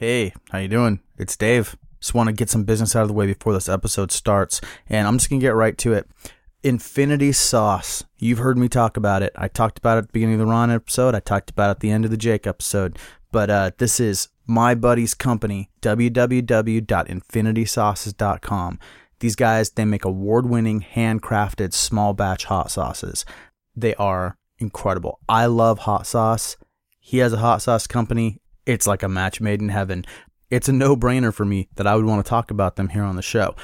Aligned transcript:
Hey, 0.00 0.32
how 0.50 0.56
you 0.56 0.68
doing? 0.68 1.00
It's 1.18 1.36
Dave. 1.36 1.76
Just 2.00 2.14
want 2.14 2.28
to 2.28 2.32
get 2.32 2.48
some 2.48 2.64
business 2.64 2.96
out 2.96 3.02
of 3.02 3.08
the 3.08 3.14
way 3.14 3.26
before 3.26 3.52
this 3.52 3.68
episode 3.68 4.10
starts, 4.10 4.62
and 4.88 5.06
I'm 5.06 5.18
just 5.18 5.28
gonna 5.28 5.42
get 5.42 5.54
right 5.54 5.76
to 5.76 5.92
it. 5.92 6.08
Infinity 6.62 7.32
Sauce. 7.32 8.02
You've 8.16 8.38
heard 8.38 8.56
me 8.56 8.70
talk 8.70 8.96
about 8.96 9.22
it. 9.22 9.30
I 9.36 9.48
talked 9.48 9.76
about 9.76 9.96
it 9.96 9.98
at 9.98 10.06
the 10.06 10.12
beginning 10.12 10.36
of 10.36 10.38
the 10.38 10.46
Ron 10.46 10.70
episode. 10.70 11.14
I 11.14 11.20
talked 11.20 11.50
about 11.50 11.68
it 11.68 11.72
at 11.72 11.80
the 11.80 11.90
end 11.90 12.06
of 12.06 12.10
the 12.10 12.16
Jake 12.16 12.46
episode. 12.46 12.98
But 13.30 13.50
uh, 13.50 13.72
this 13.76 14.00
is 14.00 14.28
my 14.46 14.74
buddy's 14.74 15.12
company, 15.12 15.68
www.infinitysauces.com. 15.82 18.78
These 19.18 19.36
guys, 19.36 19.68
they 19.68 19.84
make 19.84 20.06
award-winning, 20.06 20.86
handcrafted, 20.94 21.74
small 21.74 22.14
batch 22.14 22.46
hot 22.46 22.70
sauces. 22.70 23.26
They 23.76 23.94
are 23.96 24.38
incredible. 24.58 25.18
I 25.28 25.44
love 25.44 25.80
hot 25.80 26.06
sauce. 26.06 26.56
He 26.98 27.18
has 27.18 27.34
a 27.34 27.38
hot 27.38 27.60
sauce 27.60 27.86
company. 27.86 28.39
It's 28.70 28.86
like 28.86 29.02
a 29.02 29.08
match 29.08 29.40
made 29.40 29.60
in 29.60 29.68
heaven. 29.68 30.04
It's 30.48 30.68
a 30.68 30.72
no 30.72 30.96
brainer 30.96 31.34
for 31.34 31.44
me 31.44 31.68
that 31.74 31.88
I 31.88 31.96
would 31.96 32.04
want 32.04 32.24
to 32.24 32.28
talk 32.28 32.52
about 32.52 32.76
them 32.76 32.90
here 32.90 33.02
on 33.02 33.16
the 33.16 33.22
show. 33.22 33.56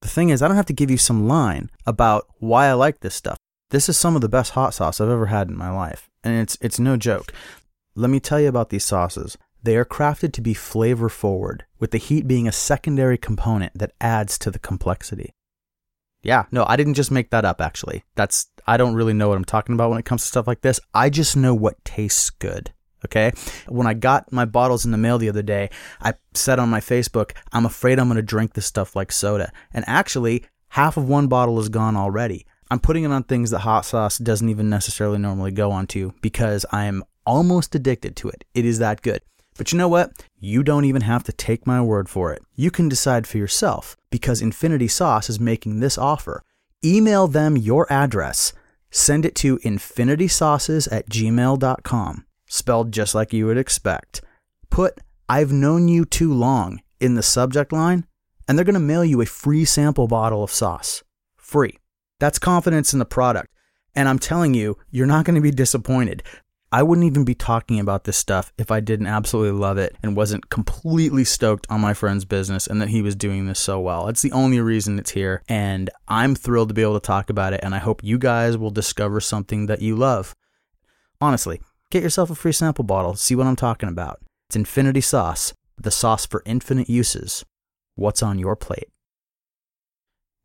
The 0.00 0.08
thing 0.08 0.30
is, 0.30 0.40
I 0.40 0.48
don't 0.48 0.56
have 0.56 0.66
to 0.66 0.72
give 0.72 0.90
you 0.90 0.96
some 0.96 1.28
line 1.28 1.70
about 1.86 2.26
why 2.38 2.66
I 2.66 2.72
like 2.72 3.00
this 3.00 3.14
stuff. 3.14 3.36
This 3.70 3.88
is 3.90 3.98
some 3.98 4.14
of 4.14 4.22
the 4.22 4.28
best 4.28 4.52
hot 4.52 4.72
sauce 4.72 5.00
I've 5.00 5.10
ever 5.10 5.26
had 5.26 5.48
in 5.48 5.56
my 5.56 5.70
life, 5.70 6.08
and 6.22 6.34
it's 6.40 6.56
it's 6.62 6.78
no 6.78 6.96
joke. 6.96 7.32
Let 7.94 8.08
me 8.10 8.20
tell 8.20 8.40
you 8.40 8.48
about 8.48 8.70
these 8.70 8.84
sauces. 8.84 9.36
They 9.62 9.76
are 9.76 9.84
crafted 9.84 10.32
to 10.32 10.40
be 10.40 10.54
flavor 10.54 11.08
forward, 11.08 11.64
with 11.78 11.90
the 11.90 11.98
heat 11.98 12.26
being 12.26 12.48
a 12.48 12.52
secondary 12.52 13.18
component 13.18 13.78
that 13.78 13.92
adds 14.00 14.38
to 14.38 14.50
the 14.50 14.58
complexity. 14.58 15.30
Yeah, 16.22 16.44
no, 16.50 16.64
I 16.66 16.76
didn't 16.76 16.94
just 16.94 17.10
make 17.10 17.30
that 17.30 17.44
up 17.44 17.60
actually. 17.60 18.04
That's 18.14 18.46
I 18.66 18.78
don't 18.78 18.94
really 18.94 19.12
know 19.12 19.28
what 19.28 19.36
I'm 19.36 19.44
talking 19.44 19.74
about 19.74 19.90
when 19.90 19.98
it 19.98 20.06
comes 20.06 20.22
to 20.22 20.28
stuff 20.28 20.46
like 20.46 20.62
this. 20.62 20.80
I 20.94 21.10
just 21.10 21.36
know 21.36 21.54
what 21.54 21.84
tastes 21.84 22.30
good. 22.30 22.72
Okay. 23.06 23.32
When 23.68 23.86
I 23.86 23.94
got 23.94 24.32
my 24.32 24.44
bottles 24.44 24.84
in 24.84 24.90
the 24.90 24.98
mail 24.98 25.18
the 25.18 25.28
other 25.28 25.42
day, 25.42 25.70
I 26.00 26.14
said 26.34 26.58
on 26.58 26.68
my 26.68 26.80
Facebook, 26.80 27.32
I'm 27.52 27.66
afraid 27.66 27.98
I'm 27.98 28.08
going 28.08 28.16
to 28.16 28.22
drink 28.22 28.54
this 28.54 28.66
stuff 28.66 28.96
like 28.96 29.12
soda. 29.12 29.52
And 29.72 29.84
actually, 29.86 30.44
half 30.68 30.96
of 30.96 31.08
one 31.08 31.26
bottle 31.26 31.58
is 31.60 31.68
gone 31.68 31.96
already. 31.96 32.46
I'm 32.70 32.80
putting 32.80 33.04
it 33.04 33.12
on 33.12 33.24
things 33.24 33.50
that 33.50 33.60
hot 33.60 33.84
sauce 33.84 34.18
doesn't 34.18 34.48
even 34.48 34.70
necessarily 34.70 35.18
normally 35.18 35.52
go 35.52 35.70
onto 35.70 36.12
because 36.22 36.64
I 36.72 36.86
am 36.86 37.04
almost 37.26 37.74
addicted 37.74 38.16
to 38.16 38.28
it. 38.30 38.44
It 38.54 38.64
is 38.64 38.78
that 38.78 39.02
good. 39.02 39.20
But 39.56 39.70
you 39.70 39.78
know 39.78 39.88
what? 39.88 40.24
You 40.40 40.62
don't 40.62 40.84
even 40.84 41.02
have 41.02 41.22
to 41.24 41.32
take 41.32 41.66
my 41.66 41.80
word 41.80 42.08
for 42.08 42.32
it. 42.32 42.42
You 42.56 42.70
can 42.70 42.88
decide 42.88 43.26
for 43.26 43.38
yourself 43.38 43.96
because 44.10 44.42
Infinity 44.42 44.88
Sauce 44.88 45.30
is 45.30 45.38
making 45.38 45.80
this 45.80 45.96
offer. 45.96 46.42
Email 46.84 47.28
them 47.28 47.56
your 47.56 47.86
address. 47.92 48.52
Send 48.90 49.24
it 49.24 49.34
to 49.36 49.58
infinitysauces 49.58 50.88
at 50.90 51.08
gmail.com 51.08 52.24
spelled 52.54 52.92
just 52.92 53.14
like 53.14 53.32
you 53.32 53.46
would 53.46 53.58
expect. 53.58 54.22
Put 54.70 55.00
I've 55.28 55.52
known 55.52 55.88
you 55.88 56.04
too 56.04 56.32
long 56.32 56.80
in 57.00 57.14
the 57.14 57.22
subject 57.22 57.72
line, 57.72 58.06
and 58.46 58.56
they're 58.56 58.64
going 58.64 58.74
to 58.74 58.80
mail 58.80 59.04
you 59.04 59.20
a 59.20 59.26
free 59.26 59.64
sample 59.64 60.06
bottle 60.06 60.42
of 60.42 60.50
sauce. 60.50 61.02
Free. 61.36 61.78
That's 62.20 62.38
confidence 62.38 62.92
in 62.92 62.98
the 62.98 63.04
product. 63.04 63.48
And 63.94 64.08
I'm 64.08 64.18
telling 64.18 64.54
you, 64.54 64.76
you're 64.90 65.06
not 65.06 65.24
going 65.24 65.34
to 65.34 65.40
be 65.40 65.50
disappointed. 65.50 66.22
I 66.70 66.82
wouldn't 66.82 67.06
even 67.06 67.24
be 67.24 67.36
talking 67.36 67.78
about 67.78 68.04
this 68.04 68.16
stuff 68.16 68.52
if 68.58 68.70
I 68.70 68.80
didn't 68.80 69.06
absolutely 69.06 69.58
love 69.58 69.78
it 69.78 69.96
and 70.02 70.16
wasn't 70.16 70.50
completely 70.50 71.22
stoked 71.22 71.66
on 71.70 71.80
my 71.80 71.94
friend's 71.94 72.24
business 72.24 72.66
and 72.66 72.82
that 72.82 72.88
he 72.88 73.00
was 73.00 73.14
doing 73.14 73.46
this 73.46 73.60
so 73.60 73.78
well. 73.80 74.08
It's 74.08 74.22
the 74.22 74.32
only 74.32 74.60
reason 74.60 74.98
it's 74.98 75.12
here. 75.12 75.42
And 75.48 75.88
I'm 76.08 76.34
thrilled 76.34 76.68
to 76.68 76.74
be 76.74 76.82
able 76.82 76.98
to 76.98 77.06
talk 77.06 77.30
about 77.30 77.52
it. 77.52 77.60
And 77.62 77.74
I 77.74 77.78
hope 77.78 78.02
you 78.02 78.18
guys 78.18 78.58
will 78.58 78.70
discover 78.70 79.20
something 79.20 79.66
that 79.66 79.82
you 79.82 79.94
love. 79.94 80.34
Honestly, 81.20 81.60
Get 81.94 82.02
yourself 82.02 82.28
a 82.28 82.34
free 82.34 82.50
sample 82.50 82.82
bottle. 82.82 83.14
See 83.14 83.36
what 83.36 83.46
I'm 83.46 83.54
talking 83.54 83.88
about. 83.88 84.20
It's 84.48 84.56
Infinity 84.56 85.00
Sauce, 85.00 85.52
the 85.78 85.92
sauce 85.92 86.26
for 86.26 86.42
infinite 86.44 86.90
uses. 86.90 87.44
What's 87.94 88.20
on 88.20 88.36
your 88.36 88.56
plate? 88.56 88.88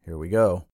Here 0.06 0.16
we 0.16 0.30
go. 0.30 0.66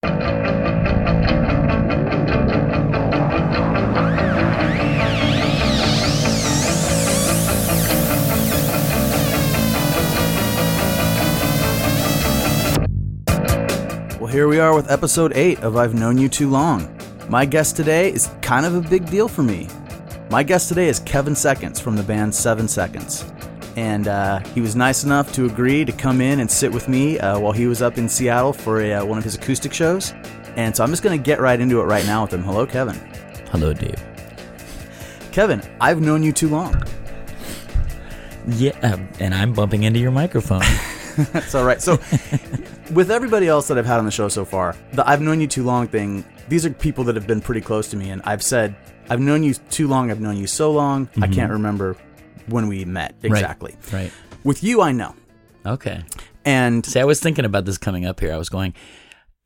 Well, 14.20 14.30
here 14.30 14.46
we 14.46 14.58
are 14.58 14.74
with 14.74 14.90
episode 14.90 15.32
8 15.34 15.60
of 15.60 15.78
I've 15.78 15.94
Known 15.94 16.18
You 16.18 16.28
Too 16.28 16.50
Long. 16.50 16.86
My 17.30 17.46
guest 17.46 17.76
today 17.76 18.12
is 18.12 18.28
kind 18.42 18.66
of 18.66 18.74
a 18.74 18.86
big 18.86 19.08
deal 19.08 19.26
for 19.26 19.42
me. 19.42 19.70
My 20.28 20.42
guest 20.42 20.68
today 20.68 20.88
is 20.88 20.98
Kevin 20.98 21.36
Seconds 21.36 21.78
from 21.78 21.94
the 21.94 22.02
band 22.02 22.34
Seven 22.34 22.66
Seconds. 22.66 23.24
And 23.76 24.08
uh, 24.08 24.40
he 24.40 24.60
was 24.60 24.74
nice 24.74 25.04
enough 25.04 25.32
to 25.34 25.46
agree 25.46 25.84
to 25.84 25.92
come 25.92 26.20
in 26.20 26.40
and 26.40 26.50
sit 26.50 26.72
with 26.72 26.88
me 26.88 27.16
uh, 27.20 27.38
while 27.38 27.52
he 27.52 27.68
was 27.68 27.80
up 27.80 27.96
in 27.96 28.08
Seattle 28.08 28.52
for 28.52 28.80
a, 28.80 28.94
uh, 28.94 29.04
one 29.04 29.18
of 29.18 29.24
his 29.24 29.36
acoustic 29.36 29.72
shows. 29.72 30.14
And 30.56 30.74
so 30.74 30.82
I'm 30.82 30.90
just 30.90 31.04
going 31.04 31.16
to 31.16 31.22
get 31.22 31.40
right 31.40 31.60
into 31.60 31.80
it 31.80 31.84
right 31.84 32.04
now 32.06 32.22
with 32.22 32.34
him. 32.34 32.42
Hello, 32.42 32.66
Kevin. 32.66 32.96
Hello, 33.50 33.72
Dave. 33.72 34.02
Kevin, 35.30 35.62
I've 35.80 36.00
known 36.00 36.24
you 36.24 36.32
too 36.32 36.48
long. 36.48 36.82
Yeah, 38.48 38.76
um, 38.82 39.08
and 39.20 39.32
I'm 39.32 39.52
bumping 39.52 39.84
into 39.84 40.00
your 40.00 40.10
microphone. 40.10 40.62
That's 41.32 41.54
all 41.54 41.64
right. 41.64 41.80
So, 41.80 42.00
with 42.92 43.12
everybody 43.12 43.46
else 43.46 43.68
that 43.68 43.78
I've 43.78 43.86
had 43.86 43.98
on 43.98 44.04
the 44.04 44.10
show 44.10 44.28
so 44.28 44.44
far, 44.44 44.74
the 44.92 45.08
I've 45.08 45.20
known 45.20 45.40
you 45.40 45.46
too 45.46 45.62
long 45.62 45.86
thing, 45.86 46.24
these 46.48 46.66
are 46.66 46.70
people 46.70 47.04
that 47.04 47.14
have 47.14 47.26
been 47.26 47.40
pretty 47.40 47.60
close 47.60 47.88
to 47.90 47.96
me. 47.96 48.10
And 48.10 48.22
I've 48.24 48.42
said 48.42 48.74
I've 49.08 49.20
known 49.20 49.42
you 49.42 49.54
too 49.54 49.88
long. 49.88 50.10
I've 50.10 50.20
known 50.20 50.36
you 50.36 50.46
so 50.46 50.72
long. 50.72 51.06
Mm-hmm. 51.06 51.24
I 51.24 51.28
can't 51.28 51.52
remember 51.52 51.96
when 52.46 52.68
we 52.68 52.84
met 52.84 53.14
exactly. 53.22 53.76
Right. 53.84 53.92
right. 53.92 54.12
With 54.44 54.62
you, 54.62 54.80
I 54.82 54.92
know. 54.92 55.14
Okay. 55.64 56.02
And 56.44 56.86
see, 56.86 57.00
I 57.00 57.04
was 57.04 57.20
thinking 57.20 57.44
about 57.44 57.64
this 57.64 57.78
coming 57.78 58.06
up 58.06 58.20
here. 58.20 58.32
I 58.32 58.36
was 58.36 58.48
going, 58.48 58.74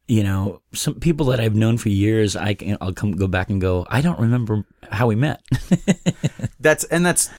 you 0.06 0.22
know, 0.22 0.60
some 0.75 0.94
people 0.94 1.26
that 1.26 1.41
I've 1.41 1.54
known 1.54 1.78
for 1.78 1.88
years. 1.88 2.37
I 2.37 2.54
can, 2.54 2.76
I'll 2.81 2.93
come 2.93 3.12
go 3.12 3.26
back 3.26 3.48
and 3.48 3.60
go. 3.60 3.87
I 3.88 4.00
don't 4.03 4.19
remember 4.21 4.65
how 4.91 5.06
we 5.06 5.15
met. 5.15 5.41
that's 6.60 6.84
and 6.84 7.06
that's 7.06 7.31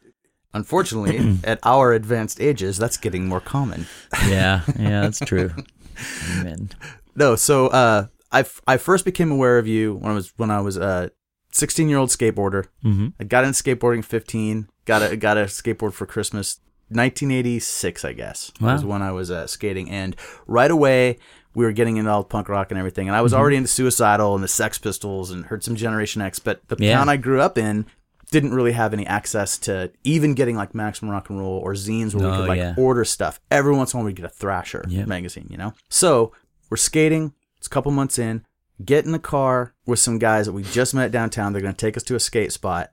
unfortunately 0.54 1.38
at 1.44 1.60
our 1.64 1.94
advanced 1.94 2.42
ages. 2.42 2.78
That's 2.78 2.98
getting 2.98 3.28
more 3.28 3.42
common. 3.42 3.86
yeah. 4.28 4.62
Yeah. 4.80 5.02
That's 5.02 5.20
true. 5.20 5.52
Amen. 6.40 6.70
No. 7.16 7.36
So 7.36 7.68
uh, 7.68 8.08
I 8.32 8.46
I 8.66 8.78
first 8.78 9.06
became 9.06 9.32
aware 9.32 9.60
of 9.60 9.68
you 9.68 9.96
when 9.96 10.12
I 10.12 10.16
was 10.16 10.34
when 10.38 10.50
I 10.50 10.62
was 10.62 10.78
uh 10.78 11.10
16 11.52 11.90
year 11.90 11.98
old 11.98 12.10
skateboarder. 12.10 12.68
Mm-hmm. 12.84 13.10
I 13.20 13.24
got 13.24 13.44
into 13.44 13.62
skateboarding 13.62 14.04
15. 14.04 14.70
Got 14.86 15.12
a 15.12 15.18
got 15.18 15.38
a 15.38 15.44
skateboard 15.46 15.94
for 15.94 16.06
Christmas. 16.06 16.60
1986, 16.90 18.04
I 18.04 18.12
guess, 18.12 18.52
wow. 18.60 18.74
was 18.74 18.84
when 18.84 19.02
I 19.02 19.14
was 19.14 19.32
uh, 19.32 19.48
skating, 19.48 19.90
and 19.90 20.14
right 20.46 20.70
away 20.70 21.20
we 21.54 21.66
were 21.66 21.72
getting 21.72 21.98
into 21.98 22.10
all 22.10 22.24
punk 22.24 22.50
rock 22.50 22.72
and 22.72 22.78
everything. 22.78 23.08
And 23.08 23.16
I 23.16 23.22
was 23.22 23.32
mm-hmm. 23.32 23.42
already 23.42 23.56
into 23.58 23.70
Suicidal 23.70 24.36
and 24.36 24.44
the 24.44 24.48
Sex 24.48 24.78
Pistols 24.78 25.32
and 25.32 25.46
heard 25.46 25.64
some 25.64 25.76
Generation 25.76 26.22
X. 26.22 26.40
But 26.40 26.68
the 26.68 26.78
yeah. 26.80 26.98
town 26.98 27.10
I 27.10 27.18
grew 27.18 27.42
up 27.42 27.58
in 27.58 27.86
didn't 28.32 28.54
really 28.54 28.72
have 28.72 28.94
any 28.94 29.06
access 29.06 29.58
to 29.58 29.92
even 30.06 30.34
getting 30.34 30.56
like 30.56 30.74
Maximum 30.74 31.12
Rock 31.12 31.30
and 31.30 31.38
Roll 31.38 31.60
or 31.60 31.74
zines 31.74 32.16
where 32.16 32.26
oh, 32.26 32.32
we 32.32 32.38
could 32.38 32.48
like 32.48 32.58
yeah. 32.58 32.74
order 32.78 33.04
stuff. 33.04 33.40
Every 33.50 33.76
once 33.76 33.94
in 33.94 33.98
a 33.98 34.00
while 34.00 34.06
we'd 34.06 34.16
get 34.16 34.26
a 34.26 34.30
Thrasher 34.30 34.86
yep. 34.88 35.08
magazine, 35.08 35.48
you 35.50 35.58
know. 35.58 35.74
So 35.90 36.32
we're 36.70 36.78
skating. 36.78 37.34
It's 37.58 37.68
a 37.68 37.70
couple 37.70 37.92
months 37.92 38.18
in 38.18 38.46
get 38.86 39.06
in 39.06 39.12
the 39.12 39.20
car 39.20 39.74
with 39.86 40.00
some 40.00 40.20
guys 40.20 40.46
that 40.46 40.54
we 40.54 40.64
just 40.64 40.94
met 40.94 41.12
downtown. 41.12 41.54
They're 41.54 41.62
going 41.62 41.74
to 41.74 41.86
take 41.86 41.98
us 41.98 42.04
to 42.04 42.16
a 42.16 42.20
skate 42.20 42.52
spot, 42.52 42.92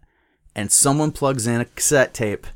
and 0.54 0.71
someone 0.71 1.12
plugs 1.12 1.47
in 1.47 1.60
a 1.60 1.65
cassette 1.65 2.15
tape, 2.15 2.47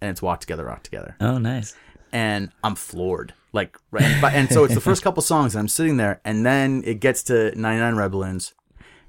and 0.00 0.10
it's 0.10 0.22
Walk 0.22 0.40
Together, 0.40 0.64
Rock 0.64 0.82
Together. 0.82 1.16
Oh, 1.20 1.38
nice. 1.38 1.74
And 2.12 2.50
I'm 2.62 2.74
floored. 2.74 3.34
Like, 3.52 3.78
right, 3.90 4.04
and 4.04 4.50
so 4.50 4.64
it's 4.64 4.74
the 4.74 4.80
first 4.80 5.02
couple 5.02 5.22
songs, 5.22 5.54
and 5.54 5.60
I'm 5.60 5.68
sitting 5.68 5.96
there, 5.96 6.20
and 6.24 6.44
then 6.44 6.82
it 6.84 7.00
gets 7.00 7.22
to 7.24 7.58
99 7.58 7.94
Red 7.94 8.10
Balloons, 8.10 8.52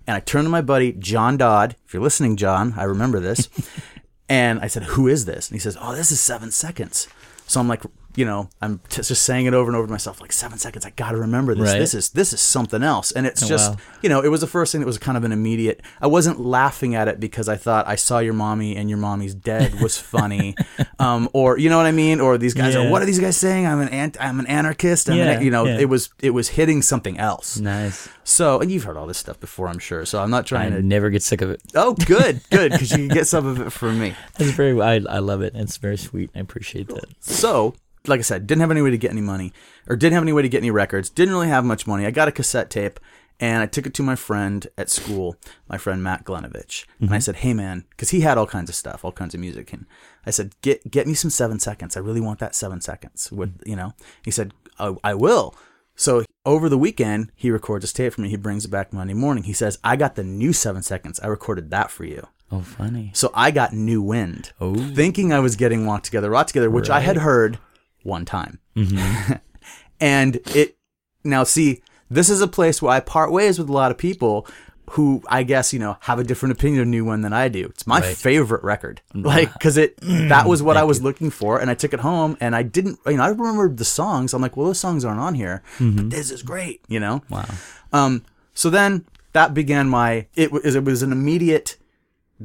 and 0.08 0.16
I 0.16 0.22
turn 0.22 0.46
to 0.46 0.50
my 0.50 0.62
buddy 0.62 0.94
John 0.94 1.36
Dodd. 1.36 1.76
If 1.86 1.94
you're 1.94 2.02
listening, 2.02 2.38
John, 2.38 2.74
I 2.78 2.84
remember 2.84 3.20
this. 3.20 3.50
and 4.30 4.60
I 4.60 4.68
said, 4.68 4.84
"Who 4.84 5.08
is 5.08 5.26
this?" 5.26 5.50
And 5.50 5.56
he 5.56 5.60
says, 5.60 5.78
"Oh, 5.80 5.96
this 5.96 6.12
is 6.12 6.20
Seven 6.20 6.52
Seconds." 6.52 7.08
So 7.46 7.60
I'm 7.60 7.68
like 7.68 7.84
you 8.18 8.26
know, 8.26 8.50
I'm 8.64 8.80
t- 8.90 9.04
just 9.04 9.24
saying 9.24 9.46
it 9.46 9.54
over 9.54 9.70
and 9.70 9.78
over 9.78 9.86
to 9.86 9.92
myself, 9.92 10.20
like 10.20 10.32
seven 10.32 10.58
seconds. 10.58 10.88
I 10.88 10.90
got 10.90 11.12
to 11.12 11.18
remember 11.18 11.54
this. 11.54 11.70
Right. 11.70 11.78
This 11.78 11.94
is 11.94 12.10
this 12.10 12.34
is 12.34 12.42
something 12.42 12.82
else. 12.82 13.12
And 13.12 13.28
it's 13.28 13.44
oh, 13.44 13.48
just, 13.48 13.74
wow. 13.74 13.78
you 14.02 14.10
know, 14.10 14.22
it 14.22 14.30
was 14.30 14.42
the 14.42 14.48
first 14.48 14.72
thing 14.72 14.82
that 14.82 14.88
was 14.88 14.98
kind 14.98 15.20
of 15.20 15.24
an 15.24 15.32
immediate. 15.32 15.84
I 16.02 16.08
wasn't 16.08 16.40
laughing 16.40 16.96
at 16.96 17.08
it 17.08 17.20
because 17.20 17.48
I 17.48 17.58
thought 17.58 17.88
I 17.88 17.96
saw 17.96 18.18
your 18.18 18.34
mommy 18.34 18.76
and 18.76 18.90
your 18.90 18.98
mommy's 18.98 19.36
dead 19.36 19.80
was 19.80 19.98
funny, 20.02 20.56
um, 20.98 21.30
or 21.32 21.60
you 21.60 21.70
know 21.70 21.78
what 21.78 21.86
I 21.86 21.92
mean, 21.92 22.20
or 22.20 22.40
these 22.40 22.56
guys 22.56 22.74
yeah. 22.74 22.88
are 22.88 22.90
what 22.90 23.04
are 23.04 23.06
these 23.06 23.20
guys 23.20 23.38
saying? 23.38 23.68
I'm 23.68 23.82
an 23.82 23.90
ant- 23.90 24.18
I'm 24.20 24.40
an 24.40 24.48
anarchist. 24.48 25.12
I'm 25.12 25.18
yeah, 25.18 25.34
an, 25.34 25.44
you 25.44 25.52
know, 25.52 25.66
yeah. 25.66 25.78
it 25.78 25.88
was 25.88 26.10
it 26.20 26.32
was 26.32 26.50
hitting 26.50 26.82
something 26.82 27.20
else. 27.20 27.60
Nice. 27.60 28.10
So, 28.24 28.60
and 28.60 28.72
you've 28.72 28.84
heard 28.84 28.98
all 28.98 29.06
this 29.06 29.20
stuff 29.20 29.40
before, 29.40 29.68
I'm 29.68 29.78
sure. 29.78 30.06
So 30.06 30.24
I'm 30.24 30.32
not 30.32 30.48
trying 30.48 30.74
I 30.74 30.78
to 30.78 30.82
never 30.82 31.12
get 31.12 31.22
sick 31.22 31.42
of 31.42 31.52
it. 31.52 31.62
Oh, 31.76 31.94
good, 31.94 32.42
good, 32.50 32.72
because 32.72 32.90
you 32.90 32.98
can 32.98 33.10
get 33.10 33.28
some 33.28 33.46
of 33.46 33.62
it 33.62 33.72
from 33.72 34.00
me. 34.00 34.16
It's 34.40 34.52
very. 34.52 34.82
I 34.82 34.96
I 35.08 35.20
love 35.20 35.44
it. 35.44 35.54
It's 35.56 35.78
very 35.78 35.98
sweet. 35.98 36.32
I 36.34 36.40
appreciate 36.40 36.88
that. 36.88 37.06
So 37.20 37.76
like 38.08 38.20
I 38.20 38.24
said, 38.24 38.48
didn't 38.48 38.62
have 38.62 38.72
any 38.72 38.82
way 38.82 38.92
to 38.92 38.98
get 38.98 39.12
any 39.12 39.22
money 39.22 39.54
or 39.88 39.96
didn't 39.96 40.14
have 40.14 40.24
any 40.24 40.34
way 40.34 40.42
to 40.42 40.50
get 40.50 40.60
any 40.60 40.72
records. 40.72 41.10
Didn't 41.10 41.34
really 41.34 41.50
have 41.50 41.66
much 41.66 41.88
money. 41.88 42.06
I 42.06 42.12
got 42.12 42.28
a 42.28 42.32
cassette 42.32 42.70
tape 42.70 43.00
And 43.40 43.62
I 43.62 43.68
took 43.68 43.86
it 43.86 43.94
to 43.96 44.04
my 44.04 44.16
friend 44.16 44.66
at 44.78 44.90
school, 44.90 45.36
my 45.70 45.78
friend 45.78 46.04
Matt 46.04 46.24
Glenovich. 46.24 46.86
And 47.00 47.10
I 47.10 47.14
mm-hmm. 47.14 47.20
said, 47.22 47.36
hey 47.38 47.54
man, 47.54 47.86
because 47.92 48.10
he 48.10 48.22
had 48.22 48.38
all 48.38 48.48
kinds 48.48 48.70
of 48.70 48.76
stuff, 48.76 49.06
all 49.06 49.12
kinds 49.12 49.36
of 49.36 49.40
music. 49.40 49.72
And 49.74 49.86
I 50.26 50.32
said, 50.32 50.56
get 50.62 50.90
get 50.90 51.08
me 51.08 51.14
some 51.14 51.30
seven 51.30 51.60
seconds. 51.60 51.96
I 51.96 52.00
really 52.00 52.22
want 52.22 52.40
that 52.40 52.56
seven 52.56 52.82
seconds. 52.82 53.32
What 53.32 53.50
mm-hmm. 53.50 53.70
you 53.70 53.76
know? 53.76 53.94
He 54.24 54.32
said, 54.32 54.54
I, 54.80 54.96
I 55.04 55.14
will. 55.14 55.56
So 55.96 56.26
over 56.46 56.68
the 56.68 56.78
weekend, 56.78 57.32
he 57.36 57.52
records 57.52 57.84
his 57.84 57.94
tape 57.94 58.14
for 58.14 58.22
me. 58.22 58.30
He 58.30 58.38
brings 58.38 58.66
it 58.66 58.72
back 58.72 58.92
Monday 58.92 59.14
morning. 59.14 59.44
He 59.44 59.54
says, 59.54 59.78
I 59.84 59.96
got 59.96 60.16
the 60.16 60.24
new 60.24 60.54
seven 60.54 60.82
seconds. 60.82 61.20
I 61.20 61.28
recorded 61.28 61.70
that 61.72 61.92
for 61.92 62.06
you. 62.06 62.28
Oh, 62.52 62.62
funny. 62.62 63.12
So 63.14 63.30
I 63.34 63.52
got 63.52 63.74
New 63.74 64.02
Wind, 64.02 64.54
Oh. 64.62 64.74
thinking 64.74 65.34
I 65.34 65.40
was 65.40 65.58
getting 65.58 65.86
Walk 65.86 66.04
Together, 66.04 66.30
Rock 66.30 66.48
Together, 66.48 66.70
which 66.70 66.90
I 66.90 67.02
had 67.02 67.18
heard 67.18 67.60
one 68.08 68.26
time. 68.26 68.60
Mm-hmm. 68.76 69.34
and 70.00 70.36
it, 70.56 70.78
now 71.24 71.44
see, 71.44 71.82
this 72.10 72.30
is 72.30 72.42
a 72.42 72.48
place 72.48 72.82
where 72.82 72.94
I 72.94 73.00
part 73.00 73.32
ways 73.32 73.60
with 73.60 73.70
a 73.70 73.74
lot 73.74 73.92
of 73.92 73.98
people 73.98 74.48
who 74.92 75.22
I 75.28 75.44
guess, 75.44 75.74
you 75.74 75.80
know, 75.80 75.98
have 76.02 76.18
a 76.18 76.24
different 76.24 76.54
opinion 76.54 76.82
of 76.82 76.88
New 76.88 77.04
Wind 77.04 77.24
than 77.24 77.34
I 77.34 77.50
do. 77.50 77.66
It's 77.66 77.86
my 77.86 78.00
Right. 78.00 78.16
favorite 78.16 78.64
record. 78.64 79.02
Mm-hmm. 79.14 79.28
Like, 79.28 79.60
cause 79.60 79.76
it, 79.76 79.98
mm-hmm. 79.98 80.30
that 80.30 80.48
was 80.48 80.64
what 80.64 80.78
I 80.78 80.86
was 80.86 81.02
looking 81.02 81.30
for. 81.30 81.60
And 81.60 81.70
I 81.70 81.74
took 81.74 81.94
it 81.94 82.00
home 82.00 82.38
and 82.40 82.56
I 82.56 82.64
didn't, 82.64 82.98
you 83.06 83.18
know, 83.18 83.24
I 83.24 83.28
remembered 83.28 83.78
the 83.78 83.86
songs. 83.86 84.34
I'm 84.34 84.42
like, 84.42 84.56
well, 84.56 84.68
those 84.68 84.80
songs 84.80 85.04
aren't 85.04 85.20
on 85.20 85.36
here, 85.36 85.62
but 85.78 86.10
this 86.10 86.32
is 86.32 86.42
great, 86.42 86.82
you 86.88 87.02
know? 87.02 87.22
Wow. 87.30 87.46
Um, 87.92 88.24
so 88.54 88.70
then 88.70 89.06
that 89.34 89.54
began 89.54 89.90
my 89.90 90.28
it 90.36 90.52
was 90.52 90.76
it 90.76 90.84
was 90.84 91.04
an 91.04 91.12
immediate 91.12 91.78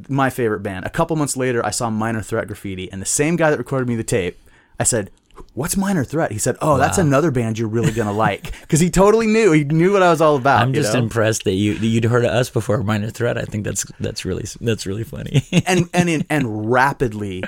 my 0.08 0.30
favorite 0.30 0.62
band. 0.62 0.84
A 0.84 0.90
couple 0.90 1.16
months 1.16 1.36
later, 1.36 1.64
I 1.64 1.70
saw 1.70 1.90
Minor 1.90 2.22
Threat 2.22 2.46
Graffiti, 2.46 2.90
and 2.90 3.00
the 3.00 3.06
same 3.06 3.36
guy 3.36 3.50
that 3.50 3.58
recorded 3.58 3.88
me 3.88 3.96
the 3.96 4.04
tape, 4.04 4.38
I 4.78 4.84
said, 4.84 5.10
"What's 5.54 5.76
Minor 5.76 6.04
Threat?" 6.04 6.32
He 6.32 6.38
said, 6.38 6.56
"Oh, 6.60 6.78
that's 6.78 6.98
another 6.98 7.30
band 7.30 7.58
you're 7.58 7.68
really 7.68 7.92
gonna 7.92 8.12
like," 8.12 8.52
because 8.60 8.80
he 8.80 8.90
totally 8.90 9.26
knew. 9.26 9.52
He 9.52 9.64
knew 9.64 9.92
what 9.92 10.02
I 10.02 10.10
was 10.10 10.20
all 10.20 10.36
about. 10.36 10.62
I'm 10.62 10.72
just 10.72 10.94
know? 10.94 11.00
impressed 11.00 11.44
that 11.44 11.54
you 11.54 11.74
that 11.74 11.86
you'd 11.86 12.04
heard 12.04 12.24
of 12.24 12.30
us 12.32 12.50
before 12.50 12.82
Minor 12.82 13.10
Threat. 13.10 13.38
I 13.38 13.42
think 13.42 13.64
that's 13.64 13.84
that's 14.00 14.24
really 14.24 14.44
that's 14.60 14.86
really 14.86 15.04
funny. 15.04 15.44
and 15.66 15.88
and 15.92 16.08
in, 16.08 16.26
and 16.28 16.70
rapidly 16.70 17.42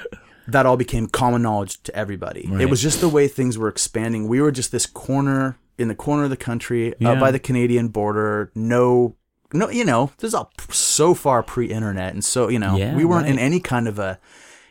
that 0.49 0.67
all 0.67 0.77
became 0.77 1.07
common 1.07 1.43
knowledge 1.43 1.83
to 1.85 1.97
everybody. 1.97 2.49
It 2.61 2.67
was 2.69 2.83
just 2.83 3.01
the 3.01 3.09
way 3.09 3.29
things 3.29 3.57
were 3.57 3.69
expanding. 3.69 4.29
We 4.29 4.41
were 4.41 4.53
just 4.53 4.73
this 4.73 4.87
corner 4.87 5.57
in 5.79 5.89
the 5.89 5.95
corner 5.95 6.25
of 6.25 6.31
the 6.31 6.37
country, 6.37 6.93
uh, 6.93 6.97
Yeah. 6.99 7.13
up 7.13 7.21
by 7.21 7.31
the 7.31 7.39
Canadian 7.39 7.89
border. 7.89 8.51
No, 8.55 9.17
no, 9.53 9.71
you 9.71 9.85
know, 9.85 10.11
this 10.19 10.29
is 10.29 10.35
all 10.35 10.53
so 10.71 11.15
far 11.15 11.43
pre-internet, 11.43 12.13
and 12.13 12.25
so 12.25 12.49
you 12.49 12.59
know, 12.59 12.77
Yeah, 12.77 12.95
we 12.95 13.05
weren't 13.05 13.27
in 13.27 13.39
any 13.39 13.61
kind 13.61 13.89
of 13.89 13.99
a 13.99 14.19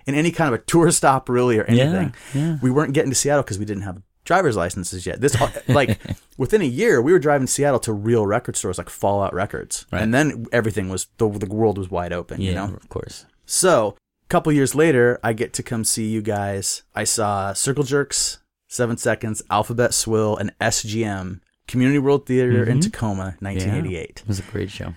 in 0.06 0.16
any 0.16 0.32
kind 0.32 0.54
of 0.54 0.60
a 0.60 0.64
tour 0.64 0.92
stop 0.92 1.30
really 1.30 1.58
or 1.58 1.64
anything. 1.66 2.14
yeah. 2.34 2.58
We 2.62 2.72
weren't 2.72 2.94
getting 2.94 3.12
to 3.12 3.16
Seattle 3.16 3.44
because 3.44 3.60
we 3.60 3.66
didn't 3.66 3.84
have 3.84 4.02
driver's 4.26 4.56
licenses 4.56 5.06
yet. 5.06 5.20
This 5.22 5.36
like 5.68 6.00
within 6.38 6.62
a 6.62 6.66
year, 6.66 7.02
we 7.02 7.12
were 7.12 7.20
driving 7.20 7.48
Seattle 7.48 7.80
to 7.82 7.94
real 7.94 8.26
record 8.26 8.56
stores 8.56 8.78
like 8.78 8.90
Fallout 8.90 9.34
Records, 9.34 9.86
Right. 9.92 10.02
and 10.02 10.14
then 10.14 10.46
everything 10.52 10.90
was 10.90 11.08
the 11.18 11.28
the 11.30 11.46
world 11.54 11.78
was 11.78 11.90
wide 11.92 12.14
open. 12.14 12.40
yeah, 12.42 12.50
You 12.50 12.56
know, 12.56 12.64
of 12.76 12.90
course. 12.90 13.26
so, 13.46 13.96
a 14.26 14.30
couple 14.30 14.52
years 14.54 14.74
later, 14.74 15.20
I 15.24 15.34
get 15.34 15.54
to 15.54 15.64
come 15.64 15.84
see 15.84 16.08
you 16.08 16.22
guys. 16.22 16.84
I 16.96 17.04
saw 17.04 17.54
Circle 17.54 17.84
Jerks, 17.84 18.40
Seven 18.68 18.98
Seconds, 18.98 19.44
Alphabet 19.52 19.94
Swill, 19.94 20.38
and 20.38 20.52
SGM 20.60 21.42
Community 21.68 22.00
World 22.00 22.26
Theater 22.26 22.64
in 22.64 22.80
Tacoma, 22.80 23.36
1988. 23.40 24.22
It 24.22 24.28
was 24.28 24.40
a 24.40 24.44
great 24.44 24.72
show. 24.72 24.94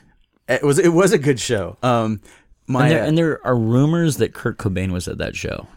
It 0.49 0.63
was 0.63 0.79
it 0.79 0.91
was 0.93 1.13
a 1.13 1.19
good 1.19 1.41
show. 1.41 1.77
Um, 1.83 2.21
my 2.67 2.83
And 2.83 2.91
there, 2.91 3.05
and 3.05 3.19
there 3.19 3.47
are 3.47 3.57
rumors 3.57 4.17
that 4.19 4.35
Kurt 4.35 4.59
Cobain 4.59 4.93
was 4.93 5.09
at 5.09 5.19
that 5.19 5.37
show. 5.37 5.69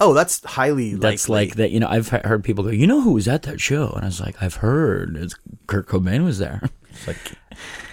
oh, 0.00 0.12
that's 0.12 0.44
highly 0.44 0.94
That's 0.94 1.28
likely. 1.28 1.46
like 1.46 1.56
that. 1.56 1.70
You 1.70 1.80
know, 1.80 1.88
I've 1.88 2.08
heard 2.08 2.44
people 2.44 2.64
go, 2.64 2.70
"You 2.70 2.86
know 2.86 3.00
who 3.00 3.12
was 3.12 3.26
at 3.28 3.42
that 3.44 3.60
show?" 3.60 3.90
And 3.94 4.02
I 4.02 4.06
was 4.06 4.20
like, 4.20 4.42
"I've 4.42 4.56
heard 4.56 5.16
it's 5.16 5.34
Kurt 5.66 5.86
Cobain 5.88 6.24
was 6.24 6.38
there." 6.38 6.62
It's 6.96 7.06
like, 7.06 7.32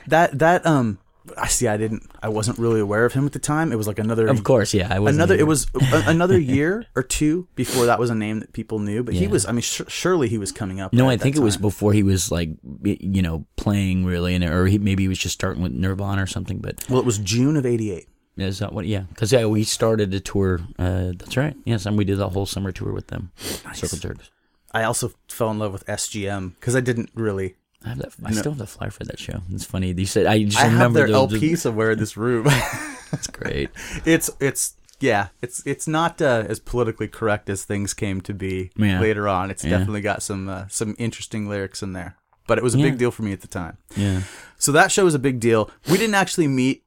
that 0.08 0.40
that 0.40 0.66
um. 0.66 1.00
I 1.38 1.48
see. 1.48 1.70
I 1.70 1.78
didn't. 1.78 2.04
I 2.22 2.28
wasn't 2.28 2.58
really 2.60 2.82
aware 2.82 3.06
of 3.06 3.14
him 3.14 3.26
at 3.26 3.32
the 3.32 3.40
time. 3.40 3.72
It 3.72 3.78
was 3.78 3.88
like 3.88 3.98
another. 3.98 4.28
of 4.28 4.44
course, 4.44 4.74
yeah. 4.74 4.94
I 4.94 5.00
was 5.00 5.16
Another. 5.16 5.36
It 5.36 5.48
was 5.48 5.68
a, 5.74 6.04
another 6.08 6.38
year 6.38 6.86
or 6.98 7.04
two 7.04 7.48
before 7.56 7.86
that 7.86 7.98
was 7.98 8.10
a 8.10 8.16
name 8.16 8.42
that 8.42 8.52
people 8.52 8.80
knew. 8.80 9.02
But 9.04 9.14
he 9.14 9.28
was. 9.28 9.46
I 9.46 9.54
mean, 9.54 9.62
sh- 9.62 9.82
surely 9.88 10.28
he 10.28 10.38
was 10.38 10.52
coming 10.52 10.82
up. 10.82 10.92
No, 10.92 11.10
I 11.10 11.16
think 11.16 11.38
it 11.38 11.40
was 11.40 11.56
before 11.56 11.94
he 11.94 12.04
was 12.04 12.30
like, 12.30 12.50
you 12.84 13.22
know, 13.22 13.46
playing 13.56 14.04
really, 14.06 14.36
and 14.36 14.44
or 14.44 14.68
he, 14.68 14.78
maybe 14.78 15.04
he 15.04 15.08
was 15.10 15.18
just 15.18 15.34
starting 15.34 15.64
with 15.64 15.72
Nirvana 15.72 16.22
or 16.24 16.28
something. 16.28 16.60
But 16.60 16.84
Well, 16.90 17.00
it 17.00 17.06
was 17.06 17.18
June 17.20 17.56
of 17.56 17.66
'88. 17.66 18.08
Is 18.38 18.60
that 18.60 18.74
what? 18.74 18.86
Yeah, 18.86 19.02
because 19.10 19.32
yeah, 19.32 19.46
we 19.46 19.64
started 19.64 20.14
a 20.14 20.20
tour. 20.20 20.60
Uh, 20.80 21.12
that's 21.18 21.38
right. 21.38 21.56
Yes, 21.66 21.86
and 21.86 21.98
we 21.98 22.04
did 22.06 22.18
the 22.18 22.30
whole 22.30 22.46
summer 22.46 22.72
tour 22.72 22.92
with 22.92 23.08
them. 23.08 23.32
Circle 23.74 23.98
Jerks. 24.00 24.32
I 24.72 24.84
also 24.84 25.12
fell 25.30 25.52
in 25.52 25.60
love 25.60 25.72
with 25.72 25.86
SGM 25.86 26.56
because 26.56 26.76
I 26.76 26.80
didn't 26.82 27.12
really. 27.14 27.56
I 27.86 27.90
have 27.90 28.00
that. 28.00 28.14
I 28.24 28.32
still 28.32 28.54
have 28.54 28.58
the 28.60 28.66
flyer 28.68 28.90
for 28.92 29.04
that 29.04 29.20
show. 29.20 29.42
It's 29.52 29.66
funny. 29.66 29.92
You 29.92 30.06
said 30.06 30.26
I 30.26 30.44
just 30.44 30.58
I 30.58 30.64
have 30.64 30.74
remember 30.74 31.00
their 31.00 31.08
the- 31.08 31.28
the- 31.28 31.36
LP 31.36 31.56
somewhere 31.56 31.92
in 31.92 32.00
this 32.00 32.16
room. 32.18 32.46
That's 33.12 33.28
great. 33.28 33.70
it's 34.06 34.30
it's 34.40 34.76
yeah, 35.00 35.28
it's 35.42 35.62
it's 35.68 35.88
not 35.88 36.22
uh, 36.22 36.46
as 36.48 36.60
politically 36.60 37.08
correct 37.10 37.50
as 37.50 37.64
things 37.66 37.94
came 37.94 38.22
to 38.22 38.34
be 38.34 38.72
Yeah. 38.78 39.00
later 39.02 39.28
on. 39.28 39.52
It's 39.52 39.64
Yeah. 39.64 39.72
definitely 39.78 40.02
got 40.02 40.24
some 40.24 40.50
uh, 40.50 40.66
some 40.70 40.96
interesting 40.98 41.48
lyrics 41.50 41.84
in 41.84 41.94
there. 41.94 42.16
But 42.48 42.58
it 42.58 42.64
was 42.64 42.74
a 42.74 42.78
Yeah. 42.80 42.86
big 42.86 42.98
deal 42.98 43.12
for 43.12 43.22
me 43.24 43.32
at 43.32 43.42
the 43.42 43.48
time. 43.48 43.78
Yeah. 43.96 44.22
So 44.58 44.72
that 44.72 44.92
show 44.92 45.04
was 45.06 45.14
a 45.16 45.20
big 45.20 45.40
deal. 45.40 45.70
We 45.90 45.98
didn't 45.98 46.16
actually 46.16 46.48
meet. 46.48 46.83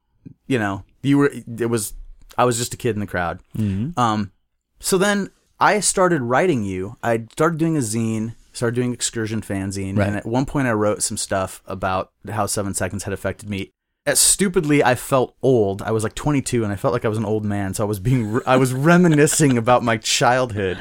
You 0.46 0.58
know, 0.58 0.84
you 1.02 1.18
were. 1.18 1.30
It 1.58 1.66
was. 1.70 1.94
I 2.38 2.44
was 2.44 2.58
just 2.58 2.74
a 2.74 2.76
kid 2.76 2.94
in 2.96 3.00
the 3.00 3.06
crowd. 3.06 3.40
Mm-hmm. 3.56 3.98
Um. 3.98 4.32
So 4.80 4.98
then 4.98 5.30
I 5.58 5.80
started 5.80 6.22
writing 6.22 6.62
you. 6.64 6.96
I 7.02 7.24
started 7.32 7.58
doing 7.58 7.76
a 7.76 7.80
zine. 7.80 8.34
Started 8.52 8.74
doing 8.74 8.94
excursion 8.94 9.42
fanzine, 9.42 9.98
Right. 9.98 10.08
and 10.08 10.16
at 10.16 10.24
one 10.24 10.46
point 10.46 10.66
I 10.66 10.72
wrote 10.72 11.02
some 11.02 11.18
stuff 11.18 11.62
about 11.66 12.10
how 12.30 12.46
Seven 12.46 12.72
Seconds 12.72 13.04
had 13.04 13.12
affected 13.12 13.50
me. 13.50 13.70
As 14.06 14.18
stupidly, 14.18 14.82
I 14.82 14.94
felt 14.94 15.34
old. 15.42 15.82
I 15.82 15.90
was 15.90 16.02
like 16.04 16.14
22, 16.14 16.64
and 16.64 16.72
I 16.72 16.76
felt 16.76 16.94
like 16.94 17.04
I 17.04 17.08
was 17.08 17.18
an 17.18 17.26
old 17.26 17.44
man. 17.44 17.74
So 17.74 17.84
I 17.84 17.86
was 17.86 17.98
being, 18.00 18.40
I 18.46 18.56
was 18.56 18.72
reminiscing 18.90 19.58
about 19.58 19.82
my 19.82 19.98
childhood. 19.98 20.78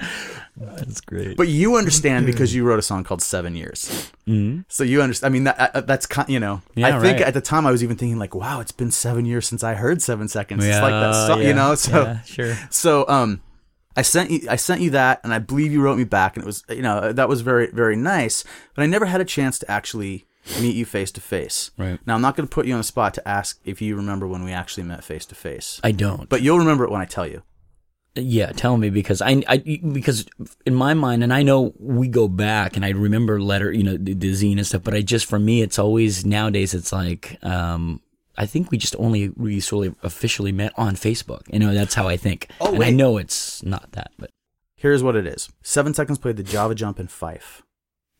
That's 0.77 1.01
great. 1.01 1.35
But 1.37 1.47
you 1.49 1.75
understand 1.75 2.25
because 2.31 2.53
you 2.55 2.63
wrote 2.63 2.79
a 2.79 2.81
song 2.81 3.03
called 3.03 3.21
Seven 3.21 3.55
Years. 3.55 4.11
Mhm. 4.27 4.65
So 4.69 4.83
you 4.83 5.01
understand. 5.01 5.31
I 5.31 5.33
mean, 5.33 5.43
that, 5.45 5.75
uh, 5.75 5.81
that's 5.81 6.05
kind. 6.05 6.29
You 6.29 6.39
know, 6.39 6.61
Yeah, 6.75 6.87
I 6.97 7.01
think 7.01 7.19
right. 7.19 7.27
at 7.27 7.33
the 7.33 7.41
time 7.41 7.65
I 7.65 7.71
was 7.71 7.83
even 7.83 7.97
thinking 7.97 8.17
like, 8.19 8.33
wow, 8.33 8.59
it's 8.61 8.71
been 8.71 8.91
seven 8.91 9.25
years 9.25 9.47
since 9.47 9.63
I 9.63 9.73
heard 9.75 10.01
Seven 10.01 10.27
Seconds. 10.27 10.63
it's 10.63 10.81
like 10.81 10.91
that 10.91 11.11
Yeah, 11.13 11.27
song, 11.27 11.41
you 11.41 11.53
know. 11.53 11.75
So 11.75 12.03
yeah, 12.03 12.21
sure. 12.23 12.57
so 12.69 13.05
um, 13.07 13.41
I 13.97 14.01
sent 14.01 14.31
you 14.31 14.47
I 14.49 14.55
sent 14.55 14.81
you 14.81 14.89
that, 14.91 15.19
and 15.23 15.33
I 15.33 15.39
believe 15.39 15.71
you 15.71 15.81
wrote 15.81 15.97
me 15.97 16.03
back, 16.05 16.35
and 16.37 16.43
it 16.43 16.45
was 16.47 16.63
you 16.69 16.81
know 16.81 17.11
that 17.11 17.27
was 17.29 17.41
very 17.41 17.67
very 17.67 17.95
nice. 17.95 18.43
But 18.75 18.83
I 18.83 18.85
never 18.85 19.05
had 19.05 19.21
a 19.21 19.25
chance 19.25 19.59
to 19.59 19.69
actually 19.71 20.25
meet 20.61 20.75
you 20.75 20.85
face 20.85 21.11
to 21.11 21.21
face. 21.21 21.71
Right. 21.77 21.99
Now 22.05 22.15
I'm 22.15 22.21
not 22.21 22.35
going 22.35 22.47
to 22.47 22.53
put 22.53 22.65
you 22.65 22.73
on 22.73 22.79
the 22.79 22.83
spot 22.83 23.13
to 23.15 23.27
ask 23.27 23.59
if 23.65 23.81
you 23.81 23.95
remember 23.95 24.27
when 24.27 24.43
we 24.43 24.51
actually 24.51 24.83
met 24.83 25.03
face 25.03 25.25
to 25.27 25.35
face, 25.35 25.81
I 25.83 25.91
don't. 25.91 26.29
but 26.29 26.41
you'll 26.41 26.59
remember 26.59 26.83
it 26.85 26.91
when 26.91 27.01
I 27.01 27.05
tell 27.05 27.25
you. 27.27 27.41
Yeah, 28.15 28.51
tell 28.53 28.77
me 28.77 28.89
because 28.89 29.21
I, 29.21 29.44
I 29.47 29.57
because 29.57 30.25
in 30.65 30.73
my 30.73 30.94
mind, 30.94 31.21
and 31.23 31.33
I 31.33 31.44
know 31.44 31.73
we 31.79 32.07
go 32.07 32.27
back, 32.29 32.75
and 32.77 32.85
I 32.85 32.89
remember 32.91 33.41
letter, 33.41 33.72
you 33.74 33.84
know, 33.84 33.98
the, 33.98 34.13
the 34.13 34.31
zine 34.31 34.57
and 34.57 34.65
stuff. 34.65 34.84
But 34.84 34.93
I 34.93 35.01
just 35.01 35.25
for 35.25 35.38
me, 35.39 35.62
it's 35.62 35.77
always 35.77 36.25
nowadays. 36.25 36.74
It's 36.74 36.93
like 36.93 37.38
um, 37.43 38.00
I 38.38 38.45
think 38.45 38.72
we 38.72 38.77
just 38.77 38.95
only 38.98 39.29
really 39.36 39.60
sort 39.60 39.88
of 39.88 39.95
officially 40.01 40.53
met 40.53 40.72
on 40.77 40.95
Facebook. 40.95 41.41
You 41.51 41.60
know, 41.60 41.74
that's 41.74 41.93
how 41.93 42.07
I 42.07 42.15
think. 42.15 42.48
Oh, 42.62 42.74
and 42.75 42.84
I 42.84 42.89
know 42.89 43.17
it's 43.17 43.62
not 43.63 43.91
that, 43.93 44.12
but 44.17 44.29
Here's 44.77 45.01
what 45.03 45.15
it 45.15 45.25
is. 45.25 45.50
Seven 45.63 45.93
Seconds 45.93 46.17
played 46.19 46.38
the 46.38 46.43
Java 46.43 46.75
Jump 46.75 47.00
in 47.00 47.07
Fife. 47.07 47.63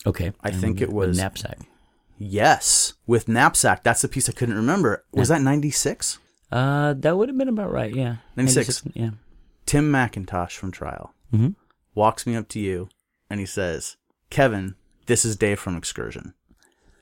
okay. 0.06 0.32
I 0.42 0.50
And 0.50 0.60
think 0.60 0.82
it 0.82 0.92
was- 0.92 1.18
knapsack. 1.18 1.60
Yes, 2.18 2.94
with 3.06 3.28
Knapsack. 3.28 3.84
That's 3.84 4.02
the 4.02 4.08
piece 4.08 4.30
I 4.30 4.32
couldn't 4.32 4.56
remember. 4.56 5.04
Was 5.12 5.28
that 5.28 5.42
96? 5.42 6.18
Uh, 6.52 6.94
that 6.94 7.18
would 7.18 7.28
have 7.30 7.38
been 7.38 7.50
about 7.50 7.72
right. 7.72 7.94
Yeah, 7.94 8.16
96. 8.38 8.86
96, 8.86 8.96
Yeah. 8.96 9.10
Tim 9.66 9.92
McIntosh 9.92 10.52
from 10.52 10.72
Trial 10.72 11.14
hmm 11.32 11.50
walks 11.94 12.28
me 12.28 12.36
up 12.36 12.50
to 12.50 12.60
you 12.60 12.90
and 13.30 13.40
he 13.40 13.46
says, 13.46 13.96
Kevin, 14.30 14.76
this 15.06 15.24
is 15.24 15.38
Dave 15.38 15.60
from 15.60 15.78
Excursion. 15.78 16.34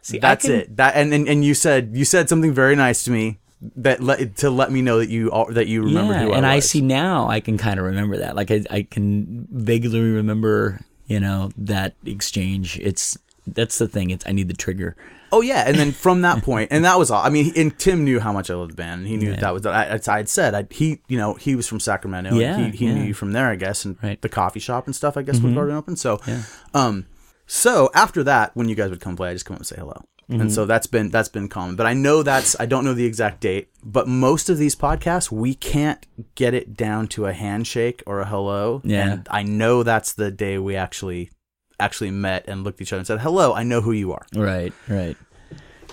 See, 0.01 0.20
That's 0.20 0.46
can- 0.46 0.55
it. 0.55 0.77
That 0.77 0.96
and, 0.96 1.13
and 1.13 1.27
and 1.27 1.43
you 1.43 1.53
said 1.53 1.91
you 1.93 2.05
said 2.05 2.29
something 2.29 2.53
very 2.53 2.75
nice 2.75 3.03
to 3.05 3.12
me 3.12 3.39
that 3.77 4.01
let 4.03 4.36
to 4.38 4.50
let 4.50 4.72
me 4.72 4.82
know 4.82 5.00
that 5.00 5.10
you 5.10 5.32
all, 5.32 5.51
that 5.53 5.67
you 5.67 5.84
remember 5.84 6.13
yeah, 6.13 6.24
who 6.24 6.32
I 6.34 6.38
and 6.38 6.46
I 6.46 6.60
see 6.60 6.82
now 6.82 7.29
I 7.29 7.39
can 7.39 7.58
kind 7.58 7.79
of 7.79 7.86
remember 7.86 8.17
that. 8.17 8.36
Like 8.36 8.51
I, 8.51 8.63
I 8.70 8.84
can 8.84 9.48
vaguely 9.51 10.01
remember, 10.01 10.82
you 11.08 11.20
know, 11.20 11.51
that 11.58 11.96
exchange. 12.05 12.77
It's 12.79 13.17
that's 13.47 13.77
the 13.77 13.88
thing. 13.88 14.09
It's 14.09 14.25
I 14.27 14.31
need 14.31 14.47
the 14.47 14.53
trigger. 14.53 14.95
Oh 15.31 15.41
yeah, 15.41 15.63
and 15.67 15.77
then 15.77 15.91
from 15.91 16.21
that 16.21 16.43
point, 16.50 16.69
and 16.71 16.85
that 16.85 16.97
was 17.00 17.09
all. 17.12 17.23
I 17.23 17.29
mean, 17.29 17.51
and 17.55 17.77
Tim 17.79 18.03
knew 18.03 18.19
how 18.19 18.31
much 18.31 18.50
I 18.51 18.53
loved 18.55 18.71
the 18.71 18.75
band, 18.75 19.01
and 19.01 19.07
he 19.07 19.17
knew 19.17 19.29
that, 19.31 19.35
Yeah. 19.35 19.41
that 19.41 19.53
was. 19.53 19.65
I, 19.65 19.85
as 19.85 20.07
I 20.07 20.17
had 20.17 20.29
said, 20.29 20.53
I, 20.53 20.65
he, 20.69 21.01
you 21.07 21.17
know, 21.17 21.33
he 21.33 21.55
was 21.55 21.67
from 21.67 21.79
Sacramento. 21.79 22.35
Yeah, 22.35 22.57
and 22.57 22.73
he, 22.73 22.85
he 22.88 22.93
knew 22.93 23.03
you 23.03 23.13
from 23.13 23.31
there, 23.31 23.47
I 23.50 23.55
guess, 23.55 23.83
and 23.85 23.97
Right. 24.03 24.21
the 24.21 24.29
coffee 24.29 24.59
shop 24.59 24.85
and 24.85 24.95
stuff. 24.95 25.17
I 25.17 25.21
guess 25.23 25.39
would 25.39 25.57
already 25.57 25.73
open. 25.73 25.95
So, 25.95 26.19
Yeah. 26.27 26.43
um, 26.73 27.07
so 27.47 27.89
after 27.95 28.23
that, 28.23 28.55
when 28.55 28.69
you 28.69 28.75
guys 28.75 28.89
would 28.89 29.01
come 29.01 29.15
play, 29.15 29.29
I 29.29 29.33
just 29.33 29.45
come 29.45 29.55
up 29.55 29.59
and 29.62 29.67
say 29.67 29.75
hello. 29.77 30.03
Mm-hmm. 30.29 30.41
And 30.41 30.51
so 30.53 30.65
that's 30.65 30.88
been 30.88 31.09
that's 31.09 31.27
been 31.27 31.50
common, 31.50 31.75
but 31.75 31.85
I 31.85 31.93
know 31.93 32.23
that's 32.23 32.55
I 32.57 32.65
don't 32.65 32.85
know 32.85 32.93
the 32.93 33.05
exact 33.05 33.41
date, 33.41 33.67
but 33.83 34.07
most 34.07 34.50
of 34.50 34.57
these 34.57 34.73
podcasts 34.73 35.29
we 35.29 35.53
can't 35.53 36.05
get 36.35 36.53
it 36.53 36.77
down 36.77 37.07
to 37.09 37.25
a 37.25 37.33
handshake 37.33 38.01
or 38.07 38.21
a 38.21 38.25
hello. 38.25 38.81
Yeah. 38.85 39.12
and 39.12 39.27
I 39.29 39.43
know 39.43 39.83
that's 39.83 40.13
the 40.13 40.31
day 40.31 40.57
we 40.57 40.77
actually 40.77 41.29
actually 41.83 42.11
met 42.11 42.45
and 42.47 42.63
looked 42.63 42.79
at 42.79 42.83
each 42.83 42.93
other 42.93 42.99
and 42.99 43.07
said 43.07 43.19
hello. 43.19 43.53
I 43.53 43.63
know 43.63 43.81
who 43.81 43.91
you 43.91 44.13
are. 44.13 44.25
Right, 44.35 44.73
right. 44.87 45.17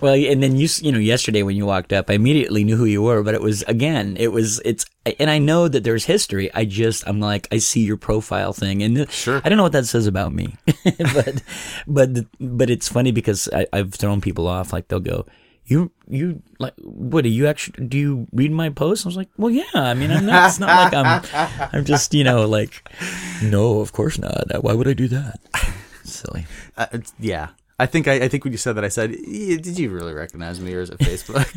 Well, 0.00 0.14
and 0.14 0.42
then 0.42 0.56
you, 0.56 0.66
you 0.80 0.92
know, 0.92 0.98
yesterday 0.98 1.42
when 1.42 1.56
you 1.56 1.66
walked 1.66 1.92
up, 1.92 2.08
I 2.08 2.14
immediately 2.14 2.64
knew 2.64 2.76
who 2.76 2.86
you 2.86 3.02
were, 3.02 3.22
but 3.22 3.34
it 3.34 3.42
was 3.42 3.62
again, 3.64 4.16
it 4.18 4.28
was, 4.32 4.58
it's, 4.64 4.86
and 5.18 5.28
I 5.28 5.38
know 5.38 5.68
that 5.68 5.84
there's 5.84 6.06
history. 6.06 6.52
I 6.54 6.64
just, 6.64 7.06
I'm 7.06 7.20
like, 7.20 7.46
I 7.52 7.58
see 7.58 7.80
your 7.84 7.98
profile 7.98 8.54
thing, 8.54 8.82
and 8.82 9.10
Sure. 9.10 9.42
I 9.44 9.48
don't 9.50 9.58
know 9.58 9.62
what 9.64 9.72
that 9.72 9.84
says 9.84 10.06
about 10.06 10.32
me, 10.32 10.56
but, 11.14 11.42
but, 11.86 12.08
but 12.40 12.70
it's 12.70 12.88
funny 12.88 13.12
because 13.12 13.46
I, 13.52 13.66
I've 13.74 13.92
thrown 13.92 14.22
people 14.22 14.48
off. 14.48 14.72
Like 14.72 14.88
they'll 14.88 15.00
go, 15.00 15.26
you, 15.70 15.92
you, 16.08 16.42
like, 16.58 16.74
what 16.78 17.22
do 17.22 17.30
you 17.30 17.46
actually, 17.46 17.86
do 17.86 17.96
you 17.96 18.26
read 18.32 18.50
my 18.50 18.70
posts? 18.70 19.06
I 19.06 19.08
was 19.08 19.16
like, 19.16 19.28
well, 19.36 19.50
yeah. 19.50 19.64
I 19.74 19.94
mean, 19.94 20.10
I'm 20.10 20.26
not, 20.26 20.48
it's 20.48 20.58
not 20.58 20.92
like 20.92 20.94
I'm, 20.94 21.68
I'm 21.72 21.84
just, 21.84 22.12
you 22.12 22.24
know, 22.24 22.46
like, 22.46 22.88
no, 23.42 23.80
of 23.80 23.92
course 23.92 24.18
not. 24.18 24.44
Why 24.62 24.72
would 24.72 24.88
I 24.88 24.94
do 24.94 25.08
that? 25.08 25.40
Silly. 26.04 26.46
Uh, 26.76 26.86
it's, 26.92 27.14
yeah. 27.18 27.50
I 27.80 27.86
think 27.86 28.08
I, 28.08 28.24
I 28.24 28.28
think 28.28 28.44
when 28.44 28.52
you 28.52 28.58
said 28.58 28.74
that, 28.74 28.84
I 28.84 28.88
said, 28.88 29.10
"Did 29.10 29.78
you 29.78 29.88
really 29.88 30.12
recognize 30.12 30.60
me, 30.60 30.74
or 30.74 30.82
is 30.82 30.90
it 30.90 30.98
Facebook?" 30.98 31.48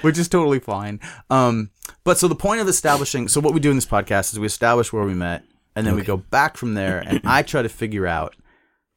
Which 0.02 0.18
is 0.18 0.28
totally 0.28 0.58
fine. 0.58 0.98
Um, 1.30 1.70
but 2.02 2.18
so 2.18 2.26
the 2.26 2.34
point 2.34 2.60
of 2.60 2.66
establishing, 2.66 3.28
so 3.28 3.40
what 3.40 3.54
we 3.54 3.60
do 3.60 3.70
in 3.70 3.76
this 3.76 3.86
podcast 3.86 4.32
is 4.32 4.38
we 4.40 4.46
establish 4.46 4.92
where 4.92 5.04
we 5.04 5.14
met, 5.14 5.44
and 5.76 5.86
then 5.86 5.94
we 5.94 6.02
go 6.02 6.16
back 6.16 6.56
from 6.56 6.74
there, 6.74 6.98
and 6.98 7.20
I 7.24 7.42
try 7.42 7.62
to 7.62 7.68
figure 7.68 8.04
out 8.04 8.34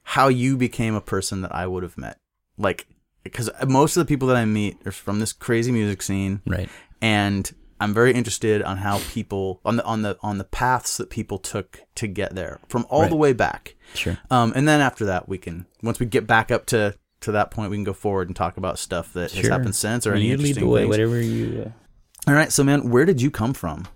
how 0.01 0.29
you 0.29 0.57
became 0.57 0.95
a 0.95 1.01
person 1.01 1.41
that 1.41 1.53
I 1.53 1.67
would 1.67 1.83
have 1.83 1.95
met. 1.95 2.17
Like, 2.57 2.87
because 3.23 3.49
most 3.67 3.97
of 3.97 4.01
the 4.05 4.11
people 4.11 4.27
that 4.29 4.37
I 4.37 4.45
meet 4.45 4.77
are 4.85 4.91
from 4.91 5.19
this 5.19 5.33
crazy 5.33 5.71
music 5.71 6.01
scene, 6.01 6.41
Right. 6.45 6.69
and 7.01 7.51
I'm 7.79 7.93
very 7.93 8.13
interested 8.13 8.61
on 8.61 8.77
how 8.77 8.99
people 9.09 9.59
on 9.65 9.77
the 9.77 9.83
on 9.85 10.03
the 10.03 10.17
on 10.21 10.37
the 10.37 10.43
paths 10.43 10.97
that 10.97 11.09
people 11.09 11.39
took 11.39 11.81
to 11.95 12.07
get 12.07 12.35
there 12.35 12.59
from 12.69 12.85
all 12.89 13.07
the 13.07 13.15
way 13.15 13.33
back. 13.33 13.75
Sure. 13.95 14.19
Um, 14.29 14.53
and 14.55 14.67
then 14.67 14.81
after 14.81 15.05
that, 15.05 15.27
we 15.27 15.37
can 15.37 15.65
once 15.81 15.99
we 15.99 16.05
get 16.05 16.27
back 16.27 16.51
up 16.51 16.65
to 16.67 16.95
to 17.21 17.31
that 17.31 17.51
point, 17.51 17.71
we 17.71 17.77
can 17.77 17.83
go 17.83 17.93
forward 17.93 18.27
and 18.27 18.35
talk 18.35 18.57
about 18.57 18.77
stuff 18.79 19.13
that 19.13 19.31
has 19.31 19.47
happened 19.47 19.75
since 19.75 20.05
or 20.05 20.13
any 20.13 20.25
you 20.25 20.37
lead 20.37 20.57
interesting 20.57 20.63
the 20.65 20.69
way, 20.69 20.81
things. 20.81 20.89
whatever 20.89 21.21
you. 21.21 21.63
Uh... 21.65 22.29
All 22.29 22.35
right, 22.35 22.51
so 22.51 22.63
man, 22.63 22.89
where 22.89 23.05
did 23.05 23.21
you 23.21 23.31
come 23.31 23.53
from? 23.53 23.87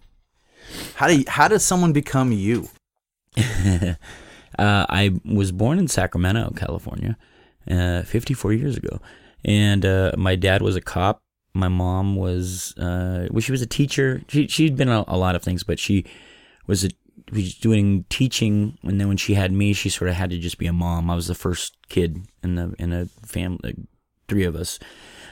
How 0.95 1.07
do 1.07 1.17
you, 1.19 1.25
how 1.27 1.47
does 1.47 1.63
someone 1.63 1.93
become 1.93 2.31
you? 2.31 2.69
uh, 3.37 3.95
I 4.57 5.19
was 5.23 5.51
born 5.51 5.79
in 5.79 5.87
Sacramento, 5.87 6.53
California, 6.55 7.17
uh, 7.69 8.03
54 8.03 8.53
years 8.53 8.77
ago, 8.77 8.99
and 9.43 9.85
uh, 9.85 10.11
my 10.17 10.35
dad 10.35 10.61
was 10.61 10.75
a 10.75 10.81
cop. 10.81 11.21
My 11.53 11.67
mom 11.69 12.15
was 12.15 12.77
uh, 12.77 13.27
well, 13.31 13.41
she 13.41 13.51
was 13.51 13.61
a 13.61 13.67
teacher. 13.67 14.21
She 14.27 14.47
she'd 14.47 14.75
been 14.75 14.89
a, 14.89 15.03
a 15.07 15.17
lot 15.17 15.35
of 15.35 15.43
things, 15.43 15.63
but 15.63 15.79
she 15.79 16.05
was 16.67 16.83
a 16.83 16.89
was 17.31 17.55
doing 17.55 18.05
teaching, 18.09 18.77
and 18.83 18.99
then 18.99 19.07
when 19.07 19.17
she 19.17 19.33
had 19.33 19.51
me, 19.51 19.73
she 19.73 19.89
sort 19.89 20.09
of 20.09 20.15
had 20.15 20.29
to 20.29 20.37
just 20.37 20.57
be 20.57 20.67
a 20.67 20.73
mom. 20.73 21.09
I 21.09 21.15
was 21.15 21.27
the 21.27 21.35
first 21.35 21.77
kid 21.89 22.27
in 22.43 22.55
the 22.55 22.75
in 22.77 22.93
a 22.93 23.05
family, 23.25 23.75
three 24.27 24.43
of 24.43 24.55
us, 24.55 24.79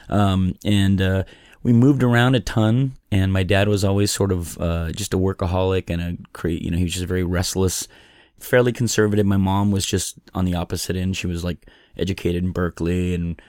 um, 0.10 0.56
and 0.64 1.02
uh, 1.02 1.24
we 1.62 1.74
moved 1.74 2.04
around 2.04 2.36
a 2.36 2.40
ton. 2.40 2.94
And 3.12 3.32
my 3.32 3.44
dad 3.44 3.68
was 3.68 3.84
always 3.84 4.12
sort 4.12 4.32
of 4.32 4.60
uh, 4.60 4.92
just 4.92 5.14
a 5.14 5.18
workaholic 5.18 5.90
and 5.90 6.02
a 6.02 6.50
you 6.50 6.72
know 6.72 6.78
he 6.78 6.84
was 6.84 6.94
just 6.94 7.06
very 7.06 7.24
restless, 7.24 7.88
fairly 8.40 8.72
conservative. 8.72 9.26
My 9.26 9.38
mom 9.38 9.72
was 9.72 9.86
just 9.86 10.18
on 10.34 10.46
the 10.46 10.56
opposite 10.56 10.96
end. 10.96 11.16
She 11.16 11.28
was 11.28 11.44
like 11.44 11.68
educated 11.98 12.44
in 12.44 12.52
Berkeley 12.52 13.14
and 13.16 13.42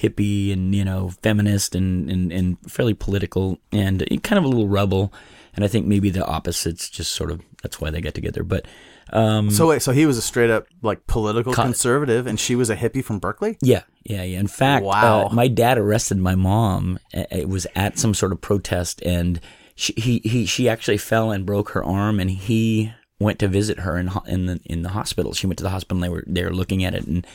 hippie 0.00 0.52
and 0.52 0.74
you 0.74 0.84
know 0.84 1.10
feminist 1.22 1.74
and 1.74 2.10
and, 2.10 2.32
and 2.32 2.56
fairly 2.70 2.94
political 2.94 3.58
and 3.72 4.04
kind 4.22 4.38
of 4.38 4.44
a 4.44 4.48
little 4.48 4.68
rebel. 4.68 5.12
And 5.54 5.64
I 5.64 5.68
think 5.68 5.86
maybe 5.86 6.08
the 6.10 6.24
opposites 6.24 6.88
just 6.88 7.12
sort 7.12 7.32
of 7.32 7.40
that's 7.62 7.80
why 7.80 7.90
they 7.90 8.00
get 8.00 8.14
together. 8.14 8.44
But 8.44 8.66
um, 9.12 9.50
So 9.50 9.66
wait, 9.68 9.82
so 9.82 9.90
he 9.92 10.06
was 10.06 10.16
a 10.16 10.22
straight 10.22 10.50
up 10.50 10.66
like 10.82 11.06
political 11.08 11.52
Co- 11.52 11.62
conservative, 11.62 12.26
and 12.28 12.38
she 12.38 12.54
was 12.54 12.70
a 12.70 12.76
hippie 12.76 13.02
from 13.02 13.18
Berkeley. 13.18 13.56
Yeah, 13.60 13.82
yeah, 14.04 14.22
yeah. 14.22 14.38
In 14.38 14.46
fact, 14.46 14.84
Wow. 14.84 15.26
uh, 15.26 15.34
my 15.34 15.48
dad 15.48 15.76
arrested 15.78 16.18
my 16.18 16.36
mom. 16.36 17.00
Uh, 17.12 17.24
It 17.32 17.48
was 17.48 17.66
at 17.74 17.98
some 17.98 18.14
sort 18.14 18.30
of 18.30 18.40
protest, 18.40 19.02
and 19.04 19.40
she 19.74 19.94
he, 19.96 20.18
he 20.22 20.46
she 20.46 20.68
actually 20.68 20.98
fell 20.98 21.32
and 21.32 21.44
broke 21.44 21.70
her 21.70 21.82
arm, 21.82 22.20
and 22.20 22.30
he 22.30 22.92
went 23.18 23.40
to 23.40 23.48
visit 23.48 23.80
her 23.80 23.98
in 23.98 24.10
in 24.28 24.46
the 24.46 24.60
in 24.66 24.82
the 24.82 24.90
hospital. 24.90 25.32
She 25.32 25.48
went 25.48 25.56
to 25.58 25.64
the 25.64 25.70
hospital. 25.70 25.96
and 25.96 26.04
They 26.04 26.08
were 26.14 26.24
they 26.26 26.44
were 26.44 26.54
looking 26.54 26.84
at 26.84 26.94
it, 26.94 27.04
and 27.06 27.26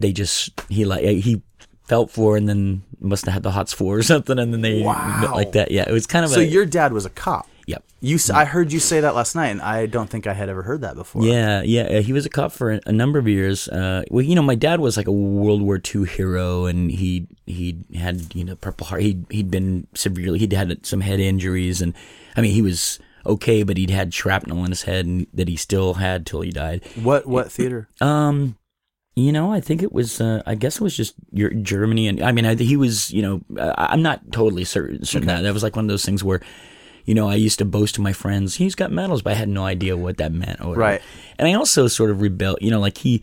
they 0.00 0.12
just 0.12 0.50
he 0.68 0.84
like 0.84 1.02
he 1.04 1.42
felt 1.88 2.10
for, 2.10 2.36
and 2.36 2.48
then 2.48 2.82
must 3.00 3.26
have 3.26 3.34
had 3.34 3.42
the 3.42 3.50
hots 3.50 3.72
for 3.72 3.98
or 3.98 4.02
something, 4.12 4.38
and 4.38 4.52
then 4.52 4.60
they 4.62 4.82
Wow. 4.82 5.32
like 5.34 5.52
that. 5.52 5.70
Yeah, 5.70 5.84
it 5.88 5.92
was 5.92 6.06
kind 6.06 6.24
of 6.24 6.30
So 6.30 6.40
a 6.40 6.44
your 6.44 6.64
dad 6.66 6.92
was 6.92 7.04
a 7.04 7.10
cop. 7.10 7.46
yep. 7.66 7.84
You, 8.00 8.18
i 8.34 8.44
heard 8.44 8.70
you 8.72 8.80
say 8.80 9.00
that 9.00 9.14
last 9.14 9.34
night, 9.34 9.48
and 9.48 9.62
I 9.62 9.86
don't 9.86 10.10
think 10.10 10.26
I 10.26 10.34
had 10.34 10.48
ever 10.50 10.62
heard 10.62 10.82
that 10.82 10.94
before. 10.94 11.22
Yeah, 11.24 11.62
yeah. 11.62 12.00
He 12.00 12.12
was 12.12 12.26
a 12.26 12.28
cop 12.28 12.52
for 12.52 12.72
a, 12.72 12.80
a 12.86 12.92
number 12.92 13.18
of 13.18 13.26
years. 13.26 13.66
Uh, 13.68 14.02
well, 14.10 14.22
you 14.22 14.34
know, 14.34 14.42
my 14.42 14.54
dad 14.54 14.80
was 14.80 14.96
like 14.98 15.06
a 15.06 15.12
World 15.12 15.62
War 15.62 15.80
II 15.94 16.04
hero, 16.06 16.66
and 16.66 16.90
he 16.90 17.26
he 17.46 17.78
had 17.94 18.34
you 18.34 18.44
know 18.44 18.56
Purple 18.56 18.86
Heart. 18.88 19.02
he'd, 19.02 19.26
he'd 19.30 19.50
been 19.50 19.86
severely. 19.94 20.38
He'd 20.38 20.52
had 20.52 20.84
some 20.84 21.00
head 21.00 21.18
injuries, 21.20 21.80
and 21.80 21.94
I 22.36 22.40
mean, 22.42 22.52
he 22.52 22.60
was 22.62 22.98
okay, 23.26 23.62
but 23.62 23.78
he'd 23.78 23.88
had 23.90 24.12
shrapnel 24.12 24.64
in 24.64 24.70
his 24.70 24.82
head, 24.82 25.06
and 25.06 25.26
that 25.32 25.48
he 25.48 25.56
still 25.56 25.94
had 25.94 26.26
till 26.26 26.42
he 26.42 26.50
died. 26.50 26.82
What 27.02 27.26
what 27.26 27.50
theater? 27.50 27.88
Um, 28.02 28.56
you 29.16 29.30
know, 29.30 29.52
I 29.52 29.60
think 29.60 29.82
it 29.82 29.92
was. 29.92 30.20
Uh, 30.20 30.42
I 30.44 30.54
guess 30.56 30.76
it 30.76 30.80
was 30.80 30.96
just 30.96 31.14
your 31.30 31.50
Germany, 31.50 32.08
and 32.08 32.22
I 32.22 32.32
mean, 32.32 32.44
I, 32.44 32.56
he 32.56 32.76
was. 32.76 33.12
You 33.12 33.22
know, 33.22 33.40
I, 33.58 33.88
I'm 33.90 34.02
not 34.02 34.32
totally 34.32 34.64
certain. 34.64 35.04
certain 35.04 35.28
that 35.28 35.42
that 35.42 35.54
was 35.54 35.62
like 35.62 35.76
one 35.76 35.84
of 35.84 35.88
those 35.88 36.04
things 36.04 36.24
where, 36.24 36.40
you 37.04 37.14
know, 37.14 37.28
I 37.28 37.36
used 37.36 37.58
to 37.60 37.64
boast 37.64 37.94
to 37.96 38.00
my 38.00 38.12
friends, 38.12 38.56
he's 38.56 38.74
got 38.74 38.90
medals, 38.90 39.22
but 39.22 39.34
I 39.34 39.36
had 39.36 39.48
no 39.48 39.64
idea 39.64 39.96
what 39.96 40.16
that 40.16 40.32
meant. 40.32 40.60
Or. 40.60 40.74
Right. 40.74 41.00
And 41.38 41.46
I 41.46 41.54
also 41.54 41.86
sort 41.86 42.10
of 42.10 42.20
rebelled. 42.22 42.58
You 42.60 42.72
know, 42.72 42.80
like 42.80 42.98
he, 42.98 43.22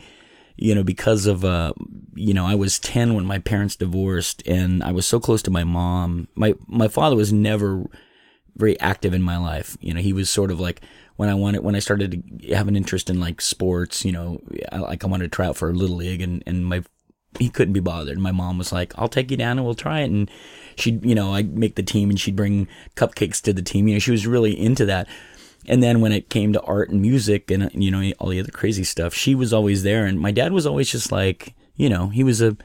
you 0.55 0.73
know, 0.73 0.83
because 0.83 1.25
of 1.25 1.43
uh, 1.43 1.73
you 2.15 2.33
know, 2.33 2.45
I 2.45 2.55
was 2.55 2.79
ten 2.79 3.13
when 3.13 3.25
my 3.25 3.39
parents 3.39 3.75
divorced, 3.75 4.47
and 4.47 4.81
I 4.83 4.93
was 4.93 5.05
so 5.05 5.19
close 5.19 5.41
to 5.43 5.51
my 5.51 5.65
mom. 5.65 6.29
My 6.35 6.55
my 6.67 6.87
father 6.87 7.17
was 7.17 7.33
never 7.33 7.83
very 8.55 8.79
active 8.79 9.13
in 9.13 9.21
my 9.21 9.37
life. 9.37 9.77
You 9.81 9.93
know, 9.93 10.01
he 10.01 10.13
was 10.13 10.29
sort 10.29 10.51
of 10.51 10.59
like 10.59 10.81
when 11.21 11.29
I 11.29 11.35
wanted 11.35 11.63
when 11.63 11.75
I 11.75 11.79
started 11.79 12.39
to 12.41 12.55
have 12.55 12.67
an 12.67 12.75
interest 12.75 13.07
in 13.07 13.19
like 13.19 13.41
sports. 13.41 14.03
You 14.03 14.11
know, 14.11 14.41
I, 14.71 14.79
like 14.79 15.03
I 15.03 15.07
wanted 15.07 15.25
to 15.25 15.35
try 15.35 15.45
out 15.45 15.55
for 15.55 15.69
a 15.69 15.73
little 15.73 15.97
league, 15.97 16.19
and 16.19 16.41
and 16.47 16.65
my 16.65 16.83
he 17.37 17.47
couldn't 17.47 17.75
be 17.75 17.79
bothered. 17.79 18.17
My 18.17 18.31
mom 18.31 18.57
was 18.57 18.71
like, 18.71 18.91
"I'll 18.97 19.07
take 19.07 19.29
you 19.29 19.37
down 19.37 19.59
and 19.59 19.63
we'll 19.63 19.75
try 19.75 19.99
it." 19.99 20.09
And 20.09 20.31
she'd, 20.77 21.05
you 21.05 21.13
know, 21.13 21.35
I'd 21.35 21.55
make 21.55 21.75
the 21.75 21.83
team, 21.83 22.09
and 22.09 22.19
she'd 22.19 22.35
bring 22.35 22.67
cupcakes 22.95 23.39
to 23.43 23.53
the 23.53 23.61
team. 23.61 23.87
You 23.87 23.93
know, 23.93 23.99
she 23.99 24.09
was 24.09 24.25
really 24.25 24.59
into 24.59 24.83
that. 24.87 25.07
And 25.67 25.83
then 25.83 26.01
when 26.01 26.11
it 26.11 26.31
came 26.31 26.53
to 26.53 26.61
art 26.61 26.89
and 26.89 27.03
music 27.03 27.51
and 27.51 27.69
you 27.71 27.91
know 27.91 28.01
all 28.17 28.29
the 28.29 28.39
other 28.39 28.51
crazy 28.51 28.83
stuff, 28.83 29.13
she 29.13 29.35
was 29.35 29.53
always 29.53 29.83
there. 29.83 30.07
And 30.07 30.19
my 30.19 30.31
dad 30.31 30.53
was 30.53 30.65
always 30.65 30.89
just 30.89 31.11
like, 31.11 31.53
you 31.75 31.87
know, 31.87 32.07
he 32.09 32.23
was 32.23 32.41
a 32.41 32.57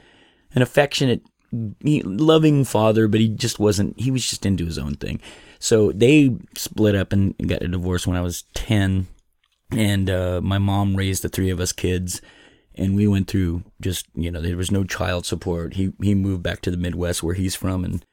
an 0.55 0.63
affectionate, 0.63 1.21
loving 1.53 2.65
father, 2.65 3.07
but 3.07 3.19
he 3.19 3.27
just 3.27 3.59
wasn't. 3.59 3.99
He 3.99 4.09
was 4.09 4.27
just 4.27 4.47
into 4.47 4.65
his 4.65 4.79
own 4.79 4.95
thing. 4.95 5.21
So 5.59 5.91
they 5.91 6.35
split 6.55 6.95
up 6.95 7.11
and 7.13 7.35
got 7.47 7.63
a 7.63 7.67
divorce 7.67 8.05
when 8.07 8.17
I 8.17 8.21
was 8.21 8.43
ten, 8.53 9.07
and 9.71 10.09
uh, 10.09 10.41
my 10.41 10.57
mom 10.57 10.95
raised 10.95 11.23
the 11.23 11.29
three 11.29 11.49
of 11.49 11.59
us 11.59 11.71
kids, 11.71 12.21
and 12.75 12.95
we 12.95 13.07
went 13.07 13.27
through 13.27 13.63
just 13.81 14.05
you 14.15 14.29
know 14.31 14.41
there 14.41 14.57
was 14.57 14.71
no 14.71 14.83
child 14.83 15.25
support. 15.25 15.73
He 15.75 15.93
he 16.01 16.13
moved 16.15 16.43
back 16.43 16.61
to 16.61 16.71
the 16.71 16.77
Midwest 16.77 17.23
where 17.23 17.33
he's 17.35 17.55
from, 17.55 17.83
and 17.83 18.05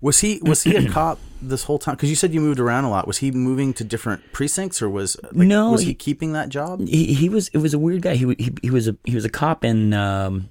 Was 0.00 0.20
he 0.20 0.40
was 0.42 0.62
he 0.64 0.76
a 0.76 0.88
cop 0.98 1.18
this 1.40 1.64
whole 1.64 1.78
time? 1.78 1.94
Because 1.94 2.10
you 2.10 2.16
said 2.16 2.34
you 2.34 2.40
moved 2.40 2.60
around 2.60 2.84
a 2.84 2.90
lot. 2.90 3.06
Was 3.06 3.18
he 3.18 3.30
moving 3.30 3.72
to 3.74 3.84
different 3.84 4.32
precincts, 4.32 4.82
or 4.82 4.90
was 4.90 5.16
like, 5.22 5.34
No, 5.34 5.72
Was 5.72 5.80
he, 5.82 5.88
he- 5.88 5.94
keeping 5.94 6.32
that 6.34 6.48
job? 6.50 6.86
he 6.86 7.14
he 7.14 7.28
was 7.28 7.48
it 7.48 7.58
was 7.58 7.72
a 7.74 7.78
weird 7.78 8.02
guy. 8.02 8.14
He 8.16 8.26
he, 8.38 8.52
he 8.62 8.70
was 8.70 8.86
a 8.88 8.96
he 9.04 9.14
was 9.14 9.24
a 9.24 9.30
cop 9.30 9.64
in 9.64 9.94
um, 9.94 10.48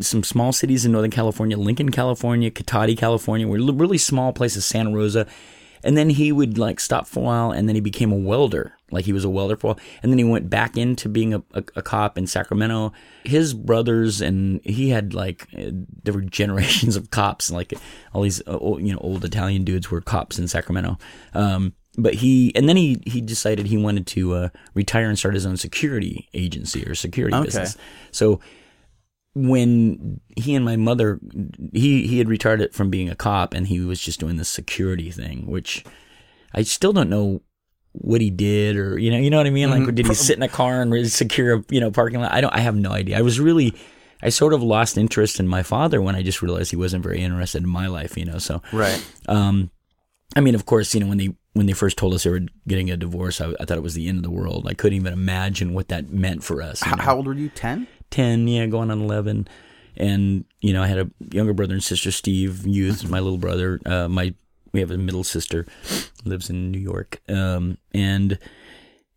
some 0.00 0.22
small 0.22 0.52
cities 0.52 0.84
in 0.86 0.92
Northern 0.92 1.10
California, 1.10 1.58
Lincoln, 1.58 1.90
California, 1.90 2.50
Cotati, 2.50 2.96
California, 2.96 3.46
were 3.48 3.58
really 3.72 3.98
small 3.98 4.32
places, 4.32 4.64
Santa 4.64 4.92
Rosa. 4.94 5.26
And 5.82 5.96
then 5.96 6.10
he 6.10 6.32
would 6.32 6.58
like 6.58 6.80
stop 6.80 7.06
for 7.06 7.20
a 7.20 7.22
while, 7.22 7.50
and 7.52 7.68
then 7.68 7.74
he 7.74 7.80
became 7.80 8.12
a 8.12 8.16
welder. 8.16 8.74
Like 8.90 9.04
he 9.04 9.12
was 9.12 9.24
a 9.24 9.30
welder 9.30 9.56
for 9.56 9.68
a 9.68 9.70
while, 9.70 9.80
and 10.02 10.10
then 10.12 10.18
he 10.18 10.24
went 10.24 10.50
back 10.50 10.76
into 10.76 11.08
being 11.08 11.32
a, 11.32 11.42
a, 11.54 11.62
a 11.76 11.82
cop 11.82 12.18
in 12.18 12.26
Sacramento. 12.26 12.92
His 13.24 13.54
brothers 13.54 14.20
and 14.20 14.60
he 14.64 14.90
had 14.90 15.14
like 15.14 15.46
uh, 15.56 15.70
there 16.02 16.14
were 16.14 16.20
generations 16.40 16.96
of 16.96 17.10
cops, 17.10 17.50
like 17.50 17.72
all 18.12 18.22
these 18.22 18.40
uh, 18.46 18.56
old, 18.58 18.82
you 18.82 18.92
know 18.92 18.98
old 19.00 19.24
Italian 19.24 19.64
dudes 19.64 19.90
were 19.90 20.00
cops 20.00 20.38
in 20.38 20.48
Sacramento. 20.48 20.98
Um, 21.34 21.72
but 21.96 22.14
he 22.14 22.52
and 22.54 22.68
then 22.68 22.76
he 22.76 23.00
he 23.06 23.20
decided 23.20 23.66
he 23.66 23.76
wanted 23.76 24.06
to 24.08 24.34
uh, 24.34 24.48
retire 24.74 25.08
and 25.08 25.18
start 25.18 25.34
his 25.34 25.46
own 25.46 25.56
security 25.56 26.28
agency 26.34 26.84
or 26.86 26.94
security 26.94 27.36
Okay. 27.36 27.44
business. 27.46 27.76
So 28.10 28.40
when 29.34 30.20
he 30.36 30.54
and 30.54 30.64
my 30.64 30.76
mother 30.76 31.20
he 31.72 32.06
he 32.06 32.18
had 32.18 32.28
retired 32.28 32.74
from 32.74 32.90
being 32.90 33.08
a 33.08 33.14
cop 33.14 33.54
and 33.54 33.68
he 33.68 33.80
was 33.80 34.00
just 34.00 34.18
doing 34.20 34.36
the 34.36 34.44
security 34.44 35.10
thing 35.10 35.46
which 35.46 35.84
i 36.52 36.62
still 36.62 36.92
don't 36.92 37.08
know 37.08 37.40
what 37.92 38.20
he 38.20 38.28
did 38.30 38.76
or 38.76 38.98
you 38.98 39.10
know 39.10 39.16
you 39.18 39.30
know 39.30 39.36
what 39.36 39.46
i 39.46 39.50
mean 39.50 39.70
like 39.70 39.94
did 39.94 40.06
he 40.06 40.14
sit 40.14 40.36
in 40.36 40.42
a 40.42 40.48
car 40.48 40.82
and 40.82 40.92
really 40.92 41.08
secure 41.08 41.56
a 41.58 41.64
you 41.70 41.80
know 41.80 41.90
parking 41.92 42.20
lot 42.20 42.32
i 42.32 42.40
don't 42.40 42.54
i 42.54 42.60
have 42.60 42.74
no 42.74 42.90
idea 42.90 43.16
i 43.18 43.22
was 43.22 43.38
really 43.38 43.72
i 44.22 44.28
sort 44.28 44.52
of 44.52 44.62
lost 44.64 44.98
interest 44.98 45.38
in 45.38 45.46
my 45.46 45.62
father 45.62 46.02
when 46.02 46.16
i 46.16 46.22
just 46.22 46.42
realized 46.42 46.70
he 46.70 46.76
wasn't 46.76 47.02
very 47.02 47.20
interested 47.20 47.62
in 47.62 47.68
my 47.68 47.86
life 47.86 48.16
you 48.16 48.24
know 48.24 48.38
so 48.38 48.60
Right. 48.72 49.00
um 49.28 49.70
i 50.36 50.40
mean 50.40 50.54
of 50.56 50.66
course 50.66 50.92
you 50.92 51.00
know 51.00 51.06
when 51.06 51.18
they 51.18 51.30
when 51.52 51.66
they 51.66 51.72
first 51.72 51.96
told 51.96 52.14
us 52.14 52.24
they 52.24 52.30
were 52.30 52.40
getting 52.66 52.90
a 52.90 52.96
divorce 52.96 53.40
i, 53.40 53.52
I 53.60 53.64
thought 53.64 53.78
it 53.78 53.82
was 53.82 53.94
the 53.94 54.08
end 54.08 54.18
of 54.18 54.22
the 54.24 54.30
world 54.30 54.66
i 54.68 54.74
couldn't 54.74 54.96
even 54.96 55.12
imagine 55.12 55.72
what 55.72 55.86
that 55.88 56.10
meant 56.10 56.42
for 56.42 56.62
us 56.62 56.84
you 56.84 56.90
H- 56.92 56.98
know? 56.98 57.02
how 57.04 57.16
old 57.16 57.26
were 57.28 57.34
you? 57.34 57.48
Ten. 57.48 57.86
10, 58.10 58.48
yeah, 58.48 58.66
going 58.66 58.90
on 58.90 59.00
11. 59.00 59.48
and 59.96 60.44
you 60.60 60.72
know 60.72 60.82
I 60.82 60.86
had 60.86 60.98
a 60.98 61.10
younger 61.32 61.52
brother 61.52 61.74
and 61.74 61.82
sister, 61.82 62.10
Steve 62.10 62.66
Youth, 62.66 63.08
my 63.08 63.20
little 63.20 63.38
brother. 63.38 63.80
Uh, 63.84 64.08
my 64.08 64.34
we 64.72 64.80
have 64.80 64.90
a 64.90 64.98
middle 64.98 65.24
sister, 65.24 65.66
lives 66.24 66.48
in 66.48 66.70
New 66.70 66.78
York, 66.78 67.20
um, 67.28 67.76
and 67.92 68.38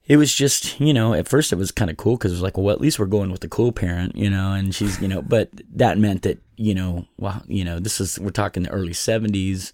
it 0.05 0.17
was 0.17 0.33
just 0.33 0.79
you 0.79 0.93
know 0.93 1.13
at 1.13 1.27
first 1.27 1.53
it 1.53 1.57
was 1.57 1.71
kind 1.71 1.89
of 1.89 1.97
cool 1.97 2.17
because 2.17 2.31
it 2.31 2.35
was 2.35 2.41
like 2.41 2.57
well 2.57 2.73
at 2.73 2.81
least 2.81 2.99
we're 2.99 3.05
going 3.05 3.31
with 3.31 3.41
the 3.41 3.47
cool 3.47 3.71
parent 3.71 4.15
you 4.15 4.29
know 4.29 4.51
and 4.51 4.75
she's 4.75 4.99
you 5.01 5.07
know 5.07 5.21
but 5.21 5.49
that 5.73 5.97
meant 5.97 6.23
that 6.23 6.39
you 6.57 6.75
know 6.75 7.05
well 7.17 7.41
you 7.47 7.63
know 7.63 7.79
this 7.79 8.01
is 8.01 8.19
we're 8.19 8.29
talking 8.29 8.63
the 8.63 8.69
early 8.69 8.91
70s 8.91 9.71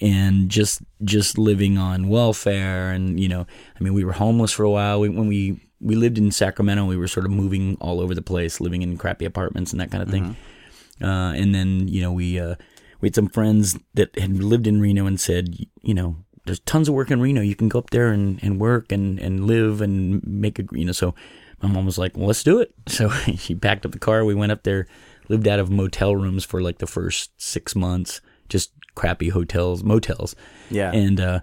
and 0.00 0.48
just 0.48 0.80
just 1.04 1.36
living 1.36 1.76
on 1.76 2.08
welfare 2.08 2.90
and 2.90 3.20
you 3.20 3.28
know 3.28 3.46
i 3.78 3.84
mean 3.84 3.92
we 3.92 4.04
were 4.04 4.12
homeless 4.12 4.52
for 4.52 4.64
a 4.64 4.70
while 4.70 4.98
we, 4.98 5.08
when 5.08 5.26
we 5.26 5.60
we 5.80 5.94
lived 5.94 6.18
in 6.18 6.30
sacramento 6.30 6.84
we 6.84 6.96
were 6.96 7.08
sort 7.08 7.26
of 7.26 7.32
moving 7.32 7.76
all 7.80 8.00
over 8.00 8.14
the 8.14 8.22
place 8.22 8.60
living 8.60 8.82
in 8.82 8.96
crappy 8.98 9.24
apartments 9.24 9.72
and 9.72 9.80
that 9.80 9.90
kind 9.90 10.02
of 10.02 10.10
thing 10.10 10.36
uh, 11.02 11.32
and 11.34 11.54
then 11.54 11.88
you 11.88 12.00
know 12.00 12.12
we 12.12 12.38
uh, 12.38 12.54
we 13.00 13.06
had 13.06 13.14
some 13.14 13.28
friends 13.28 13.78
that 13.94 14.16
had 14.18 14.42
lived 14.42 14.66
in 14.66 14.80
reno 14.80 15.06
and 15.06 15.20
said 15.20 15.56
you 15.82 15.94
know 15.94 16.16
there's 16.44 16.60
tons 16.60 16.88
of 16.88 16.94
work 16.94 17.10
in 17.10 17.20
Reno. 17.20 17.40
You 17.40 17.54
can 17.54 17.68
go 17.68 17.78
up 17.78 17.90
there 17.90 18.08
and, 18.08 18.42
and 18.42 18.60
work 18.60 18.92
and, 18.92 19.18
and 19.18 19.46
live 19.46 19.80
and 19.80 20.20
make 20.26 20.58
a, 20.58 20.64
you 20.72 20.84
know, 20.84 20.92
so 20.92 21.14
my 21.62 21.68
mom 21.68 21.86
was 21.86 21.98
like, 21.98 22.16
well, 22.16 22.26
let's 22.26 22.42
do 22.42 22.60
it. 22.60 22.74
So 22.88 23.08
she 23.36 23.54
packed 23.54 23.86
up 23.86 23.92
the 23.92 23.98
car. 23.98 24.24
We 24.24 24.34
went 24.34 24.52
up 24.52 24.64
there, 24.64 24.86
lived 25.28 25.46
out 25.46 25.60
of 25.60 25.70
motel 25.70 26.16
rooms 26.16 26.44
for 26.44 26.60
like 26.60 26.78
the 26.78 26.86
first 26.86 27.30
six 27.40 27.76
months, 27.76 28.20
just 28.48 28.72
crappy 28.94 29.28
hotels, 29.28 29.84
motels. 29.84 30.34
Yeah. 30.70 30.92
And, 30.92 31.20
uh, 31.20 31.40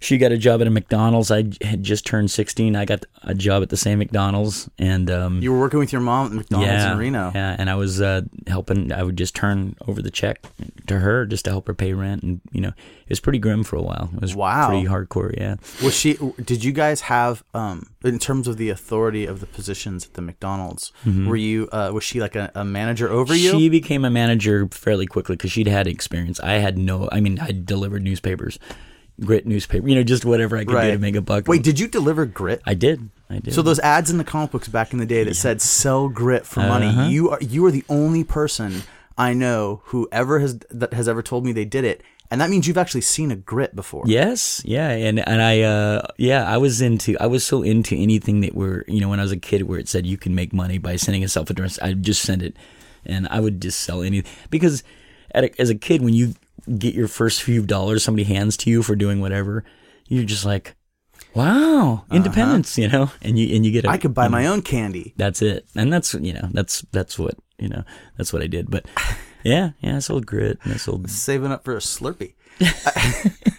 she 0.00 0.18
got 0.18 0.32
a 0.32 0.38
job 0.38 0.60
at 0.60 0.66
a 0.66 0.70
McDonald's. 0.70 1.30
I 1.30 1.44
had 1.62 1.82
just 1.82 2.06
turned 2.06 2.30
16. 2.30 2.76
I 2.76 2.84
got 2.84 3.04
a 3.22 3.34
job 3.34 3.62
at 3.62 3.68
the 3.70 3.76
same 3.76 3.98
McDonald's. 3.98 4.68
And, 4.78 5.10
um, 5.10 5.42
You 5.42 5.52
were 5.52 5.58
working 5.60 5.78
with 5.78 5.92
your 5.92 6.00
mom 6.02 6.26
at 6.26 6.32
McDonald's 6.32 6.70
yeah, 6.72 6.92
in 6.92 6.98
Reno. 6.98 7.32
Yeah, 7.34 7.56
and 7.58 7.68
I 7.68 7.74
was 7.74 8.00
uh, 8.00 8.22
helping. 8.46 8.92
I 8.92 9.02
would 9.02 9.16
just 9.16 9.34
turn 9.34 9.76
over 9.86 10.00
the 10.02 10.10
check 10.10 10.42
to 10.86 11.00
her 11.00 11.26
just 11.26 11.44
to 11.46 11.50
help 11.50 11.66
her 11.66 11.74
pay 11.74 11.92
rent, 11.94 12.22
and 12.22 12.40
you 12.52 12.60
know, 12.60 12.68
it 12.68 13.10
was 13.10 13.20
pretty 13.20 13.38
grim 13.38 13.64
for 13.64 13.76
a 13.76 13.82
while. 13.82 14.10
It 14.14 14.20
was 14.20 14.34
Wow. 14.36 14.68
pretty 14.68 14.86
hardcore. 14.86 15.36
Yeah. 15.36 15.56
Was 15.82 15.94
she? 15.94 16.18
Did 16.44 16.62
you 16.64 16.72
guys 16.72 17.02
have, 17.02 17.42
um, 17.54 17.90
in 18.04 18.18
terms 18.18 18.46
of 18.48 18.56
the 18.56 18.68
authority 18.70 19.26
of 19.26 19.40
the 19.40 19.46
positions 19.46 20.06
at 20.06 20.14
the 20.14 20.22
McDonald's? 20.22 20.92
Were 21.04 21.36
you? 21.36 21.68
Uh, 21.72 21.90
was 21.92 22.04
she 22.04 22.20
like 22.20 22.36
a, 22.36 22.50
a 22.54 22.64
manager 22.64 23.08
over 23.10 23.34
you? 23.34 23.50
Mm-hmm. 23.50 23.58
She 23.58 23.68
became 23.68 24.04
a 24.04 24.10
manager 24.10 24.68
fairly 24.70 25.06
quickly 25.06 25.36
because 25.36 25.50
she'd 25.52 25.66
had 25.66 25.86
experience. 25.86 26.38
I 26.40 26.54
had 26.54 26.78
no. 26.78 27.08
I 27.10 27.20
mean, 27.20 27.38
I 27.40 27.50
delivered 27.52 28.02
newspapers, 28.02 28.58
grit 29.20 29.46
newspaper. 29.46 29.88
You 29.88 29.94
know, 29.96 30.02
just 30.02 30.24
whatever 30.24 30.56
I 30.56 30.64
could 30.64 30.80
do 30.80 30.92
to 30.92 30.98
make 30.98 31.16
a 31.16 31.20
buck. 31.20 31.48
Wait, 31.48 31.62
did 31.62 31.78
you 31.78 31.88
deliver 31.88 32.26
grit? 32.26 32.62
I 32.66 32.74
did. 32.74 33.10
I 33.30 33.38
did. 33.40 33.54
So 33.54 33.62
those 33.62 33.78
ads 33.80 34.10
in 34.10 34.18
the 34.18 34.24
comic 34.24 34.50
books 34.50 34.68
back 34.68 34.92
in 34.92 34.98
the 34.98 35.06
day 35.06 35.24
that 35.24 35.34
said 35.34 35.60
"sell 35.60 36.08
grit 36.08 36.46
for 36.46 36.60
money," 36.60 36.86
Uh-huh. 36.86 37.08
you 37.08 37.30
are 37.30 37.38
you 37.40 37.64
are 37.66 37.70
the 37.70 37.84
only 37.88 38.24
person 38.24 38.82
I 39.16 39.34
know 39.34 39.82
who 39.86 40.08
ever 40.12 40.38
has 40.38 40.58
that 40.70 40.92
has 40.94 41.08
ever 41.08 41.22
told 41.22 41.44
me 41.44 41.52
they 41.52 41.64
did 41.66 41.84
it, 41.84 42.02
and 42.30 42.40
that 42.40 42.48
means 42.48 42.66
you've 42.66 42.78
actually 42.78 43.02
seen 43.02 43.30
a 43.30 43.36
grit 43.36 43.74
before. 43.76 44.04
Yes, 44.06 44.62
yeah, 44.64 44.88
and 44.90 45.18
and 45.28 45.42
I 45.42 45.60
uh 45.62 46.02
yeah, 46.16 46.48
I 46.50 46.56
was 46.56 46.80
into 46.80 47.16
I 47.20 47.26
was 47.26 47.44
so 47.44 47.62
into 47.62 47.94
anything 47.96 48.40
that 48.40 48.54
were 48.54 48.84
you 48.88 49.00
know 49.00 49.08
when 49.10 49.20
I 49.20 49.24
was 49.24 49.32
a 49.32 49.36
kid 49.36 49.62
where 49.64 49.78
it 49.78 49.88
said 49.88 50.06
you 50.06 50.16
can 50.16 50.34
make 50.34 50.52
money 50.54 50.78
by 50.78 50.96
sending 50.96 51.22
a 51.24 51.28
self 51.28 51.50
address, 51.50 51.78
I'd 51.82 52.02
just 52.02 52.22
send 52.22 52.42
it, 52.42 52.56
and 53.04 53.28
I 53.30 53.40
would 53.40 53.60
just 53.60 53.80
sell 53.80 54.02
anything 54.02 54.30
because 54.48 54.82
at 55.34 55.44
a, 55.44 55.60
as 55.60 55.68
a 55.68 55.74
kid 55.74 56.00
when 56.00 56.14
you 56.14 56.34
get 56.78 56.94
your 56.94 57.08
first 57.08 57.42
few 57.42 57.64
dollars 57.64 58.04
somebody 58.04 58.24
hands 58.24 58.56
to 58.58 58.70
you 58.70 58.82
for 58.82 58.96
doing 58.96 59.20
whatever, 59.20 59.64
you're 60.06 60.24
just 60.24 60.44
like, 60.44 60.76
wow, 61.34 62.04
uh-huh. 62.04 62.16
independence, 62.16 62.78
you 62.78 62.88
know, 62.88 63.10
and 63.22 63.38
you 63.38 63.54
and 63.54 63.64
you 63.64 63.72
get 63.72 63.84
a, 63.84 63.88
I 63.88 63.98
could 63.98 64.14
buy 64.14 64.28
my 64.28 64.46
own 64.46 64.62
candy. 64.62 65.14
that's 65.16 65.42
it, 65.42 65.66
and 65.74 65.92
that's 65.92 66.14
you 66.14 66.32
know 66.32 66.48
that's 66.52 66.82
that's 66.92 67.18
what 67.18 67.36
you 67.58 67.68
know 67.68 67.84
that's 68.16 68.32
what 68.32 68.42
I 68.42 68.46
did, 68.46 68.70
but 68.70 68.86
yeah, 69.44 69.70
yeah, 69.80 69.96
I 69.96 69.98
sold 70.00 70.26
grit, 70.26 70.58
and 70.62 70.72
I 70.72 70.76
sold 70.76 71.10
Saving 71.10 71.52
up 71.52 71.64
for 71.64 71.74
a 71.74 71.80
Slurpee. 71.80 72.34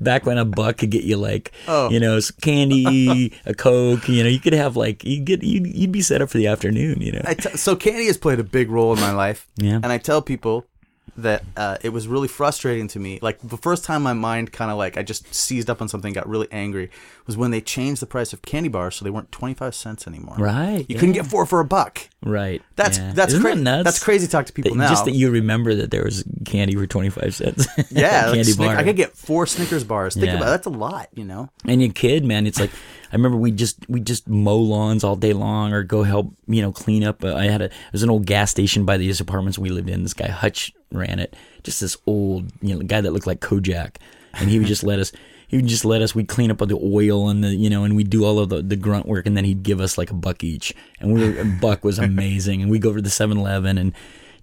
back 0.00 0.24
when 0.26 0.38
a 0.38 0.44
buck 0.44 0.78
could 0.78 0.90
get 0.90 1.04
you 1.04 1.16
like 1.16 1.52
Oh. 1.68 1.90
you 1.90 2.00
know 2.00 2.18
candy 2.40 3.32
a 3.46 3.54
coke 3.54 4.08
you 4.08 4.22
know 4.22 4.28
you 4.28 4.40
could 4.40 4.54
have 4.54 4.76
like 4.76 5.04
you 5.04 5.20
get 5.20 5.42
you'd, 5.42 5.66
you'd 5.66 5.92
be 5.92 6.00
set 6.00 6.22
up 6.22 6.30
for 6.30 6.38
the 6.38 6.46
afternoon 6.46 7.00
you 7.00 7.12
know 7.12 7.20
t- 7.34 7.56
so 7.56 7.76
candy 7.76 8.06
has 8.06 8.16
played 8.16 8.40
a 8.40 8.44
big 8.44 8.70
role 8.70 8.92
in 8.94 9.00
my 9.00 9.12
life. 9.12 9.46
Yeah. 9.56 9.74
And 9.76 9.86
I 9.86 9.98
tell 9.98 10.22
people 10.22 10.66
that 11.16 11.44
uh, 11.56 11.76
it 11.82 11.90
was 11.90 12.08
really 12.08 12.28
frustrating 12.28 12.88
to 12.88 12.98
me. 12.98 13.18
Like 13.22 13.38
the 13.42 13.56
first 13.56 13.84
time 13.84 14.02
my 14.02 14.12
mind 14.12 14.52
kind 14.52 14.70
of 14.70 14.78
like 14.78 14.96
I 14.96 15.02
just 15.02 15.34
seized 15.34 15.68
up 15.70 15.80
on 15.80 15.88
something, 15.88 16.12
got 16.12 16.28
really 16.28 16.48
angry, 16.50 16.90
was 17.30 17.36
when 17.36 17.50
they 17.50 17.60
changed 17.60 18.02
the 18.02 18.06
price 18.06 18.32
of 18.32 18.42
candy 18.42 18.68
bars 18.68 18.96
so 18.96 19.04
they 19.04 19.10
weren't 19.10 19.30
twenty 19.30 19.54
five 19.54 19.74
cents 19.74 20.06
anymore. 20.06 20.34
Right, 20.38 20.84
You 20.88 20.96
couldn't 20.96 21.12
get 21.14 21.26
four 21.26 21.46
for 21.46 21.60
a 21.60 21.64
buck. 21.64 22.08
right 22.22 22.60
That's 22.76 22.98
yeah. 22.98 23.12
that's 23.14 23.32
Isn't 23.32 23.42
crazy. 23.44 23.62
that 23.64 23.84
That's 23.84 24.02
crazy 24.02 24.26
talk 24.26 24.46
to 24.46 24.52
people 24.52 24.72
That- 24.72 24.78
now. 24.78 24.88
just 24.88 25.04
that 25.06 25.12
you 25.14 25.30
remember 25.30 25.74
that 25.76 25.90
there 25.90 26.02
was 26.04 26.24
candy 26.44 26.74
for 26.74 26.86
25 26.86 27.34
cents 27.34 27.66
yeah, 27.90 28.26
like 28.26 28.34
candy 28.34 28.42
Snick- 28.52 28.68
bar 28.68 28.76
I 28.76 28.82
could 28.82 28.96
get 28.96 29.16
four 29.16 29.46
Snickers 29.46 29.84
bars. 29.84 30.14
Think 30.14 30.26
Yeah. 30.26 30.34
about 30.36 30.48
it. 30.48 30.50
that's 30.50 30.66
a 30.66 30.70
lot, 30.70 31.08
you 31.14 31.24
know. 31.24 31.48
and 31.64 31.80
your 31.80 31.92
kid 31.92 32.24
man 32.24 32.46
it's 32.46 32.58
like 32.60 32.70
i 33.12 33.16
remember 33.16 33.36
we 33.38 33.50
just 33.50 33.88
we 33.88 34.00
just 34.00 34.28
mow 34.28 34.56
lawns 34.58 35.02
all 35.04 35.16
day 35.16 35.32
long 35.32 35.72
or 35.72 35.82
go 35.82 36.02
help 36.04 36.32
you 36.46 36.62
know 36.62 36.70
clean 36.72 37.02
up 37.04 37.24
i 37.24 37.44
had 37.44 37.60
a 37.62 37.70
there's 37.92 38.02
an 38.04 38.10
old 38.10 38.24
gas 38.26 38.50
station 38.50 38.84
by 38.84 38.96
these 38.96 39.20
apartments 39.20 39.58
we 39.58 39.68
lived 39.70 39.88
in 39.90 40.02
this 40.04 40.14
guy 40.14 40.28
hutch 40.28 40.72
ran 40.92 41.18
it 41.18 41.34
just 41.64 41.80
this 41.80 41.96
old 42.06 42.50
you 42.62 42.74
know 42.74 42.80
guy 42.82 43.00
that 43.00 43.10
looked 43.12 43.26
like 43.26 43.40
kojak 43.40 43.96
and 44.34 44.48
he 44.48 44.58
would 44.58 44.68
just 44.68 44.84
let 44.84 44.98
us 45.00 45.10
he 45.50 45.56
would 45.56 45.66
just 45.66 45.84
let 45.84 46.00
us 46.00 46.14
we'd 46.14 46.28
clean 46.28 46.50
up 46.50 46.60
all 46.60 46.66
the 46.68 46.78
oil 46.80 47.28
and 47.28 47.42
the 47.42 47.48
you 47.54 47.68
know 47.68 47.82
and 47.84 47.96
we'd 47.96 48.08
do 48.08 48.24
all 48.24 48.38
of 48.38 48.48
the, 48.50 48.62
the 48.62 48.76
grunt 48.76 49.04
work 49.06 49.26
and 49.26 49.36
then 49.36 49.44
he'd 49.44 49.62
give 49.64 49.80
us 49.80 49.98
like 49.98 50.10
a 50.10 50.14
buck 50.14 50.44
each 50.44 50.72
and 51.00 51.12
we 51.12 51.28
were, 51.28 51.40
a 51.40 51.44
buck 51.44 51.82
was 51.84 51.98
amazing 52.10 52.62
and 52.62 52.70
we'd 52.70 52.82
go 52.82 52.88
over 52.88 52.98
to 52.98 53.02
the 53.02 53.08
7-eleven 53.10 53.76
and 53.76 53.92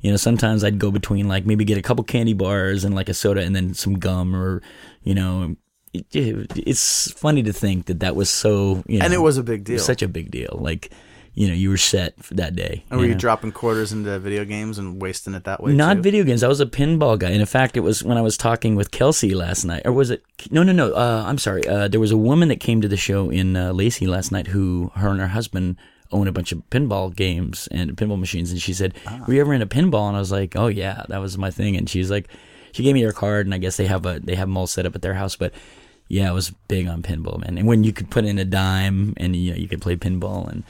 you 0.02 0.12
know 0.12 0.18
sometimes 0.18 0.64
i'd 0.64 0.78
go 0.80 0.92
between 0.92 1.28
like 1.30 1.46
maybe 1.46 1.64
get 1.64 1.78
a 1.78 1.82
couple 1.82 2.04
candy 2.04 2.34
bars 2.34 2.84
and 2.84 2.94
like 2.94 3.08
a 3.10 3.14
soda 3.14 3.42
and 3.42 3.56
then 3.56 3.74
some 3.74 3.98
gum 3.98 4.36
or 4.36 4.62
you 5.04 5.16
know 5.16 5.56
it, 5.94 6.06
it- 6.14 6.52
it's 6.68 7.10
funny 7.14 7.42
to 7.42 7.54
think 7.54 7.86
that 7.86 8.02
that 8.02 8.16
was 8.16 8.30
so 8.30 8.84
you 8.88 9.00
know, 9.00 9.06
And 9.06 9.14
it 9.14 9.22
was 9.22 9.38
a 9.38 9.44
big 9.44 9.64
deal. 9.64 9.80
such 9.80 10.02
a 10.02 10.08
big 10.10 10.30
deal 10.30 10.58
like 10.62 10.92
you 11.38 11.48
know 11.48 11.54
you 11.54 11.70
were 11.70 11.78
set 11.78 12.22
for 12.24 12.34
that 12.34 12.56
day 12.56 12.84
and 12.90 13.00
were 13.00 13.06
you 13.06 13.12
you 13.12 13.18
dropping 13.18 13.52
quarters 13.52 13.94
into 13.94 14.18
video 14.18 14.44
games 14.44 14.80
and 14.80 15.00
wasting 15.00 15.36
it 15.36 15.44
that 15.44 15.62
way? 15.62 15.72
not 15.72 15.98
too? 15.98 16.02
video 16.02 16.24
games 16.24 16.42
i 16.42 16.48
was 16.48 16.60
a 16.60 16.66
pinball 16.66 17.18
guy 17.18 17.30
and 17.30 17.40
in 17.40 17.46
fact 17.46 17.78
it 17.78 17.82
was 17.82 18.04
when 18.04 18.18
i 18.18 18.22
was 18.22 18.36
talking 18.36 18.76
with 18.76 18.90
kelsey 18.90 19.36
last 19.36 19.64
night 19.64 19.84
or 19.86 19.92
was 19.92 20.10
it 20.10 20.24
no 20.50 20.64
no 20.64 20.72
no 20.72 20.92
uh, 20.94 21.24
i'm 21.28 21.38
sorry 21.38 21.66
uh, 21.68 21.88
there 21.88 22.00
was 22.00 22.12
a 22.12 22.18
woman 22.18 22.50
that 22.50 22.60
came 22.60 22.82
to 22.82 22.88
the 22.88 22.98
show 22.98 23.30
in 23.30 23.56
uh, 23.56 23.72
lacey 23.72 24.08
last 24.08 24.32
night 24.32 24.48
who 24.48 24.92
her 24.96 25.10
and 25.10 25.20
her 25.20 25.28
husband 25.28 25.78
own 26.12 26.28
a 26.28 26.32
bunch 26.32 26.52
of 26.52 26.68
pinball 26.72 27.16
games 27.16 27.68
and 27.70 27.96
pinball 27.96 28.20
machines 28.20 28.52
and 28.52 28.60
she 28.60 28.74
said 28.74 28.96
Ah. 29.06 29.24
were 29.28 29.36
you 29.36 29.42
ever 29.42 29.54
into 29.54 29.68
pinball 29.68 30.08
and 30.08 30.18
i 30.18 30.20
was 30.20 30.32
like 30.32 30.56
oh 30.56 30.68
yeah 30.68 31.04
that 31.08 31.20
was 31.20 31.38
my 31.38 31.52
thing 31.52 31.78
and 31.78 31.88
she's 31.88 32.10
like 32.10 32.28
she 32.72 32.82
gave 32.82 32.96
me 32.96 33.04
her 33.04 33.12
card 33.12 33.46
and 33.46 33.54
i 33.54 33.60
guess 33.60 33.78
they 33.78 33.86
have 33.86 34.08
a 34.08 34.20
they 34.20 34.34
have 34.34 34.48
them 34.48 34.58
all 34.58 34.66
set 34.66 34.88
up 34.88 34.96
at 34.96 35.04
their 35.04 35.14
house 35.14 35.36
but 35.36 35.54
yeah, 36.10 36.30
I 36.30 36.32
was 36.32 36.52
big 36.70 36.88
on 36.88 37.04
pinball, 37.04 37.38
man. 37.42 37.58
And 37.58 37.68
when 37.68 37.84
you 37.84 37.92
could 37.92 38.10
put 38.10 38.24
in 38.24 38.40
a 38.40 38.46
dime 38.46 39.14
and 39.18 39.36
you 39.36 39.52
know, 39.52 39.58
you 39.58 39.68
could 39.68 39.82
play 39.82 39.98
pinball 39.98 40.48
and 40.50 40.64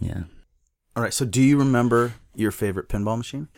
yeah. 0.00 0.22
All 0.96 1.02
right. 1.02 1.14
So, 1.14 1.24
do 1.24 1.42
you 1.42 1.58
remember 1.58 2.14
your 2.34 2.50
favorite 2.50 2.88
pinball 2.88 3.18
machine? 3.18 3.48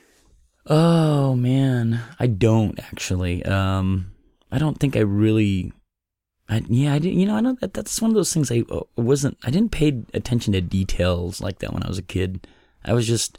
Oh 0.67 1.35
man, 1.35 2.01
I 2.19 2.27
don't 2.27 2.79
actually. 2.79 3.45
Um, 3.45 4.13
I 4.53 4.59
don't 4.59 4.79
think 4.79 4.97
I 4.97 5.01
really. 5.01 5.73
I, 6.49 6.63
yeah, 6.69 6.95
I 6.95 6.99
did. 6.99 7.15
You 7.15 7.27
know, 7.27 7.37
I 7.37 7.41
know 7.41 7.57
that 7.61 7.75
that's 7.75 8.03
one 8.03 8.11
of 8.11 8.15
those 8.15 8.33
things 8.33 8.51
I 8.51 8.65
uh, 8.71 8.81
wasn't. 8.97 9.39
I 9.45 9.51
didn't 9.51 9.73
pay 9.73 10.03
attention 10.13 10.53
to 10.53 10.61
details 10.61 11.41
like 11.41 11.61
that 11.61 11.73
when 11.73 11.83
I 11.83 11.89
was 11.89 11.99
a 11.99 12.03
kid. 12.03 12.47
I 12.85 12.93
was 12.93 13.07
just. 13.07 13.39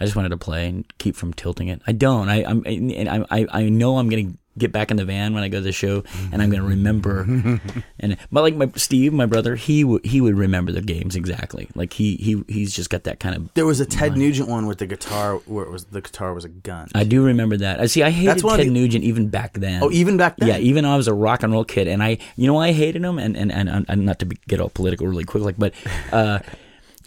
I 0.00 0.04
just 0.04 0.14
wanted 0.14 0.28
to 0.28 0.36
play 0.36 0.68
and 0.68 0.98
keep 0.98 1.16
from 1.16 1.32
tilting 1.32 1.68
it. 1.68 1.82
I 1.86 1.92
don't. 1.92 2.28
I, 2.28 2.44
I'm. 2.44 2.62
And 2.66 3.08
I. 3.08 3.24
I. 3.30 3.46
I 3.50 3.68
know 3.68 3.98
I'm 3.98 4.08
gonna 4.08 4.32
get 4.58 4.72
back 4.72 4.90
in 4.90 4.96
the 4.96 5.04
van 5.04 5.34
when 5.34 5.42
I 5.42 5.48
go 5.48 5.58
to 5.58 5.64
the 5.64 5.72
show, 5.72 6.04
and 6.32 6.42
I'm 6.42 6.50
gonna 6.50 6.62
remember. 6.64 7.20
and 8.00 8.16
but 8.30 8.42
like 8.42 8.54
my 8.54 8.70
Steve, 8.76 9.12
my 9.12 9.26
brother, 9.26 9.56
he 9.56 9.84
would 9.84 10.04
he 10.04 10.20
would 10.20 10.36
remember 10.36 10.72
the 10.72 10.82
games 10.82 11.16
exactly. 11.16 11.68
Like 11.74 11.92
he 11.94 12.16
he 12.16 12.42
he's 12.48 12.74
just 12.74 12.90
got 12.90 13.04
that 13.04 13.20
kind 13.20 13.34
of 13.34 13.54
There 13.54 13.66
was 13.66 13.80
a 13.80 13.86
Ted 13.86 14.16
Nugent 14.16 14.48
one 14.48 14.66
with 14.66 14.78
the 14.78 14.86
guitar, 14.86 15.36
where 15.46 15.64
it 15.64 15.70
was 15.70 15.86
the 15.86 16.00
guitar 16.00 16.34
was 16.34 16.44
a 16.44 16.48
gun. 16.48 16.88
I 16.94 17.04
do 17.04 17.24
remember 17.24 17.56
that. 17.58 17.80
I 17.80 17.86
see. 17.86 18.02
I 18.02 18.10
hated 18.10 18.42
Ted 18.42 18.60
the- 18.60 18.70
Nugent 18.70 19.04
even 19.04 19.28
back 19.28 19.54
then. 19.54 19.82
oh, 19.82 19.90
even 19.90 20.16
back 20.16 20.36
then. 20.36 20.48
yeah, 20.48 20.58
even 20.58 20.84
though 20.84 20.90
I 20.92 20.96
was 20.96 21.08
a 21.08 21.14
rock 21.14 21.42
and 21.42 21.52
roll 21.52 21.64
kid, 21.64 21.88
and 21.88 22.02
I, 22.02 22.18
you 22.36 22.46
know, 22.46 22.58
I 22.58 22.72
hated 22.72 23.02
him, 23.02 23.18
and 23.18 23.36
and 23.36 23.52
and, 23.52 23.86
and 23.88 24.04
not 24.06 24.18
to 24.20 24.26
be, 24.26 24.36
get 24.48 24.60
all 24.60 24.68
political 24.70 25.06
really 25.06 25.24
quick, 25.24 25.42
like, 25.44 25.58
but. 25.58 25.74
uh 26.12 26.40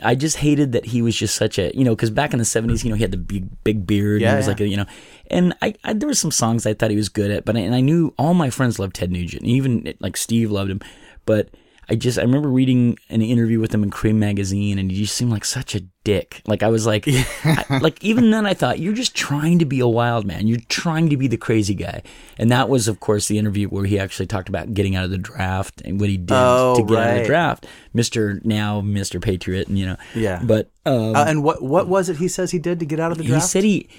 I 0.01 0.15
just 0.15 0.37
hated 0.37 0.71
that 0.71 0.85
he 0.85 1.01
was 1.01 1.15
just 1.15 1.35
such 1.35 1.57
a, 1.59 1.71
you 1.75 1.83
know, 1.83 1.95
because 1.95 2.09
back 2.09 2.33
in 2.33 2.39
the 2.39 2.45
seventies, 2.45 2.83
you 2.83 2.89
know, 2.89 2.95
he 2.95 3.01
had 3.03 3.11
the 3.11 3.17
big, 3.17 3.63
big 3.63 3.85
beard. 3.85 4.15
and 4.15 4.21
Yeah, 4.21 4.31
he 4.31 4.37
was 4.37 4.45
yeah. 4.45 4.51
like, 4.51 4.59
a, 4.61 4.67
you 4.67 4.77
know, 4.77 4.85
and 5.29 5.53
I, 5.61 5.75
I, 5.83 5.93
there 5.93 6.07
were 6.07 6.13
some 6.13 6.31
songs 6.31 6.65
I 6.65 6.73
thought 6.73 6.89
he 6.91 6.97
was 6.97 7.09
good 7.09 7.31
at, 7.31 7.45
but 7.45 7.55
I, 7.55 7.59
and 7.59 7.75
I 7.75 7.81
knew 7.81 8.13
all 8.17 8.33
my 8.33 8.49
friends 8.49 8.79
loved 8.79 8.95
Ted 8.95 9.11
Nugent, 9.11 9.43
and 9.43 9.51
even 9.51 9.93
like 9.99 10.17
Steve 10.17 10.51
loved 10.51 10.71
him, 10.71 10.81
but 11.25 11.49
I 11.91 11.95
just 11.95 12.17
I 12.17 12.21
remember 12.21 12.47
reading 12.47 12.97
an 13.09 13.21
interview 13.21 13.59
with 13.59 13.73
him 13.73 13.83
in 13.83 13.91
Creem 13.91 14.15
magazine, 14.15 14.79
and 14.79 14.89
he 14.89 15.01
just 15.03 15.13
seemed 15.13 15.29
like 15.29 15.43
such 15.43 15.75
a 15.75 15.81
dick. 16.05 16.41
Like 16.47 16.63
I 16.63 16.69
was 16.69 16.85
like, 16.85 17.03
I, 17.05 17.79
like 17.81 18.01
even 18.01 18.31
then 18.31 18.45
I 18.45 18.53
thought 18.53 18.79
you're 18.79 18.93
just 18.93 19.13
trying 19.13 19.59
to 19.59 19.65
be 19.65 19.81
a 19.81 19.87
wild 19.87 20.25
man. 20.25 20.47
You're 20.47 20.59
trying 20.69 21.09
to 21.09 21.17
be 21.17 21.27
the 21.27 21.35
crazy 21.35 21.75
guy, 21.75 22.01
and 22.37 22.49
that 22.49 22.69
was 22.69 22.87
of 22.87 23.01
course 23.01 23.27
the 23.27 23.37
interview 23.37 23.67
where 23.67 23.83
he 23.83 23.99
actually 23.99 24.27
talked 24.27 24.47
about 24.47 24.73
getting 24.73 24.95
out 24.95 25.03
of 25.03 25.11
the 25.11 25.17
draft 25.17 25.81
and 25.81 25.99
what 25.99 26.07
he 26.07 26.15
did 26.15 26.33
Oh, 26.33 26.75
to 26.77 26.83
get 26.85 26.97
out 26.97 27.09
of 27.09 27.21
the 27.23 27.25
draft. 27.27 27.67
Mister 27.93 28.39
now 28.45 28.79
Mister 28.79 29.19
Patriot, 29.19 29.67
and 29.67 29.77
you 29.77 29.85
know, 29.85 29.97
Yeah. 30.15 30.41
But 30.41 30.71
um, 30.85 31.13
Uh, 31.13 31.25
and 31.27 31.43
what 31.43 31.61
what 31.61 31.89
was 31.89 32.07
it 32.07 32.15
he 32.17 32.29
says 32.29 32.51
he 32.51 32.59
did 32.59 32.79
to 32.79 32.85
get 32.85 33.01
out 33.01 33.11
of 33.11 33.17
the 33.17 33.25
draft? 33.25 33.43
he 33.43 33.47
said 33.49 33.63
he. 33.65 33.89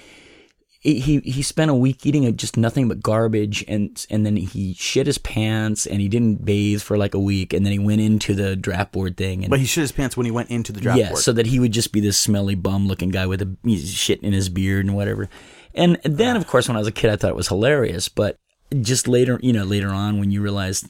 He 0.83 1.19
he 1.19 1.41
spent 1.41 1.71
a 1.71 1.73
week 1.73 2.05
eating 2.05 2.35
just 2.35 2.57
nothing 2.57 2.89
but 2.89 3.01
garbage, 3.01 3.63
and 3.69 4.05
and 4.09 4.25
then 4.25 4.35
he 4.35 4.73
shit 4.73 5.07
his 5.07 5.17
pants, 5.17 5.85
and 5.85 6.01
he 6.01 6.09
didn't 6.09 6.43
bathe 6.43 6.81
for 6.81 6.97
like 6.97 7.13
a 7.13 7.19
week, 7.19 7.53
and 7.53 7.65
then 7.65 7.71
he 7.71 7.79
went 7.79 8.01
into 8.01 8.35
the 8.35 8.57
draft 8.57 8.91
board 8.91 9.15
thing, 9.15 9.43
and 9.45 9.49
but 9.49 9.59
he 9.59 9.65
shit 9.65 9.81
his 9.83 9.93
pants 9.93 10.17
when 10.17 10.25
he 10.25 10.31
went 10.31 10.49
into 10.49 10.73
the 10.73 10.81
draft 10.81 10.97
board. 10.97 11.05
yeah, 11.05 11.09
board. 11.11 11.21
so 11.21 11.31
that 11.31 11.45
he 11.45 11.57
would 11.57 11.71
just 11.71 11.93
be 11.93 12.01
this 12.01 12.17
smelly 12.19 12.55
bum 12.55 12.85
looking 12.85 13.09
guy 13.09 13.25
with 13.25 13.41
a 13.41 13.77
shit 13.77 14.21
in 14.23 14.33
his 14.33 14.49
beard 14.49 14.85
and 14.85 14.93
whatever. 14.93 15.29
And 15.73 15.99
then, 16.03 16.35
of 16.35 16.47
course, 16.47 16.67
when 16.67 16.75
I 16.75 16.79
was 16.79 16.87
a 16.89 16.91
kid, 16.91 17.09
I 17.11 17.15
thought 17.15 17.29
it 17.31 17.35
was 17.37 17.47
hilarious. 17.47 18.09
But 18.09 18.37
just 18.81 19.07
later, 19.07 19.39
you 19.41 19.53
know, 19.53 19.63
later 19.63 19.89
on, 19.89 20.19
when 20.19 20.31
you 20.31 20.41
realize 20.41 20.87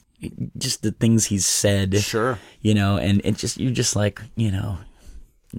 just 0.58 0.82
the 0.82 0.90
things 0.90 1.26
he's 1.26 1.46
said, 1.46 1.96
Sure. 1.98 2.38
you 2.60 2.74
know, 2.74 2.96
and 2.96 3.20
it 3.24 3.36
just 3.36 3.58
you're 3.60 3.70
just 3.72 3.94
like, 3.94 4.20
you 4.34 4.50
know, 4.50 4.78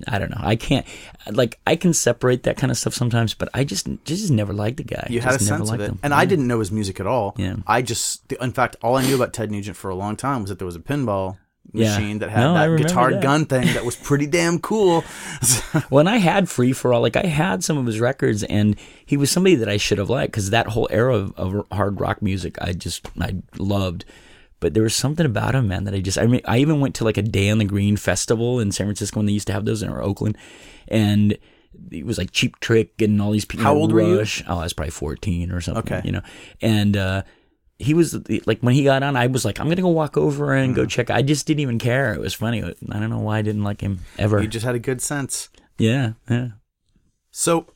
I 0.07 0.19
don't 0.19 0.29
know, 0.31 0.41
I 0.41 0.55
can't 0.55 0.85
like 1.31 1.59
I 1.65 1.75
can 1.75 1.93
separate 1.93 2.43
that 2.43 2.57
kind 2.57 2.71
of 2.71 2.77
stuff 2.77 2.93
sometimes, 2.93 3.33
but 3.33 3.49
I 3.53 3.63
just 3.63 3.87
just 4.05 4.31
never 4.31 4.53
liked 4.53 4.77
the 4.77 4.83
guy. 4.83 5.07
You 5.09 5.21
had 5.21 5.29
a 5.29 5.33
never 5.33 5.43
sense 5.45 5.71
of 5.71 5.79
it, 5.81 5.89
him. 5.89 5.99
and 6.03 6.13
I 6.13 6.25
didn't 6.25 6.47
know 6.47 6.59
his 6.59 6.71
music 6.71 6.99
at 6.99 7.07
all. 7.07 7.35
Yeah. 7.37 7.55
I 7.67 7.81
just, 7.81 8.31
in 8.33 8.51
fact, 8.51 8.75
all 8.81 8.95
I 8.95 9.03
knew 9.05 9.15
about 9.15 9.33
Ted 9.33 9.51
Nugent 9.51 9.77
for 9.77 9.89
a 9.89 9.95
long 9.95 10.15
time 10.15 10.41
was 10.41 10.49
that 10.49 10.59
there 10.59 10.65
was 10.65 10.75
a 10.75 10.79
pinball 10.79 11.37
Yeah. 11.73 11.97
machine 11.97 12.19
that 12.19 12.29
had 12.29 12.41
No, 12.41 12.53
that 12.53 12.77
guitar 12.83 13.11
that. 13.11 13.21
gun 13.23 13.45
thing 13.45 13.73
that 13.73 13.83
was 13.85 13.95
pretty 13.95 14.27
damn 14.27 14.59
cool. 14.59 15.01
when 15.89 16.07
I 16.07 16.17
had 16.17 16.47
Free 16.49 16.73
for 16.73 16.93
All. 16.93 17.01
Like 17.01 17.15
I 17.15 17.25
had 17.25 17.63
some 17.63 17.77
of 17.77 17.85
his 17.85 17.99
records, 17.99 18.43
and 18.43 18.75
he 19.05 19.17
was 19.17 19.31
somebody 19.31 19.55
that 19.55 19.69
I 19.69 19.77
should 19.77 19.97
have 19.97 20.09
liked 20.09 20.31
because 20.31 20.49
that 20.51 20.67
whole 20.67 20.87
era 20.91 21.15
of, 21.15 21.33
of 21.37 21.67
hard 21.71 21.99
rock 21.99 22.21
music, 22.21 22.57
I 22.61 22.73
just 22.73 23.07
I 23.19 23.35
loved. 23.57 24.05
But 24.59 24.73
there 24.73 24.83
was 24.83 24.95
something 24.95 25.25
about 25.25 25.53
him, 25.55 25.67
man, 25.67 25.83
that 25.83 25.93
I 25.93 25.99
just 25.99 26.17
I 26.17 26.25
mean 26.27 26.41
I 26.45 26.59
even 26.59 26.79
went 26.79 26.95
to 26.95 27.03
like 27.03 27.17
a 27.17 27.21
Day 27.21 27.49
on 27.49 27.57
the 27.57 27.65
Green 27.65 27.97
festival 27.97 28.59
in 28.59 28.71
San 28.71 28.87
Francisco 28.87 29.19
when 29.19 29.25
they 29.25 29.33
used 29.33 29.47
to 29.47 29.53
have 29.53 29.65
those 29.65 29.83
in 29.83 29.89
or 29.89 30.01
Oakland, 30.01 30.37
and 30.87 31.37
it 31.91 32.05
was 32.05 32.17
like 32.17 32.31
Cheap 32.31 32.59
Trick 32.61 33.01
and 33.01 33.21
all 33.21 33.31
these 33.31 33.45
people. 33.45 33.65
How 33.65 33.75
old 33.75 33.91
were 33.91 34.01
you? 34.01 34.23
Oh, 34.47 34.59
I 34.59 34.63
was 34.63 34.73
probably 34.73 34.91
fourteen 34.91 35.51
or 35.51 35.61
something. 35.61 35.83
Okay. 35.93 36.01
you 36.05 36.11
know, 36.11 36.21
and. 36.61 36.97
uh 36.97 37.23
he 37.77 37.93
was 37.93 38.17
like 38.47 38.61
when 38.61 38.73
he 38.73 38.85
got 38.85 39.03
on, 39.03 39.17
I 39.17 39.27
was 39.27 39.43
like, 39.43 39.59
I'm 39.59 39.67
gonna 39.67 39.81
go 39.81 39.89
walk 39.89 40.15
over 40.15 40.53
and 40.53 40.71
Mm. 40.71 40.75
go 40.77 40.85
check. 40.85 41.09
I 41.09 41.21
just 41.21 41.45
didn't 41.45 41.59
even 41.59 41.77
care. 41.77 42.13
It 42.13 42.21
was 42.21 42.33
funny. 42.33 42.63
I 42.63 42.71
don't 43.01 43.09
know 43.09 43.19
why 43.19 43.39
I 43.39 43.41
didn't 43.41 43.65
like 43.65 43.81
him 43.81 43.99
ever. 44.17 44.41
you 44.41 44.47
just 44.47 44.65
had 44.65 44.75
a 44.75 44.79
good 44.79 45.01
sense. 45.01 45.49
yeah, 45.77 46.13
yeah. 46.29 46.51
So, 47.31 47.67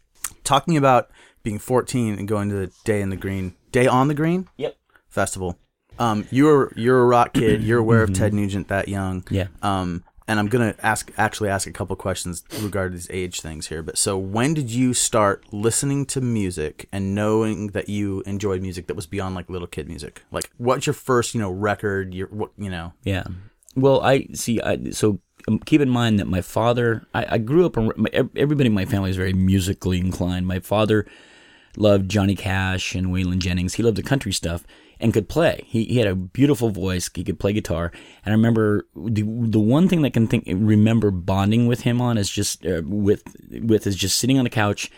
talking 0.46 0.78
about 0.78 1.12
being 1.44 1.60
14 1.60 2.18
and 2.18 2.30
going 2.30 2.48
to 2.48 2.56
the 2.56 2.72
Day 2.86 3.02
in 3.02 3.10
the 3.10 3.18
Green, 3.18 3.56
Day 3.74 3.88
on 3.88 4.08
the 4.08 4.13
Green 4.13 4.48
Yep. 4.56 4.78
festival. 5.10 5.60
Um, 6.00 6.28
you're 6.32 6.72
you're 6.76 7.02
a 7.02 7.06
rock 7.06 7.34
kid. 7.34 7.62
You're 7.64 7.80
aware 7.80 8.02
of 8.02 8.14
Ted 8.14 8.34
Nugent 8.34 8.70
that 8.70 8.88
young. 8.88 9.22
Mm-hmm. 9.24 9.36
Yeah. 9.36 9.48
Um, 9.62 10.04
and 10.30 10.40
I'm 10.40 10.48
gonna 10.48 10.76
ask 10.82 11.12
actually 11.18 11.50
ask 11.50 11.68
a 11.68 11.72
couple 11.72 11.96
questions 11.96 12.44
regarding 12.62 12.96
these 12.96 13.10
age 13.10 13.42
things 13.42 13.68
here. 13.68 13.82
But 13.82 13.98
so 13.98 14.18
when 14.18 14.54
did 14.54 14.72
you 14.72 14.94
start 14.94 15.44
listening 15.52 16.06
to 16.08 16.22
music 16.22 16.88
and 16.92 17.14
knowing 17.14 17.68
that 17.68 17.90
you 17.90 18.22
enjoyed 18.22 18.62
music 18.62 18.88
that 18.88 18.96
was 18.96 19.08
beyond 19.08 19.36
like 19.36 19.50
little 19.50 19.68
kid 19.68 19.88
music? 19.88 20.24
Like, 20.32 20.50
what's 20.58 20.86
your 20.86 20.94
first 20.94 21.34
you 21.34 21.42
know 21.42 21.52
record? 21.52 22.14
Your 22.14 22.28
what 22.28 22.52
you 22.58 22.70
know? 22.70 22.94
Yeah. 23.04 23.26
Well, 23.76 24.02
I 24.02 24.28
see. 24.34 24.62
I, 24.62 24.92
so 24.92 25.20
um, 25.48 25.60
keep 25.60 25.82
in 25.82 25.90
mind 25.90 26.20
that 26.20 26.28
my 26.28 26.42
father, 26.42 27.08
I, 27.14 27.26
I 27.36 27.38
grew 27.38 27.66
up, 27.66 27.78
everybody 28.36 28.68
in 28.68 28.74
my 28.74 28.86
family 28.86 29.10
is 29.10 29.16
very 29.16 29.34
musically 29.34 30.00
inclined. 30.00 30.48
My 30.48 30.60
father 30.60 31.06
loved 31.78 32.10
Johnny 32.10 32.36
Cash 32.36 32.94
and 32.94 33.08
Waylon 33.08 33.40
Jennings. 33.40 33.76
He 33.76 33.84
loved 33.84 33.98
the 33.98 34.04
country 34.04 34.32
stuff 34.34 34.64
and 35.00 35.14
could 35.14 35.30
play. 35.30 35.64
He, 35.66 35.86
he 35.86 35.98
had 35.98 36.08
a 36.08 36.16
beautiful 36.16 36.70
voice. 36.70 37.10
He 37.14 37.24
could 37.24 37.40
play 37.40 37.54
guitar. 37.54 37.92
And 38.26 38.34
I 38.34 38.36
remember 38.36 38.86
the, 38.96 39.24
the 39.24 39.60
one 39.60 39.88
thing 39.88 40.02
that 40.02 40.08
I 40.08 40.12
can 40.12 40.28
think, 40.28 40.46
remember 40.48 41.12
bonding 41.12 41.68
with 41.68 41.82
him 41.82 42.02
on 42.02 42.18
is 42.18 42.30
just, 42.30 42.66
uh, 42.66 42.82
with, 42.86 43.24
with 43.50 43.88
is 43.88 43.96
just 43.96 44.18
sitting 44.18 44.38
on 44.38 44.44
the 44.44 44.50
couch 44.50 44.92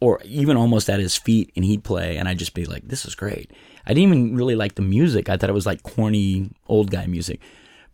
or 0.00 0.20
even 0.24 0.56
almost 0.56 0.90
at 0.90 1.00
his 1.00 1.16
feet 1.16 1.52
and 1.56 1.64
he'd 1.64 1.84
play 1.84 2.16
and 2.16 2.28
I'd 2.28 2.38
just 2.38 2.54
be 2.54 2.64
like, 2.64 2.88
this 2.88 3.04
is 3.04 3.14
great. 3.14 3.52
I 3.86 3.94
didn't 3.94 4.12
even 4.12 4.36
really 4.36 4.56
like 4.56 4.74
the 4.74 4.82
music. 4.82 5.28
I 5.28 5.36
thought 5.36 5.50
it 5.50 5.54
was 5.54 5.66
like 5.66 5.82
corny 5.82 6.50
old 6.66 6.90
guy 6.90 7.06
music, 7.06 7.40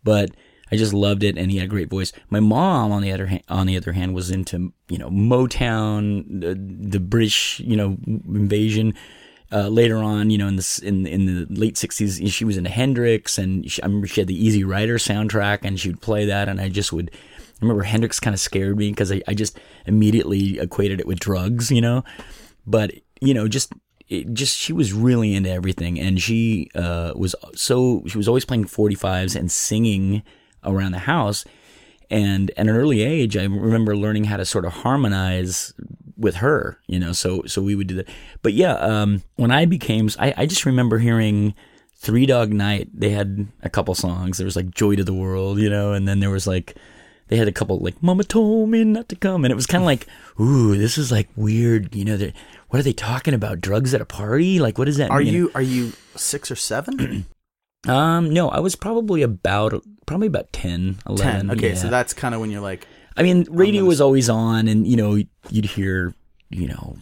but 0.03 0.31
I 0.71 0.75
just 0.75 0.93
loved 0.93 1.23
it 1.23 1.37
and 1.37 1.51
he 1.51 1.57
had 1.57 1.65
a 1.65 1.69
great 1.69 1.89
voice. 1.89 2.11
My 2.31 2.39
mom 2.39 2.91
on 2.91 3.03
the 3.03 3.11
other 3.11 3.27
hand, 3.27 3.43
on 3.47 3.67
the 3.67 3.77
other 3.77 3.91
hand 3.91 4.15
was 4.15 4.31
into, 4.31 4.73
you 4.89 4.97
know, 4.97 5.09
Motown, 5.09 6.41
the, 6.41 6.55
the 6.55 6.99
British, 6.99 7.59
you 7.59 7.75
know, 7.75 7.97
invasion. 8.07 8.95
Uh, 9.53 9.67
later 9.67 9.97
on, 9.97 10.31
you 10.31 10.37
know, 10.37 10.47
in 10.47 10.55
the 10.55 10.81
in 10.83 11.05
in 11.05 11.25
the 11.25 11.45
late 11.53 11.75
'60s, 11.75 12.31
she 12.31 12.43
was 12.43 12.57
into 12.57 12.71
Hendrix, 12.71 13.37
and 13.37 13.69
she, 13.69 13.81
I 13.83 13.85
remember 13.85 14.07
she 14.07 14.21
had 14.21 14.27
the 14.27 14.45
Easy 14.45 14.63
Rider 14.63 14.97
soundtrack, 14.97 15.59
and 15.61 15.79
she 15.79 15.89
would 15.89 16.01
play 16.01 16.25
that, 16.25 16.49
and 16.49 16.59
I 16.59 16.69
just 16.69 16.91
would. 16.91 17.11
I 17.13 17.59
remember 17.61 17.83
Hendrix 17.83 18.19
kind 18.19 18.33
of 18.33 18.39
scared 18.39 18.77
me 18.77 18.89
because 18.89 19.11
I, 19.11 19.21
I 19.27 19.35
just 19.35 19.59
immediately 19.85 20.59
equated 20.59 20.99
it 20.99 21.05
with 21.05 21.19
drugs, 21.19 21.71
you 21.71 21.81
know. 21.81 22.03
But 22.65 22.93
you 23.21 23.33
know, 23.33 23.47
just 23.47 23.71
it 24.09 24.33
just 24.33 24.57
she 24.57 24.73
was 24.73 24.91
really 24.91 25.33
into 25.35 25.51
everything, 25.51 25.99
and 25.99 26.21
she 26.21 26.69
uh, 26.75 27.13
was 27.15 27.35
so 27.53 28.03
she 28.07 28.17
was 28.17 28.27
always 28.27 28.45
playing 28.45 28.65
45s 28.65 29.35
and 29.35 29.51
singing 29.51 30.23
around 30.63 30.93
the 30.93 30.99
house. 30.99 31.45
And 32.09 32.51
at 32.51 32.67
an 32.67 32.69
early 32.69 33.01
age, 33.01 33.37
I 33.37 33.43
remember 33.43 33.95
learning 33.95 34.25
how 34.25 34.37
to 34.37 34.45
sort 34.45 34.65
of 34.65 34.73
harmonize 34.73 35.73
with 36.17 36.35
her, 36.35 36.79
you 36.87 36.99
know. 36.99 37.11
So 37.11 37.43
so 37.45 37.61
we 37.61 37.75
would 37.75 37.87
do 37.87 37.95
that. 37.95 38.09
But 38.41 38.53
yeah, 38.53 38.73
um, 38.75 39.23
when 39.35 39.51
I 39.51 39.65
became, 39.65 40.09
I, 40.19 40.33
I 40.37 40.45
just 40.45 40.65
remember 40.65 40.99
hearing 40.99 41.53
Three 41.95 42.25
Dog 42.25 42.51
Night. 42.51 42.89
They 42.93 43.09
had 43.09 43.47
a 43.61 43.69
couple 43.69 43.95
songs. 43.95 44.37
There 44.37 44.45
was 44.45 44.55
like 44.55 44.71
Joy 44.71 44.95
to 44.95 45.03
the 45.03 45.13
World, 45.13 45.59
you 45.59 45.69
know, 45.69 45.93
and 45.93 46.07
then 46.07 46.19
there 46.19 46.29
was 46.29 46.47
like 46.47 46.75
they 47.27 47.37
had 47.37 47.47
a 47.47 47.51
couple 47.51 47.79
like 47.79 48.01
Mama 48.01 48.23
told 48.23 48.69
me 48.69 48.83
not 48.83 49.09
to 49.09 49.15
come, 49.15 49.45
and 49.45 49.51
it 49.51 49.55
was 49.55 49.67
kind 49.67 49.83
of 49.83 49.85
like, 49.85 50.07
ooh, 50.39 50.77
this 50.77 50.97
is 50.97 51.11
like 51.11 51.29
weird, 51.35 51.95
you 51.95 52.05
know. 52.05 52.17
What 52.69 52.79
are 52.79 52.83
they 52.83 52.93
talking 52.93 53.33
about? 53.33 53.61
Drugs 53.61 53.93
at 53.93 54.01
a 54.01 54.05
party? 54.05 54.59
Like, 54.59 54.77
what 54.77 54.85
does 54.85 54.97
that 54.97 55.11
Are 55.11 55.19
mean? 55.19 55.33
you 55.33 55.51
are 55.55 55.61
you 55.61 55.93
six 56.15 56.49
or 56.49 56.55
seven? 56.55 57.25
Um, 57.85 58.29
no, 58.29 58.49
I 58.49 58.59
was 58.59 58.75
probably 58.75 59.23
about 59.23 59.83
probably 60.05 60.27
about 60.27 60.53
10, 60.53 60.99
11. 61.05 61.17
Ten. 61.17 61.51
Okay, 61.51 61.69
yeah. 61.69 61.75
so 61.75 61.89
that's 61.89 62.13
kind 62.13 62.33
of 62.33 62.39
when 62.39 62.49
you're 62.49 62.61
like, 62.61 62.87
I 63.15 63.23
mean, 63.23 63.45
radio 63.49 63.85
was 63.85 64.01
always 64.01 64.29
on, 64.29 64.67
and 64.67 64.87
you 64.87 64.95
know, 64.97 65.21
you'd 65.49 65.65
hear, 65.65 66.13
you 66.49 66.67
know, 66.67 66.97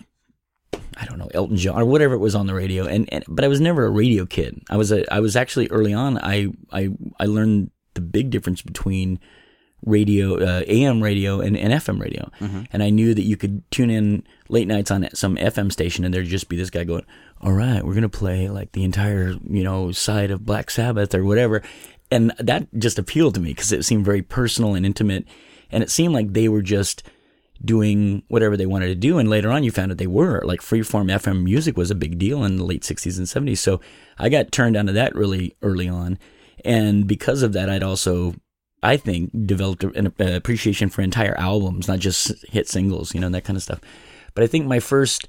I 0.98 1.06
don't 1.06 1.18
know, 1.18 1.30
Elton 1.34 1.58
John 1.58 1.82
or 1.82 1.86
whatever 1.86 2.14
it 2.14 2.20
was 2.20 2.36
on 2.36 2.48
the 2.48 2.54
radio, 2.54 2.86
and, 2.86 3.12
and 3.12 3.24
but 3.28 3.46
I 3.46 3.48
was 3.48 3.62
never 3.62 3.86
a 3.86 3.90
radio 3.90 4.26
kid. 4.26 4.62
I 4.70 4.78
was 4.78 4.92
a, 4.92 5.12
I 5.14 5.20
was 5.20 5.36
actually 5.36 5.68
early 5.70 5.94
on. 5.94 6.18
I 6.18 6.48
I 6.72 6.90
I 7.20 7.26
learned 7.26 7.72
the 7.94 8.02
big 8.02 8.30
difference 8.30 8.62
between 8.62 9.20
radio, 9.86 10.36
uh, 10.38 10.64
AM 10.68 11.02
radio 11.02 11.42
and, 11.42 11.58
and 11.58 11.74
FM 11.74 12.00
radio, 12.00 12.30
and 12.72 12.84
I 12.84 12.90
knew 12.92 13.14
that 13.16 13.24
you 13.24 13.36
could 13.36 13.64
tune 13.72 13.90
in 13.90 14.24
late 14.48 14.68
nights 14.68 14.92
on 14.92 15.08
some 15.14 15.38
FM 15.38 15.72
station, 15.72 16.06
and 16.06 16.14
there'd 16.14 16.28
just 16.28 16.50
be 16.50 16.58
this 16.58 16.70
guy 16.70 16.84
going, 16.84 17.06
"All 17.42 17.54
right, 17.54 17.84
we're 17.84 17.96
gonna 17.96 18.10
play 18.10 18.48
like 18.50 18.74
the 18.74 18.84
entire 18.84 19.36
you 19.50 19.64
know 19.64 19.92
side 19.92 20.30
of 20.30 20.46
Black 20.46 20.70
Sabbath 20.70 21.16
or 21.16 21.24
whatever," 21.24 21.64
and 22.12 22.32
that 22.38 22.68
just 22.78 23.00
appealed 23.00 23.34
to 23.36 23.42
me 23.42 23.50
because 23.54 23.72
it 23.72 23.84
seemed 23.84 24.06
very 24.06 24.22
personal 24.22 24.76
and 24.76 24.86
intimate, 24.86 25.26
and 25.72 25.84
it 25.84 25.90
seemed 25.90 26.14
like 26.14 26.34
they 26.34 26.50
were 26.50 26.62
just 26.62 27.04
doing 27.64 28.24
whatever 28.28 28.58
they 28.58 28.66
wanted 28.66 28.88
to 28.88 28.96
do. 28.96 29.18
And 29.18 29.30
later 29.30 29.52
on, 29.52 29.64
you 29.64 29.72
found 29.72 29.92
out 29.92 29.98
they 29.98 30.08
were 30.08 30.42
like 30.44 30.62
freeform 30.62 31.12
FM 31.12 31.44
music 31.44 31.78
was 31.78 31.92
a 31.92 31.96
big 31.96 32.18
deal 32.18 32.44
in 32.44 32.58
the 32.58 32.64
late 32.64 32.84
60s 32.84 33.18
and 33.18 33.28
70s. 33.28 33.60
So 33.60 33.82
I 34.18 34.30
got 34.30 34.52
turned 34.52 34.76
onto 34.76 34.94
that 34.94 35.16
really 35.16 35.56
early 35.62 35.88
on. 35.88 36.18
And 36.66 37.08
because 37.08 37.42
of 37.44 37.54
that, 37.54 37.70
I'd 37.70 37.84
also, 37.84 38.36
I 38.84 38.98
think, 38.98 39.32
developed 39.46 39.84
an 39.84 40.14
appreciation 40.20 40.90
for 40.90 41.02
entire 41.02 41.38
albums, 41.38 41.88
not 41.88 42.00
just 42.00 42.34
hit 42.50 42.68
singles, 42.68 43.14
you 43.14 43.20
know, 43.20 43.28
and 43.28 43.36
that 43.36 43.44
kind 43.46 43.58
of 43.58 43.64
stuff. 43.64 43.80
But 44.34 44.44
I 44.44 44.48
think 44.48 44.66
my 44.66 44.80
first, 44.80 45.28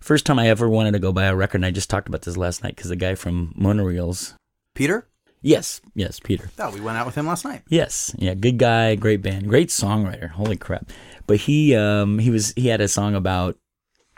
first 0.00 0.26
time 0.26 0.38
I 0.38 0.48
ever 0.48 0.68
wanted 0.68 0.92
to 0.92 0.98
go 0.98 1.12
buy 1.12 1.24
a 1.24 1.36
record, 1.36 1.58
and 1.58 1.66
I 1.66 1.70
just 1.70 1.90
talked 1.90 2.08
about 2.08 2.22
this 2.22 2.36
last 2.36 2.62
night 2.62 2.76
because 2.76 2.90
the 2.90 2.96
guy 2.96 3.14
from 3.14 3.54
Monoreels, 3.58 4.34
Peter. 4.74 5.08
Yes, 5.44 5.80
yes, 5.94 6.18
Peter. 6.18 6.50
Oh, 6.58 6.70
we 6.70 6.80
went 6.80 6.98
out 6.98 7.06
with 7.06 7.14
him 7.14 7.26
last 7.26 7.44
night. 7.44 7.62
Yes, 7.68 8.14
yeah, 8.18 8.34
good 8.34 8.58
guy, 8.58 8.96
great 8.96 9.22
band, 9.22 9.48
great 9.48 9.68
songwriter. 9.68 10.30
Holy 10.30 10.56
crap! 10.56 10.90
But 11.26 11.38
he 11.38 11.76
um 11.76 12.18
he 12.18 12.30
was 12.30 12.52
he 12.56 12.68
had 12.68 12.80
a 12.80 12.88
song 12.88 13.14
about 13.14 13.56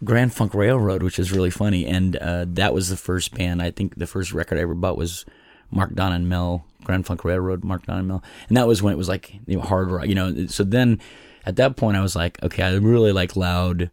Grand 0.04 0.32
Funk 0.32 0.54
Railroad, 0.54 1.02
which 1.02 1.18
is 1.18 1.32
really 1.32 1.50
funny, 1.50 1.86
and 1.86 2.16
uh, 2.16 2.44
that 2.48 2.74
was 2.74 2.88
the 2.88 2.96
first 2.96 3.34
band. 3.34 3.62
I 3.62 3.70
think 3.70 3.96
the 3.96 4.06
first 4.06 4.32
record 4.32 4.58
I 4.58 4.62
ever 4.62 4.74
bought 4.74 4.98
was 4.98 5.24
Mark 5.70 5.94
Don 5.94 6.12
and 6.12 6.28
Mel, 6.28 6.66
Grand 6.84 7.06
Funk 7.06 7.24
Railroad, 7.24 7.64
Mark 7.64 7.86
Don 7.86 7.98
and 7.98 8.08
Mel, 8.08 8.22
and 8.48 8.56
that 8.56 8.66
was 8.66 8.82
when 8.82 8.92
it 8.92 8.98
was 8.98 9.08
like 9.08 9.34
you 9.46 9.56
know, 9.56 9.62
hard 9.62 9.90
rock, 9.90 10.06
you 10.06 10.14
know. 10.14 10.46
So 10.46 10.64
then 10.64 11.00
at 11.44 11.56
that 11.56 11.76
point, 11.76 11.96
I 11.96 12.02
was 12.02 12.14
like, 12.14 12.42
okay, 12.42 12.62
I 12.62 12.74
really 12.74 13.12
like 13.12 13.36
loud 13.36 13.90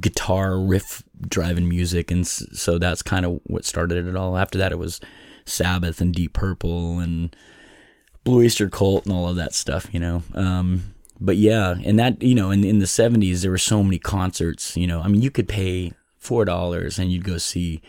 guitar 0.00 0.58
riff 0.58 1.02
driving 1.28 1.68
music, 1.68 2.10
and 2.10 2.26
so 2.26 2.78
that's 2.78 3.02
kind 3.02 3.26
of 3.26 3.40
what 3.44 3.64
started 3.64 4.06
it 4.06 4.16
all. 4.16 4.36
After 4.36 4.58
that, 4.58 4.72
it 4.72 4.78
was 4.78 5.00
Sabbath 5.44 6.00
and 6.00 6.14
Deep 6.14 6.32
Purple 6.32 6.98
and 6.98 7.34
Blue 8.24 8.44
Oyster 8.44 8.68
Cult 8.68 9.04
and 9.04 9.14
all 9.14 9.28
of 9.28 9.36
that 9.36 9.54
stuff, 9.54 9.88
you 9.92 10.00
know. 10.00 10.22
Um, 10.34 10.94
but 11.20 11.36
yeah, 11.36 11.74
and 11.84 11.98
that 11.98 12.22
you 12.22 12.34
know, 12.34 12.50
in 12.50 12.64
in 12.64 12.78
the 12.78 12.86
seventies, 12.86 13.42
there 13.42 13.50
were 13.50 13.58
so 13.58 13.82
many 13.82 13.98
concerts. 13.98 14.76
You 14.76 14.86
know, 14.86 15.00
I 15.00 15.08
mean, 15.08 15.22
you 15.22 15.30
could 15.30 15.48
pay 15.48 15.92
four 16.18 16.44
dollars 16.44 16.98
and 16.98 17.12
you'd 17.12 17.24
go 17.24 17.38
see 17.38 17.82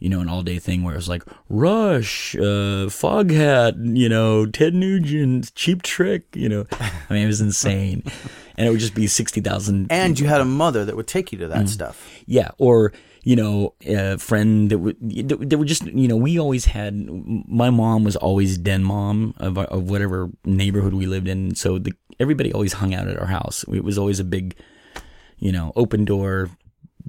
you 0.00 0.08
know, 0.08 0.20
an 0.20 0.28
all 0.28 0.42
day 0.42 0.58
thing 0.58 0.82
where 0.82 0.94
it 0.94 0.96
was 0.96 1.08
like 1.08 1.22
Rush, 1.48 2.34
uh, 2.34 2.88
Foghat, 2.88 3.96
you 3.96 4.08
know, 4.08 4.46
Ted 4.46 4.74
Nugent, 4.74 5.54
Cheap 5.54 5.82
Trick, 5.82 6.24
you 6.34 6.48
know. 6.48 6.64
I 6.80 7.12
mean, 7.12 7.22
it 7.22 7.26
was 7.26 7.42
insane. 7.42 8.02
and 8.56 8.66
it 8.66 8.70
would 8.70 8.80
just 8.80 8.94
be 8.94 9.06
60,000. 9.06 9.92
And 9.92 10.18
you 10.18 10.26
had 10.26 10.40
a 10.40 10.46
mother 10.46 10.86
that 10.86 10.96
would 10.96 11.06
take 11.06 11.32
you 11.32 11.38
to 11.38 11.48
that 11.48 11.68
stuff. 11.68 12.08
Yeah. 12.26 12.50
Or, 12.58 12.92
you 13.22 13.36
know, 13.36 13.74
a 13.86 14.16
friend 14.18 14.70
that 14.70 14.78
would, 14.78 14.96
they 15.00 15.56
were 15.56 15.64
just, 15.64 15.84
you 15.84 16.08
know, 16.08 16.16
we 16.16 16.38
always 16.38 16.64
had, 16.64 16.94
my 17.48 17.68
mom 17.70 18.02
was 18.04 18.16
always 18.16 18.56
den 18.56 18.82
mom 18.82 19.34
of, 19.38 19.58
our- 19.58 19.66
of 19.66 19.90
whatever 19.90 20.30
neighborhood 20.44 20.94
we 20.94 21.06
lived 21.06 21.28
in. 21.28 21.54
So 21.54 21.78
the, 21.78 21.92
everybody 22.18 22.52
always 22.52 22.74
hung 22.74 22.94
out 22.94 23.08
at 23.08 23.18
our 23.18 23.26
house. 23.26 23.64
It 23.72 23.84
was 23.84 23.98
always 23.98 24.20
a 24.20 24.24
big, 24.24 24.56
you 25.38 25.52
know, 25.52 25.72
open 25.76 26.04
door, 26.06 26.48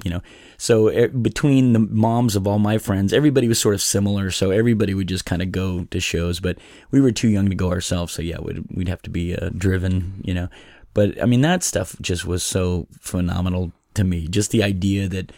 you 0.04 0.12
know. 0.12 0.22
So 0.58 0.88
eh, 0.90 1.08
between 1.08 1.74
the 1.74 1.80
moms 1.80 2.36
of 2.36 2.46
all 2.46 2.60
my 2.60 2.78
friends, 2.78 3.14
everybody 3.14 3.48
was 3.48 3.60
sort 3.60 3.76
of 3.76 3.82
similar. 3.82 4.32
So 4.32 4.52
everybody 4.52 4.94
would 4.94 5.08
just 5.08 5.26
kind 5.26 5.42
of 5.42 5.52
go 5.52 5.86
to 5.86 6.00
shows, 6.00 6.40
but 6.42 6.58
we 6.92 7.00
were 7.00 7.12
too 7.12 7.30
young 7.30 7.50
to 7.50 7.56
go 7.56 7.70
ourselves. 7.72 8.14
So 8.14 8.22
yeah, 8.22 8.40
we'd 8.42 8.64
we'd 8.70 8.88
have 8.90 9.02
to 9.04 9.10
be 9.10 9.36
uh, 9.36 9.50
driven, 9.56 10.22
you 10.24 10.34
know. 10.34 10.50
But 10.94 11.22
I 11.22 11.26
mean, 11.26 11.42
that 11.42 11.64
stuff 11.64 11.96
just 12.02 12.26
was 12.26 12.44
so 12.44 12.88
phenomenal 13.00 13.72
to 13.94 14.04
me. 14.04 14.28
Just 14.28 14.52
the 14.52 14.64
idea 14.64 15.08
that 15.08 15.32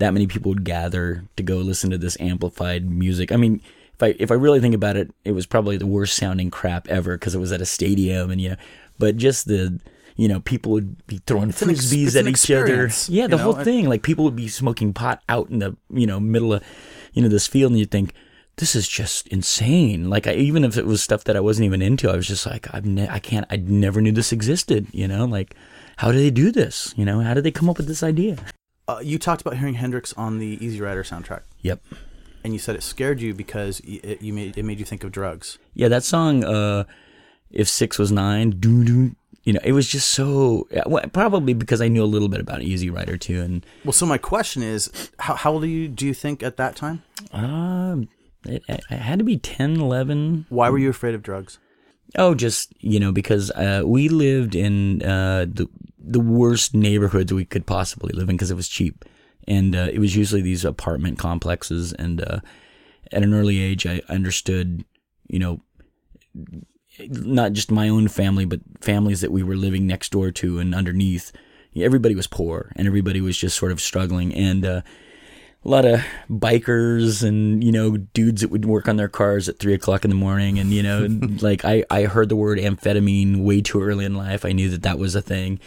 that 0.00 0.14
many 0.14 0.26
people 0.26 0.50
would 0.50 0.64
gather 0.64 1.24
to 1.36 1.42
go 1.42 1.58
listen 1.58 1.90
to 1.90 1.98
this 1.98 2.18
amplified 2.20 2.90
music. 2.90 3.30
I 3.30 3.36
mean, 3.36 3.60
if 3.94 4.02
I 4.02 4.14
if 4.18 4.30
I 4.30 4.34
really 4.34 4.60
think 4.60 4.74
about 4.74 4.96
it, 4.96 5.12
it 5.24 5.32
was 5.32 5.46
probably 5.46 5.76
the 5.76 5.86
worst 5.86 6.16
sounding 6.16 6.50
crap 6.50 6.88
ever 6.88 7.16
because 7.16 7.34
it 7.34 7.38
was 7.38 7.52
at 7.52 7.60
a 7.60 7.66
stadium 7.66 8.30
and 8.30 8.40
yeah, 8.40 8.56
but 8.98 9.16
just 9.16 9.46
the 9.46 9.78
you 10.16 10.26
know 10.26 10.40
people 10.40 10.72
would 10.72 11.06
be 11.06 11.20
throwing 11.26 11.50
ex- 11.50 11.62
frisbees 11.62 12.06
it's 12.08 12.16
at 12.16 12.26
each 12.26 12.50
other. 12.50 12.90
Yeah, 13.08 13.24
you 13.24 13.28
the 13.28 13.36
know? 13.36 13.42
whole 13.42 13.62
thing. 13.62 13.88
Like 13.88 14.02
people 14.02 14.24
would 14.24 14.36
be 14.36 14.48
smoking 14.48 14.94
pot 14.94 15.22
out 15.28 15.50
in 15.50 15.58
the 15.58 15.76
you 15.90 16.06
know 16.06 16.18
middle 16.18 16.54
of 16.54 16.64
you 17.12 17.22
know 17.22 17.28
this 17.28 17.46
field, 17.46 17.72
and 17.72 17.78
you'd 17.78 17.90
think 17.90 18.14
this 18.56 18.74
is 18.74 18.88
just 18.88 19.28
insane. 19.28 20.08
Like 20.08 20.26
I, 20.26 20.32
even 20.32 20.64
if 20.64 20.78
it 20.78 20.86
was 20.86 21.02
stuff 21.02 21.24
that 21.24 21.36
I 21.36 21.40
wasn't 21.40 21.66
even 21.66 21.82
into, 21.82 22.10
I 22.10 22.16
was 22.16 22.26
just 22.26 22.46
like 22.46 22.72
I've 22.72 22.86
ne- 22.86 23.08
I 23.08 23.18
can't 23.18 23.46
I 23.50 23.56
never 23.56 24.00
knew 24.00 24.12
this 24.12 24.32
existed. 24.32 24.86
You 24.92 25.08
know, 25.08 25.26
like 25.26 25.54
how 25.98 26.10
do 26.10 26.16
they 26.16 26.30
do 26.30 26.50
this? 26.50 26.94
You 26.96 27.04
know, 27.04 27.20
how 27.20 27.34
did 27.34 27.44
they 27.44 27.50
come 27.50 27.68
up 27.68 27.76
with 27.76 27.86
this 27.86 28.02
idea? 28.02 28.38
Uh, 28.90 29.00
you 29.00 29.18
talked 29.18 29.40
about 29.40 29.56
hearing 29.56 29.74
Hendrix 29.74 30.12
on 30.14 30.38
the 30.38 30.58
Easy 30.64 30.80
Rider 30.80 31.02
soundtrack, 31.04 31.42
Yep. 31.62 31.80
and 32.44 32.52
you 32.52 32.58
said 32.58 32.74
it 32.74 32.82
scared 32.82 33.20
you 33.20 33.34
because 33.34 33.80
it, 33.84 34.20
you 34.22 34.32
made 34.32 34.56
it 34.58 34.64
made 34.64 34.78
you 34.78 34.84
think 34.84 35.04
of 35.04 35.12
drugs. 35.12 35.58
Yeah, 35.74 35.88
that 35.88 36.02
song, 36.04 36.42
uh, 36.44 36.84
if 37.50 37.68
six 37.68 37.98
was 37.98 38.10
nine, 38.10 38.50
doo 38.58 38.84
doo. 38.84 39.14
You 39.44 39.54
know, 39.54 39.60
it 39.64 39.72
was 39.72 39.88
just 39.88 40.08
so. 40.10 40.66
Well, 40.86 41.04
probably 41.12 41.54
because 41.54 41.80
I 41.80 41.88
knew 41.88 42.02
a 42.04 42.12
little 42.14 42.28
bit 42.28 42.40
about 42.40 42.62
Easy 42.62 42.90
Rider 42.90 43.16
too, 43.16 43.40
and 43.40 43.64
Well, 43.84 43.92
so 43.92 44.04
my 44.06 44.18
question 44.18 44.62
is, 44.62 44.90
how, 45.18 45.34
how 45.34 45.52
old 45.52 45.64
are 45.64 45.66
you? 45.66 45.88
Do 45.88 46.04
you 46.06 46.12
think 46.14 46.42
at 46.42 46.56
that 46.58 46.76
time? 46.76 47.02
um, 47.32 48.08
it, 48.44 48.62
it 48.68 48.82
had 48.90 49.18
to 49.18 49.24
be 49.24 49.36
10, 49.36 49.80
11. 49.80 50.46
Why 50.48 50.68
were 50.70 50.78
you 50.78 50.88
afraid 50.90 51.14
of 51.14 51.22
drugs? 51.22 51.58
Oh, 52.16 52.34
just 52.34 52.72
you 52.80 52.98
know, 53.00 53.12
because 53.12 53.50
uh, 53.52 53.82
we 53.84 54.08
lived 54.08 54.54
in 54.54 55.02
uh, 55.02 55.46
the 55.48 55.68
the 56.02 56.20
worst 56.20 56.74
neighborhoods 56.74 57.32
we 57.32 57.44
could 57.44 57.66
possibly 57.66 58.12
live 58.12 58.28
in 58.28 58.36
because 58.36 58.50
it 58.50 58.56
was 58.56 58.68
cheap, 58.68 59.04
and 59.46 59.76
uh, 59.76 59.88
it 59.92 59.98
was 59.98 60.16
usually 60.16 60.42
these 60.42 60.64
apartment 60.64 61.18
complexes. 61.18 61.92
And 61.92 62.22
uh, 62.22 62.40
at 63.12 63.22
an 63.22 63.34
early 63.34 63.60
age, 63.60 63.86
I 63.86 64.00
understood, 64.08 64.84
you 65.28 65.38
know, 65.38 65.60
not 66.98 67.52
just 67.52 67.70
my 67.70 67.88
own 67.88 68.08
family, 68.08 68.44
but 68.44 68.60
families 68.80 69.20
that 69.20 69.32
we 69.32 69.42
were 69.42 69.56
living 69.56 69.86
next 69.86 70.10
door 70.10 70.30
to 70.32 70.58
and 70.58 70.74
underneath. 70.74 71.32
Everybody 71.76 72.14
was 72.14 72.26
poor, 72.26 72.72
and 72.76 72.88
everybody 72.88 73.20
was 73.20 73.38
just 73.38 73.56
sort 73.56 73.70
of 73.70 73.80
struggling, 73.80 74.34
and 74.34 74.64
uh, 74.64 74.80
a 75.64 75.68
lot 75.68 75.84
of 75.84 76.00
bikers 76.28 77.22
and 77.22 77.62
you 77.62 77.70
know 77.70 77.96
dudes 77.98 78.40
that 78.40 78.50
would 78.50 78.64
work 78.64 78.88
on 78.88 78.96
their 78.96 79.08
cars 79.08 79.48
at 79.48 79.58
three 79.58 79.74
o'clock 79.74 80.04
in 80.04 80.10
the 80.10 80.16
morning. 80.16 80.58
And 80.58 80.70
you 80.70 80.82
know 80.82 81.06
like 81.40 81.64
I, 81.64 81.84
I 81.90 82.04
heard 82.04 82.28
the 82.28 82.36
word 82.36 82.58
amphetamine 82.58 83.44
way 83.44 83.60
too 83.60 83.82
early 83.82 84.04
in 84.04 84.14
life. 84.14 84.44
I 84.44 84.52
knew 84.52 84.70
that 84.70 84.82
that 84.82 84.98
was 84.98 85.14
a 85.14 85.22
thing 85.22 85.60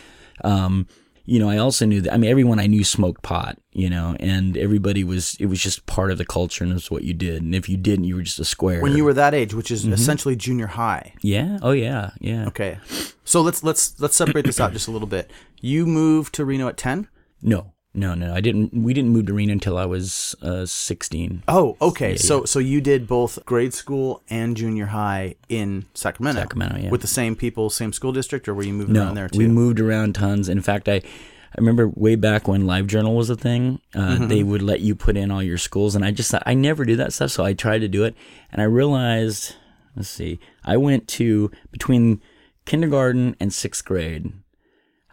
um, 0.43 0.87
you 1.25 1.39
know 1.39 1.49
i 1.49 1.57
also 1.57 1.85
knew 1.85 2.01
that 2.01 2.13
i 2.13 2.17
mean 2.17 2.29
everyone 2.29 2.59
i 2.59 2.67
knew 2.67 2.83
smoked 2.83 3.21
pot 3.21 3.57
you 3.71 3.89
know 3.89 4.15
and 4.19 4.57
everybody 4.57 5.03
was 5.03 5.35
it 5.39 5.45
was 5.45 5.61
just 5.61 5.85
part 5.85 6.11
of 6.11 6.17
the 6.17 6.25
culture 6.25 6.63
and 6.63 6.71
it 6.71 6.75
was 6.75 6.91
what 6.91 7.03
you 7.03 7.13
did 7.13 7.41
and 7.41 7.55
if 7.55 7.69
you 7.69 7.77
didn't 7.77 8.03
you 8.05 8.15
were 8.15 8.21
just 8.23 8.39
a 8.39 8.45
square 8.45 8.81
When 8.81 8.95
you 8.97 9.03
were 9.05 9.13
that 9.13 9.33
age, 9.33 9.53
which 9.53 9.67
Mm-hmm. 9.69 9.93
is 9.93 9.99
essentially 10.01 10.35
junior 10.35 10.67
high. 10.67 11.13
yeah 11.21 11.59
oh 11.61 11.71
yeah 11.71 12.11
yeah 12.19 12.45
Okay, 12.47 12.77
so 13.23 13.41
let's 13.41 13.63
let's 13.63 13.99
let's 14.01 14.15
separate 14.17 14.45
this 14.45 14.59
out 14.59 14.73
just 14.73 14.87
a 14.87 14.91
little 14.91 15.07
bit. 15.07 15.31
You 15.61 15.85
moved 15.85 16.33
to 16.35 16.45
Reno 16.45 16.67
at 16.67 16.77
ten. 16.77 17.07
no 17.41 17.72
no 17.93 18.13
no 18.15 18.33
i 18.33 18.41
didn't 18.41 18.73
we 18.73 18.93
didn't 18.93 19.11
move 19.11 19.25
to 19.27 19.33
reno 19.33 19.51
until 19.53 19.77
i 19.77 19.85
was 19.85 20.35
uh 20.41 20.65
16 20.65 21.43
Oh, 21.47 21.77
okay. 21.81 22.15
so 22.17 22.43
so 22.45 22.59
you 22.59 22.81
did 22.81 23.07
both 23.07 23.43
grade 23.45 23.73
school 23.73 24.23
and 24.29 24.57
junior 24.57 24.87
high 24.87 25.35
in 25.49 25.85
Sacramento. 25.93 26.41
Sacramento, 26.41 26.77
yeah. 26.79 26.89
With 26.89 27.01
the 27.01 27.07
same 27.07 27.35
people, 27.35 27.69
same 27.69 27.93
school 27.93 28.11
district, 28.11 28.47
or 28.47 28.53
were 28.55 28.63
you 28.63 28.73
moving 28.73 28.93
No, 28.93 29.03
around 29.03 29.15
there 29.15 29.29
too? 29.29 29.37
we 29.37 29.47
moved 29.47 29.79
around 29.79 30.15
tons. 30.15 30.49
In 30.49 30.61
fact, 30.61 30.89
I, 30.89 30.95
I 30.95 31.57
remember 31.57 31.87
way 31.89 32.15
back 32.15 32.47
when 32.47 32.63
LiveJournal 32.63 33.15
was 33.15 33.29
a 33.29 33.35
thing, 33.35 33.79
uh, 33.93 33.99
Mm-hmm. 33.99 34.27
they 34.27 34.41
would 34.41 34.63
let 34.63 34.79
you 34.81 34.95
put 34.95 35.15
in 35.15 35.29
all 35.29 35.43
your 35.43 35.59
schools, 35.59 35.95
and 35.95 36.03
I 36.03 36.09
just 36.11 36.31
thought 36.31 36.43
I 36.47 36.55
never 36.55 36.83
do 36.85 36.95
that 36.95 37.13
stuff, 37.13 37.29
so 37.31 37.43
I 37.45 37.53
tried 37.53 37.79
to 37.79 37.87
do 37.87 38.03
it, 38.05 38.15
and 38.51 38.59
I 38.61 38.65
realized, 38.65 39.55
let's 39.95 40.09
see, 40.09 40.39
I 40.65 40.77
went 40.77 41.07
to 41.19 41.51
between 41.71 42.21
kindergarten 42.65 43.35
and 43.39 43.53
sixth 43.53 43.85
grade, 43.85 44.31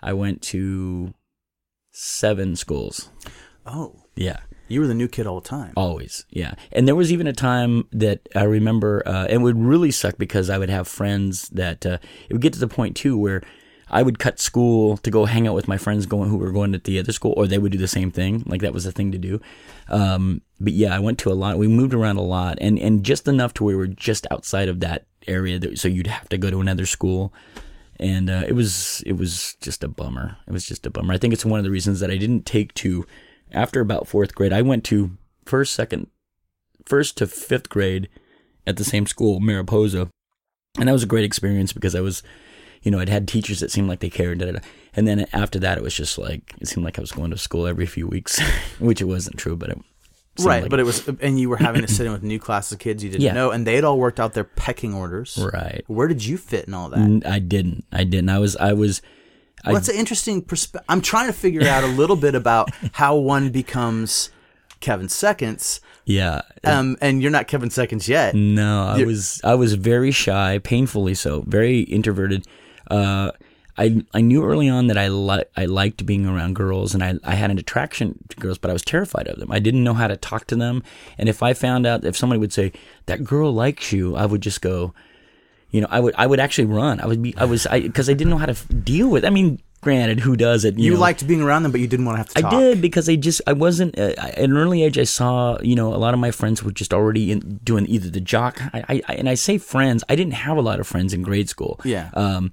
I 0.03 0.13
went 0.15 0.41
to 0.55 1.13
seven 1.93 2.57
schools. 2.57 3.11
oh, 3.67 3.97
Yeah. 4.17 4.39
you 4.69 4.81
were 4.81 4.87
the 4.87 4.95
new 4.95 5.09
kid 5.09 5.27
all 5.27 5.41
the 5.41 5.49
time. 5.49 5.73
Always, 5.77 6.25
yeah. 6.31 6.55
And 6.73 6.87
there 6.87 6.95
was 6.95 7.13
even 7.13 7.27
a 7.27 7.33
time 7.33 7.87
that 7.93 8.21
I 8.35 8.45
remember, 8.45 9.03
uh, 9.07 9.27
it 9.29 9.39
would 9.39 9.59
really 9.59 9.91
suck 9.91 10.17
because 10.19 10.49
I 10.49 10.59
would 10.59 10.71
have 10.71 10.87
friends 10.89 11.49
that 11.51 11.85
uh, 11.85 11.99
it 12.29 12.33
would 12.33 12.43
get 12.43 12.53
to 12.55 12.59
the 12.61 12.69
point 12.69 12.97
too 12.97 13.19
where 13.19 13.43
I 13.93 14.03
would 14.05 14.21
cut 14.21 14.39
school 14.39 14.97
to 14.99 15.11
go 15.11 15.25
hang 15.25 15.49
out 15.49 15.57
with 15.57 15.67
my 15.67 15.77
friends 15.77 16.07
going 16.07 16.31
who 16.31 16.37
were 16.39 16.53
going 16.53 16.71
to 16.73 16.79
the 16.79 17.01
other 17.01 17.11
school, 17.13 17.35
or 17.37 17.49
they 17.49 17.59
would 17.59 17.73
do 17.73 17.79
the 17.79 17.89
same 17.89 18.13
thing. 18.13 18.45
Like 18.47 18.61
that 18.61 18.73
was 18.73 18.85
the 18.85 18.93
thing 18.93 19.11
to 19.11 19.19
do. 19.19 19.41
Um, 19.89 20.43
but 20.61 20.75
yeah, 20.75 20.95
I 20.95 21.01
went 21.01 21.19
to 21.21 21.33
a 21.33 21.35
lot. 21.35 21.59
We 21.59 21.67
moved 21.67 21.93
around 21.93 22.17
a 22.17 22.23
lot, 22.23 22.57
and 22.61 22.79
and 22.79 23.03
just 23.05 23.27
enough 23.27 23.53
to 23.55 23.65
where 23.65 23.77
we 23.77 23.79
were 23.81 23.89
just 23.89 24.29
outside 24.31 24.69
of 24.69 24.79
that 24.81 25.07
area, 25.27 25.59
that, 25.59 25.79
so 25.81 25.89
you'd 25.89 26.07
have 26.07 26.29
to 26.29 26.39
go 26.39 26.51
to 26.51 26.61
another 26.61 26.87
school. 26.87 27.35
And 28.01 28.31
uh, 28.31 28.45
it 28.49 28.55
was 28.55 29.03
it 29.05 29.13
was 29.13 29.57
just 29.61 29.85
a 29.85 29.89
bummer. 29.89 30.39
It 30.49 30.53
was 30.53 30.65
just 30.65 30.87
a 30.87 30.91
bummer. 30.91 31.13
I 31.13 31.19
think 31.19 31.35
it's 31.35 31.45
one 31.45 31.61
of 31.61 31.65
the 31.65 31.71
reasons 31.71 32.01
that 32.01 32.11
I 32.11 32.17
didn't 32.17 32.47
take 32.47 32.73
to 32.75 33.07
after 33.53 33.81
about 33.81 34.09
fourth 34.09 34.35
grade. 34.35 34.55
I 34.55 34.63
went 34.63 34.85
to 34.85 35.19
first, 35.45 35.75
second, 35.75 36.07
first 36.87 37.19
to 37.19 37.27
fifth 37.27 37.69
grade 37.69 38.09
at 38.67 38.79
the 38.79 38.85
same 38.85 39.07
school, 39.07 39.39
Mariposa, 39.39 40.09
and 40.79 40.89
that 40.89 40.93
was 40.93 41.03
a 41.03 41.07
great 41.07 41.27
experience 41.27 41.75
because 41.75 41.95
I 41.95 42.01
was, 42.01 42.23
you 42.83 42.91
know, 42.91 43.01
I'd 43.01 43.11
had 43.11 43.29
teachers 43.29 43.61
that 43.61 43.71
seemed 43.71 43.89
like 43.89 44.01
they 44.01 44.09
cared. 44.09 44.39
Da, 44.39 44.47
da, 44.47 44.53
da. 44.53 44.61
And 44.95 45.07
then 45.07 45.27
after 45.35 45.59
that, 45.59 45.77
it 45.77 45.85
was 45.85 45.95
just 45.95 46.17
like 46.17 46.55
it 46.59 46.69
seemed 46.69 46.85
like 46.85 46.99
I 46.99 47.03
was 47.03 47.13
going 47.13 47.31
to 47.33 47.39
school 47.39 47.67
every 47.67 47.87
few 47.87 48.07
weeks, 48.07 48.41
which 48.79 49.03
it 49.03 49.07
wasn't 49.07 49.37
true, 49.37 49.57
but 49.57 49.69
it 49.69 49.79
Right, 50.45 50.63
like- 50.63 50.71
but 50.71 50.81
it 50.81 50.85
was, 50.85 51.07
and 51.21 51.39
you 51.39 51.49
were 51.49 51.57
having 51.57 51.83
to 51.83 51.89
sit 51.89 52.07
in 52.07 52.13
with 52.13 52.23
new 52.23 52.39
classes 52.39 52.73
of 52.73 52.79
kids 52.79 53.03
you 53.05 53.11
didn't 53.11 53.23
Yeah. 53.23 53.33
know, 53.33 53.51
and 53.51 53.67
they 53.67 53.75
had 53.75 53.85
all 53.85 53.99
worked 53.99 54.19
out 54.21 54.35
their 54.35 54.45
pecking 54.45 54.95
orders. 54.95 55.39
right. 55.53 55.85
Where 55.87 56.09
did 56.09 56.25
you 56.25 56.37
fit 56.37 56.67
in 56.67 56.75
all 56.75 56.89
that? 56.91 57.23
I 57.27 57.39
didn't. 57.39 57.85
I 57.93 58.05
didn't. 58.05 58.29
I 58.31 58.39
was. 58.39 58.57
I 58.57 58.73
was. 58.73 59.03
I, 59.65 59.73
that's 59.75 59.89
an 59.89 59.97
interesting 59.97 60.41
perspective. 60.43 60.87
I'm 60.89 61.03
trying 61.03 61.27
to 61.27 61.33
figure 61.35 61.67
out 61.69 61.85
a 61.85 61.89
little 61.89 62.17
bit 62.17 62.35
about 62.35 62.71
how 62.93 63.17
one 63.17 63.51
becomes 63.51 64.31
Kevin 64.81 65.11
Seconds, 65.11 65.83
yeah. 66.07 66.41
um, 66.65 66.97
and 67.03 67.21
you're 67.21 67.31
not 67.31 67.47
Kevin 67.47 67.69
Seconds 67.69 68.09
yet. 68.09 68.35
No, 68.35 68.85
I 68.87 69.05
was 69.05 69.39
I 69.45 69.55
was 69.55 69.75
very 69.75 70.13
shy, 70.13 70.59
painfully 70.65 71.15
so, 71.15 71.43
very 71.47 71.81
introverted. 71.81 72.47
Uh, 72.91 73.33
I 73.81 74.05
I 74.13 74.21
knew 74.21 74.45
early 74.45 74.69
on 74.69 74.87
that 74.89 74.99
I 74.99 75.09
li- 75.09 75.45
I 75.57 75.65
liked 75.65 76.05
being 76.07 76.27
around 76.27 76.55
girls, 76.55 76.95
and 76.95 77.03
I 77.03 77.15
I 77.25 77.35
had 77.35 77.51
an 77.51 77.59
attraction 77.59 78.19
to 78.29 78.37
girls, 78.37 78.59
but 78.59 78.71
I 78.71 78.73
was 78.75 78.83
terrified 78.83 79.27
of 79.29 79.39
them. 79.41 79.51
I 79.51 79.59
didn't 79.59 79.83
know 79.85 79.95
how 79.95 80.07
to 80.09 80.17
talk 80.17 80.47
to 80.49 80.57
them, 80.57 80.83
and 81.19 81.29
if 81.29 81.43
I 81.43 81.55
found 81.55 81.87
out 81.87 82.05
if 82.05 82.17
somebody 82.17 82.39
would 82.39 82.53
say 82.53 82.73
that 83.07 83.25
girl 83.25 83.53
likes 83.53 83.93
you, 83.93 84.15
I 84.17 84.27
would 84.27 84.43
just 84.43 84.61
go, 84.61 84.93
you 85.71 85.81
know, 85.81 85.89
I 85.91 86.01
would 86.01 86.15
I 86.19 86.27
would 86.27 86.41
actually 86.41 86.67
run. 86.67 87.01
I 87.01 87.07
would 87.07 87.23
be 87.23 87.35
I 87.37 87.45
was 87.47 87.67
I 87.67 87.81
because 87.81 88.09
I 88.11 88.13
didn't 88.15 88.31
know 88.31 88.39
how 88.39 88.47
to 88.47 88.53
f- 88.53 88.67
deal 88.85 89.09
with. 89.09 89.25
I 89.25 89.31
mean, 89.31 89.61
granted, 89.81 90.21
who 90.21 90.37
does 90.37 90.65
it? 90.65 90.79
You 90.79 90.93
know? 90.95 91.01
liked 91.01 91.27
being 91.27 91.41
around 91.41 91.63
them, 91.63 91.73
but 91.73 91.81
you 91.81 91.87
didn't 91.87 92.05
want 92.07 92.17
to 92.17 92.19
have 92.19 92.29
to 92.35 92.43
talk. 92.43 92.53
I 92.53 92.61
did 92.61 92.83
because 92.83 93.09
I 93.09 93.17
just 93.17 93.41
I 93.47 93.53
wasn't 93.55 93.99
uh, 93.99 94.13
I- 94.19 94.31
at 94.31 94.39
an 94.51 94.57
early 94.57 94.83
age. 94.83 94.99
I 94.99 95.05
saw 95.05 95.59
you 95.63 95.75
know 95.75 95.95
a 95.95 96.01
lot 96.05 96.13
of 96.13 96.21
my 96.21 96.33
friends 96.33 96.63
were 96.63 96.73
just 96.73 96.93
already 96.93 97.33
in, 97.33 97.61
doing 97.65 97.87
either 97.87 98.11
the 98.11 98.21
jock. 98.21 98.61
I, 98.75 98.85
I, 98.89 99.03
I 99.09 99.15
and 99.15 99.29
I 99.29 99.35
say 99.37 99.57
friends. 99.59 100.05
I 100.09 100.17
didn't 100.17 100.35
have 100.35 100.57
a 100.59 100.63
lot 100.63 100.81
of 100.81 100.87
friends 100.87 101.15
in 101.15 101.23
grade 101.23 101.49
school. 101.49 101.81
Yeah. 101.85 102.11
Um, 102.15 102.51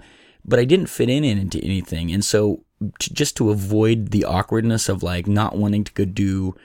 but 0.47 0.59
I 0.59 0.65
didn't 0.65 0.87
fit 0.87 1.09
in 1.09 1.23
into 1.23 1.59
anything, 1.63 2.11
and 2.11 2.23
so 2.23 2.63
to, 2.99 3.13
just 3.13 3.35
to 3.37 3.49
avoid 3.49 4.09
the 4.11 4.25
awkwardness 4.25 4.89
of 4.89 5.03
like 5.03 5.27
not 5.27 5.57
wanting 5.57 5.83
to 5.83 5.93
go 5.93 6.05
do 6.05 6.55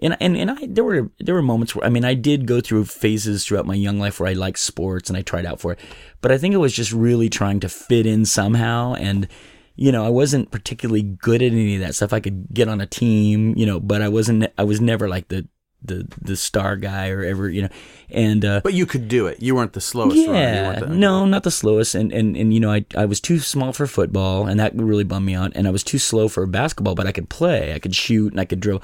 and 0.00 0.16
and 0.20 0.36
and 0.36 0.50
I 0.50 0.66
there 0.68 0.84
were 0.84 1.10
there 1.18 1.34
were 1.34 1.42
moments 1.42 1.74
where 1.74 1.84
I 1.84 1.90
mean 1.90 2.04
I 2.04 2.14
did 2.14 2.46
go 2.46 2.60
through 2.60 2.86
phases 2.86 3.44
throughout 3.44 3.66
my 3.66 3.74
young 3.74 3.98
life 3.98 4.18
where 4.18 4.28
I 4.28 4.32
liked 4.32 4.58
sports 4.58 5.10
and 5.10 5.16
I 5.16 5.22
tried 5.22 5.46
out 5.46 5.60
for 5.60 5.72
it, 5.72 5.78
but 6.20 6.32
I 6.32 6.38
think 6.38 6.54
it 6.54 6.58
was 6.58 6.72
just 6.72 6.92
really 6.92 7.28
trying 7.28 7.60
to 7.60 7.68
fit 7.68 8.06
in 8.06 8.24
somehow 8.24 8.94
and. 8.94 9.28
You 9.76 9.92
know, 9.92 10.04
I 10.04 10.10
wasn't 10.10 10.50
particularly 10.50 11.00
good 11.00 11.40
at 11.40 11.52
any 11.52 11.76
of 11.76 11.80
that 11.80 11.94
stuff. 11.94 12.12
I 12.12 12.20
could 12.20 12.52
get 12.52 12.68
on 12.68 12.82
a 12.82 12.86
team, 12.86 13.56
you 13.56 13.64
know, 13.64 13.80
but 13.80 14.02
I 14.02 14.08
wasn't. 14.08 14.52
I 14.58 14.64
was 14.64 14.78
never 14.78 15.08
like 15.08 15.28
the 15.28 15.48
the 15.82 16.06
the 16.20 16.36
star 16.36 16.76
guy 16.76 17.08
or 17.10 17.22
ever, 17.24 17.48
you 17.48 17.62
know. 17.62 17.68
And 18.10 18.44
uh, 18.44 18.60
But 18.62 18.74
you 18.74 18.86
could 18.86 19.08
do 19.08 19.26
it. 19.26 19.40
You 19.42 19.54
weren't 19.54 19.72
the 19.72 19.80
slowest 19.80 20.16
yeah, 20.16 20.80
the- 20.80 20.86
no, 20.88 21.24
not 21.26 21.42
the 21.44 21.50
slowest. 21.50 21.94
And, 21.94 22.12
and 22.12 22.36
and 22.36 22.52
you 22.52 22.60
know, 22.60 22.70
I 22.72 22.84
I 22.96 23.04
was 23.06 23.20
too 23.20 23.38
small 23.38 23.72
for 23.72 23.86
football, 23.86 24.46
and 24.46 24.58
that 24.60 24.74
really 24.74 25.04
bummed 25.04 25.26
me 25.26 25.34
out. 25.34 25.52
And 25.54 25.66
I 25.66 25.70
was 25.70 25.82
too 25.84 25.98
slow 25.98 26.28
for 26.28 26.44
basketball, 26.46 26.94
but 26.94 27.06
I 27.06 27.12
could 27.12 27.28
play, 27.28 27.72
I 27.74 27.78
could 27.78 27.94
shoot, 27.94 28.32
and 28.32 28.40
I 28.40 28.44
could 28.44 28.60
drill, 28.60 28.82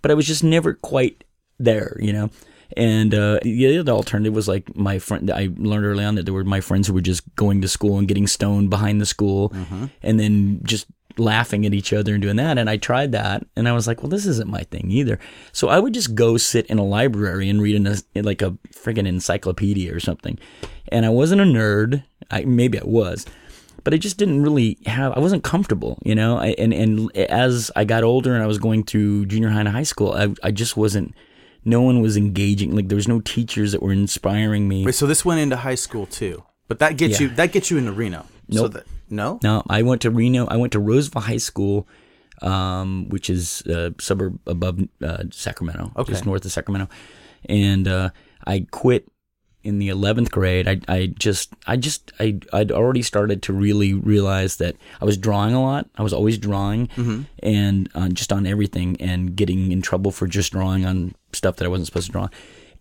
but 0.00 0.10
I 0.10 0.14
was 0.14 0.26
just 0.26 0.42
never 0.44 0.74
quite 0.74 1.24
there, 1.58 1.96
you 2.00 2.12
know. 2.12 2.30
And 2.74 3.14
uh, 3.14 3.38
the 3.42 3.78
other 3.78 3.92
alternative 3.92 4.34
was 4.34 4.48
like 4.48 4.74
my 4.74 4.98
friend. 4.98 5.30
I 5.30 5.50
learned 5.58 5.84
early 5.84 6.04
on 6.04 6.14
that 6.14 6.24
there 6.24 6.32
were 6.32 6.42
my 6.42 6.62
friends 6.62 6.88
who 6.88 6.94
were 6.94 7.02
just 7.02 7.22
going 7.36 7.60
to 7.60 7.68
school 7.68 7.98
and 7.98 8.08
getting 8.08 8.26
stoned 8.26 8.70
behind 8.70 8.98
the 9.00 9.04
school, 9.06 9.50
Mm-hmm. 9.50 9.84
and 10.02 10.18
then 10.18 10.60
just 10.64 10.86
laughing 11.18 11.64
at 11.66 11.74
each 11.74 11.92
other 11.92 12.14
and 12.14 12.22
doing 12.22 12.36
that. 12.36 12.58
And 12.58 12.68
I 12.70 12.76
tried 12.76 13.12
that, 13.12 13.46
and 13.56 13.68
I 13.68 13.72
was 13.72 13.86
like, 13.86 14.02
well, 14.02 14.10
this 14.10 14.26
isn't 14.26 14.48
my 14.50 14.62
thing 14.64 14.90
either. 14.90 15.18
So 15.52 15.68
I 15.68 15.78
would 15.78 15.94
just 15.94 16.14
go 16.14 16.36
sit 16.36 16.66
in 16.66 16.78
a 16.78 16.84
library 16.84 17.48
and 17.48 17.60
read 17.62 17.76
in, 17.76 17.86
a, 17.86 17.96
like 18.22 18.42
a 18.42 18.52
friggin' 18.74 19.06
encyclopedia 19.06 19.94
or 19.94 20.00
something. 20.00 20.38
And 20.88 21.06
I 21.06 21.10
wasn't 21.10 21.40
a 21.40 21.44
nerd. 21.44 22.04
I 22.30 22.44
maybe 22.44 22.78
I 22.78 22.84
was, 22.84 23.26
but 23.84 23.92
I 23.94 23.96
just 23.96 24.16
didn't 24.16 24.42
really 24.42 24.78
have. 24.86 25.12
I 25.12 25.18
wasn't 25.20 25.42
comfortable, 25.44 25.98
you 26.04 26.14
know. 26.14 26.38
I, 26.38 26.48
and 26.58 26.72
and 26.72 27.14
as 27.16 27.70
I 27.76 27.84
got 27.84 28.04
older 28.04 28.34
and 28.34 28.42
I 28.42 28.46
was 28.46 28.58
going 28.58 28.84
through 28.84 29.26
junior 29.26 29.50
high 29.50 29.60
and 29.60 29.68
high 29.68 29.82
school, 29.82 30.12
I 30.12 30.34
I 30.42 30.50
just 30.50 30.76
wasn't. 30.76 31.14
No 31.64 31.80
one 31.82 32.00
was 32.00 32.16
engaging. 32.16 32.74
Like 32.74 32.88
there 32.88 32.96
was 32.96 33.06
no 33.08 33.20
teachers 33.20 33.72
that 33.72 33.82
were 33.82 33.92
inspiring 33.92 34.66
me. 34.68 34.84
Wait, 34.84 34.94
so 34.94 35.06
this 35.06 35.24
went 35.24 35.40
into 35.40 35.56
high 35.56 35.74
school 35.76 36.06
too, 36.06 36.42
but 36.68 36.78
that 36.80 36.96
gets 36.96 37.20
Yeah. 37.20 37.28
you 37.28 37.34
that 37.36 37.52
gets 37.52 37.70
you 37.70 37.78
into 37.78 37.92
Reno. 37.92 38.26
So 38.50 38.62
Nope. 38.62 38.72
that, 38.72 38.86
no. 39.12 39.38
No, 39.42 39.62
I 39.68 39.82
went 39.82 40.02
to 40.02 40.10
Reno. 40.10 40.46
I 40.46 40.56
went 40.56 40.72
to 40.72 40.80
Roseville 40.80 41.22
High 41.22 41.36
School, 41.38 41.86
um, 42.40 43.08
which 43.10 43.30
is 43.30 43.60
a 43.66 43.94
suburb 44.00 44.38
above 44.46 44.80
uh, 45.02 45.24
Sacramento, 45.30 45.92
Okay. 45.96 46.12
just 46.12 46.26
north 46.26 46.44
of 46.44 46.52
Sacramento. 46.52 46.88
And 47.48 47.86
uh, 47.86 48.10
I 48.46 48.66
quit 48.70 49.08
in 49.64 49.78
the 49.78 49.88
eleventh 49.90 50.30
grade. 50.32 50.66
I, 50.66 50.80
I 50.88 51.06
just, 51.18 51.52
I 51.68 51.76
just, 51.76 52.10
I, 52.18 52.40
I'd 52.52 52.72
already 52.72 53.02
started 53.02 53.42
to 53.44 53.52
really 53.52 53.94
realize 53.94 54.56
that 54.56 54.74
I 55.00 55.04
was 55.04 55.16
drawing 55.16 55.54
a 55.54 55.62
lot. 55.62 55.88
I 55.96 56.02
was 56.02 56.12
always 56.12 56.36
drawing, 56.38 56.88
and 57.42 57.88
uh, 57.94 58.08
just 58.08 58.32
on 58.32 58.46
everything, 58.46 58.96
and 59.00 59.36
getting 59.36 59.70
in 59.70 59.80
trouble 59.82 60.10
for 60.10 60.26
just 60.26 60.50
drawing 60.52 60.84
on 60.84 61.14
stuff 61.32 61.56
that 61.56 61.64
I 61.64 61.68
wasn't 61.68 61.86
supposed 61.86 62.06
to 62.06 62.12
draw. 62.12 62.28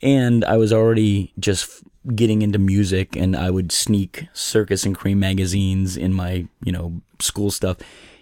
And 0.01 0.43
I 0.45 0.57
was 0.57 0.73
already 0.73 1.33
just 1.39 1.83
getting 2.15 2.41
into 2.41 2.57
music, 2.57 3.15
and 3.15 3.35
I 3.35 3.49
would 3.49 3.71
sneak 3.71 4.27
Circus 4.33 4.85
and 4.85 4.97
Creem 4.97 5.17
magazines 5.17 5.95
in 5.97 6.13
my, 6.13 6.47
you 6.63 6.71
know, 6.71 7.01
school 7.19 7.51
stuff, 7.51 7.77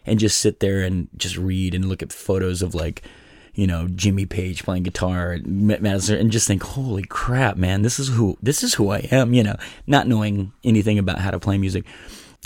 and 0.05 0.19
just 0.19 0.37
sit 0.39 0.59
there 0.59 0.81
and 0.81 1.07
just 1.15 1.37
read 1.37 1.73
and 1.73 1.85
look 1.85 2.01
at 2.01 2.11
photos 2.11 2.61
of 2.61 2.75
like, 2.75 3.03
you 3.53 3.67
know, 3.67 3.87
Jimmy 3.87 4.25
Page 4.25 4.63
playing 4.63 4.83
guitar 4.83 5.33
at 5.33 5.45
Madison, 5.45 6.17
and 6.17 6.31
just 6.31 6.47
think, 6.47 6.63
holy 6.63 7.03
crap, 7.03 7.57
man, 7.57 7.81
this 7.81 7.99
is 7.99 8.09
who 8.09 8.37
this 8.41 8.63
is 8.63 8.73
who 8.73 8.89
I 8.89 9.07
am, 9.11 9.33
you 9.33 9.43
know, 9.43 9.55
not 9.87 10.07
knowing 10.07 10.51
anything 10.63 10.99
about 10.99 11.19
how 11.19 11.31
to 11.31 11.39
play 11.39 11.57
music. 11.57 11.85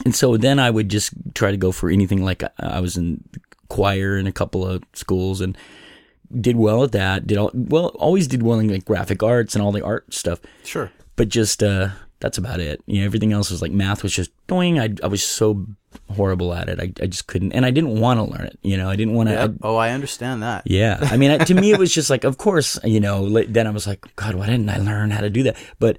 And 0.06 0.16
so 0.16 0.38
then 0.38 0.60
I 0.60 0.72
would 0.72 0.90
just 0.90 1.14
try 1.36 1.52
to 1.52 1.58
go 1.58 1.72
for 1.72 1.90
anything 1.90 2.24
like 2.24 2.44
I 2.60 2.80
was 2.80 2.98
in 2.98 3.24
choir 3.70 4.18
in 4.18 4.26
a 4.26 4.32
couple 4.32 4.68
of 4.68 4.84
schools 4.94 5.40
and 5.40 5.56
did 6.42 6.56
well 6.56 6.84
at 6.84 6.94
that. 6.94 7.28
Did 7.28 7.38
all, 7.38 7.52
well, 7.54 7.88
always 8.00 8.28
did 8.28 8.42
well 8.42 8.60
in 8.60 8.70
like 8.70 8.86
graphic 8.86 9.22
arts 9.22 9.54
and 9.54 9.64
all 9.64 9.72
the 9.72 9.84
art 9.84 10.12
stuff. 10.12 10.40
Sure. 10.64 10.92
But 11.16 11.30
just 11.30 11.62
uh, 11.62 11.90
that's 12.20 12.38
about 12.38 12.60
it. 12.60 12.82
You 12.86 13.00
know, 13.00 13.06
everything 13.06 13.34
else 13.34 13.52
was 13.52 13.62
like 13.62 13.72
math 13.72 14.02
was 14.04 14.14
just 14.14 14.32
doing. 14.48 14.80
I 14.80 14.90
I 15.04 15.08
was 15.08 15.24
so 15.24 15.66
horrible 16.10 16.54
at 16.54 16.70
it. 16.70 16.80
I 16.80 16.92
I 17.04 17.08
just 17.08 17.28
couldn't, 17.28 17.52
and 17.52 17.66
I 17.66 17.72
didn't 17.72 18.00
want 18.00 18.20
to 18.20 18.24
learn 18.24 18.46
it. 18.48 18.58
You 18.64 18.78
know, 18.78 18.90
I 18.90 18.96
didn't 18.96 19.14
want 19.14 19.30
to. 19.30 19.56
Oh, 19.62 19.76
I 19.76 19.92
understand 19.92 20.42
that. 20.42 20.64
Yeah, 20.66 20.98
I 21.02 21.18
mean, 21.18 21.38
to 21.38 21.54
me, 21.54 21.72
it 21.72 21.80
was 21.80 21.94
just 22.00 22.10
like, 22.10 22.24
of 22.24 22.38
course, 22.38 22.80
you 22.84 23.00
know. 23.00 23.30
Then 23.44 23.68
I 23.68 23.72
was 23.72 23.86
like, 23.86 24.04
God, 24.16 24.36
why 24.36 24.48
didn't 24.48 24.70
I 24.70 24.78
learn 24.78 25.12
how 25.12 25.22
to 25.22 25.30
do 25.30 25.44
that? 25.44 25.58
But 25.80 25.98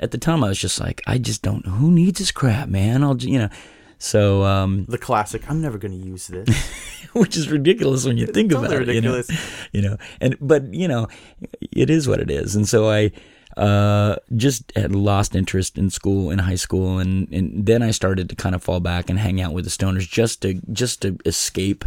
at 0.00 0.10
the 0.10 0.18
time, 0.18 0.42
I 0.42 0.48
was 0.48 0.58
just 0.58 0.80
like, 0.80 1.02
I 1.06 1.18
just 1.18 1.42
don't. 1.42 1.64
Know 1.66 1.72
who 1.72 1.90
needs 1.90 2.18
this 2.18 2.32
crap, 2.32 2.68
man? 2.68 3.04
I'll, 3.04 3.16
you 3.16 3.38
know. 3.38 3.48
So, 3.98 4.44
um, 4.44 4.84
The 4.88 4.98
classic. 4.98 5.48
I'm 5.48 5.62
never 5.62 5.78
going 5.78 5.98
to 5.98 6.06
use 6.06 6.26
this. 6.26 6.48
which 7.14 7.36
is 7.36 7.50
ridiculous 7.50 8.04
when 8.04 8.18
you 8.18 8.26
think 8.26 8.50
totally 8.50 8.66
about 8.66 8.82
it. 8.82 8.86
ridiculous. 8.86 9.30
You 9.72 9.82
know, 9.82 9.88
you 9.88 9.90
know, 9.90 9.96
and 10.20 10.36
but 10.40 10.74
you 10.74 10.86
know, 10.86 11.08
it 11.60 11.88
is 11.88 12.06
what 12.06 12.20
it 12.20 12.30
is. 12.30 12.54
And 12.56 12.68
so 12.68 12.90
I 12.90 13.10
uh, 13.56 14.16
just 14.34 14.70
had 14.76 14.94
lost 14.94 15.34
interest 15.34 15.78
in 15.78 15.90
school 15.90 16.30
in 16.30 16.38
high 16.40 16.56
school, 16.56 16.98
and 16.98 17.32
and 17.32 17.66
then 17.66 17.82
I 17.82 17.90
started 17.90 18.28
to 18.28 18.36
kind 18.36 18.54
of 18.54 18.62
fall 18.62 18.80
back 18.80 19.08
and 19.08 19.18
hang 19.18 19.40
out 19.40 19.52
with 19.52 19.64
the 19.64 19.70
stoners 19.70 20.08
just 20.08 20.42
to 20.42 20.54
just 20.72 21.02
to 21.02 21.18
escape. 21.24 21.84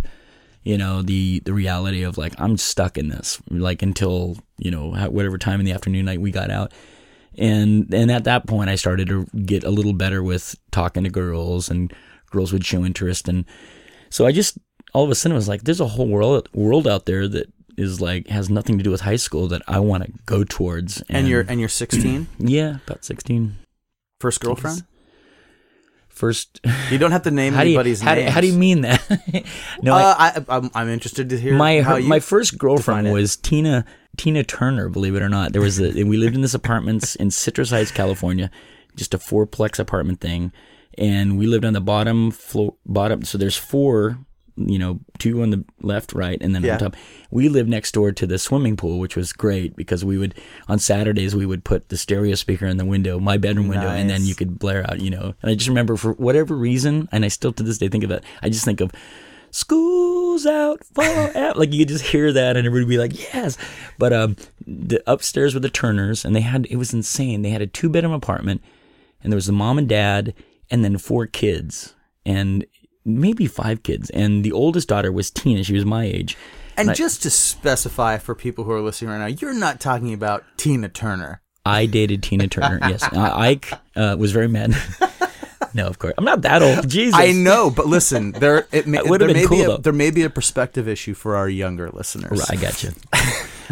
You 0.63 0.77
know 0.77 1.01
the 1.01 1.39
the 1.39 1.53
reality 1.53 2.03
of 2.03 2.17
like 2.17 2.33
I'm 2.37 2.57
stuck 2.57 2.97
in 2.97 3.09
this 3.09 3.41
like 3.49 3.81
until 3.81 4.37
you 4.57 4.71
know 4.71 4.91
whatever 5.09 5.37
time 5.37 5.59
in 5.59 5.65
the 5.65 5.71
afternoon 5.71 6.05
night 6.05 6.21
we 6.21 6.31
got 6.31 6.51
out, 6.51 6.73
and 7.37 7.91
and 7.93 8.11
at 8.11 8.25
that 8.25 8.45
point 8.45 8.69
I 8.69 8.75
started 8.75 9.07
to 9.07 9.25
get 9.45 9.63
a 9.63 9.69
little 9.69 9.93
better 9.93 10.21
with 10.21 10.55
talking 10.71 11.03
to 11.05 11.09
girls 11.09 11.69
and 11.69 11.93
girls 12.29 12.51
would 12.51 12.65
show 12.65 12.83
interest 12.83 13.27
and 13.27 13.45
so 14.09 14.25
I 14.25 14.31
just 14.31 14.57
all 14.93 15.03
of 15.03 15.11
a 15.11 15.15
sudden 15.15 15.33
it 15.33 15.35
was 15.35 15.47
like, 15.47 15.63
there's 15.63 15.79
a 15.79 15.87
whole 15.87 16.07
world 16.07 16.49
world 16.53 16.87
out 16.87 17.05
there 17.05 17.27
that 17.27 17.51
is 17.79 17.99
like 18.01 18.27
has 18.27 18.49
nothing 18.49 18.77
to 18.77 18.83
do 18.83 18.91
with 18.91 19.01
high 19.01 19.15
school 19.15 19.47
that 19.47 19.61
I 19.67 19.79
want 19.79 20.03
to 20.05 20.11
go 20.25 20.43
towards. 20.43 21.01
and 21.09 21.27
you're 21.27 21.45
and 21.47 21.59
you're 21.59 21.69
16. 21.69 22.27
yeah, 22.39 22.77
about 22.85 23.03
sixteen. 23.05 23.55
First 24.19 24.41
girlfriend. 24.41 24.83
First, 26.09 26.59
You 26.91 26.97
don't 26.97 27.11
have 27.11 27.23
to 27.23 27.31
name 27.31 27.53
how 27.55 27.61
anybody's 27.61 28.01
how, 28.01 28.13
do- 28.13 28.21
names. 28.21 28.33
how 28.33 28.41
do 28.41 28.47
you 28.47 28.57
mean 28.57 28.81
that? 28.81 29.45
no, 29.81 29.93
I, 29.93 30.01
Uh, 30.01 30.15
I, 30.49 30.57
I'm, 30.57 30.71
I'm 30.75 30.89
interested 30.89 31.29
to 31.29 31.39
hear 31.39 31.55
my 31.55 31.81
how 31.81 31.95
her, 31.95 32.01
my 32.01 32.19
first 32.19 32.57
girlfriend 32.57 33.11
was 33.13 33.37
Tina 33.37 33.85
Tina 34.17 34.43
Turner. 34.43 34.89
Believe 34.89 35.15
it 35.15 35.21
or 35.21 35.29
not, 35.29 35.53
there 35.53 35.61
was 35.61 35.79
a 35.79 36.03
we 36.03 36.17
lived 36.17 36.35
in 36.35 36.41
this 36.41 36.53
apartments 36.53 37.15
in 37.21 37.31
Citrus 37.31 37.69
Heights, 37.69 37.91
California, 37.91 38.51
just 38.97 39.13
a 39.13 39.17
fourplex 39.17 39.79
apartment 39.79 40.19
thing, 40.19 40.51
and 40.97 41.37
we 41.39 41.47
lived 41.47 41.63
on 41.63 41.71
the 41.71 41.79
bottom 41.79 42.31
floor. 42.31 42.75
Bottom, 42.85 43.23
so 43.23 43.37
there's 43.37 43.55
four. 43.55 44.19
You 44.55 44.79
know, 44.79 44.99
two 45.17 45.41
on 45.41 45.49
the 45.49 45.63
left, 45.81 46.13
right, 46.13 46.37
and 46.41 46.53
then 46.55 46.63
Yeah. 46.63 46.73
on 46.73 46.79
top. 46.79 46.95
We 47.31 47.49
lived 47.49 47.69
next 47.69 47.93
door 47.93 48.11
to 48.11 48.27
the 48.27 48.37
swimming 48.39 48.75
pool, 48.77 48.99
which 48.99 49.15
was 49.15 49.33
great 49.33 49.75
because 49.75 50.03
we 50.03 50.17
would 50.17 50.33
on 50.67 50.79
Saturdays 50.79 51.35
we 51.35 51.45
would 51.45 51.63
put 51.63 51.89
the 51.89 51.97
stereo 51.97 52.35
speaker 52.35 52.65
in 52.65 52.77
the 52.77 52.85
window, 52.85 53.19
my 53.19 53.37
bedroom 53.37 53.67
window, 53.67 53.87
and 53.89 54.09
then 54.09 54.25
you 54.25 54.35
could 54.35 54.59
blare 54.59 54.89
out. 54.89 55.01
You 55.01 55.09
know, 55.11 55.33
and 55.41 55.51
I 55.51 55.55
just 55.55 55.69
remember 55.69 55.95
for 55.97 56.13
whatever 56.13 56.55
reason, 56.55 57.09
and 57.11 57.23
I 57.25 57.27
still 57.27 57.53
to 57.53 57.63
this 57.63 57.77
day 57.77 57.87
think 57.87 58.03
of 58.03 58.11
it. 58.11 58.23
I 58.41 58.49
just 58.49 58.65
think 58.65 58.81
of 58.81 58.91
school's 59.51 60.45
out 60.45 60.83
forever. 60.93 61.53
like 61.59 61.73
you 61.73 61.79
could 61.79 61.87
just 61.89 62.05
hear 62.05 62.31
that 62.31 62.55
and 62.55 62.65
everybody 62.67 62.85
would 62.85 62.89
be 63.11 63.17
like, 63.17 63.33
yes. 63.33 63.57
But 63.97 64.13
um, 64.13 64.35
the 64.65 65.01
upstairs 65.07 65.53
were 65.53 65.59
the 65.59 65.69
Turners, 65.69 66.23
and 66.25 66.35
they 66.35 66.41
had 66.41 66.67
it 66.69 66.75
was 66.77 66.93
insane. 66.93 67.41
They 67.41 67.49
had 67.49 67.61
a 67.61 67.67
two 67.67 67.89
bedroom 67.89 68.13
apartment, 68.13 68.61
and 69.23 69.31
there 69.31 69.37
was 69.37 69.47
the 69.47 69.51
mom 69.53 69.77
and 69.77 69.87
dad, 69.89 70.33
and 70.69 70.83
then 70.83 70.97
four 70.97 71.25
kids, 71.27 71.95
and 72.25 72.65
maybe 73.09 73.47
five 73.47 73.83
kids. 73.83 74.09
And 74.11 74.43
the 74.43 74.51
oldest 74.51 74.87
daughter 74.87 75.11
was 75.11 75.31
Tina. 75.31 75.63
She 75.63 75.73
was 75.73 75.85
my 75.85 76.05
age. 76.05 76.37
and 76.77 76.95
just 76.95 77.23
to 77.23 77.29
specify 77.29 78.17
for 78.17 78.35
people 78.35 78.63
who 78.63 78.71
are 78.71 78.81
listening 78.81 79.11
right 79.11 79.19
now, 79.19 79.25
you're 79.25 79.53
not 79.53 79.79
talking 79.79 80.13
about 80.13 80.43
Tina 80.57 80.89
Turner. 80.89 81.41
I 81.65 81.85
dated 81.85 82.23
Tina 82.23 82.47
Turner. 82.47 82.79
Yes, 82.81 83.03
Ike 83.13 83.71
uh, 83.95 84.15
was 84.17 84.31
very 84.31 84.47
mad. 84.47 84.75
no, 85.73 85.87
of 85.87 85.99
course, 85.99 86.13
I'm 86.17 86.23
not 86.23 86.41
that 86.43 86.63
old. 86.63 86.89
Jesus, 86.89 87.19
I 87.19 87.31
know, 87.31 87.69
but 87.69 87.85
listen, 87.85 88.31
there 88.31 88.67
it 88.71 88.87
may, 88.87 89.01
there 89.03 89.17
been 89.19 89.33
may 89.33 89.45
cool, 89.45 89.57
be 89.57 89.63
a, 89.63 89.67
though. 89.67 89.77
there 89.77 89.93
may 89.93 90.09
be 90.09 90.23
a 90.23 90.29
perspective 90.29 90.87
issue 90.87 91.13
for 91.13 91.35
our 91.35 91.49
younger 91.49 91.89
listeners. 91.89 92.49
I 92.49 92.55
got 92.55 92.81
you. 92.83 92.91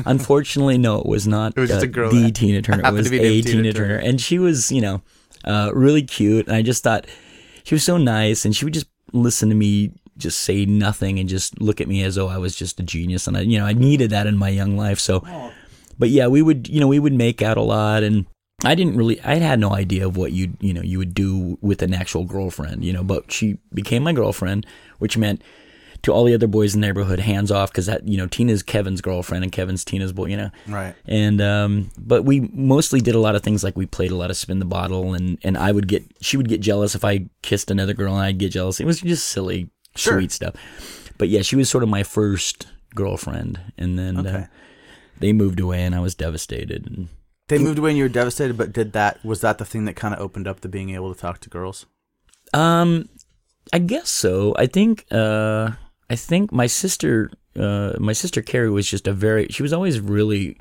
Unfortunately, 0.06 0.78
no, 0.78 1.00
it 1.00 1.06
was 1.06 1.28
not. 1.28 1.54
It 1.58 1.62
was 1.62 1.71
uh, 1.71 1.80
a 1.80 1.88
girl 1.88 2.12
the 2.12 2.32
Tina 2.32 2.62
Turner. 2.62 2.88
It 2.88 2.93
was 2.93 3.08
a 3.08 3.10
Tina, 3.10 3.41
Tina 3.41 3.73
Turner. 3.73 3.88
Turner. 3.88 3.95
and 3.97 4.21
she 4.21 4.38
was, 4.38 4.71
you 4.71 4.82
know, 4.82 5.02
uh, 5.43 5.71
really 5.73 6.04
cute. 6.04 6.47
And 6.47 6.56
I 6.56 6.62
just 6.62 6.84
thought 6.84 7.06
she 7.63 7.73
was 7.73 7.84
so 7.84 7.97
nice, 7.97 8.45
and 8.45 8.56
she 8.56 8.65
would 8.65 8.73
just 8.73 8.88
listen 9.13 9.49
to 9.49 9.55
me 9.55 9.91
just 10.17 10.39
say 10.39 10.65
nothing 10.65 11.19
and 11.19 11.29
just 11.29 11.61
look 11.61 11.79
at 11.79 11.87
me 11.87 12.03
as 12.03 12.15
though 12.15 12.27
I 12.27 12.37
was 12.37 12.55
just 12.55 12.79
a 12.79 12.83
genius. 12.83 13.27
And 13.27 13.37
I, 13.37 13.41
you 13.41 13.59
know, 13.59 13.65
I 13.65 13.73
needed 13.73 14.09
that 14.09 14.27
in 14.27 14.37
my 14.37 14.49
young 14.49 14.75
life. 14.75 14.99
So, 14.99 15.23
oh. 15.25 15.53
but 15.97 16.09
yeah, 16.09 16.27
we 16.27 16.41
would, 16.41 16.67
you 16.67 16.79
know, 16.79 16.87
we 16.87 16.99
would 16.99 17.13
make 17.13 17.41
out 17.41 17.57
a 17.57 17.61
lot, 17.61 18.03
and 18.03 18.25
I 18.63 18.75
didn't 18.75 18.97
really, 18.97 19.21
I 19.21 19.35
had 19.35 19.59
no 19.59 19.73
idea 19.73 20.07
of 20.07 20.17
what 20.17 20.31
you, 20.31 20.53
you 20.59 20.73
know, 20.73 20.81
you 20.81 20.97
would 20.97 21.13
do 21.13 21.57
with 21.61 21.81
an 21.81 21.93
actual 21.93 22.25
girlfriend, 22.25 22.83
you 22.83 22.93
know. 22.93 23.03
But 23.03 23.31
she 23.31 23.59
became 23.73 24.03
my 24.03 24.13
girlfriend, 24.13 24.65
which 24.97 25.17
meant 25.17 25.43
to 26.03 26.12
all 26.13 26.23
the 26.25 26.33
other 26.33 26.47
boys 26.47 26.75
in 26.75 26.81
the 26.81 26.88
neighborhood, 26.88 27.19
hands 27.19 27.51
off, 27.51 27.71
because 27.71 27.86
that, 27.88 28.07
you 28.07 28.17
know, 28.17 28.27
Tina's 28.27 28.63
Kevin's 28.63 29.01
girlfriend 29.01 29.43
and 29.43 29.51
Kevin's 29.51 29.83
Tina's 29.86 30.13
boy, 30.13 30.25
you 30.25 30.38
know. 30.38 30.51
Right. 30.67 30.95
And 31.05 31.41
um, 31.41 31.91
but 31.98 32.23
we 32.23 32.41
mostly 32.54 33.00
did 33.02 33.15
a 33.15 33.19
lot 33.19 33.35
of 33.35 33.43
things 33.43 33.63
like 33.63 33.75
we 33.77 33.85
played 33.85 34.12
a 34.12 34.15
lot 34.15 34.29
of 34.29 34.37
spin 34.37 34.60
the 34.60 34.65
bottle, 34.65 35.13
and 35.13 35.37
and 35.43 35.58
I 35.58 35.71
would 35.71 35.87
get, 35.87 36.04
she 36.21 36.37
would 36.37 36.48
get 36.50 36.62
jealous 36.62 36.95
if 36.95 37.04
I 37.06 37.27
kissed 37.41 37.71
another 37.71 37.93
girl, 37.93 38.13
and 38.13 38.23
I'd 38.23 38.37
get 38.37 38.52
jealous. 38.52 38.79
It 38.79 38.85
was 38.85 39.02
just 39.02 39.27
silly, 39.27 39.69
Sure. 39.95 40.13
sweet 40.19 40.31
stuff. 40.31 40.56
But 41.17 41.29
yeah, 41.29 41.41
she 41.41 41.56
was 41.56 41.69
sort 41.69 41.83
of 41.83 41.89
my 41.89 42.04
first 42.04 42.67
girlfriend, 42.95 43.60
and 43.77 43.98
then 43.98 44.25
uh, 44.25 44.48
they 45.19 45.33
moved 45.33 45.60
away, 45.60 45.83
and 45.83 45.95
I 45.95 46.00
was 46.00 46.13
devastated. 46.15 46.85
And 46.87 47.08
They 47.48 47.58
moved 47.58 47.79
away 47.79 47.91
and 47.91 47.98
you 47.98 48.04
were 48.04 48.10
devastated, 48.10 48.58
but 48.58 48.71
did 48.73 48.93
that 48.93 49.23
was 49.25 49.41
that 49.41 49.58
the 49.58 49.65
thing 49.65 49.85
that 49.85 49.95
kind 49.95 50.13
of 50.13 50.19
opened 50.19 50.48
up 50.48 50.62
the 50.62 50.69
being 50.69 50.91
able 50.91 51.13
to 51.13 51.19
talk 51.19 51.39
to 51.41 51.50
girls? 51.50 51.85
Um, 52.54 53.10
I 53.73 53.79
guess 53.79 54.10
so. 54.10 54.54
I 54.58 54.67
think 54.67 55.06
uh, 55.12 55.71
I 56.10 56.15
think 56.15 56.51
my 56.51 56.67
sister, 56.67 57.31
uh, 57.55 57.93
my 57.99 58.13
sister 58.13 58.41
Carrie 58.41 58.69
was 58.69 58.89
just 58.89 59.08
a 59.08 59.13
very. 59.13 59.47
She 59.49 59.63
was 59.63 59.73
always 59.73 59.99
really 59.99 60.58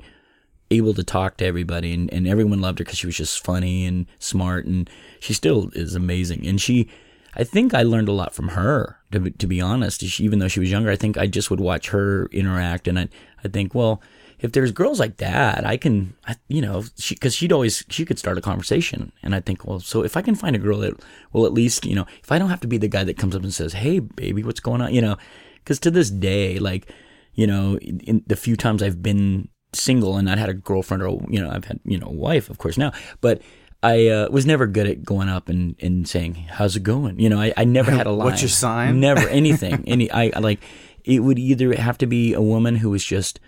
able 0.69 0.93
to 0.93 1.03
talk 1.03 1.37
to 1.37 1.45
everybody, 1.45 1.93
and, 1.93 2.11
and 2.13 2.27
everyone 2.27 2.59
loved 2.59 2.79
her 2.79 2.85
because 2.85 2.99
she 2.99 3.07
was 3.07 3.15
just 3.15 3.43
funny 3.43 3.85
and 3.85 4.05
smart, 4.19 4.65
and 4.65 4.89
she 5.19 5.33
still 5.33 5.69
is 5.73 5.95
amazing. 5.95 6.45
And 6.45 6.59
she, 6.59 6.89
I 7.37 7.43
think 7.43 7.73
I 7.73 7.83
learned 7.83 8.09
a 8.09 8.13
lot 8.13 8.33
from 8.33 8.49
her. 8.49 8.97
To 9.11 9.19
be, 9.19 9.31
to 9.31 9.47
be 9.47 9.61
honest, 9.61 10.01
she, 10.01 10.23
even 10.23 10.39
though 10.39 10.47
she 10.47 10.59
was 10.59 10.71
younger, 10.71 10.89
I 10.89 10.95
think 10.95 11.17
I 11.17 11.27
just 11.27 11.49
would 11.51 11.59
watch 11.59 11.89
her 11.89 12.25
interact, 12.31 12.87
and 12.87 12.99
I 12.99 13.07
I 13.43 13.47
think 13.47 13.73
well. 13.73 14.01
If 14.39 14.51
there's 14.51 14.71
girls 14.71 14.99
like 14.99 15.17
that, 15.17 15.65
I 15.65 15.77
can, 15.77 16.13
I, 16.27 16.35
you 16.47 16.61
know, 16.61 16.83
she 16.95 17.15
because 17.15 17.33
she'd 17.33 17.51
always 17.51 17.83
she 17.89 18.05
could 18.05 18.19
start 18.19 18.37
a 18.37 18.41
conversation, 18.41 19.11
and 19.23 19.33
I 19.33 19.39
think, 19.39 19.65
well, 19.65 19.79
so 19.79 20.03
if 20.03 20.15
I 20.15 20.21
can 20.21 20.35
find 20.35 20.55
a 20.55 20.59
girl 20.59 20.77
that 20.79 20.93
will 21.33 21.47
at 21.47 21.53
least, 21.53 21.85
you 21.85 21.95
know, 21.95 22.05
if 22.21 22.31
I 22.31 22.37
don't 22.37 22.49
have 22.49 22.61
to 22.61 22.67
be 22.67 22.77
the 22.77 22.87
guy 22.87 23.03
that 23.03 23.17
comes 23.17 23.35
up 23.35 23.41
and 23.41 23.51
says, 23.51 23.73
"Hey, 23.73 23.97
baby, 23.97 24.43
what's 24.43 24.59
going 24.59 24.81
on?" 24.81 24.93
You 24.93 25.01
know, 25.01 25.17
because 25.55 25.79
to 25.79 25.89
this 25.89 26.11
day, 26.11 26.59
like, 26.59 26.91
you 27.33 27.47
know, 27.47 27.77
in 27.79 28.23
the 28.27 28.35
few 28.35 28.55
times 28.55 28.83
I've 28.83 29.01
been 29.01 29.49
single 29.73 30.17
and 30.17 30.27
not 30.27 30.37
had 30.37 30.49
a 30.49 30.53
girlfriend 30.53 31.03
or 31.03 31.19
you 31.29 31.41
know 31.41 31.49
I've 31.49 31.65
had 31.65 31.79
you 31.83 31.97
know 31.97 32.07
a 32.07 32.13
wife 32.13 32.49
of 32.49 32.57
course 32.57 32.77
now 32.77 32.91
but 33.21 33.41
I 33.83 34.07
uh, 34.07 34.29
was 34.29 34.45
never 34.45 34.65
good 34.67 34.87
at 34.87 35.03
going 35.03 35.29
up 35.29 35.49
and, 35.49 35.75
and 35.79 36.07
saying 36.07 36.33
how's 36.49 36.75
it 36.75 36.83
going 36.83 37.19
you 37.19 37.29
know 37.29 37.39
I, 37.39 37.53
I 37.57 37.63
never 37.65 37.91
had 37.91 38.07
a 38.07 38.11
line 38.11 38.25
What's 38.29 38.41
your 38.41 38.49
sign? 38.49 38.99
never 38.99 39.27
anything 39.41 39.83
any 39.87 40.09
I 40.11 40.31
like 40.39 40.59
it 41.03 41.19
would 41.19 41.37
either 41.39 41.73
have 41.75 41.97
to 41.99 42.07
be 42.07 42.33
a 42.33 42.41
woman 42.41 42.75
who 42.77 42.89
was 42.89 43.03
just 43.03 43.39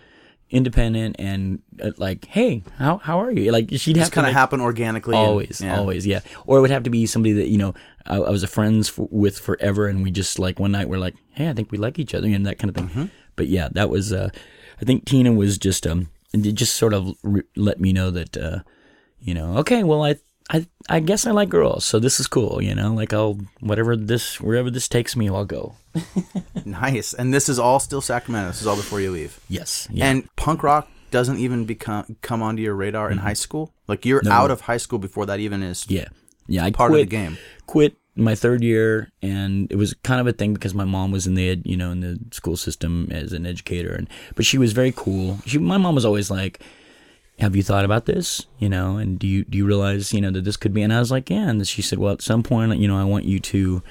independent 0.52 1.16
and 1.20 1.62
uh, 1.82 1.92
like 1.98 2.26
hey 2.26 2.64
how 2.78 2.98
how 2.98 3.22
are 3.22 3.32
you 3.32 3.52
like 3.52 3.70
she'd 3.74 3.96
have 3.98 4.06
Just 4.06 4.12
kind 4.14 4.26
of 4.26 4.32
make- 4.32 4.38
happen 4.38 4.60
organically. 4.62 5.16
and- 5.16 5.28
always 5.28 5.62
yeah. 5.62 5.78
always 5.78 6.08
yeah 6.08 6.22
or 6.48 6.58
it 6.58 6.62
would 6.62 6.72
have 6.72 6.84
to 6.84 6.90
be 6.90 7.06
somebody 7.06 7.34
that 7.34 7.50
you 7.50 7.58
know 7.58 7.74
I, 8.08 8.16
I 8.18 8.30
was 8.32 8.42
a 8.44 8.48
friends 8.48 8.92
with 8.98 9.38
forever 9.38 9.88
and 9.88 10.04
we 10.04 10.10
just 10.10 10.40
like 10.40 10.60
one 10.60 10.72
night 10.72 10.90
we're 10.90 10.98
like 10.98 11.16
hey 11.34 11.50
I 11.50 11.54
think 11.54 11.72
we 11.72 11.78
like 11.78 12.00
each 12.00 12.16
other 12.16 12.28
and 12.28 12.46
that 12.48 12.58
kind 12.58 12.70
of 12.70 12.76
thing 12.76 12.88
Mm-hmm. 12.90 13.06
but 13.36 13.48
yeah 13.48 13.70
that 13.74 13.90
was 13.92 14.12
uh 14.12 14.30
I 14.82 14.86
think 14.86 15.06
Tina 15.06 15.32
was 15.34 15.58
just 15.60 15.86
um 15.86 16.10
it 16.34 16.54
just 16.54 16.76
sort 16.76 16.94
of 16.96 17.16
re- 17.24 17.44
let 17.56 17.80
me 17.80 17.94
know 17.94 18.10
that 18.12 18.36
uh 18.38 18.60
you 19.22 19.34
know 19.34 19.58
okay 19.58 19.84
well 19.84 20.04
I 20.04 20.16
I 20.50 20.68
I 20.90 21.00
guess 21.00 21.28
I 21.28 21.32
like 21.32 21.50
girls 21.50 21.86
so 21.86 22.00
this 22.00 22.20
is 22.20 22.28
cool 22.28 22.62
you 22.62 22.74
know 22.74 22.94
like 22.94 23.14
I'll 23.14 23.40
whatever 23.60 23.96
this 23.96 24.40
wherever 24.42 24.70
this 24.72 24.88
takes 24.88 25.16
me 25.16 25.30
I'll 25.30 25.46
go 25.46 25.76
Nice. 26.66 27.14
And 27.14 27.34
this 27.34 27.50
is 27.50 27.58
all 27.60 27.80
still 27.80 28.02
Sacramento. 28.02 28.50
This 28.50 28.62
is 28.62 28.68
all 28.68 28.76
before 28.76 29.02
you 29.02 29.12
leave. 29.12 29.40
yes 29.50 29.88
yeah 29.92 30.06
And 30.06 30.36
punk 30.36 30.64
rock 30.64 30.88
doesn't 31.12 31.38
even 31.38 31.66
become 31.66 32.18
come 32.22 32.42
onto 32.44 32.62
your 32.62 32.76
radar 32.76 33.10
in 33.10 33.18
mm-hmm. 33.18 33.28
high 33.28 33.34
school. 33.34 33.74
Like 33.88 34.06
you're 34.06 34.22
out 34.30 34.52
of 34.52 34.62
high 34.62 34.78
school 34.78 35.00
before 35.00 35.26
that 35.26 35.40
even 35.40 35.64
is 35.64 35.86
yeah 35.90 36.08
yeah 36.48 36.64
I 36.64 36.72
part 36.72 36.92
quit, 36.92 37.02
of 37.04 37.10
the 37.10 37.16
game. 37.16 37.38
quit 37.66 37.96
my 38.16 38.36
third 38.36 38.64
year 38.64 39.12
and 39.22 39.72
it 39.72 39.78
was 39.78 39.94
kind 40.04 40.20
of 40.20 40.28
a 40.28 40.34
thing 40.34 40.54
because 40.54 40.74
my 40.74 40.84
mom 40.84 41.12
was 41.12 41.26
in 41.26 41.36
the 41.36 41.50
ed- 41.50 41.64
you 41.66 41.78
know 41.78 41.92
in 41.92 42.02
the 42.02 42.20
school 42.32 42.58
system 42.58 43.08
as 43.12 43.32
an 43.34 43.46
educator 43.46 43.94
and 43.94 44.10
but 44.36 44.46
she 44.46 44.58
was 44.58 44.74
very 44.74 44.92
cool 44.92 45.40
she 45.46 45.58
my 45.58 45.78
mom 45.78 45.96
was 45.96 46.04
always 46.06 46.30
like 46.30 46.60
have 47.40 47.56
you 47.56 47.64
thought 47.64 47.86
about 47.86 48.06
this 48.06 48.46
you 48.58 48.70
know 48.70 48.98
and 48.98 49.20
do 49.20 49.28
you 49.28 49.44
do 49.46 49.58
you 49.58 49.66
realize 49.66 50.14
you 50.14 50.22
know 50.22 50.32
that 50.32 50.44
this 50.44 50.58
could 50.58 50.74
be 50.74 50.82
and 50.82 50.94
I 50.94 51.00
was 51.00 51.12
like 51.12 51.30
yeah 51.30 51.50
and 51.50 51.68
she 51.68 51.82
said 51.82 52.00
well 52.00 52.14
at 52.14 52.22
some 52.22 52.44
point 52.44 52.78
you 52.78 52.88
know 52.88 52.98
I 52.98 53.04
want 53.04 53.26
you 53.26 53.40
to 53.40 53.84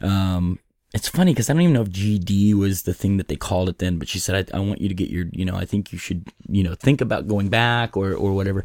um 0.00 0.58
it's 0.96 1.08
funny 1.08 1.32
because 1.32 1.50
I 1.50 1.52
don't 1.52 1.62
even 1.62 1.74
know 1.74 1.82
if 1.82 1.90
GED 1.90 2.54
was 2.54 2.84
the 2.84 2.94
thing 2.94 3.18
that 3.18 3.28
they 3.28 3.36
called 3.36 3.68
it 3.68 3.78
then, 3.78 3.98
but 3.98 4.08
she 4.08 4.18
said, 4.18 4.48
I, 4.54 4.56
I 4.56 4.60
want 4.60 4.80
you 4.80 4.88
to 4.88 4.94
get 4.94 5.10
your, 5.10 5.26
you 5.30 5.44
know, 5.44 5.54
I 5.54 5.66
think 5.66 5.92
you 5.92 5.98
should, 5.98 6.26
you 6.48 6.62
know, 6.62 6.74
think 6.74 7.02
about 7.02 7.28
going 7.28 7.48
back 7.48 7.98
or, 7.98 8.14
or 8.14 8.32
whatever. 8.32 8.64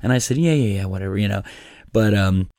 And 0.00 0.12
I 0.12 0.18
said, 0.18 0.36
yeah, 0.36 0.52
yeah, 0.52 0.80
yeah, 0.80 0.84
whatever, 0.84 1.18
you 1.18 1.26
know. 1.26 1.42
But, 1.92 2.14
um, 2.14 2.50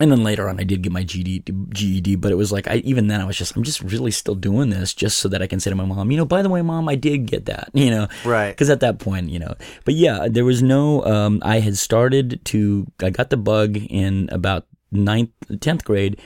and 0.00 0.10
then 0.10 0.24
later 0.24 0.48
on, 0.48 0.58
I 0.58 0.64
did 0.64 0.82
get 0.82 0.90
my 0.92 1.02
GED, 1.02 2.16
but 2.16 2.32
it 2.32 2.36
was 2.36 2.50
like, 2.50 2.66
I, 2.66 2.76
even 2.76 3.08
then, 3.08 3.20
I 3.20 3.24
was 3.24 3.36
just, 3.36 3.54
I'm 3.56 3.62
just 3.62 3.82
really 3.82 4.10
still 4.10 4.34
doing 4.34 4.70
this 4.70 4.94
just 4.94 5.18
so 5.18 5.28
that 5.28 5.42
I 5.42 5.46
can 5.46 5.60
say 5.60 5.70
to 5.70 5.76
my 5.76 5.84
mom, 5.84 6.10
you 6.10 6.16
know, 6.16 6.24
by 6.24 6.40
the 6.42 6.48
way, 6.48 6.62
mom, 6.62 6.88
I 6.88 6.94
did 6.94 7.26
get 7.26 7.44
that, 7.46 7.68
you 7.74 7.90
know, 7.90 8.08
Right. 8.24 8.50
because 8.50 8.70
at 8.70 8.80
that 8.80 8.98
point, 8.98 9.28
you 9.28 9.38
know, 9.38 9.54
but 9.84 9.94
yeah, 9.94 10.28
there 10.30 10.44
was 10.46 10.62
no, 10.62 11.04
um, 11.04 11.40
I 11.44 11.60
had 11.60 11.76
started 11.76 12.40
to, 12.46 12.86
I 13.02 13.10
got 13.10 13.30
the 13.30 13.36
bug 13.36 13.76
in 13.76 14.28
about 14.32 14.66
ninth, 14.90 15.30
10th 15.48 15.84
grade, 15.84 16.18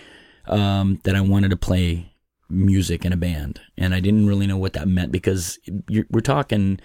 um, 0.47 1.01
that 1.03 1.17
I 1.17 1.21
wanted 1.21 1.51
to 1.51 1.57
play 1.57 2.13
music 2.49 3.05
in 3.05 3.13
a 3.13 3.17
band. 3.17 3.61
And 3.77 3.93
I 3.95 3.99
didn't 4.01 4.29
really 4.29 4.47
know 4.47 4.57
what 4.59 4.75
that 4.75 4.87
meant 4.87 5.11
because 5.11 5.59
you're, 5.89 6.07
we're 6.11 6.21
talking, 6.21 6.79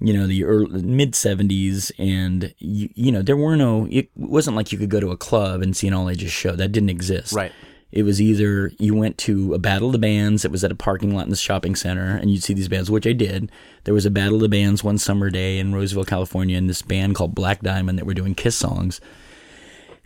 you 0.00 0.12
know, 0.12 0.26
the 0.26 0.44
early, 0.44 0.82
mid 0.82 1.12
70s 1.12 1.92
and, 1.98 2.54
you, 2.58 2.88
you 2.94 3.12
know, 3.12 3.22
there 3.22 3.36
were 3.36 3.56
no, 3.56 3.86
it 3.90 4.10
wasn't 4.16 4.56
like 4.56 4.72
you 4.72 4.78
could 4.78 4.90
go 4.90 5.00
to 5.00 5.10
a 5.10 5.16
club 5.16 5.62
and 5.62 5.76
see 5.76 5.88
an 5.88 5.94
all 5.94 6.08
ages 6.08 6.32
show. 6.32 6.56
That 6.56 6.72
didn't 6.72 6.90
exist. 6.90 7.32
Right. 7.32 7.52
It 7.92 8.04
was 8.04 8.20
either 8.20 8.70
you 8.78 8.94
went 8.94 9.18
to 9.18 9.52
a 9.52 9.58
battle 9.58 9.88
of 9.88 9.92
the 9.92 9.98
bands 9.98 10.42
that 10.42 10.52
was 10.52 10.62
at 10.62 10.70
a 10.70 10.76
parking 10.76 11.14
lot 11.14 11.24
in 11.24 11.30
the 11.30 11.36
shopping 11.36 11.74
center 11.74 12.16
and 12.16 12.30
you'd 12.30 12.42
see 12.42 12.54
these 12.54 12.68
bands, 12.68 12.90
which 12.90 13.06
I 13.06 13.12
did. 13.12 13.50
There 13.84 13.94
was 13.94 14.06
a 14.06 14.10
battle 14.10 14.36
of 14.36 14.42
the 14.42 14.48
bands 14.48 14.84
one 14.84 14.98
summer 14.98 15.28
day 15.28 15.58
in 15.58 15.74
Roseville, 15.74 16.04
California, 16.04 16.56
and 16.56 16.70
this 16.70 16.82
band 16.82 17.16
called 17.16 17.34
Black 17.34 17.62
Diamond 17.62 17.98
that 17.98 18.06
were 18.06 18.14
doing 18.14 18.34
Kiss 18.34 18.54
songs. 18.54 19.00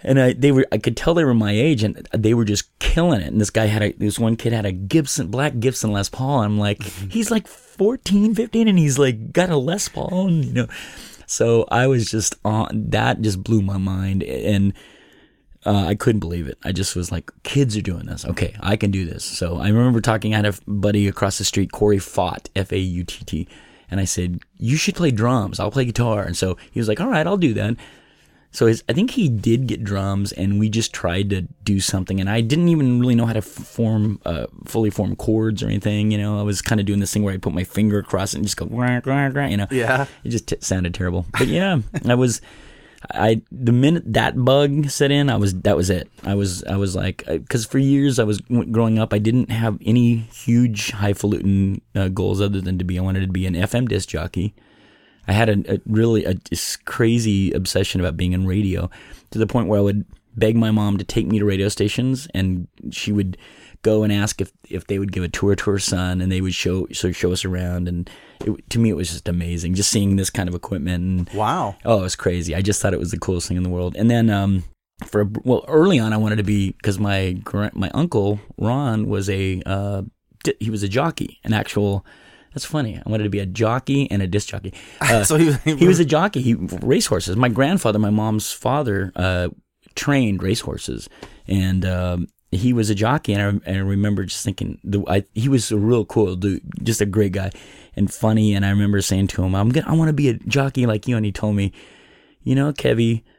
And 0.05 0.21
I, 0.21 0.33
they 0.35 0.53
were, 0.53 0.67
I 0.71 0.77
could 0.77 0.97
tell 0.97 1.15
they 1.15 1.25
were 1.25 1.35
my 1.35 1.53
age, 1.53 1.83
and 1.83 2.07
they 2.12 2.35
were 2.35 2.45
just 2.45 2.79
killing 2.79 3.23
it. 3.23 3.29
And 3.29 3.41
this 3.41 3.49
guy 3.49 3.67
had 3.67 3.83
a, 3.83 3.93
this 3.93 4.19
one 4.19 4.37
kid 4.37 4.53
had 4.53 4.67
a 4.67 4.73
Gibson, 4.73 5.29
black 5.29 5.59
Gibson 5.59 5.93
Les 5.93 6.11
Paul. 6.11 6.43
And 6.43 6.53
I'm 6.53 6.59
like, 6.59 6.83
he's 7.11 7.31
like 7.31 7.49
14, 7.77 8.35
15, 8.35 8.68
and 8.68 8.79
he's 8.79 8.99
like 8.99 9.33
got 9.33 9.51
a 9.51 9.57
Les 9.57 9.89
Paul, 9.89 10.29
and 10.29 10.45
you 10.45 10.53
know. 10.53 10.66
So 11.27 11.66
I 11.70 11.87
was 11.87 12.11
just 12.11 12.37
on 12.45 12.68
that, 12.91 13.20
just 13.20 13.43
blew 13.43 13.62
my 13.62 13.79
mind, 13.79 14.22
and 14.22 14.75
uh, 15.66 15.87
I 15.87 15.95
couldn't 15.95 16.20
believe 16.20 16.47
it. 16.47 16.59
I 16.62 16.72
just 16.72 16.95
was 16.95 17.11
like, 17.11 17.31
kids 17.43 17.77
are 17.77 17.83
doing 17.83 18.07
this. 18.07 18.25
Okay, 18.25 18.55
I 18.61 18.77
can 18.77 18.91
do 18.91 19.05
this. 19.07 19.25
So 19.25 19.57
I 19.57 19.68
remember 19.68 20.01
talking. 20.01 20.33
Had 20.33 20.47
a 20.47 20.55
buddy 20.66 21.09
across 21.09 21.39
the 21.39 21.45
street, 21.45 21.72
Corey 21.72 21.99
Fautt, 21.99 22.51
F 22.55 22.72
A 22.72 22.79
U 22.79 23.05
T 23.05 23.25
T, 23.25 23.49
and 23.91 24.01
I 24.01 24.05
said, 24.05 24.41
"You 24.59 24.77
should 24.77 24.95
play 24.95 25.11
drums. 25.11 25.59
I'll 25.59 25.70
play 25.70 25.85
guitar." 25.85 26.22
And 26.22 26.37
so 26.37 26.57
he 26.70 26.81
was 26.81 26.89
like, 26.89 27.01
"All 27.01 27.09
right, 27.09 27.27
I'll 27.27 27.37
do 27.37 27.55
that." 27.55 27.77
So 28.55 28.66
his, 28.66 28.84
I 28.88 28.92
think 28.92 29.11
he 29.11 29.28
did 29.28 29.66
get 29.66 29.82
drums, 29.82 30.30
and 30.30 30.61
we 30.61 30.68
just 30.68 30.92
tried 30.92 31.28
to 31.30 31.42
do 31.64 31.80
something. 31.80 32.20
And 32.20 32.30
I 32.30 32.40
didn't 32.40 32.68
even 32.68 33.00
really 33.00 33.16
know 33.16 33.26
how 33.26 33.32
to 33.32 33.42
form, 33.42 34.20
uh, 34.24 34.46
fully 34.64 34.90
form 34.90 35.16
chords 35.16 35.61
or 35.61 35.66
anything. 35.66 36.12
You 36.12 36.18
know, 36.18 36.38
I 36.38 36.42
was 36.42 36.62
kind 36.62 36.80
of 36.80 36.86
doing 36.86 37.00
this 37.00 37.12
thing 37.12 37.24
where 37.24 37.34
I 37.34 37.38
put 37.38 37.52
my 37.52 37.64
finger 37.64 37.98
across 37.98 38.32
it 38.32 38.36
and 38.36 38.46
just 38.46 38.57
go, 38.57 38.66
"Rah, 38.66 39.00
rah, 39.05 39.28
rah," 39.34 39.46
you 39.46 39.57
know. 39.57 39.66
Yeah. 39.72 40.07
It 40.22 40.28
just 40.28 40.46
t- 40.46 40.57
sounded 40.61 40.94
terrible. 40.94 41.26
But 41.36 41.48
yeah, 41.48 41.80
I 42.07 42.14
was, 42.14 42.40
I 43.12 43.42
the 43.50 43.72
minute 43.72 44.05
that 44.12 44.44
bug 44.44 44.88
set 44.88 45.11
in, 45.11 45.30
I 45.30 45.36
was 45.36 45.52
that 45.62 45.76
was 45.76 45.90
it. 45.90 46.09
I 46.22 46.36
was 46.36 46.62
I 46.62 46.76
was 46.76 46.94
like, 46.94 47.24
because 47.26 47.66
for 47.66 47.78
years 47.78 48.20
I 48.20 48.24
was 48.24 48.38
growing 48.70 49.00
up, 49.00 49.12
I 49.12 49.18
didn't 49.18 49.50
have 49.50 49.80
any 49.84 50.14
huge 50.14 50.92
highfalutin 50.92 51.80
uh, 51.96 52.07
goals 52.07 52.40
other 52.40 52.61
than 52.61 52.78
to 52.78 52.84
be. 52.84 53.00
I 53.00 53.02
wanted 53.02 53.22
to 53.22 53.32
be 53.32 53.46
an 53.46 53.55
FM 53.55 53.88
disc 53.88 54.09
jockey. 54.09 54.55
I 55.27 55.33
had 55.33 55.49
a, 55.49 55.75
a 55.75 55.81
really 55.87 56.25
a 56.25 56.35
this 56.51 56.77
crazy 56.77 57.53
obsession 57.53 58.01
about 58.01 58.16
being 58.16 58.33
in 58.33 58.47
radio 58.47 58.91
to 59.31 59.39
the 59.39 59.47
point 59.47 59.68
where 59.68 59.79
I 59.79 59.83
would 59.83 60.05
beg 60.37 60.57
my 60.57 60.70
mom 60.70 60.99
to 60.99 61.05
take 61.05 61.27
me 61.27 61.39
to 61.39 61.45
radio 61.45 61.68
stations, 61.68 62.29
and 62.35 62.66
she 62.91 63.12
would 63.12 63.37
go 63.83 64.03
and 64.03 64.12
ask 64.12 64.41
if, 64.41 64.51
if 64.68 64.87
they 64.87 64.99
would 64.99 65.12
give 65.12 65.22
a 65.22 65.29
tour 65.29 65.55
to 65.55 65.70
her 65.70 65.79
son, 65.79 66.20
and 66.20 66.33
they 66.33 66.41
would 66.41 66.55
show 66.55 66.87
so 66.93 67.12
show 67.12 67.33
us 67.33 67.45
around. 67.45 67.89
And 67.89 68.11
it, 68.41 68.70
to 68.70 68.79
me, 68.79 68.91
it 68.91 68.97
was 68.97 69.11
just 69.11 69.29
amazing, 69.29 69.75
just 69.75 69.91
seeing 69.91 70.16
this 70.16 70.31
kind 70.31 70.49
of 70.49 70.55
equipment. 70.55 71.05
And 71.05 71.31
Wow. 71.39 71.77
oh, 71.85 72.01
it 72.01 72.03
was 72.03 72.16
crazy. 72.16 72.55
I 72.55 72.62
just 72.62 72.81
thought 72.83 72.95
it 72.95 73.01
was 73.01 73.11
the 73.11 73.18
coolest 73.18 73.49
thing 73.49 73.57
in 73.57 73.62
the 73.62 73.68
world. 73.70 73.97
And 73.97 74.11
then 74.11 74.31
um, 74.31 74.64
for 75.07 75.22
a, 75.22 75.29
well, 75.45 75.64
early 75.68 75.99
on, 75.99 76.12
I 76.12 76.16
wanted 76.16 76.37
to 76.37 76.45
be 76.45 76.72
because 76.72 76.99
my 76.99 77.39
my 77.75 77.91
uncle 77.95 78.41
Ron 78.59 79.07
was 79.07 79.31
a 79.31 79.62
uh, 79.64 80.03
he 80.61 80.70
was 80.70 80.83
a 80.83 80.89
jockey, 80.89 81.41
an 81.45 81.53
actual. 81.53 82.05
That's 82.55 82.64
funny. 82.64 82.96
I 83.05 83.09
wanted 83.09 83.24
to 83.24 83.30
be 83.30 83.40
a 83.40 83.46
jockey 83.46 84.11
and 84.11 84.22
a 84.22 84.26
disc 84.26 84.48
jockey. 84.48 84.72
Uh, 85.00 85.22
so 85.22 85.36
he, 85.36 85.52
he 85.76 85.86
was 85.86 86.00
a 86.00 86.05
jockey. 86.05 86.40
He 86.40 86.55
race 86.55 87.07
horses. 87.07 87.36
My 87.36 87.48
grandfather, 87.48 87.98
my 87.98 88.11
mom's 88.11 88.52
father, 88.52 89.12
uh, 89.16 89.48
trained 89.96 90.42
racehorses, 90.42 91.11
and 91.46 91.84
um, 91.84 92.28
he 92.50 92.72
was 92.72 92.88
a 92.88 92.94
jockey. 92.94 93.34
And 93.34 93.42
I, 93.42 93.70
and 93.70 93.76
I 93.76 93.80
remember 93.80 94.24
just 94.24 94.44
thinking, 94.44 94.78
the, 94.82 95.05
I, 95.07 95.24
he 95.34 95.48
was 95.48 95.70
a 95.70 95.76
real 95.76 96.07
cool 96.07 96.36
dude, 96.36 96.62
just 96.82 97.02
a 97.02 97.07
great 97.07 97.32
guy 97.32 97.50
and 97.96 98.12
funny. 98.12 98.55
And 98.55 98.64
I 98.64 98.70
remember 98.70 99.02
saying 99.02 99.26
to 99.28 99.42
him, 99.44 99.55
"I'm 99.55 99.68
gonna, 99.68 99.86
I 99.86 99.94
want 99.94 100.09
to 100.09 100.14
be 100.14 100.28
a 100.30 100.34
jockey 100.34 100.86
like 100.86 101.07
you." 101.07 101.16
And 101.16 101.26
he 101.26 101.32
told 101.32 101.55
me, 101.55 101.72
"You 102.42 102.55
know, 102.55 102.72
Kevy, 102.72 103.18
I." 103.18 103.34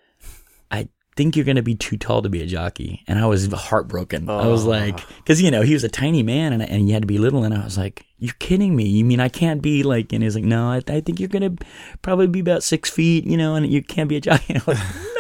Think 1.16 1.36
you're 1.36 1.46
gonna 1.46 1.62
be 1.62 1.76
too 1.76 1.98
tall 1.98 2.22
to 2.22 2.30
be 2.30 2.42
a 2.42 2.46
jockey, 2.46 3.04
and 3.08 3.20
I 3.20 3.26
was 3.26 3.52
heartbroken. 3.52 4.30
I 4.30 4.48
was 4.48 4.66
like, 4.66 5.00
because 5.18 5.42
you 5.42 5.50
know 5.50 5.62
he 5.62 5.74
was 5.74 5.84
a 5.84 5.90
tiny 5.90 6.24
man, 6.24 6.52
and 6.52 6.62
and 6.62 6.88
you 6.88 6.94
had 6.94 7.04
to 7.04 7.08
be 7.08 7.18
little, 7.18 7.44
and 7.44 7.54
I 7.54 7.64
was 7.64 7.78
like, 7.78 8.06
"You're 8.20 8.36
kidding 8.40 8.76
me? 8.76 8.86
You 8.86 9.06
mean 9.06 9.22
I 9.22 9.30
can't 9.30 9.62
be 9.62 9.84
like?" 9.84 10.12
And 10.12 10.24
he's 10.24 10.36
like, 10.36 10.44
"No, 10.44 10.70
I, 10.70 10.82
I 10.88 11.00
think 11.00 11.20
you're 11.20 11.30
gonna 11.30 11.56
probably 12.02 12.28
be 12.28 12.42
about 12.42 12.64
six 12.64 12.90
feet, 12.90 13.26
you 13.26 13.38
know, 13.38 13.56
and 13.56 13.72
you 13.72 13.82
can't 13.82 14.10
be 14.10 14.18
a 14.18 14.22
jockey." 14.22 14.60
Like, 14.68 14.78
no. 14.78 15.16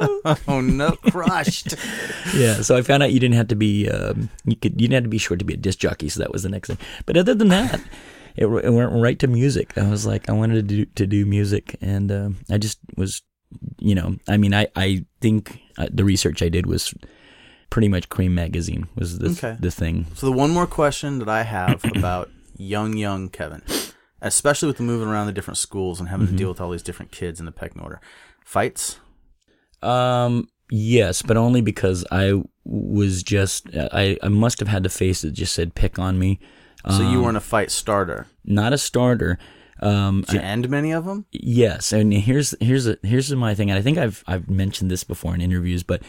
oh 0.48 0.60
no, 0.60 0.92
crushed. 0.92 1.74
yeah. 2.34 2.62
So 2.62 2.76
I 2.76 2.82
found 2.82 3.02
out 3.02 3.12
you 3.12 3.20
didn't 3.20 3.34
have 3.34 3.48
to 3.48 3.56
be 3.56 3.88
um, 3.88 4.30
you 4.44 4.56
could 4.56 4.80
you 4.80 4.88
didn't 4.88 4.94
have 4.94 5.04
to 5.04 5.10
be 5.10 5.18
short 5.18 5.40
to 5.40 5.44
be 5.44 5.54
a 5.54 5.58
disc 5.58 5.78
jockey. 5.78 6.08
So 6.08 6.20
that 6.20 6.32
was 6.32 6.42
the 6.42 6.48
next 6.48 6.68
thing. 6.68 6.78
But 7.06 7.16
other 7.16 7.34
than 7.34 7.48
that, 7.48 7.80
it, 8.36 8.46
it 8.46 8.70
went 8.70 8.92
right 8.92 9.18
to 9.18 9.26
music. 9.26 9.76
I 9.76 9.88
was 9.88 10.06
like, 10.06 10.28
I 10.28 10.32
wanted 10.32 10.54
to 10.54 10.62
do 10.62 10.84
to 10.86 11.06
do 11.06 11.26
music, 11.26 11.76
and 11.80 12.10
uh, 12.10 12.30
I 12.50 12.58
just 12.58 12.78
was, 12.96 13.22
you 13.78 13.94
know, 13.94 14.16
I 14.28 14.36
mean, 14.36 14.54
I 14.54 14.68
I 14.76 15.04
think 15.20 15.60
uh, 15.78 15.88
the 15.92 16.04
research 16.04 16.42
I 16.42 16.48
did 16.48 16.66
was 16.66 16.94
pretty 17.70 17.88
much 17.88 18.08
Creem 18.08 18.32
magazine 18.32 18.88
was 18.96 19.18
the 19.18 19.30
Okay. 19.30 19.56
the 19.60 19.70
thing. 19.70 20.06
So 20.14 20.26
the 20.26 20.32
one 20.32 20.50
more 20.50 20.66
question 20.66 21.18
that 21.20 21.28
I 21.28 21.42
have 21.44 21.84
about 21.96 22.30
young, 22.56 22.96
young 22.96 23.28
Kevin, 23.28 23.62
especially 24.20 24.66
with 24.68 24.76
the 24.78 24.82
moving 24.82 25.08
around 25.08 25.26
the 25.26 25.32
different 25.32 25.58
schools 25.58 26.00
and 26.00 26.08
having 26.08 26.26
Mm-hmm. 26.26 26.36
to 26.36 26.38
deal 26.38 26.48
with 26.48 26.60
all 26.60 26.70
these 26.70 26.82
different 26.82 27.12
kids 27.12 27.38
in 27.40 27.46
the 27.46 27.52
pecking 27.52 27.80
order, 27.82 28.00
fights. 28.44 28.98
Um, 29.82 30.48
yes, 30.70 31.22
but 31.22 31.36
only 31.36 31.60
because 31.60 32.04
I 32.10 32.42
was 32.64 33.22
just 33.22 33.66
I 33.74 34.16
I 34.22 34.28
must 34.28 34.58
have 34.60 34.68
had 34.68 34.82
the 34.82 34.88
face 34.90 35.22
that 35.22 35.32
just 35.32 35.54
said 35.54 35.74
pick 35.74 35.98
on 35.98 36.18
me. 36.18 36.38
So 36.88 37.02
you 37.02 37.18
Um, 37.18 37.22
weren't 37.24 37.36
a 37.36 37.40
fight 37.40 37.70
starter. 37.70 38.26
not 38.44 38.72
a 38.72 38.78
starter. 38.78 39.38
Um, 39.82 40.22
Did 40.22 40.34
you 40.34 40.40
end 40.40 40.68
many 40.68 40.92
of 40.92 41.04
them? 41.04 41.26
Yes, 41.32 41.92
and 41.92 42.12
here's 42.12 42.54
here's 42.60 42.86
a, 42.86 42.96
here's 43.02 43.34
my 43.34 43.54
thing, 43.54 43.70
and 43.70 43.78
I 43.78 43.82
think 43.82 43.98
I've 43.98 44.22
I've 44.26 44.48
mentioned 44.50 44.90
this 44.90 45.04
before 45.04 45.34
in 45.34 45.40
interviews, 45.40 45.82
but 45.82 46.02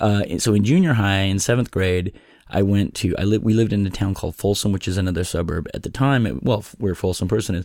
uh, 0.00 0.38
so 0.38 0.54
in 0.54 0.62
junior 0.64 0.92
high 0.94 1.20
in 1.22 1.38
seventh 1.38 1.70
grade, 1.70 2.12
I 2.48 2.62
went 2.62 2.94
to 2.96 3.16
I 3.18 3.24
li- 3.24 3.38
we 3.38 3.52
lived 3.54 3.72
in 3.72 3.86
a 3.86 3.90
town 3.90 4.14
called 4.14 4.36
Folsom, 4.36 4.70
which 4.72 4.86
is 4.86 4.96
another 4.96 5.24
suburb 5.24 5.68
at 5.74 5.82
the 5.82 5.90
time. 5.90 6.26
It, 6.26 6.42
well, 6.42 6.64
where 6.78 6.94
Folsom 6.94 7.26
Prison 7.28 7.54
is, 7.56 7.64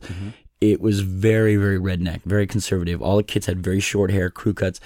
it 0.62 0.82
was 0.82 1.02
very 1.02 1.56
very 1.58 1.78
redneck, 1.80 2.22
very 2.24 2.48
conservative. 2.48 3.02
All 3.02 3.18
the 3.18 3.24
kids 3.24 3.46
had 3.46 3.64
very 3.64 3.80
short 3.80 4.10
hair, 4.12 4.30
crew 4.30 4.54
cuts. 4.54 4.80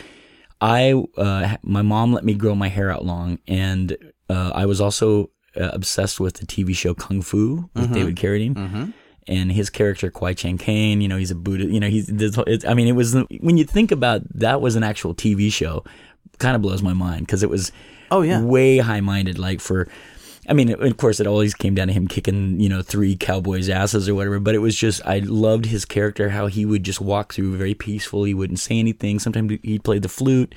I 0.61 0.93
uh, 1.17 1.57
my 1.63 1.81
mom 1.81 2.11
let 2.13 2.23
me 2.25 2.33
grow 2.33 2.55
my 2.55 2.67
hair 2.69 2.91
out 2.91 3.05
long, 3.05 3.39
and 3.47 3.95
uh, 4.29 4.51
I 4.55 4.65
was 4.65 4.81
also 4.81 5.29
uh, 5.55 5.69
obsessed 5.73 6.19
with 6.19 6.35
the 6.35 6.45
TV 6.45 6.75
show 6.75 6.93
Kung 6.93 7.21
Fu 7.21 7.69
with 7.75 7.93
David 7.93 8.15
Carradine 8.17 8.53
Mm-hmm. 8.55 8.85
And 9.27 9.51
his 9.51 9.69
character 9.71 10.11
Kwai 10.11 10.33
Chang 10.33 10.57
Caine, 10.57 11.01
you 11.01 11.07
know, 11.07 11.17
he's 11.17 11.31
a 11.31 11.35
Buddha, 11.35 11.65
you 11.65 11.79
know, 11.79 11.89
he's, 11.89 12.05
this, 12.05 12.37
it's, 12.45 12.63
I 12.63 12.75
mean, 12.75 12.87
it 12.87 12.91
was, 12.91 13.15
when 13.39 13.57
you 13.57 13.63
think 13.63 13.91
about 13.91 14.21
that 14.37 14.61
was 14.61 14.75
an 14.75 14.83
actual 14.83 15.15
TV 15.15 15.51
show, 15.51 15.83
kind 16.37 16.55
of 16.55 16.61
blows 16.61 16.83
my 16.83 16.93
mind 16.93 17.25
because 17.25 17.41
it 17.41 17.49
was 17.49 17.71
Oh 18.11 18.21
yeah. 18.21 18.41
way 18.41 18.77
high 18.77 19.01
minded, 19.01 19.39
like 19.39 19.61
for, 19.61 19.87
I 20.47 20.53
mean, 20.53 20.69
of 20.71 20.97
course, 20.97 21.19
it 21.19 21.25
always 21.25 21.55
came 21.55 21.73
down 21.73 21.87
to 21.87 21.93
him 21.93 22.07
kicking, 22.07 22.59
you 22.59 22.69
know, 22.69 22.83
three 22.83 23.15
cowboys' 23.15 23.67
asses 23.67 24.07
or 24.07 24.13
whatever. 24.13 24.39
But 24.39 24.53
it 24.53 24.59
was 24.59 24.75
just, 24.75 25.03
I 25.03 25.19
loved 25.19 25.65
his 25.65 25.85
character, 25.85 26.29
how 26.29 26.45
he 26.45 26.65
would 26.65 26.83
just 26.83 27.01
walk 27.01 27.33
through 27.33 27.57
very 27.57 27.73
peaceful. 27.73 28.25
He 28.25 28.35
wouldn't 28.35 28.59
say 28.59 28.77
anything. 28.77 29.17
Sometimes 29.17 29.57
he'd 29.63 29.83
play 29.83 29.97
the 29.97 30.09
flute, 30.09 30.53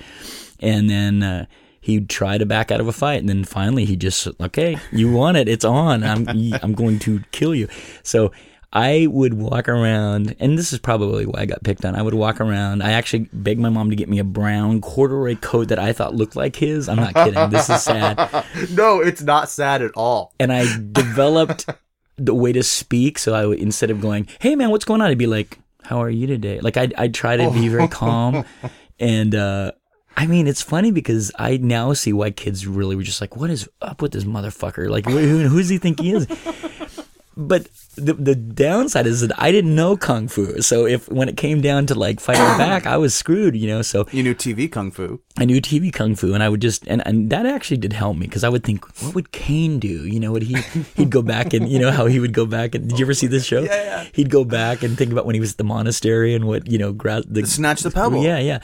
and 0.61 0.91
then 0.91 1.23
uh, 1.23 1.47
he'd 1.81 2.11
try 2.11 2.37
to 2.37 2.45
back 2.45 2.71
out 2.71 2.81
of 2.81 2.89
a 2.89 2.93
fight, 2.93 3.21
and 3.21 3.31
then 3.31 3.45
finally 3.45 3.87
he 3.87 3.97
just, 3.97 4.29
okay, 4.39 4.77
you 4.93 5.11
want 5.11 5.39
it, 5.39 5.49
it's 5.49 5.65
on. 5.65 6.05
I'm, 6.05 6.29
I'm 6.63 6.75
going 6.75 6.99
to 7.01 7.21
kill 7.33 7.55
you. 7.55 7.69
So. 8.03 8.31
I 8.73 9.07
would 9.11 9.33
walk 9.35 9.67
around, 9.67 10.37
and 10.39 10.59
this 10.59 10.75
is 10.75 10.79
probably 10.79 11.25
why 11.25 11.41
I 11.41 11.47
got 11.47 11.63
picked 11.63 11.87
on. 11.87 11.95
I 11.97 12.03
would 12.03 12.13
walk 12.13 12.39
around. 12.39 12.83
I 12.83 12.93
actually 12.93 13.29
begged 13.33 13.61
my 13.61 13.71
mom 13.71 13.89
to 13.89 13.97
get 13.97 14.11
me 14.11 14.19
a 14.19 14.25
brown 14.25 14.83
corduroy 14.83 15.37
coat 15.37 15.69
that 15.69 15.79
I 15.79 15.95
thought 15.95 16.15
looked 16.15 16.37
like 16.37 16.57
his. 16.57 16.87
I'm 16.89 16.97
not 16.97 17.15
kidding. 17.15 17.49
This 17.49 17.71
is 17.71 17.83
sad 17.83 18.19
no, 18.73 19.01
it's 19.01 19.23
not 19.23 19.49
sad 19.49 19.81
at 19.81 19.93
all. 19.97 20.35
and 20.39 20.53
I 20.53 20.67
developed 20.93 21.67
the 22.17 22.35
way 22.35 22.53
to 22.53 22.63
speak. 22.63 23.19
So 23.19 23.33
I 23.35 23.47
would 23.47 23.59
instead 23.59 23.91
of 23.91 24.01
going, 24.03 24.29
"Hey 24.39 24.55
man, 24.55 24.71
what's 24.71 24.85
going 24.85 25.01
on?" 25.01 25.09
I'd 25.09 25.17
be 25.17 25.27
like, 25.27 25.59
"How 25.85 26.03
are 26.03 26.11
you 26.11 26.27
today?" 26.27 26.61
Like 26.61 26.77
I 26.77 26.89
I 26.99 27.09
try 27.09 27.37
to 27.39 27.51
be 27.51 27.69
very 27.69 27.89
calm, 27.89 28.45
and 29.01 29.35
uh, 29.35 29.73
I 30.15 30.27
mean 30.27 30.47
it's 30.47 30.61
funny 30.63 30.91
because 30.91 31.33
I 31.39 31.57
now 31.57 31.95
see 31.95 32.13
why 32.13 32.33
kids 32.33 32.67
really 32.67 32.97
were 32.97 33.03
just 33.03 33.23
like, 33.23 33.35
"What 33.35 33.49
is 33.49 33.67
up 33.81 34.03
with 34.03 34.13
this 34.13 34.25
motherfucker? 34.25 34.91
Like 34.91 35.07
who, 35.07 35.49
who 35.49 35.59
does 35.59 35.71
he 35.71 35.79
think 35.79 36.01
he 36.01 36.13
is?" 36.13 36.27
But 37.41 37.69
the 37.95 38.15
the 38.15 38.35
downside 38.35 39.07
is 39.07 39.21
that 39.21 39.31
I 39.39 39.53
didn't 39.53 39.73
know 39.77 39.97
kung 39.97 40.27
fu, 40.27 40.61
so 40.61 40.87
if 40.87 41.09
when 41.09 41.29
it 41.29 41.37
came 41.37 41.61
down 41.61 41.87
to 41.87 41.95
like 41.95 42.19
fighting 42.19 42.43
back, 42.59 42.85
I 42.85 42.97
was 42.97 43.15
screwed, 43.15 43.55
you 43.55 43.69
know. 43.69 43.81
So 43.81 44.07
You 44.11 44.25
knew 44.25 44.35
TV 44.35 44.67
kung 44.67 44.91
fu. 44.91 45.21
I 45.39 45.45
knew 45.45 45.61
TV 45.61 45.93
kung 45.93 46.17
fu, 46.17 46.35
and 46.35 46.43
I 46.43 46.49
would 46.49 46.61
just 46.61 46.83
and, 46.89 47.01
and 47.07 47.31
that 47.31 47.47
actually 47.47 47.77
did 47.77 47.93
help 47.93 48.17
me 48.17 48.27
because 48.27 48.43
I 48.43 48.49
would 48.49 48.65
think, 48.65 48.85
what 49.03 49.15
would 49.15 49.31
Caine 49.31 49.79
do? 49.79 50.05
You 50.05 50.19
know, 50.19 50.33
would 50.33 50.43
he 50.43 50.57
he'd 50.97 51.11
go 51.11 51.23
back 51.23 51.55
and 51.55 51.69
you 51.71 51.79
know 51.79 51.93
how 51.93 52.07
he 52.07 52.19
would 52.19 52.33
go 52.35 52.45
back 52.45 52.75
and 52.75 52.89
did 52.91 52.99
you 52.99 53.07
ever 53.07 53.15
see 53.15 53.29
this 53.29 53.45
show? 53.47 53.63
Yeah, 53.63 53.83
yeah. 53.85 54.07
He'd 54.13 54.31
go 54.31 54.43
back 54.45 54.83
and 54.83 54.99
think 54.99 55.13
about 55.13 55.25
when 55.25 55.35
he 55.37 55.41
was 55.41 55.53
at 55.53 55.59
the 55.59 55.65
monastery 55.65 56.35
and 56.35 56.45
what 56.49 56.67
you 56.67 56.79
know, 56.79 56.93
gra- 56.93 57.23
the 57.25 57.47
Snatch 57.47 57.83
the 57.83 57.93
pebble. 57.93 58.21
Yeah, 58.25 58.39
yeah. 58.41 58.59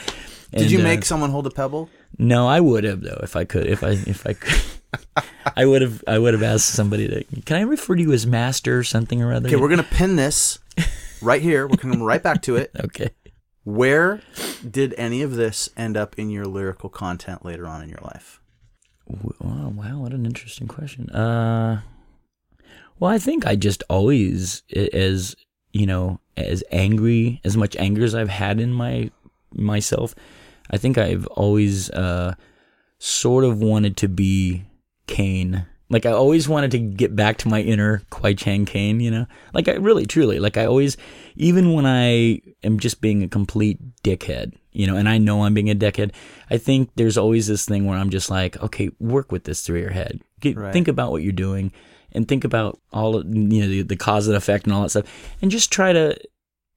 Did 0.50 0.62
And, 0.62 0.70
you 0.70 0.80
uh, 0.80 0.82
make 0.82 1.04
someone 1.04 1.30
hold 1.30 1.46
a 1.46 1.50
pebble? 1.50 1.90
no, 2.18 2.48
I 2.48 2.58
would 2.58 2.82
have 2.82 3.02
though 3.02 3.20
if 3.22 3.36
I 3.36 3.44
could. 3.44 3.66
If 3.70 3.84
I 3.84 3.90
if 3.90 4.26
I 4.26 4.32
could, 4.34 4.60
I 5.56 5.66
would 5.66 5.82
have. 5.82 6.02
I 6.06 6.18
would 6.18 6.34
have 6.34 6.42
asked 6.42 6.68
somebody 6.68 7.08
to. 7.08 7.42
Can 7.42 7.56
I 7.56 7.62
refer 7.62 7.96
to 7.96 8.02
you 8.02 8.12
as 8.12 8.26
master 8.26 8.78
or 8.78 8.84
something 8.84 9.22
or 9.22 9.32
other? 9.32 9.48
Okay, 9.48 9.56
we're 9.56 9.68
gonna 9.68 9.82
pin 9.82 10.16
this 10.16 10.58
right 11.22 11.42
here. 11.42 11.66
We're 11.66 11.76
coming 11.76 12.02
right 12.02 12.22
back 12.22 12.42
to 12.42 12.56
it. 12.56 12.70
okay. 12.84 13.10
Where 13.64 14.20
did 14.68 14.94
any 14.98 15.22
of 15.22 15.36
this 15.36 15.70
end 15.76 15.96
up 15.96 16.18
in 16.18 16.28
your 16.28 16.44
lyrical 16.44 16.90
content 16.90 17.44
later 17.44 17.66
on 17.66 17.82
in 17.82 17.88
your 17.88 18.00
life? 18.02 18.40
Wow, 19.06 19.72
wow, 19.74 19.98
what 20.00 20.12
an 20.12 20.26
interesting 20.26 20.68
question. 20.68 21.08
Uh, 21.10 21.80
well, 22.98 23.10
I 23.10 23.18
think 23.18 23.46
I 23.46 23.56
just 23.56 23.82
always, 23.88 24.62
as 24.74 25.34
you 25.72 25.86
know, 25.86 26.20
as 26.36 26.62
angry, 26.70 27.40
as 27.44 27.56
much 27.56 27.76
anger 27.76 28.04
as 28.04 28.14
I've 28.14 28.28
had 28.28 28.60
in 28.60 28.72
my 28.72 29.10
myself, 29.52 30.14
I 30.70 30.76
think 30.76 30.98
I've 30.98 31.26
always 31.28 31.90
uh, 31.90 32.34
sort 32.98 33.44
of 33.44 33.60
wanted 33.60 33.96
to 33.98 34.08
be 34.08 34.64
Caine. 35.06 35.66
Like 35.90 36.06
I 36.06 36.12
always 36.12 36.48
wanted 36.48 36.70
to 36.72 36.78
get 36.78 37.14
back 37.14 37.36
to 37.38 37.48
my 37.48 37.60
inner 37.60 38.02
Kwai 38.10 38.34
Chang 38.34 38.64
Caine, 38.64 39.00
you 39.00 39.10
know. 39.10 39.26
Like 39.52 39.68
I 39.68 39.72
really, 39.72 40.06
truly, 40.06 40.40
like 40.40 40.56
I 40.56 40.64
always, 40.64 40.96
even 41.36 41.72
when 41.72 41.86
I 41.86 42.40
am 42.62 42.78
just 42.78 43.00
being 43.00 43.22
a 43.22 43.28
complete 43.28 43.78
dickhead, 44.02 44.54
you 44.72 44.86
know, 44.86 44.96
and 44.96 45.08
I 45.08 45.18
know 45.18 45.44
I'm 45.44 45.54
being 45.54 45.70
a 45.70 45.74
dickhead, 45.74 46.12
I 46.50 46.56
think 46.56 46.90
there's 46.96 47.18
always 47.18 47.46
this 47.46 47.66
thing 47.66 47.84
where 47.86 47.98
I'm 47.98 48.10
just 48.10 48.30
like, 48.30 48.60
okay, 48.62 48.90
work 48.98 49.30
with 49.30 49.44
this 49.44 49.60
through 49.60 49.80
your 49.80 49.90
head. 49.90 50.20
Get, 50.40 50.56
Right. 50.56 50.72
Think 50.72 50.88
about 50.88 51.12
what 51.12 51.22
you're 51.22 51.32
doing, 51.32 51.70
and 52.12 52.26
think 52.26 52.44
about 52.44 52.80
all 52.92 53.16
of, 53.16 53.26
you 53.26 53.60
know 53.60 53.68
the, 53.68 53.82
the 53.82 53.96
cause 53.96 54.26
and 54.26 54.36
effect 54.36 54.64
and 54.64 54.72
all 54.72 54.82
that 54.82 54.90
stuff, 54.90 55.06
and 55.42 55.50
just 55.50 55.70
try 55.70 55.92
to 55.92 56.16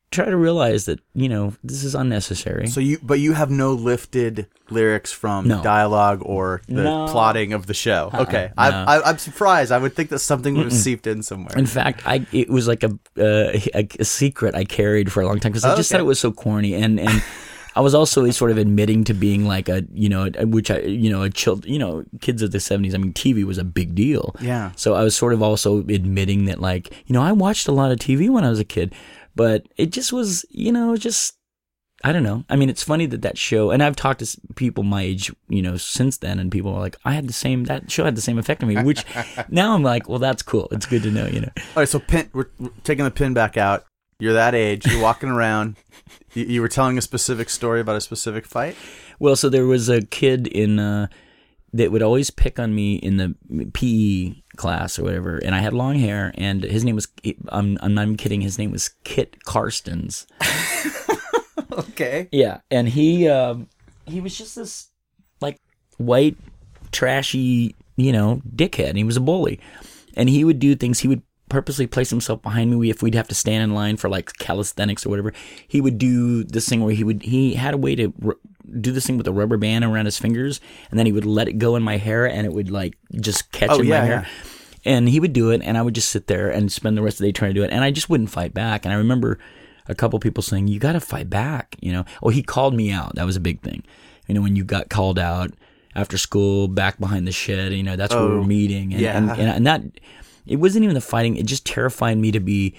try 0.10 0.26
to 0.26 0.38
realize 0.38 0.86
that 0.86 1.00
you 1.14 1.28
know 1.30 1.54
this 1.64 1.84
is 1.84 1.94
unnecessary. 1.96 2.68
So 2.68 2.80
you, 2.80 2.98
but 3.04 3.20
you 3.20 3.34
have 3.34 3.52
no 3.52 3.74
lifted 3.74 4.48
lyrics 4.70 5.12
from 5.12 5.48
No. 5.48 5.62
dialogue 5.64 6.22
or 6.26 6.62
the 6.68 6.84
No. 6.84 7.06
plotting 7.10 7.54
of 7.54 7.68
the 7.68 7.74
show. 7.74 8.10
Okay, 8.14 8.48
no. 8.58 8.64
I, 8.64 8.70
I, 8.98 9.10
I'm 9.10 9.18
surprised. 9.18 9.72
I 9.72 9.78
would 9.78 9.96
think 9.96 10.10
that 10.10 10.20
something 10.20 10.56
would 10.56 10.66
have 10.66 10.74
seeped 10.74 11.08
in 11.08 11.24
somewhere. 11.24 11.58
In 11.58 11.66
fact, 11.66 12.02
I 12.06 12.26
it 12.32 12.50
was 12.50 12.68
like 12.68 12.84
a 12.84 12.92
uh, 13.18 13.60
a, 13.76 13.88
a 14.00 14.06
secret 14.06 14.56
I 14.56 14.64
carried 14.64 15.12
for 15.12 15.22
a 15.22 15.26
long 15.26 15.40
time 15.40 15.52
because 15.52 15.66
I 15.66 15.76
just 15.76 15.92
Okay. 15.92 15.98
thought 16.00 16.04
it 16.06 16.08
was 16.08 16.20
so 16.20 16.32
corny, 16.32 16.74
and 16.74 17.00
and 17.00 17.22
I 17.76 17.82
was 17.82 17.94
also 17.94 18.28
sort 18.32 18.50
of 18.50 18.58
admitting 18.58 19.04
to 19.04 19.14
being 19.14 19.46
like 19.46 19.70
a 19.70 19.84
you 19.94 20.10
know 20.10 20.30
a- 20.38 20.48
which 20.48 20.72
I 20.72 20.80
you 20.80 21.10
know 21.12 21.22
a 21.24 21.30
child 21.30 21.66
you 21.66 21.78
know 21.80 22.04
kids 22.22 22.42
of 22.42 22.52
the 22.52 22.60
seventies. 22.60 22.96
I 22.96 22.98
mean, 22.98 23.14
TV 23.14 23.44
was 23.44 23.58
a 23.58 23.64
big 23.64 23.94
deal. 23.94 24.36
Yeah. 24.42 24.72
So 24.76 24.96
I 24.96 25.04
was 25.04 25.16
sort 25.16 25.34
of 25.34 25.42
also 25.44 25.80
admitting 25.80 26.46
that 26.46 26.60
like 26.60 26.92
you 27.08 27.14
know 27.14 27.22
I 27.22 27.32
watched 27.34 27.68
a 27.68 27.72
lot 27.72 27.92
of 27.92 28.00
TV 28.00 28.30
when 28.30 28.44
I 28.44 28.50
was 28.50 28.60
a 28.60 28.66
kid, 28.66 28.94
but 29.38 29.68
it 29.78 29.92
just 29.92 30.12
was 30.12 30.46
you 30.50 30.72
know 30.72 30.98
just. 30.98 31.36
I 32.04 32.12
don't 32.12 32.22
know. 32.22 32.44
I 32.48 32.58
mean, 32.58 32.70
it's 32.70 32.84
funny 32.84 33.08
that 33.08 33.24
that 33.24 33.40
show, 33.40 33.72
and 33.72 33.82
I've 33.82 33.96
talked 33.96 34.20
to 34.20 34.38
people 34.54 34.84
my 34.84 35.02
age, 35.02 35.34
you 35.50 35.64
know, 35.64 35.78
since 35.78 36.18
then, 36.18 36.38
and 36.38 36.52
people 36.52 36.72
are 36.76 36.80
like, 36.80 36.96
I 37.04 37.14
had 37.14 37.28
the 37.28 37.34
same, 37.34 37.64
that 37.64 37.90
show 37.90 38.06
had 38.06 38.16
the 38.16 38.22
same 38.22 38.38
effect 38.38 38.62
on 38.62 38.70
me, 38.70 38.84
which 38.84 39.04
now 39.50 39.74
I'm 39.74 39.82
like, 39.82 40.08
well, 40.08 40.20
that's 40.20 40.44
cool. 40.44 40.68
It's 40.70 40.86
good 40.86 41.02
to 41.02 41.10
know, 41.10 41.26
you 41.26 41.42
know. 41.42 41.50
All 41.58 41.78
right, 41.78 41.90
so 41.90 41.98
pin, 41.98 42.30
we're, 42.34 42.52
we're 42.60 42.70
taking 42.84 43.04
the 43.04 43.10
pin 43.10 43.34
back 43.34 43.58
out. 43.58 43.88
You're 44.20 44.34
that 44.34 44.54
age. 44.54 44.86
You're 44.86 45.02
walking 45.02 45.30
around. 45.30 45.78
You, 46.34 46.46
you 46.46 46.62
were 46.62 46.68
telling 46.68 46.98
a 46.98 47.02
specific 47.02 47.50
story 47.50 47.82
about 47.82 47.96
a 47.96 48.02
specific 48.02 48.46
fight. 48.46 48.76
Well, 49.18 49.36
so 49.36 49.50
there 49.50 49.66
was 49.66 49.90
a 49.90 50.02
kid 50.02 50.46
in 50.46 50.78
uh, 50.78 51.08
that 51.74 51.92
would 51.92 52.02
always 52.02 52.30
pick 52.30 52.60
on 52.60 52.76
me 52.76 52.96
in 52.96 53.18
the 53.18 53.36
PE 53.74 54.42
class 54.58 55.00
or 55.00 55.04
whatever, 55.04 55.38
and 55.38 55.56
I 55.56 55.60
had 55.60 55.74
long 55.74 55.96
hair, 55.96 56.34
and 56.36 56.64
his 56.64 56.84
name 56.84 56.96
was 56.96 57.08
I'm 57.50 57.78
I'm 57.82 57.94
not 57.94 58.04
even 58.04 58.18
kidding. 58.18 58.42
His 58.42 58.58
name 58.58 58.72
was 58.72 58.90
Kit 59.04 59.38
Karstens. 59.46 60.26
Okay. 61.78 62.28
Yeah, 62.32 62.62
and 62.72 62.90
he 62.90 63.28
um, 63.28 63.68
he 64.06 64.22
was 64.22 64.38
just 64.38 64.56
this 64.56 64.88
like 65.42 65.60
white 65.98 66.36
trashy 66.92 67.76
you 67.96 68.12
know 68.12 68.42
dickhead. 68.56 68.90
And 68.90 68.98
he 68.98 69.04
was 69.04 69.18
a 69.18 69.22
bully, 69.22 69.60
and 70.16 70.30
he 70.30 70.44
would 70.44 70.60
do 70.60 70.76
things. 70.76 71.00
He 71.00 71.08
would 71.08 71.22
purposely 71.50 71.88
place 71.88 72.10
himself 72.10 72.42
behind 72.42 72.78
me 72.78 72.90
if 72.90 73.02
we'd 73.02 73.16
have 73.16 73.28
to 73.30 73.36
stand 73.36 73.64
in 73.64 73.74
line 73.74 73.98
for 73.98 74.10
like 74.10 74.34
calisthenics 74.34 75.06
or 75.06 75.10
whatever. 75.10 75.34
He 75.68 75.82
would 75.82 75.98
do 75.98 76.44
this 76.44 76.68
thing 76.68 76.84
where 76.84 76.94
he 76.94 77.04
would 77.04 77.22
he 77.24 77.54
had 77.54 77.74
a 77.74 77.78
way 77.78 77.96
to 77.96 78.14
r- 78.26 78.38
do 78.82 78.92
this 78.92 79.06
thing 79.06 79.18
with 79.18 79.28
a 79.28 79.32
rubber 79.34 79.58
band 79.58 79.86
around 79.86 80.06
his 80.06 80.18
fingers, 80.18 80.60
and 80.90 81.00
then 81.00 81.06
he 81.06 81.12
would 81.12 81.26
let 81.26 81.48
it 81.48 81.54
go 81.54 81.76
in 81.76 81.84
my 81.84 81.98
hair, 81.98 82.26
and 82.26 82.46
it 82.46 82.54
would 82.54 82.70
like 82.70 82.98
just 83.20 83.52
catch 83.52 83.70
Oh, 83.72 83.80
in 83.80 83.86
yeah, 83.88 84.00
my 84.00 84.06
hair. 84.06 84.28
And 84.86 85.10
he 85.10 85.20
would 85.20 85.34
do 85.34 85.50
it, 85.52 85.62
and 85.64 85.78
I 85.78 85.82
would 85.82 85.96
just 85.96 86.10
sit 86.10 86.28
there 86.28 86.50
and 86.50 86.72
spend 86.72 86.98
the 86.98 87.02
rest 87.02 87.16
of 87.16 87.20
the 87.20 87.28
day 87.28 87.32
trying 87.34 87.50
to 87.52 87.60
do 87.60 87.64
it, 87.64 87.72
and 87.72 87.84
I 87.84 87.92
just 87.92 88.10
wouldn't 88.10 88.30
fight 88.30 88.54
back. 88.54 88.86
And 88.86 88.94
I 88.94 88.98
remember 88.98 89.38
a 89.88 89.96
couple 89.96 90.20
people 90.20 90.42
saying, 90.44 90.68
"You 90.68 90.80
got 90.80 90.94
to 90.94 91.00
fight 91.00 91.30
back," 91.30 91.76
you 91.82 91.92
know. 91.92 92.06
Oh, 92.24 92.30
he 92.30 92.42
called 92.44 92.74
me 92.74 92.92
out. 92.92 93.16
That 93.16 93.26
was 93.26 93.36
a 93.36 93.42
big 93.42 93.62
thing. 93.62 93.84
You 94.28 94.36
know, 94.36 94.42
when 94.42 94.56
you 94.56 94.64
got 94.64 94.90
called 94.90 95.18
out 95.20 95.52
after 95.96 96.18
school, 96.18 96.68
back 96.68 97.00
behind 97.00 97.28
the 97.28 97.32
shed. 97.32 97.74
You 97.74 97.84
know, 97.84 97.96
that's 97.96 98.14
where 98.14 98.24
we 98.28 98.34
Oh, 98.34 98.38
were 98.40 98.44
meeting, 98.46 98.94
and 98.94 99.02
yeah. 99.02 99.18
and, 99.18 99.30
and, 99.32 99.50
and 99.50 99.68
that 99.68 99.82
it 100.46 100.58
wasn't 100.58 100.84
even 100.84 100.94
the 100.94 101.02
fighting. 101.02 101.36
It 101.38 101.46
just 101.46 101.66
terrified 101.66 102.18
me 102.18 102.32
to 102.32 102.40
be 102.40 102.76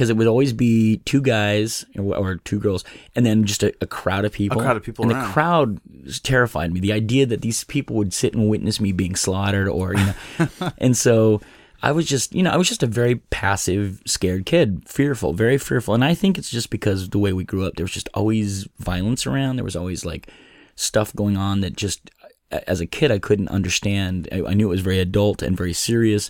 because 0.00 0.08
it 0.08 0.16
would 0.16 0.26
always 0.26 0.54
be 0.54 0.96
two 1.04 1.20
guys 1.20 1.84
or, 1.94 2.16
or 2.16 2.36
two 2.36 2.58
girls, 2.58 2.84
and 3.14 3.26
then 3.26 3.44
just 3.44 3.62
a, 3.62 3.70
a 3.82 3.86
crowd 3.86 4.24
of 4.24 4.32
people. 4.32 4.58
A 4.58 4.64
crowd 4.64 4.78
of 4.78 4.82
people 4.82 5.02
and 5.02 5.12
around. 5.12 5.26
the 5.26 5.32
crowd 5.34 5.80
terrified 6.22 6.72
me. 6.72 6.80
The 6.80 6.94
idea 6.94 7.26
that 7.26 7.42
these 7.42 7.64
people 7.64 7.96
would 7.96 8.14
sit 8.14 8.32
and 8.32 8.48
witness 8.48 8.80
me 8.80 8.92
being 8.92 9.14
slaughtered, 9.14 9.68
or 9.68 9.94
you 9.94 10.06
know, 10.06 10.72
and 10.78 10.96
so. 10.96 11.42
I 11.82 11.92
was 11.92 12.04
just, 12.04 12.34
you 12.34 12.42
know, 12.42 12.50
I 12.50 12.58
was 12.58 12.68
just 12.68 12.82
a 12.82 12.86
very 12.86 13.16
passive, 13.16 14.02
scared 14.04 14.44
kid, 14.44 14.82
fearful, 14.86 15.32
very 15.32 15.56
fearful. 15.56 15.94
And 15.94 16.04
I 16.04 16.12
think 16.12 16.36
it's 16.36 16.50
just 16.50 16.68
because 16.68 17.04
of 17.04 17.10
the 17.10 17.18
way 17.18 17.32
we 17.32 17.42
grew 17.42 17.64
up. 17.64 17.76
There 17.76 17.84
was 17.84 17.92
just 17.92 18.10
always 18.12 18.68
violence 18.78 19.26
around. 19.26 19.56
There 19.56 19.64
was 19.64 19.76
always 19.76 20.04
like 20.04 20.28
stuff 20.74 21.16
going 21.16 21.38
on 21.38 21.62
that 21.62 21.78
just, 21.78 22.10
as 22.50 22.82
a 22.82 22.86
kid, 22.86 23.10
I 23.10 23.18
couldn't 23.18 23.48
understand. 23.48 24.28
I, 24.30 24.42
I 24.48 24.52
knew 24.52 24.66
it 24.66 24.76
was 24.76 24.82
very 24.82 24.98
adult 24.98 25.40
and 25.40 25.56
very 25.56 25.72
serious. 25.72 26.28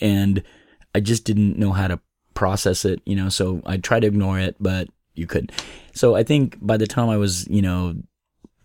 And 0.00 0.42
I 0.96 0.98
just 0.98 1.22
didn't 1.22 1.56
know 1.56 1.70
how 1.70 1.86
to 1.86 2.00
process 2.38 2.84
it, 2.84 3.00
you 3.04 3.16
know, 3.16 3.28
so 3.28 3.60
I 3.66 3.78
try 3.78 3.98
to 3.98 4.06
ignore 4.06 4.38
it, 4.38 4.54
but 4.60 4.86
you 5.14 5.26
couldn't. 5.26 5.50
So 5.92 6.14
I 6.14 6.22
think 6.22 6.56
by 6.64 6.76
the 6.76 6.86
time 6.86 7.08
I 7.08 7.16
was, 7.16 7.48
you 7.48 7.60
know, 7.62 7.96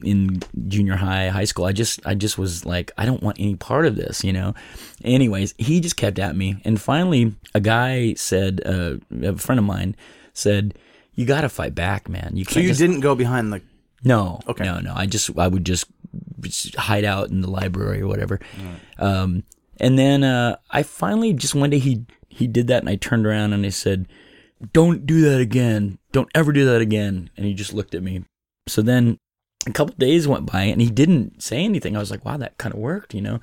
in 0.03 0.41
junior 0.67 0.95
high, 0.95 1.29
high 1.29 1.45
school, 1.45 1.65
I 1.65 1.71
just, 1.71 1.99
I 2.05 2.13
just 2.13 2.37
was 2.37 2.65
like, 2.67 2.91
I 2.99 3.05
don't 3.05 3.23
want 3.23 3.39
any 3.39 3.55
part 3.55 3.87
of 3.87 3.95
this, 3.95 4.23
you 4.23 4.31
know. 4.31 4.53
Anyways, 5.03 5.55
he 5.57 5.79
just 5.79 5.97
kept 5.97 6.19
at 6.19 6.35
me, 6.35 6.61
and 6.65 6.79
finally, 6.79 7.33
a 7.55 7.59
guy 7.61 8.13
said, 8.13 8.61
uh, 8.65 8.97
a 9.25 9.37
friend 9.37 9.57
of 9.59 9.65
mine 9.65 9.95
said, 10.33 10.77
"You 11.15 11.25
got 11.25 11.41
to 11.41 11.49
fight 11.49 11.73
back, 11.73 12.09
man. 12.09 12.31
You 12.35 12.45
can't." 12.45 12.53
So 12.53 12.59
you 12.59 12.67
just, 12.67 12.79
didn't 12.79 12.99
go 12.99 13.15
behind 13.15 13.51
the. 13.53 13.61
no, 14.03 14.39
Okay. 14.47 14.63
no, 14.65 14.79
no. 14.81 14.93
I 14.95 15.05
just, 15.07 15.35
I 15.37 15.47
would 15.47 15.65
just, 15.65 15.85
just 16.41 16.75
hide 16.75 17.05
out 17.05 17.29
in 17.31 17.41
the 17.41 17.49
library 17.49 18.01
or 18.01 18.07
whatever. 18.07 18.39
Um, 18.99 19.43
and 19.79 19.97
then 19.97 20.23
uh, 20.23 20.57
I 20.69 20.83
finally 20.83 21.33
just 21.33 21.55
one 21.55 21.69
day 21.71 21.79
he 21.79 22.05
he 22.35 22.47
did 22.47 22.67
that, 22.67 22.81
and 22.81 22.89
I 22.89 22.95
turned 22.95 23.25
around 23.25 23.53
and 23.53 23.65
I 23.65 23.69
said, 23.69 24.07
"Don't 24.73 25.05
do 25.05 25.21
that 25.21 25.39
again. 25.39 25.97
Don't 26.11 26.29
ever 26.35 26.51
do 26.51 26.65
that 26.65 26.81
again." 26.81 27.29
And 27.37 27.45
he 27.45 27.53
just 27.53 27.73
looked 27.73 27.95
at 27.95 28.03
me. 28.03 28.23
So 28.67 28.81
then 28.81 29.17
a 29.67 29.71
couple 29.71 29.95
days 29.97 30.27
went 30.27 30.45
by, 30.45 30.63
and 30.63 30.81
he 30.81 30.89
didn't 30.89 31.41
say 31.41 31.63
anything. 31.63 31.95
I 31.95 31.99
was 31.99 32.11
like, 32.11 32.25
"Wow, 32.25 32.37
that 32.37 32.57
kind 32.57 32.73
of 32.73 32.79
worked," 32.79 33.13
you 33.13 33.21
know. 33.21 33.39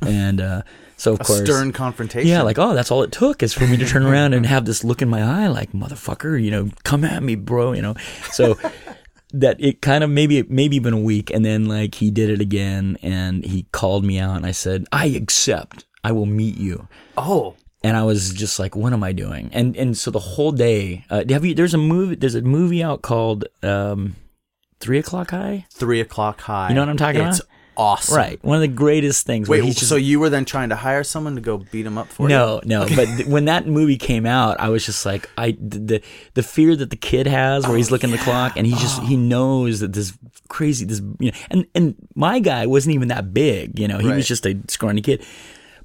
And 0.00 0.40
uh, 0.40 0.62
so 0.96 1.14
of 1.14 1.20
A 1.20 1.24
course, 1.24 1.40
stern 1.40 1.72
confrontation. 1.72 2.28
yeah, 2.28 2.42
like, 2.42 2.58
oh, 2.58 2.72
that's 2.72 2.92
all 2.92 3.02
it 3.02 3.10
took 3.10 3.42
is 3.42 3.52
for 3.52 3.66
me 3.66 3.76
to 3.78 3.84
turn 3.86 4.06
around 4.10 4.32
and 4.32 4.46
have 4.46 4.64
this 4.64 4.84
look 4.84 5.02
in 5.02 5.08
my 5.08 5.22
eye, 5.22 5.48
like, 5.48 5.72
motherfucker, 5.72 6.40
you 6.40 6.52
know, 6.52 6.70
come 6.84 7.04
at 7.04 7.20
me, 7.22 7.34
bro, 7.34 7.72
you 7.72 7.82
know. 7.82 7.94
So 8.30 8.56
that 9.32 9.56
it 9.60 9.82
kind 9.82 10.04
of 10.04 10.10
maybe 10.10 10.42
maybe 10.44 10.76
even 10.76 10.94
a 10.94 11.00
week, 11.00 11.30
and 11.32 11.44
then 11.44 11.66
like 11.66 11.96
he 11.96 12.10
did 12.12 12.30
it 12.30 12.40
again, 12.40 12.96
and 13.02 13.44
he 13.44 13.64
called 13.72 14.04
me 14.04 14.20
out, 14.20 14.36
and 14.36 14.46
I 14.46 14.52
said, 14.52 14.86
I 14.92 15.06
accept, 15.06 15.84
I 16.04 16.12
will 16.12 16.26
meet 16.26 16.56
you. 16.56 16.86
Oh, 17.16 17.56
And 17.84 17.96
I 17.96 18.02
was 18.02 18.32
just 18.32 18.58
like, 18.58 18.74
what 18.74 18.92
am 18.92 19.04
I 19.04 19.12
doing? 19.12 19.50
And 19.52 19.76
and 19.76 19.96
so 19.96 20.10
the 20.10 20.18
whole 20.18 20.50
day, 20.52 21.04
uh, 21.10 21.22
have 21.28 21.44
you? 21.44 21.54
There's 21.54 21.74
a 21.74 21.78
movie. 21.78 22.16
There's 22.16 22.34
a 22.34 22.42
movie 22.42 22.82
out 22.82 23.02
called 23.02 23.44
um, 23.62 24.16
Three 24.80 24.98
O'clock 24.98 25.30
High. 25.30 25.66
three 25.72 26.00
o'clock 26.00 26.40
high. 26.40 26.70
You 26.70 26.74
know 26.74 26.82
what 26.82 26.88
I'm 26.88 26.96
talking 26.96 27.20
it's 27.20 27.38
about? 27.38 27.48
awesome. 27.76 28.16
Right, 28.16 28.42
one 28.44 28.56
of 28.56 28.62
the 28.62 28.66
greatest 28.68 29.26
things. 29.26 29.48
Wait, 29.48 29.62
just 29.64 29.88
so 29.88 29.94
you 29.94 30.18
were 30.18 30.28
then 30.28 30.44
trying 30.44 30.70
to 30.70 30.74
hire 30.76 31.04
someone 31.04 31.36
to 31.36 31.40
go 31.40 31.58
beat 31.58 31.86
him 31.86 31.96
up 31.98 32.08
for 32.08 32.24
you? 32.24 32.28
No, 32.30 32.60
no. 32.64 32.80
But 32.96 33.04
th- 33.06 33.28
when 33.28 33.44
that 33.44 33.68
movie 33.68 33.96
came 33.96 34.26
out, 34.26 34.58
I 34.58 34.70
was 34.70 34.84
just 34.84 35.06
like, 35.06 35.30
I 35.38 35.52
the 35.60 35.78
the, 35.78 36.02
the 36.34 36.42
fear 36.42 36.74
that 36.74 36.90
the 36.90 36.96
kid 36.96 37.28
has, 37.28 37.64
where 37.68 37.76
he's 37.76 37.92
looking 37.92 38.10
at 38.12 38.18
the 38.18 38.24
clock 38.24 38.54
and 38.56 38.66
he 38.66 38.72
just 38.72 39.00
he 39.02 39.16
knows 39.16 39.78
that 39.80 39.92
this 39.92 40.18
crazy 40.48 40.84
this 40.84 41.00
you 41.20 41.30
know, 41.30 41.38
and 41.50 41.66
and 41.76 41.94
my 42.16 42.40
guy 42.40 42.66
wasn't 42.66 42.96
even 42.96 43.06
that 43.08 43.32
big, 43.32 43.78
you 43.78 43.86
know, 43.86 43.98
he 43.98 44.08
Right. 44.08 44.16
was 44.16 44.26
just 44.26 44.44
a 44.46 44.58
scrawny 44.66 45.00
kid. 45.00 45.24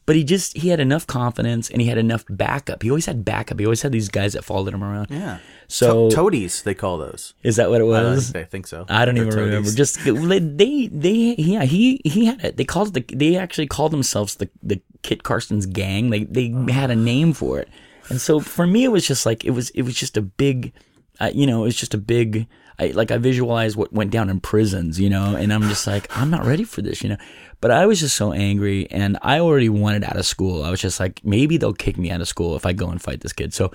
But 0.06 0.18
he 0.18 0.24
just 0.26 0.58
he 0.58 0.68
had 0.70 0.80
enough 0.82 1.08
confidence 1.08 1.70
and 1.70 1.82
he 1.82 1.88
had 1.88 1.98
enough 1.98 2.26
backup. 2.30 2.84
He 2.84 2.90
always 2.90 3.06
had 3.06 3.24
backup. 3.24 3.58
He 3.60 3.66
always 3.66 3.82
had 3.84 3.94
these 3.94 4.10
guys 4.10 4.34
that 4.34 4.44
followed 4.44 4.74
him 4.74 4.84
around. 4.84 5.08
Yeah. 5.10 5.38
So 5.70 6.10
To- 6.10 6.16
toadies, 6.16 6.62
they 6.64 6.74
call 6.74 6.98
those. 6.98 7.34
is 7.42 7.56
that 7.56 7.70
what 7.70 7.80
it 7.80 7.86
was? 7.86 8.32
think, 8.32 8.46
I 8.46 8.50
think 8.50 8.68
so. 8.68 8.86
I 8.90 9.06
don't 9.06 9.16
They're 9.16 9.26
even 9.28 9.40
remember. 9.40 9.70
toadies. 9.70 9.76
Just 9.76 10.04
they, 10.04 10.88
they, 10.88 11.36
yeah, 11.38 11.64
he, 11.64 12.02
he 12.04 12.26
had 12.26 12.44
it. 12.44 12.58
They 12.58 12.66
called 12.66 12.96
it 12.98 13.08
the. 13.08 13.16
They 13.16 13.38
actually 13.38 13.68
called 13.68 13.92
themselves 13.94 14.36
the 14.36 14.50
the 14.62 14.82
Kit 15.04 15.24
Carson's 15.24 15.66
gang. 15.66 16.10
They, 16.10 16.26
they 16.26 16.50
had 16.72 16.92
a 16.92 16.96
name 16.98 17.32
for 17.34 17.60
it, 17.60 17.70
and 18.10 18.20
so 18.20 18.40
for 18.42 18.68
me, 18.68 18.84
it 18.84 18.90
was 18.90 19.08
just 19.08 19.26
like 19.26 19.46
it 19.46 19.52
was. 19.52 19.70
It 19.72 19.84
was 19.84 19.96
just 19.96 20.18
a 20.18 20.22
big, 20.22 20.74
uh, 21.22 21.32
you 21.34 21.48
know, 21.48 21.62
it 21.62 21.66
was 21.68 21.78
just 21.78 21.94
a 21.94 21.98
big. 21.98 22.46
I 22.80 22.88
like 22.88 23.12
I 23.12 23.18
visualize 23.18 23.76
what 23.78 23.94
went 23.94 24.12
down 24.12 24.30
in 24.30 24.40
prisons, 24.40 25.00
you 25.00 25.10
know, 25.10 25.36
and 25.36 25.54
I'm 25.54 25.64
just 25.64 25.86
like 25.88 26.08
I'm 26.18 26.30
not 26.30 26.46
ready 26.46 26.64
for 26.64 26.82
this, 26.82 27.04
you 27.04 27.10
know. 27.10 27.18
But 27.62 27.72
I 27.72 27.86
was 27.86 28.00
just 28.00 28.16
so 28.18 28.34
angry, 28.34 28.90
and 28.92 29.18
I 29.22 29.40
already 29.40 29.70
wanted 29.70 30.04
out 30.04 30.18
of 30.18 30.26
school. 30.26 30.64
I 30.64 30.70
was 30.72 30.82
just 30.82 31.00
like, 31.00 31.22
maybe 31.24 31.58
they'll 31.58 31.74
kick 31.74 31.98
me 31.98 32.12
out 32.12 32.20
of 32.22 32.28
school 32.28 32.56
if 32.56 32.66
I 32.66 32.74
go 32.74 32.90
and 32.90 33.02
fight 33.02 33.22
this 33.22 33.32
kid. 33.34 33.54
So 33.54 33.72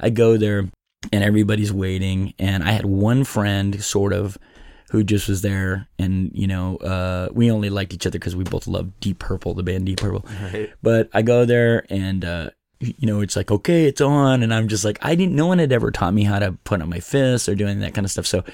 I 0.00 0.10
go 0.10 0.36
there 0.36 0.68
and 1.12 1.24
everybody's 1.24 1.72
waiting 1.72 2.34
and 2.38 2.62
i 2.62 2.72
had 2.72 2.84
one 2.84 3.24
friend 3.24 3.82
sort 3.82 4.12
of 4.12 4.36
who 4.90 5.02
just 5.02 5.28
was 5.30 5.40
there 5.40 5.88
and 5.98 6.30
you 6.34 6.46
know 6.46 6.76
uh, 6.76 7.26
we 7.32 7.50
only 7.50 7.70
liked 7.70 7.94
each 7.94 8.06
other 8.06 8.18
because 8.18 8.36
we 8.36 8.44
both 8.44 8.66
loved 8.66 8.92
deep 9.00 9.18
purple 9.18 9.54
the 9.54 9.62
band 9.62 9.86
deep 9.86 9.98
purple 9.98 10.26
Right. 10.42 10.70
but 10.82 11.08
i 11.14 11.22
go 11.22 11.46
there 11.46 11.86
and 11.88 12.22
uh, 12.22 12.50
you 12.80 13.06
know 13.06 13.20
it's 13.20 13.36
like 13.36 13.50
okay 13.50 13.84
it's 13.84 14.00
on. 14.00 14.42
And 14.42 14.52
i'm 14.52 14.68
just 14.68 14.84
like 14.84 14.98
i 15.02 15.14
didn't 15.14 15.36
no 15.36 15.46
one 15.46 15.58
had 15.58 15.72
ever 15.72 15.90
taught 15.90 16.14
me 16.14 16.24
how 16.24 16.38
to 16.38 16.52
put 16.64 16.82
on 16.82 16.88
my 16.88 17.00
fists 17.00 17.48
or 17.48 17.54
doing 17.54 17.80
that 17.80 17.94
kind 17.94 18.04
of 18.04 18.10
stuff. 18.10 18.26
So 18.26 18.44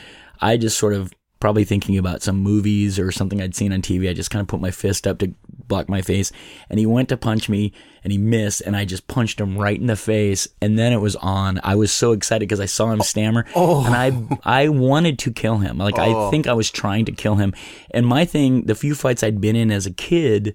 i 0.41 0.57
just 0.57 0.79
sort 0.79 0.95
of 0.95 1.13
probably 1.39 1.65
thinking 1.65 1.99
about 1.99 2.23
some 2.23 2.39
movies 2.39 2.99
or 2.99 3.13
something 3.13 3.43
i'd 3.43 3.55
seen 3.55 3.73
on 3.73 3.83
tv 3.83 4.09
i 4.09 4.15
just 4.15 4.31
kind 4.31 4.41
of 4.41 4.49
put 4.49 4.61
my 4.61 4.71
fist 4.71 5.07
up 5.07 5.19
to 5.19 5.35
block 5.69 5.89
my 5.89 6.03
face. 6.03 6.33
And 6.71 6.79
he 6.79 6.87
went 6.87 7.09
to 7.11 7.17
punch 7.17 7.49
me 7.49 7.73
and 8.05 8.13
he 8.13 8.19
missed 8.19 8.61
and 8.63 8.77
i 8.77 8.85
just 8.85 9.07
punched 9.09 9.41
him 9.41 9.59
right 9.59 9.79
in 9.79 9.87
the 9.87 9.97
face. 9.97 10.49
And 10.61 10.79
then 10.79 10.93
it 10.93 11.01
was 11.01 11.17
on. 11.17 11.61
I 11.63 11.75
was 11.75 11.93
so 11.93 12.13
excited 12.13 12.49
because 12.49 12.61
i 12.61 12.67
saw 12.67 12.91
him 12.91 13.01
stammer 13.01 13.47
oh. 13.55 13.83
oh. 13.83 13.87
and 13.87 13.95
i 13.95 14.63
i 14.63 14.69
wanted 14.69 15.19
to 15.21 15.33
kill 15.33 15.59
him. 15.59 15.79
Like 15.79 15.99
i 15.99 16.09
oh. 16.09 16.31
think 16.31 16.47
i 16.47 16.53
was 16.53 16.71
trying 16.71 17.05
to 17.07 17.13
kill 17.13 17.37
him. 17.37 17.55
And 17.91 18.07
my 18.07 18.25
thing 18.25 18.63
the 18.63 18.75
few 18.75 18.95
fights 18.95 19.23
i'd 19.23 19.41
been 19.41 19.57
in 19.57 19.71
as 19.71 19.87
a 19.87 19.91
kid 19.91 20.55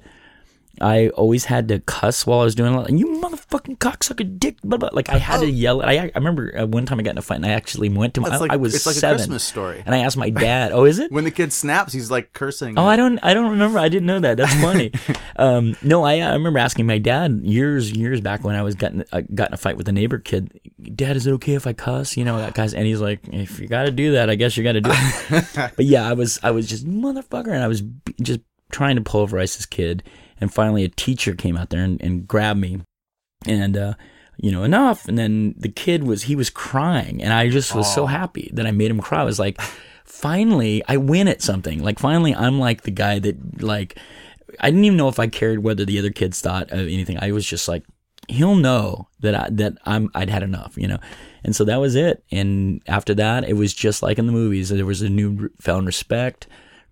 I 0.81 1.09
always 1.09 1.45
had 1.45 1.67
to 1.69 1.79
cuss 1.79 2.25
while 2.25 2.39
I 2.39 2.43
was 2.43 2.55
doing 2.55 2.73
it. 2.73 2.89
And 2.89 2.99
you 2.99 3.05
motherfucking 3.07 3.77
cocksucker 3.77 4.39
dick. 4.39 4.57
Blah, 4.63 4.77
blah. 4.77 4.89
Like 4.91 5.09
I 5.09 5.17
had 5.17 5.41
to 5.41 5.49
yell. 5.49 5.81
I, 5.81 5.93
I 5.93 6.11
remember 6.15 6.57
uh, 6.57 6.65
one 6.65 6.85
time 6.85 6.99
I 6.99 7.03
got 7.03 7.11
in 7.11 7.17
a 7.17 7.21
fight 7.21 7.35
and 7.35 7.45
I 7.45 7.49
actually 7.51 7.89
went 7.89 8.15
to 8.15 8.21
my. 8.21 8.35
Like- 8.37 8.51
I 8.51 8.55
was 8.55 8.73
it's 8.75 8.85
like 8.85 8.95
a 8.95 8.99
seven, 8.99 9.17
Christmas 9.17 9.43
story. 9.43 9.83
and 9.85 9.93
I 9.93 9.99
asked 9.99 10.17
my 10.17 10.29
dad. 10.47 10.71
Oh, 10.71 10.85
is 10.85 10.99
it? 10.99 11.11
When 11.11 11.23
the 11.23 11.31
kid 11.31 11.53
snaps, 11.53 11.93
he's 11.93 12.09
like 12.09 12.33
cursing. 12.33 12.77
Oh, 12.77 12.85
I 12.85 12.95
don't. 12.95 13.19
I 13.23 13.33
don't 13.33 13.51
remember. 13.51 13.79
I 13.79 13.89
didn't 13.89 14.07
know 14.07 14.19
that. 14.19 14.37
That's 14.37 14.53
funny. 14.55 14.91
um, 15.35 15.75
no, 15.81 16.03
I, 16.03 16.19
I 16.19 16.33
remember 16.33 16.59
asking 16.59 16.85
my 16.87 16.97
dad 16.97 17.41
years, 17.43 17.91
years 17.91 18.21
back 18.21 18.43
when 18.43 18.55
I 18.55 18.63
was 18.63 18.75
got 18.75 18.93
in, 18.93 19.05
uh, 19.11 19.21
got 19.33 19.49
in 19.49 19.53
a 19.53 19.57
fight 19.57 19.77
with 19.77 19.87
a 19.87 19.91
neighbor 19.91 20.19
kid. 20.19 20.59
Dad, 20.95 21.15
is 21.15 21.27
it 21.27 21.31
okay 21.33 21.53
if 21.53 21.67
I 21.67 21.73
cuss? 21.73 22.17
You 22.17 22.25
know 22.25 22.37
that 22.37 22.53
guy's, 22.53 22.73
and 22.73 22.85
he's 22.85 23.01
like, 23.01 23.19
if 23.27 23.59
you 23.59 23.67
got 23.67 23.83
to 23.83 23.91
do 23.91 24.13
that, 24.13 24.29
I 24.29 24.35
guess 24.35 24.57
you 24.57 24.63
got 24.63 24.73
to 24.73 24.81
do 24.81 24.89
it. 24.91 25.45
but 25.75 25.85
yeah, 25.85 26.07
I 26.07 26.13
was, 26.13 26.39
I 26.41 26.51
was 26.51 26.67
just 26.67 26.87
motherfucker, 26.87 27.51
and 27.53 27.63
I 27.63 27.67
was 27.67 27.81
b- 27.81 28.15
just 28.21 28.39
trying 28.71 28.95
to 28.95 29.01
pulverize 29.01 29.55
this 29.57 29.65
kid. 29.65 30.03
And 30.41 30.53
finally, 30.53 30.83
a 30.83 30.89
teacher 30.89 31.35
came 31.35 31.55
out 31.55 31.69
there 31.69 31.83
and, 31.83 32.01
and 32.01 32.27
grabbed 32.27 32.59
me, 32.59 32.81
and 33.45 33.77
uh, 33.77 33.93
you 34.37 34.51
know, 34.51 34.63
enough. 34.63 35.07
And 35.07 35.17
then 35.17 35.55
the 35.57 35.69
kid 35.69 36.03
was, 36.03 36.23
he 36.23 36.35
was 36.35 36.49
crying, 36.49 37.23
and 37.23 37.31
I 37.31 37.49
just 37.49 37.73
was 37.75 37.93
so 37.93 38.07
happy 38.07 38.49
that 38.53 38.67
I 38.67 38.71
made 38.71 38.91
him 38.91 38.99
cry. 38.99 39.21
I 39.21 39.23
was 39.23 39.39
like, 39.39 39.61
finally, 40.03 40.83
I 40.87 40.97
win 40.97 41.27
at 41.27 41.41
something. 41.41 41.81
Like 41.81 41.99
finally, 41.99 42.35
I'm 42.35 42.59
like 42.59 42.81
the 42.81 42.91
guy 42.91 43.19
that 43.19 43.61
like. 43.61 43.97
I 44.59 44.69
didn't 44.69 44.83
even 44.83 44.97
know 44.97 45.07
if 45.07 45.17
I 45.17 45.27
cared 45.27 45.63
whether 45.63 45.85
the 45.85 45.97
other 45.97 46.11
kids 46.11 46.41
thought 46.41 46.71
of 46.71 46.79
anything. 46.79 47.17
I 47.21 47.31
was 47.31 47.45
just 47.45 47.69
like, 47.69 47.85
he'll 48.27 48.55
know 48.55 49.07
that 49.21 49.33
I, 49.33 49.47
that 49.51 49.77
I'm 49.85 50.09
I'd 50.13 50.29
had 50.29 50.43
enough, 50.43 50.73
you 50.75 50.87
know. 50.87 50.99
And 51.43 51.55
so 51.55 51.63
that 51.65 51.77
was 51.77 51.95
it. 51.95 52.23
And 52.31 52.81
after 52.85 53.13
that, 53.15 53.47
it 53.47 53.53
was 53.53 53.73
just 53.73 54.03
like 54.03 54.19
in 54.19 54.25
the 54.25 54.33
movies. 54.33 54.69
There 54.69 54.85
was 54.85 55.01
a 55.01 55.09
new 55.09 55.49
found 55.59 55.87
respect. 55.87 56.47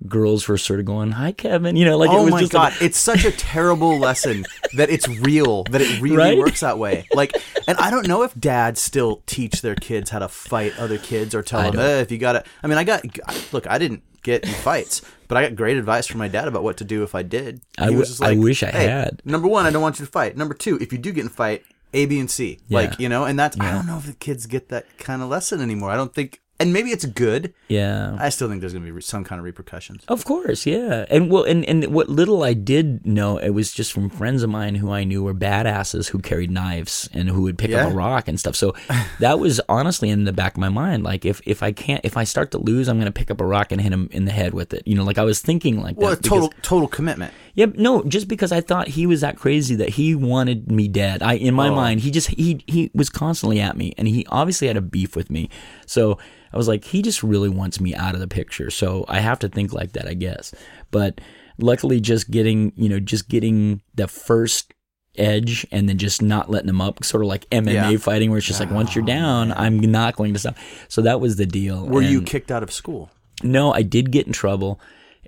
Girls 0.08 0.48
were 0.48 0.58
sort 0.58 0.80
of 0.80 0.86
going, 0.86 1.12
"Hi, 1.12 1.32
Kevin," 1.34 1.76
you 1.76 1.84
know, 1.86 1.98
like 1.98 2.10
it 2.10 2.16
Oh 2.16 2.24
was 2.24 2.32
my 2.32 2.40
just 2.40 2.52
god, 2.54 2.72
Like, 2.74 2.82
it's 2.82 2.98
such 2.98 3.26
a 3.26 3.32
terrible 3.32 4.00
lesson 4.00 4.46
that 4.76 4.90
it's 4.90 5.08
real, 5.08 5.64
that 5.66 5.82
it 5.82 6.02
really 6.02 6.16
Right? 6.16 6.38
works 6.38 6.62
that 6.62 6.78
way. 6.80 7.06
Like, 7.14 7.34
and 7.68 7.78
I 7.78 7.90
don't 7.92 8.08
know 8.08 8.24
if 8.24 8.34
dads 8.40 8.82
still 8.82 9.22
teach 9.26 9.62
their 9.62 9.76
kids 9.76 10.10
how 10.10 10.20
to 10.20 10.28
fight 10.30 10.78
other 10.80 10.98
kids 10.98 11.36
or 11.36 11.42
tell 11.42 11.60
I 11.60 11.72
them, 11.72 11.80
eh, 11.82 12.00
if 12.00 12.12
you 12.12 12.18
gotta. 12.18 12.44
I 12.64 12.68
mean, 12.68 12.78
I 12.78 12.84
got, 12.86 13.04
look, 13.52 13.68
I 13.68 13.78
didn't 13.78 14.04
get 14.24 14.46
in 14.46 14.52
fights, 14.52 15.02
but 15.28 15.38
I 15.38 15.42
got 15.44 15.56
great 15.58 15.78
advice 15.78 16.08
from 16.08 16.20
my 16.20 16.28
dad 16.30 16.48
about 16.48 16.64
what 16.64 16.78
to 16.78 16.84
do 16.86 17.04
if 17.04 17.14
I 17.14 17.24
did. 17.24 17.62
I 17.78 17.82
He 17.82 17.86
w- 17.88 18.00
was 18.00 18.10
just 18.10 18.24
I 18.24 18.36
wish 18.36 18.64
I 18.64 18.72
"Hey, 18.72 18.88
had." 18.88 19.22
Number 19.26 19.48
one, 19.50 19.66
I 19.66 19.70
don't 19.72 19.82
want 19.82 20.00
you 20.00 20.06
to 20.06 20.12
fight. 20.12 20.38
Number 20.38 20.54
two, 20.54 20.78
if 20.80 20.94
you 20.94 20.98
do 20.98 21.12
get 21.12 21.24
in 21.24 21.30
fight, 21.30 21.64
A, 21.94 22.06
B, 22.06 22.20
and 22.20 22.32
C. 22.32 22.60
Like, 22.70 23.00
you 23.02 23.10
know, 23.10 23.26
and 23.26 23.38
that's, 23.38 23.60
I 23.60 23.72
don't 23.72 23.86
know 23.88 23.98
if 23.98 24.06
the 24.06 24.14
kids 24.14 24.46
get 24.46 24.70
that 24.70 24.86
kind 24.98 25.22
of 25.22 25.28
lesson 25.30 25.60
anymore. 25.62 25.90
I 25.92 25.96
don't 25.98 26.14
think, 26.14 26.40
and 26.60 26.74
maybe 26.74 26.92
it's 26.92 27.06
good. 27.06 27.54
yeah. 27.68 28.18
I 28.20 28.30
still 28.30 28.50
think 28.50 28.62
there's 28.62 28.74
going 28.74 28.86
to 28.86 28.92
be 28.94 29.02
some 29.02 29.24
kind 29.24 29.40
of 29.40 29.46
repercussions. 29.46 30.04
Of 30.08 30.26
course, 30.26 30.66
yeah. 30.66 31.06
And 31.10 31.32
well, 31.32 31.44
and, 31.44 31.64
and 31.66 31.86
what 31.94 32.10
little 32.10 32.44
I 32.44 32.54
did 32.54 33.06
know, 33.06 33.38
it 33.38 33.50
was 33.52 33.72
just 33.72 33.94
from 33.94 34.10
friends 34.10 34.44
of 34.44 34.50
mine 34.50 34.76
who 34.76 34.92
I 34.92 35.04
knew 35.04 35.24
were 35.24 35.34
badasses 35.34 36.10
who 36.10 36.20
carried 36.20 36.52
knives 36.52 37.10
and 37.14 37.30
who 37.30 37.44
would 37.44 37.58
pick 37.58 37.72
up 37.72 37.92
a 37.92 37.96
rock 37.96 38.28
and 38.28 38.40
stuff. 38.40 38.56
So 38.56 38.76
that 39.20 39.40
was 39.40 39.62
honestly 39.70 40.10
in 40.10 40.26
the 40.26 40.34
back 40.34 40.54
of 40.56 40.60
my 40.60 40.70
mind. 40.70 41.04
Like 41.04 41.26
if, 41.26 41.42
if 41.46 41.64
I 41.64 41.72
can't, 41.72 42.02
if 42.04 42.18
I 42.18 42.24
start 42.26 42.52
to 42.52 42.58
lose, 42.58 42.90
I'm 42.90 42.98
going 42.98 43.06
to 43.06 43.12
pick 43.12 43.32
up 43.32 43.40
a 43.42 43.46
rock 43.46 43.72
and 43.72 43.80
hit 43.80 43.94
him 43.94 44.10
in 44.12 44.26
the 44.26 44.32
head 44.32 44.54
with 44.54 44.74
it. 44.74 44.84
You 44.86 44.96
know, 44.96 45.04
like 45.04 45.18
I 45.18 45.24
was 45.24 45.40
thinking 45.40 45.82
like 45.82 45.98
Well, 45.98 46.10
that. 46.12 46.20
a 46.26 46.30
total, 46.30 46.54
total 46.62 46.88
commitment. 46.88 47.34
Yeah, 47.60 47.66
no, 47.76 48.04
just 48.04 48.28
because 48.30 48.52
I 48.54 48.62
thought 48.62 48.88
he 48.88 49.06
was 49.06 49.20
that 49.22 49.36
crazy 49.38 49.76
that 49.76 49.90
he 49.90 50.16
wanted 50.16 50.72
me 50.72 50.88
dead. 50.88 51.22
I 51.22 51.34
in 51.34 51.54
my 51.54 51.68
Oh. 51.70 51.76
mind, 51.76 52.00
he 52.00 52.10
just 52.12 52.30
he 52.30 52.64
he 52.68 52.90
was 52.94 53.10
constantly 53.10 53.60
at 53.60 53.76
me 53.76 53.94
and 53.98 54.08
he 54.08 54.26
obviously 54.30 54.68
had 54.68 54.78
a 54.78 54.82
beef 54.82 55.16
with 55.16 55.30
me. 55.30 55.50
So 55.86 56.18
I 56.54 56.58
was 56.58 56.68
like, 56.68 56.84
he 56.86 57.02
just 57.02 57.22
really 57.22 57.50
wants 57.50 57.80
me 57.82 57.94
out 57.94 58.14
of 58.16 58.22
the 58.22 58.28
picture. 58.28 58.70
So 58.70 59.04
I 59.10 59.20
have 59.20 59.40
to 59.40 59.50
think 59.50 59.74
like 59.74 59.92
that, 59.94 60.08
I 60.08 60.14
guess. 60.14 60.54
But 60.90 61.20
luckily 61.58 62.00
just 62.00 62.32
getting, 62.32 62.72
you 62.78 62.88
know, 62.88 63.00
just 63.00 63.28
getting 63.30 63.82
the 63.94 64.08
first 64.08 64.74
edge 65.18 65.68
and 65.72 65.90
then 65.90 65.98
just 65.98 66.22
not 66.22 66.50
letting 66.50 66.70
him 66.70 66.80
up, 66.80 67.04
sort 67.04 67.24
of 67.24 67.28
like 67.28 67.50
MMA 67.50 67.74
Yeah. 67.92 67.98
fighting 67.98 68.30
where 68.30 68.38
it's 68.38 68.48
just 68.48 68.62
like 68.62 68.72
once 68.72 68.96
you're 68.96 69.04
down, 69.06 69.52
I'm 69.52 69.80
not 69.80 70.16
going 70.16 70.32
to 70.34 70.40
stop. 70.40 70.56
So 70.88 71.02
that 71.02 71.20
was 71.20 71.36
the 71.36 71.46
deal. 71.46 71.86
Were 71.86 72.02
you 72.02 72.22
kicked 72.22 72.52
out 72.52 72.64
of 72.64 72.72
school? 72.72 73.10
no, 73.44 73.74
I 73.74 73.82
did 73.82 74.12
get 74.12 74.28
in 74.28 74.34
trouble, 74.34 74.80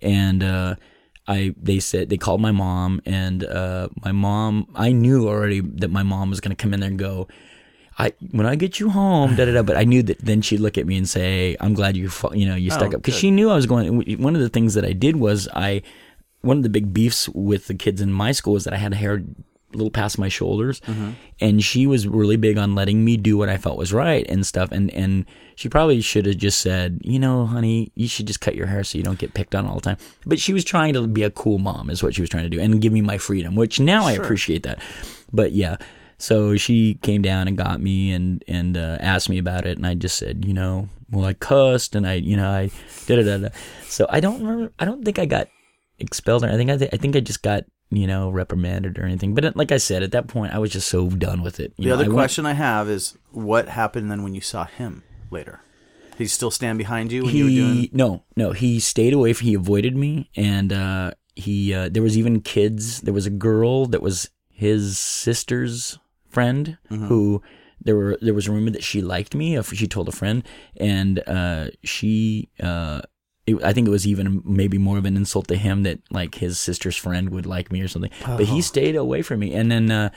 and 0.02 0.44
uh, 0.44 0.76
I 1.36 1.38
they 1.70 1.80
said 1.80 2.10
they 2.12 2.18
called 2.26 2.42
my 2.42 2.54
mom, 2.66 3.02
and 3.06 3.40
uh, 3.44 3.88
my 4.06 4.12
mom 4.12 4.54
I 4.88 4.90
knew 5.04 5.20
already 5.32 5.62
that 5.82 5.92
my 6.00 6.04
mom 6.14 6.30
was 6.34 6.40
going 6.44 6.56
to 6.56 6.62
come 6.62 6.74
in 6.74 6.80
there 6.82 6.90
and 6.90 7.00
go. 7.00 7.28
I 8.04 8.14
when 8.38 8.48
I 8.54 8.56
get 8.64 8.80
you 8.80 8.88
home, 8.90 9.36
da 9.38 9.46
da 9.46 9.54
da. 9.58 9.64
But 9.70 9.78
I 9.78 9.84
knew 9.92 10.02
that 10.10 10.20
then 10.30 10.42
she'd 10.42 10.62
look 10.66 10.78
at 10.82 10.86
me 10.92 10.96
and 11.02 11.08
say, 11.18 11.56
"I'm 11.64 11.74
glad 11.80 11.94
you 11.98 12.10
you 12.34 12.46
know 12.50 12.56
you 12.56 12.72
stuck 12.72 12.94
Oh, 12.94 12.96
up," 12.96 13.02
because 13.04 13.20
she 13.24 13.32
knew 13.32 13.48
I 13.50 13.56
was 13.62 13.68
going. 13.74 13.88
One 14.28 14.36
of 14.38 14.42
the 14.42 14.50
things 14.50 14.74
that 14.76 14.86
I 14.86 14.94
did 15.06 15.16
was 15.28 15.48
I 15.54 15.82
one 16.42 16.58
of 16.58 16.64
the 16.64 16.74
big 16.78 16.88
beefs 16.94 17.30
with 17.30 17.68
the 17.68 17.76
kids 17.76 18.02
in 18.02 18.12
my 18.12 18.32
school 18.32 18.54
was 18.54 18.64
that 18.64 18.74
I 18.74 18.78
had 18.78 18.94
hair 18.94 19.22
little 19.74 19.92
past 19.92 20.18
my 20.20 20.30
shoulders, 20.30 20.80
Mm-hmm. 20.82 21.12
and 21.40 21.64
she 21.64 21.88
was 21.88 22.08
really 22.08 22.36
big 22.38 22.58
on 22.58 22.76
letting 22.76 23.04
me 23.06 23.18
do 23.18 23.38
what 23.38 23.50
I 23.50 23.58
felt 23.58 23.78
was 23.78 23.94
right 23.94 24.26
and 24.30 24.46
stuff. 24.46 24.72
And 24.72 24.90
and 24.94 25.26
she 25.56 25.70
probably 25.70 26.02
should 26.02 26.26
have 26.26 26.38
just 26.38 26.60
said, 26.62 27.00
you 27.04 27.20
know, 27.20 27.46
honey, 27.46 27.92
you 27.96 28.08
should 28.08 28.26
just 28.28 28.42
cut 28.42 28.56
your 28.56 28.66
hair 28.68 28.84
so 28.84 28.98
you 28.98 29.04
don't 29.04 29.20
get 29.20 29.34
picked 29.34 29.54
on 29.56 29.66
all 29.68 29.76
the 29.76 29.82
time. 29.82 29.98
But 30.26 30.40
she 30.40 30.54
was 30.54 30.64
trying 30.64 30.94
to 30.94 31.08
be 31.08 31.24
a 31.24 31.30
cool 31.32 31.58
mom, 31.60 31.90
is 31.90 32.02
what 32.04 32.16
she 32.16 32.22
was 32.22 32.30
trying 32.30 32.44
to 32.44 32.50
do, 32.50 32.60
and 32.60 32.82
give 32.82 32.94
me 32.94 33.02
my 33.02 33.18
freedom, 33.18 33.56
which 33.56 33.80
now 33.80 34.06
I 34.06 34.14
appreciate 34.14 34.64
that. 34.64 34.80
But 35.32 35.52
yeah. 35.52 35.78
So 36.18 36.56
she 36.56 36.96
came 37.02 37.24
down 37.24 37.48
and 37.48 37.58
got 37.58 37.82
me 37.82 38.12
and 38.12 38.44
and 38.48 38.78
uh, 38.78 38.98
asked 39.00 39.28
me 39.30 39.38
about 39.40 39.66
it, 39.66 39.78
and 39.78 39.88
I 39.88 39.96
just 39.96 40.18
said, 40.18 40.46
you 40.46 40.54
know, 40.54 40.88
well, 41.10 41.26
I 41.26 41.34
cussed 41.34 41.96
and 41.96 42.06
I, 42.08 42.14
you 42.14 42.38
know, 42.38 42.48
I 42.50 42.70
da 43.08 43.16
da 43.16 43.24
da 43.24 43.38
da. 43.38 43.50
So 43.86 44.06
I 44.10 44.20
don't 44.20 44.40
remember. 44.44 44.72
I 44.80 44.86
don't 44.86 45.04
think 45.04 45.18
I 45.18 45.26
got 45.26 45.48
expelled 46.00 46.44
or 46.44 46.50
I 46.50 46.56
think 46.58 46.70
I, 46.72 46.78
th- 46.78 46.90
I 46.94 46.98
think 46.98 47.16
I 47.16 47.20
just 47.20 47.42
got 47.44 47.64
you 47.92 48.08
know 48.08 48.30
reprimanded 48.30 48.98
or 48.98 49.04
anything. 49.06 49.36
But 49.36 49.56
like 49.56 49.72
I 49.72 49.78
said, 49.78 50.02
at 50.04 50.12
that 50.14 50.28
point, 50.28 50.54
I 50.54 50.60
was 50.60 50.72
just 50.72 50.88
so 50.88 51.10
done 51.10 51.42
with 51.44 51.60
it. 51.60 51.74
You 51.78 51.84
The 51.84 51.90
know, 51.90 51.96
other 51.96 52.06
I 52.06 52.08
went- 52.08 52.18
question 52.18 52.46
I 52.46 52.54
have 52.54 52.90
is, 52.90 53.18
what 53.32 53.68
happened 53.70 54.10
then 54.10 54.24
when 54.24 54.34
you 54.34 54.42
saw 54.42 54.66
him 54.66 55.04
later? 55.30 55.62
He 56.18 56.28
still 56.28 56.52
stand 56.52 56.78
behind 56.78 57.12
you 57.12 57.24
when 57.26 57.36
you 57.36 57.44
were 57.46 57.50
he 57.50 57.56
doing? 57.58 57.90
no 57.94 58.24
no 58.36 58.52
he 58.52 58.80
stayed 58.80 59.14
away 59.14 59.34
from 59.34 59.48
he 59.48 59.54
avoided 59.56 59.96
me 59.96 60.30
and 60.36 60.72
uh 60.72 61.12
he 61.36 61.74
uh 61.74 61.90
there 61.90 62.04
was 62.04 62.16
even 62.16 62.42
kids 62.42 63.02
there 63.02 63.14
was 63.14 63.26
a 63.26 63.32
girl 63.32 63.88
that 63.88 64.04
was 64.04 64.30
his 64.50 65.00
sister's 65.00 65.98
friend 66.30 66.78
Mm-hmm. 66.92 67.08
who 67.08 67.42
there 67.84 67.96
were 67.96 68.18
there 68.22 68.36
was 68.36 68.48
a 68.48 68.52
rumor 68.52 68.70
that 68.72 68.84
she 68.84 69.02
liked 69.02 69.34
me 69.34 69.56
if 69.56 69.74
she 69.74 69.88
told 69.88 70.08
a 70.10 70.12
friend 70.12 70.44
and 70.78 71.24
uh 71.28 71.68
she 71.84 72.50
uh 72.62 73.02
it, 73.48 73.64
I 73.64 73.74
think 73.74 73.88
it 73.88 73.92
was 73.92 74.06
even 74.06 74.42
maybe 74.46 74.78
more 74.78 74.98
of 74.98 75.06
an 75.06 75.16
insult 75.18 75.48
to 75.48 75.56
him 75.56 75.84
that 75.84 76.00
like 76.12 76.36
his 76.36 76.60
sister's 76.60 76.96
friend 76.96 77.30
would 77.30 77.46
like 77.46 77.72
me 77.72 77.82
or 77.82 77.88
something. 77.88 78.12
But 78.22 78.42
Oh. 78.42 78.46
he 78.46 78.62
stayed 78.62 78.96
away 78.96 79.22
from 79.24 79.40
me. 79.40 79.54
And 79.54 79.72
then 79.72 79.90
uh, 79.92 80.10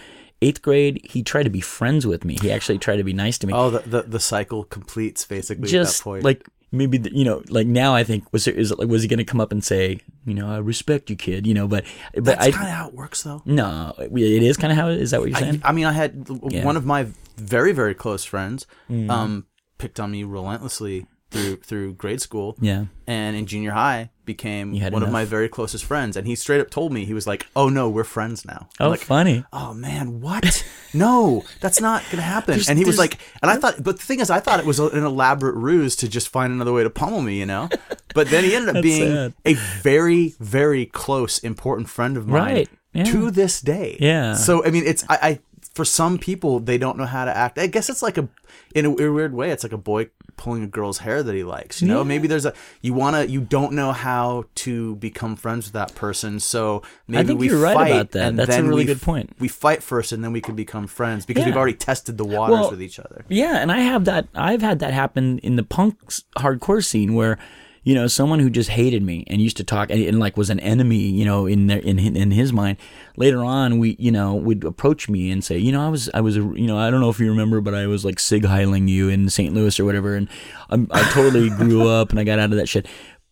eighth 0.42 0.60
grade, 0.62 1.00
he 1.04 1.22
tried 1.22 1.44
to 1.44 1.50
be 1.50 1.60
friends 1.62 2.06
with 2.06 2.24
me. 2.24 2.36
He 2.42 2.52
actually 2.52 2.78
tried 2.78 2.96
to 2.96 3.04
be 3.04 3.12
nice 3.14 3.38
to 3.38 3.46
me 3.46 3.52
Oh, 3.54 3.70
the, 3.70 3.78
the 3.80 4.02
the 4.02 4.20
cycle 4.20 4.64
completes 4.64 5.24
basically 5.24 5.62
at 5.64 5.70
that 5.70 5.70
just 5.70 6.02
point. 6.02 6.22
like 6.24 6.46
maybe 6.70 6.98
the, 6.98 7.14
you 7.16 7.24
know 7.24 7.40
like 7.50 7.68
now 7.68 7.94
I 7.94 8.02
think 8.02 8.24
was 8.32 8.44
there 8.46 8.54
is 8.54 8.72
it 8.72 8.78
like 8.80 8.88
was 8.88 9.02
he 9.02 9.08
gonna 9.08 9.24
come 9.24 9.40
up 9.40 9.52
and 9.52 9.62
say 9.62 10.00
you 10.26 10.34
know 10.34 10.48
I 10.50 10.58
respect 10.58 11.08
you 11.08 11.14
kid 11.14 11.46
you 11.46 11.54
know 11.54 11.68
but 11.68 11.84
but 12.14 12.24
that's 12.24 12.46
I 12.48 12.50
kind 12.50 12.66
of 12.68 12.74
how 12.74 12.88
it 12.88 12.94
works, 12.94 13.22
though. 13.22 13.42
no 13.46 13.94
it 13.98 14.42
is 14.42 14.56
kind 14.56 14.72
of 14.72 14.76
how 14.76 14.88
is 14.88 15.12
that 15.12 15.20
what 15.20 15.30
you're 15.30 15.38
saying 15.38 15.62
I 15.64 15.70
mean, 15.70 15.84
I 15.86 15.92
had 15.92 16.26
Yeah. 16.50 16.62
Mm. 16.62 16.64
one 16.64 16.76
of 16.76 16.84
my 16.84 17.06
very 17.36 17.72
very 17.72 17.94
close 17.94 18.24
friends 18.24 18.66
um 19.08 19.46
picked 19.78 20.00
on 20.00 20.10
me 20.10 20.24
relentlessly 20.24 21.06
through 21.34 21.56
through 21.68 21.94
grade 21.94 22.20
school. 22.20 22.56
yeah 22.60 22.84
And 23.06 23.36
in 23.36 23.44
junior 23.46 23.72
high, 23.72 24.10
became 24.24 24.72
one 24.72 24.80
had 24.80 24.94
of 24.94 25.10
my 25.10 25.24
very 25.26 25.48
closest 25.48 25.84
friends, 25.84 26.16
and 26.16 26.26
he 26.26 26.34
straight 26.34 26.60
up 26.60 26.70
told 26.70 26.92
me 26.92 27.04
he 27.04 27.12
was 27.20 27.26
like, 27.26 27.46
"Oh 27.54 27.68
no, 27.68 27.90
we're 27.90 28.04
friends 28.16 28.44
now." 28.46 28.68
I'm 28.78 28.86
oh 28.86 28.90
like, 28.90 29.00
funny 29.00 29.44
oh 29.52 29.74
man, 29.74 30.20
what? 30.22 30.64
no, 30.94 31.42
that's 31.60 31.80
not 31.80 32.02
gonna 32.10 32.22
happen. 32.36 32.52
There's- 32.54 32.68
and 32.70 32.78
he 32.78 32.84
was 32.86 32.96
like, 32.98 33.18
and 33.42 33.50
I 33.50 33.56
thought, 33.56 33.82
but 33.82 33.98
the 34.00 34.06
thing 34.06 34.20
is, 34.20 34.30
I 34.30 34.40
thought 34.40 34.60
it 34.60 34.66
was 34.66 34.78
an 34.78 35.04
elaborate 35.04 35.56
ruse 35.56 35.94
to 35.96 36.08
just 36.08 36.28
find 36.28 36.52
another 36.52 36.72
way 36.72 36.82
to 36.84 36.90
pummel 36.90 37.20
me, 37.20 37.34
you 37.38 37.46
know. 37.46 37.68
But 38.14 38.28
then 38.30 38.44
he 38.44 38.54
ended 38.56 38.76
up 38.76 38.82
being 38.82 39.12
sad. 39.12 39.34
a 39.44 39.54
very, 39.82 40.34
very 40.40 40.86
close, 40.86 41.38
important 41.40 41.88
friend 41.90 42.16
of 42.16 42.26
mine 42.28 42.54
Right, 42.54 42.68
yeah. 42.94 43.04
to 43.10 43.30
this 43.30 43.60
day. 43.60 43.98
Yeah. 44.00 44.34
So 44.34 44.64
I 44.64 44.70
mean, 44.70 44.84
it's 44.86 45.04
I, 45.08 45.18
I 45.28 45.38
for 45.74 45.84
some 45.84 46.18
people 46.18 46.60
they 46.60 46.78
don't 46.78 46.96
know 46.96 47.06
how 47.06 47.24
to 47.26 47.36
act. 47.36 47.58
I 47.58 47.66
guess 47.66 47.90
it's 47.90 48.02
like 48.02 48.16
a 48.16 48.28
in 48.74 48.84
a 48.86 48.90
weird 48.90 49.34
way, 49.34 49.50
it's 49.50 49.64
like 49.64 49.72
a 49.74 49.84
boy 49.92 50.08
pulling 50.36 50.62
a 50.62 50.66
girl's 50.66 50.98
hair 50.98 51.22
that 51.22 51.34
he 51.34 51.44
likes. 51.44 51.80
You 51.82 51.88
know, 51.88 51.98
Yeah. 51.98 52.04
maybe 52.04 52.28
there's 52.28 52.44
a 52.46 52.52
you 52.82 52.92
wanna 52.94 53.24
you 53.24 53.40
don't 53.40 53.72
know 53.72 53.92
how 53.92 54.44
to 54.56 54.96
become 54.96 55.36
friends 55.36 55.66
with 55.66 55.72
that 55.74 55.94
person, 55.94 56.40
so 56.40 56.82
maybe 57.08 57.28
think 57.28 57.40
we 57.40 57.48
you're 57.48 57.60
right 57.60 57.74
fight 57.74 57.90
about 57.92 58.10
that. 58.12 58.28
and 58.28 58.38
That's 58.38 58.56
a 58.56 58.62
really 58.62 58.84
good 58.84 59.02
point. 59.02 59.30
We 59.38 59.48
fight 59.48 59.82
first, 59.82 60.12
and 60.12 60.22
then 60.24 60.32
we 60.32 60.40
can 60.40 60.54
become 60.54 60.86
friends 60.86 61.24
because 61.26 61.42
Yeah. 61.42 61.46
we've 61.48 61.56
already 61.56 61.74
tested 61.74 62.18
the 62.18 62.24
waters 62.24 62.52
Well, 62.60 62.70
with 62.70 62.82
each 62.82 62.98
other. 62.98 63.24
Yeah, 63.28 63.56
and 63.58 63.70
I 63.72 63.80
have 63.80 64.04
that. 64.06 64.28
I've 64.34 64.62
had 64.62 64.78
that 64.80 64.92
happen 64.92 65.38
in 65.38 65.56
the 65.56 65.62
punk 65.62 65.98
hardcore 66.38 66.84
scene 66.84 67.14
where, 67.14 67.38
you 67.84 67.94
know, 67.94 68.06
someone 68.06 68.40
who 68.40 68.48
just 68.50 68.70
hated 68.70 69.02
me 69.02 69.24
and 69.28 69.40
used 69.42 69.58
to 69.58 69.64
talk 69.64 69.90
and, 69.90 70.02
and 70.02 70.18
like 70.18 70.36
was 70.36 70.48
an 70.50 70.58
enemy, 70.60 70.96
you 70.96 71.24
know, 71.24 71.46
in 71.46 71.66
their 71.66 71.78
in 71.78 71.98
in 71.98 72.30
his 72.30 72.52
mind. 72.52 72.78
Later 73.16 73.44
on, 73.44 73.78
we 73.78 73.94
you 73.98 74.10
know 74.10 74.34
would 74.34 74.64
approach 74.64 75.08
me 75.08 75.30
and 75.30 75.44
say, 75.44 75.58
you 75.58 75.70
know, 75.70 75.84
I 75.84 75.88
was 75.90 76.08
I 76.14 76.20
was 76.20 76.36
you 76.36 76.66
know 76.66 76.78
I 76.78 76.90
don't 76.90 77.00
know 77.00 77.10
if 77.10 77.20
you 77.20 77.28
remember, 77.28 77.60
but 77.60 77.74
I 77.74 77.86
was 77.86 78.04
like 78.04 78.18
sig 78.18 78.42
heiling 78.44 78.88
you 78.88 79.08
in 79.08 79.28
St. 79.28 79.54
Louis 79.54 79.78
or 79.78 79.84
whatever, 79.84 80.16
and 80.16 80.28
I'm, 80.70 80.88
I 80.90 81.02
totally 81.12 81.50
grew 81.62 81.88
up 81.88 82.10
and 82.10 82.18
I 82.18 82.24
got 82.24 82.38
out 82.38 82.50
of 82.50 82.56
that 82.56 82.68
shit. 82.68 82.86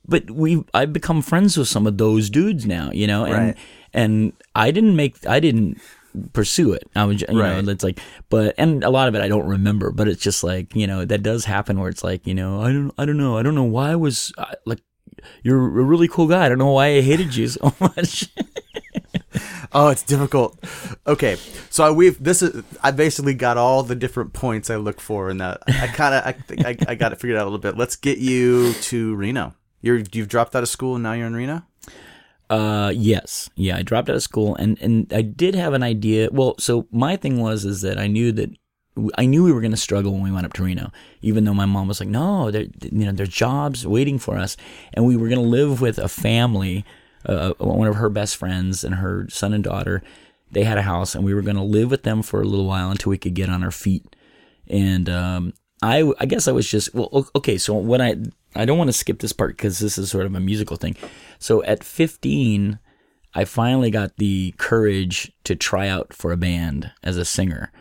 But 0.07 0.31
we 0.31 0.63
I've 0.75 0.93
become 0.93 1.23
friends 1.23 1.57
with 1.57 1.69
some 1.69 1.87
of 1.87 1.97
those 1.97 2.29
dudes 2.29 2.67
now, 2.67 2.91
you 2.93 3.07
know, 3.07 3.25
and 3.25 3.35
Right. 3.35 3.57
and 3.95 4.33
I 4.55 4.71
didn't 4.71 4.97
make 4.97 5.27
I 5.27 5.41
didn't 5.41 5.81
pursue 6.33 6.73
it. 6.73 6.85
I 6.95 7.05
was, 7.05 7.21
you 7.23 7.27
Right. 7.41 7.65
know, 7.65 7.71
it's 7.73 7.85
like, 7.85 8.01
but 8.29 8.55
and 8.59 8.83
a 8.85 8.91
lot 8.91 9.09
of 9.09 9.15
it 9.15 9.23
I 9.23 9.29
don't 9.29 9.47
remember, 9.47 9.91
but 9.91 10.09
it's 10.09 10.23
just 10.23 10.43
like 10.45 10.75
you 10.75 10.87
know 10.87 11.05
that 11.05 11.23
does 11.23 11.45
happen 11.45 11.79
where 11.81 11.89
it's 11.89 12.05
like 12.05 12.27
you 12.27 12.35
know 12.35 12.61
I 12.61 12.73
don't 12.73 12.93
I 12.99 13.05
don't 13.05 13.17
know 13.17 13.39
I 13.39 13.43
don't 13.43 13.55
know 13.55 13.65
why 13.65 13.91
I 13.93 13.97
was 13.97 14.33
uh, 14.39 14.47
like 14.67 14.81
you're 15.43 15.59
a 15.59 15.85
really 15.85 16.09
cool 16.09 16.27
guy. 16.27 16.47
I 16.47 16.49
don't 16.49 16.59
know 16.59 16.73
why 16.73 16.87
I 16.97 17.01
hated 17.01 17.35
you 17.37 17.49
so 17.49 17.73
much. 17.81 18.29
Oh, 19.75 19.89
it's 19.89 20.03
difficult. 20.03 20.63
Okay, 21.07 21.37
so 21.71 21.85
I, 21.85 21.91
we've 21.91 22.23
this 22.23 22.43
is 22.43 22.63
I 22.83 22.91
basically 22.91 23.33
got 23.35 23.57
all 23.57 23.83
the 23.83 23.95
different 23.95 24.35
points 24.35 24.69
I 24.69 24.77
look 24.77 25.01
for 25.01 25.31
in 25.31 25.39
that. 25.39 25.63
I 25.67 25.87
kind 25.87 26.15
of 26.15 26.27
I 26.27 26.33
think 26.33 26.67
I, 26.67 26.77
I 26.93 26.95
got 26.95 27.13
it 27.13 27.21
figured 27.21 27.39
out 27.39 27.43
a 27.45 27.49
little 27.49 27.59
bit. 27.59 27.77
Let's 27.79 27.97
get 27.97 28.19
you 28.19 28.75
to 28.75 29.15
Reno. 29.15 29.55
You're 29.81 30.03
you've 30.13 30.29
dropped 30.29 30.55
out 30.55 30.63
of 30.63 30.69
school 30.69 30.95
and 30.97 31.03
now 31.03 31.13
you're 31.15 31.27
in 31.27 31.35
Reno. 31.35 31.63
Uh, 32.53 32.93
yes, 32.95 33.49
yeah. 33.57 33.79
I 33.79 33.83
dropped 33.83 34.11
out 34.11 34.17
of 34.17 34.23
school, 34.23 34.55
and 34.57 34.79
and 34.83 35.11
I 35.11 35.23
did 35.23 35.55
have 35.55 35.73
an 35.73 35.83
idea. 35.83 36.29
Well, 36.31 36.55
so 36.59 36.87
my 36.93 37.17
thing 37.17 37.41
was 37.41 37.65
is 37.65 37.81
that 37.81 37.97
I 37.97 38.09
knew 38.09 38.31
that 38.33 38.51
I 39.17 39.25
knew 39.25 39.43
we 39.43 39.53
were 39.53 39.63
going 39.63 39.71
to 39.71 39.77
struggle 39.79 40.13
when 40.13 40.21
we 40.23 40.31
went 40.31 40.45
up 40.45 40.53
to 40.55 40.65
Reno, 40.65 40.93
even 41.23 41.45
though 41.45 41.55
my 41.55 41.65
mom 41.65 41.89
was 41.89 41.99
like, 41.99 42.11
"No, 42.11 42.51
there, 42.51 42.67
you 42.83 43.07
know, 43.07 43.13
there's 43.13 43.31
jobs 43.31 43.87
waiting 43.87 44.19
for 44.19 44.37
us," 44.37 44.59
and 44.93 45.07
we 45.07 45.17
were 45.17 45.29
going 45.31 45.41
to 45.41 45.49
live 45.49 45.81
with 45.81 45.99
a 45.99 46.09
family, 46.11 46.85
uh, 47.25 47.55
one 47.57 47.89
of 47.89 47.97
her 47.97 48.11
best 48.11 48.37
friends 48.37 48.85
and 48.85 48.97
her 48.97 49.27
son 49.31 49.55
and 49.55 49.65
daughter. 49.65 50.03
They 50.51 50.65
had 50.65 50.77
a 50.77 50.83
house, 50.83 51.15
and 51.15 51.25
we 51.25 51.33
were 51.33 51.41
going 51.41 51.57
to 51.57 51.63
live 51.63 51.91
with 51.91 52.03
them 52.03 52.21
for 52.21 52.43
a 52.43 52.45
little 52.45 52.67
while 52.67 52.91
until 52.91 53.09
we 53.09 53.17
could 53.17 53.33
get 53.33 53.49
on 53.49 53.65
our 53.65 53.71
feet. 53.71 54.15
And 54.69 55.09
um, 55.09 55.55
I, 55.81 56.13
I 56.21 56.27
guess 56.27 56.47
I 56.47 56.53
was 56.53 56.71
just 56.71 56.95
well, 56.95 57.29
okay. 57.35 57.59
So 57.59 57.75
when 57.75 58.01
I, 58.01 58.17
I 58.55 58.65
don't 58.65 58.79
want 58.79 58.89
to 58.89 58.93
skip 58.93 59.21
this 59.21 59.33
part 59.33 59.57
because 59.57 59.79
this 59.81 59.99
is 59.99 60.11
sort 60.11 60.27
of 60.27 60.35
a 60.35 60.41
musical 60.41 60.77
thing. 60.77 60.97
So 61.43 61.65
at 61.65 61.83
15, 61.83 62.79
I 63.35 63.45
finally 63.45 63.91
got 63.91 64.17
the 64.17 64.55
courage 64.59 65.33
to 65.43 65.57
try 65.57 65.89
out 65.89 66.13
for 66.13 66.31
a 66.31 66.37
band 66.37 66.93
as 67.03 67.17
a 67.17 67.25
singer. 67.25 67.73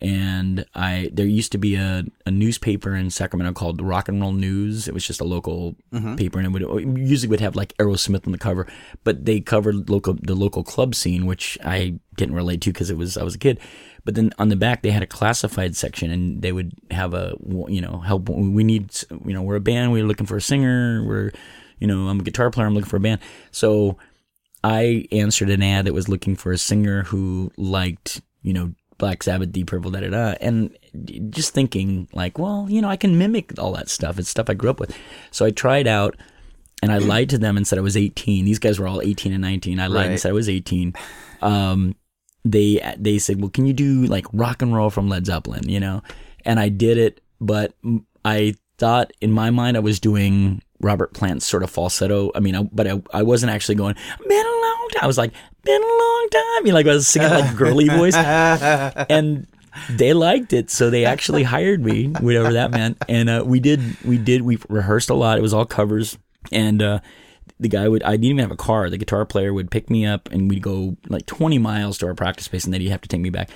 And 0.00 0.66
I 0.74 1.10
there 1.12 1.26
used 1.26 1.50
to 1.52 1.58
be 1.58 1.74
a, 1.74 2.04
a 2.24 2.30
newspaper 2.30 2.94
in 2.94 3.10
Sacramento 3.10 3.52
called 3.54 3.80
Rock 3.80 4.08
and 4.08 4.20
Roll 4.20 4.32
News. 4.32 4.86
It 4.86 4.94
was 4.94 5.04
just 5.04 5.20
a 5.20 5.24
local 5.24 5.74
mm-hmm. 5.92 6.14
paper, 6.14 6.38
and 6.38 6.46
it 6.46 6.50
would 6.50 6.98
usually 6.98 7.28
would 7.28 7.40
have 7.40 7.56
like 7.56 7.76
Aerosmith 7.78 8.24
on 8.24 8.30
the 8.30 8.38
cover. 8.38 8.68
But 9.02 9.24
they 9.24 9.40
covered 9.40 9.90
local 9.90 10.14
the 10.14 10.36
local 10.36 10.62
club 10.62 10.94
scene, 10.94 11.26
which 11.26 11.58
I 11.64 11.98
didn't 12.16 12.36
relate 12.36 12.60
to 12.60 12.72
because 12.72 12.90
it 12.90 12.96
was 12.96 13.16
I 13.16 13.24
was 13.24 13.34
a 13.34 13.38
kid. 13.38 13.58
But 14.04 14.14
then 14.14 14.32
on 14.38 14.50
the 14.50 14.56
back 14.56 14.82
they 14.82 14.92
had 14.92 15.02
a 15.02 15.06
classified 15.06 15.74
section, 15.74 16.12
and 16.12 16.42
they 16.42 16.52
would 16.52 16.74
have 16.92 17.12
a 17.12 17.34
you 17.66 17.80
know 17.80 17.98
help. 17.98 18.28
We 18.28 18.62
need 18.62 18.94
you 19.24 19.34
know 19.34 19.42
we're 19.42 19.56
a 19.56 19.60
band. 19.60 19.90
We're 19.90 20.04
looking 20.04 20.26
for 20.26 20.36
a 20.36 20.42
singer. 20.42 21.04
We're 21.04 21.32
you 21.80 21.86
know 21.86 22.08
I'm 22.08 22.20
a 22.20 22.24
guitar 22.24 22.50
player. 22.50 22.66
I'm 22.66 22.74
looking 22.74 22.88
for 22.88 22.96
a 22.96 23.00
band. 23.00 23.20
So 23.50 23.98
I 24.64 25.06
answered 25.12 25.50
an 25.50 25.62
ad 25.62 25.86
that 25.86 25.94
was 25.94 26.08
looking 26.08 26.36
for 26.36 26.52
a 26.52 26.58
singer 26.58 27.04
who 27.04 27.52
liked, 27.56 28.20
you 28.42 28.52
know, 28.52 28.74
Black 28.98 29.22
Sabbath, 29.22 29.52
Deep 29.52 29.68
Purple, 29.68 29.92
da 29.92 30.00
da 30.00 30.10
da, 30.10 30.34
and 30.40 30.76
just 31.30 31.54
thinking 31.54 32.08
like, 32.12 32.38
well, 32.38 32.66
you 32.68 32.82
know, 32.82 32.88
I 32.88 32.96
can 32.96 33.16
mimic 33.16 33.56
all 33.58 33.72
that 33.74 33.88
stuff. 33.88 34.18
It's 34.18 34.28
stuff 34.28 34.50
I 34.50 34.54
grew 34.54 34.70
up 34.70 34.80
with. 34.80 34.96
So 35.30 35.46
I 35.46 35.50
tried 35.50 35.86
out, 35.86 36.16
and 36.82 36.92
I 36.92 36.98
lied 36.98 37.30
to 37.30 37.38
them 37.38 37.56
and 37.56 37.66
said 37.66 37.78
I 37.78 37.82
was 37.82 37.96
18. 37.96 38.44
These 38.44 38.58
guys 38.58 38.78
were 38.78 38.88
all 38.88 39.00
18 39.00 39.32
and 39.32 39.42
19. 39.42 39.78
I 39.78 39.86
lied 39.86 40.10
and 40.10 40.20
said 40.20 40.30
I 40.30 40.32
was 40.32 40.48
18. 40.48 40.94
Um, 41.42 41.94
they 42.44 42.94
they 42.98 43.18
said, 43.18 43.40
"Well, 43.40 43.50
can 43.50 43.66
you 43.66 43.72
do 43.72 44.06
like 44.06 44.26
rock 44.32 44.62
and 44.62 44.74
roll 44.74 44.90
from 44.90 45.08
Led 45.08 45.26
Zeppelin?" 45.26 45.68
You 45.68 45.80
know, 45.80 46.02
and 46.44 46.58
I 46.58 46.68
did 46.68 46.98
it, 46.98 47.20
but 47.40 47.74
I 48.24 48.54
thought 48.78 49.12
in 49.20 49.32
my 49.32 49.50
mind 49.50 49.76
I 49.76 49.80
was 49.80 50.00
doing 50.00 50.62
Robert 50.80 51.12
Plant's 51.12 51.46
sort 51.46 51.62
of 51.62 51.70
falsetto. 51.70 52.30
I 52.34 52.40
mean, 52.40 52.54
I, 52.54 52.62
but 52.62 52.86
I, 52.86 53.02
I 53.12 53.22
wasn't 53.22 53.50
actually 53.50 53.74
going. 53.74 53.94
Been 54.26 54.46
a 54.46 54.60
long 54.60 54.88
time. 54.92 55.04
I 55.04 55.06
was 55.06 55.18
like, 55.18 55.32
been 55.62 55.82
a 55.82 55.86
long 55.86 56.28
time. 56.30 56.66
You 56.66 56.72
know, 56.72 56.78
like 56.78 56.86
I 56.86 56.94
was 56.94 57.08
singing 57.08 57.30
like 57.30 57.56
girly 57.56 57.88
voice, 57.88 58.14
and 58.14 59.46
they 59.90 60.12
liked 60.12 60.52
it, 60.52 60.70
so 60.70 60.90
they 60.90 61.04
actually 61.04 61.42
hired 61.42 61.84
me, 61.84 62.06
whatever 62.20 62.52
that 62.52 62.70
meant. 62.70 62.98
And 63.08 63.28
uh, 63.28 63.42
we 63.46 63.60
did, 63.60 63.80
we 64.04 64.18
did, 64.18 64.42
we 64.42 64.58
rehearsed 64.68 65.10
a 65.10 65.14
lot. 65.14 65.38
It 65.38 65.42
was 65.42 65.54
all 65.54 65.66
covers, 65.66 66.18
and 66.52 66.82
uh, 66.82 67.00
the 67.60 67.68
guy 67.68 67.88
would. 67.88 68.02
I 68.02 68.12
didn't 68.12 68.24
even 68.24 68.38
have 68.38 68.50
a 68.50 68.56
car. 68.56 68.90
The 68.90 68.98
guitar 68.98 69.24
player 69.24 69.52
would 69.52 69.70
pick 69.70 69.90
me 69.90 70.06
up, 70.06 70.28
and 70.30 70.48
we'd 70.50 70.62
go 70.62 70.96
like 71.08 71.26
20 71.26 71.58
miles 71.58 71.98
to 71.98 72.06
our 72.06 72.14
practice 72.14 72.46
space, 72.46 72.64
and 72.64 72.72
then 72.72 72.80
he'd 72.80 72.90
have 72.90 73.02
to 73.02 73.08
take 73.08 73.20
me 73.20 73.30
back. 73.30 73.50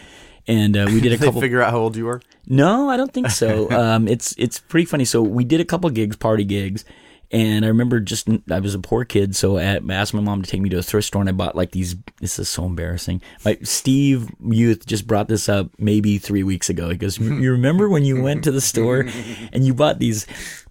And 0.48 0.76
uh, 0.76 0.86
we 0.88 1.00
did 1.00 1.12
a 1.12 1.16
they 1.18 1.26
couple. 1.26 1.40
figure 1.40 1.62
out 1.62 1.70
how 1.70 1.78
old 1.78 1.96
you 1.96 2.06
were. 2.06 2.20
No, 2.46 2.90
I 2.90 2.96
don't 2.96 3.12
think 3.12 3.30
so. 3.30 3.70
um, 3.78 4.08
it's 4.08 4.34
it's 4.38 4.58
pretty 4.58 4.86
funny. 4.86 5.04
So 5.04 5.22
we 5.22 5.44
did 5.44 5.60
a 5.60 5.64
couple 5.64 5.88
gigs, 5.90 6.16
party 6.16 6.44
gigs, 6.44 6.84
and 7.33 7.64
I 7.64 7.68
remember 7.68 7.99
just 7.99 8.28
I 8.51 8.61
was 8.61 8.74
a 8.74 8.78
poor 8.78 9.05
kid, 9.05 9.35
so 9.35 9.57
I 9.57 9.80
asked 9.91 10.12
my 10.12 10.20
mom 10.20 10.43
to 10.43 10.51
take 10.51 10.61
me 10.61 10.68
to 10.68 10.78
a 10.78 10.83
thrift 10.83 11.07
store, 11.07 11.22
and 11.22 11.28
I 11.30 11.33
bought 11.33 11.57
like 11.57 11.70
these. 11.70 11.97
This 12.20 12.39
is 12.39 12.49
so 12.49 12.66
embarrassing. 12.66 13.22
My 13.43 13.59
Steve 13.62 14.28
Youth 14.45 14.85
just 14.85 15.07
brought 15.07 15.28
this 15.28 15.49
up 15.49 15.70
maybe 15.78 16.18
three 16.18 16.43
weeks 16.43 16.68
ago. 16.68 16.91
He 16.91 16.97
goes, 16.97 17.18
"You 17.18 17.51
remember 17.53 17.89
when 17.89 18.05
you 18.05 18.22
went 18.22 18.45
to 18.45 18.51
the 18.51 18.61
store 18.61 19.07
and 19.53 19.64
you 19.64 19.72
bought 19.72 19.99
these 19.99 20.26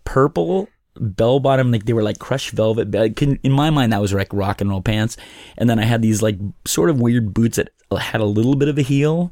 purple?" 0.06 0.70
Bell 1.00 1.40
bottom, 1.40 1.72
like 1.72 1.86
they 1.86 1.94
were 1.94 2.04
like 2.04 2.20
crushed 2.20 2.52
velvet. 2.52 2.92
Like, 2.92 3.20
in 3.22 3.52
my 3.52 3.70
mind, 3.70 3.94
that 3.94 4.02
was 4.02 4.14
like 4.14 4.32
rock 4.34 4.60
and 4.60 4.70
roll 4.70 4.82
pants. 4.82 5.16
And 5.58 5.70
then 5.70 5.80
I 5.80 5.86
had 5.86 6.02
these 6.02 6.22
like 6.22 6.38
sort 6.68 6.90
of 6.90 7.00
weird 7.00 7.34
boots 7.34 7.56
that 7.56 7.70
had 7.98 8.20
a 8.20 8.26
little 8.26 8.56
bit 8.56 8.68
of 8.68 8.78
a 8.78 8.82
heel. 8.82 9.32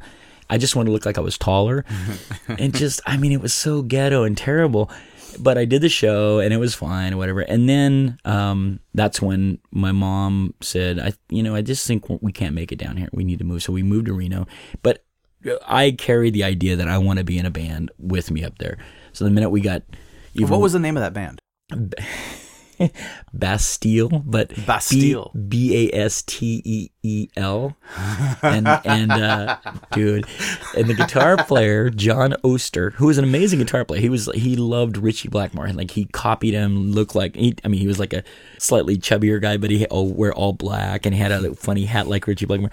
I 0.49 0.57
just 0.57 0.75
wanted 0.75 0.87
to 0.87 0.93
look 0.93 1.05
like 1.05 1.17
I 1.17 1.21
was 1.21 1.37
taller. 1.37 1.83
and 2.47 2.73
just, 2.73 3.01
I 3.05 3.17
mean, 3.17 3.33
it 3.33 3.41
was 3.41 3.53
so 3.53 3.81
ghetto 3.81 4.23
and 4.23 4.37
terrible. 4.37 4.89
But 5.37 5.57
I 5.57 5.65
did 5.65 5.81
the 5.81 5.89
show 5.89 6.39
and 6.39 6.53
it 6.53 6.57
was 6.57 6.73
fine, 6.73 7.17
whatever. 7.17 7.41
And 7.41 7.69
then 7.69 8.17
um, 8.25 8.79
that's 8.93 9.21
when 9.21 9.59
my 9.71 9.91
mom 9.91 10.53
said, 10.61 10.99
"I, 10.99 11.13
you 11.29 11.43
know, 11.43 11.55
I 11.55 11.61
just 11.61 11.85
think 11.85 12.05
we 12.21 12.31
can't 12.31 12.55
make 12.55 12.71
it 12.71 12.79
down 12.79 12.97
here. 12.97 13.09
We 13.13 13.23
need 13.23 13.39
to 13.39 13.45
move." 13.45 13.63
So 13.63 13.73
we 13.73 13.83
moved 13.83 14.07
to 14.07 14.13
Reno. 14.13 14.47
But 14.81 15.03
I 15.67 15.91
carried 15.91 16.33
the 16.33 16.43
idea 16.43 16.75
that 16.75 16.87
I 16.87 16.97
want 16.97 17.19
to 17.19 17.25
be 17.25 17.37
in 17.37 17.45
a 17.45 17.51
band 17.51 17.91
with 17.97 18.31
me 18.31 18.43
up 18.43 18.57
there. 18.57 18.77
So 19.13 19.25
the 19.25 19.31
minute 19.31 19.49
we 19.49 19.61
got 19.61 19.83
even 20.33 20.49
What 20.49 20.61
was 20.61 20.73
the 20.73 20.79
name 20.79 20.97
of 20.97 21.01
that 21.01 21.13
band? 21.13 21.41
Basteel, 23.35 24.23
but 24.25 24.49
Basteel. 24.49 25.31
B 25.49 25.89
A 25.89 25.95
S 25.95 26.21
T 26.23 26.61
E 26.63 26.89
E 27.03 27.27
L, 27.35 27.75
and 28.41 28.67
and 28.67 29.11
uh, 29.11 29.57
dude, 29.91 30.25
and 30.77 30.87
the 30.87 30.93
guitar 30.93 31.37
player 31.43 31.89
John 31.89 32.35
Oster, 32.43 32.91
who 32.91 33.07
was 33.07 33.17
an 33.17 33.23
amazing 33.23 33.59
guitar 33.59 33.83
player. 33.83 34.01
He 34.01 34.09
was 34.09 34.29
he 34.33 34.55
loved 34.55 34.97
Ritchie 34.97 35.29
Blackmore, 35.29 35.65
and 35.65 35.77
like 35.77 35.91
he 35.91 36.05
copied 36.05 36.53
him. 36.53 36.91
Looked 36.91 37.15
like 37.15 37.35
he, 37.35 37.55
I 37.63 37.67
mean, 37.67 37.81
he 37.81 37.87
was 37.87 37.99
like 37.99 38.13
a 38.13 38.23
slightly 38.57 38.97
chubbier 38.97 39.41
guy, 39.41 39.57
but 39.57 39.69
he 39.69 39.85
all 39.87 40.07
wear 40.11 40.33
all 40.33 40.53
black 40.53 41.05
and 41.05 41.13
he 41.13 41.21
had 41.21 41.31
a 41.31 41.53
funny 41.55 41.85
hat 41.85 42.07
like 42.07 42.27
Ritchie 42.27 42.45
Blackmore. 42.45 42.71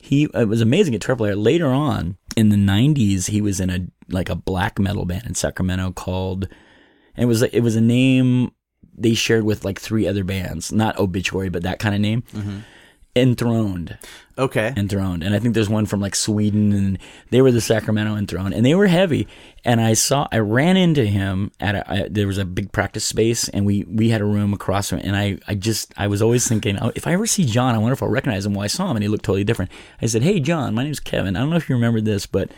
He 0.00 0.28
uh, 0.28 0.46
was 0.46 0.60
an 0.60 0.68
amazing 0.68 0.92
guitar 0.92 1.16
player. 1.16 1.36
Later 1.36 1.68
on 1.68 2.16
in 2.36 2.48
the 2.48 2.56
'90s, 2.56 3.28
he 3.28 3.40
was 3.40 3.60
in 3.60 3.70
a 3.70 3.86
like 4.08 4.28
a 4.28 4.34
black 4.34 4.78
metal 4.78 5.04
band 5.04 5.26
in 5.26 5.34
Sacramento 5.34 5.92
called 5.92 6.48
and 7.16 7.24
it 7.24 7.26
was 7.26 7.42
it 7.42 7.60
was 7.60 7.76
a 7.76 7.80
name 7.80 8.50
they 8.96 9.14
shared 9.14 9.44
with 9.44 9.64
like 9.64 9.80
three 9.80 10.06
other 10.06 10.24
bands, 10.24 10.72
not 10.72 10.98
Obituary, 10.98 11.48
but 11.48 11.62
that 11.62 11.78
kind 11.78 11.94
of 11.94 12.00
name. 12.00 12.22
Mm-hmm. 12.32 12.58
Enthroned, 13.16 13.96
Okay. 14.36 14.72
enthroned, 14.76 15.22
and 15.22 15.36
I 15.36 15.38
think 15.38 15.54
there's 15.54 15.68
one 15.68 15.86
from 15.86 16.00
like 16.00 16.16
Sweden, 16.16 16.72
and 16.72 16.98
they 17.30 17.40
were 17.42 17.52
the 17.52 17.60
Sacramento 17.60 18.16
Enthroned, 18.16 18.52
and 18.54 18.66
they 18.66 18.74
were 18.74 18.88
heavy. 18.88 19.28
And 19.64 19.80
I 19.80 19.92
saw, 19.94 20.26
I 20.32 20.38
ran 20.38 20.76
into 20.76 21.04
him 21.04 21.52
at 21.60 21.76
a, 21.76 21.88
I, 21.88 22.08
there 22.10 22.26
was 22.26 22.38
a 22.38 22.44
big 22.44 22.72
practice 22.72 23.04
space, 23.04 23.48
and 23.48 23.64
we 23.64 23.84
we 23.84 24.08
had 24.08 24.20
a 24.20 24.24
room 24.24 24.52
across 24.52 24.88
from, 24.88 24.98
it, 24.98 25.04
and 25.04 25.14
I 25.14 25.38
I 25.46 25.54
just 25.54 25.94
I 25.96 26.08
was 26.08 26.20
always 26.22 26.48
thinking, 26.48 26.76
oh, 26.80 26.90
if 26.96 27.06
I 27.06 27.12
ever 27.12 27.24
see 27.28 27.44
John, 27.44 27.76
I 27.76 27.78
wonder 27.78 27.92
if 27.92 28.02
I'll 28.02 28.08
recognize 28.08 28.46
him. 28.46 28.54
Well, 28.54 28.64
I 28.64 28.66
saw 28.66 28.90
him, 28.90 28.96
and 28.96 29.04
he 29.04 29.08
looked 29.08 29.24
totally 29.24 29.44
different. 29.44 29.70
I 30.02 30.06
said, 30.06 30.24
hey 30.24 30.40
John, 30.40 30.74
my 30.74 30.82
name's 30.82 30.98
Kevin. 30.98 31.36
I 31.36 31.38
don't 31.38 31.50
know 31.50 31.56
if 31.56 31.68
you 31.68 31.76
remember 31.76 32.00
this, 32.00 32.26
but 32.26 32.50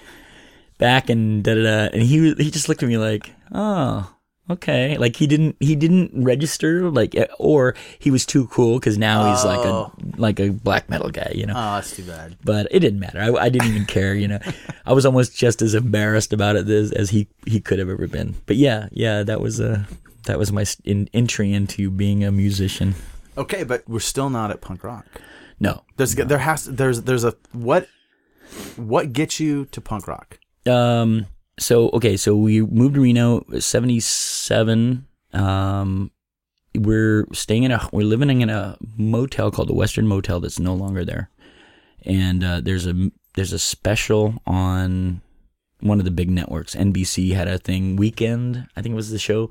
back 0.79 1.11
and 1.11 1.45
da 1.45 1.55
da 1.55 1.63
da, 1.63 1.91
and 1.93 2.03
he 2.03 2.33
he 2.33 2.51
just 2.51 2.71
looked 2.71 2.83
at 2.83 2.89
me 2.89 2.97
like, 2.97 3.31
oh, 3.53 4.11
okay, 4.51 4.97
like 4.99 5.17
he 5.17 5.27
didn't 5.27 5.57
he 5.61 5.77
didn't 5.77 6.11
register 6.15 6.91
like, 6.91 7.15
eh, 7.15 7.27
or 7.39 7.75
he 7.99 8.11
was 8.11 8.25
too 8.27 8.47
cool 8.49 8.79
because 8.79 8.99
now 8.99 9.31
he's 9.31 9.45
like 9.45 9.65
a 9.65 9.91
like 10.17 10.41
a 10.41 10.51
black 10.51 10.89
metal 10.89 11.11
guy, 11.11 11.33
you 11.35 11.47
know. 11.47 11.55
Oh, 11.57 11.75
that's 11.77 11.95
too 11.97 12.05
bad. 12.05 12.37
But 12.45 12.69
it 12.71 12.81
didn't 12.81 13.01
matter. 13.01 13.21
I, 13.21 13.33
I 13.45 13.49
didn't 13.49 13.69
even 13.69 13.87
care, 13.87 14.15
you 14.15 14.29
know. 14.29 14.39
I 14.85 14.93
was 14.93 15.05
almost 15.07 15.37
just 15.37 15.63
as 15.63 15.75
embarrassed 15.75 16.33
about 16.33 16.57
it 16.57 16.69
as, 16.69 16.93
as 16.93 17.11
he 17.11 17.29
he 17.47 17.61
could 17.61 17.79
have 17.79 17.89
ever 17.89 18.07
been. 18.07 18.37
But 18.47 18.57
yeah, 18.57 18.89
yeah, 18.93 19.23
that 19.23 19.41
was 19.41 19.61
a 19.61 19.87
that 20.25 20.39
was 20.39 20.53
my 20.53 20.65
in, 20.85 21.09
entry 21.13 21.53
into 21.53 21.91
being 21.91 22.25
a 22.25 22.33
musician. 22.33 22.95
Okay, 23.39 23.65
but 23.65 23.89
we're 23.89 24.01
still 24.01 24.31
not 24.31 24.51
at 24.51 24.61
punk 24.61 24.83
rock. 24.85 25.07
No, 25.59 25.83
There's 25.97 26.15
there 26.15 26.39
has 26.39 26.65
there's 26.67 27.03
there's 27.03 27.25
a 27.25 27.35
what 27.53 27.89
what 28.77 29.13
gets 29.13 29.41
you 29.41 29.65
to 29.67 29.81
punk 29.81 30.07
rock? 30.07 30.39
um 30.67 31.27
so 31.59 31.89
okay 31.91 32.17
so 32.17 32.37
we 32.37 32.61
moved 32.61 32.95
to 32.95 33.01
reno 33.01 33.43
77 33.59 35.07
um 35.33 36.11
we're 36.79 37.27
staying 37.33 37.65
in 37.65 37.71
a 37.71 37.89
we're 37.93 38.07
living 38.07 38.41
in 38.41 38.51
a 38.51 38.77
motel 38.97 39.51
called 39.51 39.69
the 39.69 39.75
western 39.75 40.07
motel 40.07 40.41
that's 40.41 40.59
no 40.59 40.75
longer 40.75 41.05
there. 41.05 41.31
And 42.05 42.45
uh, 42.45 42.61
there's 42.61 42.87
a 42.87 43.11
there's 43.35 43.53
a 43.53 43.59
special 43.59 44.41
on 44.47 45.21
one 45.81 45.99
of 45.99 46.05
the 46.05 46.11
big 46.11 46.31
networks. 46.31 46.75
Nbc 46.75 47.33
had 47.35 47.49
a 47.49 47.59
thing 47.59 47.97
weekend 47.97 48.67
i 48.77 48.83
think 48.83 48.93
it 48.93 48.97
was 48.97 49.11
the 49.11 49.19
show. 49.19 49.51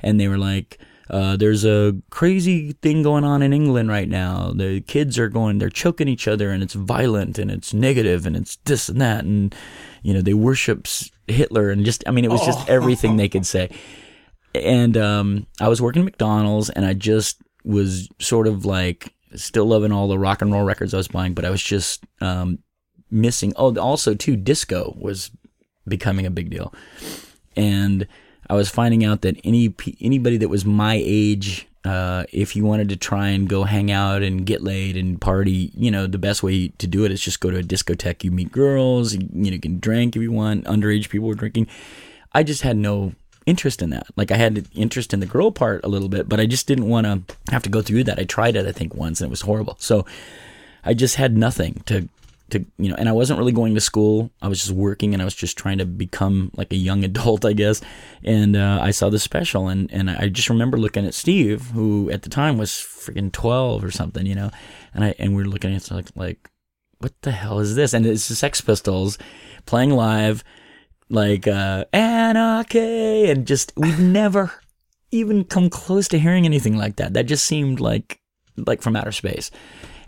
And 0.00 0.18
they 0.18 0.28
were 0.28 0.38
like 0.38 0.78
uh, 1.10 1.36
there's 1.36 1.64
a 1.64 1.94
crazy 2.10 2.72
thing 2.80 3.02
going 3.02 3.24
on 3.24 3.42
in 3.42 3.52
England 3.52 3.90
right 3.90 4.08
now. 4.08 4.52
The 4.54 4.80
kids 4.80 5.18
are 5.18 5.28
going, 5.28 5.58
they're 5.58 5.68
choking 5.68 6.08
each 6.08 6.26
other, 6.26 6.50
and 6.50 6.62
it's 6.62 6.72
violent, 6.72 7.38
and 7.38 7.50
it's 7.50 7.74
negative, 7.74 8.24
and 8.24 8.34
it's 8.34 8.56
this 8.64 8.88
and 8.88 9.00
that, 9.00 9.24
and 9.24 9.54
you 10.02 10.14
know 10.14 10.22
they 10.22 10.32
worship 10.32 10.86
Hitler, 11.26 11.70
and 11.70 11.84
just, 11.84 12.04
I 12.06 12.10
mean, 12.10 12.24
it 12.24 12.30
was 12.30 12.44
just 12.44 12.68
everything 12.68 13.16
they 13.16 13.28
could 13.28 13.46
say. 13.46 13.70
And 14.54 14.96
um, 14.96 15.46
I 15.60 15.68
was 15.68 15.80
working 15.80 16.02
at 16.02 16.04
McDonald's, 16.04 16.70
and 16.70 16.84
I 16.84 16.94
just 16.94 17.40
was 17.64 18.08
sort 18.18 18.46
of 18.46 18.64
like 18.64 19.14
still 19.34 19.66
loving 19.66 19.92
all 19.92 20.08
the 20.08 20.18
rock 20.18 20.42
and 20.42 20.52
roll 20.52 20.64
records 20.64 20.94
I 20.94 20.98
was 20.98 21.08
buying, 21.08 21.34
but 21.34 21.44
I 21.44 21.50
was 21.50 21.62
just 21.62 22.04
um, 22.20 22.58
missing. 23.10 23.52
Oh, 23.56 23.74
also 23.76 24.14
too, 24.14 24.36
disco 24.36 24.94
was 24.98 25.30
becoming 25.86 26.26
a 26.26 26.30
big 26.30 26.50
deal, 26.50 26.74
and 27.56 28.06
I 28.50 28.54
was 28.54 28.68
finding 28.68 29.04
out 29.04 29.22
that 29.22 29.36
any 29.44 29.74
anybody 30.00 30.36
that 30.38 30.48
was 30.48 30.64
my 30.64 31.00
age, 31.02 31.66
uh, 31.84 32.24
if 32.32 32.54
you 32.54 32.64
wanted 32.64 32.88
to 32.90 32.96
try 32.96 33.28
and 33.28 33.48
go 33.48 33.64
hang 33.64 33.90
out 33.90 34.22
and 34.22 34.46
get 34.46 34.62
laid 34.62 34.96
and 34.96 35.20
party, 35.20 35.72
you 35.74 35.90
know, 35.90 36.06
the 36.06 36.18
best 36.18 36.42
way 36.42 36.68
to 36.68 36.86
do 36.86 37.04
it 37.04 37.10
is 37.10 37.20
just 37.20 37.40
go 37.40 37.50
to 37.50 37.58
a 37.58 37.62
discotheque. 37.62 38.22
You 38.22 38.30
meet 38.30 38.52
girls, 38.52 39.14
you, 39.14 39.28
you 39.32 39.50
know, 39.50 39.54
you 39.54 39.60
can 39.60 39.80
drink 39.80 40.14
if 40.14 40.22
you 40.22 40.30
want. 40.30 40.64
Underage 40.64 41.08
people 41.08 41.26
were 41.26 41.34
drinking. 41.34 41.66
I 42.32 42.44
just 42.44 42.62
had 42.62 42.76
no 42.76 43.14
interest 43.46 43.82
in 43.82 43.90
that. 43.90 44.06
Like 44.16 44.30
I 44.30 44.36
had 44.36 44.68
interest 44.74 45.12
in 45.12 45.20
the 45.20 45.26
girl 45.26 45.50
part 45.50 45.84
a 45.84 45.88
little 45.88 46.08
bit, 46.08 46.28
but 46.28 46.38
I 46.38 46.46
just 46.46 46.68
didn't 46.68 46.88
want 46.88 47.06
to 47.06 47.36
have 47.50 47.64
to 47.64 47.70
go 47.70 47.82
through 47.82 48.04
that. 48.04 48.18
I 48.18 48.24
tried 48.24 48.54
it, 48.54 48.66
I 48.66 48.72
think, 48.72 48.94
once, 48.94 49.20
and 49.20 49.28
it 49.28 49.30
was 49.30 49.42
horrible. 49.42 49.76
So 49.80 50.06
I 50.84 50.94
just 50.94 51.16
had 51.16 51.36
nothing 51.36 51.82
to 51.86 52.08
to 52.52 52.64
you 52.78 52.88
know, 52.88 52.94
and 52.96 53.08
I 53.08 53.12
wasn't 53.12 53.38
really 53.38 53.52
going 53.52 53.74
to 53.74 53.80
school. 53.80 54.30
I 54.40 54.48
was 54.48 54.60
just 54.60 54.72
working, 54.72 55.12
and 55.12 55.20
I 55.20 55.24
was 55.24 55.34
just 55.34 55.58
trying 55.58 55.78
to 55.78 55.86
become 55.86 56.50
like 56.56 56.72
a 56.72 56.76
young 56.76 57.04
adult, 57.10 57.44
I 57.44 57.52
guess. 57.52 57.80
And 58.24 58.56
uh, 58.56 58.78
I 58.80 58.90
saw 58.90 59.10
the 59.10 59.18
special, 59.18 59.68
and 59.68 59.92
and 59.92 60.10
I 60.10 60.28
just 60.28 60.48
remember 60.48 60.76
looking 60.76 61.06
at 61.06 61.14
Steve, 61.14 61.70
who 61.70 62.10
at 62.10 62.22
the 62.22 62.30
time 62.30 62.58
was 62.58 62.70
freaking 62.70 63.32
twelve 63.32 63.84
or 63.84 63.90
something, 63.90 64.24
you 64.26 64.34
know, 64.34 64.50
and 64.94 65.04
I 65.04 65.14
and 65.18 65.34
we 65.34 65.42
were 65.42 65.48
looking 65.48 65.74
at 65.74 65.90
it 65.90 65.94
like 65.94 66.08
like 66.14 66.50
what 66.98 67.12
the 67.22 67.32
hell 67.32 67.58
is 67.58 67.74
this? 67.74 67.92
And 67.92 68.06
it's 68.06 68.28
the 68.28 68.36
Sex 68.36 68.60
Pistols 68.60 69.18
playing 69.66 69.90
live, 69.90 70.44
like 71.08 71.48
uh, 71.48 71.84
Anarchy, 71.92 73.28
and 73.30 73.46
just 73.46 73.72
we've 73.76 74.00
never 74.18 74.52
even 75.10 75.44
come 75.44 75.68
close 75.68 76.08
to 76.08 76.18
hearing 76.18 76.46
anything 76.46 76.76
like 76.76 76.96
that. 76.96 77.12
That 77.14 77.26
just 77.26 77.44
seemed 77.44 77.80
like 77.80 78.20
like 78.56 78.82
from 78.82 78.96
outer 78.96 79.12
space. 79.12 79.50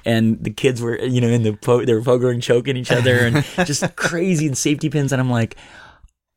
And 0.04 0.42
the 0.42 0.50
kids 0.50 0.82
were, 0.82 0.98
you 1.00 1.20
know, 1.20 1.28
in 1.28 1.42
the 1.42 1.54
po- 1.54 1.84
they 1.84 1.94
were 1.94 2.02
pogoing, 2.02 2.42
choking 2.42 2.76
each 2.76 2.92
other, 2.92 3.18
and 3.18 3.44
just 3.66 3.96
crazy 3.96 4.46
and 4.46 4.56
safety 4.56 4.90
pins. 4.90 5.12
And 5.12 5.20
I'm 5.20 5.30
like, 5.30 5.56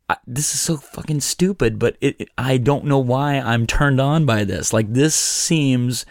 I, 0.09 0.15
this 0.25 0.53
is 0.53 0.61
so 0.61 0.77
fucking 0.77 1.19
stupid. 1.21 1.77
But 1.79 1.97
it, 2.01 2.15
it- 2.19 2.29
I 2.37 2.57
don't 2.57 2.85
know 2.85 2.99
why 2.99 3.35
I'm 3.39 3.67
turned 3.67 3.99
on 3.99 4.25
by 4.25 4.43
this. 4.45 4.71
Like 4.73 4.93
this 4.93 5.15
seems 5.15 6.05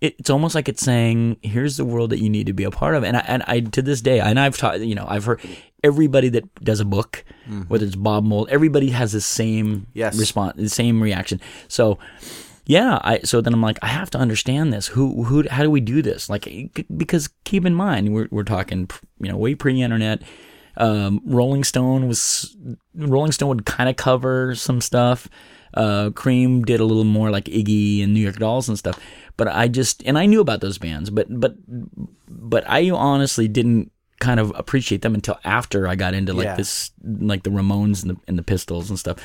it, 0.00 0.14
it's 0.18 0.30
almost 0.30 0.54
like 0.54 0.68
it's 0.68 0.82
saying, 0.82 1.38
"Here's 1.42 1.76
the 1.78 1.84
world 1.84 2.10
that 2.10 2.18
you 2.18 2.28
need 2.28 2.46
to 2.46 2.52
be 2.52 2.64
a 2.64 2.70
part 2.70 2.94
of." 2.94 3.02
And 3.04 3.16
I, 3.16 3.24
and 3.26 3.42
I 3.46 3.60
to 3.60 3.82
this 3.82 4.00
day, 4.00 4.20
and 4.20 4.38
I've 4.38 4.56
taught, 4.56 4.80
you 4.80 4.94
know, 4.94 5.06
I've 5.08 5.24
heard 5.24 5.40
everybody 5.82 6.28
that 6.30 6.54
does 6.64 6.80
a 6.80 6.84
book, 6.84 7.24
mm-hmm. 7.44 7.62
whether 7.62 7.86
it's 7.86 7.96
Bob 7.96 8.24
Mould, 8.24 8.48
everybody 8.50 8.90
has 8.90 9.12
the 9.12 9.20
same 9.20 9.86
Yes. 9.94 10.18
response, 10.18 10.56
the 10.56 10.68
same 10.68 11.02
reaction. 11.02 11.40
So 11.68 11.98
yeah, 12.66 12.98
I 13.02 13.20
so 13.20 13.40
then 13.40 13.54
I'm 13.54 13.62
like, 13.62 13.78
I 13.80 13.86
have 13.86 14.10
to 14.10 14.18
understand 14.18 14.72
this. 14.72 14.88
Who 14.88 15.22
who 15.22 15.48
how 15.48 15.62
do 15.62 15.70
we 15.70 15.80
do 15.80 16.02
this? 16.02 16.28
Like 16.28 16.84
because 16.96 17.28
keep 17.44 17.64
in 17.64 17.74
mind 17.74 18.12
we're 18.12 18.28
we're 18.30 18.42
talking 18.42 18.90
you 19.20 19.30
know 19.30 19.36
way 19.36 19.54
pre-internet. 19.54 20.22
Um, 20.78 21.22
Rolling 21.24 21.64
Stone 21.64 22.06
was 22.08 22.56
Rolling 22.94 23.32
Stone 23.32 23.48
would 23.48 23.66
kind 23.66 23.88
of 23.88 23.96
cover 23.96 24.54
some 24.56 24.80
stuff. 24.80 25.28
Uh, 25.74 26.10
Creem 26.10 26.64
did 26.64 26.80
a 26.80 26.84
little 26.84 27.04
more 27.04 27.30
like 27.30 27.44
Iggy 27.44 28.02
and 28.02 28.12
New 28.12 28.20
York 28.20 28.36
Dolls 28.36 28.68
and 28.68 28.78
stuff. 28.78 28.98
But 29.36 29.48
I 29.48 29.68
just 29.68 30.02
and 30.04 30.18
I 30.18 30.26
knew 30.26 30.40
about 30.40 30.60
those 30.60 30.78
bands, 30.78 31.08
but 31.08 31.28
but 31.30 31.54
but 32.28 32.64
I 32.68 32.90
honestly 32.90 33.46
didn't 33.46 33.92
kind 34.20 34.40
of 34.40 34.52
appreciate 34.56 35.02
them 35.02 35.14
until 35.14 35.38
after 35.44 35.86
I 35.86 35.94
got 35.94 36.14
into 36.14 36.32
like 36.32 36.44
Yeah. 36.44 36.56
this, 36.56 36.90
like 37.04 37.42
the 37.42 37.50
Ramones 37.50 38.02
and 38.02 38.12
the, 38.12 38.16
and 38.26 38.38
the 38.38 38.42
Pistols 38.42 38.88
and 38.90 38.98
stuff. 38.98 39.18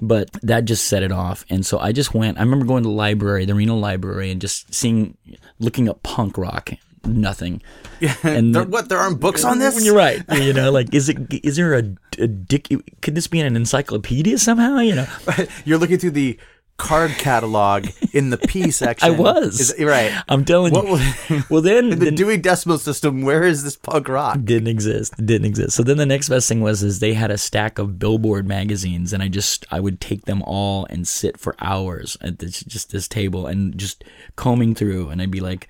But 0.00 0.30
that 0.42 0.64
just 0.64 0.86
set 0.86 1.02
it 1.02 1.12
off. 1.12 1.44
And 1.48 1.64
so 1.64 1.78
I 1.78 1.92
just 1.92 2.14
went, 2.14 2.38
I 2.38 2.42
remember 2.42 2.66
going 2.66 2.82
to 2.82 2.88
the 2.88 2.94
library, 2.94 3.44
the 3.44 3.54
Reno 3.54 3.76
library, 3.76 4.30
and 4.30 4.40
just 4.40 4.74
seeing, 4.74 5.16
looking 5.58 5.88
up 5.88 6.02
punk 6.02 6.36
rock. 6.38 6.70
Nothing. 7.04 7.62
And 8.22 8.54
There, 8.54 8.64
what? 8.64 8.88
There 8.88 8.98
aren't 8.98 9.20
books 9.20 9.44
on 9.44 9.58
this? 9.58 9.84
You're 9.84 9.94
right. 9.96 10.22
You 10.32 10.52
know, 10.52 10.70
like, 10.72 10.92
is 10.94 11.08
it, 11.08 11.18
is 11.44 11.56
there 11.56 11.74
a, 11.74 11.82
a 12.18 12.26
dick, 12.28 12.68
could 13.00 13.14
this 13.14 13.26
be 13.28 13.38
in 13.40 13.46
an 13.46 13.56
encyclopedia 13.56 14.38
somehow? 14.38 14.78
You 14.78 14.94
know, 14.96 15.06
You're 15.64 15.78
looking 15.78 15.98
through 15.98 16.12
the 16.12 16.38
card 16.78 17.12
catalog 17.12 17.86
in 18.12 18.30
the 18.30 18.38
P 18.38 18.70
section. 18.72 19.06
I 19.08 19.10
was. 19.16 19.60
Is, 19.60 19.84
right. 19.84 20.12
I'm 20.28 20.44
telling 20.44 20.72
What 20.72 20.84
you. 20.86 20.90
was, 20.92 21.44
well, 21.50 21.62
then, 21.62 21.92
in 21.92 21.98
the 21.98 22.04
then 22.06 22.14
Dewey 22.14 22.36
Decimal 22.38 22.78
System, 22.78 23.22
where 23.22 23.44
is 23.44 23.62
this 23.62 23.76
punk 23.76 24.08
rock? 24.08 24.38
didn't 24.42 24.68
exist. 24.68 25.14
Didn't 25.16 25.46
exist. 25.46 25.76
So 25.76 25.82
then 25.82 25.96
the 25.96 26.06
next 26.06 26.28
best 26.28 26.48
thing 26.48 26.60
was 26.60 26.82
is 26.82 26.98
they 26.98 27.14
had 27.14 27.30
a 27.30 27.38
stack 27.38 27.78
of 27.78 27.98
Billboard 27.98 28.46
magazines, 28.48 29.12
and 29.12 29.22
I 29.22 29.28
just 29.28 29.64
I 29.70 29.80
would 29.80 30.00
take 30.00 30.24
them 30.24 30.42
all 30.42 30.86
and 30.90 31.06
sit 31.06 31.38
for 31.38 31.54
hours 31.60 32.16
at 32.20 32.38
this, 32.40 32.60
just 32.64 32.90
this 32.90 33.06
table 33.08 33.46
and 33.46 33.76
just 33.78 34.02
combing 34.36 34.74
through, 34.74 35.08
and 35.10 35.22
I'd 35.22 35.30
be 35.30 35.40
like, 35.40 35.68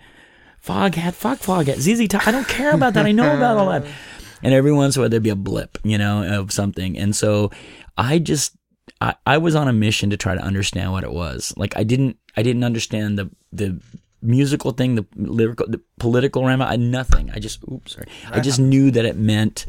Foghat, 0.65 1.15
fuck 1.15 1.41
Foghat, 1.41 1.77
ZZ 1.81 2.07
Top. 2.09 2.27
I 2.27 2.31
don't 2.31 2.47
care 2.49 2.73
about 2.73 2.95
that. 2.95 3.05
I 3.05 3.13
know 3.13 3.37
about 3.37 3.57
all 3.59 3.69
that. 3.71 3.85
And 4.45 4.55
every 4.55 4.73
once 4.73 4.97
in 4.97 5.01
a 5.01 5.03
while 5.03 5.09
there'd 5.11 5.23
be 5.23 5.31
a 5.31 5.37
blip, 5.37 5.79
you 5.85 5.99
know, 5.99 6.41
of 6.41 6.53
something, 6.53 6.99
and 6.99 7.15
so 7.15 7.51
I 7.99 8.19
just 8.19 8.57
I, 9.03 9.15
I 9.27 9.39
was 9.39 9.57
on 9.57 9.67
a 9.67 9.73
mission 9.73 10.11
to 10.11 10.17
try 10.17 10.37
to 10.37 10.41
understand 10.41 10.93
what 10.93 11.03
it 11.03 11.13
was. 11.13 11.53
Like 11.57 11.77
I 11.77 11.83
didn't 11.83 12.17
I 12.37 12.43
didn't 12.43 12.63
understand 12.63 13.19
the 13.19 13.31
the 13.53 13.81
musical 14.23 14.71
thing, 14.71 14.95
the 14.95 15.05
lyrical, 15.17 15.67
the 15.67 15.81
political 15.99 16.47
realm. 16.47 16.63
I 16.63 16.77
nothing. 16.77 17.31
I 17.31 17.41
just 17.41 17.65
oops 17.65 17.95
sorry. 17.95 18.07
I 18.31 18.39
just 18.39 18.61
knew 18.61 18.93
that 18.93 19.05
it 19.05 19.17
meant 19.17 19.67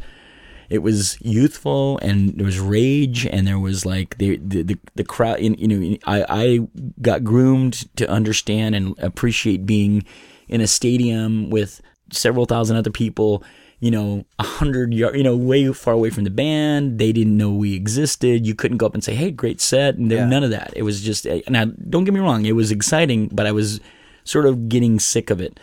it 0.70 0.78
was 0.78 1.18
youthful 1.20 1.98
and 1.98 2.38
there 2.38 2.46
was 2.46 2.60
rage 2.60 3.26
and 3.26 3.46
there 3.46 3.58
was 3.58 3.84
like 3.84 4.16
the 4.18 4.36
the 4.36 4.62
the, 4.62 4.78
the 4.94 5.04
crowd. 5.04 5.40
You 5.40 5.68
know, 5.68 5.96
I 6.06 6.24
I 6.28 6.68
got 7.02 7.24
groomed 7.24 7.96
to 7.96 8.08
understand 8.08 8.76
and 8.76 8.96
appreciate 9.00 9.66
being 9.66 10.04
in 10.46 10.60
a 10.60 10.68
stadium 10.68 11.50
with 11.50 11.80
several 12.12 12.46
thousand 12.46 12.76
other 12.76 12.92
people 12.92 13.42
you 13.84 13.90
know, 13.90 14.24
a 14.38 14.46
hundred 14.58 14.94
yard, 14.94 15.14
you 15.14 15.22
know, 15.22 15.36
way 15.36 15.70
far 15.72 15.92
away 15.92 16.08
from 16.08 16.24
the 16.24 16.30
band. 16.30 16.98
They 16.98 17.12
didn't 17.12 17.36
know 17.36 17.50
we 17.52 17.74
existed. 17.74 18.46
You 18.46 18.54
couldn't 18.54 18.78
go 18.78 18.86
up 18.86 18.94
and 18.94 19.04
say, 19.04 19.14
"Hey, 19.14 19.30
great 19.30 19.60
set," 19.60 19.96
and 19.98 20.10
there, 20.10 20.20
Yeah. 20.24 20.28
none 20.34 20.42
of 20.42 20.50
that. 20.56 20.72
It 20.74 20.82
was 20.88 21.02
just, 21.02 21.26
now 21.50 21.64
don't 21.92 22.04
get 22.04 22.14
me 22.14 22.20
wrong, 22.20 22.46
it 22.46 22.56
was 22.56 22.70
exciting, 22.70 23.28
but 23.30 23.44
I 23.46 23.52
was 23.52 23.80
sort 24.24 24.46
of 24.46 24.54
getting 24.70 24.98
sick 24.98 25.28
of 25.34 25.38
it. 25.46 25.60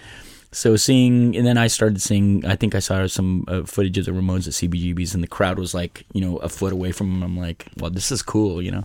So 0.51 0.76
seeing, 0.76 1.36
and 1.38 1.45
then 1.47 1.57
I 1.57 1.67
started 1.67 1.99
seeing. 2.01 2.45
I 2.45 2.55
think 2.57 2.76
I 2.76 2.80
saw 2.80 3.07
some 3.07 3.45
uh, 3.47 3.63
footage 3.63 3.97
of 3.97 4.05
the 4.05 4.11
Ramones 4.11 4.45
at 4.47 4.53
CBGB's, 4.53 5.15
and 5.15 5.24
the 5.24 5.28
crowd 5.38 5.57
was 5.57 5.74
like, 5.74 6.05
you 6.13 6.22
know, 6.22 6.38
a 6.38 6.49
foot 6.49 6.74
away 6.74 6.91
from 6.91 7.07
them. 7.09 7.24
I'm 7.24 7.38
like, 7.47 7.65
well, 7.80 7.89
this 7.89 8.11
is 8.11 8.22
cool, 8.22 8.61
you 8.61 8.69
know. 8.76 8.84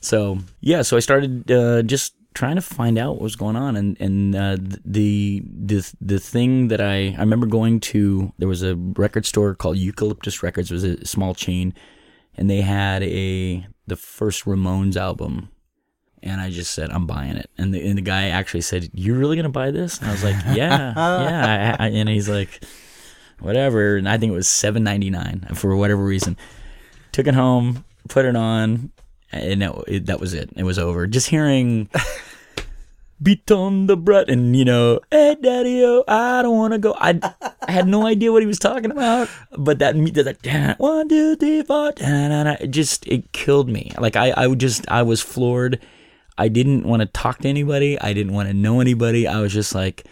So 0.00 0.38
yeah, 0.60 0.82
so 0.82 0.96
I 0.96 1.00
started 1.00 1.50
uh, 1.50 1.82
just 1.82 2.14
trying 2.34 2.56
to 2.56 2.62
find 2.62 2.98
out 2.98 3.14
what 3.14 3.22
was 3.22 3.36
going 3.36 3.56
on, 3.56 3.76
and 3.76 4.00
and 4.00 4.34
uh, 4.34 4.56
the 4.84 5.42
the 5.46 5.94
the 6.00 6.18
thing 6.18 6.68
that 6.68 6.80
I 6.80 7.14
I 7.16 7.20
remember 7.20 7.46
going 7.46 7.80
to 7.80 8.32
there 8.38 8.48
was 8.48 8.62
a 8.62 8.76
record 8.76 9.26
store 9.26 9.54
called 9.54 9.76
Eucalyptus 9.76 10.42
Records, 10.42 10.70
it 10.70 10.74
was 10.74 10.84
a 10.84 11.06
small 11.06 11.34
chain, 11.34 11.74
and 12.36 12.48
they 12.48 12.60
had 12.60 13.02
a 13.02 13.66
the 13.86 13.96
first 13.96 14.44
Ramones 14.44 14.96
album. 14.96 15.50
And 16.24 16.40
I 16.40 16.50
just 16.50 16.70
said, 16.70 16.90
I'm 16.92 17.04
buying 17.04 17.34
it. 17.34 17.50
And 17.58 17.74
the, 17.74 17.84
and 17.84 17.98
the 17.98 18.02
guy 18.02 18.28
actually 18.28 18.60
said, 18.60 18.88
You're 18.94 19.18
really 19.18 19.34
going 19.34 19.42
to 19.42 19.48
buy 19.50 19.72
this? 19.72 19.98
And 19.98 20.08
I 20.08 20.12
was 20.12 20.22
like, 20.22 20.36
Yeah, 20.54 20.92
yeah. 20.96 21.76
I, 21.80 21.86
I, 21.86 21.88
and 21.88 22.08
he's 22.08 22.28
like, 22.28 22.64
Whatever. 23.40 23.96
And 23.96 24.08
I 24.08 24.18
think 24.18 24.30
it 24.30 24.36
was 24.36 24.46
seven 24.46 24.84
ninety 24.84 25.10
nine 25.10 25.48
for 25.54 25.74
whatever 25.74 26.04
reason. 26.04 26.36
Took 27.10 27.26
it 27.26 27.34
home, 27.34 27.84
put 28.08 28.24
it 28.24 28.36
on, 28.36 28.92
and 29.32 29.62
it, 29.62 29.72
it, 29.88 30.06
that 30.06 30.20
was 30.20 30.34
it. 30.34 30.50
It 30.56 30.64
was 30.64 30.78
over. 30.78 31.06
Just 31.06 31.28
hearing 31.28 31.88
beat 33.22 33.50
on 33.50 33.86
the 33.86 33.96
brat 33.96 34.28
and 34.28 34.56
you 34.56 34.64
know, 34.64 35.00
hey 35.10 35.36
daddy, 35.40 35.82
oh, 35.84 36.04
I 36.08 36.42
don't 36.42 36.56
want 36.56 36.72
to 36.72 36.78
go. 36.78 36.94
I, 36.98 37.18
I 37.62 37.70
had 37.70 37.86
no 37.86 38.06
idea 38.06 38.32
what 38.32 38.42
he 38.42 38.46
was 38.46 38.58
talking 38.58 38.90
about, 38.90 39.28
but 39.56 39.78
that 39.78 39.94
that 39.94 40.42
that 40.42 40.78
one 40.78 41.08
two 41.08 41.36
three 41.36 41.62
four, 41.62 41.92
da, 41.92 42.56
it 42.60 42.68
just 42.68 43.06
it 43.06 43.32
killed 43.32 43.68
me. 43.68 43.92
Like 43.98 44.16
I 44.16 44.32
I 44.36 44.54
just 44.54 44.88
I 44.88 45.02
was 45.02 45.20
floored. 45.20 45.80
I 46.38 46.48
didn't 46.48 46.84
want 46.84 47.00
to 47.00 47.06
talk 47.06 47.38
to 47.40 47.48
anybody. 47.48 48.00
I 48.00 48.12
didn't 48.12 48.32
want 48.32 48.48
to 48.48 48.54
know 48.54 48.80
anybody. 48.80 49.26
I 49.26 49.40
was 49.40 49.52
just 49.52 49.74
like. 49.74 50.04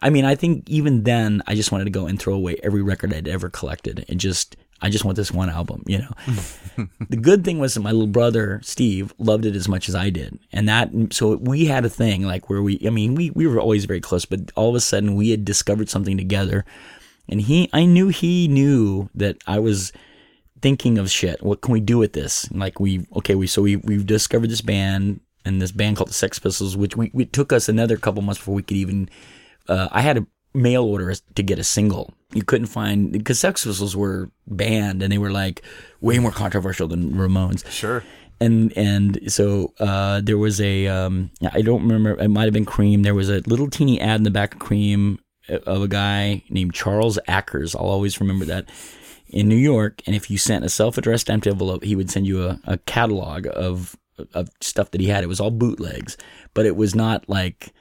I 0.00 0.10
mean, 0.10 0.26
I 0.26 0.34
think 0.34 0.68
even 0.68 1.04
then, 1.04 1.40
I 1.46 1.54
just 1.54 1.72
wanted 1.72 1.84
to 1.84 1.90
go 1.90 2.04
and 2.06 2.20
throw 2.20 2.34
away 2.34 2.58
every 2.62 2.82
record 2.82 3.14
I'd 3.14 3.26
ever 3.26 3.48
collected 3.48 4.04
and 4.06 4.20
just, 4.20 4.54
I 4.84 4.90
just 4.90 5.02
want 5.04 5.16
this 5.16 5.32
one 5.32 5.48
album, 5.48 5.82
you 5.86 5.98
know. 5.98 6.86
the 7.08 7.16
good 7.16 7.42
thing 7.42 7.58
was 7.58 7.72
that 7.72 7.80
my 7.80 7.90
little 7.90 8.06
brother 8.06 8.60
Steve 8.62 9.14
loved 9.18 9.46
it 9.46 9.56
as 9.56 9.66
much 9.66 9.88
as 9.88 9.94
I 9.94 10.10
did, 10.10 10.38
and 10.52 10.68
that 10.68 10.90
so 11.10 11.36
we 11.36 11.64
had 11.64 11.86
a 11.86 11.88
thing 11.88 12.24
like 12.26 12.50
where 12.50 12.60
we, 12.60 12.78
I 12.86 12.90
mean, 12.90 13.14
we 13.14 13.30
we 13.30 13.46
were 13.46 13.58
always 13.58 13.86
very 13.86 14.02
close, 14.02 14.26
but 14.26 14.52
all 14.56 14.68
of 14.68 14.74
a 14.74 14.80
sudden 14.80 15.14
we 15.14 15.30
had 15.30 15.42
discovered 15.42 15.88
something 15.88 16.18
together, 16.18 16.66
and 17.30 17.40
he, 17.40 17.70
I 17.72 17.86
knew 17.86 18.08
he 18.08 18.46
knew 18.46 19.08
that 19.14 19.38
I 19.46 19.58
was 19.58 19.90
thinking 20.60 20.98
of 20.98 21.10
shit. 21.10 21.42
What 21.42 21.62
can 21.62 21.72
we 21.72 21.80
do 21.80 21.96
with 21.96 22.12
this? 22.12 22.44
And 22.44 22.60
like 22.60 22.78
we, 22.78 23.06
okay, 23.16 23.34
we 23.34 23.46
so 23.46 23.62
we 23.62 23.76
we've 23.76 24.06
discovered 24.06 24.50
this 24.50 24.60
band 24.60 25.20
and 25.46 25.62
this 25.62 25.72
band 25.72 25.96
called 25.96 26.10
the 26.10 26.14
Sex 26.14 26.38
Pistols, 26.38 26.76
which 26.76 26.94
we 26.94 27.10
it 27.14 27.32
took 27.32 27.54
us 27.54 27.70
another 27.70 27.96
couple 27.96 28.20
months 28.20 28.38
before 28.38 28.54
we 28.54 28.62
could 28.62 28.76
even. 28.76 29.08
Uh, 29.66 29.88
I 29.92 30.02
had 30.02 30.16
to 30.16 30.26
mail 30.54 30.84
order 30.84 31.14
to 31.34 31.42
get 31.42 31.58
a 31.58 31.64
single. 31.64 32.14
You 32.32 32.42
couldn't 32.42 32.68
find 32.68 33.12
because 33.12 33.38
Sex 33.38 33.64
Pistols 33.64 33.96
were 33.96 34.30
banned 34.46 35.02
and 35.02 35.12
they 35.12 35.18
were 35.18 35.30
like 35.30 35.62
way 36.00 36.18
more 36.18 36.30
controversial 36.30 36.88
than 36.88 37.12
Ramones. 37.12 37.68
Sure. 37.70 38.02
And 38.40 38.72
and 38.76 39.32
so 39.32 39.72
uh, 39.78 40.20
there 40.20 40.38
was 40.38 40.60
a 40.60 40.86
um, 40.88 41.30
I 41.52 41.62
don't 41.62 41.82
remember 41.82 42.20
it 42.20 42.28
might 42.28 42.44
have 42.44 42.52
been 42.52 42.66
Creem. 42.66 43.02
There 43.02 43.14
was 43.14 43.30
a 43.30 43.42
little 43.46 43.68
teeny 43.68 44.00
ad 44.00 44.16
in 44.16 44.22
the 44.22 44.30
back 44.30 44.54
of 44.54 44.60
Creem 44.60 45.18
uh, 45.48 45.58
of 45.66 45.82
a 45.82 45.88
guy 45.88 46.42
named 46.48 46.74
Charles 46.74 47.18
Ackers. 47.28 47.76
I'll 47.76 47.86
always 47.86 48.20
remember 48.20 48.44
that 48.46 48.68
in 49.28 49.48
New 49.48 49.56
York. 49.56 50.02
And 50.06 50.14
if 50.14 50.30
you 50.30 50.38
sent 50.38 50.64
a 50.64 50.68
self-addressed 50.68 51.22
stamped 51.22 51.46
envelope, 51.46 51.84
he 51.84 51.96
would 51.96 52.10
send 52.10 52.26
you 52.26 52.44
a, 52.44 52.60
a 52.64 52.78
catalog 52.78 53.46
of 53.52 53.96
of 54.32 54.48
stuff 54.60 54.92
that 54.92 55.00
he 55.00 55.08
had. 55.08 55.24
It 55.24 55.28
was 55.28 55.40
all 55.40 55.50
bootlegs, 55.50 56.16
but 56.54 56.66
it 56.66 56.76
was 56.76 56.94
not 56.94 57.28
like 57.28 57.72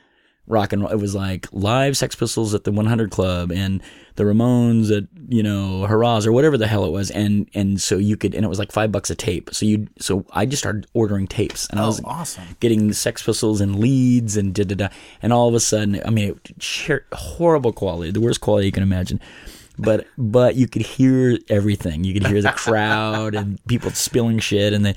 rock 0.47 0.73
and 0.73 0.81
roll. 0.81 0.91
It 0.91 0.99
was 0.99 1.15
like 1.15 1.47
live 1.51 1.95
Sex 1.97 2.15
Pistols 2.15 2.53
at 2.53 2.63
the 2.65 2.71
100 2.71 3.11
Club 3.11 3.51
and 3.51 3.81
the 4.15 4.23
Ramones 4.23 4.95
at 4.95 5.05
you 5.29 5.41
know 5.41 5.85
Hurrahs 5.87 6.27
or 6.27 6.31
whatever 6.31 6.57
the 6.57 6.67
hell 6.67 6.85
it 6.85 6.91
was. 6.91 7.09
And 7.11 7.49
and 7.53 7.81
so 7.81 7.97
you 7.97 8.17
could 8.17 8.35
and 8.35 8.45
it 8.45 8.47
was 8.49 8.59
like 8.59 8.71
five 8.71 8.91
bucks 8.91 9.09
a 9.09 9.15
tape. 9.15 9.49
So 9.53 9.65
you 9.65 9.87
so 9.99 10.25
I 10.31 10.45
just 10.45 10.61
started 10.61 10.85
ordering 10.93 11.27
tapes 11.27 11.67
and 11.69 11.79
I 11.79 11.85
was 11.85 11.99
Oh, 12.01 12.07
awesome. 12.07 12.43
getting 12.59 12.91
Sex 12.93 13.23
Pistols 13.23 13.61
and 13.61 13.79
leads 13.79 14.37
and 14.37 14.53
da 14.53 14.63
da 14.65 14.75
da. 14.75 14.87
And 15.21 15.31
all 15.33 15.47
of 15.47 15.55
a 15.55 15.59
sudden, 15.59 16.01
I 16.05 16.09
mean, 16.09 16.39
it, 16.45 17.03
horrible 17.13 17.71
quality, 17.73 18.11
the 18.11 18.21
worst 18.21 18.41
quality 18.41 18.65
you 18.67 18.71
can 18.71 18.83
imagine. 18.83 19.19
But 19.77 20.05
but 20.17 20.55
you 20.55 20.67
could 20.67 20.83
hear 20.83 21.39
everything. 21.49 22.03
You 22.03 22.13
could 22.13 22.27
hear 22.27 22.41
the 22.41 22.51
crowd 22.51 23.33
and 23.33 23.63
people 23.65 23.89
spilling 23.91 24.37
shit, 24.37 24.71
and 24.71 24.85
the 24.85 24.95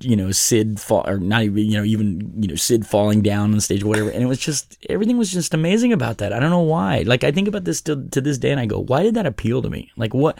you 0.00 0.16
know 0.16 0.32
Sid 0.32 0.78
fall 0.78 1.08
or 1.08 1.18
not 1.18 1.44
even 1.44 1.64
you 1.64 1.78
know 1.78 1.84
even 1.84 2.34
you 2.42 2.48
know 2.48 2.54
Sid 2.54 2.86
falling 2.86 3.22
down 3.22 3.54
on 3.54 3.60
stage 3.60 3.82
or 3.82 3.86
whatever. 3.86 4.10
And 4.10 4.22
it 4.22 4.26
was 4.26 4.38
just 4.38 4.76
everything 4.90 5.16
was 5.16 5.32
just 5.32 5.54
amazing 5.54 5.94
about 5.94 6.18
that. 6.18 6.34
I 6.34 6.40
don't 6.40 6.50
know 6.50 6.60
why. 6.60 7.04
Like 7.06 7.24
I 7.24 7.32
think 7.32 7.48
about 7.48 7.64
this 7.64 7.80
to, 7.82 8.06
to 8.10 8.20
this 8.20 8.36
day, 8.36 8.50
and 8.50 8.60
I 8.60 8.66
go, 8.66 8.80
why 8.80 9.02
did 9.02 9.14
that 9.14 9.24
appeal 9.24 9.62
to 9.62 9.70
me? 9.70 9.90
Like 9.96 10.12
what? 10.12 10.38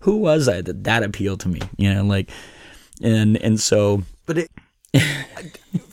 Who 0.00 0.16
was 0.16 0.48
I 0.48 0.60
that 0.62 0.84
that 0.84 1.02
appealed 1.04 1.40
to 1.40 1.48
me? 1.48 1.60
You 1.76 1.94
know, 1.94 2.04
like 2.04 2.30
and 3.00 3.36
and 3.36 3.60
so 3.60 4.02
But 4.26 4.38
it, 4.38 4.50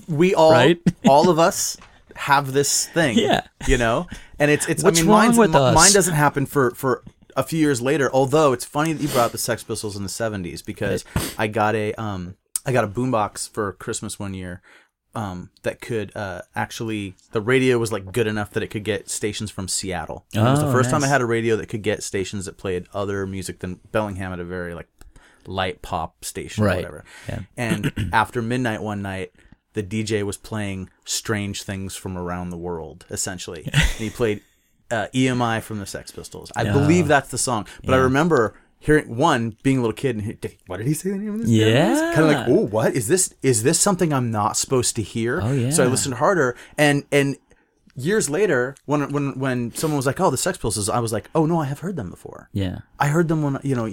we 0.08 0.34
all, 0.34 0.52
Right? 0.52 0.80
all 1.08 1.30
of 1.30 1.40
us 1.40 1.78
have 2.16 2.54
this 2.54 2.88
thing. 2.88 3.18
Yeah. 3.18 3.42
You 3.68 3.78
know, 3.78 4.08
and 4.40 4.50
it's 4.52 4.68
it's. 4.68 4.84
What's 4.84 5.00
I 5.00 5.02
mean, 5.04 5.12
wrong 5.12 5.26
mine's, 5.26 5.38
with 5.38 5.56
us? 5.56 5.76
mine 5.76 5.92
doesn't 5.92 6.14
happen 6.14 6.46
for 6.46 6.72
for 6.72 7.04
a 7.36 7.44
few 7.44 7.60
years 7.60 7.82
later. 7.82 8.10
Although 8.14 8.54
it's 8.54 8.66
funny 8.66 8.94
that 8.94 9.02
you 9.02 9.08
brought 9.10 9.26
up 9.28 9.32
the 9.32 9.38
Sex 9.38 9.64
Pistols 9.64 9.96
in 9.96 10.04
the 10.04 10.10
'70s 10.10 10.64
because 10.66 11.04
I 11.38 11.48
got 11.48 11.76
a 11.76 11.94
um 11.94 12.36
I 12.66 12.72
got 12.72 12.84
a 12.84 12.88
boombox 12.88 13.50
for 13.50 13.74
Christmas 13.74 14.20
one 14.20 14.34
year. 14.34 14.62
Um, 15.14 15.50
that 15.64 15.80
could 15.80 16.14
uh, 16.14 16.42
actually 16.58 17.16
the 17.32 17.40
radio 17.40 17.78
was 17.78 17.90
like 17.90 18.12
good 18.12 18.28
enough 18.28 18.50
that 18.52 18.64
it 18.64 18.68
could 18.68 18.84
get 18.84 19.10
stations 19.10 19.50
from 19.50 19.70
Seattle. 19.70 20.26
And 20.34 20.46
it 20.46 20.52
was 20.52 20.60
the 20.60 20.68
Oh, 20.68 20.72
first 20.74 20.90
time 20.90 21.06
I 21.06 21.08
had 21.08 21.22
a 21.22 21.26
radio 21.26 21.56
that 21.56 21.68
could 21.68 21.84
get 21.84 22.04
stations 22.04 22.44
that 22.46 22.58
played 22.58 22.86
other 22.94 23.26
music 23.26 23.60
than 23.60 23.80
Bellingham 23.94 24.32
had 24.32 24.42
a 24.42 24.44
very 24.44 24.74
like 24.74 24.90
light 25.48 25.82
pop 25.82 26.26
station 26.26 26.66
or 26.66 26.76
whatever. 26.76 27.06
Yeah. 27.30 27.40
And 27.56 27.94
after 28.14 28.42
midnight 28.42 28.82
one 28.82 29.02
night, 29.02 29.32
the 29.72 29.84
DJ 29.84 30.24
was 30.24 30.36
playing 30.36 30.90
strange 31.06 31.64
things 31.64 31.96
from 31.96 32.18
around 32.18 32.50
the 32.50 32.58
world, 32.58 33.06
essentially. 33.10 33.64
and 33.74 33.82
he 33.98 34.10
played 34.10 34.42
uh, 34.92 35.08
EMI 35.14 35.62
from 35.62 35.80
the 35.80 35.86
Sex 35.86 36.12
Pistols. 36.12 36.52
I 36.56 36.64
believe 36.66 37.08
that's 37.08 37.30
the 37.30 37.38
song. 37.38 37.68
But 37.84 37.94
I 37.94 37.98
remember 37.98 38.56
hearing 38.80 39.16
one 39.18 39.58
being 39.64 39.78
a 39.80 39.82
little 39.82 39.94
kid 39.94 40.16
and 40.18 40.26
he- 40.26 40.34
did 40.34 40.58
what 40.68 40.78
did 40.78 40.86
he 40.88 40.94
say 40.94 41.10
the 41.10 41.18
name 41.18 41.34
of 41.36 41.42
this? 41.42 41.50
Yeah. 41.50 42.12
kind 42.14 42.28
of 42.30 42.32
like, 42.36 42.48
oh, 42.48 42.66
what 42.68 42.94
is 42.94 43.08
this? 43.08 43.34
Is 43.42 43.64
this 43.64 43.80
something 43.80 44.14
I'm 44.14 44.30
not 44.32 44.58
supposed 44.58 44.96
to 44.98 45.02
hear? 45.02 45.42
Oh, 45.42 45.52
yeah. 45.54 45.70
So 45.72 45.84
I 45.84 45.88
listened 45.88 46.16
harder, 46.16 46.56
and 46.78 47.04
and 47.12 47.38
years 47.96 48.30
later, 48.30 48.76
when 48.86 49.12
when 49.12 49.40
when 49.40 49.74
someone 49.74 49.98
was 49.98 50.06
like, 50.06 50.20
oh, 50.20 50.30
the 50.30 50.38
Sex 50.38 50.58
Pistols, 50.58 50.90
I 50.90 51.00
was 51.00 51.12
like, 51.14 51.30
oh 51.34 51.46
no, 51.46 51.60
I 51.62 51.66
have 51.66 51.80
heard 51.80 51.96
them 51.96 52.10
before. 52.10 52.50
Yeah. 52.54 52.80
I 53.00 53.08
heard 53.08 53.28
them 53.28 53.42
when 53.42 53.60
you 53.64 53.76
know 53.76 53.90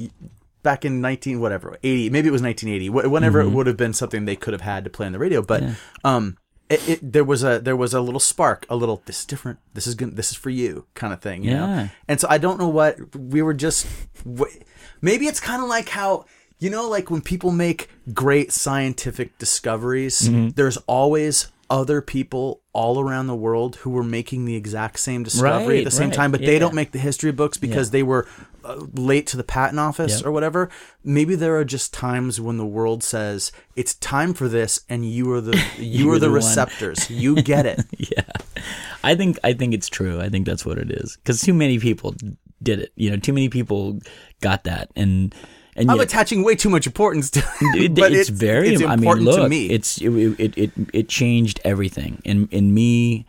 back 0.62 0.84
in 0.84 1.00
19 1.00 1.40
whatever 1.40 1.76
80 1.82 2.10
maybe 2.10 2.28
it 2.28 2.30
was 2.30 2.40
1980 2.40 2.86
wh- 2.86 3.10
whenever 3.10 3.40
it 3.40 3.48
would 3.50 3.66
have 3.66 3.76
been 3.76 3.92
something 3.92 4.26
they 4.26 4.36
could 4.36 4.52
have 4.52 4.60
had 4.60 4.84
to 4.84 4.90
play 4.90 5.06
on 5.06 5.10
the 5.10 5.18
radio 5.18 5.42
but 5.42 5.60
um 6.04 6.36
it, 6.72 6.88
it 6.88 7.12
there 7.12 7.24
was 7.24 7.42
a 7.44 7.58
there 7.60 7.76
was 7.76 7.92
a 7.94 8.00
little 8.00 8.20
spark 8.20 8.66
a 8.70 8.76
little 8.76 9.02
this 9.06 9.20
is 9.20 9.24
different 9.26 9.58
this 9.74 9.86
is 9.86 9.94
good 9.94 10.16
this 10.16 10.30
is 10.30 10.36
for 10.36 10.50
you 10.50 10.86
kind 10.94 11.12
of 11.12 11.20
thing 11.20 11.44
you 11.44 11.50
Yeah. 11.52 11.66
know 11.66 11.88
and 12.08 12.20
so 12.20 12.26
I 12.30 12.38
don't 12.38 12.58
know 12.58 12.68
what 12.68 12.96
we 13.16 13.42
were 13.42 13.54
just 13.54 13.86
maybe 15.00 15.26
it's 15.26 15.40
kind 15.40 15.62
of 15.62 15.68
like 15.68 15.88
how 15.90 16.24
you 16.58 16.70
know 16.70 16.88
like 16.88 17.10
when 17.10 17.20
people 17.20 17.50
make 17.50 17.88
great 18.12 18.52
scientific 18.52 19.38
discoveries 19.38 20.22
Mm-hmm. 20.22 20.50
there's 20.50 20.76
always 20.86 21.48
other 21.70 22.02
people 22.02 22.60
all 22.74 23.00
around 23.00 23.26
the 23.28 23.34
world 23.34 23.76
who 23.76 23.90
were 23.90 24.04
making 24.04 24.44
the 24.44 24.54
exact 24.56 24.98
same 24.98 25.22
discovery 25.22 25.78
at 25.78 25.84
the 25.84 25.90
same 25.90 26.08
right, 26.08 26.14
time 26.14 26.30
but 26.30 26.40
they 26.40 26.58
don't 26.58 26.74
make 26.74 26.92
the 26.92 26.98
history 26.98 27.32
books 27.32 27.56
because 27.56 27.88
Yeah. 27.88 27.92
they 27.92 28.02
were 28.02 28.26
Uh, 28.64 28.86
late 28.94 29.26
to 29.26 29.36
the 29.36 29.44
patent 29.44 29.80
office 29.80 30.18
Yep. 30.18 30.26
or 30.26 30.32
whatever. 30.32 30.70
Maybe 31.02 31.34
there 31.34 31.56
are 31.56 31.64
just 31.64 31.92
times 31.92 32.40
when 32.40 32.56
the 32.58 32.66
world 32.66 33.02
says 33.02 33.50
it's 33.76 33.94
time 33.94 34.34
for 34.34 34.48
this, 34.48 34.80
and 34.88 35.04
you 35.04 35.32
are 35.32 35.40
the 35.40 35.56
you, 35.78 36.04
You're 36.06 36.18
the, 36.18 36.28
the 36.28 36.30
receptors. 36.32 37.10
You 37.10 37.36
get 37.42 37.66
it. 37.66 37.80
yeah 37.98 38.22
i 39.04 39.16
think 39.16 39.36
i 39.42 39.52
think 39.52 39.74
it's 39.74 39.88
true 39.88 40.20
i 40.20 40.28
think 40.28 40.46
that's 40.46 40.64
what 40.64 40.78
it 40.78 40.88
is 40.92 41.16
because 41.16 41.40
too 41.40 41.52
many 41.52 41.80
people 41.80 42.14
did 42.62 42.78
it 42.78 42.92
you 42.94 43.10
know 43.10 43.16
too 43.16 43.32
many 43.32 43.48
people 43.48 43.98
got 44.40 44.62
that 44.62 44.88
and 44.94 45.34
and 45.74 45.90
I'm 45.90 45.96
yet- 45.96 46.04
attaching 46.06 46.44
way 46.44 46.54
too 46.54 46.70
much 46.70 46.86
importance 46.86 47.28
to 47.32 47.40
it, 47.60 47.96
but 47.96 48.12
it's, 48.12 48.28
very 48.28 48.68
it's 48.74 48.82
i 48.82 48.94
mean 48.94 48.98
important 49.00 49.26
look 49.26 49.40
to 49.42 49.48
me. 49.48 49.70
it's 49.70 50.00
it, 50.00 50.10
it 50.38 50.56
it 50.56 50.70
it 50.92 51.08
changed 51.08 51.60
everything 51.64 52.22
in 52.24 52.46
in 52.52 52.72
me 52.72 53.26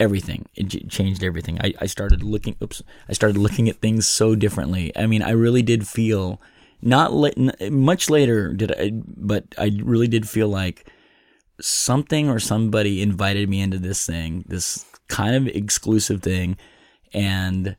everything. 0.00 0.46
It 0.54 0.90
changed 0.90 1.22
everything. 1.22 1.58
I, 1.60 1.72
I 1.80 1.86
started 1.86 2.22
looking 2.22 2.56
oops 2.62 2.82
i 3.08 3.12
started 3.12 3.38
looking 3.38 3.68
at 3.68 3.76
things 3.76 4.08
so 4.08 4.34
differently. 4.34 4.92
I 4.96 5.06
mean 5.06 5.22
i 5.22 5.30
really 5.30 5.62
did 5.62 5.86
feel 5.86 6.40
not 6.82 7.12
la- 7.12 7.30
much 7.70 8.10
later 8.10 8.52
did 8.52 8.72
i 8.78 8.90
but 8.92 9.44
i 9.58 9.70
really 9.82 10.08
did 10.08 10.28
feel 10.28 10.48
like 10.48 10.86
something 11.60 12.28
or 12.28 12.38
somebody 12.38 13.00
invited 13.00 13.48
me 13.48 13.60
into 13.60 13.78
this 13.78 14.04
thing 14.04 14.44
this 14.48 14.84
kind 15.08 15.36
of 15.36 15.46
exclusive 15.54 16.22
thing. 16.22 16.56
And 17.12 17.76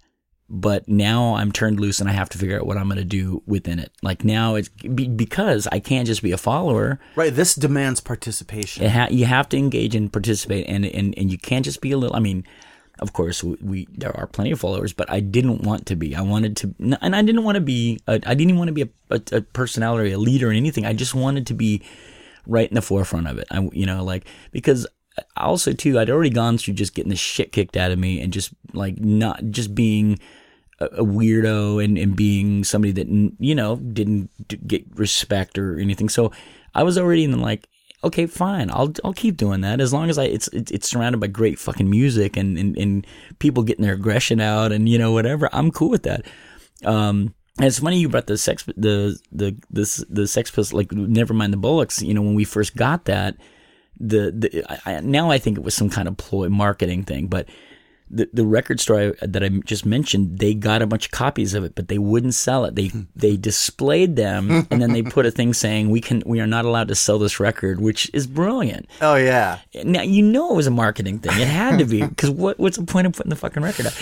but 0.47 0.87
now 0.87 1.35
I'm 1.35 1.51
turned 1.51 1.79
loose 1.79 1.99
and 1.99 2.09
I 2.09 2.13
have 2.13 2.29
to 2.29 2.37
figure 2.37 2.59
out 2.59 2.67
what 2.67 2.77
I'm 2.77 2.87
going 2.87 2.97
to 2.97 3.03
do 3.03 3.41
within 3.47 3.79
it. 3.79 3.91
Like 4.03 4.23
now 4.23 4.55
it's 4.55 4.69
be, 4.69 5.07
because 5.07 5.67
I 5.71 5.79
can't 5.79 6.05
just 6.05 6.21
be 6.21 6.31
a 6.31 6.37
follower. 6.37 6.99
right. 7.15 7.33
This 7.33 7.55
demands 7.55 7.99
participation. 7.99 8.83
It 8.83 8.91
ha- 8.91 9.07
you 9.09 9.25
have 9.25 9.49
to 9.49 9.57
engage 9.57 9.95
and 9.95 10.11
participate, 10.11 10.67
and, 10.67 10.85
and 10.85 11.17
and 11.17 11.31
you 11.31 11.37
can't 11.37 11.65
just 11.65 11.81
be 11.81 11.91
a 11.91 11.97
little. 11.97 12.15
I 12.15 12.19
mean, 12.19 12.45
of 12.99 13.13
course, 13.13 13.43
we, 13.43 13.57
we 13.61 13.87
there 13.91 14.15
are 14.15 14.27
plenty 14.27 14.51
of 14.51 14.59
followers, 14.59 14.93
but 14.93 15.09
I 15.09 15.19
didn't 15.19 15.63
want 15.63 15.87
to 15.87 15.95
be. 15.95 16.15
I 16.15 16.21
wanted 16.21 16.55
to, 16.57 16.75
and 16.79 17.15
I 17.15 17.21
didn't 17.21 17.43
want 17.43 17.55
to 17.55 17.61
be. 17.61 17.99
A, 18.07 18.13
I 18.13 18.35
didn't 18.35 18.49
even 18.51 18.57
want 18.57 18.67
to 18.69 18.73
be 18.73 18.83
a, 18.83 18.89
a, 19.09 19.37
a 19.37 19.41
personality, 19.41 20.11
a 20.11 20.19
leader, 20.19 20.49
or 20.49 20.51
anything. 20.51 20.85
I 20.85 20.93
just 20.93 21.15
wanted 21.15 21.47
to 21.47 21.53
be 21.53 21.81
right 22.45 22.69
in 22.69 22.75
the 22.75 22.81
forefront 22.81 23.27
of 23.27 23.39
it. 23.39 23.47
I, 23.49 23.67
you 23.73 23.85
know, 23.85 24.03
like 24.03 24.27
because 24.51 24.85
also 25.38 25.74
too, 25.74 25.99
I'd 25.99 26.09
already 26.09 26.30
gone 26.30 26.57
through 26.57 26.74
just 26.74 26.93
getting 26.93 27.09
the 27.09 27.16
shit 27.16 27.51
kicked 27.51 27.78
out 27.78 27.91
of 27.91 27.99
me 27.99 28.22
and 28.22 28.34
just 28.34 28.51
like 28.74 28.99
not 28.99 29.43
just 29.49 29.76
being 29.76 30.20
a, 30.80 31.03
weirdo 31.03 31.84
and, 31.84 31.97
and 31.97 32.16
being 32.16 32.63
somebody 32.63 32.91
that 32.91 33.07
you 33.39 33.55
know 33.55 33.78
didn't 33.78 34.30
get 34.68 34.86
respect 34.95 35.57
or 35.57 35.80
anything. 35.80 36.09
So 36.09 36.32
I 36.74 36.84
was 36.84 36.97
already 36.97 37.24
in 37.24 37.39
like, 37.39 37.68
okay, 38.03 38.26
fine, 38.26 38.70
I'll 38.70 38.93
I'll 39.03 39.13
keep 39.13 39.38
doing 39.38 39.61
that 39.61 39.80
as 39.80 39.93
long 39.93 40.09
as 40.09 40.18
I 40.18 40.26
it's 40.26 40.47
it's, 40.49 40.89
surrounded 40.89 41.20
by 41.20 41.28
great 41.28 41.59
fucking 41.59 41.89
music 41.89 42.38
and, 42.38 42.57
and 42.57 42.78
and 42.78 43.07
people 43.39 43.63
getting 43.63 43.86
their 43.86 43.95
aggression 43.95 44.41
out 44.41 44.72
and 44.72 44.89
you 44.89 44.97
know 44.97 45.11
whatever. 45.11 45.49
I'm 45.53 45.72
cool 45.72 45.89
with 45.89 46.03
that. 46.03 46.26
Um, 46.84 47.34
and 47.57 47.68
it's 47.68 47.80
funny 47.80 47.99
you 47.99 48.09
brought 48.09 48.28
the 48.28 48.38
sex 48.38 48.63
the 48.76 49.18
the 49.32 49.55
this 49.70 50.03
the 50.09 50.28
sex 50.28 50.74
like 50.74 50.91
never 50.91 51.34
mind 51.34 51.53
the 51.53 51.57
bollocks. 51.57 52.05
You 52.05 52.13
know 52.13 52.22
when 52.22 52.36
we 52.36 52.43
first 52.43 52.76
got 52.76 53.05
that 53.05 53.38
the, 53.99 54.31
the 54.31 54.65
I, 54.69 54.95
I, 54.95 54.99
now 55.01 55.31
I 55.31 55.37
think 55.37 55.57
it 55.57 55.63
was 55.63 55.75
some 55.75 55.89
kind 55.89 56.07
of 56.07 56.17
ploy 56.17 56.49
marketing 56.49 57.03
thing, 57.03 57.27
but 57.27 57.47
the 58.09 58.29
the 58.33 58.45
record 58.45 58.79
store 58.79 59.15
I, 59.21 59.25
that 59.25 59.43
I 59.43 59.49
just 59.49 59.85
mentioned, 59.85 60.39
they 60.39 60.53
got 60.53 60.81
a 60.81 60.87
bunch 60.87 61.05
of 61.05 61.11
copies 61.11 61.53
of 61.53 61.63
it, 61.63 61.75
but 61.75 61.87
they 61.87 61.97
wouldn't 61.97 62.35
sell 62.35 62.65
it. 62.65 62.75
They 62.75 62.91
they 63.15 63.37
displayed 63.37 64.15
them, 64.15 64.67
and 64.69 64.81
then 64.81 64.93
they 64.93 65.01
put 65.01 65.25
a 65.25 65.31
thing 65.31 65.53
saying 65.53 65.89
we 65.89 66.01
can 66.01 66.21
we 66.25 66.39
are 66.39 66.47
not 66.47 66.65
allowed 66.65 66.87
to 66.89 66.95
sell 66.95 67.19
this 67.19 67.39
record, 67.39 67.81
which 67.81 68.09
is 68.13 68.27
brilliant. 68.27 68.87
oh 69.01 69.15
yeah. 69.15 69.59
Now 69.83 70.01
you 70.01 70.21
know 70.21 70.53
it 70.53 70.55
was 70.55 70.67
a 70.67 70.71
marketing 70.71 71.19
thing. 71.19 71.39
It 71.39 71.47
had 71.47 71.79
to 71.79 71.85
be 71.85 72.01
because 72.07 72.29
what 72.29 72.59
what's 72.59 72.77
the 72.77 72.85
point 72.85 73.07
of 73.07 73.13
putting 73.13 73.31
the 73.31 73.35
fucking 73.35 73.63
record 73.63 73.87
out? 73.87 73.97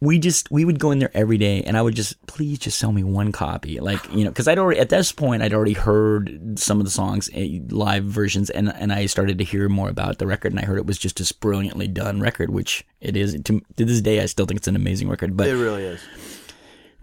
We 0.00 0.18
just 0.20 0.50
we 0.50 0.64
would 0.64 0.78
go 0.78 0.92
in 0.92 1.00
there 1.00 1.10
every 1.12 1.38
day, 1.38 1.62
and 1.62 1.76
I 1.76 1.82
would 1.82 1.96
just 1.96 2.24
please 2.26 2.58
just 2.60 2.78
sell 2.78 2.92
me 2.92 3.02
one 3.02 3.32
copy, 3.32 3.80
like 3.80 3.98
you 4.12 4.22
know, 4.22 4.30
because 4.30 4.46
I'd 4.46 4.58
already 4.58 4.78
at 4.78 4.90
this 4.90 5.10
point 5.10 5.42
I'd 5.42 5.52
already 5.52 5.72
heard 5.72 6.56
some 6.58 6.78
of 6.78 6.84
the 6.84 6.90
songs 6.90 7.28
eh, 7.34 7.58
live 7.68 8.04
versions, 8.04 8.48
and 8.48 8.72
and 8.72 8.92
I 8.92 9.06
started 9.06 9.38
to 9.38 9.44
hear 9.44 9.68
more 9.68 9.88
about 9.88 10.18
the 10.18 10.26
record, 10.26 10.52
and 10.52 10.60
I 10.60 10.64
heard 10.64 10.78
it 10.78 10.86
was 10.86 10.98
just 10.98 11.16
this 11.16 11.32
brilliantly 11.32 11.88
done 11.88 12.20
record, 12.20 12.50
which 12.50 12.86
it 13.00 13.16
is 13.16 13.32
to, 13.44 13.60
to 13.76 13.84
this 13.84 14.00
day. 14.00 14.20
I 14.20 14.26
still 14.26 14.46
think 14.46 14.58
it's 14.58 14.68
an 14.68 14.76
amazing 14.76 15.08
record, 15.08 15.36
but 15.36 15.48
It 15.48 15.56
really 15.56 15.82
is. 15.82 16.00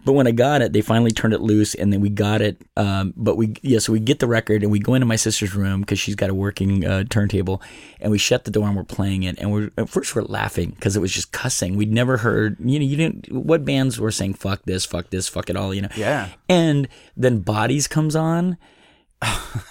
But 0.06 0.12
when 0.12 0.28
I 0.28 0.30
got 0.30 0.62
it, 0.62 0.72
they 0.72 0.82
finally 0.82 1.10
turned 1.10 1.34
it 1.34 1.40
loose, 1.40 1.74
and 1.74 1.92
then 1.92 2.00
we 2.00 2.08
got 2.08 2.40
it. 2.40 2.62
Um, 2.76 3.12
but 3.16 3.36
we, 3.36 3.56
yeah, 3.60 3.80
so 3.80 3.92
we 3.92 3.98
get 3.98 4.20
the 4.20 4.28
record, 4.28 4.62
and 4.62 4.70
we 4.70 4.78
go 4.78 4.94
into 4.94 5.04
my 5.04 5.16
sister's 5.16 5.52
room 5.52 5.80
because 5.80 5.98
she's 5.98 6.14
got 6.14 6.30
a 6.30 6.34
working 6.34 6.86
uh, 6.86 7.02
turntable, 7.10 7.60
and 8.00 8.12
we 8.12 8.18
shut 8.18 8.44
the 8.44 8.52
door 8.52 8.68
and 8.68 8.76
we're 8.76 8.84
playing 8.84 9.24
it. 9.24 9.36
And 9.40 9.52
we're 9.52 9.72
at 9.76 9.88
first 9.88 10.14
we're 10.14 10.22
laughing 10.22 10.70
because 10.70 10.96
it 10.96 11.00
was 11.00 11.12
just 11.12 11.32
cussing. 11.32 11.76
We'd 11.76 11.92
never 11.92 12.18
heard, 12.18 12.56
you 12.60 12.78
know, 12.78 12.84
you 12.84 12.96
didn't. 12.96 13.32
What 13.32 13.64
bands 13.64 13.98
were 13.98 14.12
saying 14.12 14.34
"fuck 14.34 14.62
this, 14.62 14.86
fuck 14.86 15.10
this, 15.10 15.28
fuck 15.28 15.50
it 15.50 15.56
all," 15.56 15.74
you 15.74 15.82
know? 15.82 15.88
Yeah. 15.96 16.28
And 16.48 16.86
then 17.16 17.40
"Bodies" 17.40 17.88
comes 17.88 18.14
on, 18.14 18.58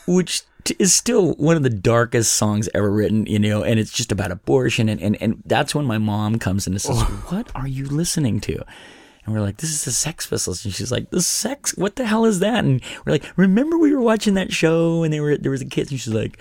which 0.06 0.44
t- 0.66 0.76
is 0.80 0.94
still 0.94 1.34
one 1.36 1.56
of 1.56 1.64
the 1.64 1.70
darkest 1.70 2.34
songs 2.34 2.68
ever 2.74 2.92
written, 2.92 3.26
you 3.26 3.40
know, 3.40 3.64
and 3.64 3.80
it's 3.80 3.94
just 3.94 4.12
about 4.12 4.32
abortion. 4.32 4.90
And, 4.90 5.02
and, 5.02 5.16
and 5.22 5.42
that's 5.46 5.74
when 5.74 5.86
my 5.86 5.98
mom 5.98 6.40
comes 6.40 6.68
in 6.68 6.74
and 6.74 6.82
says, 6.82 7.02
What 7.30 7.50
are 7.56 7.68
you 7.68 7.86
listening 7.86 8.42
to? 8.42 8.66
And 9.26 9.34
we're 9.34 9.42
like, 9.42 9.58
This 9.58 9.72
is 9.72 9.86
the 9.86 9.92
Sex 9.92 10.28
Pistols. 10.28 10.64
And 10.66 10.74
she's 10.74 10.92
like, 10.92 11.10
The 11.10 11.22
Sex? 11.22 11.76
What 11.76 11.96
the 11.96 12.06
hell 12.06 12.26
is 12.26 12.40
that? 12.40 12.64
And 12.64 12.82
we're 13.06 13.14
like, 13.14 13.26
Remember 13.36 13.78
we 13.78 13.94
were 13.94 14.02
watching 14.02 14.36
that 14.36 14.52
show 14.52 15.04
and 15.04 15.14
they 15.14 15.20
were 15.20 15.38
there 15.38 15.52
was 15.52 15.62
a 15.62 15.66
kid? 15.66 15.92
And 15.92 16.00
she's 16.00 16.14
like, 16.14 16.40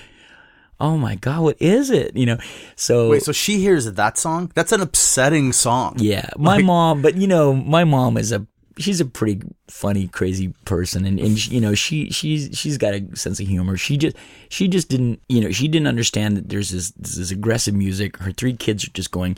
Oh 0.80 0.96
my 0.98 1.14
God, 1.14 1.42
what 1.42 1.56
is 1.60 1.90
it? 1.90 2.16
You 2.16 2.26
know, 2.26 2.38
so. 2.76 3.10
Wait, 3.10 3.22
so 3.22 3.32
she 3.32 3.58
hears 3.58 3.90
that 3.90 4.18
song? 4.18 4.50
That's 4.54 4.72
an 4.72 4.80
upsetting 4.80 5.52
song. 5.52 5.94
Yeah, 5.98 6.28
my 6.36 6.60
mom, 6.62 7.00
but 7.00 7.16
you 7.16 7.26
know, 7.26 7.54
my 7.54 7.84
mom 7.84 8.16
is 8.16 8.32
a 8.32 8.46
she's 8.78 9.00
a 9.00 9.04
pretty 9.04 9.42
funny, 9.68 10.08
crazy 10.08 10.48
person, 10.64 11.04
and 11.04 11.18
and 11.20 11.46
you 11.46 11.60
know 11.60 11.74
she 11.74 12.10
she's 12.10 12.50
she's 12.58 12.78
got 12.78 12.94
a 12.94 13.16
sense 13.16 13.40
of 13.40 13.46
humor. 13.46 13.76
She 13.76 13.96
just 13.96 14.16
she 14.48 14.68
just 14.68 14.88
didn't 14.88 15.20
you 15.28 15.40
know 15.40 15.50
she 15.50 15.68
didn't 15.68 15.86
understand 15.86 16.36
that 16.36 16.48
there's 16.48 16.70
this 16.70 16.90
this, 16.92 17.16
this 17.16 17.30
aggressive 17.30 17.74
music. 17.74 18.16
Her 18.18 18.32
three 18.32 18.54
kids 18.54 18.84
are 18.84 18.90
just 18.90 19.10
going. 19.10 19.36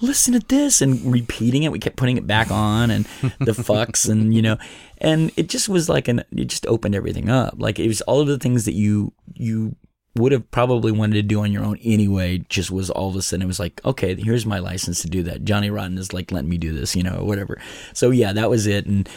Listen 0.00 0.34
to 0.34 0.40
this 0.40 0.82
and 0.82 1.12
repeating 1.12 1.62
it. 1.62 1.72
We 1.72 1.78
kept 1.78 1.96
putting 1.96 2.16
it 2.16 2.26
back 2.26 2.50
on 2.50 2.90
and 2.90 3.04
the 3.38 3.52
fucks 3.52 4.08
and 4.08 4.34
you 4.34 4.42
know, 4.42 4.58
and 4.98 5.30
it 5.36 5.48
just 5.48 5.68
was 5.68 5.88
like 5.88 6.08
an. 6.08 6.24
It 6.32 6.46
just 6.46 6.66
opened 6.66 6.94
everything 6.94 7.28
up. 7.28 7.54
Like 7.58 7.78
it 7.78 7.88
was 7.88 8.00
all 8.02 8.20
of 8.20 8.26
the 8.26 8.38
things 8.38 8.64
that 8.64 8.74
you 8.74 9.12
you 9.34 9.76
would 10.16 10.32
have 10.32 10.48
probably 10.50 10.92
wanted 10.92 11.14
to 11.14 11.22
do 11.22 11.40
on 11.40 11.50
your 11.50 11.64
own 11.64 11.76
anyway 11.82 12.38
just 12.48 12.70
was 12.70 12.88
all 12.88 13.08
of 13.08 13.16
a 13.16 13.22
sudden 13.22 13.42
it 13.42 13.46
was 13.46 13.58
like 13.58 13.84
okay 13.84 14.14
here's 14.14 14.46
my 14.46 14.60
license 14.60 15.02
to 15.02 15.08
do 15.08 15.24
that 15.24 15.44
johnny 15.44 15.70
rotten 15.70 15.98
is 15.98 16.12
like 16.12 16.30
letting 16.30 16.48
me 16.48 16.56
do 16.56 16.72
this 16.72 16.94
you 16.94 17.02
know 17.02 17.16
or 17.16 17.24
whatever 17.24 17.60
so 17.92 18.10
yeah 18.10 18.32
that 18.32 18.48
was 18.48 18.66
it 18.66 18.86
and 18.86 19.08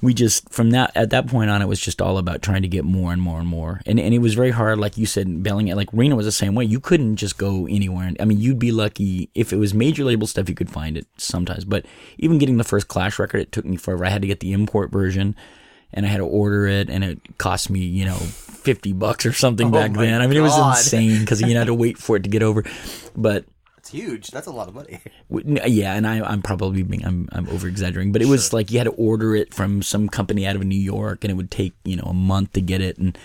we 0.00 0.14
just 0.14 0.48
from 0.50 0.70
that 0.70 0.92
at 0.94 1.10
that 1.10 1.26
point 1.26 1.50
on 1.50 1.60
it 1.60 1.66
was 1.66 1.80
just 1.80 2.00
all 2.00 2.18
about 2.18 2.40
trying 2.40 2.62
to 2.62 2.68
get 2.68 2.84
more 2.84 3.12
and 3.12 3.20
more 3.20 3.40
and 3.40 3.48
more. 3.48 3.80
And 3.84 3.98
and 3.98 4.14
it 4.14 4.20
was 4.20 4.34
very 4.34 4.50
hard 4.50 4.78
like 4.78 4.96
you 4.96 5.06
said 5.06 5.42
bailing 5.42 5.68
it. 5.68 5.76
Like 5.76 5.88
Reno 5.92 6.14
was 6.14 6.26
the 6.26 6.32
same 6.32 6.54
way. 6.54 6.64
You 6.64 6.78
couldn't 6.78 7.16
just 7.16 7.36
go 7.36 7.66
anywhere. 7.66 8.12
I 8.20 8.24
mean 8.24 8.38
you'd 8.38 8.58
be 8.58 8.70
lucky 8.70 9.28
if 9.34 9.52
it 9.52 9.56
was 9.56 9.74
major 9.74 10.04
label 10.04 10.26
stuff 10.26 10.48
you 10.48 10.54
could 10.54 10.70
find 10.70 10.96
it 10.96 11.06
sometimes. 11.16 11.64
But 11.64 11.84
even 12.18 12.38
getting 12.38 12.58
the 12.58 12.64
first 12.64 12.88
Clash 12.88 13.18
record 13.18 13.40
it 13.40 13.52
took 13.52 13.64
me 13.64 13.76
forever. 13.76 14.04
I 14.04 14.10
had 14.10 14.22
to 14.22 14.28
get 14.28 14.40
the 14.40 14.52
import 14.52 14.92
version 14.92 15.34
and 15.92 16.06
I 16.06 16.08
had 16.10 16.18
to 16.18 16.26
order 16.26 16.68
it 16.68 16.90
and 16.90 17.02
it 17.02 17.38
cost 17.38 17.68
me 17.68 17.80
you 17.80 18.04
know 18.04 18.16
50 18.16 18.92
bucks 18.92 19.26
or 19.26 19.32
something 19.32 19.68
oh 19.68 19.72
back 19.72 19.92
then. 19.94 20.22
I 20.22 20.28
mean 20.28 20.36
it 20.36 20.42
was 20.42 20.56
insane 20.56 21.20
because 21.20 21.40
you 21.40 21.56
had 21.56 21.66
to 21.66 21.74
wait 21.74 21.98
for 21.98 22.16
it 22.16 22.22
to 22.22 22.30
get 22.30 22.44
over. 22.44 22.62
But 23.16 23.46
It's 23.88 23.96
huge. 23.96 24.28
That's 24.28 24.46
a 24.46 24.52
lot 24.52 24.68
of 24.68 24.74
money. 24.74 25.00
Yeah, 25.30 25.94
and 25.94 26.06
I, 26.06 26.20
I'm 26.20 26.40
probably 26.40 26.82
being 26.82 27.04
I'm 27.04 27.28
I'm 27.32 27.48
over 27.48 27.68
exaggerating, 27.68 28.12
but 28.12 28.22
it 28.22 28.28
was 28.28 28.52
like 28.52 28.70
you 28.70 28.78
had 28.78 28.84
to 28.84 28.92
order 28.92 29.36
it 29.36 29.52
from 29.52 29.82
some 29.82 30.08
company 30.08 30.46
out 30.46 30.56
of 30.56 30.64
New 30.64 30.78
York, 30.78 31.22
and 31.22 31.30
it 31.30 31.34
would 31.34 31.50
take 31.50 31.74
you 31.84 31.96
know 31.96 32.04
a 32.04 32.14
month 32.14 32.52
to 32.54 32.62
get 32.62 32.80
it, 32.80 32.96
and 32.96 33.16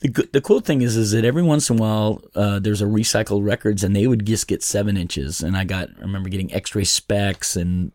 the 0.00 0.28
the 0.32 0.40
cool 0.40 0.60
thing 0.60 0.82
is 0.82 0.96
is 0.96 1.12
that 1.12 1.24
every 1.24 1.42
once 1.42 1.70
in 1.70 1.78
a 1.78 1.80
while 1.80 2.22
uh, 2.34 2.58
there's 2.58 2.82
a 2.82 2.86
recycled 2.86 3.44
records 3.44 3.82
and 3.82 3.96
they 3.96 4.06
would 4.06 4.26
just 4.26 4.46
get 4.46 4.62
seven 4.62 4.96
inches 4.96 5.42
and 5.42 5.56
I 5.56 5.64
got 5.64 5.88
I 5.98 6.02
remember 6.02 6.28
getting 6.30 6.52
X-Ray 6.52 6.84
Spex 6.84 7.60
and 7.60 7.92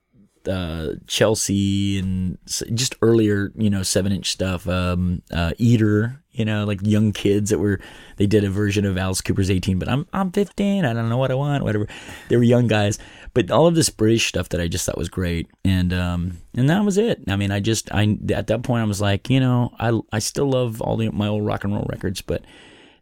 uh, 0.48 0.96
Chelsea 1.08 1.98
and 1.98 2.38
just 2.46 2.96
earlier 3.02 3.52
you 3.56 3.70
know 3.70 3.82
seven 3.82 4.12
inch 4.12 4.32
stuff 4.32 4.68
um, 4.68 5.24
uh, 5.32 5.54
Eater 5.58 6.24
you 6.38 6.46
know 6.46 6.66
like 6.66 6.80
young 6.84 7.12
kids 7.12 7.50
that 7.50 7.60
were 7.60 7.80
they 8.18 8.26
did 8.26 8.44
a 8.44 8.50
version 8.50 8.86
of 8.86 8.98
Alice 8.98 9.22
Cooper's 9.22 9.50
18 9.50 9.80
but 9.80 9.90
I'm 9.90 10.08
I'm 10.14 10.32
15 10.32 10.86
I 10.86 10.94
don't 10.94 11.10
know 11.10 11.18
what 11.18 11.32
I 11.32 11.36
want 11.36 11.64
whatever 11.64 11.88
they 12.30 12.38
were 12.38 12.44
young 12.44 12.68
guys 12.68 13.00
but 13.34 13.52
all 13.52 13.68
of 13.68 13.76
this 13.76 13.90
British 13.90 14.28
stuff 14.28 14.50
that 14.50 14.62
I 14.62 14.68
just 14.68 14.86
thought 14.86 14.98
was 14.98 15.10
great 15.10 15.50
and 15.64 15.94
um 15.94 16.38
and 16.54 16.70
that 16.70 16.84
was 16.84 16.98
it 16.98 17.22
I 17.28 17.36
mean 17.36 17.52
I 17.52 17.60
just 17.60 17.92
I 17.94 18.18
at 18.30 18.48
that 18.48 18.64
point 18.64 18.84
I 18.84 18.86
was 18.86 19.02
like 19.02 19.30
you 19.30 19.40
know 19.40 19.74
I 19.80 20.00
I 20.12 20.20
still 20.20 20.50
love 20.50 20.82
all 20.82 20.98
the 20.98 21.10
my 21.12 21.28
old 21.28 21.46
rock 21.46 21.64
and 21.64 21.74
roll 21.74 21.88
records 21.90 22.22
but 22.22 22.44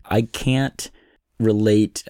I 0.05 0.23
can't 0.23 0.91
relate. 1.39 2.03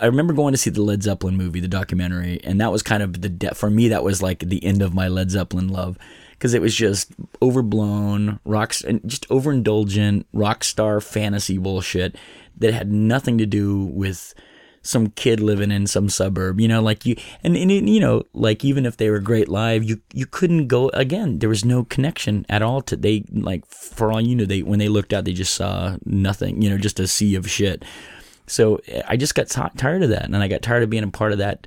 I 0.00 0.06
remember 0.06 0.32
going 0.32 0.52
to 0.52 0.58
see 0.58 0.70
the 0.70 0.82
Led 0.82 1.02
Zeppelin 1.02 1.36
movie, 1.36 1.60
the 1.60 1.68
documentary, 1.68 2.40
and 2.44 2.60
that 2.60 2.72
was 2.72 2.82
kind 2.82 3.02
of 3.02 3.20
the 3.20 3.28
de- 3.28 3.54
for 3.54 3.70
me. 3.70 3.88
That 3.88 4.04
was 4.04 4.22
like 4.22 4.40
the 4.40 4.62
end 4.64 4.82
of 4.82 4.94
my 4.94 5.08
Led 5.08 5.30
Zeppelin 5.30 5.68
love 5.68 5.98
because 6.38 6.54
it 6.54 6.62
was 6.62 6.74
just 6.74 7.10
overblown, 7.42 8.38
rocks 8.44 8.80
and 8.80 9.00
just 9.06 9.28
overindulgent 9.28 10.24
rock 10.32 10.62
star 10.62 11.00
fantasy 11.00 11.58
bullshit 11.58 12.14
that 12.56 12.72
had 12.72 12.92
nothing 12.92 13.38
to 13.38 13.46
do 13.46 13.84
with 13.84 14.34
some 14.82 15.08
kid 15.08 15.40
living 15.40 15.72
in 15.72 15.86
some 15.86 16.08
suburb, 16.08 16.60
you 16.60 16.68
know, 16.68 16.80
like 16.80 17.04
you, 17.04 17.16
and, 17.42 17.56
and 17.56 17.90
you 17.90 18.00
know, 18.00 18.22
like 18.32 18.64
even 18.64 18.86
if 18.86 18.96
they 18.96 19.10
were 19.10 19.18
great 19.18 19.48
live, 19.48 19.82
you, 19.82 20.00
you 20.14 20.24
couldn't 20.24 20.68
go 20.68 20.88
again. 20.90 21.40
There 21.40 21.48
was 21.48 21.64
no 21.64 21.84
connection 21.84 22.46
at 22.48 22.62
all 22.62 22.80
to 22.82 22.96
they, 22.96 23.24
like, 23.32 23.66
for 23.66 24.12
all 24.12 24.20
you 24.20 24.36
know, 24.36 24.44
they, 24.44 24.62
when 24.62 24.78
they 24.78 24.88
looked 24.88 25.12
out, 25.12 25.24
they 25.24 25.32
just 25.32 25.54
saw 25.54 25.96
nothing, 26.06 26.62
you 26.62 26.70
know, 26.70 26.78
just 26.78 27.00
a 27.00 27.08
sea 27.08 27.34
of 27.34 27.50
shit. 27.50 27.84
So 28.46 28.80
I 29.06 29.16
just 29.16 29.34
got 29.34 29.48
ti 29.48 29.62
tired 29.76 30.04
of 30.04 30.10
that. 30.10 30.24
And 30.24 30.36
I 30.36 30.48
got 30.48 30.62
tired 30.62 30.84
of 30.84 30.90
being 30.90 31.04
a 31.04 31.08
part 31.08 31.32
of 31.32 31.38
that 31.38 31.66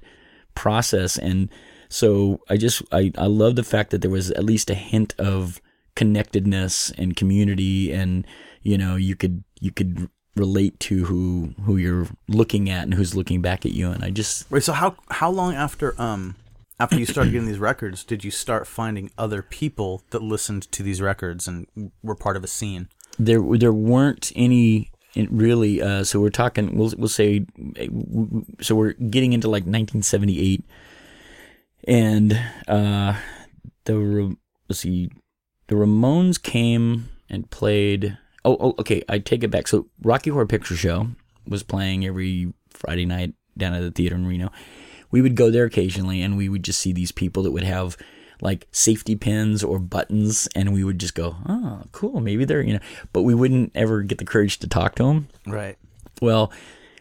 process. 0.55 1.17
And 1.17 1.49
so 1.91 2.39
I 2.49 2.57
just, 2.57 2.81
I, 2.91 3.11
I 3.17 3.27
love 3.27 3.55
the 3.55 3.63
fact 3.63 3.91
that 3.91 4.01
there 4.01 4.09
was 4.09 4.31
at 4.31 4.43
least 4.43 4.69
a 4.69 4.75
hint 4.75 5.13
of 5.19 5.61
connectedness 5.95 6.91
and 6.97 7.15
community 7.15 7.91
and, 7.91 8.25
you 8.61 8.77
know, 8.77 8.95
you 8.95 9.15
could, 9.15 9.43
you 9.59 9.71
could 9.71 10.09
relate 10.37 10.79
to 10.79 11.03
who 11.05 11.53
who 11.65 11.75
you're 11.75 12.07
looking 12.29 12.69
at 12.69 12.83
and 12.83 12.93
who's 12.93 13.13
looking 13.13 13.41
back 13.41 13.65
at 13.65 13.73
you 13.73 13.91
and 13.91 14.01
I 14.01 14.11
just 14.11 14.49
Wait, 14.49 14.63
so 14.63 14.71
how 14.71 14.95
how 15.09 15.29
long 15.29 15.53
after 15.55 15.93
um 16.01 16.37
after 16.79 16.97
you 16.97 17.05
started 17.05 17.31
getting 17.31 17.47
these 17.47 17.59
records 17.59 18.05
did 18.05 18.23
you 18.23 18.31
start 18.31 18.65
finding 18.65 19.11
other 19.17 19.41
people 19.41 20.03
that 20.11 20.21
listened 20.21 20.71
to 20.71 20.83
these 20.83 21.01
records 21.01 21.49
and 21.49 21.91
were 22.01 22.15
part 22.15 22.37
of 22.37 22.45
a 22.45 22.47
scene? 22.47 22.87
there 23.19 23.41
there 23.57 23.73
weren't 23.73 24.31
any 24.35 24.91
really 25.29 25.81
uh, 25.81 26.03
so 26.03 26.19
we're 26.19 26.29
talking 26.29 26.77
we'll 26.77 26.93
we'll 26.97 27.09
say 27.09 27.45
so 28.61 28.75
we're 28.75 28.93
getting 28.93 29.33
into 29.33 29.47
like 29.47 29.63
1978 29.63 30.63
and 31.87 32.39
uh 32.67 33.15
the 33.85 34.35
let's 34.69 34.79
see 34.79 35.09
the 35.67 35.75
Ramones 35.75 36.41
came 36.41 37.09
and 37.29 37.49
played 37.49 38.17
oh, 38.45 38.57
oh 38.59 38.75
okay 38.79 39.03
I 39.09 39.19
take 39.19 39.43
it 39.43 39.49
back. 39.51 39.67
So 39.67 39.87
Rocky 40.03 40.29
Horror 40.29 40.45
Picture 40.47 40.75
Show 40.75 41.07
was 41.47 41.63
playing 41.63 42.05
every 42.05 42.53
Friday 42.69 43.05
night 43.05 43.33
down 43.57 43.73
at 43.73 43.81
the 43.81 43.91
theater 43.91 44.15
in 44.15 44.27
Reno. 44.27 44.51
We 45.11 45.21
would 45.21 45.35
go 45.35 45.49
there 45.49 45.65
occasionally 45.65 46.21
and 46.21 46.37
we 46.37 46.49
would 46.49 46.63
just 46.63 46.79
see 46.79 46.93
these 46.93 47.11
people 47.11 47.43
that 47.43 47.51
would 47.51 47.63
have 47.63 47.97
like 48.41 48.67
safety 48.71 49.15
pins 49.15 49.63
or 49.63 49.77
buttons 49.79 50.47
and 50.55 50.73
we 50.73 50.83
would 50.83 50.99
just 50.99 51.15
go 51.15 51.35
oh 51.47 51.83
cool 51.91 52.19
maybe 52.19 52.43
they're 52.45 52.61
you 52.61 52.73
know. 52.73 52.79
But 53.13 53.21
we 53.23 53.35
wouldn't 53.35 53.71
ever 53.75 54.01
get 54.03 54.17
the 54.17 54.25
courage 54.25 54.59
to 54.59 54.67
talk 54.67 54.95
to 54.95 55.03
them 55.03 55.27
Right. 55.45 55.77
well 56.21 56.51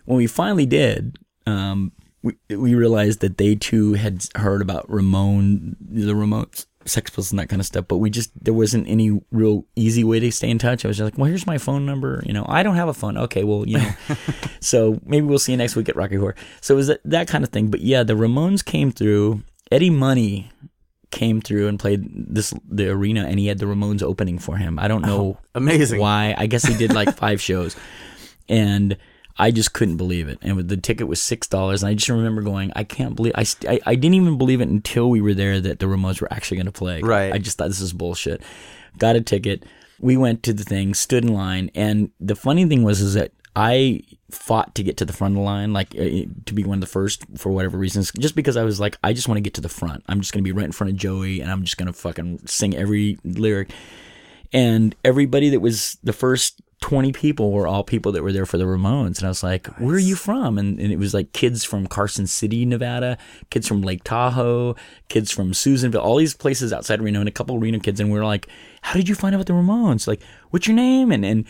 when 0.04 0.16
we 0.18 0.26
finally 0.26 0.66
did 0.66 1.18
um, 1.46 1.92
we, 2.22 2.36
we 2.48 2.74
realized 2.74 3.20
that 3.20 3.38
they 3.38 3.54
too 3.54 3.94
had 3.94 4.24
heard 4.36 4.62
about 4.62 4.90
Ramon 4.90 5.76
the 5.80 6.12
Ramones 6.12 6.66
Sex 6.86 7.10
Pistols 7.10 7.30
and 7.30 7.38
that 7.38 7.48
kind 7.48 7.60
of 7.60 7.66
stuff 7.66 7.86
but 7.88 7.98
we 7.98 8.10
just 8.10 8.30
there 8.42 8.54
wasn't 8.54 8.88
any 8.88 9.20
real 9.30 9.66
easy 9.76 10.04
way 10.04 10.18
to 10.20 10.30
stay 10.32 10.50
in 10.50 10.58
touch 10.58 10.84
I 10.84 10.88
was 10.88 10.96
just 10.96 11.04
like 11.04 11.18
well 11.18 11.26
here's 11.26 11.46
my 11.46 11.58
phone 11.58 11.86
number 11.86 12.22
you 12.26 12.32
know 12.32 12.44
I 12.48 12.62
don't 12.62 12.76
have 12.76 12.88
a 12.88 12.94
phone 12.94 13.18
okay 13.18 13.44
well 13.44 13.66
you 13.66 13.78
know 13.78 13.90
so 14.60 15.00
maybe 15.04 15.26
we'll 15.26 15.38
see 15.38 15.52
you 15.52 15.58
next 15.58 15.76
week 15.76 15.88
at 15.88 15.96
Rocky 15.96 16.16
Horror 16.16 16.36
so 16.60 16.74
it 16.74 16.76
was 16.76 16.86
that, 16.88 17.00
that 17.04 17.28
kind 17.28 17.44
of 17.44 17.50
thing 17.50 17.68
but 17.68 17.80
yeah 17.80 18.02
the 18.02 18.14
Ramones 18.14 18.64
came 18.64 18.90
through 18.92 19.42
Eddie 19.70 19.90
Money 19.90 20.50
came 21.10 21.40
through 21.40 21.68
and 21.68 21.78
played 21.78 22.08
this 22.34 22.54
the 22.68 22.88
arena 22.88 23.24
and 23.24 23.38
he 23.38 23.46
had 23.46 23.58
the 23.58 23.66
Ramones 23.66 24.02
opening 24.02 24.38
for 24.38 24.56
him. 24.56 24.78
I 24.78 24.88
don't 24.88 25.02
know 25.02 25.20
oh, 25.20 25.38
Amazing. 25.54 26.00
why. 26.00 26.34
I 26.36 26.46
guess 26.46 26.64
he 26.64 26.74
did 26.74 26.92
like 26.92 27.16
five 27.16 27.40
shows. 27.40 27.76
And 28.48 28.96
I 29.40 29.50
just 29.50 29.72
couldn't 29.72 29.96
believe 29.96 30.28
it. 30.28 30.38
And 30.42 30.68
the 30.68 30.76
ticket 30.76 31.08
was 31.08 31.20
six 31.22 31.48
dollars. 31.48 31.82
And 31.82 31.90
I 31.90 31.94
just 31.94 32.08
remember 32.08 32.42
going, 32.42 32.72
I 32.76 32.84
can't 32.84 33.16
believe 33.16 33.32
I, 33.34 33.44
st- 33.44 33.72
I 33.72 33.90
I 33.90 33.94
didn't 33.94 34.14
even 34.14 34.36
believe 34.38 34.60
it 34.60 34.68
until 34.68 35.08
we 35.08 35.20
were 35.20 35.34
there 35.34 35.60
that 35.60 35.78
the 35.78 35.86
Ramones 35.86 36.20
were 36.20 36.32
actually 36.32 36.58
going 36.58 36.66
to 36.66 36.72
play. 36.72 37.00
Right. 37.00 37.32
I 37.32 37.38
just 37.38 37.56
thought 37.56 37.68
this 37.68 37.80
is 37.80 37.92
bullshit. 37.94 38.42
Got 38.98 39.16
a 39.16 39.20
ticket. 39.20 39.64
We 39.98 40.16
went 40.16 40.42
to 40.44 40.52
the 40.52 40.64
thing, 40.64 40.94
stood 40.94 41.24
in 41.24 41.32
line, 41.32 41.70
and 41.74 42.10
the 42.20 42.36
funny 42.36 42.64
thing 42.66 42.82
was 42.82 43.00
is 43.00 43.14
that 43.14 43.32
I 43.56 44.02
fought 44.30 44.74
to 44.76 44.82
get 44.82 44.96
to 44.98 45.04
the 45.04 45.12
front 45.12 45.32
of 45.32 45.36
the 45.36 45.42
line, 45.42 45.72
like 45.72 45.94
uh, 45.94 46.26
to 46.46 46.54
be 46.54 46.64
one 46.64 46.78
of 46.78 46.80
the 46.80 46.86
first 46.86 47.24
for 47.36 47.50
whatever 47.50 47.76
reasons, 47.76 48.12
just 48.18 48.34
because 48.34 48.56
I 48.56 48.64
was 48.64 48.78
like, 48.78 48.96
I 49.02 49.12
just 49.12 49.28
want 49.28 49.36
to 49.36 49.42
get 49.42 49.54
to 49.54 49.60
the 49.60 49.68
front. 49.68 50.04
I'm 50.08 50.20
just 50.20 50.32
gonna 50.32 50.42
be 50.42 50.52
right 50.52 50.64
in 50.66 50.72
front 50.72 50.92
of 50.92 50.96
Joey, 50.96 51.40
and 51.40 51.50
I'm 51.50 51.64
just 51.64 51.76
gonna 51.76 51.92
fucking 51.92 52.46
sing 52.46 52.76
every 52.76 53.18
lyric. 53.24 53.70
And 54.52 54.96
everybody 55.04 55.50
that 55.50 55.60
was 55.60 55.98
the 56.02 56.12
first 56.12 56.60
20 56.80 57.12
people 57.12 57.52
were 57.52 57.66
all 57.66 57.84
people 57.84 58.10
that 58.12 58.22
were 58.22 58.32
there 58.32 58.46
for 58.46 58.56
the 58.58 58.64
Ramones. 58.64 59.18
And 59.18 59.24
I 59.26 59.28
was 59.28 59.42
like, 59.42 59.66
where 59.78 59.96
are 59.96 59.98
you 59.98 60.16
from? 60.16 60.58
And, 60.58 60.78
and 60.80 60.90
it 60.90 60.98
was 60.98 61.12
like 61.12 61.32
kids 61.32 61.62
from 61.62 61.86
Carson 61.86 62.26
City, 62.26 62.64
Nevada, 62.64 63.18
kids 63.50 63.68
from 63.68 63.82
Lake 63.82 64.02
Tahoe, 64.02 64.74
kids 65.08 65.30
from 65.30 65.52
Susanville, 65.52 66.00
all 66.00 66.16
these 66.16 66.34
places 66.34 66.72
outside 66.72 67.02
Reno, 67.02 67.20
and 67.20 67.28
a 67.28 67.32
couple 67.32 67.58
Reno 67.58 67.78
kids. 67.80 68.00
And 68.00 68.10
we 68.10 68.18
were 68.18 68.24
like, 68.24 68.48
how 68.82 68.94
did 68.94 69.08
you 69.08 69.14
find 69.14 69.34
out 69.34 69.42
about 69.42 69.46
the 69.46 69.52
Ramones? 69.52 70.06
Like, 70.06 70.22
what's 70.50 70.66
your 70.66 70.76
name? 70.76 71.12
And, 71.12 71.24
and 71.24 71.44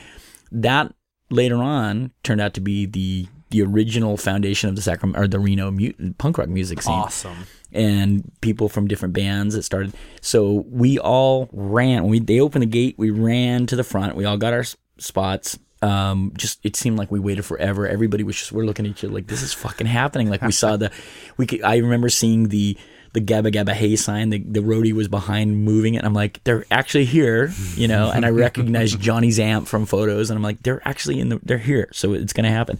that 0.50 0.92
later 1.30 1.56
on 1.56 2.10
turned 2.24 2.40
out 2.40 2.54
to 2.54 2.60
be 2.60 2.86
the 2.86 3.26
the 3.50 3.62
original 3.62 4.16
foundation 4.16 4.68
of 4.68 4.76
the 4.76 4.82
Sacramento 4.82 5.20
or 5.20 5.26
the 5.26 5.40
Reno 5.40 5.72
mu- 5.72 5.92
punk 6.18 6.38
rock 6.38 6.48
music 6.48 6.82
scene 6.82 6.94
Awesome. 6.94 7.46
and 7.72 8.30
people 8.42 8.68
from 8.68 8.86
different 8.86 9.12
bands 9.12 9.56
that 9.56 9.64
started. 9.64 9.92
So 10.20 10.64
we 10.68 11.00
all 11.00 11.48
ran. 11.52 12.06
We 12.06 12.20
they 12.20 12.38
opened 12.38 12.62
the 12.62 12.66
gate, 12.68 12.94
we 12.96 13.10
ran 13.10 13.66
to 13.66 13.74
the 13.74 13.82
front. 13.82 14.14
We 14.14 14.24
all 14.24 14.36
got 14.36 14.52
our 14.52 14.62
spots. 15.02 15.58
Um, 15.82 16.32
just 16.36 16.60
it 16.62 16.76
seemed 16.76 16.98
like 16.98 17.10
we 17.10 17.20
waited 17.20 17.44
forever. 17.44 17.88
Everybody 17.88 18.22
was 18.22 18.36
just 18.36 18.52
we're 18.52 18.64
looking 18.64 18.84
at 18.84 18.90
each 18.90 19.04
other 19.04 19.14
like 19.14 19.28
this 19.28 19.42
is 19.42 19.52
fucking 19.52 19.86
happening. 19.86 20.28
Like 20.28 20.42
we 20.42 20.52
saw 20.52 20.76
the, 20.76 20.90
we 21.38 21.46
could, 21.46 21.62
I 21.62 21.78
remember 21.78 22.10
seeing 22.10 22.48
the 22.48 22.76
the 23.12 23.20
Gabba 23.20 23.50
Gabba 23.52 23.72
Hey 23.72 23.96
sign. 23.96 24.28
The 24.28 24.40
the 24.40 24.60
roadie 24.60 24.92
was 24.92 25.08
behind 25.08 25.64
moving 25.64 25.94
it. 25.94 26.04
I'm 26.04 26.12
like 26.12 26.44
they're 26.44 26.66
actually 26.70 27.06
here, 27.06 27.52
you 27.76 27.88
know. 27.88 28.10
And 28.10 28.26
I 28.26 28.30
recognized 28.30 29.00
Johnny's 29.00 29.40
amp 29.40 29.68
from 29.68 29.86
photos, 29.86 30.28
and 30.28 30.36
I'm 30.36 30.42
like 30.42 30.62
they're 30.62 30.86
actually 30.86 31.18
in 31.18 31.30
the 31.30 31.40
they're 31.42 31.58
here. 31.58 31.88
So 31.92 32.12
it's 32.12 32.34
gonna 32.34 32.50
happen 32.50 32.78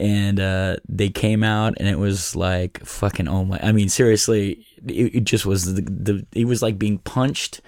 and 0.00 0.40
uh, 0.40 0.76
they 0.88 1.08
came 1.08 1.44
out 1.44 1.74
and 1.76 1.88
it 1.88 1.98
was 1.98 2.34
like 2.34 2.84
fucking 2.84 3.28
oh 3.28 3.44
my 3.44 3.60
i 3.62 3.72
mean 3.72 3.88
seriously 3.88 4.66
it, 4.86 5.14
it 5.14 5.24
just 5.24 5.46
was 5.46 5.74
the, 5.74 5.82
the 5.82 6.26
it 6.32 6.46
was 6.46 6.62
like 6.62 6.78
being 6.78 6.98
punched 6.98 7.60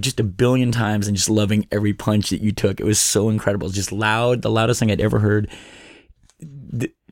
just 0.00 0.20
a 0.20 0.24
billion 0.24 0.72
times 0.72 1.06
and 1.06 1.16
just 1.16 1.30
loving 1.30 1.66
every 1.70 1.92
punch 1.92 2.30
that 2.30 2.40
you 2.40 2.52
took. 2.52 2.80
It 2.80 2.84
was 2.84 3.00
so 3.00 3.28
incredible. 3.28 3.68
Just 3.68 3.92
loud 3.92 4.42
the 4.42 4.50
loudest 4.50 4.80
thing 4.80 4.90
i'd 4.90 5.00
ever 5.00 5.18
heard. 5.18 5.50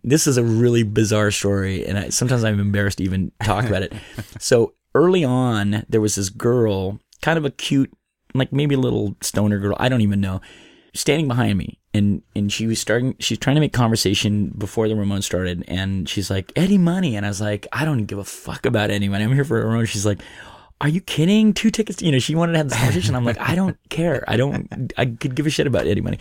This 0.05 0.27
is 0.27 0.37
a 0.37 0.45
really 0.45 0.85
bizarre 0.85 1.31
story 1.31 1.85
and 1.87 1.99
I, 1.99 2.09
sometimes 2.11 2.45
i'm 2.45 2.61
embarrassed 2.61 2.99
to 2.99 3.05
even 3.05 3.33
talk 3.43 3.65
about 3.65 3.83
it. 3.83 3.93
So 4.41 4.75
early 4.95 5.25
on 5.25 5.85
there 5.89 6.01
was 6.01 6.15
this 6.15 6.31
girl 6.31 7.01
kind 7.23 7.37
of 7.39 7.45
a 7.45 7.51
cute 7.51 7.93
like 8.35 8.53
maybe 8.53 8.75
a 8.75 8.79
little 8.79 9.17
stoner 9.21 9.59
girl 9.59 9.77
i 9.79 9.89
don't 9.89 10.01
even 10.01 10.21
know 10.21 10.41
standing 10.95 11.29
behind 11.29 11.59
me. 11.59 11.79
And 11.95 12.23
and 12.37 12.53
she 12.53 12.67
was 12.67 12.81
starting 12.81 13.17
she's 13.19 13.39
trying 13.39 13.57
to 13.57 13.61
make 13.61 13.73
conversation 13.73 14.53
before 14.57 14.89
the 14.89 14.95
Ramones 14.95 15.25
started 15.25 15.65
and 15.69 16.09
she's 16.09 16.31
like 16.31 16.53
Eddie 16.55 16.79
Money. 16.79 17.17
And 17.17 17.25
I 17.25 17.31
was 17.31 17.41
like 17.41 17.67
I 17.73 17.85
don't 17.85 18.05
give 18.05 18.19
a 18.19 18.25
fuck 18.25 18.67
about 18.67 18.91
Eddie 18.91 19.09
Money. 19.09 19.25
I'm 19.25 19.33
here 19.33 19.45
for 19.45 19.65
Ramones. 19.65 19.89
She's 19.89 20.07
like 20.07 20.21
are 20.81 20.89
you 20.89 21.01
kidding 21.01 21.53
two 21.53 21.71
tickets 21.71 22.01
you 22.03 22.13
know 22.13 22.19
she 22.19 22.35
wanted 22.35 22.53
to 22.53 22.59
have 22.59 22.69
this 22.69 22.79
conversation 22.79 23.15
I'm 23.15 23.25
like 23.25 23.39
I 23.41 23.55
don't 23.55 23.77
care 23.91 24.25
I 24.29 24.37
don't 24.37 24.93
I 24.97 25.07
could 25.07 25.35
give 25.35 25.47
a 25.47 25.51
shit 25.51 25.67
about 25.67 25.87
Eddie 25.87 26.01
Money 26.01 26.19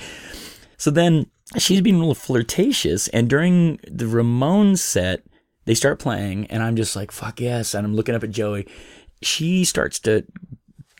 so 0.77 0.91
then 0.91 1.27
she's 1.57 1.81
being 1.81 1.95
a 1.95 1.99
little 1.99 2.15
flirtatious 2.15 3.07
and 3.09 3.29
during 3.29 3.79
the 3.87 4.05
Ramones 4.05 4.79
set 4.79 5.23
they 5.65 5.73
start 5.75 5.99
playing 5.99 6.47
and 6.47 6.63
I'm 6.63 6.75
just 6.75 6.95
like 6.95 7.11
fuck 7.11 7.39
yes 7.39 7.73
and 7.73 7.85
I'm 7.85 7.95
looking 7.95 8.15
up 8.15 8.23
at 8.23 8.31
Joey 8.31 8.67
she 9.21 9.63
starts 9.65 9.99
to 10.01 10.23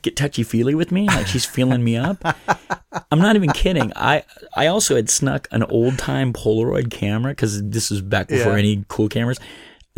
get 0.04 0.16
touchy 0.16 0.44
feely 0.44 0.76
with 0.76 0.92
me, 0.92 1.08
like 1.08 1.28
she's 1.28 1.44
feeling 1.46 1.84
me 1.84 1.98
up. 1.98 2.18
I'm 3.12 3.20
not 3.20 3.36
even 3.36 3.50
kidding. 3.52 3.92
I 3.96 4.24
I 4.56 4.68
also 4.68 4.96
had 4.96 5.10
snuck 5.10 5.48
an 5.52 5.64
old 5.64 5.98
time 5.98 6.34
Polaroid 6.34 6.92
camera 6.92 7.32
because 7.32 7.62
this 7.64 7.90
was 7.90 8.02
back 8.02 8.28
before 8.28 8.54
Yeah. 8.54 8.60
any 8.60 8.86
cool 8.88 9.10
cameras. 9.10 9.40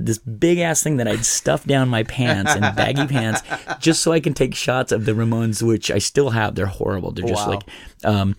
This 0.05 0.17
big 0.17 0.59
ass 0.59 0.81
thing 0.83 0.97
that 0.97 1.07
I'd 1.07 1.25
stuff 1.25 1.65
down 1.65 1.89
my 1.89 2.03
pants 2.03 2.51
and 2.51 2.61
baggy 2.75 3.07
pants 3.07 3.41
just 3.79 4.01
so 4.01 4.11
I 4.11 4.19
can 4.19 4.33
take 4.33 4.55
shots 4.55 4.91
of 4.91 5.05
the 5.05 5.11
Ramones, 5.13 5.61
which 5.61 5.91
I 5.91 5.97
still 5.99 6.29
have. 6.31 6.55
They're 6.55 6.65
horrible. 6.65 7.11
They're 7.11 7.27
just 7.27 7.45
Wow. 7.47 7.53
like, 7.53 7.63
um, 8.03 8.35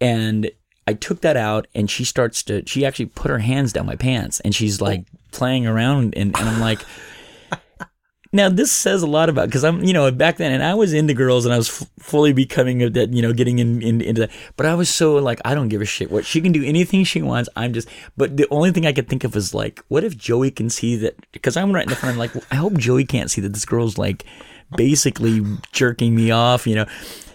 and 0.00 0.50
I 0.86 0.94
took 0.94 1.20
that 1.20 1.36
out 1.36 1.66
and 1.74 1.90
she 1.90 2.04
starts 2.04 2.42
to, 2.44 2.66
she 2.66 2.84
actually 2.84 3.06
put 3.06 3.30
her 3.30 3.38
hands 3.38 3.72
down 3.72 3.86
my 3.86 3.96
pants 3.96 4.40
and 4.40 4.54
she's 4.54 4.80
like 4.80 5.04
playing 5.30 5.66
around 5.66 6.14
and, 6.16 6.36
and 6.38 6.48
I'm 6.48 6.60
like, 6.60 6.80
now 8.32 8.48
this 8.48 8.70
says 8.70 9.02
a 9.02 9.06
lot 9.06 9.28
about 9.28 9.46
because 9.46 9.64
I'm 9.64 9.82
you 9.82 9.92
know 9.92 10.10
back 10.10 10.36
then 10.36 10.52
and 10.52 10.62
I 10.62 10.74
was 10.74 10.92
into 10.92 11.14
girls 11.14 11.44
and 11.44 11.52
I 11.52 11.56
was 11.56 11.68
f- 11.68 11.90
fully 11.98 12.32
becoming 12.32 12.82
of 12.82 12.92
that 12.94 13.12
you 13.12 13.22
know 13.22 13.32
getting 13.32 13.58
in, 13.58 13.82
in, 13.82 14.00
into 14.00 14.22
that. 14.22 14.30
But 14.56 14.66
I 14.66 14.74
was 14.74 14.88
so 14.88 15.16
like 15.16 15.40
I 15.44 15.54
don't 15.54 15.68
give 15.68 15.82
a 15.82 15.86
shit 15.86 16.10
what 16.10 16.24
she 16.24 16.40
can 16.40 16.52
do 16.52 16.64
anything 16.64 17.04
she 17.04 17.22
wants. 17.22 17.48
I'm 17.56 17.72
just 17.72 17.88
but 18.16 18.36
the 18.36 18.46
only 18.50 18.70
thing 18.70 18.86
I 18.86 18.92
could 18.92 19.08
think 19.08 19.24
of 19.24 19.34
was 19.34 19.54
like 19.54 19.82
what 19.88 20.04
if 20.04 20.16
Joey 20.16 20.50
can 20.50 20.70
see 20.70 20.96
that 20.96 21.16
because 21.32 21.56
I'm 21.56 21.72
right 21.72 21.84
in 21.84 21.90
the 21.90 21.96
front 21.96 22.14
I'm 22.14 22.18
like 22.18 22.32
I 22.52 22.56
hope 22.56 22.74
Joey 22.74 23.04
can't 23.04 23.30
see 23.30 23.40
that 23.40 23.52
this 23.52 23.64
girl's 23.64 23.98
like 23.98 24.24
basically 24.76 25.42
jerking 25.72 26.14
me 26.14 26.30
off 26.30 26.66
you 26.66 26.74
know 26.74 26.86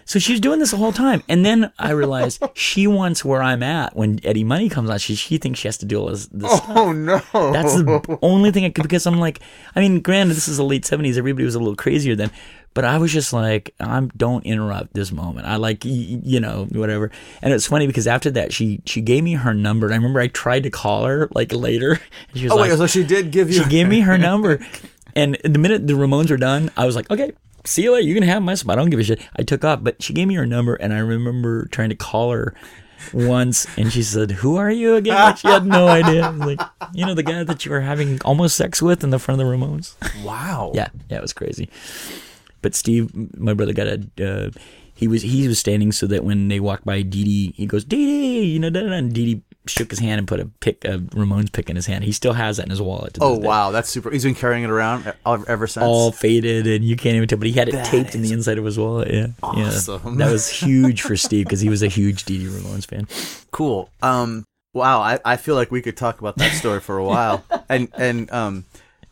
so 0.07 0.20
she's 0.20 0.40
doing 0.40 0.60
this 0.60 0.70
the 0.70 0.78
whole 0.78 0.94
time. 0.94 1.24
And 1.28 1.44
then 1.44 1.72
I 1.80 1.90
realized 1.90 2.44
she 2.53 2.86
wants 2.86 3.26
where 3.26 3.41
I'm 3.41 3.64
at 3.64 3.95
when 3.95 4.20
Eddie 4.24 4.44
Money 4.44 4.70
comes 4.70 4.90
on. 4.90 4.99
She, 4.99 5.16
she 5.16 5.40
thinks 5.40 5.60
she 5.60 5.68
has 5.68 5.80
to 5.80 5.86
do 5.86 5.99
all 5.99 6.10
this, 6.10 6.28
this 6.28 6.52
Oh 6.52 6.94
stuff. 6.94 7.34
no. 7.34 7.52
That's 7.52 7.74
the 7.74 8.20
only 8.22 8.52
thing 8.52 8.66
I 8.66 8.70
could, 8.70 8.84
because 8.84 9.07
I'm 9.07 9.20
like, 9.20 9.40
I 9.76 9.80
mean, 9.80 10.02
granted, 10.02 10.36
this 10.36 10.48
is 10.48 10.57
the 10.57 10.64
late 10.64 10.84
70s. 10.84 11.18
Everybody 11.18 11.44
was 11.44 11.56
a 11.56 11.60
little 11.60 11.76
crazier 11.76 12.16
then. 12.16 12.30
But 12.76 12.84
I 12.84 12.98
was 12.98 13.12
just 13.12 13.32
like, 13.32 13.74
I'm 13.80 14.10
don't 14.18 14.45
interrupt 14.45 14.94
this 14.94 15.10
moment. 15.10 15.48
I 15.48 15.56
like, 15.56 15.86
you 15.86 16.41
know, 16.41 16.68
whatever. 16.72 17.10
And 17.41 17.53
it's 17.53 17.66
funny 17.66 17.88
because 17.88 18.06
after 18.06 18.30
that, 18.32 18.52
she 18.52 18.82
she 18.86 18.99
gave 18.99 19.24
me 19.24 19.32
her 19.32 19.53
number. 19.53 19.88
And 19.88 19.94
I 19.94 19.98
remember 19.98 20.20
I 20.20 20.28
tried 20.28 20.64
to 20.64 20.70
call 20.70 21.06
her 21.06 21.30
like 21.34 21.53
later. 21.53 22.02
And 22.32 22.38
she 22.38 22.44
was 22.44 22.52
oh, 22.52 22.57
like, 22.57 22.72
Oh 22.72 22.74
like, 22.74 22.80
wait, 22.82 22.90
so 22.90 22.99
she 22.99 23.06
did 23.06 23.32
give 23.32 23.49
you 23.49 23.64
she 23.64 23.70
gave 23.70 23.88
me 23.88 24.02
her 24.02 24.18
number. 24.32 24.60
And 25.16 25.38
the 25.44 25.60
minute 25.60 25.88
the 25.88 25.94
Ramones 25.94 26.30
were 26.30 26.38
done, 26.38 26.72
I 26.76 26.86
was 26.86 26.96
like, 26.96 27.10
okay, 27.10 27.32
see 27.64 27.84
you 27.84 27.94
later. 27.94 28.08
You 28.08 28.14
can 28.14 28.24
have 28.24 28.44
my 28.44 28.56
spot. 28.56 28.78
I 28.78 28.82
don't 28.82 28.90
give 28.90 29.00
a 29.00 29.04
shit. 29.04 29.22
I 29.36 29.44
took 29.44 29.64
off, 29.64 29.84
but 29.84 30.02
she 30.02 30.14
gave 30.14 30.28
me 30.28 30.36
her 30.36 30.46
number, 30.46 30.76
and 30.76 30.94
I 30.94 31.00
remember 31.00 31.66
trying 31.68 31.90
to 31.90 31.96
call 31.96 32.32
her 32.32 32.54
once, 33.14 33.68
and 33.78 33.92
she 33.92 34.04
said, 34.04 34.32
"Who 34.32 34.58
are 34.58 34.72
you 34.72 34.96
again?" 34.96 35.16
Like, 35.16 35.38
she 35.38 35.48
had 35.48 35.66
no 35.66 35.88
idea. 36.00 36.32
Like, 36.32 36.60
you 36.94 37.06
know, 37.06 37.14
the 37.14 37.24
guy 37.24 37.44
that 37.44 37.66
you 37.66 37.72
were 37.72 37.82
having 37.82 38.22
almost 38.24 38.58
sex 38.58 38.82
with 38.82 39.04
in 39.04 39.10
the 39.10 39.20
front 39.20 39.40
of 39.40 39.48
the 39.48 39.54
Ramones. 39.54 39.96
Wow. 40.24 40.72
Yeah, 40.74 40.90
yeah, 41.10 41.18
it 41.18 41.22
was 41.22 41.34
crazy. 41.34 41.70
But 42.62 42.76
Steve, 42.76 43.12
my 43.38 43.54
brother, 43.54 43.74
got 43.74 43.88
a. 43.88 44.02
Uh, 44.20 44.50
he 44.96 45.08
was 45.10 45.22
he 45.24 45.48
was 45.48 45.60
standing 45.60 45.92
so 45.92 46.08
that 46.08 46.24
when 46.24 46.48
they 46.48 46.60
walked 46.60 46.86
by 46.86 47.02
Dee 47.02 47.26
Dee, 47.26 47.54
he 47.56 47.66
goes 47.66 47.84
Dee 47.84 48.06
Dee, 48.06 48.46
you 48.46 48.60
know, 48.60 48.70
da, 48.70 48.80
da, 48.82 48.88
da, 48.88 48.94
and 48.94 49.14
Dee 49.14 49.36
Dee 49.36 49.42
shook 49.68 49.90
his 49.90 50.00
hand 50.00 50.20
and 50.20 50.28
put 50.28 50.40
a 50.40 50.46
pick, 50.60 50.84
a 50.86 51.00
Ramones 51.00 51.52
pick 51.52 51.70
in 51.70 51.76
his 51.76 51.86
hand. 51.86 52.04
He 52.04 52.12
still 52.12 52.34
has 52.34 52.58
that 52.58 52.64
in 52.64 52.70
his 52.70 52.82
wallet. 52.82 53.16
To 53.16 53.24
Oh 53.24 53.34
wow, 53.38 53.72
that's 53.72 53.90
super. 53.90 54.12
He's 54.12 54.24
been 54.24 54.36
carrying 54.36 54.64
it 54.64 54.70
around 54.70 55.12
ever 55.26 55.68
since. 55.68 55.84
all 55.84 56.12
faded 56.12 56.68
and 56.68 56.84
you 56.86 56.96
can't 56.96 57.16
even 57.16 57.28
tell. 57.28 57.38
But 57.38 57.48
he 57.48 57.54
had 57.54 57.68
it 57.70 57.74
That 57.74 57.86
taped 57.86 58.16
in 58.16 58.22
the 58.22 58.32
inside 58.32 58.58
of 58.58 58.66
his 58.66 58.78
wallet. 58.78 59.12
Yeah, 59.14 59.28
awesome. 59.44 60.02
yeah. 60.18 60.26
That 60.26 60.32
was 60.32 60.50
huge 60.62 61.02
for 61.02 61.16
Steve 61.18 61.46
because 61.46 61.62
he 61.62 61.70
was 61.70 61.82
a 61.84 61.88
huge 61.88 62.26
Dee 62.26 62.38
Dee 62.40 62.46
Ramones 62.46 62.86
fan. 62.86 63.08
cool. 63.52 63.90
Um, 64.02 64.46
wow, 64.74 65.00
I, 65.02 65.20
I 65.26 65.38
feel 65.38 65.56
like 65.56 65.72
we 65.72 65.82
could 65.82 65.98
talk 65.98 66.20
about 66.20 66.38
that 66.38 66.52
story 66.54 66.80
for 66.80 66.98
a 66.98 67.04
while. 67.06 67.44
and 67.70 67.90
and 67.98 68.32
um, 68.32 68.66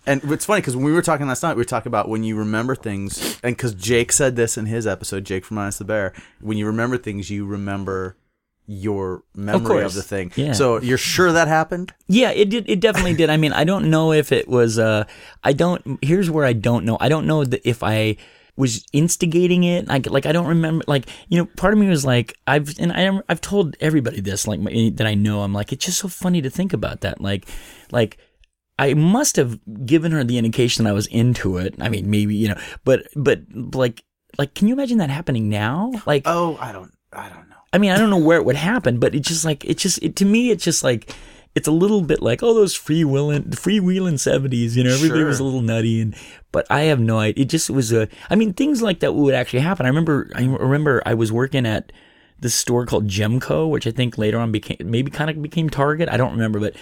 and 0.05 0.21
it's 0.25 0.45
funny 0.45 0.59
because 0.61 0.75
when 0.75 0.83
we 0.85 0.91
were 0.91 1.01
talking 1.01 1.27
last 1.27 1.43
night, 1.43 1.55
we 1.55 1.61
were 1.61 1.65
talking 1.65 1.89
about 1.89 2.09
when 2.09 2.23
you 2.23 2.35
remember 2.35 2.75
things, 2.75 3.39
and 3.41 3.55
because 3.55 3.73
Jake 3.73 4.11
said 4.11 4.35
this 4.35 4.57
in 4.57 4.65
his 4.65 4.85
episode, 4.85 5.23
Jake 5.23 5.45
from 5.45 5.55
Minus 5.55 5.77
the 5.77 5.85
Bear, 5.85 6.13
when 6.41 6.57
you 6.57 6.65
remember 6.65 6.97
things, 6.97 7.29
you 7.29 7.45
remember 7.45 8.17
your 8.65 9.23
memory 9.35 9.61
of, 9.61 9.65
course. 9.65 9.95
the 9.95 10.01
thing. 10.01 10.31
Yeah. 10.35 10.53
So 10.53 10.79
you're 10.81 10.97
sure 10.97 11.31
that 11.31 11.47
happened? 11.47 11.93
Yeah, 12.07 12.31
it 12.31 12.49
did. 12.49 12.69
It 12.69 12.79
definitely 12.79 13.15
did. 13.15 13.29
I 13.29 13.37
mean, 13.37 13.53
I 13.53 13.63
don't 13.63 13.89
know 13.89 14.11
if 14.13 14.31
it 14.31 14.47
was. 14.47 14.79
Uh, 14.79 15.05
I 15.43 15.53
don't. 15.53 15.99
Here's 16.01 16.29
where 16.29 16.45
I 16.45 16.53
don't 16.53 16.85
know. 16.85 16.97
I 16.99 17.09
don't 17.09 17.27
know 17.27 17.43
that 17.43 17.61
if 17.67 17.83
I 17.83 18.17
was 18.55 18.85
instigating 18.93 19.63
it. 19.63 19.87
Like, 19.87 20.09
like 20.09 20.25
I 20.25 20.31
don't 20.31 20.47
remember. 20.47 20.85
Like, 20.87 21.07
you 21.27 21.37
know, 21.37 21.45
part 21.57 21.73
of 21.73 21.79
me 21.79 21.87
was 21.87 22.05
like, 22.05 22.37
I've 22.47 22.77
and 22.79 22.91
I, 22.91 23.21
I've 23.27 23.41
told 23.41 23.75
everybody 23.79 24.21
this, 24.21 24.47
like 24.47 24.63
that 24.63 25.07
I 25.07 25.13
know. 25.15 25.41
I'm 25.41 25.53
like, 25.53 25.73
it's 25.73 25.85
just 25.85 25.99
so 25.99 26.07
funny 26.07 26.41
to 26.41 26.49
think 26.49 26.73
about 26.73 27.01
that. 27.01 27.21
Like, 27.21 27.47
like. 27.91 28.17
I 28.79 28.95
must 28.95 29.35
have 29.35 29.59
given 29.85 30.11
her 30.13 30.23
the 30.23 30.39
indication 30.39 30.83
that 30.83 30.89
I 30.89 30.93
was 30.93 31.05
into 31.05 31.57
it. 31.57 31.75
I 31.79 31.89
mean, 31.89 32.09
maybe 32.09 32.35
you 32.35 32.47
know, 32.47 32.59
but 32.83 33.07
but 33.15 33.41
like 33.53 34.03
like, 34.37 34.53
can 34.55 34.67
you 34.67 34.73
imagine 34.73 34.97
that 34.97 35.09
happening 35.09 35.49
now? 35.49 35.91
Like, 36.05 36.23
Oh, 36.25 36.57
I 36.59 36.71
don't. 36.71 36.91
I 37.11 37.29
don't 37.29 37.49
know. 37.49 37.55
I 37.73 37.79
mean, 37.79 37.91
I 37.91 37.97
don't 37.97 38.11
know 38.11 38.17
where 38.17 38.37
it 38.37 38.45
would 38.45 38.55
happen, 38.55 38.99
but 38.99 39.15
it's 39.15 39.27
just 39.27 39.43
like 39.43 39.65
it's 39.65 39.81
just 39.81 40.01
it, 40.03 40.15
to 40.17 40.25
me, 40.25 40.51
it's 40.51 40.63
just 40.63 40.83
like 40.83 41.13
it's 41.55 41.67
a 41.67 41.71
little 41.71 42.01
bit 42.01 42.21
like 42.21 42.43
oh 42.43 42.53
those 42.53 42.77
freewheeling 42.77 43.49
freewheeling 43.49 44.19
seventies, 44.19 44.77
you 44.77 44.83
know, 44.83 44.93
everybody 44.93 45.23
was 45.23 45.39
a 45.39 45.43
little 45.43 45.61
nutty, 45.61 45.99
and 46.01 46.15
but 46.51 46.67
I 46.69 46.81
have 46.83 46.99
no 46.99 47.17
idea. 47.17 47.43
It 47.43 47.49
just 47.49 47.71
was 47.71 47.91
a. 47.91 48.07
I 48.29 48.35
mean, 48.35 48.53
things 48.53 48.83
like 48.83 48.99
that 48.99 49.13
would 49.13 49.33
actually 49.33 49.61
happen. 49.61 49.87
I 49.87 49.89
remember. 49.89 50.31
I 50.35 50.45
remember 50.45 51.01
I 51.03 51.15
was 51.15 51.31
working 51.31 51.65
at 51.65 51.91
this 52.39 52.53
store 52.53 52.85
called 52.85 53.07
Gemco, 53.07 53.67
which 53.69 53.87
I 53.87 53.91
think 53.91 54.19
later 54.19 54.37
on 54.37 54.51
became 54.51 54.77
maybe 54.83 55.09
kind 55.09 55.31
of 55.31 55.41
became 55.41 55.69
Target. 55.69 56.09
I 56.09 56.17
don't 56.17 56.33
remember, 56.33 56.59
but 56.59 56.75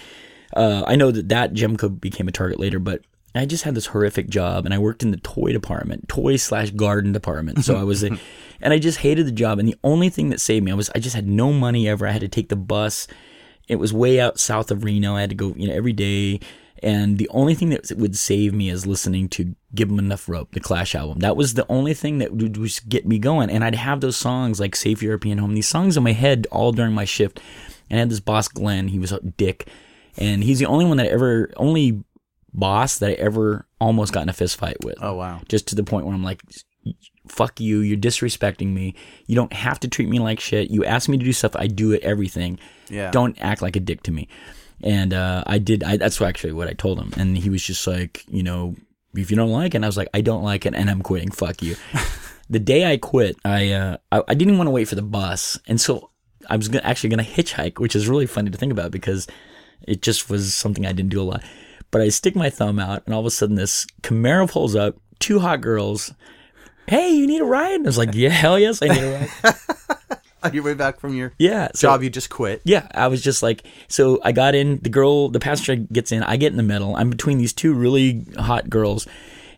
uh, 0.54 0.84
I 0.86 0.96
know 0.96 1.10
that 1.10 1.30
that 1.30 1.54
Gemco 1.54 1.98
became 1.98 2.28
a 2.28 2.32
Target 2.32 2.60
later, 2.60 2.78
but. 2.78 3.02
I 3.34 3.46
just 3.46 3.64
had 3.64 3.74
this 3.74 3.86
horrific 3.86 4.28
job, 4.28 4.64
and 4.64 4.74
I 4.74 4.78
worked 4.78 5.02
in 5.02 5.10
the 5.10 5.16
toy 5.16 5.52
department, 5.52 6.08
toy 6.08 6.36
slash 6.36 6.70
garden 6.70 7.12
department. 7.12 7.64
So 7.64 7.76
I 7.76 7.84
was, 7.84 8.02
a, 8.02 8.10
and 8.60 8.72
I 8.72 8.78
just 8.78 8.98
hated 8.98 9.26
the 9.26 9.32
job. 9.32 9.58
And 9.58 9.66
the 9.66 9.76
only 9.82 10.10
thing 10.10 10.30
that 10.30 10.40
saved 10.40 10.64
me, 10.64 10.72
I 10.72 10.74
was, 10.74 10.90
I 10.94 10.98
just 10.98 11.16
had 11.16 11.26
no 11.26 11.52
money 11.52 11.88
ever. 11.88 12.06
I 12.06 12.12
had 12.12 12.20
to 12.20 12.28
take 12.28 12.50
the 12.50 12.56
bus. 12.56 13.06
It 13.68 13.76
was 13.76 13.92
way 13.92 14.20
out 14.20 14.38
south 14.38 14.70
of 14.70 14.84
Reno. 14.84 15.16
I 15.16 15.22
had 15.22 15.30
to 15.30 15.36
go, 15.36 15.54
you 15.56 15.68
know, 15.68 15.74
every 15.74 15.92
day. 15.92 16.40
And 16.82 17.16
the 17.16 17.28
only 17.28 17.54
thing 17.54 17.70
that 17.70 17.92
would 17.96 18.18
save 18.18 18.52
me 18.52 18.68
is 18.68 18.86
listening 18.86 19.28
to 19.30 19.54
"Give 19.72 19.88
'Em 19.88 20.00
Enough 20.00 20.28
Rope," 20.28 20.50
the 20.52 20.58
Clash 20.58 20.96
album. 20.96 21.20
That 21.20 21.36
was 21.36 21.54
the 21.54 21.64
only 21.68 21.94
thing 21.94 22.18
that 22.18 22.34
would 22.34 22.54
just 22.54 22.88
get 22.88 23.06
me 23.06 23.20
going. 23.20 23.50
And 23.50 23.62
I'd 23.62 23.76
have 23.76 24.00
those 24.00 24.16
songs 24.16 24.58
like 24.58 24.74
"Safe 24.74 25.00
European 25.00 25.38
Home," 25.38 25.54
these 25.54 25.68
songs 25.68 25.96
in 25.96 26.02
my 26.02 26.12
head 26.12 26.48
all 26.50 26.72
during 26.72 26.92
my 26.92 27.04
shift. 27.04 27.40
And 27.88 27.98
I 27.98 28.00
had 28.00 28.10
this 28.10 28.18
boss 28.18 28.48
Glenn. 28.48 28.88
He 28.88 28.98
was 28.98 29.12
a 29.12 29.20
dick, 29.20 29.68
and 30.18 30.42
he's 30.42 30.58
the 30.58 30.66
only 30.66 30.84
one 30.84 30.96
that 30.96 31.06
ever, 31.06 31.52
only 31.56 32.02
boss 32.54 32.98
that 32.98 33.10
I 33.10 33.14
ever 33.14 33.66
almost 33.80 34.12
got 34.12 34.22
in 34.22 34.28
a 34.28 34.32
fist 34.32 34.56
fight 34.56 34.76
with 34.84 34.96
Oh 35.00 35.14
wow. 35.14 35.40
just 35.48 35.68
to 35.68 35.74
the 35.74 35.84
point 35.84 36.06
where 36.06 36.14
I'm 36.14 36.22
like, 36.22 36.42
fuck 37.28 37.60
you, 37.60 37.80
you're 37.80 37.96
disrespecting 37.96 38.72
me. 38.72 38.94
You 39.26 39.36
don't 39.36 39.52
have 39.52 39.80
to 39.80 39.88
treat 39.88 40.08
me 40.08 40.18
like 40.18 40.40
shit. 40.40 40.70
You 40.70 40.84
ask 40.84 41.08
me 41.08 41.16
to 41.18 41.24
do 41.24 41.32
stuff, 41.32 41.56
I 41.56 41.66
do 41.66 41.92
it, 41.92 42.02
everything. 42.02 42.58
Yeah. 42.88 43.10
Don't 43.10 43.40
act 43.40 43.62
like 43.62 43.76
a 43.76 43.80
dick 43.80 44.02
to 44.04 44.10
me. 44.10 44.28
And 44.82 45.14
uh, 45.14 45.44
I 45.46 45.58
did, 45.58 45.84
I, 45.84 45.96
that's 45.96 46.20
actually 46.20 46.52
what 46.52 46.68
I 46.68 46.72
told 46.72 46.98
him. 46.98 47.12
And 47.16 47.38
he 47.38 47.48
was 47.50 47.62
just 47.62 47.86
like, 47.86 48.24
you 48.28 48.42
know, 48.42 48.74
if 49.14 49.30
you 49.30 49.36
don't 49.36 49.52
like 49.52 49.74
it, 49.74 49.76
and 49.76 49.84
I 49.84 49.88
was 49.88 49.96
like, 49.96 50.08
I 50.12 50.20
don't 50.20 50.42
like 50.42 50.66
it 50.66 50.74
and 50.74 50.90
I'm 50.90 51.02
quitting, 51.02 51.30
fuck 51.30 51.62
you. 51.62 51.76
the 52.50 52.58
day 52.58 52.90
I 52.90 52.96
quit, 52.96 53.36
I, 53.44 53.70
uh, 53.72 53.96
I, 54.10 54.22
I 54.28 54.34
didn't 54.34 54.58
want 54.58 54.66
to 54.66 54.72
wait 54.72 54.88
for 54.88 54.96
the 54.96 55.02
bus. 55.02 55.58
And 55.68 55.80
so 55.80 56.10
I 56.50 56.56
was 56.56 56.68
gonna, 56.68 56.84
actually 56.84 57.10
going 57.10 57.24
to 57.24 57.30
hitchhike, 57.30 57.78
which 57.78 57.94
is 57.94 58.08
really 58.08 58.26
funny 58.26 58.50
to 58.50 58.58
think 58.58 58.72
about 58.72 58.90
because 58.90 59.28
it 59.86 60.02
just 60.02 60.28
was 60.28 60.54
something 60.54 60.84
I 60.86 60.92
didn't 60.92 61.10
do 61.10 61.22
a 61.22 61.24
lot. 61.24 61.44
But 61.92 62.00
I 62.00 62.08
stick 62.08 62.34
my 62.34 62.50
thumb 62.50 62.80
out, 62.80 63.02
and 63.06 63.14
all 63.14 63.20
of 63.20 63.26
a 63.26 63.30
sudden, 63.30 63.54
this 63.54 63.86
Camaro 64.02 64.50
pulls 64.50 64.74
up, 64.74 64.96
two 65.20 65.38
hot 65.38 65.60
girls. 65.60 66.12
Hey, 66.88 67.10
you 67.14 67.26
need 67.28 67.40
a 67.40 67.44
ride? 67.44 67.74
And 67.74 67.86
I 67.86 67.88
was 67.88 67.98
like, 67.98 68.14
Yeah, 68.14 68.30
hell 68.30 68.58
yes, 68.58 68.82
I 68.82 68.88
need 68.88 68.98
a 69.04 69.30
ride. 69.44 69.54
On 70.42 70.52
your 70.52 70.64
way 70.64 70.74
back 70.74 70.98
from 70.98 71.14
your 71.14 71.32
Yeah, 71.38 71.68
so 71.72 71.86
job, 71.88 72.02
you 72.02 72.10
just 72.10 72.28
quit. 72.28 72.62
yeah, 72.64 72.88
I 72.94 73.06
was 73.06 73.22
just 73.22 73.44
like, 73.44 73.64
so 73.86 74.18
I 74.24 74.32
got 74.32 74.56
in. 74.56 74.78
The 74.80 74.88
girl, 74.88 75.28
the 75.28 75.38
passenger 75.38 75.76
gets 75.76 76.10
in. 76.10 76.24
I 76.24 76.36
get 76.36 76.50
in 76.50 76.56
the 76.56 76.64
middle. 76.64 76.96
I'm 76.96 77.10
between 77.10 77.38
these 77.38 77.52
two 77.52 77.72
really 77.74 78.26
hot 78.36 78.68
girls, 78.68 79.06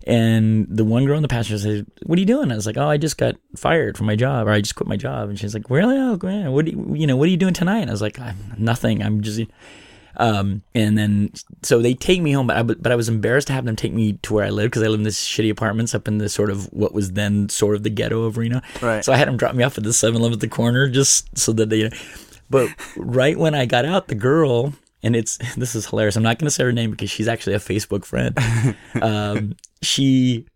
and 0.07 0.67
the 0.69 0.85
one 0.85 1.07
girl 1.07 1.17
in 1.17 1.23
the 1.23 1.29
passenger 1.29 1.57
says, 1.59 1.85
"What 2.03 2.19
are 2.19 2.21
you 2.21 2.27
doing?" 2.27 2.53
I 2.53 2.57
was 2.57 2.67
like, 2.67 2.77
"Oh, 2.77 2.87
I 2.91 2.99
just 2.99 3.17
got 3.17 3.37
fired 3.57 3.97
from 3.97 4.07
my 4.07 4.17
job, 4.17 4.47
or 4.47 4.51
I 4.51 4.61
just 4.61 4.75
quit 4.75 4.87
my 4.87 4.97
job." 4.99 5.31
And 5.31 5.39
she's 5.39 5.55
like, 5.55 5.71
"Really? 5.71 5.97
Oh, 5.97 6.19
man. 6.23 6.53
What 6.53 6.67
do 6.67 6.73
you, 6.73 6.95
you 6.95 7.07
know? 7.07 7.17
What 7.17 7.29
are 7.29 7.31
you 7.31 7.39
doing 7.39 7.55
tonight?" 7.55 7.79
And 7.81 7.91
I 7.91 7.95
was 7.95 8.03
like, 8.03 8.19
"I'm 8.21 8.37
nothing. 8.59 9.03
I'm 9.03 9.23
just." 9.23 9.41
Um, 10.17 10.63
and 10.75 10.97
then 10.97 11.33
so 11.63 11.81
they 11.81 11.95
take 11.95 12.23
me 12.23 12.33
home, 12.33 12.47
but 12.47 12.57
I, 12.57 12.63
but 12.63 12.93
I 12.93 12.97
was 12.97 13.09
embarrassed 13.09 13.49
to 13.49 13.53
have 13.53 13.65
them 13.65 13.77
take 13.77 13.93
me 13.93 14.15
to 14.23 14.35
where 14.35 14.45
I 14.45 14.51
live 14.51 14.71
because 14.71 14.83
I 14.83 14.89
live 14.89 15.01
in 15.01 15.05
this 15.05 15.27
shitty 15.27 15.51
apartments 15.51 15.95
up 15.95 16.07
in 16.07 16.19
the 16.19 16.29
sort 16.29 16.51
of 16.51 16.67
what 16.73 16.95
was 16.95 17.13
then 17.13 17.49
sort 17.49 17.75
of 17.75 17.83
the 17.83 17.91
ghetto 17.91 18.23
of 18.25 18.37
Reno. 18.37 18.61
Right. 18.81 19.05
So 19.05 19.13
I 19.13 19.17
had 19.17 19.29
them 19.29 19.37
drop 19.37 19.55
me 19.55 19.65
off 19.65 19.77
at 19.79 19.85
the 19.85 19.91
7-Eleven 19.91 20.35
at 20.35 20.41
the 20.41 20.49
corner 20.49 20.89
just 20.89 21.37
so 21.37 21.53
that 21.55 21.71
they. 21.71 21.79
You 21.79 21.89
know, 21.91 21.97
but 22.51 22.69
right 22.97 23.37
when 23.37 23.55
I 23.55 23.67
got 23.67 23.85
out, 23.85 24.09
the 24.09 24.15
girl 24.15 24.75
and 25.05 25.15
it's 25.15 25.37
this 25.57 25.77
is 25.77 25.87
hilarious. 25.87 26.17
I'm 26.17 26.23
not 26.25 26.39
going 26.39 26.47
to 26.47 26.51
say 26.51 26.65
her 26.65 26.73
name 26.73 26.91
because 26.91 27.11
she's 27.11 27.29
actually 27.29 27.55
a 27.55 27.61
Facebook 27.61 28.05
friend. 28.05 28.37
um, 29.03 29.55
she 29.83 30.47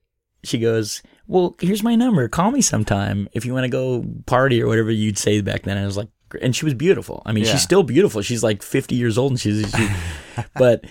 she 0.42 0.58
goes, 0.58 1.02
"Well, 1.28 1.54
here's 1.60 1.82
my 1.82 1.94
number. 1.94 2.28
Call 2.28 2.50
me 2.50 2.62
sometime 2.62 3.28
if 3.32 3.44
you 3.44 3.52
want 3.52 3.64
to 3.64 3.68
go 3.68 4.04
party 4.26 4.62
or 4.62 4.66
whatever 4.66 4.90
you'd 4.90 5.18
say 5.18 5.40
back 5.40 5.62
then." 5.62 5.76
And 5.76 5.84
I 5.84 5.86
was 5.86 5.96
like, 5.96 6.08
and 6.42 6.54
she 6.54 6.64
was 6.64 6.74
beautiful. 6.74 7.22
I 7.26 7.32
mean, 7.32 7.44
Yeah. 7.44 7.52
she's 7.52 7.62
still 7.62 7.82
beautiful. 7.82 8.22
She's 8.22 8.42
like 8.42 8.62
50 8.62 8.94
years 8.94 9.16
old, 9.18 9.32
and 9.32 9.40
she's, 9.40 9.70
she, 9.70 9.88
but 10.56 10.84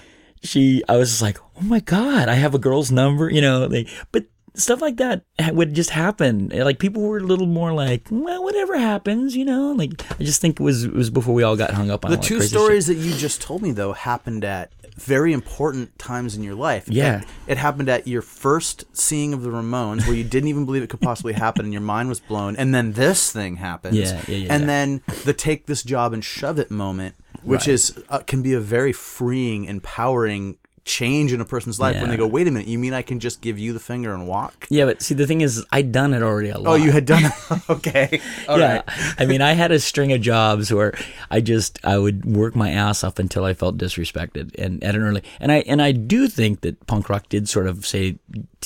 she, 0.43 0.83
I 0.89 0.97
was 0.97 1.09
just 1.09 1.21
like, 1.21 1.37
oh 1.57 1.61
my 1.63 1.79
god, 1.79 2.29
I 2.29 2.35
have 2.35 2.53
a 2.55 2.59
girl's 2.59 2.91
number, 2.91 3.29
you 3.29 3.41
know. 3.41 3.67
They, 3.67 3.87
but 4.11 4.25
stuff 4.53 4.81
like 4.81 4.97
that 4.97 5.23
would 5.53 5.73
just 5.75 5.91
happen. 5.91 6.49
Like 6.49 6.79
people 6.79 7.03
were 7.03 7.17
a 7.17 7.23
little 7.23 7.45
more 7.47 7.73
like, 7.73 8.07
well, 8.09 8.43
whatever 8.43 8.77
happens, 8.77 9.35
you 9.35 9.45
know. 9.45 9.71
Like 9.73 9.91
I 10.19 10.23
just 10.23 10.41
think 10.41 10.59
it 10.59 10.63
was 10.63 10.83
it 10.85 10.93
was 10.93 11.09
before 11.09 11.33
we 11.33 11.43
all 11.43 11.55
got 11.55 11.71
hung 11.71 11.91
up 11.91 12.05
on 12.05 12.11
The 12.11 12.17
two 12.17 12.41
stories 12.41 12.87
that 12.87 12.95
you 12.95 13.13
just 13.15 13.41
told 13.41 13.61
me 13.61 13.71
though 13.71 13.93
happened 13.93 14.43
at 14.43 14.71
very 14.97 15.31
important 15.31 15.97
times 15.99 16.35
in 16.35 16.43
your 16.43 16.55
life. 16.55 16.87
Yeah. 16.89 17.21
It, 17.21 17.27
it 17.47 17.57
happened 17.57 17.87
at 17.89 18.07
your 18.07 18.21
first 18.21 18.85
seeing 18.95 19.33
of 19.33 19.41
the 19.43 19.49
Ramones 19.49 20.05
where 20.07 20.15
you 20.15 20.23
didn't 20.23 20.49
even 20.49 20.65
believe 20.65 20.83
it 20.83 20.89
could 20.89 21.01
possibly 21.01 21.33
happen 21.33 21.65
and 21.65 21.73
your 21.73 21.81
mind 21.81 22.09
was 22.09 22.19
blown. 22.19 22.55
And 22.55 22.73
then 22.73 22.93
this 22.93 23.31
thing 23.31 23.57
happens. 23.57 23.95
Yeah, 23.95 24.21
yeah, 24.27 24.35
yeah, 24.35 24.53
And 24.53 24.61
yeah. 24.61 24.67
then 24.67 25.01
the 25.25 25.33
take 25.33 25.65
this 25.67 25.83
job 25.83 26.13
and 26.13 26.23
shove 26.25 26.57
it 26.59 26.71
moment, 26.71 27.15
which 27.43 27.61
Right. 27.61 27.73
is 27.73 27.97
uh, 28.09 28.19
can 28.19 28.41
be 28.41 28.53
a 28.53 28.59
very 28.59 28.91
freeing, 28.91 29.65
empowering 29.65 30.57
change 30.87 31.33
in 31.33 31.41
a 31.41 31.45
person's 31.45 31.79
life 31.79 31.99
when 31.99 32.09
they 32.09 32.17
go, 32.17 32.25
"Wait 32.25 32.47
a 32.47 32.51
minute, 32.51 32.67
you 32.67 32.79
mean 32.79 32.93
I 32.93 33.01
can 33.01 33.19
just 33.19 33.41
give 33.41 33.59
you 33.59 33.73
the 33.73 33.79
finger 33.79 34.13
and 34.13 34.27
walk?" 34.27 34.65
Yeah, 34.69 34.85
but 34.85 35.01
see, 35.01 35.13
the 35.13 35.27
thing 35.27 35.41
is, 35.41 35.63
I'd 35.71 35.91
done 35.91 36.13
it 36.13 36.23
already 36.23 36.49
a 36.49 36.57
lot. 36.57 36.71
Oh, 36.71 36.75
you 36.75 36.91
had 36.91 37.05
done 37.05 37.25
it. 37.25 37.33
okay. 37.69 38.21
All 38.47 38.59
yeah, 38.59 38.75
right. 38.75 38.83
I 39.19 39.25
mean, 39.25 39.41
I 39.41 39.53
had 39.53 39.71
a 39.71 39.79
string 39.79 40.11
of 40.13 40.21
jobs 40.21 40.71
where 40.73 40.97
I 41.29 41.41
just 41.41 41.79
I 41.85 41.97
would 41.97 42.25
work 42.25 42.55
my 42.55 42.71
ass 42.71 43.03
off 43.03 43.19
until 43.19 43.45
I 43.45 43.53
felt 43.53 43.77
disrespected, 43.77 44.55
and 44.57 44.83
at 44.83 44.95
an 44.95 45.03
early, 45.03 45.23
and 45.39 45.51
I 45.51 45.57
and 45.67 45.81
I 45.81 45.91
do 45.91 46.27
think 46.27 46.61
that 46.61 46.85
punk 46.87 47.09
rock 47.09 47.29
did 47.29 47.47
sort 47.49 47.67
of 47.67 47.85
say, 47.85 48.17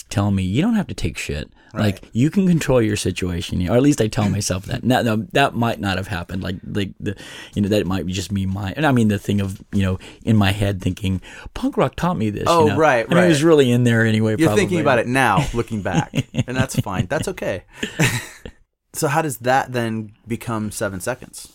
tell 0.09 0.31
me 0.31 0.43
you 0.43 0.61
don't 0.61 0.75
have 0.75 0.87
to 0.87 0.95
take 0.95 1.17
shit. 1.17 1.51
Like 1.73 2.03
you 2.11 2.29
can 2.29 2.47
control 2.47 2.81
your 2.81 2.97
situation, 2.97 3.67
or 3.69 3.75
at 3.75 3.81
least 3.81 4.01
I 4.01 4.07
tell 4.07 4.29
myself 4.29 4.65
that. 4.65 4.83
Now, 4.83 5.01
now, 5.01 5.23
that 5.31 5.55
might 5.55 5.79
not 5.79 5.97
have 5.97 6.07
happened. 6.07 6.43
Like, 6.43 6.57
like 6.65 6.91
the, 6.99 7.15
you 7.55 7.61
know, 7.61 7.69
that 7.69 7.87
might 7.87 8.05
be 8.05 8.11
just 8.11 8.31
me. 8.31 8.45
My, 8.45 8.73
and 8.75 8.85
I 8.85 8.91
mean, 8.91 9.07
the 9.07 9.19
thing 9.19 9.39
of 9.39 9.63
you 9.71 9.81
know, 9.81 9.99
in 10.23 10.35
my 10.35 10.51
head 10.51 10.81
thinking, 10.81 11.21
punk 11.53 11.77
rock 11.77 11.95
taught 11.95 12.17
me 12.17 12.29
this. 12.29 12.45
Oh, 12.47 12.65
you 12.65 12.71
know? 12.71 12.77
right, 12.77 13.07
And 13.07 13.17
it 13.17 13.27
was 13.27 13.43
really 13.43 13.71
in 13.71 13.83
there 13.83 14.05
anyway. 14.05 14.31
You're 14.31 14.49
probably. 14.49 14.63
thinking 14.63 14.81
about 14.81 14.99
it 14.99 15.07
now, 15.07 15.45
looking 15.53 15.81
back, 15.81 16.13
and 16.47 16.57
that's 16.57 16.77
fine. 16.79 17.05
That's 17.07 17.27
okay. 17.29 17.63
so, 18.93 19.07
how 19.07 19.21
does 19.21 19.37
that 19.39 19.71
then 19.71 20.11
become 20.27 20.71
seven 20.71 20.99
seconds? 20.99 21.51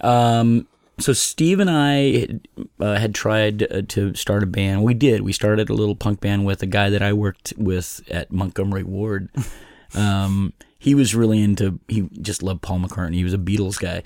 Um, 0.00 0.66
so 0.98 1.12
Steve 1.12 1.60
and 1.60 1.70
I 1.70 2.28
uh, 2.80 2.96
had 2.96 3.14
tried 3.14 3.62
uh, 3.72 3.82
to 3.88 4.14
start 4.14 4.42
a 4.42 4.46
band. 4.46 4.82
We 4.82 4.94
did. 4.94 5.22
We 5.22 5.32
started 5.32 5.70
a 5.70 5.74
little 5.74 5.96
punk 5.96 6.20
band 6.20 6.44
with 6.44 6.62
a 6.62 6.66
guy 6.66 6.90
that 6.90 7.02
I 7.02 7.12
worked 7.12 7.52
with 7.56 8.02
at 8.10 8.32
Montgomery 8.32 8.82
Ward. 8.82 9.30
um, 9.94 10.52
he 10.78 10.94
was 10.94 11.14
really 11.14 11.42
into. 11.42 11.78
He 11.88 12.08
just 12.20 12.42
loved 12.42 12.62
Paul 12.62 12.80
McCartney. 12.80 13.14
He 13.14 13.24
was 13.24 13.34
a 13.34 13.38
Beatles 13.38 13.80
guy. 13.80 14.02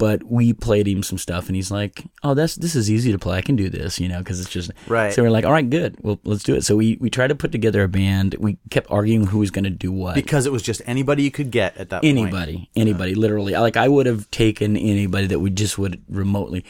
But 0.00 0.24
we 0.24 0.54
played 0.54 0.88
him 0.88 1.02
some 1.02 1.18
stuff, 1.18 1.46
and 1.48 1.54
he's 1.54 1.70
like, 1.70 2.02
"Oh, 2.24 2.32
that's 2.32 2.54
this 2.56 2.74
is 2.74 2.90
easy 2.90 3.12
to 3.12 3.18
play. 3.18 3.36
I 3.36 3.42
can 3.42 3.54
do 3.54 3.68
this, 3.68 4.00
you 4.00 4.08
know, 4.08 4.18
because 4.20 4.40
it's 4.40 4.48
just 4.48 4.70
Right. 4.88 5.12
So 5.12 5.22
we're 5.22 5.30
like, 5.30 5.44
"All 5.44 5.52
right, 5.52 5.68
good. 5.68 5.96
Well, 6.00 6.18
let's 6.24 6.42
do 6.42 6.54
it." 6.54 6.64
So 6.64 6.74
we 6.74 6.96
we 7.00 7.10
tried 7.10 7.28
to 7.28 7.34
put 7.34 7.52
together 7.52 7.82
a 7.82 7.88
band. 7.88 8.34
We 8.38 8.56
kept 8.70 8.90
arguing 8.90 9.26
who 9.26 9.38
was 9.38 9.50
going 9.50 9.64
to 9.64 9.70
do 9.86 9.92
what 9.92 10.14
Because 10.14 10.46
it 10.46 10.52
was 10.52 10.62
just 10.62 10.80
anybody 10.86 11.22
you 11.22 11.30
could 11.30 11.50
get 11.50 11.76
at 11.76 11.90
that 11.90 12.00
point. 12.02 12.18
anybody 12.18 12.70
anybody 12.74 13.14
literally 13.14 13.52
like 13.52 13.76
i 13.76 13.86
would 13.88 14.06
have 14.06 14.30
taken 14.30 14.76
anybody 14.76 15.26
that 15.26 15.40
we 15.40 15.50
just 15.50 15.76
would 15.78 16.02
remotely 16.08 16.64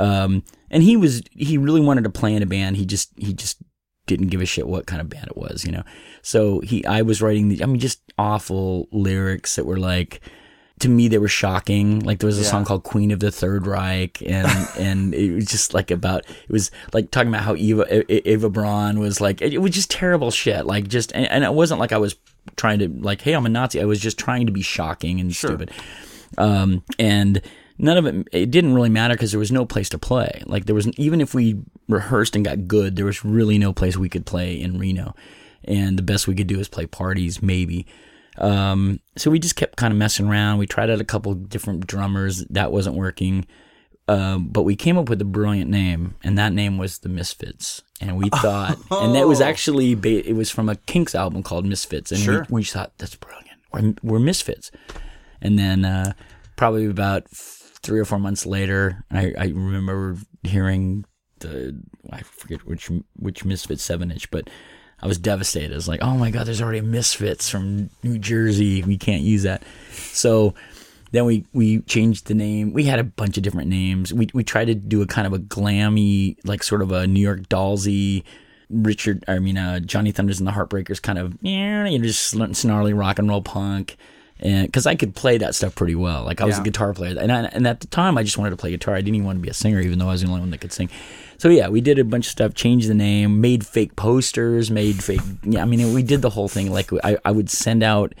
um 0.00 0.42
and 0.70 0.82
he 0.82 0.96
was 0.96 1.22
he 1.30 1.56
really 1.58 1.80
wanted 1.80 2.02
to 2.04 2.10
play 2.10 2.34
in 2.34 2.42
a 2.42 2.46
band 2.46 2.76
he 2.76 2.84
just 2.84 3.12
he 3.16 3.32
just 3.32 3.58
didn't 4.06 4.28
give 4.28 4.40
a 4.40 4.46
shit 4.46 4.66
what 4.66 4.86
kind 4.86 5.00
of 5.00 5.08
band 5.08 5.26
it 5.28 5.36
was 5.36 5.64
you 5.64 5.70
know 5.72 5.82
so 6.22 6.60
he 6.60 6.84
i 6.86 7.00
was 7.02 7.22
writing 7.22 7.48
the 7.48 7.62
i 7.62 7.66
mean 7.66 7.78
just 7.78 8.00
awful 8.18 8.88
lyrics 8.92 9.56
that 9.56 9.66
were 9.66 9.78
like 9.78 10.20
to 10.82 10.88
me 10.88 11.08
they 11.08 11.18
were 11.18 11.28
shocking. 11.28 12.00
Like 12.00 12.18
there 12.20 12.26
was 12.28 12.38
a 12.38 12.42
Yeah. 12.42 12.48
song 12.48 12.64
called 12.64 12.82
queen 12.84 13.10
of 13.10 13.18
the 13.20 13.30
third 13.32 13.66
reich 13.66 14.22
and 14.24 14.46
and 14.78 15.14
it 15.14 15.34
was 15.34 15.46
just 15.46 15.74
like 15.74 15.90
about 15.90 16.24
it 16.28 16.50
was 16.50 16.70
like 16.92 17.10
talking 17.10 17.28
about 17.28 17.42
how 17.42 17.56
eva 17.56 17.84
eva 18.28 18.48
braun 18.50 18.98
was 19.00 19.20
like 19.20 19.40
it, 19.42 19.58
was 19.58 19.72
just 19.72 19.90
terrible 19.90 20.30
shit. 20.30 20.66
Like 20.66 20.86
just 20.88 21.12
and, 21.12 21.26
and 21.30 21.44
it 21.44 21.54
wasn't 21.54 21.80
like 21.80 21.92
i 21.92 21.98
was 21.98 22.16
trying 22.56 22.78
to 22.80 22.88
like 22.88 23.20
hey 23.22 23.32
i'm 23.32 23.46
a 23.46 23.48
nazi. 23.48 23.80
I 23.80 23.84
was 23.84 24.00
just 24.00 24.18
trying 24.18 24.46
to 24.46 24.52
be 24.52 24.62
shocking 24.62 25.18
and 25.20 25.34
stupid. 25.34 25.70
Um 26.38 26.82
and 26.98 27.40
none 27.78 27.96
of 27.96 28.06
it 28.06 28.28
it 28.32 28.50
didn't 28.50 28.74
really 28.74 28.88
matter 28.90 29.14
because 29.14 29.30
there 29.32 29.40
was 29.40 29.52
no 29.52 29.64
place 29.64 29.88
to 29.90 29.98
play. 29.98 30.42
Like 30.46 30.66
there 30.66 30.74
was 30.74 30.88
even 30.98 31.20
if 31.20 31.34
we 31.34 31.60
rehearsed 31.88 32.36
and 32.36 32.44
got 32.44 32.66
good 32.68 32.96
there 32.96 33.06
was 33.06 33.24
really 33.24 33.58
no 33.58 33.72
place 33.72 33.96
we 33.96 34.08
could 34.08 34.26
play 34.26 34.60
in 34.60 34.78
reno. 34.78 35.14
And 35.64 35.96
the 35.96 36.02
best 36.02 36.26
we 36.26 36.34
could 36.34 36.48
do 36.48 36.58
is 36.58 36.68
play 36.68 36.86
parties 36.86 37.40
maybe 37.40 37.86
um, 38.38 39.00
so 39.16 39.30
we 39.30 39.38
just 39.38 39.56
kept 39.56 39.76
kind 39.76 39.92
of 39.92 39.98
messing 39.98 40.28
around. 40.28 40.58
We 40.58 40.66
tried 40.66 40.90
out 40.90 41.00
a 41.00 41.04
couple 41.04 41.34
different 41.34 41.86
drummers. 41.86 42.44
That 42.50 42.72
wasn't 42.72 42.96
working. 42.96 43.46
Um, 44.08 44.48
but 44.48 44.62
we 44.62 44.74
came 44.74 44.98
up 44.98 45.08
with 45.08 45.20
a 45.22 45.24
brilliant 45.26 45.70
name, 45.70 46.16
and 46.24 46.36
that 46.36 46.52
name 46.52 46.76
was 46.76 46.98
the 46.98 47.08
Misfits. 47.08 47.82
And 48.00 48.16
we 48.16 48.28
thought, 48.34 48.76
and 48.90 49.14
that 49.14 49.28
was 49.28 49.40
actually 49.40 49.94
ba- 49.94 50.28
it 50.28 50.32
was 50.34 50.50
from 50.50 50.68
a 50.68 50.74
Kinks 50.76 51.14
album 51.14 51.42
called 51.42 51.64
Misfits, 51.64 52.10
and 52.10 52.20
Sure. 52.20 52.46
we, 52.50 52.56
we 52.60 52.64
thought 52.64 52.92
that's 52.98 53.14
brilliant. 53.14 53.58
We're, 53.72 53.94
we're 54.02 54.18
Misfits. 54.18 54.70
And 55.40 55.58
then 55.58 55.84
uh, 55.84 56.12
probably 56.56 56.86
about 56.86 57.24
f- 57.32 57.72
three 57.82 58.00
or 58.00 58.04
four 58.04 58.18
months 58.18 58.44
later, 58.44 59.04
I, 59.10 59.32
I 59.38 59.44
remember 59.46 60.16
hearing 60.42 61.04
the 61.38 61.80
I 62.10 62.20
forget 62.22 62.64
which 62.66 62.90
which 63.16 63.44
Misfits 63.44 63.82
seven 63.82 64.10
inch, 64.10 64.30
but 64.30 64.48
I 65.02 65.06
was 65.08 65.18
devastated. 65.18 65.72
I 65.72 65.74
was 65.76 65.88
like, 65.88 66.00
oh 66.02 66.16
my 66.16 66.30
god, 66.30 66.46
there's 66.46 66.62
already 66.62 66.80
Misfits 66.80 67.48
from 67.48 67.90
New 68.02 68.18
Jersey. 68.18 68.82
We 68.82 68.96
can't 68.96 69.22
use 69.22 69.42
that. 69.42 69.62
So 69.92 70.54
then 71.10 71.24
we 71.24 71.44
we 71.52 71.80
changed 71.82 72.26
the 72.26 72.34
name. 72.34 72.72
We 72.72 72.84
had 72.84 72.98
a 72.98 73.04
bunch 73.04 73.36
of 73.36 73.42
different 73.42 73.68
names. 73.68 74.12
We 74.14 74.28
we 74.32 74.44
tried 74.44 74.66
to 74.66 74.74
do 74.74 75.02
a 75.02 75.06
kind 75.06 75.26
of 75.26 75.32
a 75.32 75.38
glammy, 75.38 76.36
like 76.44 76.62
sort 76.62 76.82
of 76.82 76.92
a 76.92 77.06
New 77.06 77.20
York 77.20 77.48
Dollsy. 77.48 78.22
Richard, 78.70 79.22
I 79.28 79.38
mean, 79.38 79.58
uh, 79.58 79.80
Johnny 79.80 80.12
Thunders 80.12 80.38
and 80.38 80.46
the 80.48 80.52
Heartbreakers, 80.52 81.02
kind 81.02 81.18
of, 81.18 81.36
yeah, 81.42 81.84
you 81.86 81.98
know, 81.98 82.04
just 82.06 82.22
snarly 82.56 82.94
rock 82.94 83.18
and 83.18 83.28
roll 83.28 83.42
punk, 83.42 83.98
and 84.40 84.66
because 84.66 84.86
I 84.86 84.94
could 84.94 85.14
play 85.14 85.36
that 85.36 85.54
stuff 85.54 85.74
pretty 85.74 85.94
well. 85.94 86.24
Like 86.24 86.40
I 86.40 86.46
was 86.46 86.54
Yeah. 86.56 86.62
a 86.62 86.64
guitar 86.64 86.94
player, 86.94 87.18
and 87.20 87.30
I, 87.30 87.42
and 87.52 87.66
at 87.66 87.80
the 87.80 87.86
time 87.88 88.16
I 88.16 88.22
just 88.22 88.38
wanted 88.38 88.50
to 88.50 88.56
play 88.56 88.70
guitar. 88.70 88.94
I 88.94 89.02
didn't 89.02 89.16
even 89.16 89.26
want 89.26 89.36
to 89.36 89.42
be 89.42 89.50
a 89.50 89.54
singer, 89.54 89.78
even 89.80 89.98
though 89.98 90.08
I 90.08 90.12
was 90.12 90.22
the 90.22 90.28
only 90.28 90.40
one 90.40 90.48
that 90.52 90.62
could 90.62 90.72
sing. 90.72 90.88
So 91.42 91.48
yeah, 91.48 91.70
we 91.70 91.80
did 91.80 91.98
a 91.98 92.04
bunch 92.04 92.26
of 92.26 92.30
stuff, 92.30 92.54
changed 92.54 92.88
the 92.88 92.94
name, 92.94 93.40
made 93.40 93.66
fake 93.66 93.96
posters, 93.96 94.70
made 94.70 95.02
fake. 95.02 95.18
Yeah, 95.42 95.62
I 95.62 95.64
mean, 95.64 95.92
we 95.92 96.04
did 96.04 96.22
the 96.22 96.30
whole 96.30 96.46
thing. 96.46 96.70
Like 96.70 96.92
I, 97.02 97.18
I 97.24 97.32
would 97.32 97.50
send 97.50 97.82
out 97.82 98.14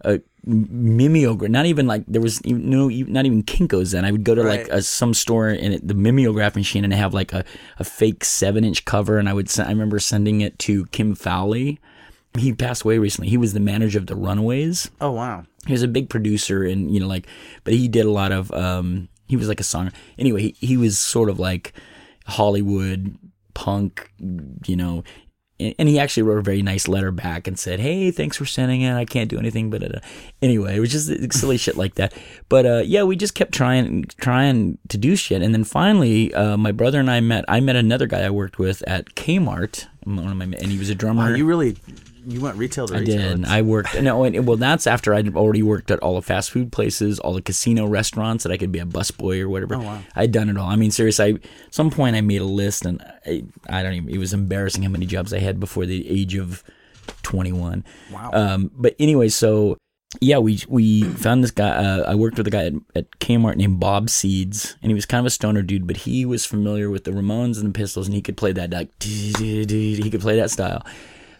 a 0.00 0.20
mimeograph. 0.44 1.52
Not 1.52 1.66
even 1.66 1.86
like 1.86 2.02
there 2.08 2.20
was 2.20 2.42
even, 2.44 2.68
no, 2.68 2.88
not 2.88 3.26
even 3.26 3.44
Kinkos 3.44 3.92
then. 3.92 4.04
I 4.04 4.10
would 4.10 4.24
go 4.24 4.34
to 4.34 4.42
like 4.42 4.66
a, 4.70 4.82
some 4.82 5.14
store 5.14 5.50
and 5.50 5.74
it, 5.74 5.86
the 5.86 5.94
mimeograph 5.94 6.56
machine, 6.56 6.82
and 6.82 6.92
have 6.92 7.14
like 7.14 7.32
a, 7.32 7.44
a 7.78 7.84
fake 7.84 8.24
seven 8.24 8.64
inch 8.64 8.84
cover. 8.84 9.18
And 9.18 9.28
I 9.28 9.34
would, 9.34 9.48
send, 9.48 9.68
I 9.68 9.70
remember 9.70 10.00
sending 10.00 10.40
it 10.40 10.58
to 10.58 10.86
Kim 10.86 11.14
Fowley. 11.14 11.78
He 12.36 12.52
passed 12.52 12.82
away 12.82 12.98
recently. 12.98 13.28
He 13.28 13.36
was 13.36 13.52
the 13.52 13.60
manager 13.60 14.00
of 14.00 14.08
the 14.08 14.16
Runaways 14.16 14.90
Oh 15.00 15.12
wow. 15.12 15.44
he 15.64 15.72
was 15.72 15.84
a 15.84 15.88
big 15.88 16.10
producer 16.10 16.64
and 16.64 16.92
you 16.92 16.98
know 16.98 17.06
like 17.06 17.28
but 17.62 17.72
he 17.72 17.86
did 17.86 18.04
a 18.04 18.10
lot 18.10 18.32
of 18.32 18.50
um 18.50 19.08
he 19.28 19.36
was 19.36 19.46
like 19.46 19.60
a 19.60 19.62
song 19.62 19.92
anyway 20.18 20.42
he, 20.42 20.56
he 20.58 20.76
was 20.76 20.98
sort 20.98 21.30
of 21.30 21.38
like 21.38 21.72
hollywood 22.24 23.16
punk 23.54 24.10
you 24.66 24.76
know 24.76 25.04
and, 25.60 25.88
he 25.88 25.98
actually 25.98 26.24
wrote 26.24 26.38
a 26.38 26.42
very 26.42 26.62
nice 26.62 26.88
letter 26.88 27.12
back 27.12 27.46
and 27.46 27.58
said 27.58 27.78
hey 27.78 28.10
thanks 28.10 28.36
for 28.36 28.44
sending 28.44 28.82
it. 28.82 28.94
I 28.94 29.04
can't 29.04 29.30
do 29.30 29.38
anything 29.38 29.70
but 29.70 29.82
uh, 29.82 30.00
anyway 30.42 30.76
it 30.76 30.80
was 30.80 30.90
just 30.90 31.32
silly 31.32 31.56
shit 31.56 31.76
like 31.76 31.94
that. 31.94 32.12
But 32.48 32.66
uh 32.66 32.82
yeah 32.84 33.04
we 33.04 33.16
just 33.16 33.34
kept 33.34 33.52
trying 33.52 34.04
trying 34.20 34.78
to 34.88 34.98
do 34.98 35.16
shit. 35.16 35.42
And 35.42 35.54
then 35.54 35.64
finally 35.64 36.34
uh 36.34 36.56
my 36.56 36.72
brother 36.72 37.00
and 37.00 37.10
i 37.10 37.20
met 37.20 37.44
i 37.48 37.60
met 37.60 37.76
another 37.76 38.06
guy 38.06 38.22
i 38.22 38.30
worked 38.30 38.58
with 38.58 38.82
at 38.86 39.14
kmart. 39.14 39.86
My 40.04 40.44
and 40.44 40.66
he 40.66 40.78
was 40.78 40.90
a 40.90 40.94
drummer. 40.94 41.30
Wow, 41.30 41.36
you 41.36 41.46
really 41.46 41.76
you 42.26 42.40
went 42.40 42.56
retail 42.56 42.86
to 42.88 42.94
I 42.94 42.98
retail. 43.00 43.16
did. 43.16 43.40
It's- 43.40 43.50
I 43.50 43.62
worked. 43.62 44.00
No, 44.00 44.24
and, 44.24 44.46
well, 44.46 44.56
that's 44.56 44.86
after 44.86 45.14
I'd 45.14 45.34
already 45.36 45.62
worked 45.62 45.90
at 45.90 45.98
all 46.00 46.14
the 46.14 46.22
fast 46.22 46.50
food 46.50 46.72
places, 46.72 47.18
all 47.18 47.32
the 47.34 47.42
casino 47.42 47.86
restaurants 47.86 48.44
that 48.44 48.52
I 48.52 48.56
could 48.56 48.72
be 48.72 48.78
a 48.78 48.84
busboy 48.86 49.40
or 49.40 49.48
whatever. 49.48 49.76
Oh, 49.76 49.80
wow. 49.80 50.00
I'd 50.14 50.32
done 50.32 50.48
it 50.48 50.56
all. 50.56 50.68
I 50.68 50.76
mean, 50.76 50.90
seriously, 50.90 51.24
I, 51.24 51.28
at 51.66 51.74
some 51.74 51.90
point 51.90 52.16
I 52.16 52.20
made 52.20 52.40
a 52.40 52.44
list, 52.44 52.84
and 52.84 53.02
I, 53.26 53.44
I 53.68 53.82
don't 53.82 53.94
even. 53.94 54.08
It 54.08 54.18
was 54.18 54.32
embarrassing 54.32 54.82
how 54.82 54.88
many 54.90 55.06
jobs 55.06 55.32
I 55.32 55.38
had 55.38 55.58
before 55.60 55.86
the 55.86 56.08
age 56.10 56.34
of 56.36 56.62
twenty-one. 57.22 57.84
Wow. 58.12 58.30
Um, 58.32 58.70
but 58.74 58.94
anyway, 58.98 59.28
so 59.28 59.76
yeah, 60.20 60.38
we 60.38 60.60
we 60.68 61.02
found 61.02 61.42
this 61.42 61.50
guy. 61.50 61.68
Uh, 61.70 62.04
I 62.06 62.14
worked 62.14 62.38
with 62.38 62.46
a 62.46 62.50
guy 62.50 62.66
at, 62.66 62.72
at 62.94 63.10
Kmart 63.18 63.56
named 63.56 63.80
Bob 63.80 64.08
Seeds, 64.08 64.76
and 64.80 64.90
he 64.90 64.94
was 64.94 65.06
kind 65.06 65.18
of 65.18 65.26
a 65.26 65.30
stoner 65.30 65.60
dude, 65.62 65.86
but 65.86 65.98
he 65.98 66.24
was 66.24 66.46
familiar 66.46 66.88
with 66.88 67.04
the 67.04 67.10
Ramones 67.10 67.58
and 67.58 67.66
the 67.74 67.76
Pistols, 67.76 68.06
and 68.06 68.14
he 68.14 68.22
could 68.22 68.36
play 68.36 68.52
that 68.52 68.70
like 68.70 68.90
he 69.02 70.08
could 70.10 70.20
play 70.20 70.36
that 70.36 70.50
style. 70.50 70.84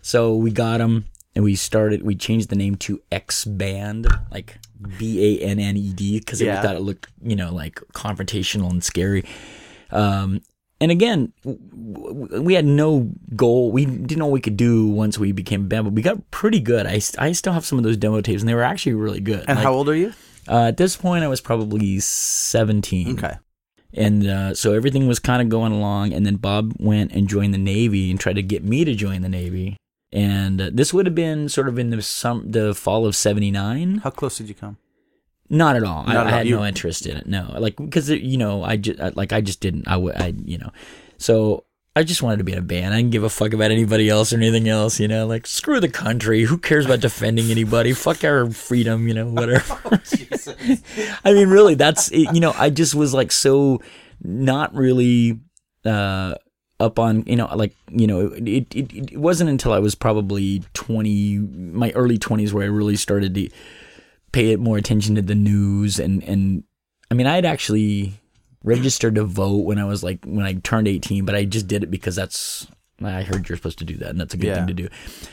So 0.06 0.34
we 0.36 0.50
got 0.50 0.82
him, 0.82 1.06
and 1.34 1.42
we 1.44 1.54
started. 1.54 2.02
We 2.02 2.14
changed 2.14 2.50
the 2.50 2.56
name 2.56 2.74
to 2.76 3.00
X 3.10 3.46
Banned, 3.46 4.06
like 4.30 4.58
B 4.98 5.38
A 5.40 5.44
N 5.44 5.58
N 5.58 5.78
E 5.78 5.94
D, 5.94 6.18
because 6.18 6.42
Yeah. 6.42 6.60
we 6.60 6.66
thought 6.66 6.76
it 6.76 6.80
looked, 6.82 7.08
you 7.22 7.34
know, 7.34 7.52
like 7.54 7.76
confrontational 7.94 8.68
and 8.70 8.84
scary. 8.84 9.24
Um, 9.90 10.42
and 10.78 10.90
again, 10.90 11.32
we 11.44 12.52
had 12.52 12.66
no 12.66 13.10
goal. 13.34 13.72
We 13.72 13.86
didn't 13.86 14.18
know 14.18 14.26
what 14.26 14.32
we 14.34 14.40
could 14.42 14.58
do 14.58 14.86
once 14.88 15.18
we 15.18 15.32
became 15.32 15.62
a 15.62 15.64
band, 15.64 15.84
but 15.84 15.94
we 15.94 16.02
got 16.02 16.30
pretty 16.30 16.60
good. 16.60 16.86
I, 16.86 17.00
I 17.18 17.32
still 17.32 17.54
have 17.54 17.64
some 17.64 17.78
of 17.78 17.84
those 17.84 17.96
demo 17.96 18.20
tapes, 18.20 18.42
and 18.42 18.48
they 18.48 18.54
were 18.54 18.62
actually 18.62 18.92
really 18.94 19.20
good. 19.20 19.44
and 19.48 19.56
Like, 19.56 19.64
how 19.64 19.72
old 19.72 19.88
are 19.88 19.94
you? 19.96 20.12
uh, 20.48 20.64
at 20.68 20.76
this 20.76 20.96
point, 20.96 21.24
I 21.24 21.28
was 21.28 21.40
probably 21.40 21.98
17. 22.00 23.12
Okay. 23.18 23.36
And 23.94 24.26
uh, 24.26 24.54
so 24.54 24.74
everything 24.74 25.06
was 25.06 25.18
kind 25.20 25.40
of 25.40 25.48
going 25.48 25.72
along. 25.72 26.12
And 26.12 26.26
then 26.26 26.36
Bob 26.36 26.74
went 26.78 27.12
and 27.12 27.28
joined 27.28 27.54
the 27.54 27.58
Navy 27.58 28.10
and 28.10 28.18
tried 28.20 28.34
to 28.34 28.42
get 28.42 28.64
me 28.64 28.84
to 28.84 28.94
join 28.94 29.22
the 29.22 29.28
Navy. 29.28 29.76
And 30.14 30.60
uh, 30.60 30.70
this 30.72 30.94
would 30.94 31.04
have 31.04 31.14
been 31.14 31.48
sort 31.50 31.68
of 31.68 31.78
in 31.78 31.90
the 31.90 32.00
some 32.00 32.50
the 32.50 32.74
fall 32.74 33.04
of 33.04 33.14
'79. 33.14 33.98
How 33.98 34.08
close 34.10 34.38
did 34.38 34.48
you 34.48 34.54
come? 34.54 34.78
Not 35.50 35.76
at 35.76 35.82
all. 35.84 36.04
I, 36.06 36.14
Not 36.14 36.26
at 36.26 36.26
I 36.28 36.30
all. 36.30 36.38
had 36.38 36.46
You- 36.48 36.56
no 36.56 36.64
interest 36.64 37.04
in 37.06 37.16
it. 37.18 37.26
No, 37.26 37.54
like 37.58 37.76
because 37.76 38.08
you 38.08 38.38
know, 38.38 38.62
I 38.64 38.76
just 38.78 38.98
like 39.16 39.32
I 39.34 39.42
just 39.42 39.60
didn't. 39.60 39.86
I 39.88 39.96
would, 39.98 40.16
I 40.16 40.32
you 40.44 40.56
know, 40.56 40.70
so 41.18 41.64
I 41.96 42.02
just 42.02 42.22
wanted 42.22 42.38
to 42.38 42.44
be 42.44 42.52
in 42.52 42.58
a 42.58 42.62
band. 42.62 42.94
I 42.94 42.96
didn't 42.96 43.12
give 43.12 43.22
a 43.24 43.28
fuck 43.28 43.52
about 43.52 43.70
anybody 43.70 44.08
else 44.08 44.32
or 44.32 44.36
anything 44.36 44.68
else. 44.68 44.98
You 44.98 45.06
know, 45.06 45.26
like 45.26 45.46
screw 45.46 45.80
the 45.80 45.88
country. 45.88 46.42
Who 46.44 46.56
cares 46.58 46.86
about 46.86 47.00
defending 47.00 47.50
anybody? 47.50 47.92
Fuck 47.92 48.24
our 48.24 48.50
freedom. 48.50 49.06
You 49.06 49.14
know, 49.14 49.26
whatever. 49.28 49.78
I 51.24 51.32
mean, 51.32 51.48
really, 51.50 51.74
that's 51.74 52.10
it, 52.10 52.32
you 52.34 52.40
know, 52.40 52.52
I 52.56 52.70
just 52.70 52.94
was 52.94 53.12
like 53.14 53.30
so 53.32 53.80
not 54.22 54.74
really 54.74 55.40
uh 55.84 56.34
up 56.84 56.98
on 56.98 57.24
you 57.26 57.36
know 57.36 57.46
like 57.56 57.74
you 57.90 58.06
know 58.06 58.26
it, 58.34 58.66
it 58.74 58.92
it 59.12 59.18
wasn't 59.18 59.50
until 59.50 59.72
I 59.72 59.78
was 59.80 59.94
probably 59.94 60.62
20 60.74 61.38
my 61.38 61.90
early 61.92 62.18
20s 62.18 62.52
where 62.52 62.64
I 62.64 62.68
really 62.68 62.96
started 62.96 63.34
to 63.34 63.48
pay 64.32 64.50
it 64.52 64.60
more 64.60 64.76
attention 64.76 65.14
to 65.16 65.22
the 65.22 65.34
news 65.34 65.98
and 65.98 66.22
and 66.24 66.62
I 67.10 67.14
mean 67.14 67.26
I 67.26 67.34
had 67.34 67.44
actually 67.44 68.14
registered 68.62 69.14
to 69.16 69.24
vote 69.24 69.64
when 69.64 69.78
I 69.78 69.84
was 69.84 70.02
like 70.04 70.24
when 70.24 70.44
I 70.44 70.54
turned 70.54 70.88
18 70.88 71.24
but 71.24 71.34
I 71.34 71.44
just 71.44 71.66
did 71.66 71.82
it 71.82 71.90
because 71.90 72.14
that's 72.16 72.66
I 73.02 73.22
heard 73.22 73.48
you're 73.48 73.56
supposed 73.56 73.78
to 73.80 73.84
do 73.84 73.96
that 73.98 74.10
and 74.10 74.20
that's 74.20 74.34
a 74.34 74.36
good 74.36 74.46
Yeah. 74.48 74.54
thing 74.56 74.68
to 74.68 74.74
do. 74.74 74.88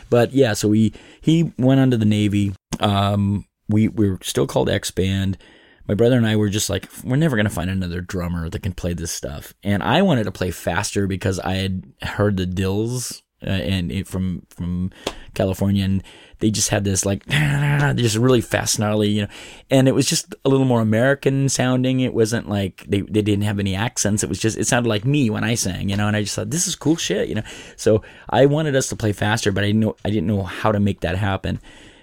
But 0.09 0.33
yeah 0.33 0.53
so 0.53 0.67
we 0.67 0.93
he 1.21 1.51
went 1.57 1.79
on 1.79 1.91
to 1.91 1.97
the 1.97 2.05
Navy. 2.05 2.53
Um 2.79 3.45
we 3.69 3.87
we 3.87 4.09
were 4.09 4.19
still 4.23 4.47
called 4.47 4.69
X 4.69 4.91
Banned 4.91 5.37
my 5.87 5.93
brother 5.93 6.17
and 6.17 6.27
I 6.27 6.35
were 6.35 6.49
just 6.49 6.69
like, 6.69 6.87
we're 7.03 7.15
never 7.15 7.35
gonna 7.35 7.49
find 7.49 7.69
another 7.69 8.01
drummer 8.01 8.49
that 8.49 8.63
can 8.63 8.73
play 8.73 8.93
this 8.93 9.11
stuff. 9.11 9.53
And 9.63 9.83
I 9.83 10.01
wanted 10.01 10.23
to 10.25 10.31
play 10.31 10.51
faster 10.51 11.07
because 11.07 11.39
I 11.39 11.55
had 11.55 11.83
heard 12.01 12.37
the 12.37 12.45
Dils 12.45 13.21
uh, 13.45 13.49
and 13.49 13.91
it 13.91 14.07
from 14.07 14.43
from 14.49 14.91
California, 15.33 15.83
and 15.83 16.03
they 16.39 16.51
just 16.51 16.69
had 16.69 16.83
this 16.83 17.05
like 17.05 17.25
just 17.95 18.15
really 18.15 18.41
fast, 18.41 18.77
gnarly, 18.77 19.09
you 19.09 19.23
know. 19.23 19.27
And 19.71 19.87
it 19.87 19.93
was 19.93 20.07
just 20.07 20.35
a 20.45 20.49
little 20.49 20.65
more 20.65 20.79
American 20.79 21.49
sounding. 21.49 22.01
It 22.01 22.13
wasn't 22.13 22.47
like 22.47 22.85
they 22.87 23.01
they 23.01 23.23
didn't 23.23 23.43
have 23.43 23.59
any 23.59 23.75
accents. 23.75 24.23
It 24.23 24.29
was 24.29 24.39
just 24.39 24.57
it 24.59 24.67
sounded 24.67 24.89
like 24.89 25.05
me 25.05 25.29
when 25.31 25.43
I 25.43 25.55
sang, 25.55 25.89
you 25.89 25.97
know. 25.97 26.07
And 26.07 26.15
I 26.15 26.21
just 26.21 26.35
thought 26.35 26.51
this 26.51 26.67
is 26.67 26.75
cool 26.75 26.97
shit, 26.97 27.29
you 27.29 27.35
know. 27.35 27.43
So 27.77 28.03
I 28.29 28.45
wanted 28.45 28.75
us 28.75 28.89
to 28.89 28.95
play 28.95 29.11
faster, 29.11 29.51
but 29.51 29.63
I 29.63 29.71
know 29.71 29.95
I 30.05 30.09
didn't 30.09 30.27
know 30.27 30.43
how 30.43 30.71
to 30.71 30.79
make 30.79 31.01
that 31.01 31.17
happen. 31.17 31.59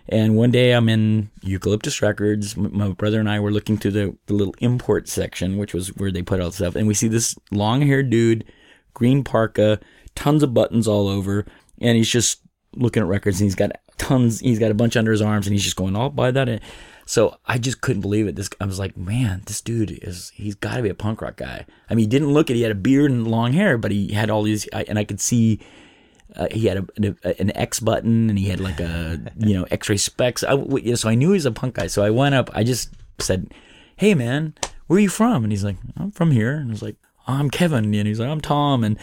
And 0.08 0.36
one 0.36 0.50
day 0.50 0.72
I'm 0.72 0.88
in 0.88 1.30
Eucalyptus 1.42 2.00
Records. 2.00 2.56
My 2.56 2.88
brother 2.88 3.20
and 3.20 3.28
I 3.28 3.40
were 3.40 3.50
looking 3.50 3.76
through 3.76 3.90
the, 3.90 4.16
the 4.26 4.34
little 4.34 4.54
import 4.60 5.08
section, 5.08 5.58
which 5.58 5.74
was 5.74 5.88
where 5.96 6.10
they 6.10 6.22
put 6.22 6.40
all 6.40 6.48
the 6.48 6.56
stuff. 6.56 6.76
And 6.76 6.88
we 6.88 6.94
see 6.94 7.08
this 7.08 7.36
long 7.50 7.82
haired 7.82 8.08
dude, 8.08 8.44
green 8.94 9.22
parka, 9.22 9.80
tons 10.14 10.42
of 10.42 10.54
buttons 10.54 10.88
all 10.88 11.08
over. 11.08 11.44
And 11.80 11.96
he's 11.96 12.08
just 12.08 12.40
looking 12.74 13.02
at 13.02 13.08
records 13.08 13.40
and 13.40 13.46
he's 13.46 13.54
got 13.54 13.72
tons, 13.98 14.40
he's 14.40 14.58
got 14.58 14.70
a 14.70 14.74
bunch 14.74 14.96
under 14.96 15.12
his 15.12 15.22
arms 15.22 15.46
and 15.46 15.52
he's 15.52 15.64
just 15.64 15.76
going, 15.76 15.94
I'll 15.94 16.10
buy 16.10 16.30
that. 16.30 16.62
So 17.04 17.36
I 17.46 17.58
just 17.58 17.80
couldn't 17.80 18.02
believe 18.02 18.26
it. 18.26 18.36
This 18.36 18.48
I 18.60 18.64
was 18.64 18.78
like, 18.78 18.96
man, 18.96 19.42
this 19.46 19.60
dude 19.60 19.90
is, 20.02 20.30
he's 20.34 20.54
got 20.54 20.76
to 20.76 20.82
be 20.82 20.88
a 20.88 20.94
punk 20.94 21.20
rock 21.20 21.36
guy. 21.36 21.66
I 21.90 21.94
mean, 21.94 22.04
he 22.04 22.06
didn't 22.06 22.32
look 22.32 22.48
it. 22.48 22.54
He 22.54 22.62
had 22.62 22.72
a 22.72 22.74
beard 22.74 23.10
and 23.10 23.30
long 23.30 23.52
hair, 23.52 23.76
but 23.76 23.90
he 23.90 24.12
had 24.12 24.30
all 24.30 24.42
these, 24.42 24.68
I, 24.72 24.84
and 24.84 24.98
I 24.98 25.04
could 25.04 25.20
see 25.20 25.60
uh, 26.36 26.46
he 26.50 26.66
had 26.66 26.78
a, 27.02 27.16
a- 27.24 27.40
an 27.40 27.56
X 27.56 27.80
button 27.80 28.28
and 28.30 28.38
he 28.38 28.48
had 28.48 28.60
like 28.60 28.80
a 28.80 29.20
you 29.38 29.54
know 29.54 29.66
X-Ray 29.70 29.96
Spex. 29.96 30.44
I, 30.46 30.50
w- 30.50 30.84
you 30.90 30.96
so 30.96 31.08
I 31.08 31.14
knew 31.14 31.28
he 31.28 31.34
was 31.34 31.46
a 31.46 31.52
punk 31.52 31.74
guy. 31.74 31.86
So 31.86 32.02
I 32.04 32.10
went 32.10 32.34
up. 32.34 32.50
I 32.54 32.64
just 32.64 32.90
said, 33.18 33.52
"Hey 33.96 34.14
man, 34.14 34.54
where 34.86 34.98
are 34.98 35.00
you 35.00 35.08
from?" 35.08 35.42
And 35.44 35.52
he's 35.52 35.64
like, 35.64 35.76
"I'm 35.96 36.10
from 36.10 36.30
here." 36.30 36.54
And 36.56 36.70
I 36.70 36.72
was 36.72 36.82
like, 36.82 36.96
oh, 37.26 37.32
"I'm 37.34 37.50
Kevin." 37.50 37.94
And 37.94 38.06
he's 38.08 38.20
like, 38.20 38.28
"I'm 38.28 38.40
Tom." 38.40 38.84
And 38.84 38.98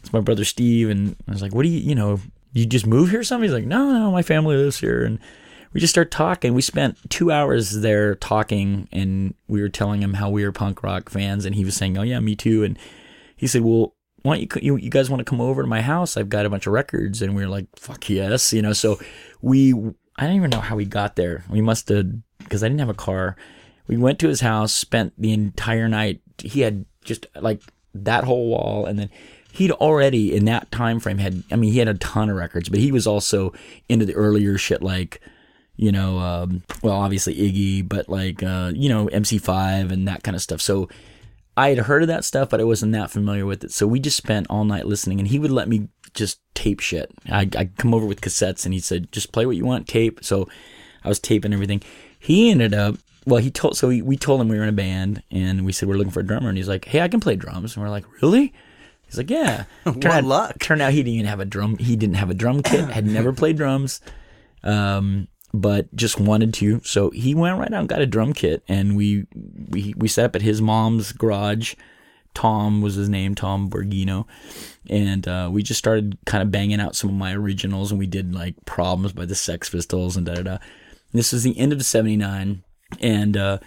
it's 0.00 0.12
my 0.12 0.20
brother 0.20 0.44
Steve. 0.44 0.90
And 0.90 1.16
I 1.28 1.32
was 1.32 1.42
like, 1.42 1.54
"What 1.54 1.62
do 1.62 1.68
you 1.68 1.78
you 1.80 1.94
know? 1.94 2.20
You 2.52 2.66
just 2.66 2.86
move 2.86 3.10
here?" 3.10 3.20
or 3.20 3.24
Something. 3.24 3.44
He's 3.48 3.52
like, 3.54 3.66
"No, 3.66 3.92
no, 3.92 4.10
my 4.10 4.22
family 4.22 4.56
lives 4.56 4.80
here." 4.80 5.04
And 5.04 5.18
we 5.72 5.80
just 5.80 5.92
start 5.92 6.10
talking. 6.10 6.54
We 6.54 6.62
spent 6.62 6.96
two 7.10 7.30
hours 7.30 7.80
there 7.82 8.14
talking, 8.14 8.88
and 8.92 9.34
we 9.46 9.60
were 9.60 9.68
telling 9.68 10.00
him 10.02 10.14
how 10.14 10.30
we 10.30 10.42
were 10.44 10.52
punk 10.52 10.82
rock 10.82 11.10
fans, 11.10 11.44
and 11.44 11.54
he 11.54 11.64
was 11.64 11.76
saying, 11.76 11.98
"Oh 11.98 12.02
yeah, 12.02 12.18
me 12.20 12.34
too." 12.34 12.64
And 12.64 12.78
he 13.36 13.46
said, 13.46 13.62
"Well, 13.62 13.94
you, 14.34 14.48
you 14.60 14.76
you 14.76 14.90
guys 14.90 15.10
want 15.10 15.20
to 15.20 15.24
come 15.24 15.40
over 15.40 15.62
to 15.62 15.68
my 15.68 15.82
house? 15.82 16.16
I've 16.16 16.28
got 16.28 16.46
a 16.46 16.50
bunch 16.50 16.66
of 16.66 16.72
records." 16.72 17.22
And 17.22 17.34
we 17.34 17.42
were 17.42 17.48
like, 17.48 17.66
"Fuck 17.76 18.08
yes," 18.10 18.52
you 18.52 18.62
know. 18.62 18.72
So 18.72 18.98
we, 19.40 19.72
I 20.16 20.26
don't 20.26 20.36
even 20.36 20.50
know 20.50 20.60
how 20.60 20.76
we 20.76 20.84
got 20.84 21.16
there. 21.16 21.44
We 21.48 21.60
must 21.60 21.88
have 21.88 22.06
because 22.38 22.62
I 22.62 22.68
didn't 22.68 22.80
have 22.80 22.88
a 22.88 22.94
car. 22.94 23.36
We 23.86 23.96
went 23.96 24.18
to 24.20 24.28
his 24.28 24.40
house, 24.40 24.72
spent 24.74 25.12
the 25.16 25.32
entire 25.32 25.88
night. 25.88 26.20
He 26.38 26.60
had 26.60 26.84
just 27.04 27.26
like 27.40 27.62
that 27.94 28.24
whole 28.24 28.48
wall, 28.48 28.86
and 28.86 28.98
then 28.98 29.10
he'd 29.52 29.70
already 29.70 30.34
in 30.34 30.44
that 30.46 30.70
time 30.70 31.00
frame 31.00 31.18
had. 31.18 31.42
I 31.50 31.56
mean, 31.56 31.72
he 31.72 31.78
had 31.78 31.88
a 31.88 31.94
ton 31.94 32.30
of 32.30 32.36
records, 32.36 32.68
but 32.68 32.80
he 32.80 32.92
was 32.92 33.06
also 33.06 33.52
into 33.88 34.04
the 34.04 34.14
earlier 34.14 34.58
shit 34.58 34.82
like 34.82 35.20
you 35.76 35.92
know, 35.92 36.18
um, 36.18 36.62
well, 36.82 36.94
obviously 36.94 37.34
Iggy, 37.34 37.86
but 37.86 38.08
like, 38.08 38.42
uh, 38.42 38.72
you 38.74 38.88
know, 38.88 39.08
MC5 39.08 39.92
and 39.92 40.08
that 40.08 40.22
kind 40.22 40.34
of 40.34 40.42
stuff. 40.42 40.60
So 40.60 40.88
I 41.56 41.70
had 41.70 41.78
heard 41.78 42.02
of 42.02 42.08
that 42.08 42.24
stuff, 42.24 42.50
but 42.50 42.60
I 42.60 42.64
wasn't 42.64 42.92
that 42.92 43.10
familiar 43.10 43.46
with 43.46 43.64
it. 43.64 43.72
So 43.72 43.86
we 43.86 43.98
just 43.98 44.16
spent 44.16 44.46
all 44.50 44.64
night 44.64 44.86
listening, 44.86 45.18
and 45.18 45.28
he 45.28 45.38
would 45.38 45.50
let 45.50 45.68
me 45.68 45.88
just 46.14 46.40
tape 46.54 46.80
shit. 46.80 47.10
I 47.30 47.48
I 47.56 47.70
come 47.78 47.94
over 47.94 48.06
with 48.06 48.20
cassettes, 48.20 48.64
and 48.64 48.74
he 48.74 48.80
said, 48.80 49.10
"Just 49.12 49.32
play 49.32 49.46
what 49.46 49.56
you 49.56 49.64
want, 49.64 49.88
tape." 49.88 50.22
So 50.22 50.48
I 51.04 51.08
was 51.08 51.18
taping 51.18 51.52
everything. 51.52 51.82
He 52.18 52.50
ended 52.50 52.74
up. 52.74 52.96
Well, 53.24 53.40
he 53.40 53.50
told 53.50 53.76
so 53.76 53.88
we, 53.88 54.02
we 54.02 54.16
told 54.16 54.40
him 54.40 54.48
we 54.48 54.56
were 54.56 54.62
in 54.62 54.68
a 54.68 54.72
band, 54.72 55.22
and 55.30 55.64
we 55.64 55.72
said 55.72 55.88
we're 55.88 55.96
looking 55.96 56.12
for 56.12 56.20
a 56.20 56.26
drummer, 56.26 56.48
and 56.48 56.58
he's 56.58 56.68
like, 56.68 56.84
"Hey, 56.84 57.00
I 57.00 57.08
can 57.08 57.20
play 57.20 57.36
drums." 57.36 57.74
And 57.74 57.84
we're 57.84 57.90
like, 57.90 58.04
"Really?" 58.22 58.52
He's 59.06 59.16
like, 59.16 59.30
"Yeah." 59.30 59.64
Turned 59.84 60.04
What 60.04 60.12
out, 60.12 60.24
luck. 60.24 60.58
Turned 60.58 60.82
out 60.82 60.92
he 60.92 60.98
didn't 60.98 61.14
even 61.14 61.26
have 61.26 61.40
a 61.40 61.44
drum. 61.44 61.78
He 61.78 61.96
didn't 61.96 62.16
have 62.16 62.30
a 62.30 62.34
drum 62.34 62.62
kit. 62.62 62.88
Had 62.90 63.06
never 63.06 63.32
played 63.40 63.56
drums 63.56 64.00
um, 64.62 65.28
but 65.60 65.94
just 65.94 66.20
wanted 66.20 66.52
to. 66.54 66.80
So 66.84 67.10
he 67.10 67.34
went 67.34 67.58
right 67.58 67.72
out 67.72 67.80
and 67.80 67.88
got 67.88 68.02
a 68.02 68.06
drum 68.06 68.32
kit, 68.32 68.62
and 68.68 68.96
we 68.96 69.26
we 69.68 69.94
we 69.96 70.08
set 70.08 70.26
up 70.26 70.36
at 70.36 70.42
his 70.42 70.60
mom's 70.60 71.12
garage. 71.12 71.74
Tom 72.34 72.82
was 72.82 72.96
his 72.96 73.08
name, 73.08 73.34
Tom 73.34 73.70
Borghino, 73.70 74.26
and 74.90 75.26
uh, 75.26 75.48
we 75.50 75.62
just 75.62 75.78
started 75.78 76.18
kind 76.26 76.42
of 76.42 76.50
banging 76.50 76.80
out 76.80 76.94
some 76.94 77.08
of 77.08 77.16
my 77.16 77.32
originals, 77.32 77.90
and 77.90 77.98
we 77.98 78.06
did 78.06 78.34
like 78.34 78.54
"Problems" 78.66 79.14
by 79.14 79.24
the 79.24 79.34
Sex 79.34 79.70
Pistols 79.70 80.16
and 80.16 80.26
da 80.26 80.34
da 80.34 80.42
da. 80.42 80.58
This 81.12 81.32
was 81.32 81.44
the 81.44 81.58
end 81.58 81.72
of 81.72 81.82
'79, 81.84 82.62
and 83.00 83.36
uh, 83.36 83.58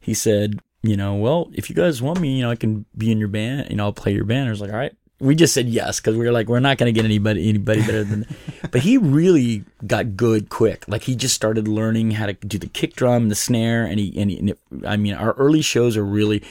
he 0.00 0.14
said, 0.14 0.60
you 0.82 0.96
know, 0.96 1.14
well, 1.14 1.50
if 1.54 1.68
you 1.68 1.74
guys 1.74 2.02
want 2.02 2.20
me, 2.20 2.36
you 2.36 2.42
know, 2.42 2.50
I 2.50 2.56
can 2.56 2.84
be 2.96 3.10
in 3.10 3.18
your 3.18 3.28
band, 3.28 3.68
you 3.70 3.76
know, 3.76 3.84
I'll 3.84 3.92
play 3.92 4.12
your 4.12 4.24
band. 4.24 4.48
I 4.48 4.50
was 4.50 4.60
like, 4.60 4.70
all 4.70 4.76
right. 4.76 4.94
We 5.20 5.34
just 5.34 5.54
said 5.54 5.68
yes 5.68 6.00
because 6.00 6.16
we 6.16 6.26
were 6.26 6.32
like, 6.32 6.48
we're 6.48 6.60
not 6.60 6.76
going 6.76 6.92
to 6.92 6.96
get 6.96 7.04
anybody 7.04 7.48
anybody 7.48 7.80
better 7.82 8.04
than. 8.04 8.26
but 8.70 8.82
he 8.82 8.98
really 8.98 9.64
got 9.86 10.16
good 10.16 10.48
quick. 10.48 10.84
Like 10.88 11.04
he 11.04 11.14
just 11.14 11.34
started 11.34 11.68
learning 11.68 12.12
how 12.12 12.26
to 12.26 12.32
do 12.32 12.58
the 12.58 12.66
kick 12.66 12.94
drum, 12.94 13.28
the 13.28 13.34
snare, 13.34 13.84
and 13.84 13.98
he 14.00 14.18
and, 14.20 14.30
he, 14.30 14.38
and 14.38 14.50
it, 14.50 14.58
I 14.84 14.96
mean, 14.96 15.14
our 15.14 15.32
early 15.34 15.62
shows 15.62 15.96
are 15.96 16.04
really. 16.04 16.42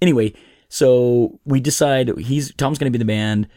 Anyway, 0.00 0.34
so 0.68 1.38
we 1.44 1.60
decide 1.60 2.16
he's 2.18 2.54
Tom's 2.54 2.78
going 2.78 2.90
to 2.90 2.96
be 2.96 3.02
the 3.02 3.04
band. 3.04 3.48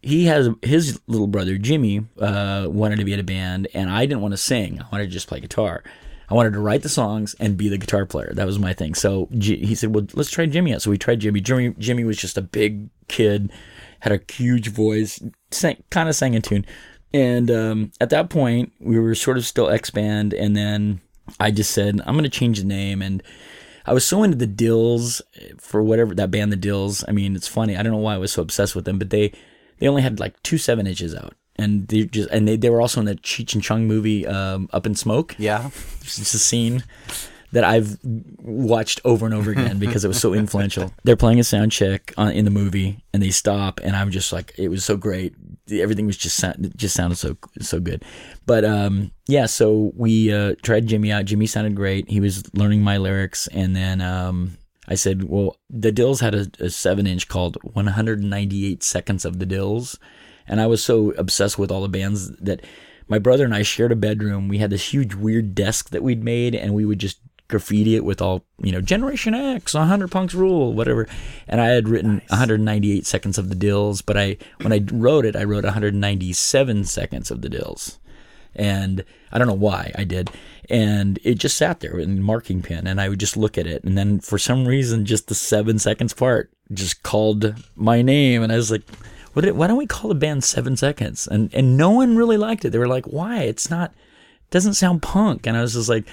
He 0.00 0.24
has 0.24 0.48
his 0.62 1.00
little 1.06 1.26
brother 1.26 1.58
Jimmy 1.58 2.06
uh, 2.18 2.66
wanted 2.68 2.98
to 2.98 3.04
be 3.04 3.12
in 3.12 3.20
a 3.20 3.24
band, 3.24 3.68
and 3.74 3.90
I 3.90 4.06
didn't 4.06 4.22
want 4.22 4.32
to 4.32 4.38
sing. 4.38 4.80
I 4.80 4.86
wanted 4.90 5.04
to 5.04 5.10
just 5.10 5.28
play 5.28 5.40
guitar. 5.40 5.84
I 6.32 6.34
wanted 6.34 6.54
to 6.54 6.60
write 6.60 6.82
the 6.82 6.88
songs 6.88 7.34
and 7.38 7.58
be 7.58 7.68
the 7.68 7.76
guitar 7.76 8.06
player. 8.06 8.32
That 8.32 8.46
was 8.46 8.58
my 8.58 8.72
thing. 8.72 8.94
So 8.94 9.28
J- 9.36 9.58
he 9.58 9.74
said, 9.74 9.94
"Well, 9.94 10.06
let's 10.14 10.30
try 10.30 10.46
Jimmy 10.46 10.72
out." 10.72 10.80
So 10.80 10.90
we 10.90 10.96
tried 10.96 11.20
Jimmy. 11.20 11.42
Jimmy 11.42 11.74
Jimmy 11.78 12.04
was 12.04 12.16
just 12.16 12.38
a 12.38 12.42
big 12.42 12.88
kid, 13.06 13.52
had 14.02 14.10
a 14.12 14.32
huge 14.32 14.68
voice, 14.68 15.22
sang, 15.52 15.80
kind 15.90 16.08
of 16.08 16.16
sang 16.16 16.34
in 16.34 16.42
tune. 16.42 16.66
And 17.14 17.48
um, 17.52 17.92
at 18.00 18.10
that 18.10 18.30
point, 18.30 18.72
we 18.80 18.98
were 18.98 19.14
sort 19.14 19.36
of 19.36 19.46
still 19.46 19.70
X 19.70 19.90
Banned, 19.90 20.34
and 20.34 20.56
then 20.56 21.00
I 21.38 21.52
just 21.52 21.70
said, 21.70 22.00
"I'm 22.04 22.14
going 22.14 22.24
to 22.24 22.28
change 22.28 22.58
the 22.58 22.66
name." 22.66 23.00
And 23.00 23.22
I 23.86 23.92
was 23.92 24.04
so 24.04 24.24
into 24.24 24.36
the 24.36 24.48
Dils 24.48 25.20
for 25.58 25.84
whatever 25.84 26.16
that 26.16 26.32
band, 26.32 26.52
the 26.52 26.56
Dils. 26.56 27.04
I 27.06 27.12
mean, 27.12 27.36
it's 27.36 27.46
funny. 27.46 27.76
I 27.76 27.82
don't 27.84 27.92
know 27.92 27.98
why 27.98 28.14
I 28.14 28.18
was 28.18 28.32
so 28.32 28.42
obsessed 28.42 28.74
with 28.74 28.86
them, 28.86 28.98
but 28.98 29.10
they 29.10 29.32
they 29.78 29.86
only 29.86 30.02
had 30.02 30.18
like 30.18 30.42
two 30.42 30.58
seven 30.58 30.88
inches 30.88 31.14
out, 31.14 31.34
and 31.54 31.86
they 31.86 32.04
just 32.04 32.28
and 32.30 32.48
they, 32.48 32.56
they 32.56 32.70
were 32.70 32.80
also 32.80 32.98
in 32.98 33.06
the 33.06 33.14
Cheech 33.14 33.54
and 33.54 33.62
Chong 33.62 33.86
movie, 33.86 34.26
um, 34.26 34.68
Up 34.72 34.84
in 34.84 34.96
Smoke. 34.96 35.36
Yeah. 35.38 35.70
It's 36.00 36.16
just 36.16 36.34
a 36.34 36.38
scene 36.40 36.82
that 37.52 37.64
I've 37.64 37.98
watched 38.02 39.00
over 39.04 39.26
and 39.26 39.34
over 39.34 39.50
again 39.50 39.78
because 39.78 40.04
it 40.04 40.08
was 40.08 40.20
so 40.20 40.34
influential. 40.42 40.92
They're 41.04 41.16
playing 41.16 41.38
a 41.38 41.44
sound 41.44 41.72
check 41.72 42.12
on, 42.16 42.32
in 42.32 42.44
the 42.44 42.50
movie, 42.50 43.04
and 43.12 43.22
they 43.22 43.30
stop, 43.30 43.80
and 43.84 43.94
I'm 43.94 44.10
just 44.10 44.32
like, 44.32 44.54
it 44.58 44.68
was 44.68 44.84
so 44.84 44.96
great. 44.96 45.34
Everything 45.70 46.06
was 46.06 46.16
just 46.16 46.36
sound, 46.36 46.72
just 46.76 46.94
sounded 46.94 47.16
so 47.16 47.36
so 47.60 47.78
good. 47.78 48.04
But 48.46 48.64
um, 48.64 49.12
yeah, 49.28 49.46
so 49.46 49.92
we 49.94 50.32
uh, 50.32 50.54
tried 50.62 50.86
Jimmy 50.86 51.12
out. 51.12 51.26
Jimmy 51.26 51.46
sounded 51.46 51.76
great. 51.76 52.10
He 52.10 52.20
was 52.20 52.42
learning 52.54 52.82
my 52.82 52.96
lyrics, 52.96 53.46
and 53.48 53.76
then 53.76 54.00
um, 54.00 54.56
I 54.88 54.94
said, 54.94 55.24
well, 55.24 55.56
the 55.70 55.92
Dils 55.92 56.20
had 56.20 56.34
a, 56.34 56.46
a 56.58 56.70
seven 56.70 57.06
inch 57.06 57.28
called 57.28 57.56
198 57.62 58.82
Seconds 58.82 59.24
of 59.24 59.38
the 59.38 59.46
Dils. 59.46 59.98
And 60.46 60.60
I 60.60 60.66
was 60.66 60.82
so 60.82 61.12
obsessed 61.12 61.58
with 61.58 61.70
all 61.70 61.82
the 61.82 61.88
bands 61.88 62.30
that 62.38 62.64
my 63.08 63.18
brother 63.18 63.44
and 63.44 63.54
I 63.54 63.62
shared 63.62 63.92
a 63.92 63.96
bedroom. 63.96 64.48
We 64.48 64.58
had 64.58 64.70
this 64.70 64.92
huge 64.92 65.14
weird 65.14 65.54
desk 65.54 65.90
that 65.90 66.02
we'd 66.02 66.24
made, 66.24 66.54
and 66.54 66.74
we 66.74 66.84
would 66.84 66.98
just 66.98 67.20
graffiti 67.52 67.94
it 67.94 68.04
with 68.04 68.20
all 68.20 68.44
you 68.60 68.72
know 68.72 68.80
Generation 68.80 69.34
X, 69.34 69.74
100 69.74 70.10
punks 70.10 70.34
rule, 70.34 70.72
whatever. 70.72 71.06
And 71.46 71.60
I 71.60 71.68
had 71.68 71.88
written 71.88 72.20
198 72.28 73.06
seconds 73.06 73.38
of 73.38 73.48
the 73.48 73.54
Dils, 73.54 74.02
but 74.04 74.16
I 74.16 74.38
when 74.62 74.72
I 74.72 74.80
wrote 74.90 75.24
it, 75.24 75.36
I 75.36 75.44
wrote 75.44 75.62
197 75.62 76.84
seconds 76.84 77.30
of 77.30 77.42
the 77.42 77.48
Dils, 77.48 77.98
and 78.56 79.04
I 79.30 79.38
don't 79.38 79.46
know 79.46 79.54
why 79.54 79.92
I 79.94 80.02
did. 80.02 80.30
And 80.68 81.18
it 81.22 81.34
just 81.34 81.56
sat 81.56 81.80
there 81.80 81.98
in 81.98 82.16
the 82.16 82.22
marking 82.22 82.62
pen, 82.62 82.86
and 82.86 83.00
I 83.00 83.08
would 83.08 83.20
just 83.20 83.36
look 83.36 83.56
at 83.56 83.66
it, 83.66 83.84
and 83.84 83.96
then 83.96 84.18
for 84.18 84.38
some 84.38 84.66
reason, 84.66 85.04
just 85.04 85.28
the 85.28 85.34
seven 85.34 85.78
seconds 85.78 86.14
part 86.14 86.50
just 86.72 87.02
called 87.04 87.54
my 87.76 88.02
name, 88.02 88.42
and 88.42 88.52
I 88.52 88.56
was 88.56 88.70
like. 88.70 88.82
What 89.34 89.46
did, 89.46 89.56
why 89.56 89.66
don't 89.66 89.78
we 89.78 89.86
call 89.86 90.10
the 90.10 90.14
band 90.14 90.44
Seven 90.44 90.76
Seconds? 90.76 91.26
And 91.26 91.48
and 91.54 91.74
no 91.78 91.88
one 91.88 92.18
really 92.18 92.36
liked 92.36 92.66
it. 92.66 92.70
They 92.70 92.78
were 92.78 92.86
like, 92.86 93.06
"Why? 93.06 93.44
It's 93.44 93.70
not 93.70 93.94
doesn't 94.50 94.74
sound 94.74 95.00
punk." 95.00 95.46
And 95.46 95.56
I 95.56 95.62
was 95.62 95.72
just 95.72 95.88
like, 95.88 96.04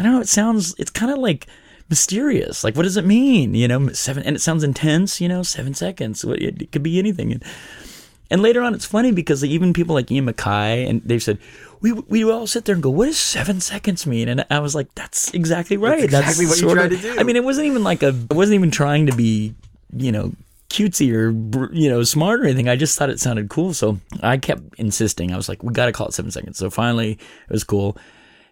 I 0.00 0.02
don't 0.02 0.12
know. 0.12 0.20
It 0.20 0.28
sounds. 0.28 0.74
It's 0.78 0.90
kind 0.90 1.12
of 1.12 1.18
like 1.18 1.46
mysterious. 1.90 2.64
Like, 2.64 2.74
what 2.74 2.84
does 2.84 2.96
it 2.96 3.04
mean? 3.04 3.54
You 3.54 3.68
know, 3.68 3.88
seven, 3.88 4.22
and 4.22 4.34
it 4.34 4.40
sounds 4.40 4.64
intense. 4.64 5.20
You 5.20 5.28
know, 5.28 5.42
seven 5.42 5.74
seconds. 5.74 6.24
It, 6.24 6.62
it 6.62 6.72
could 6.72 6.82
be 6.82 6.98
anything. 6.98 7.32
And, 7.32 7.44
and 8.30 8.40
later 8.40 8.62
on, 8.62 8.74
it's 8.74 8.86
funny 8.86 9.12
because 9.12 9.44
even 9.44 9.74
people 9.74 9.94
like 9.94 10.10
Ian 10.10 10.26
MacKaye 10.26 10.88
and 10.88 11.02
they've 11.04 11.22
said, 11.22 11.38
we 11.80 11.92
we 11.92 12.24
all 12.24 12.46
sit 12.46 12.64
there 12.64 12.74
and 12.74 12.82
go, 12.82 12.90
"What 12.90 13.06
does 13.06 13.18
seven 13.18 13.60
seconds 13.60 14.06
mean?" 14.06 14.28
And 14.28 14.46
I 14.50 14.60
was 14.60 14.74
like, 14.74 14.94
"That's 14.94 15.32
exactly 15.34 15.76
right. 15.76 16.10
That's 16.10 16.38
exactly 16.38 16.46
what 16.46 16.60
you 16.60 16.74
tried 16.74 16.92
of- 16.92 17.00
to 17.00 17.14
do. 17.14 17.20
I 17.20 17.22
mean, 17.22 17.36
it 17.36 17.44
wasn't 17.44 17.66
even 17.66 17.84
like 17.84 18.02
a. 18.02 18.14
I 18.30 18.34
wasn't 18.34 18.54
even 18.54 18.70
trying 18.70 19.06
to 19.06 19.16
be, 19.16 19.54
you 19.94 20.12
know, 20.12 20.32
cutesy 20.68 21.12
or 21.14 21.30
you 21.74 21.88
know 21.88 22.02
smart 22.02 22.40
or 22.40 22.44
anything. 22.44 22.68
I 22.68 22.76
just 22.76 22.98
thought 22.98 23.10
it 23.10 23.20
sounded 23.20 23.48
cool, 23.48 23.74
so 23.74 23.98
I 24.22 24.36
kept 24.36 24.62
insisting. 24.78 25.32
I 25.32 25.36
was 25.36 25.48
like, 25.48 25.62
"We 25.62 25.72
got 25.72 25.86
to 25.86 25.92
call 25.92 26.08
it 26.08 26.14
seven 26.14 26.30
seconds." 26.30 26.58
So 26.58 26.70
finally, 26.70 27.12
it 27.12 27.52
was 27.52 27.64
cool. 27.64 27.96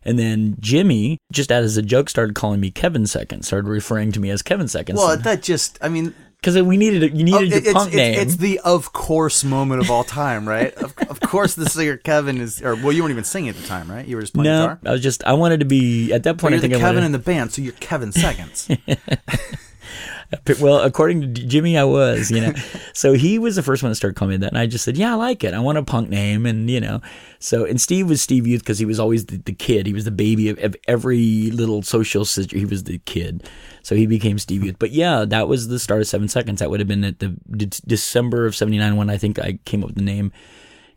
And 0.05 0.19
then 0.19 0.57
Jimmy, 0.61 1.19
just 1.33 1.51
as 1.51 1.77
a 1.77 1.83
joke, 1.83 2.09
started 2.09 2.35
calling 2.35 2.61
me 2.61 2.71
Kevin 2.71 3.07
Seconds. 3.07 3.47
Started 3.47 3.69
referring 3.69 4.13
to 4.13 4.21
me 4.21 4.31
as 4.31 4.43
Kevin 4.43 4.69
Seconds. 4.69 4.99
Well, 4.99 5.17
that 5.17 5.43
just, 5.43 5.79
I 5.83 5.89
mean, 5.89 6.15
because 6.41 6.61
we 6.63 6.77
needed 6.77 7.03
a, 7.03 7.17
you 7.17 7.35
oh, 7.35 7.41
needed 7.41 7.57
it- 7.59 7.65
your 7.65 7.75
punk 7.75 7.89
it's, 7.89 7.97
name. 7.97 8.19
it's 8.21 8.37
the 8.37 8.61
of 8.61 8.93
course 8.93 9.43
moment 9.43 9.83
of 9.83 9.91
all 9.91 10.05
time, 10.05 10.49
right? 10.49 10.73
of, 10.75 10.97
of 11.09 11.21
course, 11.21 11.55
the 11.55 11.69
singer 11.69 11.97
Kevin 11.97 12.41
is, 12.41 12.63
or 12.63 12.77
well, 12.77 12.93
you 12.93 13.03
weren't 13.03 13.11
even 13.13 13.25
singing 13.25 13.51
at 13.51 13.57
the 13.57 13.67
time, 13.67 13.91
right? 13.91 14.07
You 14.07 14.17
were 14.17 14.23
just 14.23 14.35
playing 14.35 14.45
no, 14.45 14.63
guitar. 14.63 14.79
I 14.87 14.93
was 14.93 15.03
just 15.03 15.25
I 15.25 15.33
wanted 15.33 15.61
to 15.61 15.67
be 15.67 16.13
at 16.13 16.23
that 16.23 16.39
point. 16.39 16.53
you're 16.53 16.59
I 16.59 16.61
think 16.61 16.75
Kevin 16.75 16.95
wanted, 16.95 17.07
in 17.07 17.13
the 17.13 17.19
band, 17.19 17.53
so 17.53 17.61
you're 17.63 17.73
Kevin 17.75 18.13
Seconds. 18.13 18.69
Well, 20.61 20.81
according 20.81 21.23
to 21.23 21.29
Jimmy, 21.29 21.79
I 21.79 21.85
was, 21.85 22.31
you 22.31 22.41
know. 22.41 22.53
so 22.93 23.13
he 23.13 23.39
was 23.39 23.57
the 23.57 23.63
first 23.63 23.83
one 23.83 23.91
to 23.91 23.95
start 23.95 24.17
calling 24.17 24.33
me 24.33 24.37
that, 24.39 24.49
and 24.49 24.59
I 24.59 24.67
just 24.67 24.85
said, 24.85 24.97
"Yeah, 24.97 25.13
I 25.13 25.15
like 25.15 25.43
it. 25.45 25.55
I 25.55 25.61
want 25.61 25.79
a 25.79 25.83
punk 25.83 26.11
name," 26.11 26.45
and 26.47 26.69
you 26.69 26.81
know. 26.81 27.01
So 27.39 27.65
and 27.65 27.81
Steve 27.81 28.09
was 28.09 28.21
Steve 28.21 28.47
Youth 28.47 28.61
because 28.61 28.79
he 28.79 28.85
was 28.85 29.01
always 29.01 29.27
the, 29.27 29.39
the 29.39 29.53
kid. 29.53 29.87
He 29.87 29.93
was 29.93 30.05
the 30.05 30.11
baby 30.11 30.49
of, 30.51 30.59
of 30.59 30.77
every 30.87 31.51
little 31.51 31.83
social 31.83 32.25
sister. 32.25 32.59
He 32.59 32.65
was 32.67 32.85
the 32.85 32.99
kid, 32.99 33.49
so 33.83 33.95
he 33.95 34.07
became 34.07 34.39
Steve 34.39 34.65
Youth. 34.65 34.77
But 34.79 34.91
yeah, 34.91 35.25
that 35.25 35.49
was 35.49 35.69
the 35.69 35.79
start 35.79 36.01
of 36.01 36.07
Seven 36.07 36.29
Seconds. 36.29 36.61
That 36.61 36.71
would 36.71 36.81
have 36.81 36.89
been 36.89 37.05
at 37.05 37.21
the 37.21 37.37
de- 37.51 37.67
December 37.87 38.45
of 38.45 38.55
'79 38.57 38.97
when 38.97 39.11
I 39.11 39.17
think 39.17 39.39
I 39.39 39.59
came 39.65 39.83
up 39.83 39.89
with 39.89 39.97
the 39.97 40.03
name. 40.03 40.33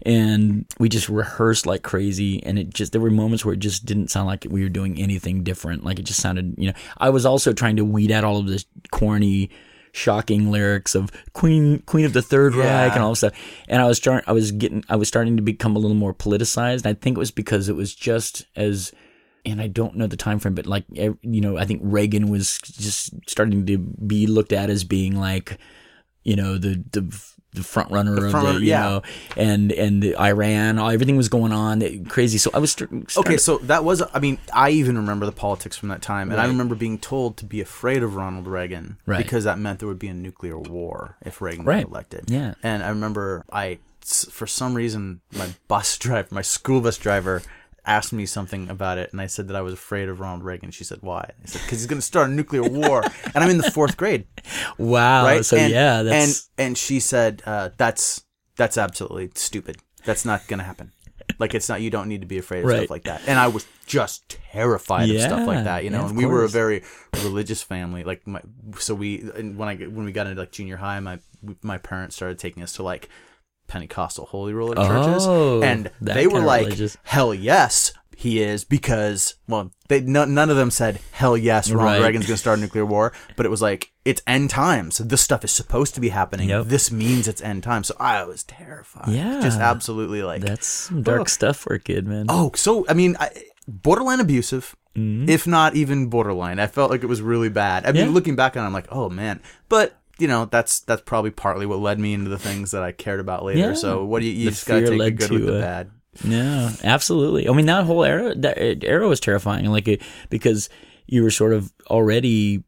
And 0.03 0.65
we 0.79 0.89
just 0.89 1.09
rehearsed 1.09 1.65
like 1.65 1.83
crazy, 1.83 2.43
and 2.43 2.57
it 2.57 2.73
just 2.73 2.91
there 2.91 3.01
were 3.01 3.11
moments 3.11 3.45
where 3.45 3.53
it 3.53 3.59
just 3.59 3.85
didn't 3.85 4.09
sound 4.09 4.27
like 4.27 4.47
we 4.49 4.63
were 4.63 4.69
doing 4.69 4.99
anything 4.99 5.43
different. 5.43 5.83
Like 5.83 5.99
it 5.99 6.03
just 6.03 6.21
sounded, 6.21 6.55
you 6.57 6.67
know. 6.67 6.77
I 6.97 7.09
was 7.09 7.25
also 7.25 7.53
trying 7.53 7.75
to 7.75 7.85
weed 7.85 8.11
out 8.11 8.23
all 8.23 8.37
of 8.37 8.47
this 8.47 8.65
corny 8.91 9.51
shocking 9.93 10.51
lyrics 10.51 10.95
of 10.95 11.11
Queen 11.33 11.79
Queen 11.85 12.05
of 12.05 12.13
the 12.13 12.21
Third 12.21 12.55
Yeah. 12.55 12.83
Reich 12.83 12.93
and 12.93 13.03
all 13.03 13.11
this 13.11 13.19
stuff. 13.19 13.33
And 13.67 13.81
I 13.81 13.87
was 13.87 13.97
starting 13.97 14.23
I 14.27 14.31
was 14.31 14.51
getting 14.51 14.83
I 14.89 14.95
was 14.95 15.07
starting 15.07 15.37
to 15.37 15.43
become 15.43 15.75
a 15.75 15.79
little 15.79 15.97
more 15.97 16.13
politicized. 16.13 16.85
And 16.85 16.87
I 16.87 16.93
think 16.93 17.17
it 17.17 17.19
was 17.19 17.31
because 17.31 17.69
it 17.69 17.75
was 17.75 17.93
just 17.93 18.45
as 18.55 18.91
and 19.45 19.61
I 19.61 19.67
don't 19.67 19.95
know 19.95 20.07
the 20.07 20.17
time 20.17 20.39
frame, 20.39 20.55
but 20.55 20.65
like 20.65 20.85
you 20.91 21.41
know, 21.41 21.57
I 21.57 21.65
think 21.65 21.81
Reagan 21.83 22.29
was 22.29 22.59
just 22.59 23.13
starting 23.27 23.65
to 23.65 23.77
be 23.77 24.27
looked 24.27 24.53
at 24.53 24.69
as 24.69 24.83
being 24.83 25.19
like, 25.19 25.57
you 26.23 26.35
know, 26.35 26.57
the 26.57 26.83
the 26.91 27.30
the 27.53 27.63
front 27.63 27.91
runner 27.91 28.13
of 28.13 28.31
front 28.31 28.45
the 28.45 28.51
runner, 28.53 28.59
you 28.59 28.67
yeah. 28.67 28.81
know, 28.81 29.01
and 29.35 29.71
and 29.73 30.03
Iran, 30.17 30.79
all, 30.79 30.89
everything 30.89 31.17
was 31.17 31.27
going 31.29 31.51
on 31.51 32.05
crazy. 32.05 32.37
So 32.37 32.49
I 32.53 32.59
was 32.59 32.71
start, 32.71 32.91
Okay, 32.93 33.05
starting- 33.09 33.37
so 33.39 33.57
that 33.59 33.83
was, 33.83 34.01
I 34.13 34.19
mean, 34.19 34.37
I 34.53 34.69
even 34.71 34.97
remember 34.97 35.25
the 35.25 35.31
politics 35.33 35.75
from 35.77 35.89
that 35.89 36.01
time, 36.01 36.31
and 36.31 36.39
I 36.39 36.45
remember 36.45 36.75
being 36.75 36.97
told 36.97 37.35
to 37.37 37.45
be 37.45 37.59
afraid 37.59 38.03
of 38.03 38.15
Ronald 38.15 38.47
Reagan 38.47 38.97
Right. 39.05 39.17
because 39.17 39.43
that 39.43 39.59
meant 39.59 39.79
there 39.79 39.87
would 39.89 39.99
be 39.99 40.07
a 40.07 40.13
nuclear 40.13 40.57
war 40.57 41.17
if 41.25 41.41
Reagan 41.41 41.65
Right. 41.65 41.83
got 41.83 41.91
elected. 41.91 42.23
Yeah. 42.31 42.53
And 42.63 42.83
I 42.83 42.89
remember 42.89 43.43
I, 43.51 43.79
for 44.01 44.47
some 44.47 44.73
reason, 44.73 45.21
my 45.33 45.49
bus 45.67 45.97
driver, 45.99 46.27
my 46.31 46.41
school 46.41 46.79
bus 46.81 46.97
driver, 46.97 47.41
asked 47.85 48.13
me 48.13 48.25
something 48.25 48.69
about 48.69 48.97
it, 48.97 49.11
and 49.11 49.19
I 49.21 49.27
said 49.27 49.47
that 49.47 49.55
I 49.55 49.61
was 49.61 49.73
afraid 49.73 50.09
of 50.09 50.19
Ronald 50.19 50.43
Reagan. 50.43 50.71
She 50.71 50.83
said, 50.83 50.99
"Why?" 51.01 51.31
I 51.41 51.45
said, 51.45 51.61
"Because 51.63 51.79
he's 51.79 51.87
going 51.87 51.99
to 51.99 52.05
start 52.05 52.29
a 52.29 52.33
nuclear 52.33 52.63
war," 52.63 53.03
and 53.33 53.43
I'm 53.43 53.49
in 53.49 53.57
the 53.57 53.71
fourth 53.71 53.97
grade 53.97 54.27
wow. 54.77 55.23
right? 55.23 55.45
So 55.45 55.57
and, 55.57 55.71
yeah, 55.71 56.03
that's 56.03 56.49
and 56.57 56.67
and 56.67 56.77
she 56.77 56.99
said 56.99 57.41
uh, 57.45 57.69
that's 57.77 58.23
that's 58.55 58.77
absolutely 58.77 59.31
stupid. 59.35 59.77
That's 60.05 60.25
not 60.25 60.47
gonna 60.47 60.63
happen. 60.63 60.91
Like 61.39 61.53
it's 61.55 61.69
not. 61.69 61.81
You 61.81 61.89
don't 61.89 62.07
need 62.07 62.21
to 62.21 62.27
be 62.27 62.37
afraid 62.37 62.59
of 62.59 62.65
Right. 62.65 62.77
stuff 62.77 62.89
like 62.89 63.03
that. 63.03 63.21
And 63.27 63.39
I 63.39 63.47
was 63.47 63.65
just 63.85 64.29
terrified 64.29 65.09
of 65.09 65.21
stuff 65.21 65.47
like 65.47 65.63
that. 65.63 65.83
You 65.83 65.89
know, 65.89 66.01
yeah, 66.01 66.09
and 66.09 66.17
we 66.17 66.25
were 66.25 66.43
a 66.43 66.49
very 66.49 66.83
religious 67.23 67.63
family. 67.63 68.03
Like 68.03 68.25
my, 68.27 68.41
so 68.77 68.93
we 68.95 69.29
and 69.35 69.57
when 69.57 69.69
I 69.69 69.75
when 69.75 70.05
we 70.05 70.11
got 70.11 70.27
into 70.27 70.41
like 70.41 70.51
junior 70.51 70.77
high, 70.77 70.99
my 70.99 71.19
my 71.61 71.77
parents 71.77 72.15
started 72.15 72.39
taking 72.39 72.63
us 72.63 72.73
to 72.73 72.83
like 72.83 73.09
Pentecostal 73.71 74.25
Holy 74.25 74.53
Roller 74.53 74.75
churches, 74.75 75.25
Oh, 75.25 75.61
and 75.63 75.89
they 76.01 76.27
were 76.27 76.41
like, 76.41 76.65
religious. 76.65 76.97
"Hell 77.03 77.33
yes." 77.33 77.93
He 78.17 78.39
is 78.39 78.63
because 78.65 79.33
well, 79.47 79.71
they 79.87 80.01
no, 80.01 80.25
none 80.25 80.51
of 80.51 80.55
them 80.57 80.69
said 80.69 80.99
hell 81.11 81.35
yes. 81.35 81.71
Ronald 81.71 82.01
Right. 82.01 82.05
Reagan's 82.07 82.27
going 82.27 82.35
to 82.35 82.37
start 82.45 82.59
a 82.59 82.61
nuclear 82.61 82.85
war, 82.85 83.13
but 83.35 83.47
it 83.47 83.49
was 83.49 83.63
like 83.63 83.91
it's 84.05 84.21
end 84.27 84.51
times. 84.51 84.99
This 84.99 85.21
stuff 85.21 85.43
is 85.43 85.51
supposed 85.51 85.95
to 85.95 86.01
be 86.01 86.09
happening. 86.09 86.49
Yep. 86.49 86.65
This 86.67 86.91
means 86.91 87.27
it's 87.27 87.41
end 87.41 87.63
time. 87.63 87.83
So 87.83 87.95
I 87.99 88.23
was 88.25 88.43
terrified. 88.43 89.07
Yeah. 89.07 89.39
just 89.41 89.59
absolutely 89.59 90.21
like 90.21 90.41
that's 90.43 90.67
some 90.67 91.01
dark 91.01 91.21
Oh. 91.21 91.23
stuff 91.23 91.57
for 91.57 91.73
a 91.73 91.79
kid, 91.79 92.05
man. 92.05 92.27
oh. 92.29 92.51
So 92.53 92.85
I 92.87 92.93
mean, 92.93 93.15
I, 93.19 93.29
borderline 93.67 94.19
abusive, 94.19 94.75
mm-hmm. 94.95 95.27
if 95.27 95.47
not 95.47 95.75
even 95.75 96.05
borderline. 96.07 96.59
I 96.59 96.67
felt 96.67 96.91
like 96.91 97.01
it 97.01 97.07
was 97.07 97.23
really 97.23 97.49
bad. 97.49 97.87
I 97.87 97.91
mean, 97.91 98.05
Yeah. 98.05 98.13
looking 98.13 98.35
back 98.35 98.55
on, 98.55 98.63
it, 98.63 98.67
I'm 98.67 98.73
like, 98.73 98.87
oh 98.91 99.09
man, 99.09 99.39
but. 99.67 99.97
You 100.21 100.27
know 100.27 100.45
that's 100.45 100.79
that's 100.81 101.01
probably 101.01 101.31
partly 101.31 101.65
what 101.65 101.79
led 101.79 101.99
me 101.99 102.13
into 102.13 102.29
the 102.29 102.37
things 102.39 102.71
that 102.71 102.83
I 102.83 102.91
cared 102.91 103.19
about 103.19 103.43
later. 103.43 103.59
Yeah. 103.59 103.73
So 103.73 104.05
what 104.05 104.21
do 104.21 104.27
you, 104.27 104.33
you 104.33 104.45
The 104.45 104.51
just 104.51 104.67
gotta 104.67 104.81
fear 104.87 104.89
take 104.97 104.99
the 104.99 105.11
good 105.27 105.31
with 105.31 105.41
to, 105.41 105.45
the 105.51 105.57
uh, 105.57 105.61
bad. 105.61 105.91
No, 106.23 106.69
absolutely. 106.83 107.47
I 107.49 107.53
mean, 107.53 107.65
that 107.67 107.85
whole 107.85 108.03
era, 108.03 108.35
that 108.35 108.83
era 108.83 109.07
was 109.07 109.19
terrifying. 109.21 109.65
Like, 109.67 109.87
it, 109.87 110.01
because 110.29 110.67
you 111.07 111.23
were 111.23 111.31
sort 111.31 111.53
of 111.53 111.71
already 111.89 112.63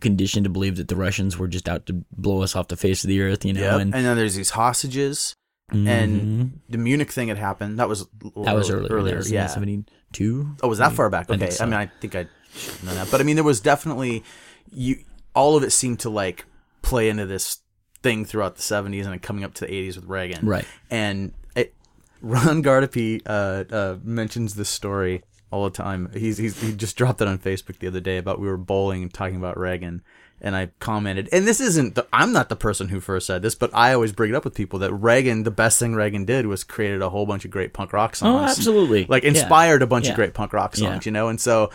conditioned 0.00 0.44
to 0.44 0.50
believe 0.50 0.76
that 0.76 0.86
the 0.88 0.94
Russians 0.96 1.36
were 1.36 1.48
just 1.48 1.68
out 1.68 1.86
to 1.86 2.04
blow 2.12 2.42
us 2.42 2.54
off 2.54 2.68
the 2.68 2.76
face 2.76 3.02
of 3.04 3.08
the 3.08 3.20
earth, 3.20 3.44
you 3.44 3.52
know. 3.52 3.60
Yep. 3.60 3.80
And 3.80 3.94
And 3.96 4.04
then 4.06 4.16
there's 4.16 4.36
these 4.36 4.50
hostages, 4.50 5.34
Mhm. 5.72 5.86
and 5.88 6.60
the 6.68 6.78
Munich 6.78 7.10
thing 7.10 7.28
had 7.28 7.36
happened. 7.38 7.78
That 7.80 7.88
was 7.88 8.06
that 8.44 8.54
was 8.54 8.70
early- 8.70 8.88
earlier. 8.90 9.16
earlier. 9.16 9.22
That 9.22 9.28
yeah. 9.30 9.46
seventy 9.48 9.84
two. 10.12 10.54
Oh, 10.62 10.68
was 10.68 10.78
that 10.78 10.92
far 10.92 11.10
back? 11.10 11.28
Okay. 11.28 11.46
I, 11.46 11.48
so. 11.50 11.64
mean, 11.64 11.74
I 11.74 11.86
think 12.00 12.14
I 12.14 12.28
should 12.56 12.74
have 12.74 12.84
known 12.84 12.94
that. 12.94 13.10
But 13.10 13.20
I 13.20 13.24
mean, 13.24 13.34
there 13.36 13.44
was 13.44 13.60
definitely 13.60 14.22
you. 14.70 14.98
All 15.34 15.56
of 15.56 15.64
it 15.64 15.70
seemed 15.72 15.98
to 16.00 16.10
like 16.10 16.44
play 16.84 17.08
into 17.08 17.26
this 17.26 17.58
thing 18.02 18.24
throughout 18.24 18.56
the 18.56 18.62
'70s 18.62 19.02
and 19.04 19.12
then 19.12 19.18
coming 19.18 19.44
up 19.44 19.54
to 19.54 19.66
the 19.66 19.72
'80s 19.72 19.96
with 19.96 20.04
Reagan. 20.06 20.46
Right. 20.46 20.64
And 20.90 21.32
it, 21.56 21.74
Ron 22.20 22.62
Gardapi 22.62 23.22
uh, 23.26 23.64
uh, 23.74 23.98
mentions 24.02 24.54
this 24.54 24.68
story 24.68 25.22
all 25.50 25.64
the 25.64 25.70
time. 25.70 26.10
He's, 26.14 26.38
he's 26.38 26.60
he 26.60 26.74
just 26.74 26.96
dropped 26.96 27.20
it 27.20 27.28
on 27.28 27.38
Facebook 27.38 27.78
the 27.78 27.86
other 27.88 28.00
day 28.00 28.18
about 28.18 28.40
we 28.40 28.46
were 28.48 28.56
bowling 28.56 29.02
and 29.02 29.12
talking 29.12 29.36
about 29.36 29.58
Reagan. 29.58 30.02
And 30.40 30.54
I 30.54 30.66
commented, 30.78 31.28
and 31.32 31.46
this 31.48 31.58
isn't, 31.58 31.94
the, 31.94 32.06
I'm 32.12 32.32
not 32.32 32.50
the 32.50 32.56
person 32.56 32.88
who 32.88 33.00
first 33.00 33.26
said 33.26 33.40
this, 33.40 33.54
but 33.54 33.70
I 33.72 33.94
always 33.94 34.12
bring 34.12 34.30
it 34.30 34.36
up 34.36 34.44
with 34.44 34.54
people 34.54 34.80
that 34.80 34.92
Reagan, 34.92 35.44
the 35.44 35.50
best 35.50 35.78
thing 35.78 35.94
Reagan 35.94 36.26
did 36.26 36.46
was 36.46 36.64
created 36.64 37.00
a 37.00 37.08
whole 37.08 37.24
bunch 37.24 37.46
of 37.46 37.50
great 37.50 37.72
punk 37.72 37.94
rock 37.94 38.14
songs 38.14 38.34
Oh, 38.42 38.44
absolutely. 38.50 39.06
like 39.08 39.22
Yeah. 39.22 39.30
inspired 39.30 39.80
a 39.80 39.86
bunch 39.86 40.04
Yeah. 40.04 40.10
of 40.10 40.16
great 40.16 40.34
punk 40.34 40.52
rock 40.52 40.76
songs, 40.76 41.06
Yeah. 41.06 41.08
you 41.08 41.12
know. 41.12 41.28
And 41.28 41.40
so 41.40 41.70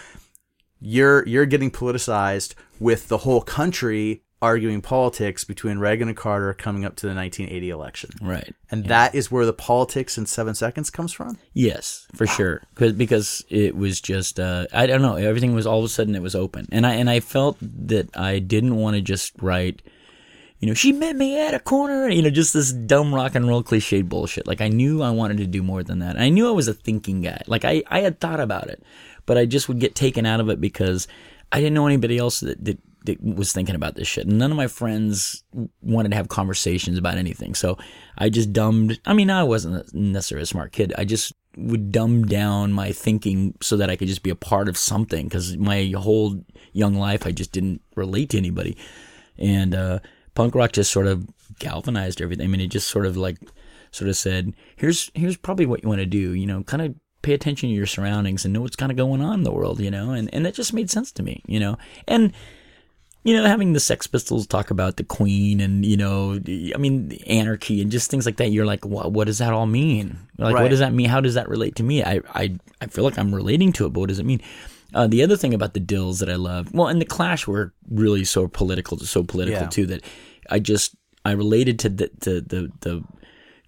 you're 0.80 1.26
you're 1.27 1.45
getting 1.48 1.72
politicized 1.72 2.53
with 2.80 3.07
the 3.07 3.19
whole 3.19 3.41
country 3.41 4.23
arguing 4.41 4.81
politics 4.81 5.43
between 5.43 5.79
Reagan 5.79 6.07
and 6.07 6.15
Carter 6.15 6.53
coming 6.53 6.85
up 6.85 6.95
to 6.97 7.07
the 7.07 7.13
1980 7.13 7.69
election. 7.69 8.09
Right. 8.21 8.55
And 8.71 8.85
that 8.85 9.13
is 9.13 9.29
where 9.29 9.45
the 9.45 9.53
politics 9.53 10.17
in 10.17 10.25
7 10.25 10.55
seconds 10.55 10.89
comes 10.89 11.11
from. 11.11 11.37
Yes, 11.53 12.07
for 12.15 12.25
sure, 12.25 12.63
because 12.75 13.43
it 13.49 13.75
was 13.75 13.99
just 13.99 14.39
uh, 14.39 14.67
I 14.71 14.85
don't 14.85 15.01
know. 15.01 15.15
Everything 15.15 15.53
was 15.53 15.67
all 15.67 15.79
of 15.79 15.85
a 15.85 15.89
sudden 15.89 16.15
it 16.15 16.21
was 16.21 16.35
open, 16.35 16.67
and 16.71 16.85
I 16.85 16.93
and 16.93 17.09
I 17.09 17.19
felt 17.19 17.57
that 17.61 18.15
I 18.15 18.39
didn't 18.39 18.75
want 18.75 18.95
to 18.95 19.01
just 19.01 19.33
write. 19.41 19.81
You 20.59 20.67
know, 20.67 20.73
she 20.73 20.91
met 20.91 21.15
me 21.15 21.39
at 21.39 21.53
a 21.53 21.59
corner. 21.59 22.09
You 22.09 22.21
know, 22.21 22.29
just 22.29 22.53
this 22.53 22.73
dumb 22.73 23.15
rock 23.15 23.33
and 23.33 23.47
roll 23.47 23.63
cliche 23.63 24.01
bullshit. 24.01 24.45
Like 24.45 24.61
I 24.61 24.67
knew 24.67 25.01
I 25.01 25.09
wanted 25.09 25.37
to 25.37 25.47
do 25.47 25.63
more 25.63 25.83
than 25.83 25.99
that. 25.99 26.19
I 26.19 26.29
knew 26.29 26.47
I 26.47 26.51
was 26.51 26.67
a 26.67 26.73
thinking 26.73 27.21
guy. 27.21 27.41
Like 27.47 27.65
I 27.65 27.83
I 27.87 28.01
had 28.01 28.19
thought 28.19 28.39
about 28.39 28.67
it, 28.67 28.83
but 29.25 29.37
I 29.37 29.45
just 29.45 29.67
would 29.67 29.79
get 29.79 29.95
taken 29.95 30.25
out 30.25 30.39
of 30.39 30.49
it 30.49 30.61
because 30.61 31.07
I 31.51 31.59
didn't 31.59 31.73
know 31.73 31.87
anybody 31.87 32.17
else 32.17 32.41
that 32.41 32.63
that, 32.63 32.77
that 32.77 32.88
was 33.21 33.51
thinking 33.51 33.76
about 33.76 33.95
this 33.95 34.07
shit. 34.07 34.27
And 34.27 34.38
none 34.38 34.51
of 34.51 34.57
my 34.57 34.67
friends 34.67 35.43
wanted 35.81 36.09
to 36.09 36.15
have 36.15 36.30
conversations 36.30 36.97
about 36.97 37.17
anything. 37.17 37.55
So 37.55 37.77
I 38.17 38.30
just 38.30 38.53
dumbed. 38.53 38.99
I 39.05 39.13
mean, 39.13 39.30
I 39.30 39.43
wasn't 39.43 39.93
necessarily 39.93 40.43
a 40.43 40.47
smart 40.47 40.71
kid. 40.71 40.93
I 40.97 41.05
just 41.05 41.34
would 41.57 41.91
dumb 41.91 42.26
down 42.26 42.71
my 42.71 42.91
thinking 42.91 43.55
so 43.61 43.77
that 43.77 43.89
I 43.89 43.95
could 43.95 44.07
just 44.07 44.23
be 44.23 44.30
a 44.30 44.35
part 44.35 44.69
of 44.69 44.77
something 44.77 45.26
because 45.27 45.57
my 45.57 45.93
whole 45.97 46.43
young 46.73 46.95
life 46.95 47.26
I 47.26 47.31
just 47.31 47.51
didn't 47.51 47.81
relate 47.95 48.30
to 48.31 48.38
anybody, 48.38 48.77
and 49.38 49.76
uh, 49.76 49.99
punk 50.35 50.55
rock 50.55 50.71
just 50.71 50.91
sort 50.91 51.07
of 51.07 51.27
galvanized 51.59 52.21
everything. 52.21 52.45
I 52.45 52.47
mean, 52.47 52.61
it 52.61 52.67
just 52.67 52.89
sort 52.89 53.05
of 53.05 53.17
like 53.17 53.38
sort 53.91 54.09
of 54.09 54.15
said, 54.15 54.53
here's 54.76 55.11
here's 55.13 55.38
probably 55.38 55.65
what 55.65 55.84
you 55.84 55.89
want 55.89 55.99
to 55.99 56.05
do. 56.05 56.34
You 56.34 56.45
know, 56.45 56.63
kind 56.63 56.81
of 56.81 56.95
pay 57.21 57.34
attention 57.34 57.69
to 57.69 57.76
your 57.76 57.85
surroundings 57.85 58.45
and 58.45 58.53
know 58.53 58.61
what's 58.61 58.76
kind 58.76 58.91
of 58.91 58.97
going 58.97 59.21
on 59.21 59.39
in 59.39 59.43
the 59.43 59.51
world. 59.51 59.80
You 59.80 59.91
know, 59.91 60.11
and 60.11 60.34
and 60.34 60.45
that 60.45 60.53
just 60.53 60.73
made 60.73 60.89
sense 60.89 61.11
to 61.13 61.23
me. 61.23 61.43
You 61.47 61.59
know, 61.59 61.77
and 62.07 62.34
you 63.23 63.35
know, 63.35 63.43
having 63.45 63.73
the 63.73 63.79
Sex 63.79 64.07
Pistols 64.07 64.47
talk 64.47 64.71
about 64.71 64.95
the 64.97 65.03
Queen 65.03 65.59
and 65.59 65.85
you 65.85 65.97
know, 65.97 66.39
I 66.73 66.77
mean, 66.77 67.11
anarchy 67.27 67.81
and 67.81 67.91
just 67.91 68.09
things 68.09 68.25
like 68.25 68.37
that. 68.37 68.49
You're 68.51 68.65
like, 68.65 68.85
what? 68.85 69.11
What 69.11 69.25
does 69.27 69.39
that 69.39 69.53
all 69.53 69.65
mean? 69.65 70.17
Like, 70.37 70.55
Right. 70.55 70.61
what 70.63 70.69
does 70.69 70.79
that 70.79 70.93
mean? 70.93 71.09
How 71.09 71.19
does 71.21 71.33
that 71.33 71.49
relate 71.49 71.75
to 71.75 71.83
me? 71.83 72.03
I, 72.03 72.21
I, 72.33 72.57
I 72.81 72.87
feel 72.87 73.03
like 73.03 73.17
I'm 73.19 73.35
relating 73.35 73.73
to 73.73 73.85
it, 73.85 73.89
but 73.93 73.99
what 74.01 74.09
does 74.09 74.19
it 74.19 74.25
mean? 74.25 74.41
Uh, 74.93 75.05
the 75.05 75.21
other 75.21 75.37
thing 75.37 75.53
about 75.53 75.73
the 75.73 75.79
Dils 75.81 76.19
that 76.19 76.29
I 76.29 76.35
love, 76.35 76.73
well, 76.73 76.87
and 76.87 76.99
the 76.99 77.05
Clash 77.05 77.45
were 77.45 77.73
really 77.91 78.23
so 78.23 78.47
political, 78.47 78.97
so 78.99 79.23
political 79.23 79.63
Yeah. 79.63 79.69
too 79.69 79.85
that 79.87 80.03
I 80.49 80.59
just 80.59 80.95
I 81.25 81.33
related 81.33 81.77
to 81.79 81.89
the 81.89 82.07
to 82.21 82.41
the 82.41 82.71
the 82.81 83.03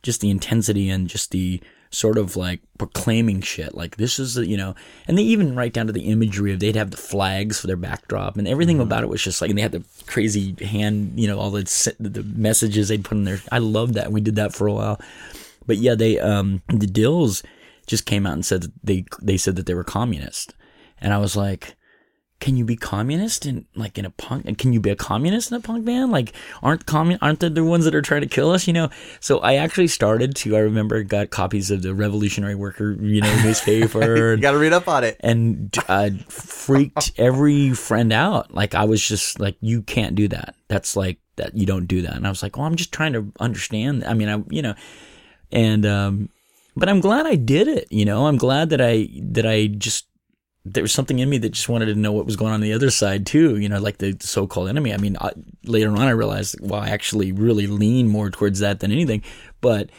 just 0.02 0.22
the 0.22 0.30
intensity 0.32 0.90
and 0.90 1.08
just 1.08 1.30
the 1.32 1.62
sort 1.92 2.18
of 2.18 2.38
like 2.38 2.62
proclaiming 2.78 3.42
shit 3.42 3.76
like 3.76 3.98
this 3.98 4.18
is 4.18 4.36
the, 4.36 4.48
you 4.48 4.56
know 4.56 4.74
and 5.08 5.18
they 5.18 5.24
even 5.24 5.56
write 5.56 5.74
down 5.74 5.88
to 5.88 5.94
the 5.94 6.10
imagery 6.10 6.54
of 6.54 6.60
they'd 6.60 6.76
have 6.76 6.92
the 6.92 6.98
flags 6.98 7.60
for 7.60 7.68
their 7.68 7.76
backdrop 7.76 8.38
and 8.38 8.48
everything 8.48 8.80
about 8.80 9.04
it 9.04 9.10
was 9.10 9.22
just 9.22 9.42
like 9.42 9.50
and 9.50 9.58
they 9.58 9.62
had 9.62 9.74
the 9.74 9.84
crazy 10.08 10.56
hand 10.64 11.20
you 11.20 11.28
know 11.28 11.38
all 11.38 11.52
the 11.52 11.94
the 12.00 12.24
messages 12.24 12.88
they'd 12.88 13.04
put 13.04 13.18
in 13.18 13.26
there. 13.26 13.40
I 13.52 13.60
love 13.60 13.94
that 13.94 14.12
we 14.12 14.22
did 14.22 14.36
that 14.36 14.54
for 14.54 14.68
a 14.68 14.74
while. 14.74 15.02
But 15.66 15.78
yeah 15.78 15.96
they 15.96 16.20
um 16.20 16.62
the 16.68 16.88
Dils 16.88 17.44
just 17.88 18.06
came 18.06 18.26
out 18.26 18.34
and 18.34 18.46
said 18.46 18.64
that 18.64 18.72
they 18.84 19.06
they 19.22 19.38
said 19.38 19.56
that 19.58 19.66
they 19.66 19.74
were 19.74 19.84
communist. 19.84 20.54
And 21.00 21.14
i 21.14 21.18
was 21.18 21.36
like 21.36 21.76
can 22.42 22.58
you 22.58 22.66
be 22.66 22.76
communist 22.76 23.46
in 23.46 23.66
like 23.76 23.98
in 23.98 24.04
a 24.04 24.10
punk 24.10 24.44
and 24.46 24.58
can 24.58 24.74
you 24.74 24.82
be 24.82 24.90
a 24.90 24.96
communist 24.96 25.52
in 25.52 25.58
a 25.58 25.62
punk 25.62 25.86
band 25.86 26.12
like 26.12 26.34
aren't 26.62 26.86
commun 26.86 27.18
aren't 27.22 27.40
they 27.40 27.48
the 27.48 27.64
ones 27.64 27.86
that 27.86 27.96
are 27.96 28.02
trying 28.02 28.22
to 28.22 28.28
kill 28.28 28.52
us 28.52 28.68
you 28.68 28.74
know 28.74 28.90
so 29.22 29.40
i 29.40 29.56
actually 29.56 29.88
started 29.88 30.36
to 30.36 30.58
i 30.58 30.60
remember 30.60 31.02
got 31.04 31.30
copies 31.30 31.72
of 31.72 31.82
the 31.82 31.94
revolutionary 31.94 32.56
worker 32.56 32.92
you 33.00 33.22
know 33.22 33.44
newspaper 33.44 34.28
You 34.36 34.42
got 34.42 34.52
to 34.52 34.58
read 34.58 34.74
up 34.74 34.88
on 34.88 35.04
it. 35.04 35.18
and 35.20 35.76
uh, 35.88 36.10
freaked 36.30 37.12
every 37.18 37.72
friend 37.72 38.12
out. 38.14 38.54
Like 38.54 38.76
I 38.76 38.86
was 38.86 39.06
just 39.06 39.40
like, 39.40 39.56
you 39.62 39.82
can't 39.82 40.16
do 40.16 40.28
that. 40.30 40.56
That's 40.68 40.96
like 40.96 41.20
that. 41.36 41.56
You 41.56 41.66
don't 41.66 41.86
do 41.86 42.02
that. 42.02 42.16
And 42.16 42.26
I 42.26 42.30
was 42.30 42.42
like, 42.42 42.58
well, 42.58 42.66
I'm 42.66 42.76
just 42.76 42.92
trying 42.92 43.14
to 43.14 43.32
understand. 43.40 44.04
I 44.06 44.14
mean, 44.14 44.30
I 44.30 44.44
you 44.50 44.62
know, 44.62 44.76
and 45.52 45.86
um, 45.86 46.30
but 46.76 46.90
I'm 46.90 47.02
glad 47.02 47.26
I 47.26 47.36
did 47.36 47.68
it. 47.68 47.88
You 47.92 48.06
know, 48.06 48.28
I'm 48.28 48.38
glad 48.38 48.70
that 48.70 48.82
I 48.82 49.10
that 49.22 49.46
I 49.46 49.68
just 49.68 50.08
there 50.64 50.84
was 50.84 50.92
something 50.92 51.20
in 51.20 51.30
me 51.30 51.38
that 51.40 51.50
just 51.50 51.70
wanted 51.70 51.88
to 51.88 51.96
know 51.96 52.12
what 52.12 52.26
was 52.26 52.36
going 52.36 52.50
on, 52.50 52.56
on 52.56 52.62
the 52.62 52.74
other 52.74 52.92
side 52.92 53.26
too. 53.26 53.58
You 53.58 53.70
know, 53.70 53.80
like 53.80 53.98
the 53.98 54.16
so-called 54.20 54.70
enemy. 54.70 54.94
I 54.94 54.98
mean, 54.98 55.18
I, 55.20 55.32
later 55.66 55.90
on, 55.90 56.00
I 56.00 56.12
realized, 56.12 56.58
well, 56.62 56.82
I 56.82 56.90
actually 56.90 57.32
really 57.32 57.68
lean 57.68 58.08
more 58.08 58.30
towards 58.30 58.60
that 58.60 58.80
than 58.80 58.92
anything. 58.92 59.24
But 59.60 59.90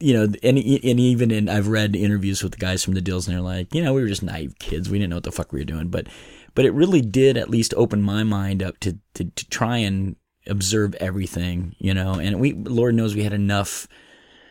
you 0.00 0.14
know, 0.14 0.22
and, 0.24 0.58
and 0.58 1.00
even 1.00 1.30
in 1.30 1.48
I've 1.48 1.68
read 1.68 1.96
interviews 1.96 2.42
with 2.42 2.52
the 2.52 2.58
guys 2.58 2.84
from 2.84 2.94
the 2.94 3.02
Dils, 3.02 3.26
and 3.26 3.34
they're 3.34 3.42
like, 3.42 3.74
you 3.74 3.82
know, 3.82 3.94
we 3.94 4.02
were 4.02 4.08
just 4.08 4.22
naive 4.22 4.58
kids. 4.58 4.88
We 4.88 4.98
didn't 4.98 5.10
know 5.10 5.16
what 5.16 5.24
the 5.24 5.32
fuck 5.32 5.52
we 5.52 5.60
were 5.60 5.64
doing, 5.64 5.88
but 5.88 6.06
but 6.54 6.64
it 6.64 6.72
really 6.72 7.00
did 7.00 7.36
at 7.36 7.50
least 7.50 7.74
open 7.76 8.02
my 8.02 8.24
mind 8.24 8.62
up 8.62 8.78
to 8.80 8.98
to, 9.14 9.24
to 9.24 9.48
try 9.48 9.78
and 9.78 10.16
observe 10.46 10.94
everything, 10.96 11.74
you 11.78 11.94
know. 11.94 12.14
And 12.14 12.40
we, 12.40 12.52
Lord 12.52 12.94
knows, 12.94 13.14
we 13.14 13.24
had 13.24 13.32
enough. 13.32 13.88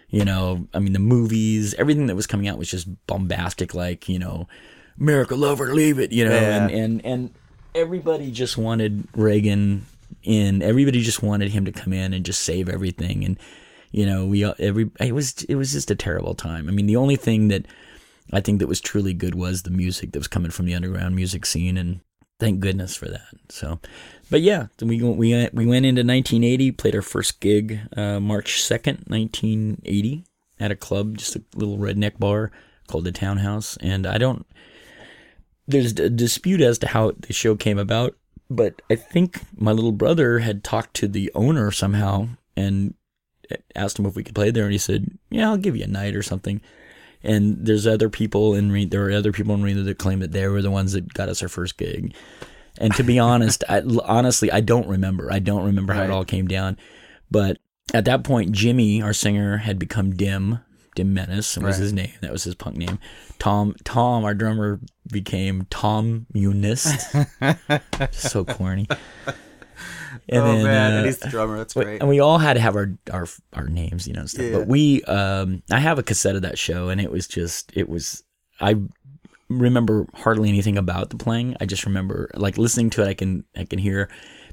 You 0.09 0.23
know, 0.23 0.69
I 0.73 0.79
mean, 0.79 0.93
the 0.93 0.99
movies, 0.99 1.73
everything 1.73 2.07
that 2.07 2.15
was 2.15 2.27
coming 2.27 2.47
out 2.47 2.57
was 2.57 2.71
just 2.71 2.87
bombastic, 3.07 3.73
like 3.73 4.07
you 4.07 4.17
know, 4.17 4.47
America, 4.99 5.35
love 5.35 5.61
or 5.61 5.73
leave 5.73 5.99
it, 5.99 6.11
you 6.11 6.25
know, 6.25 6.33
Yeah. 6.33 6.63
and 6.67 6.71
and 6.71 7.05
and 7.05 7.29
everybody 7.75 8.31
just 8.31 8.57
wanted 8.57 9.07
Reagan 9.15 9.85
in. 10.23 10.61
Everybody 10.61 11.01
just 11.01 11.21
wanted 11.23 11.51
him 11.51 11.65
to 11.65 11.71
come 11.71 11.93
in 11.93 12.13
and 12.13 12.25
just 12.25 12.41
save 12.41 12.69
everything, 12.69 13.23
and 13.23 13.37
you 13.91 14.05
know, 14.05 14.25
we 14.25 14.43
all- 14.43 14.55
every 14.59 14.89
it 14.99 15.13
was 15.13 15.43
it 15.49 15.55
was 15.55 15.71
just 15.73 15.91
a 15.91 15.95
terrible 15.95 16.33
time. 16.35 16.67
I 16.67 16.71
mean, 16.71 16.87
the 16.87 16.95
only 16.95 17.15
thing 17.15 17.47
that 17.49 17.65
I 18.33 18.41
think 18.41 18.59
that 18.59 18.67
was 18.67 18.81
truly 18.81 19.13
good 19.13 19.35
was 19.35 19.61
the 19.63 19.69
music 19.71 20.11
that 20.11 20.19
was 20.19 20.27
coming 20.27 20.51
from 20.51 20.65
the 20.65 20.73
underground 20.73 21.15
music 21.15 21.45
scene, 21.45 21.77
and 21.77 22.01
thank 22.39 22.59
goodness 22.59 22.95
for 22.95 23.07
that. 23.07 23.27
So, 23.49 23.79
but 24.29 24.41
yeah, 24.41 24.67
we 24.81 25.01
we 25.01 25.31
went- 25.33 25.53
we 25.53 25.65
went 25.65 25.85
into 25.85 26.03
1980, 26.03 26.71
played 26.71 26.95
our 26.95 27.01
first 27.01 27.39
gig 27.39 27.79
uh, 27.95 28.19
March 28.19 28.61
2nd, 28.61 29.07
1980, 29.09 30.23
at 30.59 30.71
a 30.71 30.75
club, 30.75 31.17
just 31.17 31.35
a 31.35 31.43
little 31.55 31.77
redneck 31.77 32.17
bar 32.19 32.51
called 32.87 33.03
the 33.05 33.11
Townhouse, 33.11 33.77
and 33.77 34.05
I 34.07 34.17
don't. 34.17 34.45
There's 35.67 35.91
a 35.93 36.09
dispute 36.09 36.61
as 36.61 36.77
to 36.79 36.87
how 36.87 37.11
the 37.19 37.33
show 37.33 37.55
came 37.55 37.77
about, 37.77 38.15
but 38.49 38.81
I 38.89 38.95
think 38.95 39.41
my 39.55 39.71
little 39.71 39.91
brother 39.91 40.39
had 40.39 40.63
talked 40.63 40.93
to 40.95 41.07
the 41.07 41.31
owner 41.35 41.71
somehow 41.71 42.29
and 42.55 42.93
asked 43.75 43.99
him 43.99 44.05
if 44.05 44.15
we 44.15 44.23
could 44.23 44.35
play 44.35 44.51
there, 44.51 44.63
and 44.63 44.71
he 44.71 44.77
said, 44.77 45.17
"Yeah, 45.29 45.49
I'll 45.49 45.57
give 45.57 45.75
you 45.75 45.83
a 45.83 45.87
night 45.87 46.15
or 46.15 46.23
something." 46.23 46.61
And 47.23 47.65
there's 47.65 47.87
other 47.87 48.09
people 48.09 48.53
in 48.55 48.71
Re- 48.71 48.85
there 48.85 49.07
are 49.07 49.11
other 49.11 49.31
people 49.31 49.53
in 49.55 49.63
Reno 49.63 49.83
that 49.83 49.97
claim 49.97 50.19
that 50.19 50.31
they 50.31 50.47
were 50.47 50.61
the 50.61 50.71
ones 50.71 50.93
that 50.93 51.13
got 51.13 51.29
us 51.29 51.41
our 51.41 51.49
first 51.49 51.77
gig. 51.77 52.13
And 52.77 52.93
to 52.95 53.03
be 53.03 53.19
honest, 53.31 53.63
I, 53.67 53.81
honestly, 54.05 54.51
I 54.51 54.61
don't 54.61 54.87
remember. 54.87 55.31
I 55.31 55.39
don't 55.39 55.65
remember 55.65 55.93
how 55.93 56.03
it 56.03 56.11
all 56.11 56.25
came 56.25 56.47
down. 56.47 56.77
But 57.29 57.57
at 57.93 58.05
that 58.05 58.23
point, 58.23 58.51
Jimmy, 58.51 59.01
our 59.01 59.13
singer, 59.13 59.57
had 59.57 59.79
become 59.79 60.15
Dim. 60.15 60.59
Dim 60.97 61.13
Menace 61.13 61.55
was 61.57 61.63
Right. 61.63 61.75
his 61.75 61.93
name. 61.93 62.11
That 62.21 62.31
was 62.31 62.43
his 62.43 62.55
punk 62.55 62.75
name. 62.75 62.97
Tom, 63.37 63.75
Tom, 63.83 64.25
our 64.25 64.33
drummer, 64.33 64.79
became 65.11 65.67
Tom 65.69 66.25
Munist. 66.33 66.91
so 68.13 68.43
corny. 68.43 68.87
And 70.29 70.43
oh 70.43 70.45
then, 70.55 70.63
man, 70.63 70.93
uh, 70.93 70.97
and 70.97 71.05
he's 71.05 71.19
the 71.19 71.29
drummer. 71.29 71.57
That's 71.57 71.73
great. 71.73 72.01
And 72.01 72.09
we 72.09 72.19
all 72.19 72.37
had 72.37 72.55
to 72.55 72.59
have 72.59 72.75
our 72.75 72.91
our 73.13 73.27
our 73.53 73.67
names, 73.67 74.07
you 74.07 74.13
know, 74.13 74.21
and 74.21 74.29
stuff. 74.29 74.45
Yeah. 74.45 74.57
But 74.57 74.67
we, 74.67 75.01
um, 75.03 75.63
I 75.71 75.79
have 75.79 75.99
a 75.99 76.03
cassette 76.03 76.35
of 76.35 76.41
that 76.41 76.57
show, 76.57 76.89
and 76.89 76.99
it 76.99 77.09
was 77.11 77.27
just, 77.27 77.71
it 77.77 77.87
was, 77.87 78.23
I 78.59 78.75
remember 79.47 80.05
hardly 80.15 80.49
anything 80.49 80.77
about 80.77 81.11
the 81.11 81.15
playing. 81.17 81.55
I 81.61 81.65
just 81.65 81.85
remember 81.85 82.29
like 82.33 82.57
listening 82.57 82.89
to 82.91 83.03
it. 83.03 83.07
I 83.07 83.13
can, 83.13 83.45
I 83.55 83.63
can 83.63 83.79
hear, 83.79 84.09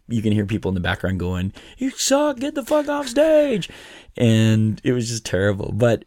you 0.07 0.23
can 0.23 0.31
hear 0.33 0.47
people 0.47 0.69
in 0.69 0.77
the 0.77 0.81
background 0.81 1.19
going, 1.19 1.53
"You 1.79 1.91
suck! 1.91 2.39
Get 2.39 2.55
the 2.55 2.65
fuck 2.65 2.87
off 2.89 3.09
stage!" 3.09 3.69
And 4.17 4.81
it 4.85 4.93
was 4.93 5.09
just 5.09 5.25
terrible. 5.25 5.73
But 5.73 6.05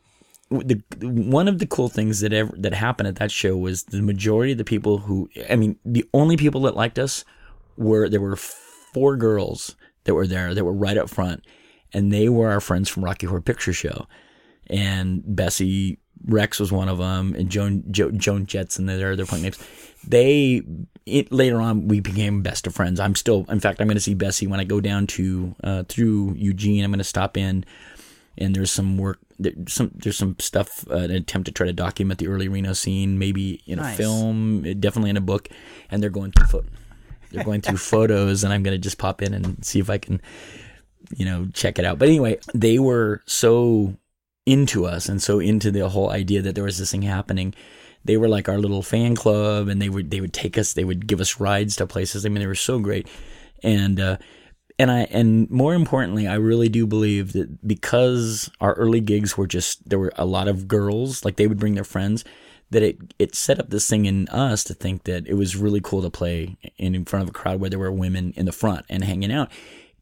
the 0.50 0.82
one 1.02 1.48
of 1.48 1.60
the 1.60 1.66
cool 1.66 1.90
things 1.90 2.22
that 2.22 2.34
ever 2.34 2.54
that 2.58 2.74
happened 2.74 3.08
at 3.08 3.18
that 3.18 3.32
show 3.32 3.58
was 3.58 3.84
the 3.84 4.02
majority 4.02 4.54
of 4.54 4.58
the 4.58 4.64
people 4.64 5.00
who, 5.00 5.30
I 5.50 5.56
mean, 5.56 5.78
the 5.84 6.06
only 6.14 6.38
people 6.38 6.62
that 6.62 6.76
liked 6.76 6.98
us 6.98 7.26
were 7.76 8.10
there 8.10 8.22
were 8.22 8.36
four 8.36 9.18
girls 9.18 9.76
that 10.06 10.14
were 10.14 10.28
there 10.28 10.54
that 10.54 10.64
were 10.64 10.74
right 10.74 10.98
up 10.98 11.10
front, 11.10 11.44
and 11.94 12.12
they 12.12 12.30
were 12.30 12.50
our 12.50 12.62
friends 12.62 12.90
from 12.90 13.04
Rocky 13.04 13.28
Horror 13.28 13.42
Picture 13.42 13.74
Show, 13.74 14.08
and 14.68 15.22
Bessie 15.26 16.00
Rex 16.26 16.60
was 16.60 16.72
one 16.72 16.90
of 16.90 16.98
them, 16.98 17.36
and 17.36 17.50
Joan 17.50 17.84
jo, 17.92 18.12
Joan 18.12 18.46
Jetson, 18.46 18.86
their 18.86 19.12
other 19.12 19.26
punk 19.26 19.44
names. 19.44 19.60
They 20.08 20.64
it, 21.06 21.32
later 21.32 21.60
on 21.60 21.88
we 21.88 22.00
became 22.00 22.42
best 22.42 22.68
of 22.68 22.76
friends. 22.76 23.00
I'm 23.00 23.16
still, 23.16 23.46
in 23.50 23.60
fact, 23.60 23.82
I'm 23.82 23.88
going 23.88 23.96
to 23.98 24.02
see 24.02 24.14
Bessie 24.14 24.48
when 24.48 24.60
I 24.60 24.64
go 24.64 24.80
down 24.80 25.08
to 25.08 25.56
uh, 25.64 25.84
through 25.84 26.36
Eugene. 26.38 26.84
I'm 26.84 26.92
going 26.92 27.00
to 27.00 27.04
stop 27.04 27.38
in, 27.38 27.66
and 28.38 28.56
there's 28.56 28.72
some 28.72 28.98
work. 28.98 29.20
There, 29.40 29.54
some 29.68 29.92
there's 29.96 30.18
some 30.18 30.36
stuff, 30.40 30.86
uh, 30.90 30.96
an 30.96 31.12
attempt 31.12 31.46
to 31.46 31.52
try 31.52 31.68
to 31.68 31.74
document 31.74 32.20
the 32.20 32.28
early 32.28 32.48
Reno 32.48 32.74
scene, 32.74 33.20
maybe 33.20 33.62
in 33.66 33.80
a 33.80 33.84
film, 33.94 34.62
definitely 34.80 35.12
in 35.12 35.18
a 35.18 35.22
book, 35.22 35.50
and 35.92 36.02
they're 36.02 36.10
going 36.10 36.32
through 36.32 36.48
pho- 36.48 36.66
they're 37.32 37.44
going 37.44 37.62
through 37.62 37.78
photos, 37.94 38.44
and 38.44 38.54
I'm 38.54 38.64
going 38.64 38.76
to 38.76 38.82
just 38.82 38.98
pop 38.98 39.22
in 39.22 39.34
and 39.34 39.64
see 39.64 39.80
if 39.80 39.90
I 39.90 39.98
can, 39.98 40.22
you 41.16 41.26
know, 41.26 41.48
check 41.54 41.78
it 41.78 41.86
out. 41.86 42.00
But 42.00 42.08
anyway, 42.08 42.40
they 42.54 42.80
were 42.80 43.22
so 43.26 43.96
into 44.46 44.86
us 44.86 45.10
and 45.10 45.22
so 45.22 45.40
into 45.40 45.72
the 45.72 45.90
whole 45.90 46.10
idea 46.10 46.42
that 46.42 46.56
there 46.56 46.64
was 46.64 46.78
this 46.78 46.92
thing 46.92 47.02
happening. 47.02 47.54
They 48.06 48.16
were 48.16 48.30
like 48.30 48.48
our 48.48 48.58
little 48.58 48.82
fan 48.82 49.16
club, 49.16 49.68
and 49.68 49.82
they 49.82 49.90
would 49.90 50.10
they 50.10 50.22
would 50.22 50.34
take 50.34 50.58
us, 50.58 50.74
they 50.74 50.86
would 50.86 51.06
give 51.06 51.20
us 51.20 51.40
rides 51.40 51.76
to 51.76 51.88
places. 51.88 52.26
I 52.26 52.30
mean, 52.30 52.40
they 52.40 52.48
were 52.48 52.56
so 52.56 52.80
great, 52.80 53.08
and 53.62 54.00
uh, 54.00 54.18
and 54.80 54.92
I 54.92 55.02
and 55.12 55.50
more 55.50 55.74
importantly, 55.74 56.28
I 56.28 56.36
really 56.36 56.70
do 56.70 56.86
believe 56.86 57.34
that 57.34 57.68
because 57.68 58.50
our 58.62 58.74
early 58.74 59.02
gigs 59.02 59.38
were 59.38 59.48
just 59.48 59.88
there 59.90 60.00
were 60.00 60.14
a 60.16 60.26
lot 60.26 60.48
of 60.48 60.68
girls, 60.68 61.24
like 61.26 61.36
they 61.38 61.48
would 61.48 61.60
bring 61.60 61.76
their 61.76 61.84
friends, 61.84 62.24
that 62.70 62.84
it 62.84 62.98
it 63.18 63.36
set 63.36 63.60
up 63.60 63.70
this 63.70 63.90
thing 63.90 64.06
in 64.06 64.28
us 64.30 64.64
to 64.66 64.74
think 64.74 65.04
that 65.06 65.28
it 65.28 65.34
was 65.36 65.56
really 65.56 65.82
cool 65.82 66.02
to 66.02 66.10
play 66.10 66.58
in, 66.78 66.94
in 66.96 67.06
front 67.06 67.24
of 67.24 67.30
a 67.30 67.34
crowd 67.34 67.60
where 67.60 67.70
there 67.70 67.80
were 67.80 67.92
women 67.92 68.34
in 68.36 68.46
the 68.46 68.52
front 68.52 68.86
and 68.90 69.04
hanging 69.04 69.32
out. 69.32 69.50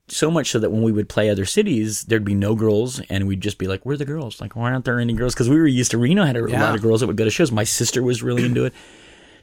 So 0.07 0.29
much 0.29 0.51
so 0.51 0.59
that 0.59 0.69
when 0.71 0.83
we 0.83 0.91
would 0.91 1.09
play 1.09 1.31
other 1.31 1.45
cities, 1.45 2.03
there'd 2.03 2.23
be 2.23 2.35
no 2.35 2.53
girls, 2.53 2.99
and 3.09 3.27
we'd 3.27 3.41
just 3.41 3.57
be 3.57 3.65
like, 3.67 3.83
"Where 3.85 3.95
are 3.95 3.97
the 3.97 4.05
girls? 4.05 4.39
Like, 4.39 4.55
why 4.55 4.71
aren't 4.71 4.85
there 4.85 4.99
any 4.99 5.13
girls?" 5.13 5.33
Because 5.33 5.49
we 5.49 5.55
were 5.57 5.65
used 5.65 5.89
to 5.91 5.97
Reno 5.97 6.23
had 6.25 6.37
a 6.37 6.45
Yeah. 6.47 6.61
lot 6.61 6.75
of 6.75 6.81
girls 6.83 6.99
that 6.99 7.07
would 7.07 7.15
go 7.17 7.23
to 7.23 7.31
shows. 7.31 7.51
My 7.51 7.63
sister 7.63 8.03
was 8.03 8.21
really 8.21 8.45
into 8.45 8.65
it, 8.65 8.73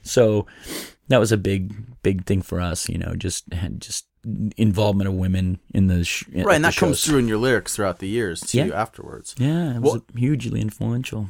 so 0.03 0.47
that 1.09 1.19
was 1.19 1.33
a 1.33 1.37
big, 1.37 1.75
big 2.05 2.27
thing 2.27 2.43
for 2.43 2.61
us. 2.61 2.89
You 2.89 2.99
know, 2.99 3.15
just 3.17 3.53
had 3.53 3.81
just 3.81 4.07
involvement 4.57 5.09
of 5.09 5.15
women 5.15 5.59
in 5.75 5.87
the 5.89 6.05
sh- 6.05 6.25
right, 6.35 6.55
and 6.57 6.65
that 6.65 6.77
comes 6.77 7.05
through 7.05 7.19
in 7.19 7.29
your 7.29 7.39
lyrics 7.39 7.75
throughout 7.77 7.99
the 7.99 8.09
years 8.09 8.41
too. 8.41 8.59
Yeah. 8.59 8.81
Afterwards, 8.81 9.35
Yeah, 9.39 9.77
it 9.77 9.81
was 9.83 9.93
Well- 9.95 10.05
hugely 10.17 10.61
influential. 10.61 11.29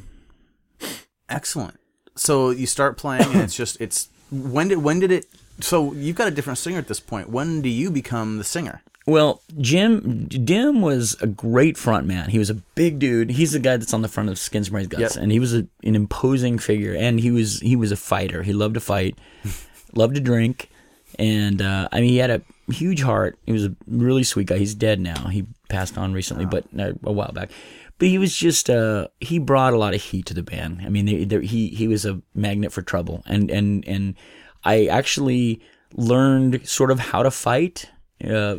Excellent. 1.29 1.79
So 2.15 2.51
you 2.51 2.67
start 2.67 2.97
playing, 2.97 3.23
and 3.31 3.41
it's 3.41 3.55
just 3.55 3.79
it's 3.81 4.09
when 4.31 4.67
did 4.67 4.77
when 4.79 4.99
did 4.99 5.11
it? 5.11 5.25
So 5.61 5.93
you've 5.93 6.15
got 6.15 6.27
a 6.27 6.31
different 6.31 6.59
singer 6.59 6.77
at 6.77 6.87
this 6.87 6.99
point. 6.99 7.29
When 7.29 7.61
do 7.61 7.69
you 7.69 7.89
become 7.89 8.37
the 8.37 8.43
singer? 8.43 8.81
Well, 9.05 9.41
Jim 9.59 10.27
Dim 10.27 10.81
was 10.81 11.15
a 11.21 11.27
great 11.27 11.77
front 11.77 12.05
man. 12.07 12.29
He 12.29 12.39
was 12.39 12.49
a 12.49 12.53
big 12.53 12.99
dude. 12.99 13.31
He's 13.31 13.51
the 13.51 13.59
guy 13.59 13.77
that's 13.77 13.93
on 13.93 14.01
the 14.01 14.07
front 14.07 14.29
of 14.29 14.37
Skins 14.39 14.69
Brains 14.69 14.87
Guts, 14.87 15.15
Yep. 15.15 15.23
and 15.23 15.31
he 15.31 15.39
was 15.39 15.53
a, 15.53 15.65
an 15.83 15.95
imposing 15.95 16.57
figure. 16.59 16.93
And 16.95 17.19
he 17.19 17.31
was 17.31 17.59
he 17.61 17.75
was 17.75 17.91
a 17.91 17.97
fighter. 17.97 18.43
He 18.43 18.53
loved 18.53 18.75
to 18.75 18.79
fight, 18.79 19.17
loved 19.93 20.15
to 20.15 20.21
drink, 20.21 20.69
and 21.19 21.61
uh, 21.61 21.87
I 21.91 22.01
mean 22.01 22.09
he 22.09 22.17
had 22.17 22.31
a 22.31 22.41
huge 22.71 23.01
heart. 23.01 23.37
He 23.45 23.51
was 23.51 23.65
a 23.65 23.75
really 23.87 24.23
sweet 24.23 24.47
guy. 24.47 24.57
He's 24.57 24.75
dead 24.75 24.99
now. 24.99 25.27
He 25.27 25.45
passed 25.69 25.97
on 25.97 26.13
recently, 26.13 26.45
but 26.45 26.65
uh, 26.77 26.93
a 27.03 27.11
while 27.11 27.31
back. 27.33 27.51
But 27.99 28.07
he 28.07 28.17
was 28.17 28.35
just 28.35 28.69
uh, 28.69 29.07
he 29.19 29.39
brought 29.39 29.73
a 29.73 29.77
lot 29.77 29.93
of 29.93 30.01
heat 30.01 30.25
to 30.27 30.33
the 30.33 30.43
band. 30.43 30.81
I 30.83 30.89
mean, 30.89 31.05
they, 31.05 31.23
they, 31.25 31.45
he 31.45 31.69
he 31.69 31.87
was 31.87 32.05
a 32.05 32.21
magnet 32.33 32.71
for 32.71 32.81
trouble, 32.81 33.23
and 33.25 33.49
and 33.51 33.87
and 33.87 34.15
I 34.63 34.87
actually 34.87 35.61
learned 35.95 36.67
sort 36.67 36.91
of 36.91 36.99
how 36.99 37.23
to 37.23 37.31
fight 37.31 37.89
uh, 38.23 38.57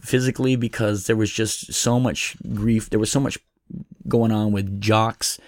physically 0.00 0.56
because 0.56 1.06
there 1.06 1.16
was 1.16 1.32
just 1.32 1.72
so 1.72 1.98
much 1.98 2.36
grief. 2.54 2.90
There 2.90 3.00
was 3.00 3.10
so 3.10 3.20
much 3.20 3.38
going 4.08 4.30
on 4.30 4.52
with 4.52 4.80
jocks, 4.80 5.38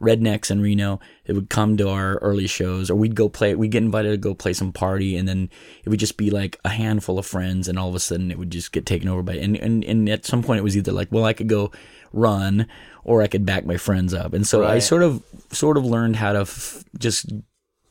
rednecks 0.00 0.50
in 0.50 0.60
Reno 0.60 1.00
that 1.24 1.34
would 1.34 1.48
come 1.50 1.76
to 1.76 1.88
our 1.88 2.16
early 2.18 2.46
shows, 2.46 2.90
or 2.90 2.94
we'd 2.96 3.14
go 3.14 3.28
play. 3.28 3.54
We'd 3.54 3.70
get 3.70 3.82
invited 3.82 4.10
to 4.10 4.16
go 4.16 4.34
play 4.34 4.52
some 4.52 4.72
party, 4.72 5.16
and 5.16 5.26
then 5.28 5.50
it 5.84 5.88
would 5.88 6.00
just 6.00 6.16
be 6.16 6.30
like 6.30 6.58
a 6.64 6.68
handful 6.70 7.18
of 7.18 7.26
friends, 7.26 7.68
and 7.68 7.78
all 7.78 7.88
of 7.88 7.94
a 7.94 8.00
sudden 8.00 8.30
it 8.30 8.38
would 8.38 8.50
just 8.50 8.72
get 8.72 8.86
taken 8.86 9.08
over 9.08 9.22
by. 9.22 9.34
And 9.34 9.56
and 9.56 9.84
and 9.84 10.08
at 10.08 10.26
some 10.26 10.42
point 10.42 10.58
it 10.58 10.64
was 10.64 10.76
either 10.76 10.92
like, 10.92 11.08
well, 11.10 11.24
I 11.24 11.32
could 11.32 11.48
go 11.48 11.72
run, 12.12 12.66
or 13.04 13.22
I 13.22 13.26
could 13.26 13.44
back 13.46 13.64
my 13.66 13.76
friends 13.76 14.14
up, 14.14 14.32
and 14.32 14.46
so 14.46 14.64
I 14.64 14.78
sort 14.80 15.02
of 15.02 15.22
sort 15.52 15.76
of 15.76 15.84
learned 15.84 16.16
how 16.16 16.32
to 16.32 16.40
f- 16.40 16.84
just 16.98 17.26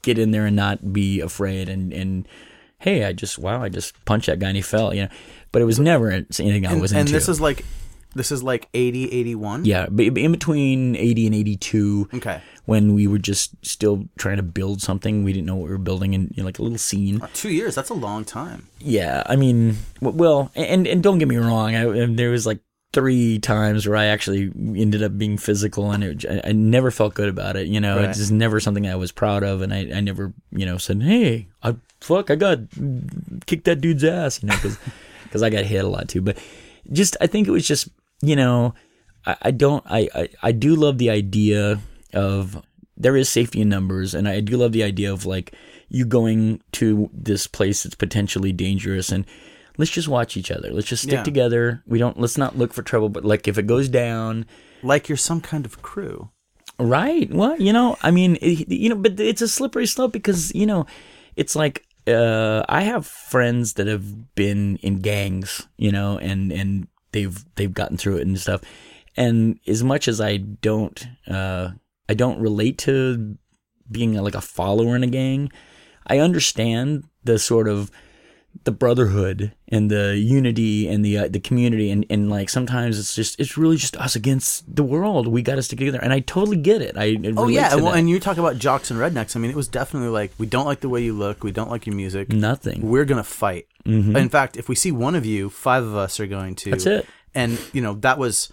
get 0.02 0.18
in 0.20 0.32
there 0.32 0.46
and 0.46 0.56
not 0.56 0.94
be 0.94 1.20
afraid 1.20 1.68
and 1.68 1.92
and 1.92 2.28
hey 2.78 3.06
i 3.06 3.12
just 3.12 3.40
wow 3.40 3.64
i 3.64 3.70
just 3.70 3.94
punched 4.06 4.28
that 4.28 4.38
guy 4.38 4.50
and 4.50 4.56
he 4.56 4.62
fell 4.62 4.94
you 4.94 5.02
know 5.02 5.10
but 5.52 5.64
it 5.64 5.66
was 5.66 5.80
never 5.80 6.12
anything 6.12 6.64
i 6.64 6.72
And, 6.74 6.80
was 6.80 6.92
and 6.92 7.00
into 7.02 7.14
this 7.14 7.28
is 7.28 7.42
like 7.42 7.66
this 8.16 8.32
is 8.32 8.42
like 8.42 8.68
80, 8.74 9.12
81? 9.12 9.66
yeah 9.66 9.88
but 9.92 10.06
in 10.18 10.32
between 10.32 10.96
80 10.96 11.26
and 11.28 11.36
82 11.36 12.10
Okay. 12.16 12.42
when 12.66 12.94
we 12.94 13.06
were 13.08 13.20
just 13.20 13.54
still 13.66 14.06
trying 14.18 14.38
to 14.38 14.44
build 14.44 14.82
something 14.82 15.24
we 15.24 15.34
didn't 15.34 15.46
know 15.46 15.56
what 15.56 15.66
we 15.66 15.72
were 15.72 15.78
building 15.78 16.16
and 16.16 16.32
you 16.36 16.42
know, 16.42 16.46
like 16.46 16.60
a 16.60 16.64
little 16.64 16.78
scene 16.78 17.22
uh, 17.22 17.28
Two 17.34 17.50
years. 17.52 17.76
That's 17.76 17.90
a 17.90 17.94
long 17.94 18.26
time. 18.26 18.68
yeah 18.80 19.22
i 19.28 19.36
mean 19.36 19.78
well 20.02 20.52
and 20.56 20.88
and 20.88 21.04
don't 21.04 21.20
get 21.20 21.28
me 21.28 21.38
wrong 21.38 21.76
I, 21.76 22.06
there 22.08 22.32
was 22.32 22.46
like 22.46 22.60
three 22.94 23.40
times 23.40 23.86
where 23.86 23.98
i 23.98 24.06
actually 24.06 24.52
ended 24.56 25.04
up 25.04 25.18
being 25.18 25.38
physical 25.38 25.92
and 25.92 26.02
it, 26.02 26.24
I, 26.26 26.50
I 26.50 26.52
never 26.54 26.92
felt 26.92 27.14
good 27.14 27.28
about 27.28 27.58
it 27.58 27.68
you 27.68 27.82
know 27.82 27.98
Right. 27.98 28.06
it's 28.10 28.20
just 28.20 28.32
never 28.32 28.62
something 28.62 28.88
i 28.88 28.96
was 28.96 29.12
proud 29.12 29.44
of 29.44 29.62
and 29.62 29.74
i, 29.74 29.80
I 29.94 30.00
never 30.00 30.32
you 30.52 30.66
know 30.66 30.78
said 30.78 31.04
hey 31.04 31.50
i 31.62 31.76
fuck 32.00 32.32
i 32.32 32.36
got 32.36 32.60
kicked 33.48 33.66
that 33.66 33.82
dude's 33.82 34.04
ass 34.06 34.42
you 34.42 34.48
know 34.48 34.56
because 35.24 35.44
i 35.44 35.50
got 35.50 35.66
hit 35.66 35.84
a 35.84 35.88
lot 35.90 36.08
too 36.08 36.22
but 36.22 36.38
just 36.94 37.18
i 37.20 37.28
think 37.28 37.48
it 37.50 37.52
was 37.52 37.68
just 37.68 37.90
you 38.28 38.36
know 38.36 38.74
i, 39.26 39.36
I 39.44 39.52
don't 39.52 39.84
I, 39.88 40.08
I 40.16 40.30
i 40.44 40.52
do 40.52 40.76
love 40.76 40.98
the 40.98 41.10
idea 41.10 41.80
of 42.14 42.62
there 42.98 43.18
is 43.18 43.30
safety 43.30 43.62
in 43.62 43.70
numbers 43.70 44.14
and 44.14 44.28
i 44.28 44.40
do 44.40 44.58
love 44.58 44.72
the 44.72 44.84
idea 44.84 45.12
of 45.12 45.26
like 45.26 45.54
you 45.90 46.06
going 46.06 46.62
to 46.74 47.10
this 47.14 47.48
place 47.48 47.84
that's 47.84 47.96
potentially 47.96 48.52
dangerous 48.52 49.12
and 49.12 49.26
let's 49.78 49.92
just 49.92 50.08
watch 50.08 50.38
each 50.38 50.52
other 50.52 50.72
let's 50.72 50.88
just 50.88 51.04
stick 51.04 51.14
Yeah. 51.20 51.24
together 51.24 51.84
we 51.86 52.00
don't 52.00 52.20
let's 52.20 52.38
not 52.38 52.58
look 52.58 52.74
for 52.74 52.82
trouble 52.84 53.10
but 53.10 53.26
like 53.26 53.48
if 53.48 53.58
it 53.58 53.68
goes 53.68 53.90
down 53.90 54.46
Like 54.84 55.10
you're 55.10 55.18
some 55.18 55.42
kind 55.42 55.66
of 55.66 55.82
crew. 55.82 56.30
Right. 56.78 57.32
Well, 57.32 57.56
you 57.58 57.72
know, 57.72 57.96
I 58.04 58.12
mean, 58.12 58.38
it, 58.42 58.68
you 58.70 58.90
know, 58.90 59.00
but 59.00 59.18
it's 59.20 59.42
a 59.42 59.48
slippery 59.48 59.86
slope 59.88 60.12
because 60.12 60.54
you 60.54 60.66
know, 60.68 60.86
it's 61.36 61.56
like 61.56 61.88
uh, 62.06 62.64
I 62.68 62.82
have 62.82 63.08
friends 63.08 63.74
that 63.76 63.88
have 63.88 64.36
been 64.36 64.76
in 64.84 65.00
gangs, 65.00 65.66
you 65.78 65.92
know, 65.92 66.18
and 66.20 66.52
and 66.52 66.88
they've 67.16 67.46
they've 67.56 67.74
gotten 67.74 67.98
through 67.98 68.18
it 68.18 68.28
and 68.28 68.40
stuff. 68.40 68.62
And 69.18 69.60
as 69.66 69.84
much 69.84 70.08
as 70.08 70.20
I 70.20 70.38
don't, 70.38 71.08
uh, 71.28 71.70
I 72.10 72.14
don't 72.14 72.40
relate 72.40 72.78
to 72.80 73.38
being 73.90 74.14
like 74.14 74.36
a 74.36 74.42
follower 74.42 74.96
in 74.96 75.04
a 75.04 75.08
gang. 75.08 75.52
I 76.06 76.20
understand 76.20 77.06
the 77.24 77.40
sort 77.40 77.68
of 77.68 77.90
the 78.64 78.72
brotherhood 78.72 79.54
and 79.68 79.92
the 79.92 80.18
unity 80.18 80.88
and 80.88 81.04
the 81.04 81.18
uh, 81.18 81.28
the 81.28 81.40
community 81.40 81.92
and, 81.92 82.06
and 82.10 82.30
like 82.30 82.50
sometimes 82.50 82.98
it's 82.98 83.14
just 83.14 83.40
it's 83.40 83.58
really 83.58 83.78
just 83.78 83.98
us 83.98 84.16
against 84.16 84.76
the 84.76 84.84
world. 84.84 85.28
We 85.28 85.42
got 85.42 85.56
to 85.56 85.64
stick 85.64 85.80
together, 85.80 86.00
and 86.02 86.14
I 86.14 86.22
totally 86.22 86.58
get 86.58 86.82
it. 86.82 86.96
I 86.98 87.18
Oh 87.36 87.48
yeah, 87.48 87.76
well, 87.76 87.92
that. 87.92 87.98
and 87.98 88.10
you 88.10 88.20
talk 88.20 88.38
about 88.38 88.58
jocks 88.58 88.90
and 88.90 89.00
rednecks. 89.00 89.36
I 89.36 89.40
mean, 89.40 89.52
it 89.52 89.58
was 89.58 89.68
definitely 89.68 90.10
like 90.10 90.32
we 90.38 90.46
don't 90.46 90.66
like 90.66 90.80
the 90.80 90.90
way 90.90 91.02
you 91.02 91.14
look, 91.14 91.44
we 91.44 91.52
don't 91.52 91.70
like 91.70 91.86
your 91.86 91.96
music. 91.96 92.30
nothing. 92.30 92.90
We're 92.90 93.06
gonna 93.06 93.24
fight. 93.24 93.68
In 93.86 94.30
fact, 94.30 94.58
if 94.58 94.68
we 94.68 94.76
see 94.76 94.92
one 94.92 95.14
of 95.16 95.26
you, 95.26 95.50
five 95.50 95.84
of 95.84 95.96
us 95.96 96.20
are 96.20 96.26
going 96.26 96.56
to. 96.56 96.66
Mm-hmm. 96.66 96.72
That's 96.72 96.86
it. 96.86 97.06
And 97.36 97.60
you 97.74 97.82
know 97.82 97.94
that 97.96 98.18
was, 98.18 98.52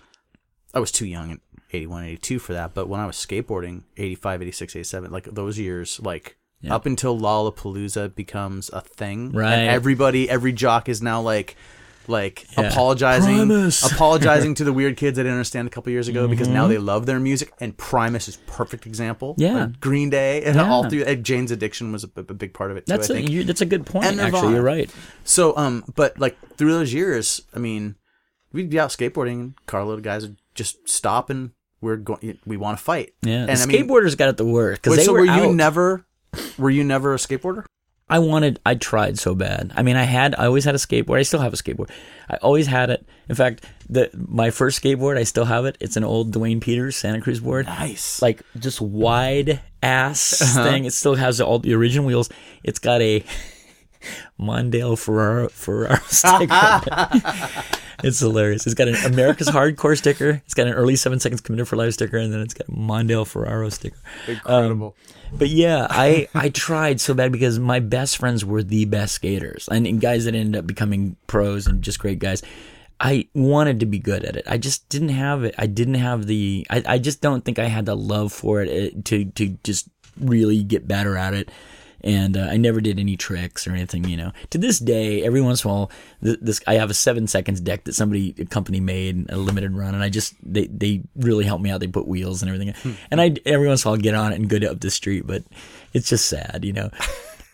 I 0.75 0.81
was 0.81 0.93
too 0.93 1.07
young 1.07 1.31
in 1.31 1.41
81, 1.73 2.05
82 2.05 2.39
for 2.39 2.53
that. 2.53 2.75
But 2.75 2.89
when 2.89 3.01
I 3.01 3.07
was 3.07 3.17
skateboarding, 3.17 3.85
85, 3.97 4.43
86, 4.43 4.77
87, 4.77 5.11
like 5.11 5.25
those 5.25 5.59
years, 5.59 6.01
like 6.01 6.37
up 6.71 6.87
until 6.87 7.19
Lollapalooza 7.19 8.15
becomes 8.15 8.71
a 8.71 8.81
thing, 8.81 9.33
Right. 9.33 9.53
And 9.53 9.69
everybody, 9.71 10.29
every 10.31 10.53
jock 10.53 10.89
is 10.89 11.03
now 11.03 11.21
like. 11.21 11.57
Like 12.09 12.47
Yeah. 12.59 12.65
apologizing, 12.65 13.37
Primus. 13.37 13.81
apologizing 13.93 14.57
to 14.57 14.65
the 14.65 14.73
weird 14.73 14.97
kids 14.97 15.21
I 15.21 15.23
didn't 15.23 15.35
understand 15.35 15.69
a 15.69 15.71
couple 15.71 15.93
years 15.93 16.09
ago 16.09 16.27
because 16.27 16.49
now 16.49 16.67
they 16.67 16.77
love 16.77 17.07
their 17.07 17.21
music. 17.21 17.53
And 17.61 17.77
Primus 17.77 18.27
is 18.27 18.39
perfect 18.49 18.87
example. 18.87 19.35
Mm-hmm. 19.35 19.43
Yeah. 19.43 19.65
Like 19.67 19.81
Green 19.81 20.11
Day 20.11 20.43
and 20.43 20.57
Yeah. 20.57 20.69
all 20.69 20.91
through. 20.91 21.05
And 21.05 21.25
Jane's 21.25 21.53
Addiction 21.53 21.93
was 21.93 22.03
a, 22.03 22.11
a 22.17 22.35
big 22.35 22.55
part 22.55 22.73
of 22.73 22.77
it 22.77 22.87
too. 22.87 22.93
That's 22.97 23.09
I 23.09 23.15
a 23.15 23.17
think. 23.19 23.31
you, 23.31 23.45
that's 23.45 23.61
a 23.61 23.67
good 23.67 23.87
point. 23.87 24.19
Actually, 24.19 24.55
you're 24.55 24.63
right. 24.63 24.93
So, 25.23 25.57
um, 25.57 25.85
but 25.95 26.19
like 26.19 26.37
through 26.57 26.73
those 26.73 26.93
years, 26.93 27.41
I 27.55 27.61
mean, 27.61 27.95
we'd 28.53 28.69
be 28.69 28.81
out 28.81 28.91
skateboarding, 28.91 29.41
and 29.41 29.55
carload 29.67 29.99
of 30.01 30.03
guys 30.05 30.23
would 30.23 30.39
just 30.57 30.89
stop, 30.89 31.31
and 31.31 31.53
we're 31.81 31.97
going. 31.97 32.37
We 32.45 32.57
want 32.57 32.79
to 32.79 32.83
fight. 32.83 33.15
Yeah, 33.23 33.47
and 33.49 33.57
the 33.59 33.63
I 33.63 33.67
mean, 33.67 33.87
skateboarders 33.89 34.19
got 34.19 34.29
it 34.29 34.39
the 34.39 34.45
worst 34.45 34.83
because 34.83 34.97
they 34.99 35.05
so 35.05 35.13
were, 35.13 35.21
were, 35.21 35.25
you 35.27 35.31
out. 35.51 35.55
never? 35.55 36.05
Were 36.59 36.71
you 36.71 36.85
never 36.85 37.13
a 37.15 37.17
skateboarder? 37.17 37.65
I 38.09 38.19
wanted, 38.19 38.61
I 38.67 38.75
tried 38.75 39.19
so 39.19 39.35
bad. 39.35 39.73
I 39.75 39.83
mean, 39.83 39.97
I 39.97 40.03
had, 40.03 40.35
I 40.37 40.45
always 40.45 40.65
had 40.67 40.75
a 40.75 40.79
skateboard. 40.79 41.19
I 41.19 41.23
still 41.23 41.41
have 41.41 41.55
a 41.55 41.57
skateboard. 41.57 41.89
I 42.29 42.37
always 42.37 42.67
had 42.67 42.91
it. 42.91 43.07
In 43.31 43.35
fact, 43.35 43.65
the 43.89 44.11
my 44.15 44.51
first 44.51 44.83
skateboard, 44.83 45.17
I 45.17 45.23
still 45.23 45.47
have 45.47 45.65
it. 45.65 45.79
It's 45.81 45.97
an 45.97 46.05
old 46.05 46.31
Duane 46.33 46.61
Peters 46.61 46.97
Santa 46.97 47.23
Cruz 47.23 47.41
board. 47.41 47.67
Nice. 47.67 48.21
like 48.21 48.43
just 48.59 48.83
wide 48.83 49.63
ass 49.83 50.43
Uh-huh. 50.43 50.63
thing. 50.65 50.85
It 50.85 50.93
still 50.93 51.15
has 51.15 51.41
all 51.41 51.59
the 51.59 51.73
original 51.75 52.05
wheels. 52.05 52.29
It's 52.63 52.79
got 52.79 53.01
a 53.01 53.25
Mondale 54.41 54.99
Ferraro 54.99 55.49
Ferraro 55.49 55.97
sticker. 56.07 57.09
it's 58.05 58.21
hilarious. 58.21 58.67
It's 58.67 58.75
got 58.75 58.89
an 58.89 58.97
America's 58.97 59.49
Hardcore 59.49 59.97
sticker. 59.97 60.43
It's 60.45 60.55
got 60.55 60.67
an 60.67 60.75
early 60.75 60.97
Seven 60.97 61.21
Seconds 61.21 61.41
Committed 61.41 61.69
for 61.69 61.77
Life 61.77 61.95
sticker, 61.95 62.17
and 62.17 62.33
then 62.33 62.41
it's 62.41 62.55
got 62.55 62.69
a 62.69 62.73
Mondale 62.73 63.27
Ferraro 63.27 63.69
sticker. 63.69 63.99
incredible. 64.29 64.97
But 65.33 65.49
yeah, 65.49 65.87
I 65.89 66.29
I 66.35 66.51
tried 66.51 67.01
so 67.01 67.15
bad 67.15 67.33
because 67.33 67.59
my 67.59 67.81
best 67.81 68.19
friends 68.19 68.45
were 68.45 68.63
the 68.63 68.85
best 68.85 69.15
skaters 69.15 69.69
and, 69.71 69.87
and 69.87 70.01
guys 70.01 70.27
that 70.27 70.35
ended 70.35 70.59
up 70.59 70.67
becoming 70.67 71.17
pros 71.27 71.67
and 71.67 71.83
just 71.83 71.99
great 71.99 72.19
guys. 72.19 72.43
I 73.01 73.29
wanted 73.35 73.81
to 73.81 73.87
be 73.87 73.99
good 73.99 74.25
at 74.25 74.37
it. 74.37 74.45
I 74.47 74.59
just 74.59 74.89
didn't 74.89 75.09
have 75.09 75.43
it. 75.43 75.57
I 75.59 75.67
didn't 75.67 75.95
have 75.95 76.27
the. 76.27 76.65
I, 76.71 76.85
I 76.87 76.99
just 76.99 77.21
don't 77.21 77.45
think 77.45 77.59
I 77.59 77.65
had 77.65 77.87
the 77.87 77.97
love 77.97 78.33
for 78.33 78.63
it 78.63 78.95
uh, 78.95 79.01
to 79.07 79.25
to 79.25 79.59
just 79.65 79.89
really 80.21 80.63
get 80.63 80.87
better 80.87 81.17
at 81.17 81.35
it. 81.35 81.51
And 82.05 82.37
uh, 82.37 82.49
I 82.51 82.57
never 82.57 82.81
did 82.81 82.99
any 82.99 83.17
tricks 83.17 83.67
or 83.67 83.73
anything, 83.73 84.05
you 84.05 84.17
know. 84.17 84.33
To 84.51 84.59
this 84.59 84.79
day, 84.79 85.23
every 85.23 85.41
once 85.41 85.65
in 85.65 85.71
a 85.71 85.73
while, 85.73 85.91
th- 86.23 86.39
this 86.41 86.61
I 86.67 86.75
have 86.75 86.91
a 86.91 86.95
seven 86.95 87.27
seconds 87.27 87.61
deck 87.61 87.85
that 87.85 87.95
somebody 87.95 88.35
a 88.39 88.45
company 88.45 88.81
made 88.81 89.31
a 89.31 89.37
limited 89.37 89.73
run, 89.73 89.95
and 89.95 90.03
I 90.03 90.09
just 90.09 90.35
they 90.43 90.67
they 90.67 91.03
really 91.17 91.45
helped 91.45 91.63
me 91.63 91.71
out. 91.71 91.81
They 91.81 91.87
put 91.87 92.09
wheels 92.09 92.43
and 92.43 92.51
everything, 92.51 92.97
and 93.11 93.21
I 93.21 93.37
every 93.47 93.69
once 93.69 93.85
in 93.85 93.89
a 93.89 93.93
while 93.93 94.01
get 94.01 94.15
on 94.15 94.33
it 94.33 94.37
and 94.37 94.49
go 94.49 94.57
up 94.69 94.81
the 94.81 94.91
street, 94.91 95.27
but 95.27 95.45
it's 95.93 96.09
just 96.09 96.29
sad, 96.29 96.65
you 96.65 96.73
know. 96.73 96.91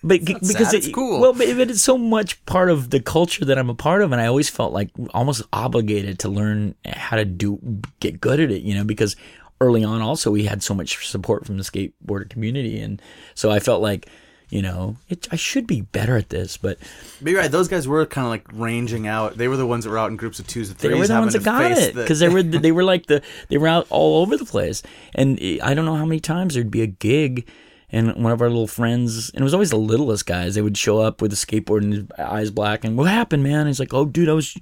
But 0.02 0.24
because 0.24 0.52
sad, 0.52 0.74
it, 0.74 0.76
it's 0.78 0.94
cool. 0.94 1.20
Well, 1.20 1.32
but 1.32 1.56
but 1.56 1.70
it's 1.70 1.82
so 1.82 1.98
much 1.98 2.44
part 2.46 2.70
of 2.70 2.90
the 2.90 3.00
culture 3.00 3.44
that 3.44 3.58
I'm 3.58 3.68
a 3.68 3.74
part 3.74 4.02
of, 4.02 4.12
and 4.12 4.20
I 4.20 4.26
always 4.26 4.48
felt 4.48 4.72
like 4.72 4.90
almost 5.12 5.42
obligated 5.52 6.20
to 6.20 6.28
learn 6.28 6.76
how 6.86 7.16
to 7.16 7.24
do 7.24 7.58
get 7.98 8.20
good 8.20 8.38
at 8.38 8.52
it, 8.52 8.62
you 8.62 8.74
know, 8.74 8.84
because 8.84 9.16
early 9.60 9.82
on 9.82 10.00
also 10.00 10.30
we 10.30 10.44
had 10.44 10.62
so 10.62 10.72
much 10.72 11.08
support 11.08 11.44
from 11.44 11.56
the 11.56 11.64
skateboarder 11.64 12.30
community, 12.30 12.80
and 12.80 13.02
so 13.34 13.50
I 13.50 13.58
felt 13.58 13.82
like. 13.82 14.08
You 14.50 14.62
know, 14.62 14.96
it, 15.10 15.28
I 15.30 15.36
should 15.36 15.66
be 15.66 15.82
better 15.82 16.16
at 16.16 16.30
this, 16.30 16.56
but 16.56 16.78
But 17.20 17.32
you're 17.32 17.40
right. 17.40 17.50
Those 17.50 17.68
guys 17.68 17.86
were 17.86 18.06
kind 18.06 18.24
of 18.24 18.30
like 18.30 18.46
ranging 18.52 19.06
out. 19.06 19.36
They 19.36 19.46
were 19.46 19.58
the 19.58 19.66
ones 19.66 19.84
that 19.84 19.90
were 19.90 19.98
out 19.98 20.10
in 20.10 20.16
groups 20.16 20.38
of 20.38 20.46
twos 20.46 20.70
and 20.70 20.78
they 20.78 20.94
were 20.94 21.06
the 21.06 21.20
ones 21.20 21.34
that 21.34 21.44
got 21.44 21.70
it 21.72 21.94
the- 21.94 22.02
because 22.02 22.18
they 22.20 22.28
were 22.28 22.42
they 22.42 22.72
were 22.72 22.84
like 22.84 23.06
the 23.06 23.22
they 23.48 23.58
were 23.58 23.68
out 23.68 23.86
all 23.90 24.22
over 24.22 24.36
the 24.36 24.44
place 24.46 24.82
and 25.14 25.38
i 25.62 25.74
don't 25.74 25.84
know 25.84 25.96
how 25.96 26.04
many 26.06 26.20
times 26.20 26.54
there'd 26.54 26.70
be 26.70 26.82
a 26.82 26.86
gig 26.86 27.46
and 27.90 28.14
one 28.22 28.32
of 28.32 28.40
our 28.40 28.48
little 28.48 28.66
friends 28.66 29.30
and 29.30 29.40
it 29.40 29.44
was 29.44 29.54
always 29.54 29.70
the 29.70 29.76
littlest 29.76 30.26
guys 30.26 30.54
they 30.54 30.62
would 30.62 30.76
show 30.76 30.98
up 30.98 31.20
with 31.20 31.32
a 31.32 31.36
skateboard 31.36 31.82
and 31.82 31.92
his 31.92 32.04
eyes 32.18 32.50
black 32.50 32.84
and 32.84 32.96
what 32.96 33.08
happened 33.08 33.42
man 33.42 33.60
and 33.60 33.68
he's 33.68 33.80
like 33.80 33.92
oh 33.94 34.04
dude 34.04 34.28
i 34.28 34.32
was 34.32 34.56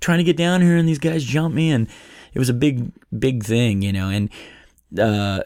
trying 0.00 0.18
to 0.18 0.24
get 0.24 0.36
down 0.36 0.60
here 0.62 0.76
and 0.76 0.88
these 0.88 0.98
guys 0.98 1.24
jumped 1.24 1.54
me 1.54 1.70
and 1.70 1.88
it 2.32 2.38
was 2.38 2.48
a 2.48 2.54
big 2.54 2.90
big 3.16 3.44
thing 3.44 3.82
you 3.82 3.92
know 3.92 4.08
and 4.08 4.30
uh, 4.98 5.42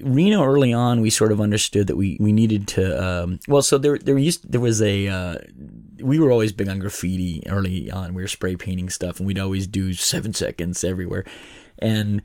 Reno 0.00 0.42
early 0.44 0.72
on, 0.72 1.00
we 1.00 1.10
sort 1.10 1.32
of 1.32 1.40
understood 1.40 1.86
that 1.86 1.96
we, 1.96 2.16
we 2.20 2.32
needed 2.32 2.66
to. 2.68 3.02
Um, 3.04 3.40
well, 3.48 3.62
so 3.62 3.78
there 3.78 3.98
there 3.98 4.18
used 4.18 4.50
there 4.50 4.60
was 4.60 4.80
a 4.82 5.08
uh, 5.08 5.36
we 6.00 6.18
were 6.18 6.30
always 6.30 6.52
big 6.52 6.68
on 6.68 6.78
graffiti 6.78 7.42
early 7.46 7.90
on. 7.90 8.14
We 8.14 8.22
were 8.22 8.28
spray 8.28 8.56
painting 8.56 8.88
stuff, 8.90 9.18
and 9.18 9.26
we'd 9.26 9.38
always 9.38 9.66
do 9.66 9.92
seven 9.92 10.32
seconds 10.34 10.82
everywhere, 10.84 11.24
and 11.78 12.22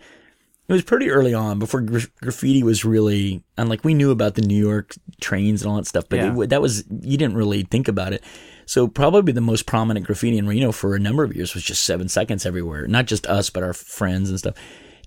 it 0.67 0.73
was 0.73 0.83
pretty 0.83 1.11
early 1.11 1.33
on 1.33 1.59
before 1.59 1.81
gra- 1.81 2.01
graffiti 2.21 2.63
was 2.63 2.83
really 2.83 3.43
and 3.55 3.69
like 3.69 3.83
we 3.83 3.93
knew 3.93 4.09
about 4.09 4.33
the 4.33 4.41
New 4.41 4.57
York 4.57 4.95
trains 5.21 5.61
and 5.61 5.69
all 5.69 5.77
that 5.77 5.85
stuff, 5.85 6.05
but 6.09 6.17
Yeah. 6.17 6.41
it, 6.41 6.49
that 6.49 6.61
was 6.61 6.83
you 7.01 7.17
didn't 7.17 7.35
really 7.35 7.61
think 7.63 7.87
about 7.87 8.13
it. 8.13 8.23
So 8.65 8.87
probably 8.87 9.31
the 9.31 9.41
most 9.41 9.67
prominent 9.67 10.07
graffiti 10.07 10.39
in 10.39 10.47
Reno 10.47 10.71
for 10.71 10.95
a 10.95 10.99
number 10.99 11.23
of 11.23 11.35
years 11.35 11.53
was 11.53 11.63
just 11.63 11.83
seven 11.83 12.09
seconds 12.09 12.47
everywhere. 12.47 12.87
Not 12.87 13.05
just 13.05 13.27
us, 13.27 13.51
but 13.51 13.61
our 13.61 13.73
friends 13.73 14.31
and 14.31 14.39
stuff. 14.39 14.55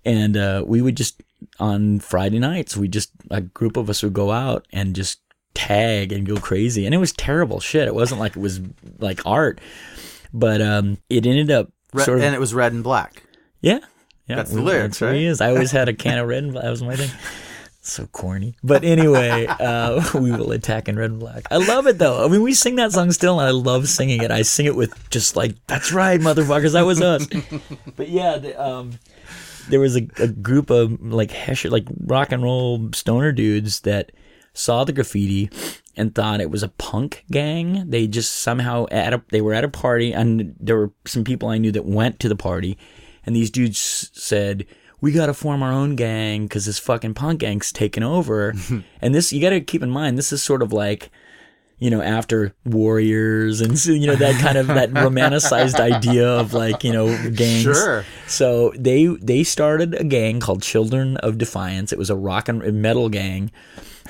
And 0.05 0.36
uh, 0.36 0.62
we 0.64 0.80
would 0.80 0.97
just 0.97 1.20
on 1.60 2.01
Friday 2.01 2.39
nights, 2.39 2.77
we 2.77 2.89
just 2.89 3.10
a 3.31 3.40
group 3.40 3.77
of 3.77 3.89
us 3.90 4.02
would 4.02 4.15
go 4.15 4.31
out 4.32 4.66
and 4.73 4.94
just 4.94 5.20
tag 5.55 6.12
and 6.12 6.27
go 6.27 6.36
crazy. 6.36 6.85
And 6.86 6.94
it 6.94 6.98
was 6.98 7.12
terrible 7.12 7.60
shit. 7.60 7.89
It 7.89 7.94
wasn't 7.94 8.20
like 8.20 8.36
it 8.36 8.40
was 8.40 8.60
like 8.98 9.24
art, 9.27 9.60
but 10.32 10.60
um, 10.62 10.98
it 11.09 11.27
ended 11.27 11.51
up 11.51 11.70
Red, 11.93 12.05
sort 12.05 12.19
of 12.19 12.24
and 12.24 12.35
it 12.35 12.40
was 12.40 12.55
red 12.55 12.73
and 12.73 12.82
black. 12.85 13.23
yeah. 13.60 13.81
Yeah, 14.27 14.36
That's 14.36 14.51
the 14.51 14.60
lyrics, 14.60 14.98
that's 14.98 15.01
what 15.01 15.15
he 15.16 15.24
right? 15.24 15.31
is. 15.31 15.40
I 15.40 15.48
always 15.48 15.70
had 15.70 15.89
a 15.89 15.94
can 15.94 16.19
of 16.19 16.28
red 16.28 16.43
and 16.44 16.52
black. 16.52 16.65
That 16.65 16.70
was 16.70 16.82
my 16.82 16.97
thing. 16.97 17.09
So 17.81 18.05
corny. 18.09 18.56
But 18.62 18.85
anyway, 18.85 19.47
uh, 19.48 20.05
we 20.15 20.31
will 20.31 20.52
attack 20.52 20.86
in 20.86 20.98
red 20.98 21.12
and 21.12 21.19
black. 21.19 21.44
I 21.51 21.56
love 21.56 21.86
it 21.86 21.97
though. 21.97 22.23
I 22.23 22.28
mean, 22.28 22.43
we 22.43 22.52
sing 22.52 22.74
that 22.77 22.93
song 22.93 23.10
still, 23.12 23.40
and 23.40 23.48
I 23.48 23.52
love 23.52 23.89
singing 23.89 24.23
it. 24.23 24.31
I 24.31 24.43
sing 24.43 24.66
it 24.66 24.77
with 24.77 25.09
just 25.09 25.35
like, 25.35 25.55
that's 25.66 25.93
right, 25.93 26.20
motherfuckers, 26.20 26.74
that 26.74 26.82
was 26.85 27.01
us. 27.01 27.27
but 27.97 28.10
yeah, 28.10 28.36
the, 28.36 28.62
um, 28.62 28.98
there 29.69 29.81
was 29.81 29.97
a, 29.97 30.07
a 30.19 30.28
group 30.28 30.70
of 30.70 31.01
like 31.01 31.31
Hesher, 31.31 31.70
like 31.70 31.86
rock 32.05 32.32
and 32.32 32.43
roll 32.43 32.90
stoner 32.93 33.32
dudes 33.32 33.81
that 33.81 34.12
saw 34.55 34.85
the 34.85 34.93
graffiti 34.93 35.51
and 35.97 36.15
thought 36.15 36.40
it 36.40 36.51
was 36.51 36.62
a 36.62 36.69
punk 36.69 37.24
gang. 37.31 37.89
They 37.89 38.07
just 38.07 38.35
somehow 38.35 38.86
at 38.90 39.12
a, 39.12 39.23
they 39.31 39.40
were 39.40 39.55
at 39.55 39.65
a 39.65 39.69
party 39.69 40.12
and 40.12 40.55
there 40.59 40.77
were 40.77 40.93
some 41.07 41.24
people 41.24 41.49
I 41.49 41.59
knew 41.59 41.73
that 41.73 41.85
went 41.85 42.20
to 42.20 42.28
the 42.28 42.36
party 42.36 42.78
and 43.24 43.36
these 43.36 43.51
dudes 43.51 44.11
said, 44.15 44.66
we 45.01 45.12
got 45.12 45.27
to 45.27 45.35
form 45.35 45.62
our 45.62 45.73
own 45.73 45.97
gang 45.97 46.45
because 46.45 46.66
this 46.66 46.78
fucking 46.78 47.15
punk 47.15 47.40
gang's 47.40 47.73
taken 47.73 48.03
over. 48.03 48.55
and 49.03 49.15
this, 49.15 49.32
you 49.32 49.40
got 49.40 49.51
to 49.51 49.61
keep 49.61 49.82
in 49.82 49.90
mind, 49.90 50.19
this 50.19 50.32
is 50.32 50.43
sort 50.43 50.62
of 50.62 50.73
like, 50.73 51.11
you 51.78 51.90
know, 51.90 52.02
after 52.02 52.55
warriors 52.64 53.60
and, 53.60 53.84
you 53.86 54.06
know, 54.06 54.16
that 54.16 54.40
kind 54.40 54.59
of, 54.59 54.66
that 54.66 54.90
romanticized 54.90 55.78
idea 55.78 56.28
of 56.28 56.52
like, 56.52 56.82
you 56.82 56.92
know, 56.92 57.06
gangs. 57.30 57.62
Sure. 57.62 58.05
So 58.26 58.72
they, 58.76 59.06
they 59.06 59.44
started 59.44 59.94
a 59.94 60.05
gang 60.05 60.40
called 60.40 60.62
Children 60.62 61.16
of 61.18 61.38
Defiance. 61.38 61.92
It 61.92 61.98
was 61.98 62.10
a 62.10 62.16
rock 62.16 62.48
and 62.48 62.82
metal 62.82 63.09
gang. 63.09 63.50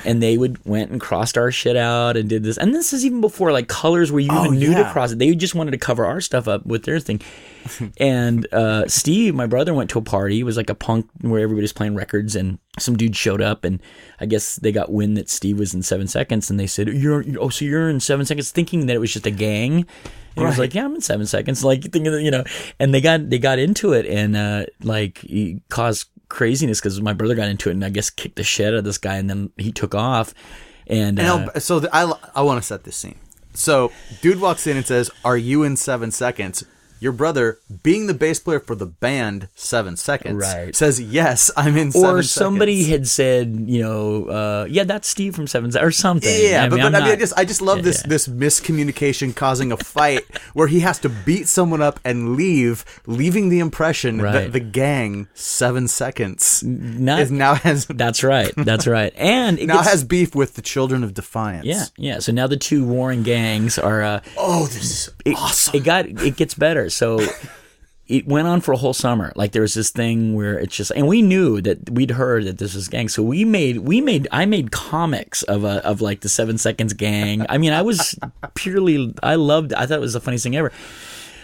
And 0.05 0.23
they 0.23 0.39
would 0.39 0.65
went 0.65 0.91
and 0.91 1.01
crossed 1.01 1.37
our 1.37 1.51
shit 1.51 1.77
out 1.77 2.17
and 2.17 2.29
did 2.29 2.43
this. 2.43 2.57
And 2.57 2.75
this 2.75 2.93
is 2.93 3.05
even 3.05 3.21
before 3.21 3.53
like 3.53 3.69
colors 3.69 4.13
where 4.13 4.21
you 4.21 4.29
Oh, 4.31 4.45
even 4.47 4.59
knew 4.59 4.75
to 4.75 4.91
cross 4.93 5.13
it. 5.13 5.19
They 5.19 5.35
just 5.35 5.55
wanted 5.55 5.73
to 5.73 5.79
cover 5.79 6.07
our 6.07 6.21
stuff 6.21 6.47
up 6.47 6.65
with 6.65 6.85
their 6.85 7.01
thing. 7.01 7.21
and 7.99 8.47
uh, 8.53 8.87
Steve, 8.87 9.35
my 9.35 9.47
brother, 9.47 9.75
went 9.75 9.91
to 9.91 9.99
a 9.99 10.03
party. 10.03 10.41
It 10.41 10.45
was 10.45 10.57
like 10.57 10.71
a 10.71 10.75
punk 10.75 11.09
where 11.21 11.41
everybody's 11.41 11.73
playing 11.73 11.95
records, 11.95 12.37
and 12.37 12.59
some 12.79 12.97
dude 12.97 13.17
showed 13.17 13.43
up, 13.43 13.65
and 13.65 13.81
I 14.21 14.27
guess 14.27 14.57
they 14.57 14.73
got 14.73 14.93
wind 14.93 15.17
that 15.17 15.29
Steve 15.29 15.59
was 15.59 15.75
in 15.75 15.83
Seven 15.83 16.07
Seconds, 16.07 16.51
and 16.51 16.59
they 16.59 16.67
said, 16.67 16.89
"You're 16.89 17.25
oh, 17.39 17.49
so 17.49 17.65
you're 17.65 17.89
in 17.89 18.01
Seven 18.01 18.25
Seconds," 18.25 18.51
thinking 18.51 18.87
that 18.87 18.97
it 18.97 19.01
was 19.01 19.13
just 19.13 19.27
a 19.27 19.31
gang. 19.31 19.87
And 20.37 20.45
he 20.45 20.45
was 20.45 20.59
like, 20.59 20.75
"Yeah, 20.75 20.85
I'm 20.85 20.95
in 20.95 21.01
Seven 21.01 21.27
Seconds," 21.27 21.65
like 21.65 21.83
thinking 21.83 22.05
that 22.05 22.23
you 22.23 22.31
know. 22.31 22.45
And 22.79 22.95
they 22.95 23.01
got 23.01 23.29
they 23.29 23.39
got 23.39 23.59
into 23.59 23.93
it, 23.93 24.07
and 24.07 24.37
uh, 24.37 24.67
like 24.83 25.25
caused 25.69 26.09
craziness 26.29 26.81
because 26.81 27.01
my 27.01 27.13
brother 27.13 27.35
got 27.35 27.49
into 27.49 27.71
it, 27.71 27.73
and 27.73 27.85
I 27.85 27.91
guess 27.91 28.11
kicked 28.11 28.37
the 28.37 28.45
shit 28.45 28.69
out 28.69 28.75
of 28.75 28.85
this 28.85 28.99
guy, 28.99 29.17
and 29.17 29.29
then 29.29 29.51
he 29.57 29.73
took 29.73 29.95
off. 29.95 30.35
And, 30.87 31.19
And 31.19 31.51
uh, 31.51 31.61
so 31.61 31.81
the, 31.81 31.95
I, 31.95 32.11
I 32.35 32.43
want 32.43 32.61
to 32.61 32.67
set 32.67 32.85
this 32.85 32.97
scene. 32.97 33.19
So, 33.55 33.93
dude 34.21 34.41
walks 34.41 34.67
in 34.67 34.77
and 34.77 34.87
says, 34.87 35.11
"Are 35.25 35.37
you 35.37 35.63
in 35.65 35.77
seven 35.77 36.11
seconds?" 36.11 36.65
Your 37.01 37.13
brother, 37.13 37.59
being 37.83 38.07
the 38.07 38.15
bass 38.15 38.41
player 38.41 38.61
for 38.61 38.75
the 38.75 38.87
band 38.87 39.49
Seven 39.55 39.97
Seconds, 39.97 40.37
Right. 40.43 40.75
says, 40.75 41.01
"Yes, 41.01 41.51
I'm 41.57 41.77
in." 41.77 41.93
Seven 41.93 42.09
or 42.11 42.23
somebody 42.23 42.83
seconds. 42.83 42.91
had 42.91 43.09
said, 43.09 43.65
you 43.67 43.81
know, 43.83 44.25
uh, 44.27 44.67
yeah, 44.69 44.85
that's 44.85 45.09
Steve 45.09 45.35
from 45.35 45.47
Seven 45.47 45.71
Seconds, 45.73 45.85
or 45.87 45.91
something. 45.91 46.31
Yeah, 46.43 46.65
I 46.65 46.69
but, 46.69 46.77
mean, 46.77 46.93
but 46.93 46.95
I 47.03 47.05
mean, 47.05 47.13
I 47.13 47.17
just 47.17 47.33
I 47.37 47.45
just 47.45 47.61
love 47.63 47.79
Yeah, 47.79 47.83
this 47.85 48.03
yeah. 48.05 48.09
this 48.09 48.29
miscommunication 48.29 49.35
causing 49.35 49.73
a 49.73 49.77
fight 49.77 50.25
where 50.55 50.69
he 50.69 50.81
has 50.81 50.99
to 51.01 51.09
beat 51.09 51.49
someone 51.49 51.81
up 51.83 52.01
and 52.05 52.37
leave, 52.37 52.85
leaving 53.07 53.49
the 53.49 53.59
impression 53.61 54.19
that 54.19 54.53
the 54.53 54.61
gang 54.61 55.29
Seven 55.35 55.89
Seconds 55.89 56.63
Not- 56.65 57.21
is 57.21 57.31
now 57.31 57.55
has 57.55 57.87
That's 57.91 58.23
right. 58.23 58.53
That's 58.57 58.87
right. 58.87 59.13
And 59.17 59.59
it 59.59 59.67
now 59.67 59.77
gets, 59.77 59.89
has 59.91 60.05
beef 60.05 60.35
with 60.35 60.55
the 60.55 60.63
Children 60.63 61.03
of 61.05 61.15
Defiance. 61.15 61.65
yeah, 61.67 61.85
yeah. 61.97 62.19
So 62.19 62.33
now 62.33 62.47
the 62.47 62.57
two 62.57 62.85
warring 62.85 63.23
gangs 63.23 63.79
are. 63.79 64.03
Uh, 64.03 64.21
Oh, 64.37 64.67
this 64.67 64.85
is 64.85 65.11
it, 65.31 65.37
awesome. 65.37 65.77
It 65.77 65.85
got 65.85 66.07
it 66.07 66.37
gets 66.37 66.55
better. 66.55 66.91
So 66.91 67.21
it 68.07 68.27
went 68.27 68.49
on 68.49 68.61
for 68.61 68.73
a 68.73 68.77
whole 68.77 68.95
summer. 68.95 69.33
Like 69.37 69.53
there 69.53 69.63
was 69.63 69.75
this 69.75 69.91
thing 69.91 70.35
where 70.35 70.59
it's 70.59 70.75
just, 70.75 70.91
and 70.93 71.07
we 71.07 71.21
knew 71.21 71.61
that 71.61 71.91
we'd 71.91 72.13
heard 72.13 72.45
that 72.47 72.59
this 72.59 72.75
was 72.75 72.89
gang. 72.89 73.09
So 73.09 73.23
we 73.23 73.45
made 73.45 73.79
we 73.79 74.01
made 74.01 74.27
I 74.33 74.47
made 74.47 74.71
comics 74.73 75.43
of 75.45 75.65
a 75.65 75.85
of 75.87 76.01
like 76.01 76.21
the 76.21 76.29
Seven 76.29 76.57
Seconds 76.59 76.95
gang. 76.95 77.45
I 77.49 77.59
mean, 77.59 77.73
I 77.73 77.83
was 77.83 78.19
purely 78.55 79.15
I 79.23 79.35
loved. 79.35 79.73
I 79.75 79.87
thought 79.87 79.99
it 79.99 80.01
was 80.01 80.15
the 80.15 80.21
funniest 80.21 80.45
thing 80.45 80.57
ever. 80.57 80.73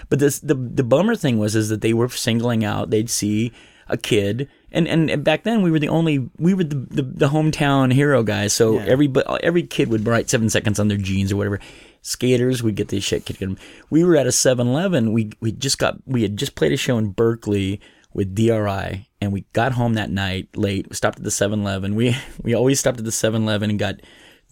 But 0.08 0.18
this 0.18 0.38
the 0.40 0.54
the 0.54 0.84
bummer 0.84 1.16
thing 1.16 1.38
was 1.38 1.54
is 1.56 1.68
that 1.70 1.80
they 1.80 1.92
were 1.92 2.08
singling 2.08 2.64
out. 2.64 2.90
They'd 2.90 3.10
see 3.10 3.52
a 3.88 3.96
kid. 3.98 4.48
And, 4.72 4.88
and 4.88 5.22
back 5.22 5.44
then 5.44 5.62
we 5.62 5.70
were 5.70 5.78
the 5.78 5.88
only 5.90 6.28
we 6.38 6.52
were 6.54 6.64
the, 6.64 6.74
the, 6.74 7.02
the 7.02 7.28
hometown 7.28 7.92
hero 7.92 8.22
guys. 8.22 8.52
So 8.52 8.74
Yeah. 8.78 8.86
every 8.86 9.12
every 9.42 9.62
kid 9.62 9.88
would 9.88 10.06
write 10.06 10.28
seven 10.30 10.48
seconds 10.50 10.80
on 10.80 10.88
their 10.88 10.96
jeans 10.96 11.30
or 11.30 11.36
whatever. 11.36 11.60
Skaters, 12.04 12.62
we'd 12.62 12.76
get 12.76 12.88
this 12.88 13.02
shit 13.02 13.24
kicked 13.24 13.40
in. 13.40 13.58
We 13.88 14.04
were 14.04 14.14
at 14.14 14.26
a 14.26 14.30
7-Eleven. 14.30 15.14
We 15.14 15.32
we 15.40 15.52
just 15.52 15.78
got 15.78 15.96
we 16.06 16.20
had 16.20 16.36
just 16.36 16.54
played 16.54 16.72
a 16.72 16.76
show 16.76 16.98
in 16.98 17.12
Berkeley 17.12 17.80
with 18.12 18.34
DRI, 18.34 19.08
and 19.22 19.32
we 19.32 19.46
got 19.54 19.72
home 19.72 19.94
that 19.94 20.10
night 20.10 20.54
late. 20.54 20.86
We 20.90 20.96
stopped 20.96 21.18
at 21.18 21.24
the 21.24 21.30
7-Eleven. 21.30 21.94
We 21.94 22.14
we 22.42 22.52
always 22.54 22.78
stopped 22.78 22.98
at 22.98 23.06
the 23.06 23.10
7-Eleven 23.10 23.70
and 23.70 23.78
got 23.78 24.02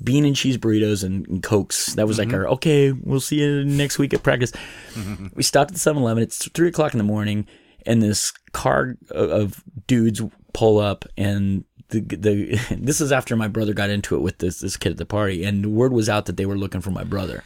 bean 0.02 0.24
and 0.24 0.34
cheese 0.34 0.56
burritos 0.56 1.04
and, 1.04 1.28
and 1.28 1.42
cokes. 1.42 1.92
That 1.94 2.08
was 2.08 2.18
like 2.18 2.28
mm-hmm. 2.28 2.38
our 2.38 2.48
okay. 2.52 2.92
We'll 2.92 3.20
see 3.20 3.42
you 3.42 3.64
next 3.64 3.98
week 3.98 4.14
at 4.14 4.22
practice. 4.22 4.52
we 5.34 5.42
stopped 5.42 5.72
at 5.72 5.76
the 5.76 5.90
7-Eleven. 5.90 6.22
It's 6.22 6.48
three 6.48 6.68
o'clock 6.68 6.94
in 6.94 6.98
the 6.98 7.04
morning, 7.04 7.46
and 7.84 8.02
this 8.02 8.32
car 8.52 8.96
of- 9.10 9.30
of 9.30 9.64
dudes 9.86 10.22
pull 10.54 10.78
up, 10.78 11.04
and 11.18 11.64
the 11.92 12.00
the 12.00 12.76
this 12.80 13.00
is 13.00 13.12
after 13.12 13.36
my 13.36 13.48
brother 13.48 13.72
got 13.74 13.90
into 13.90 14.16
it 14.16 14.20
with 14.20 14.38
this 14.38 14.58
this 14.60 14.76
kid 14.76 14.92
at 14.92 14.98
the 14.98 15.06
party, 15.06 15.44
and 15.44 15.62
the 15.64 15.68
word 15.68 15.92
was 15.92 16.08
out 16.08 16.26
that 16.26 16.36
they 16.36 16.46
were 16.46 16.58
looking 16.58 16.80
for 16.80 16.90
my 16.90 17.04
brother. 17.04 17.44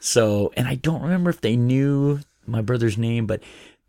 So, 0.00 0.52
and 0.56 0.66
I 0.68 0.76
don't 0.76 1.02
remember 1.02 1.30
if 1.30 1.40
they 1.40 1.56
knew 1.56 2.20
my 2.46 2.60
brother's 2.60 2.98
name, 2.98 3.26
but 3.26 3.42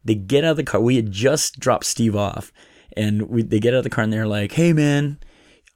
they 0.06 0.16
get 0.16 0.44
out 0.44 0.52
of 0.52 0.58
the 0.58 0.64
car. 0.64 0.80
We 0.82 0.96
had 0.96 1.12
just 1.12 1.60
dropped 1.60 1.86
Steve 1.86 2.16
off, 2.16 2.52
and 2.98 3.30
we 3.30 3.44
they 3.44 3.60
get 3.60 3.74
out 3.74 3.80
of 3.80 3.84
the 3.84 3.90
car 3.90 4.04
and 4.04 4.14
they're 4.14 4.28
like, 4.28 4.54
"Hey, 4.54 4.74
man." 4.74 5.20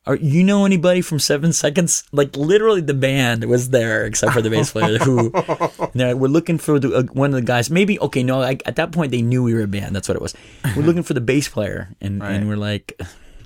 Are 0.06 0.16
you 0.16 0.42
know 0.42 0.64
anybody 0.64 1.02
from 1.02 1.20
Seven 1.20 1.52
Seconds? 1.52 2.06
Like 2.14 2.34
literally, 2.38 2.80
the 2.80 2.94
band 2.94 3.44
was 3.44 3.72
there 3.72 4.06
except 4.06 4.32
for 4.32 4.42
the 4.42 4.50
bass 4.50 4.72
player. 4.72 4.98
Who 5.00 5.32
like, 5.94 6.16
we're 6.16 6.30
looking 6.30 6.58
for 6.58 6.80
the, 6.80 6.94
uh, 6.96 7.04
one 7.12 7.32
of 7.32 7.36
the 7.36 7.42
guys. 7.42 7.70
Maybe 7.70 8.00
okay, 8.00 8.24
no. 8.24 8.42
I, 8.42 8.58
at 8.66 8.78
that 8.78 8.94
point, 8.94 9.12
they 9.12 9.22
knew 9.22 9.44
we 9.44 9.54
were 9.54 9.64
a 9.64 9.68
band. 9.68 9.94
That's 9.94 10.08
what 10.08 10.16
it 10.16 10.22
was. 10.22 10.34
We're 10.78 10.84
looking 10.84 11.04
for 11.04 11.14
the 11.14 11.20
bass 11.20 11.50
player, 11.50 11.94
and 12.00 12.22
Right. 12.22 12.32
and 12.32 12.48
we're 12.48 12.56
like, 12.56 12.98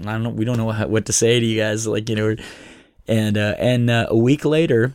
I 0.08 0.14
don't 0.14 0.24
know. 0.24 0.30
We 0.30 0.46
don't 0.46 0.58
know 0.58 0.66
what, 0.66 0.90
what 0.90 1.06
to 1.06 1.14
say 1.14 1.40
to 1.40 1.46
you 1.46 1.60
guys. 1.60 1.88
Like 1.88 2.10
you 2.10 2.16
know, 2.16 2.36
and 3.08 3.38
uh, 3.38 3.56
and 3.58 3.90
uh, 3.90 4.08
a 4.10 4.18
week 4.18 4.46
later, 4.46 4.94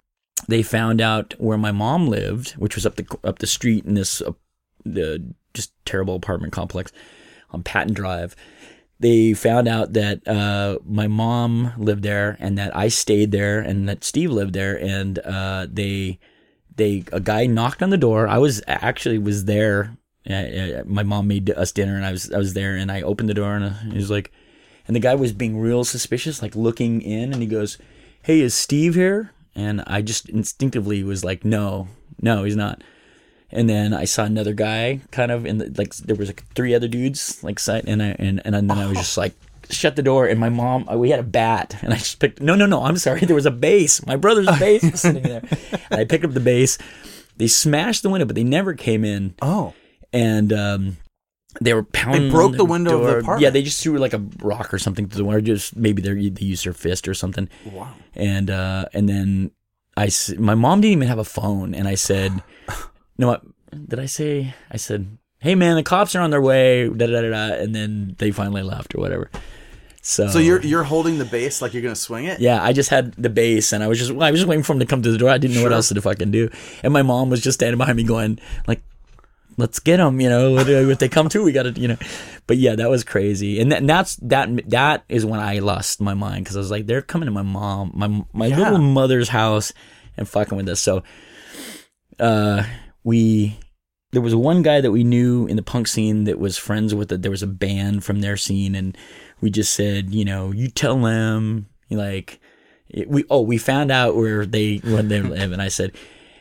they 0.48 0.62
found 0.62 1.00
out 1.00 1.34
where 1.38 1.58
my 1.58 1.72
mom 1.72 2.08
lived, 2.08 2.52
which 2.52 2.74
was 2.74 2.86
up 2.86 2.96
the 2.96 3.06
up 3.24 3.38
the 3.38 3.46
street 3.46 3.84
in 3.84 3.94
this 3.94 4.20
uh, 4.20 4.32
the 4.84 5.22
just 5.54 5.72
terrible 5.84 6.14
apartment 6.14 6.52
complex 6.52 6.92
on 7.50 7.62
Patton 7.62 7.94
Drive. 7.94 8.36
They 8.98 9.34
found 9.34 9.68
out 9.68 9.92
that 9.92 10.26
uh, 10.26 10.78
my 10.84 11.06
mom 11.06 11.72
lived 11.76 12.02
there, 12.02 12.36
and 12.40 12.56
that 12.56 12.74
I 12.74 12.88
stayed 12.88 13.30
there, 13.30 13.60
and 13.60 13.88
that 13.88 14.04
Steve 14.04 14.30
lived 14.30 14.54
there, 14.54 14.78
and 14.80 15.18
uh, 15.18 15.66
they 15.70 16.18
they 16.76 17.04
a 17.12 17.20
guy 17.20 17.46
knocked 17.46 17.82
on 17.82 17.90
the 17.90 17.98
door. 17.98 18.28
I 18.28 18.38
was 18.38 18.62
actually 18.66 19.18
was 19.18 19.44
there. 19.44 19.96
Uh, 20.28 20.32
uh, 20.32 20.82
my 20.86 21.02
mom 21.02 21.28
made 21.28 21.50
us 21.50 21.72
dinner, 21.72 21.96
and 21.96 22.06
I 22.06 22.12
was 22.12 22.32
I 22.32 22.38
was 22.38 22.54
there, 22.54 22.74
and 22.76 22.90
I 22.90 23.02
opened 23.02 23.28
the 23.28 23.34
door, 23.34 23.54
and 23.54 23.74
he 23.92 23.98
was 23.98 24.10
like, 24.10 24.32
and 24.86 24.94
the 24.94 25.00
guy 25.00 25.14
was 25.14 25.32
being 25.32 25.58
real 25.58 25.84
suspicious, 25.84 26.42
like 26.42 26.54
looking 26.54 27.00
in, 27.02 27.32
and 27.32 27.42
he 27.42 27.48
goes, 27.48 27.78
"Hey, 28.22 28.40
is 28.40 28.54
Steve 28.54 28.94
here?" 28.94 29.32
And 29.54 29.82
I 29.86 30.02
just 30.02 30.28
instinctively 30.28 31.02
was 31.02 31.24
like, 31.24 31.44
"No, 31.44 31.88
no, 32.20 32.44
he's 32.44 32.56
not." 32.56 32.82
And 33.50 33.70
then 33.70 33.94
I 33.94 34.04
saw 34.04 34.24
another 34.24 34.52
guy, 34.52 35.00
kind 35.10 35.30
of 35.30 35.46
in 35.46 35.58
the 35.58 35.72
like. 35.76 35.94
There 35.96 36.16
was 36.16 36.28
like 36.28 36.44
three 36.54 36.74
other 36.74 36.88
dudes, 36.88 37.42
like 37.42 37.60
and 37.68 38.02
I 38.02 38.16
and 38.18 38.42
and 38.44 38.54
then 38.54 38.70
I 38.70 38.86
was 38.86 38.98
just 38.98 39.16
like, 39.16 39.34
shut 39.70 39.96
the 39.96 40.02
door. 40.02 40.26
And 40.26 40.38
my 40.38 40.48
mom, 40.48 40.88
uh, 40.88 40.96
we 40.96 41.10
had 41.10 41.20
a 41.20 41.24
bat, 41.24 41.76
and 41.82 41.92
I 41.92 41.96
just 41.96 42.18
picked. 42.18 42.40
No, 42.40 42.54
no, 42.54 42.66
no. 42.66 42.82
I'm 42.82 42.96
sorry. 42.96 43.20
There 43.26 43.34
was 43.36 43.46
a 43.46 43.50
bass. 43.50 44.04
My 44.06 44.16
brother's 44.16 44.46
bass 44.58 44.82
was 44.82 45.00
sitting 45.00 45.22
there. 45.22 45.42
And 45.90 46.00
I 46.00 46.04
picked 46.04 46.24
up 46.24 46.32
the 46.32 46.40
bass. 46.40 46.78
They 47.36 47.48
smashed 47.48 48.02
the 48.02 48.10
window, 48.10 48.24
but 48.24 48.34
they 48.34 48.44
never 48.44 48.72
came 48.72 49.04
in 49.04 49.34
Oh, 49.42 49.74
and 50.12 50.52
um, 50.52 50.96
they 51.60 51.74
were 51.74 51.82
pounding. 51.84 52.24
They 52.24 52.30
broke 52.30 52.56
the 52.56 52.64
window 52.64 52.96
of 52.98 53.04
the 53.04 53.10
door. 53.10 53.18
apartment. 53.20 53.42
Yeah, 53.42 53.50
they 53.50 53.62
just 53.62 53.82
threw 53.82 53.98
like 53.98 54.12
a 54.14 54.22
rock 54.40 54.72
or 54.74 54.78
something 54.78 55.08
through 55.08 55.18
the 55.18 55.24
window. 55.24 55.40
Just 55.40 55.76
maybe 55.76 56.02
they 56.02 56.28
they 56.28 56.44
used 56.44 56.64
their 56.64 56.72
fist 56.72 57.08
or 57.08 57.14
something. 57.14 57.48
Wow. 57.70 57.92
And 58.14 58.50
uh, 58.50 58.86
and 58.92 59.08
then 59.08 59.50
I 59.96 60.10
my 60.38 60.54
mom 60.54 60.80
didn't 60.80 60.92
even 60.92 61.08
have 61.08 61.18
a 61.18 61.24
phone, 61.24 61.74
and 61.74 61.88
I 61.88 61.94
said, 61.94 62.42
"No, 63.18 63.28
what 63.28 63.42
did 63.88 63.98
I 63.98 64.06
say?" 64.06 64.54
I 64.70 64.76
said, 64.76 65.18
"Hey 65.38 65.54
man, 65.54 65.76
the 65.76 65.82
cops 65.82 66.14
are 66.14 66.20
on 66.20 66.30
their 66.30 66.42
way." 66.42 66.88
Da 66.88 67.06
da 67.06 67.20
da 67.22 67.30
da. 67.30 67.54
And 67.54 67.74
then 67.74 68.14
they 68.18 68.30
finally 68.30 68.62
left 68.62 68.94
or 68.94 69.00
whatever. 69.00 69.30
So 70.02 70.28
So 70.28 70.38
you're 70.38 70.60
you're 70.62 70.84
holding 70.84 71.18
the 71.18 71.24
bass 71.24 71.60
like 71.60 71.74
you're 71.74 71.82
gonna 71.82 71.96
swing 71.96 72.26
it. 72.26 72.38
yeah, 72.38 72.62
I 72.62 72.72
just 72.72 72.90
had 72.90 73.12
the 73.14 73.28
bass, 73.30 73.72
and 73.72 73.82
I 73.82 73.88
was 73.88 73.98
just 73.98 74.12
I 74.12 74.30
was 74.30 74.38
just 74.40 74.46
waiting 74.48 74.62
for 74.62 74.72
him 74.74 74.78
to 74.78 74.86
come 74.86 75.02
to 75.02 75.10
the 75.10 75.18
door. 75.18 75.30
I 75.30 75.38
didn't 75.38 75.56
know 75.56 75.64
what 75.64 75.72
else 75.72 75.88
to 75.88 76.00
fucking 76.00 76.30
do, 76.30 76.48
and 76.84 76.92
my 76.92 77.02
mom 77.02 77.28
was 77.30 77.40
just 77.40 77.58
standing 77.58 77.76
behind 77.78 77.96
me, 77.96 78.04
going 78.04 78.38
like, 78.68 78.82
"Let's 79.56 79.78
get 79.78 79.96
them," 79.98 80.20
you 80.20 80.28
know. 80.28 80.56
If 80.90 80.98
they 80.98 81.08
come 81.08 81.28
to, 81.30 81.42
we 81.42 81.52
got 81.52 81.64
to, 81.64 81.70
you 81.80 81.88
know. 81.88 81.96
But 82.46 82.58
yeah, 82.58 82.76
that 82.76 82.90
was 82.90 83.04
crazy, 83.04 83.60
and, 83.60 83.72
that, 83.72 83.78
and 83.78 83.88
that's 83.88 84.16
that. 84.16 84.48
That 84.70 85.04
is 85.08 85.24
when 85.26 85.40
I 85.40 85.58
lost 85.58 86.00
my 86.00 86.14
mind 86.14 86.44
because 86.44 86.56
I 86.56 86.60
was 86.60 86.70
like, 86.70 86.86
they're 86.86 87.02
coming 87.02 87.26
to 87.26 87.32
my 87.32 87.42
mom, 87.42 87.90
my 87.94 88.24
my 88.32 88.46
Yeah. 88.46 88.58
little 88.58 88.78
mother's 88.78 89.28
house, 89.30 89.72
and 90.16 90.28
fucking 90.28 90.56
with 90.56 90.68
us. 90.68 90.80
So, 90.80 91.02
uh, 92.18 92.64
we 93.04 93.58
there 94.12 94.22
was 94.22 94.34
one 94.34 94.62
guy 94.62 94.80
that 94.80 94.92
we 94.92 95.04
knew 95.04 95.46
in 95.46 95.56
the 95.56 95.62
punk 95.62 95.88
scene 95.88 96.24
that 96.24 96.38
was 96.38 96.56
friends 96.56 96.94
with 96.94 97.12
it. 97.12 97.22
There 97.22 97.30
was 97.30 97.42
a 97.42 97.46
band 97.48 98.04
from 98.04 98.20
their 98.20 98.36
scene, 98.36 98.74
and 98.74 98.96
we 99.40 99.50
just 99.50 99.74
said, 99.74 100.14
you 100.14 100.24
know, 100.24 100.52
you 100.52 100.68
tell 100.68 100.96
them, 100.98 101.66
like, 101.90 102.40
it, 102.88 103.08
we 103.10 103.24
oh 103.28 103.42
we 103.42 103.58
found 103.58 103.90
out 103.90 104.16
where 104.16 104.46
they 104.46 104.76
when 104.78 105.08
they 105.08 105.20
live, 105.20 105.52
and 105.52 105.60
I 105.60 105.68
said, 105.68 105.92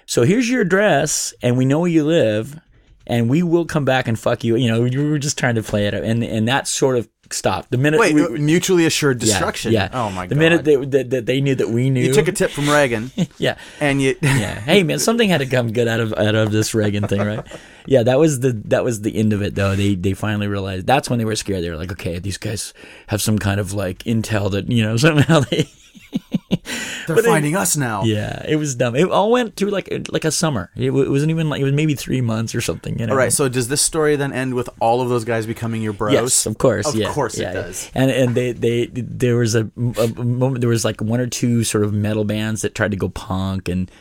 so 0.06 0.22
here's 0.24 0.50
your 0.50 0.62
address, 0.62 1.34
and 1.42 1.58
we 1.58 1.66
know 1.66 1.80
where 1.80 1.90
you 1.90 2.04
live, 2.06 2.60
and 3.08 3.30
we 3.30 3.44
will 3.44 3.66
come 3.66 3.86
back 3.86 4.08
and 4.08 4.18
fuck 4.18 4.44
you. 4.44 4.56
You 4.56 4.70
know, 4.70 4.84
you 4.86 5.10
were 5.10 5.20
just 5.20 5.38
trying 5.38 5.56
to 5.56 5.64
play 5.64 5.88
it, 5.88 5.94
and 5.94 6.24
and 6.24 6.48
that 6.48 6.68
sort 6.68 6.98
of 6.98 7.08
stopped 7.32 7.72
the 7.72 7.78
minute. 7.78 8.00
Wait, 8.00 8.14
we, 8.14 8.24
uh, 8.24 8.30
mutually 8.30 8.86
assured 8.86 9.20
destruction. 9.20 9.72
Yeah. 9.72 9.90
Oh 9.92 10.10
my 10.10 10.28
the 10.28 10.36
god. 10.36 10.40
minute 10.40 10.64
they, 10.64 10.76
that, 10.76 11.10
that 11.10 11.26
they 11.26 11.42
knew 11.42 11.56
that 11.56 11.70
we 11.70 11.90
knew, 11.90 12.02
you 12.02 12.14
took 12.14 12.28
a 12.28 12.32
tip 12.32 12.52
from 12.52 12.70
Reagan, 12.70 13.12
yeah. 13.38 13.58
and 13.80 14.02
you. 14.02 14.16
yeah. 14.22 14.60
Hey 14.60 14.84
man, 14.84 15.00
something 15.00 15.30
had 15.30 15.40
to 15.40 15.46
come 15.46 15.72
good 15.72 15.88
out 15.88 16.00
of 16.00 16.14
out 16.14 16.36
of 16.36 16.52
this 16.52 16.74
Reagan 16.74 17.08
thing, 17.08 17.22
right? 17.22 17.46
Yeah, 17.86 18.04
that 18.04 18.20
was 18.20 18.40
the 18.40 18.52
that 18.66 18.84
was 18.84 19.02
the 19.02 19.16
end 19.16 19.34
of 19.34 19.42
it 19.42 19.56
though. 19.56 19.76
They 19.76 19.96
they 19.96 20.14
finally 20.14 20.48
realized 20.48 20.88
that's 20.88 21.10
when 21.10 21.20
they 21.20 21.26
were 21.26 21.36
scared. 21.36 21.64
They 21.64 21.70
were 21.70 21.78
like, 21.78 21.92
okay, 21.92 22.20
these 22.20 22.38
guys 22.38 22.74
have 23.08 23.22
some 23.22 23.40
kind 23.40 23.60
of 23.60 23.74
like 23.74 24.00
intel 24.00 24.52
that 24.52 24.72
you 24.72 24.84
know 24.84 24.98
somehow 25.06 25.42
they. 25.42 25.70
They're 27.08 27.16
But 27.16 27.26
finding 27.26 27.56
us 27.56 27.78
now. 27.78 28.04
Yeah, 28.04 28.44
it 28.48 28.56
was 28.56 28.76
dumb. 28.76 28.96
It 28.96 29.10
all 29.10 29.32
went 29.32 29.56
through 29.56 29.70
like 29.70 30.10
like 30.10 30.26
a 30.26 30.32
summer. 30.32 30.72
It, 30.76 30.88
w- 30.88 31.06
it 31.06 31.10
wasn't 31.10 31.30
even 31.32 31.50
like 31.50 31.62
it 31.62 31.64
was 31.64 31.74
maybe 31.74 31.94
three 31.96 32.22
months 32.22 32.56
or 32.56 32.62
something. 32.62 32.98
You 33.00 33.06
know. 33.08 33.14
All 33.14 33.18
right. 33.18 33.32
So 33.32 33.48
does 33.48 33.68
this 33.68 33.82
story 33.82 34.16
then 34.16 34.34
end 34.34 34.56
with 34.56 34.70
all 34.80 35.02
of 35.02 35.10
those 35.10 35.24
guys 35.24 35.46
becoming 35.46 35.82
your 35.82 35.94
bros? 35.94 36.14
Yes, 36.14 36.46
of 36.46 36.58
course. 36.58 36.88
Of 36.88 36.96
yeah, 36.96 37.12
course 37.12 37.38
yeah, 37.38 37.52
it 37.52 37.54
yeah. 37.54 37.62
does. 37.62 37.92
And 37.94 38.12
and 38.12 38.36
they 38.36 38.52
they 38.54 38.88
there 38.88 39.38
was 39.38 39.56
a, 39.56 39.70
a 39.78 40.08
moment 40.24 40.62
there 40.62 40.70
was 40.70 40.84
like 40.84 41.02
one 41.02 41.20
or 41.20 41.28
two 41.28 41.64
sort 41.64 41.84
of 41.84 41.94
metal 41.94 42.24
bands 42.24 42.62
that 42.62 42.74
tried 42.74 42.92
to 42.92 42.98
go 42.98 43.10
punk 43.10 43.70
and 43.70 43.92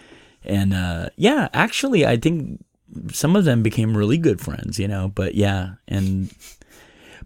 and 0.45 0.73
uh, 0.73 1.11
yeah, 1.17 1.49
actually 1.53 2.07
I 2.07 2.17
think 2.17 2.65
some 3.13 3.37
of 3.37 3.45
them 3.45 3.63
became 3.63 3.97
really 3.97 4.19
good 4.19 4.41
friends. 4.41 4.79
You 4.79 4.89
know, 4.89 5.09
but 5.09 5.35
yeah, 5.35 5.75
and 5.89 6.35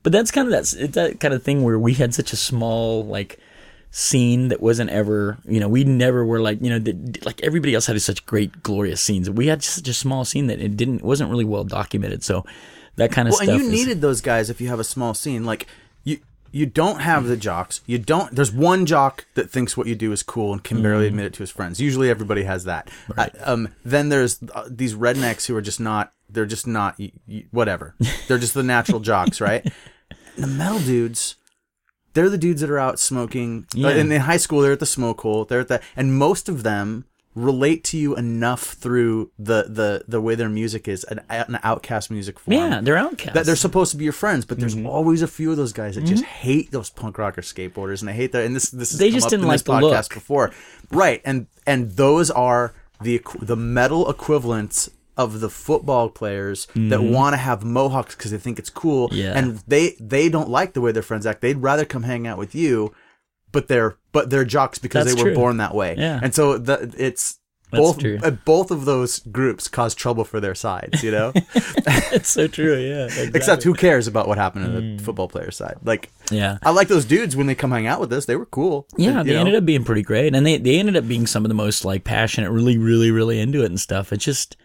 but 0.03 0.13
that's 0.13 0.31
kind 0.31 0.49
of 0.49 0.53
that's 0.53 0.73
that 0.73 1.21
kind 1.21 1.35
of 1.35 1.43
thing 1.43 1.63
where 1.63 1.79
we 1.79 1.95
had 1.95 2.15
such 2.15 2.33
a 2.33 2.37
small 2.37 3.05
like 3.05 3.39
scene 3.91 4.49
that 4.49 4.61
wasn't 4.61 4.91
ever 4.91 5.39
you 5.47 5.59
know 5.59 5.69
we 5.69 5.83
never 5.83 6.25
were 6.25 6.41
like 6.41 6.61
you 6.61 6.69
know 6.69 6.79
the, 6.79 6.95
like 7.25 7.43
everybody 7.43 7.75
else 7.75 7.87
had 7.87 8.01
such 8.03 8.25
great 8.27 8.63
glorious 8.63 9.01
scenes 9.01 9.31
we 9.31 9.47
had 9.47 9.63
such 9.63 9.89
a 9.89 9.95
small 9.95 10.25
scene 10.27 10.47
that 10.47 10.61
it 10.61 10.77
didn't 10.77 11.03
wasn't 11.03 11.29
really 11.31 11.45
well 11.45 11.65
documented 11.65 12.23
so 12.23 12.45
that 12.97 13.11
kind 13.13 13.29
of 13.29 13.33
Well, 13.33 13.43
stuff 13.45 13.49
and 13.55 13.59
you 13.65 13.67
is- 13.71 13.73
needed 13.73 14.01
those 14.01 14.21
guys 14.21 14.51
if 14.51 14.61
you 14.61 14.69
have 14.69 14.81
a 14.81 14.85
small 14.85 15.15
scene. 15.15 15.45
Like 15.45 15.69
you, 16.03 16.19
you 16.51 16.67
don't 16.67 17.01
have 17.01 17.27
the 17.27 17.37
jocks. 17.37 17.81
You 17.87 17.97
don't. 17.97 18.35
There's 18.35 18.51
one 18.51 18.87
jock 18.87 19.25
that 19.35 19.51
thinks 19.51 19.77
what 19.77 19.87
you 19.87 19.95
do 19.95 20.11
is 20.11 20.25
cool 20.25 20.53
and 20.53 20.65
can 20.65 20.83
barely 20.83 21.05
Mm-hmm. 21.05 21.09
admit 21.15 21.27
it 21.27 21.33
to 21.35 21.39
his 21.45 21.51
friends. 21.51 21.81
Usually, 21.81 22.11
everybody 22.11 22.43
has 22.43 22.65
that. 22.65 22.91
I- 23.17 23.31
um, 23.45 23.69
then 23.85 24.09
there's 24.09 24.41
uh, 24.53 24.65
these 24.69 24.95
rednecks 24.95 25.47
who 25.47 25.55
are 25.55 25.61
just 25.63 25.79
not. 25.79 26.13
They're 26.29 26.45
just 26.45 26.67
not. 26.67 26.99
y- 26.99 27.13
y- 27.29 27.45
whatever. 27.53 27.95
They're 28.27 28.37
just 28.39 28.55
the 28.55 28.65
natural 28.65 28.99
jocks, 28.99 29.41
right? 29.41 29.65
And 29.65 29.73
the 30.45 30.49
metal 30.49 30.81
dudes. 30.81 31.37
They're 32.19 32.29
the 32.29 32.37
dudes 32.47 32.61
that 32.63 32.71
are 32.71 32.79
out 32.81 32.99
smoking. 32.99 33.67
Yeah. 33.75 33.89
Uh, 33.89 33.91
in, 34.01 34.11
in 34.11 34.21
high 34.23 34.37
school, 34.39 34.61
they're 34.61 34.73
at 34.73 34.81
the 34.81 34.87
smoke 34.99 35.21
hole. 35.21 35.45
They're 35.45 35.61
at 35.61 35.69
the, 35.69 35.81
and 35.95 36.07
most 36.19 36.49
of 36.49 36.65
them 36.65 37.05
relate 37.35 37.85
to 37.85 37.97
you 37.97 38.17
enough 38.17 38.63
through 38.83 39.31
the 39.39 39.63
the 39.69 40.03
the 40.09 40.21
way 40.21 40.35
their 40.35 40.49
music 40.49 40.89
is 40.89 41.05
an, 41.05 41.21
an 41.31 41.57
outcast 41.63 42.11
music 42.11 42.37
form 42.41 42.57
yeah 42.57 42.81
they're 42.81 42.97
outcasts 42.97 43.35
that 43.35 43.47
they're 43.47 43.55
supposed 43.55 43.93
to 43.93 43.97
be 43.97 44.03
your 44.03 44.13
friends, 44.13 44.45
but 44.45 44.59
Mm-hmm. 44.59 44.83
there's 44.83 44.87
always 44.87 45.23
a 45.23 45.29
few 45.29 45.53
of 45.53 45.57
those 45.57 45.73
guys 45.73 45.95
that 45.95 46.05
just 46.05 46.25
hate 46.25 46.73
those 46.73 46.91
punk 46.91 47.17
rocker 47.17 47.43
skateboarders, 47.43 48.01
and 48.01 48.09
they 48.09 48.13
hate 48.15 48.33
that. 48.33 48.45
And 48.45 48.57
this 48.57 48.71
this 48.71 48.91
They 48.91 49.11
just 49.13 49.27
up 49.27 49.31
didn't 49.31 49.47
like 49.47 49.63
the 49.63 49.73
podcast 49.73 50.09
look. 50.11 50.15
before, 50.15 50.51
right? 50.91 51.23
And 51.25 51.47
and 51.65 51.93
those 51.93 52.29
are 52.33 52.73
the 53.01 53.21
the 53.41 53.55
metal 53.57 54.11
equivalents 54.11 54.91
of 55.19 55.41
the 55.41 55.51
football 55.51 56.09
players 56.09 56.67
that 56.75 57.03
want 57.03 57.35
to 57.35 57.37
have 57.37 57.65
mohawks 57.65 58.15
because 58.15 58.31
they 58.31 58.39
think 58.39 58.59
it's 58.59 58.71
cool, 58.71 59.09
Mm-hmm. 59.09 59.19
Yeah. 59.19 59.33
and 59.37 59.59
they 59.67 59.97
they 60.01 60.29
don't 60.31 60.49
like 60.49 60.73
the 60.73 60.81
way 60.81 60.93
their 60.93 61.03
friends 61.03 61.27
act. 61.27 61.41
They'd 61.43 61.59
rather 61.59 61.85
come 61.85 62.05
hang 62.05 62.27
out 62.27 62.39
with 62.39 62.55
you, 62.55 62.95
but 63.53 63.69
they're 63.69 63.97
but 64.13 64.31
they're 64.31 64.45
jocks 64.47 64.79
because 64.79 65.05
That's 65.05 65.17
they 65.17 65.23
were 65.23 65.31
true. 65.31 65.35
born 65.35 65.57
that 65.59 65.75
way. 65.75 65.95
Yeah. 65.99 66.21
and 66.23 66.35
so 66.35 66.57
the, 66.57 66.95
it's. 66.97 67.35
That's 67.71 67.83
both 67.83 68.03
uh, 68.25 68.31
both 68.47 68.71
of 68.71 68.87
those 68.87 69.19
groups 69.19 69.69
cause 69.69 69.95
trouble 69.95 70.25
for 70.25 70.41
their 70.41 70.55
sides, 70.55 71.03
you 71.03 71.11
know. 71.11 71.33
it's 71.75 72.31
so 72.31 72.47
true 72.47 72.75
yeah 72.79 73.05
exactly. 73.05 73.33
Except 73.39 73.63
who 73.63 73.75
cares 73.75 74.07
about 74.07 74.27
what 74.27 74.39
happened 74.39 74.65
to 74.65 74.71
Mm. 74.81 74.97
the 74.97 75.05
football 75.05 75.29
player 75.29 75.51
side? 75.51 75.77
Like, 75.85 76.11
yeah 76.31 76.57
I 76.63 76.71
like 76.71 76.89
those 76.89 77.05
dudes 77.05 77.37
when 77.37 77.47
they 77.47 77.55
come 77.55 77.71
hang 77.71 77.87
out 77.87 78.01
with 78.01 78.11
us. 78.15 78.25
They 78.25 78.37
were 78.37 78.47
cool. 78.47 78.87
yeah 78.97 79.19
You 79.19 79.25
they 79.25 79.33
know? 79.35 79.41
ended 79.41 79.55
up 79.57 79.67
being 79.67 79.85
pretty 79.85 80.01
great 80.01 80.35
and 80.35 80.47
they 80.47 80.57
they 80.57 80.79
ended 80.79 80.97
up 80.97 81.07
being 81.07 81.27
some 81.27 81.45
of 81.45 81.51
the 81.51 81.55
most 81.55 81.85
like 81.85 82.05
passionate 82.05 82.51
really 82.53 82.79
really 82.79 83.11
really 83.11 83.39
into 83.39 83.63
it 83.63 83.67
and 83.67 83.79
stuff 83.79 84.15
it 84.15 84.19
just 84.21 84.57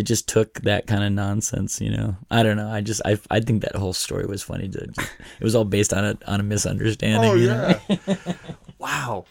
it 0.00 0.06
just 0.06 0.26
took 0.28 0.54
that 0.62 0.86
kind 0.86 1.04
of 1.04 1.12
nonsense 1.12 1.80
you 1.80 1.90
know 1.90 2.16
i 2.30 2.42
don't 2.42 2.56
know 2.56 2.68
i 2.68 2.80
just 2.80 3.00
i, 3.04 3.18
I 3.30 3.40
think 3.40 3.62
that 3.62 3.76
whole 3.76 3.92
story 3.92 4.26
was 4.26 4.42
funny 4.42 4.68
to 4.68 4.86
just, 4.86 5.10
it 5.38 5.44
was 5.44 5.54
all 5.54 5.64
based 5.64 5.92
on 5.92 6.04
a 6.04 6.18
on 6.26 6.40
a 6.40 6.42
misunderstanding 6.42 7.30
Oh 7.30 7.34
you 7.34 7.46
know? 7.48 7.78
yeah. 7.88 8.14
wow, 8.78 9.24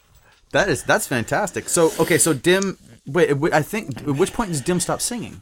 that 0.51 0.69
is 0.69 0.83
that's 0.83 1.07
fantastic. 1.07 1.69
So 1.69 1.91
okay, 1.99 2.17
so 2.17 2.33
Dim. 2.33 2.77
Wait, 3.05 3.33
wait, 3.33 3.53
I 3.53 3.61
think 3.63 3.97
at 3.97 4.15
which 4.15 4.33
point 4.33 4.51
does 4.51 4.61
Dim 4.61 4.79
stop 4.79 5.01
singing? 5.01 5.41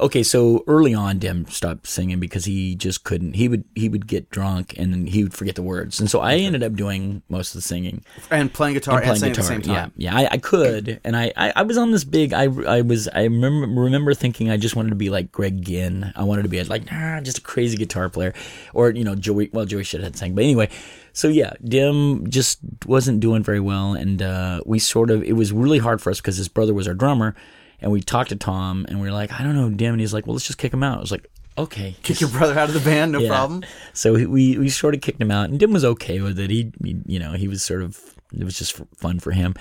Okay, 0.00 0.22
so 0.22 0.64
early 0.66 0.94
on, 0.94 1.18
Dim 1.18 1.46
stopped 1.46 1.86
singing 1.86 2.20
because 2.20 2.44
he 2.44 2.74
just 2.74 3.04
couldn't. 3.04 3.34
He 3.34 3.48
would 3.48 3.64
he 3.74 3.88
would 3.88 4.06
get 4.06 4.30
drunk 4.30 4.74
and 4.78 4.92
then 4.92 5.06
he 5.06 5.22
would 5.22 5.34
forget 5.34 5.54
the 5.54 5.62
words, 5.62 6.00
and 6.00 6.10
so 6.10 6.20
I 6.20 6.36
ended 6.36 6.62
up 6.62 6.74
doing 6.74 7.22
most 7.28 7.54
of 7.54 7.58
the 7.58 7.62
singing 7.62 8.04
And 8.30 8.52
playing 8.52 8.74
guitar 8.74 8.96
and, 8.98 9.04
playing 9.04 9.20
singing 9.20 9.34
guitar. 9.34 9.52
at 9.54 9.62
the 9.62 9.64
same 9.68 9.74
time. 9.74 9.92
Yeah, 9.96 10.12
yeah, 10.12 10.18
I, 10.18 10.34
I 10.34 10.38
could, 10.38 11.00
and 11.04 11.16
I, 11.16 11.32
I, 11.36 11.52
I 11.56 11.62
was 11.62 11.78
on 11.78 11.90
this 11.90 12.04
big. 12.04 12.32
I, 12.32 12.44
I 12.44 12.80
was. 12.82 13.08
I 13.08 13.24
remember 13.24 13.80
remember 13.80 14.14
thinking 14.14 14.50
I 14.50 14.56
just 14.56 14.76
wanted 14.76 14.90
to 14.90 14.96
be 14.96 15.10
like 15.10 15.30
Greg 15.32 15.64
Ginn. 15.64 16.12
I 16.16 16.24
wanted 16.24 16.42
to 16.42 16.48
be 16.48 16.62
like 16.64 16.90
nah, 16.90 17.20
just 17.20 17.38
a 17.38 17.42
crazy 17.42 17.76
guitar 17.76 18.08
player, 18.08 18.34
or 18.74 18.90
you 18.90 19.04
know 19.04 19.14
Joey. 19.14 19.50
Well, 19.52 19.64
Joey 19.66 19.84
should 19.84 20.02
have 20.02 20.16
sang, 20.16 20.34
but 20.34 20.44
anyway. 20.44 20.68
So 21.12 21.28
yeah, 21.28 21.54
Dim 21.64 22.30
just 22.30 22.60
wasn't 22.86 23.20
doing 23.20 23.42
very 23.42 23.60
well, 23.60 23.94
and 23.94 24.22
uh, 24.22 24.62
we 24.64 24.78
sort 24.78 25.10
of. 25.10 25.22
It 25.24 25.32
was 25.32 25.52
really 25.52 25.78
hard 25.78 26.00
for 26.00 26.10
us 26.10 26.20
because 26.20 26.36
his 26.36 26.48
brother 26.48 26.72
was 26.72 26.86
our 26.86 26.94
drummer, 26.94 27.34
and 27.80 27.90
we 27.90 28.00
talked 28.00 28.30
to 28.30 28.36
Tom, 28.36 28.86
and 28.88 29.00
we 29.00 29.08
were 29.08 29.14
like, 29.14 29.32
I 29.32 29.42
don't 29.42 29.54
know, 29.54 29.70
Dim, 29.70 29.94
and 29.94 30.00
he's 30.00 30.14
like, 30.14 30.26
well, 30.26 30.34
let's 30.34 30.46
just 30.46 30.58
kick 30.58 30.72
him 30.72 30.82
out. 30.82 30.98
I 30.98 31.00
was 31.00 31.12
like, 31.12 31.26
okay, 31.58 31.96
Kick 32.02 32.20
your 32.20 32.30
brother 32.30 32.58
out 32.58 32.68
of 32.68 32.74
the 32.74 32.80
band, 32.80 33.12
no 33.12 33.18
yeah. 33.20 33.28
problem. 33.28 33.62
So 33.92 34.14
we 34.14 34.58
we 34.58 34.68
sort 34.68 34.94
of 34.94 35.00
kicked 35.00 35.20
him 35.20 35.30
out, 35.30 35.50
and 35.50 35.58
Dim 35.58 35.72
was 35.72 35.84
okay 35.84 36.20
with 36.20 36.38
it. 36.38 36.50
He, 36.50 36.72
he 36.82 36.96
you 37.06 37.18
know 37.18 37.32
he 37.32 37.48
was 37.48 37.62
sort 37.62 37.82
of 37.82 38.16
it 38.36 38.44
was 38.44 38.58
just 38.58 38.80
fun 38.96 39.20
for 39.20 39.32
him. 39.32 39.54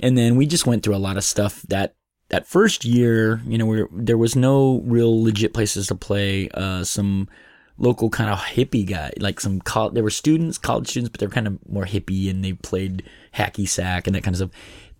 And 0.00 0.18
then 0.18 0.36
we 0.36 0.46
just 0.46 0.66
went 0.66 0.82
through 0.82 0.96
a 0.96 0.98
lot 0.98 1.16
of 1.16 1.24
stuff 1.24 1.62
that 1.68 1.94
that 2.28 2.46
first 2.46 2.84
year. 2.84 3.40
You 3.46 3.58
know, 3.58 3.66
we 3.66 3.84
there 3.92 4.18
was 4.18 4.36
no 4.36 4.80
real 4.84 5.22
legit 5.22 5.54
places 5.54 5.88
to 5.88 5.94
play. 5.94 6.48
Uh, 6.54 6.84
some 6.84 7.28
local 7.76 8.08
kind 8.08 8.30
of 8.30 8.38
hippie 8.38 8.86
guy, 8.86 9.12
like 9.18 9.40
some 9.40 9.60
col- 9.60 9.90
there 9.90 10.04
were 10.04 10.10
students, 10.10 10.58
college 10.58 10.88
students, 10.88 11.10
but 11.10 11.18
they're 11.18 11.28
kind 11.28 11.46
of 11.46 11.58
more 11.68 11.84
hippie, 11.84 12.30
and 12.30 12.44
they 12.44 12.52
played 12.52 13.02
hacky 13.34 13.68
sack 13.68 14.06
and 14.06 14.14
that 14.14 14.22
kind 14.22 14.34
of 14.34 14.38
stuff. 14.38 14.50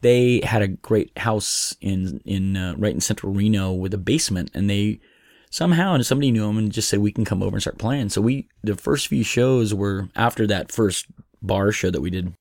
They 0.05 0.43
had 0.45 0.61
a 0.61 0.69
great 0.69 1.17
house 1.19 1.75
in 1.81 2.21
in 2.27 2.59
uh, 2.59 2.75
right 2.77 2.93
in 2.93 3.01
central 3.01 3.33
Reno 3.33 3.73
with 3.73 3.95
a 3.95 3.99
basement, 3.99 4.51
and 4.53 4.69
they 4.69 5.01
somehow 5.51 5.95
and 5.95 6.05
somebody 6.05 6.31
knew 6.31 6.47
him 6.47 6.59
and 6.59 6.71
just 6.71 6.91
said 6.91 6.99
we 6.99 7.11
can 7.11 7.25
come 7.25 7.43
over 7.43 7.57
and 7.57 7.63
start 7.63 7.79
playing. 7.79 8.11
So 8.11 8.21
we 8.21 8.47
the 8.63 8.77
first 8.77 9.07
few 9.07 9.25
shows 9.25 9.73
were 9.73 10.11
after 10.15 10.47
that 10.47 10.71
first 10.71 11.07
bar 11.41 11.73
show 11.73 11.91
that 11.91 12.03
we 12.03 12.11
did 12.11 12.35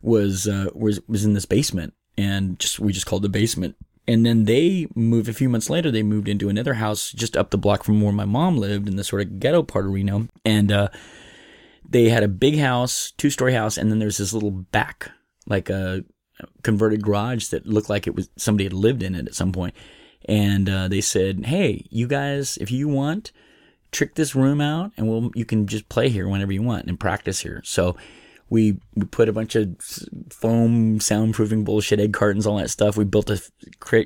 was 0.00 0.48
uh, 0.48 0.70
was 0.74 0.98
was 1.06 1.26
in 1.26 1.34
this 1.34 1.44
basement 1.44 1.92
and 2.16 2.58
just 2.58 2.80
we 2.80 2.90
just 2.90 3.04
called 3.04 3.20
the 3.20 3.28
basement. 3.28 3.76
And 4.08 4.24
then 4.24 4.46
they 4.46 4.86
moved 4.94 5.28
a 5.28 5.34
few 5.34 5.50
months 5.50 5.68
later. 5.68 5.90
They 5.90 6.02
moved 6.02 6.26
into 6.26 6.48
another 6.48 6.72
house 6.72 7.12
just 7.12 7.36
up 7.36 7.50
the 7.50 7.58
block 7.58 7.84
from 7.84 8.00
where 8.00 8.14
my 8.14 8.24
mom 8.24 8.56
lived 8.56 8.88
in 8.88 8.96
the 8.96 9.04
sort 9.04 9.20
of 9.20 9.40
ghetto 9.40 9.62
part 9.62 9.84
of 9.84 9.92
Reno. 9.92 10.26
And 10.42 10.72
uh, 10.72 10.88
they 11.86 12.08
had 12.08 12.22
a 12.22 12.28
big 12.28 12.58
house, 12.58 13.12
two 13.18 13.28
story 13.28 13.52
house, 13.52 13.76
and 13.76 13.90
then 13.90 13.98
there's 13.98 14.16
this 14.16 14.32
little 14.32 14.50
back, 14.50 15.10
like 15.46 15.68
a 15.68 16.02
converted 16.62 17.02
garage 17.02 17.48
that 17.48 17.66
looked 17.66 17.88
like 17.90 18.06
it 18.06 18.14
was 18.14 18.28
somebody 18.36 18.64
had 18.64 18.72
lived 18.72 19.02
in 19.02 19.14
it 19.14 19.26
at 19.26 19.34
some 19.34 19.52
point. 19.52 19.74
And 20.26 20.68
uh, 20.68 20.88
they 20.88 21.00
said, 21.00 21.46
"Hey, 21.46 21.86
you 21.90 22.06
guys, 22.06 22.58
if 22.58 22.70
you 22.70 22.88
want, 22.88 23.32
trick 23.90 24.14
this 24.16 24.34
room 24.34 24.60
out, 24.60 24.92
and 24.96 25.08
we'll 25.08 25.30
you 25.34 25.44
can 25.44 25.66
just 25.66 25.88
play 25.88 26.08
here 26.10 26.28
whenever 26.28 26.52
you 26.52 26.62
want 26.62 26.86
and 26.86 27.00
practice 27.00 27.40
here. 27.40 27.62
So 27.64 27.96
we 28.50 28.78
we 28.94 29.06
put 29.06 29.28
a 29.28 29.32
bunch 29.32 29.54
of 29.56 29.76
foam 30.30 30.98
soundproofing 30.98 31.64
bullshit, 31.64 32.00
egg 32.00 32.12
cartons, 32.12 32.46
all 32.46 32.58
that 32.58 32.68
stuff. 32.70 32.96
We 32.96 33.04
built 33.04 33.30
a 33.30 33.40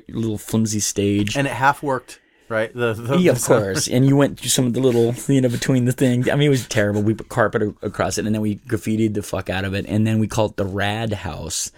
little 0.09 0.37
flimsy 0.37 0.79
stage. 0.79 1.35
And 1.35 1.47
it 1.47 1.53
half 1.53 1.83
worked, 1.83 2.21
right? 2.47 2.73
The, 2.73 2.93
the 2.93 3.17
Yeah, 3.17 3.31
of 3.33 3.41
the- 3.41 3.47
course. 3.47 3.87
And 3.87 4.05
you 4.07 4.15
went 4.15 4.39
through 4.39 4.49
some 4.49 4.65
of 4.65 4.73
the 4.73 4.79
little, 4.79 5.13
you 5.27 5.41
know, 5.41 5.49
between 5.49 5.85
the 5.85 5.91
things. 5.91 6.29
I 6.29 6.35
mean, 6.35 6.47
it 6.47 6.49
was 6.51 6.67
terrible. 6.67 7.01
We 7.01 7.13
put 7.13 7.29
carpet 7.29 7.61
across 7.81 8.17
it, 8.17 8.25
and 8.25 8.33
then 8.33 8.41
we 8.41 8.55
graffitied 8.55 9.15
the 9.15 9.23
fuck 9.23 9.49
out 9.49 9.65
of 9.65 9.73
it, 9.73 9.85
and 9.87 10.05
then 10.07 10.19
we 10.19 10.27
called 10.27 10.51
it 10.51 10.57
the 10.57 10.65
Rad 10.65 11.11
House, 11.11 11.71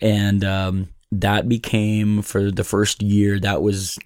and 0.00 0.44
um, 0.44 0.88
that 1.12 1.48
became 1.48 2.22
for 2.22 2.50
the 2.50 2.64
first 2.64 3.02
year. 3.02 3.38
That 3.38 3.62
was 3.62 3.98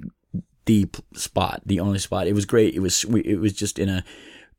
the 0.67 0.89
spot, 1.15 1.63
the 1.65 1.81
only 1.81 1.99
spot. 1.99 2.27
It 2.27 2.35
was 2.35 2.45
great. 2.45 2.75
It 2.75 2.81
was 2.81 3.05
it 3.05 3.37
was 3.37 3.53
just 3.53 3.79
in 3.79 3.89
a 3.89 4.05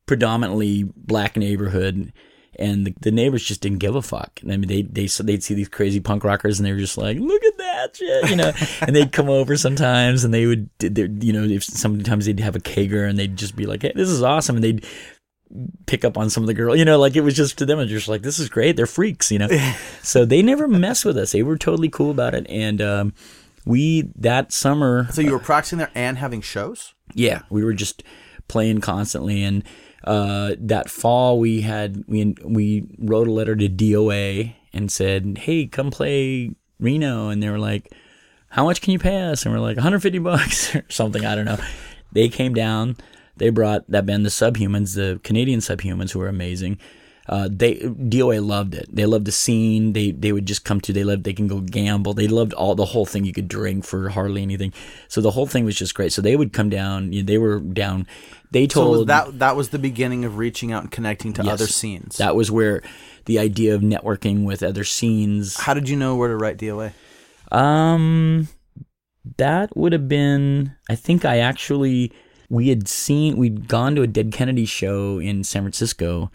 predominantly 0.05 0.83
black 0.95 1.37
neighborhood. 1.37 2.11
And 2.57 2.87
the, 2.87 2.93
the 2.99 3.11
neighbors 3.11 3.45
just 3.45 3.61
didn't 3.61 3.77
give 3.77 3.95
a 3.95 4.01
fuck. 4.01 4.41
I 4.43 4.57
mean, 4.57 4.67
they 4.67 4.81
they 4.81 5.05
they'd 5.05 5.43
see 5.43 5.53
these 5.53 5.69
crazy 5.69 6.01
punk 6.01 6.25
rockers, 6.25 6.59
and 6.59 6.65
they 6.65 6.73
were 6.73 6.79
just 6.79 6.97
like, 6.97 7.17
"Look 7.17 7.43
at 7.45 7.57
that 7.57 7.95
shit," 7.95 8.29
you 8.29 8.35
know. 8.35 8.51
and 8.81 8.93
they'd 8.93 9.13
come 9.13 9.29
over 9.29 9.55
sometimes, 9.55 10.25
and 10.25 10.33
they 10.33 10.45
would, 10.45 10.69
you 10.81 11.31
know, 11.31 11.43
if 11.43 11.63
sometimes 11.63 12.25
they'd 12.25 12.41
have 12.41 12.57
a 12.57 12.59
kegger, 12.59 13.07
and 13.07 13.17
they'd 13.17 13.37
just 13.37 13.55
be 13.55 13.65
like, 13.65 13.83
"Hey, 13.83 13.93
this 13.95 14.09
is 14.09 14.23
awesome," 14.23 14.57
and 14.57 14.63
they'd 14.63 14.85
pick 15.85 16.05
up 16.05 16.17
on 16.17 16.29
some 16.29 16.43
of 16.43 16.47
the 16.47 16.53
girls, 16.53 16.77
you 16.77 16.85
know, 16.85 16.99
like 16.99 17.15
it 17.15 17.21
was 17.21 17.33
just 17.35 17.57
to 17.57 17.65
them, 17.65 17.79
it 17.79 17.83
was 17.83 17.91
just 17.91 18.07
like, 18.07 18.21
"This 18.21 18.39
is 18.39 18.49
great." 18.49 18.75
They're 18.75 18.85
freaks, 18.85 19.31
you 19.31 19.39
know. 19.39 19.47
so 20.03 20.25
they 20.25 20.41
never 20.41 20.67
mess 20.67 21.03
with 21.03 21.17
us. 21.17 21.31
They 21.31 21.43
were 21.43 21.57
totally 21.57 21.89
cool 21.89 22.11
about 22.11 22.35
it, 22.35 22.45
and 22.49 22.81
um, 22.81 23.13
we 23.65 24.09
that 24.15 24.51
summer 24.51 25.07
So 25.11 25.21
you 25.21 25.31
were 25.31 25.39
practicing 25.39 25.79
there 25.79 25.91
and 25.95 26.17
having 26.17 26.41
shows? 26.41 26.93
yeah, 27.13 27.41
we 27.49 27.63
were 27.63 27.73
just 27.73 28.03
playing 28.47 28.81
constantly, 28.81 29.43
and 29.43 29.63
uh, 30.03 30.55
that 30.59 30.89
fall 30.89 31.39
we 31.39 31.61
had 31.61 32.03
we 32.07 32.35
we 32.43 32.87
wrote 32.99 33.27
a 33.27 33.31
letter 33.31 33.55
to 33.55 33.67
DOA 33.67 34.53
and 34.73 34.91
said, 34.91 35.39
"Hey, 35.39 35.65
come 35.65 35.89
play 35.91 36.51
Reno," 36.79 37.29
and 37.29 37.41
they 37.41 37.49
were 37.49 37.59
like, 37.59 37.91
"How 38.49 38.63
much 38.65 38.81
can 38.81 38.93
you 38.93 38.99
pay 38.99 39.21
us?" 39.23 39.45
And 39.45 39.53
we're 39.53 39.59
like, 39.59 39.77
"150 39.77 40.19
bucks 40.19 40.75
or 40.75 40.85
something." 40.89 41.25
I 41.25 41.35
don't 41.35 41.45
know. 41.45 41.57
They 42.11 42.29
came 42.29 42.53
down. 42.53 42.95
They 43.39 43.49
brought 43.49 43.89
that 43.89 44.05
band, 44.05 44.25
the 44.25 44.29
Subhumans, 44.29 44.95
the 44.95 45.19
Canadian 45.23 45.59
Subhumans, 45.61 46.11
who 46.11 46.21
are 46.21 46.27
amazing. 46.27 46.77
Uh, 47.27 47.47
they 47.51 47.75
DOA 47.75 48.43
loved 48.43 48.73
it. 48.73 48.87
They 48.91 49.05
loved 49.05 49.25
the 49.25 49.31
scene. 49.31 49.93
They 49.93 50.09
they 50.11 50.31
would 50.31 50.47
just 50.47 50.65
come 50.65 50.81
to. 50.81 50.91
They 50.93 51.03
loved. 51.03 51.25
They 51.25 51.33
can 51.33 51.47
go 51.47 51.59
gamble. 51.61 52.15
They 52.15 52.27
loved 52.27 52.53
all 52.53 52.73
the 52.73 52.85
whole 52.85 53.05
thing. 53.05 53.23
You 53.23 53.33
could 53.33 53.47
drink 53.47 53.85
for 53.85 54.09
hardly 54.09 54.41
anything. 54.41 54.73
So 55.09 55.21
the 55.21 55.29
whole 55.31 55.45
thing 55.45 55.63
was 55.63 55.75
just 55.75 55.93
great. 55.93 56.11
So 56.11 56.23
they 56.23 56.35
would 56.35 56.53
come 56.53 56.69
down. 56.71 57.13
you 57.13 57.21
know, 57.21 57.27
They 57.27 57.37
were 57.37 57.59
down. 57.59 58.07
They 58.49 58.65
told 58.65 58.97
was 58.97 59.05
that 59.07 59.37
that 59.37 59.55
was 59.55 59.69
the 59.69 59.77
beginning 59.77 60.25
of 60.25 60.37
reaching 60.37 60.71
out 60.71 60.81
and 60.81 60.91
connecting 60.91 61.33
to 61.33 61.43
Yes. 61.43 61.53
other 61.53 61.67
scenes. 61.67 62.17
that 62.17 62.35
was 62.35 62.49
where 62.49 62.81
the 63.25 63.37
idea 63.37 63.75
of 63.75 63.81
networking 63.81 64.43
with 64.43 64.63
other 64.63 64.83
scenes. 64.83 65.55
How 65.57 65.75
did 65.75 65.87
you 65.87 65.95
know 65.97 66.15
where 66.15 66.29
to 66.29 66.35
write 66.35 66.57
DOA? 66.57 66.93
Um, 67.51 68.47
that 69.37 69.77
would 69.77 69.93
have 69.93 70.07
been. 70.07 70.73
I 70.89 70.95
think 70.95 71.25
I 71.25 71.37
actually 71.37 72.11
we 72.49 72.69
had 72.69 72.87
seen 72.87 73.37
we'd 73.37 73.67
gone 73.67 73.95
to 73.95 74.01
a 74.01 74.07
Dead 74.07 74.31
Kennedy 74.31 74.65
show 74.65 75.19
in 75.19 75.43
San 75.43 75.61
Francisco, 75.63 76.31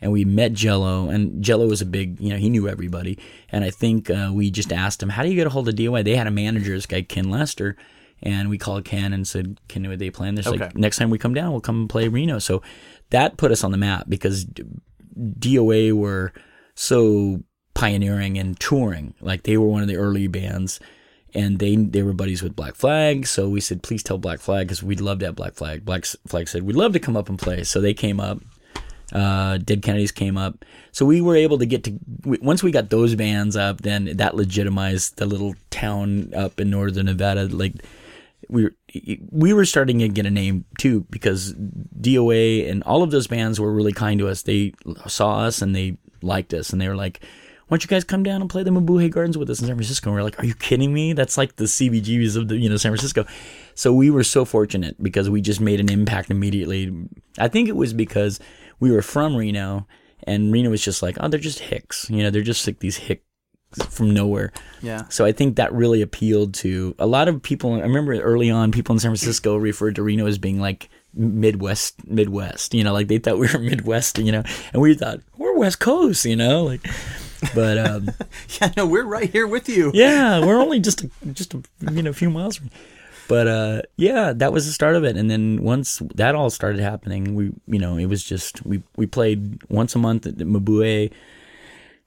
and 0.00 0.12
we 0.12 0.24
met 0.24 0.52
Jello, 0.52 1.08
and 1.08 1.42
Jello 1.42 1.68
was 1.68 1.82
a 1.82 1.86
big, 1.86 2.20
you 2.20 2.30
know, 2.30 2.36
he 2.36 2.48
knew 2.48 2.68
everybody, 2.68 3.18
and 3.50 3.64
I 3.64 3.70
think 3.70 4.10
uh, 4.10 4.30
we 4.32 4.50
just 4.50 4.72
asked 4.72 5.02
him, 5.02 5.10
"How 5.10 5.22
do 5.22 5.28
you 5.28 5.34
get 5.34 5.46
a 5.46 5.50
hold 5.50 5.68
of 5.68 5.74
DOA?" 5.74 6.04
They 6.04 6.16
had 6.16 6.26
a 6.26 6.30
manager, 6.30 6.74
this 6.74 6.86
guy 6.86 7.02
Ken 7.02 7.30
Lester, 7.30 7.76
and 8.22 8.48
we 8.48 8.58
called 8.58 8.84
Ken 8.84 9.12
and 9.12 9.26
said, 9.26 9.60
"Can 9.68 9.88
we 9.88 9.96
they 9.96 10.10
plan 10.10 10.34
this? 10.36 10.46
Okay. 10.46 10.58
Like 10.58 10.76
next 10.76 10.98
time 10.98 11.10
we 11.10 11.18
come 11.18 11.34
down, 11.34 11.50
we'll 11.50 11.60
come 11.60 11.80
and 11.80 11.90
play 11.90 12.08
Reno." 12.08 12.38
So 12.38 12.62
that 13.10 13.36
put 13.36 13.50
us 13.50 13.64
on 13.64 13.72
the 13.72 13.78
map 13.78 14.06
because 14.08 14.46
DOA 15.16 15.92
were 15.92 16.32
so 16.74 17.42
pioneering 17.74 18.38
and 18.38 18.58
touring. 18.58 19.14
Like 19.20 19.42
they 19.42 19.56
were 19.56 19.66
one 19.66 19.82
of 19.82 19.88
the 19.88 19.96
early 19.96 20.28
bands, 20.28 20.80
and 21.36 21.58
they 21.58 21.76
they 21.76 22.02
were 22.02 22.12
buddies 22.12 22.42
with 22.42 22.56
Black 22.56 22.74
Flag. 22.74 23.26
So 23.26 23.48
we 23.48 23.60
said, 23.60 23.82
please 23.82 24.02
tell 24.02 24.18
Black 24.18 24.40
Flag 24.40 24.66
because 24.66 24.82
we'd 24.82 25.00
love 25.00 25.20
to 25.20 25.26
have 25.26 25.36
Black 25.36 25.54
Flag. 25.54 25.84
Black 25.84 26.04
Flag 26.26 26.48
said 26.48 26.62
we'd 26.62 26.76
love 26.76 26.92
to 26.94 27.00
come 27.00 27.16
up 27.16 27.28
and 27.28 27.38
play. 27.38 27.62
So 27.64 27.80
they 27.80 27.94
came 27.94 28.18
up. 28.18 28.38
Uh, 29.12 29.58
Dead 29.58 29.82
Kennedys 29.82 30.10
came 30.10 30.36
up. 30.36 30.64
So 30.90 31.06
we 31.06 31.20
were 31.20 31.36
able 31.36 31.58
to 31.58 31.66
get 31.66 31.84
to 31.84 31.98
once 32.24 32.62
we 32.62 32.72
got 32.72 32.90
those 32.90 33.14
bands 33.14 33.54
up, 33.54 33.82
then 33.82 34.16
that 34.16 34.34
legitimized 34.34 35.18
the 35.18 35.26
little 35.26 35.54
town 35.70 36.32
up 36.34 36.58
in 36.58 36.70
northern 36.70 37.06
Nevada. 37.06 37.46
Like 37.46 37.74
we 38.48 38.70
we 39.30 39.52
were 39.52 39.64
starting 39.64 39.98
to 40.00 40.08
get 40.08 40.26
a 40.26 40.30
name 40.30 40.64
too 40.78 41.06
because 41.10 41.52
DOA 41.54 42.68
and 42.68 42.82
all 42.84 43.02
of 43.02 43.10
those 43.10 43.26
bands 43.26 43.60
were 43.60 43.72
really 43.72 43.92
kind 43.92 44.18
to 44.20 44.28
us. 44.28 44.42
They 44.42 44.72
saw 45.06 45.40
us 45.40 45.62
and 45.62 45.76
they 45.76 45.98
liked 46.22 46.54
us 46.54 46.70
and 46.70 46.80
they 46.80 46.88
were 46.88 46.96
like, 46.96 47.20
"Why 47.68 47.76
don't 47.76 47.84
you 47.84 47.88
guys 47.88 48.04
come 48.04 48.22
down 48.22 48.40
and 48.40 48.50
play 48.50 48.62
the 48.62 48.70
Mabuhay 48.70 49.10
Gardens 49.10 49.38
with 49.38 49.50
us 49.50 49.60
in 49.60 49.66
San 49.66 49.76
Francisco?" 49.76 50.10
And 50.10 50.14
we 50.14 50.20
are 50.20 50.24
like, 50.24 50.38
"Are 50.40 50.46
you 50.46 50.54
kidding 50.54 50.92
me? 50.92 51.12
That's 51.12 51.36
like 51.36 51.56
the 51.56 51.64
CBGBs 51.64 52.36
of 52.36 52.48
the 52.48 52.56
you 52.56 52.68
know 52.68 52.76
San 52.76 52.90
Francisco." 52.90 53.26
So 53.74 53.92
we 53.92 54.10
were 54.10 54.24
so 54.24 54.44
fortunate 54.44 55.02
because 55.02 55.28
we 55.28 55.40
just 55.40 55.60
made 55.60 55.80
an 55.80 55.90
impact 55.90 56.30
immediately. 56.30 56.92
I 57.38 57.48
think 57.48 57.68
it 57.68 57.76
was 57.76 57.92
because 57.92 58.40
we 58.80 58.90
were 58.90 59.02
from 59.02 59.36
Reno 59.36 59.86
and 60.24 60.52
Reno 60.52 60.70
was 60.70 60.82
just 60.82 61.02
like, 61.02 61.16
"Oh, 61.20 61.28
they're 61.28 61.40
just 61.40 61.60
hicks," 61.60 62.08
you 62.10 62.22
know, 62.22 62.30
they're 62.30 62.42
just 62.42 62.66
like 62.66 62.80
these 62.80 62.96
hicks 62.96 63.22
from 63.90 64.14
nowhere. 64.14 64.52
Yeah. 64.82 65.04
So 65.08 65.24
I 65.24 65.32
think 65.32 65.56
that 65.56 65.72
really 65.72 66.02
appealed 66.02 66.54
to 66.54 66.94
a 66.98 67.06
lot 67.06 67.28
of 67.28 67.42
people. 67.42 67.74
I 67.74 67.80
remember 67.80 68.18
early 68.20 68.50
on, 68.50 68.72
people 68.72 68.94
in 68.94 69.00
San 69.00 69.10
Francisco 69.10 69.56
referred 69.58 69.96
to 69.96 70.02
Reno 70.02 70.26
as 70.26 70.38
being 70.38 70.60
like 70.60 70.88
Midwest, 71.14 72.06
Midwest. 72.06 72.74
You 72.74 72.84
know, 72.84 72.92
like 72.92 73.08
they 73.08 73.18
thought 73.18 73.38
we 73.38 73.48
were 73.52 73.58
Midwest. 73.60 74.18
You 74.18 74.32
know, 74.32 74.42
and 74.72 74.82
we 74.82 74.94
thought 74.94 75.20
we're 75.36 75.56
West 75.56 75.80
Coast. 75.80 76.24
You 76.24 76.36
know, 76.36 76.64
like, 76.64 76.86
but 77.54 77.78
um, 77.78 78.10
Yeah, 78.60 78.72
no, 78.76 78.86
we're 78.86 79.04
right 79.04 79.30
here 79.30 79.46
with 79.46 79.68
you. 79.68 79.90
yeah, 79.94 80.44
we're 80.44 80.60
only 80.60 80.80
just 80.80 81.02
a, 81.04 81.10
just 81.32 81.54
a, 81.54 81.62
you 81.90 82.02
know 82.02 82.10
a 82.10 82.14
few 82.14 82.30
miles 82.30 82.56
from. 82.56 82.70
But 83.28 83.48
uh, 83.48 83.82
yeah, 83.96 84.32
that 84.34 84.52
was 84.52 84.66
the 84.66 84.72
start 84.72 84.94
of 84.94 85.04
it. 85.04 85.16
And 85.16 85.28
then 85.28 85.62
once 85.62 86.00
that 86.14 86.34
all 86.36 86.48
started 86.50 86.80
happening, 86.80 87.34
we 87.34 87.52
you 87.66 87.78
know 87.78 87.96
it 87.96 88.06
was 88.06 88.22
just 88.22 88.64
we 88.64 88.82
we 88.96 89.06
played 89.06 89.62
once 89.68 89.94
a 89.94 89.98
month 89.98 90.26
at 90.26 90.36
Mabuhay. 90.36 91.12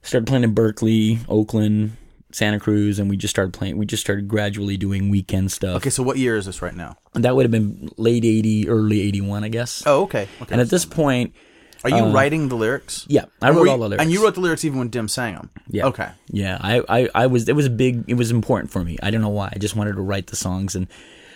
Started 0.01 0.27
playing 0.27 0.45
in 0.45 0.53
Berkeley, 0.53 1.19
Oakland, 1.27 1.97
Santa 2.31 2.57
Cruz, 2.57 2.99
and 2.99 3.09
we 3.09 3.17
just 3.17 3.33
started 3.33 3.53
playing. 3.53 3.77
We 3.77 3.85
just 3.85 4.01
started 4.01 4.29
gradually 4.29 4.77
doing 4.77 5.09
weekend 5.09 5.51
stuff. 5.51 5.75
Okay, 5.77 5.89
so 5.89 6.03
what 6.03 6.17
year 6.17 6.37
is 6.37 6.45
this 6.45 6.61
right 6.61 6.75
now? 6.75 6.95
And 7.13 7.25
that 7.25 7.35
would 7.35 7.43
have 7.43 7.51
been 7.51 7.89
late 7.97 8.23
eighty, 8.23 8.69
early 8.69 9.01
eighty 9.01 9.19
one, 9.19 9.43
I 9.43 9.49
guess. 9.49 9.83
Oh, 9.85 10.03
okay. 10.03 10.29
okay. 10.41 10.51
and 10.53 10.61
at 10.61 10.69
this 10.69 10.85
point, 10.85 11.33
Are 11.83 11.89
you 11.89 12.05
writing 12.07 12.49
the 12.49 12.55
lyrics? 12.55 13.05
yeah, 13.07 13.25
I 13.41 13.51
wrote 13.51 13.63
you- 13.63 13.71
all 13.71 13.77
the 13.77 13.87
lyrics. 13.89 14.01
And 14.03 14.11
you 14.11 14.23
wrote 14.23 14.35
the 14.35 14.41
lyrics 14.41 14.65
even 14.65 14.79
when 14.79 14.89
Dim 14.89 15.07
sang 15.07 15.35
them? 15.35 15.49
Yeah. 15.67 15.85
Okay. 15.87 16.09
Yeah, 16.29 16.57
I, 16.59 16.83
I, 16.89 17.09
I 17.15 17.27
was. 17.27 17.47
It 17.47 17.55
was 17.55 17.65
a 17.67 17.69
big. 17.69 18.03
It 18.07 18.15
was 18.15 18.31
important 18.31 18.71
for 18.71 18.83
me. 18.83 18.97
I 19.01 19.11
don't 19.11 19.21
know 19.21 19.29
why. 19.29 19.49
I 19.53 19.59
just 19.59 19.75
wanted 19.75 19.95
to 19.95 20.01
write 20.01 20.27
the 20.27 20.35
songs 20.35 20.75
and 20.75 20.87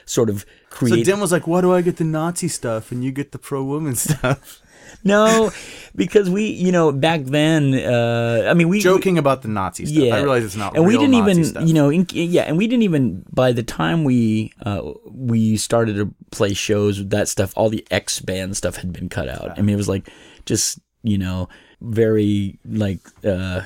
sort 0.06 0.30
of 0.30 0.46
create. 0.70 1.06
So. 1.06 1.12
Dim 1.12 1.20
was 1.22 1.32
like, 1.32 1.48
why 1.48 1.62
do 1.62 1.74
I 1.74 1.82
get 1.82 1.98
the 1.98 2.04
Nazi 2.04 2.48
stuff 2.50 2.92
and 2.92 3.04
you 3.04 3.12
get 3.12 3.32
the 3.32 3.40
pro-woman 3.40 3.96
stuff? 4.08 4.60
no, 5.06 5.52
because 5.96 6.30
we, 6.30 6.46
you 6.48 6.72
know, 6.72 6.92
back 6.92 7.22
then. 7.24 7.74
Uh, 7.74 8.48
I 8.50 8.54
mean, 8.54 8.70
we 8.70 8.80
Joking 8.82 9.18
about 9.18 9.42
the 9.42 9.48
Nazi 9.48 9.86
stuff. 9.86 9.98
Yeah, 9.98 10.16
I 10.16 10.20
realize 10.20 10.44
it's 10.44 10.56
not 10.56 10.76
and 10.76 10.86
we 10.86 10.94
didn't 10.98 11.12
Nazi 11.12 11.32
even, 11.32 11.46
stuff. 11.46 11.68
you 11.68 11.74
know, 11.74 11.90
in, 11.90 12.06
yeah, 12.12 12.44
and 12.44 12.58
we 12.58 12.68
didn't 12.68 12.84
even. 12.84 13.24
By 13.32 13.54
the 13.54 13.64
time 13.64 14.04
we 14.04 14.54
uh, 14.66 14.92
we 15.06 15.58
started 15.58 15.96
to 15.96 16.14
play 16.32 16.54
shows, 16.54 17.08
that 17.08 17.28
stuff, 17.28 17.54
all 17.56 17.70
the 17.70 17.86
X 17.92 18.20
Banned 18.20 18.56
stuff 18.58 18.78
had 18.78 18.92
been 18.94 19.10
cut 19.10 19.30
out. 19.30 19.58
I 19.58 19.62
mean, 19.62 19.74
it 19.74 19.78
was 19.78 19.90
like 19.90 20.10
just 20.46 20.80
you 21.04 21.18
know 21.18 21.50
very 21.82 22.60
like. 22.66 23.00
uh 23.26 23.62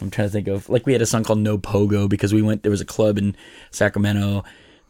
I'm 0.00 0.10
trying 0.10 0.26
to 0.26 0.32
think 0.32 0.48
of 0.48 0.68
like 0.68 0.84
we 0.84 0.92
had 0.92 1.00
a 1.00 1.06
song 1.06 1.22
called 1.22 1.38
No 1.38 1.58
Pogo 1.58 2.08
because 2.08 2.34
we 2.34 2.42
went 2.42 2.64
there 2.64 2.72
was 2.72 2.80
a 2.80 2.84
club 2.84 3.18
in 3.18 3.36
Sacramento 3.70 4.42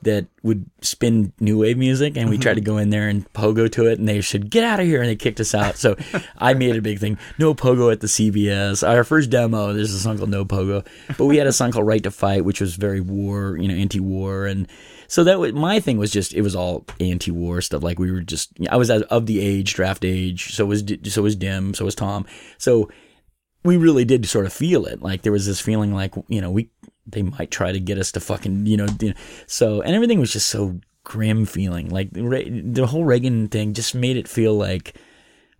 that 0.02 0.26
would 0.42 0.68
spin 0.80 1.32
new 1.38 1.58
wave 1.58 1.78
music 1.78 2.16
and 2.16 2.28
we 2.28 2.36
tried 2.36 2.54
to 2.54 2.60
go 2.60 2.76
in 2.76 2.90
there 2.90 3.08
and 3.08 3.32
pogo 3.32 3.70
to 3.70 3.86
it 3.86 4.00
and 4.00 4.08
they 4.08 4.20
said 4.20 4.50
get 4.50 4.64
out 4.64 4.80
of 4.80 4.86
here 4.86 5.00
and 5.00 5.08
they 5.08 5.16
kicked 5.16 5.38
us 5.38 5.54
out. 5.54 5.76
So 5.76 5.96
i 6.38 6.54
made 6.54 6.74
a 6.76 6.82
big 6.82 6.98
thing. 6.98 7.18
No 7.38 7.54
pogo 7.54 7.92
at 7.92 8.00
the 8.00 8.08
cbs 8.08 8.86
our 8.86 9.04
first 9.04 9.30
demo 9.30 9.72
there's 9.72 9.94
a 9.94 10.00
song 10.00 10.18
called 10.18 10.30
no 10.30 10.44
pogo. 10.44 10.84
But 11.16 11.26
we 11.26 11.36
had 11.36 11.46
a 11.46 11.52
song 11.52 11.70
called 11.70 11.86
right 11.86 12.02
to 12.02 12.10
fight 12.10 12.44
which 12.44 12.60
was 12.60 12.74
very 12.74 13.00
war 13.00 13.56
you 13.58 13.68
know 13.68 13.74
anti-war 13.74 14.46
and 14.46 14.66
so 15.12 15.22
that 15.24 15.38
was 15.38 15.52
my 15.52 15.78
thing 15.78 15.98
was 15.98 16.10
just 16.10 16.32
it 16.32 16.40
was 16.42 16.56
all 16.56 16.86
anti-war 17.00 17.60
stuff 17.60 17.82
like 17.82 17.98
we 17.98 18.10
were 18.10 18.22
just 18.22 18.50
i 18.70 18.76
was 18.76 18.90
of 18.90 19.26
the 19.26 19.40
age 19.40 19.74
draft 19.74 20.04
age 20.04 20.54
so 20.54 20.64
was 20.64 20.82
so 21.04 21.22
was 21.22 21.36
dim 21.36 21.74
so 21.74 21.84
was 21.84 21.94
tom 21.94 22.24
so 22.56 22.88
we 23.64 23.76
really 23.76 24.04
did 24.04 24.26
sort 24.26 24.46
of 24.46 24.52
feel 24.52 24.86
it. 24.86 25.02
Like 25.02 25.22
there 25.22 25.30
was 25.30 25.46
this 25.46 25.60
feeling 25.60 25.94
like, 25.94 26.14
you 26.28 26.40
know, 26.40 26.50
we 26.50 26.68
they 27.06 27.22
might 27.22 27.50
try 27.50 27.70
to 27.72 27.80
get 27.80 27.98
us 27.98 28.10
to 28.12 28.20
fucking, 28.20 28.66
you 28.66 28.76
know, 28.76 28.88
you 29.00 29.10
know, 29.10 29.14
so 29.46 29.80
and 29.82 29.94
everything 29.94 30.18
was 30.18 30.32
just 30.32 30.48
so 30.48 30.80
grim 31.04 31.46
feeling. 31.46 31.88
Like 31.88 32.10
the 32.12 32.86
whole 32.88 33.04
Reagan 33.04 33.46
thing 33.48 33.72
just 33.72 33.94
made 33.94 34.16
it 34.16 34.26
feel 34.28 34.54
like 34.54 34.96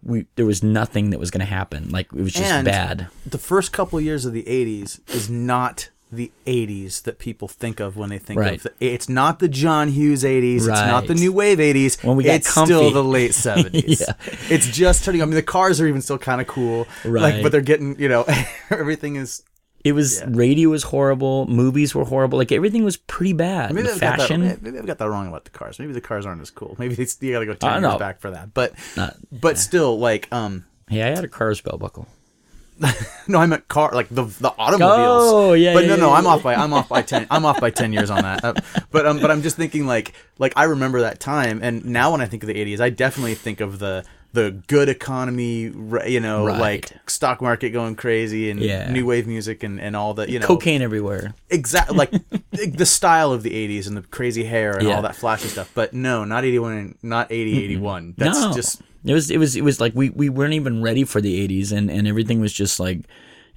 we 0.02 0.26
there 0.34 0.46
was 0.46 0.62
nothing 0.64 1.10
that 1.10 1.20
was 1.20 1.30
going 1.30 1.46
to 1.46 1.46
happen. 1.46 1.90
Like 1.90 2.06
it 2.12 2.22
was 2.22 2.32
just 2.32 2.44
And- 2.44 2.64
bad. 2.64 3.06
the 3.24 3.38
first 3.38 3.72
couple 3.72 4.00
years 4.00 4.24
of 4.24 4.32
the 4.32 4.42
80s 4.44 4.98
is 5.14 5.30
not 5.30 5.90
the 6.12 6.30
80s 6.46 7.02
that 7.04 7.18
people 7.18 7.48
think 7.48 7.80
of 7.80 7.96
when 7.96 8.10
they 8.10 8.18
think 8.18 8.38
Right. 8.38 8.54
of 8.56 8.62
the, 8.64 8.72
it's 8.80 9.08
not 9.08 9.38
the 9.38 9.48
John 9.48 9.88
Hughes 9.88 10.22
80s 10.24 10.56
it's 10.58 10.66
not 10.66 11.06
the 11.06 11.14
new 11.14 11.32
wave 11.32 11.58
80s 11.58 12.04
When 12.04 12.16
we 12.16 12.24
got 12.24 12.34
it's 12.34 12.52
comfy. 12.52 12.74
still 12.74 12.90
the 12.90 13.02
late 13.02 13.30
70s 13.46 14.00
Yeah. 14.00 14.14
it's 14.54 14.66
just 14.68 15.04
turning 15.04 15.22
I 15.22 15.24
mean 15.24 15.34
the 15.34 15.42
cars 15.42 15.80
are 15.80 15.86
even 15.88 16.02
still 16.02 16.18
kind 16.18 16.40
of 16.40 16.46
cool 16.46 16.86
like 17.04 17.34
Right. 17.34 17.42
but 17.42 17.50
they're 17.50 17.60
getting 17.62 17.98
you 17.98 18.08
know 18.08 18.24
everything 18.70 19.16
is 19.16 19.42
It 19.84 19.92
was 19.92 20.22
radio 20.26 20.68
was 20.68 20.82
horrible, 20.84 21.46
movies 21.48 21.94
were 21.94 22.04
horrible, 22.04 22.38
like 22.38 22.52
everything 22.52 22.84
was 22.84 22.96
pretty 22.98 23.32
bad. 23.32 23.72
maybe 23.72 23.88
The 23.88 23.94
I've, 23.94 24.00
got 24.00 24.18
that, 24.18 24.20
fashion, 24.20 24.58
maybe 24.62 24.78
I've 24.78 24.86
got 24.86 24.98
that 24.98 25.08
wrong 25.08 25.28
about 25.28 25.44
the 25.44 25.50
cars 25.50 25.78
maybe 25.78 25.92
the 25.92 26.00
cars 26.00 26.26
aren't 26.26 26.40
as 26.42 26.50
cool 26.50 26.76
maybe 26.78 26.94
it's, 27.02 27.16
you 27.22 27.32
gotta 27.32 27.46
go 27.46 27.54
10 27.54 27.72
years 27.72 27.82
know. 27.82 27.98
back 27.98 28.20
for 28.20 28.30
that 28.32 28.52
but 28.54 28.74
but 29.32 29.58
still 29.58 29.98
like 29.98 30.28
um 30.30 30.66
hey, 30.88 31.02
I 31.02 31.06
had 31.08 31.24
a 31.24 31.28
Cars 31.28 31.60
belt 31.62 31.80
buckle. 31.80 32.06
No, 33.28 33.38
I 33.38 33.46
meant 33.46 33.68
car, 33.68 33.90
like 33.94 34.08
the 34.08 34.24
the 34.24 34.50
automobiles. 34.58 35.22
Oh, 35.32 35.52
yeah, 35.52 35.74
But 35.74 35.84
yeah, 35.84 35.90
no, 35.90 35.96
no, 35.96 36.08
yeah, 36.08 36.14
I'm 36.16 36.24
yeah. 36.24 36.30
off 36.30 36.42
by 36.42 36.54
I'm 36.56 36.72
off 36.72 36.88
by 36.88 37.02
ten 37.02 37.26
I'm 37.30 37.44
off 37.44 37.60
by 37.60 37.70
ten 37.70 37.92
years 37.92 38.10
on 38.10 38.22
that. 38.22 38.44
Uh, 38.44 38.54
but 38.90 39.06
um, 39.06 39.20
but 39.20 39.30
I'm 39.30 39.42
just 39.42 39.56
thinking 39.56 39.86
like 39.86 40.12
like 40.38 40.52
I 40.56 40.64
remember 40.64 41.00
that 41.02 41.20
time, 41.20 41.60
and 41.62 41.84
now 41.84 42.10
when 42.12 42.20
I 42.20 42.26
think 42.26 42.42
of 42.42 42.48
the 42.48 42.54
'80s, 42.54 42.80
I 42.80 42.90
definitely 42.90 43.34
think 43.36 43.60
of 43.60 43.78
the 43.78 44.04
the 44.32 44.50
good 44.66 44.88
economy, 44.88 45.70
you 46.06 46.18
know, 46.20 46.46
Right. 46.46 46.58
like 46.58 46.90
stock 47.06 47.40
market 47.42 47.70
going 47.70 47.94
crazy 47.96 48.50
and 48.50 48.58
Yeah. 48.60 48.90
new 48.90 49.06
wave 49.06 49.26
music 49.28 49.62
and 49.62 49.80
and 49.80 49.94
all 49.94 50.14
that, 50.14 50.28
you 50.30 50.38
know, 50.40 50.46
Cocaine 50.46 50.82
everywhere. 50.82 51.34
exactly 51.50 51.96
like 51.96 52.12
the 52.52 52.86
style 52.86 53.30
of 53.32 53.42
the 53.44 53.50
'80s 53.50 53.86
and 53.86 53.96
the 53.96 54.02
crazy 54.02 54.44
hair 54.44 54.78
and 54.78 54.88
Yeah. 54.88 54.96
all 54.96 55.02
that 55.02 55.14
flashy 55.14 55.48
stuff. 55.48 55.70
But 55.74 55.92
no, 55.94 56.24
not 56.24 56.44
'81, 56.44 56.96
not 57.02 57.30
'80, 57.30 57.62
'81. 57.64 58.14
That's 58.18 58.40
no, 58.40 58.52
just 58.52 58.80
it 59.04 59.12
was 59.12 59.30
it 59.30 59.38
was 59.38 59.56
it 59.56 59.64
was 59.64 59.80
like 59.80 59.94
we 59.94 60.10
we 60.10 60.28
weren't 60.28 60.54
even 60.54 60.82
ready 60.82 61.04
for 61.04 61.20
the 61.20 61.46
'80s, 61.48 61.72
and 61.72 61.90
and 61.90 62.06
everything 62.06 62.40
was 62.40 62.52
just 62.52 62.78
like, 62.78 63.00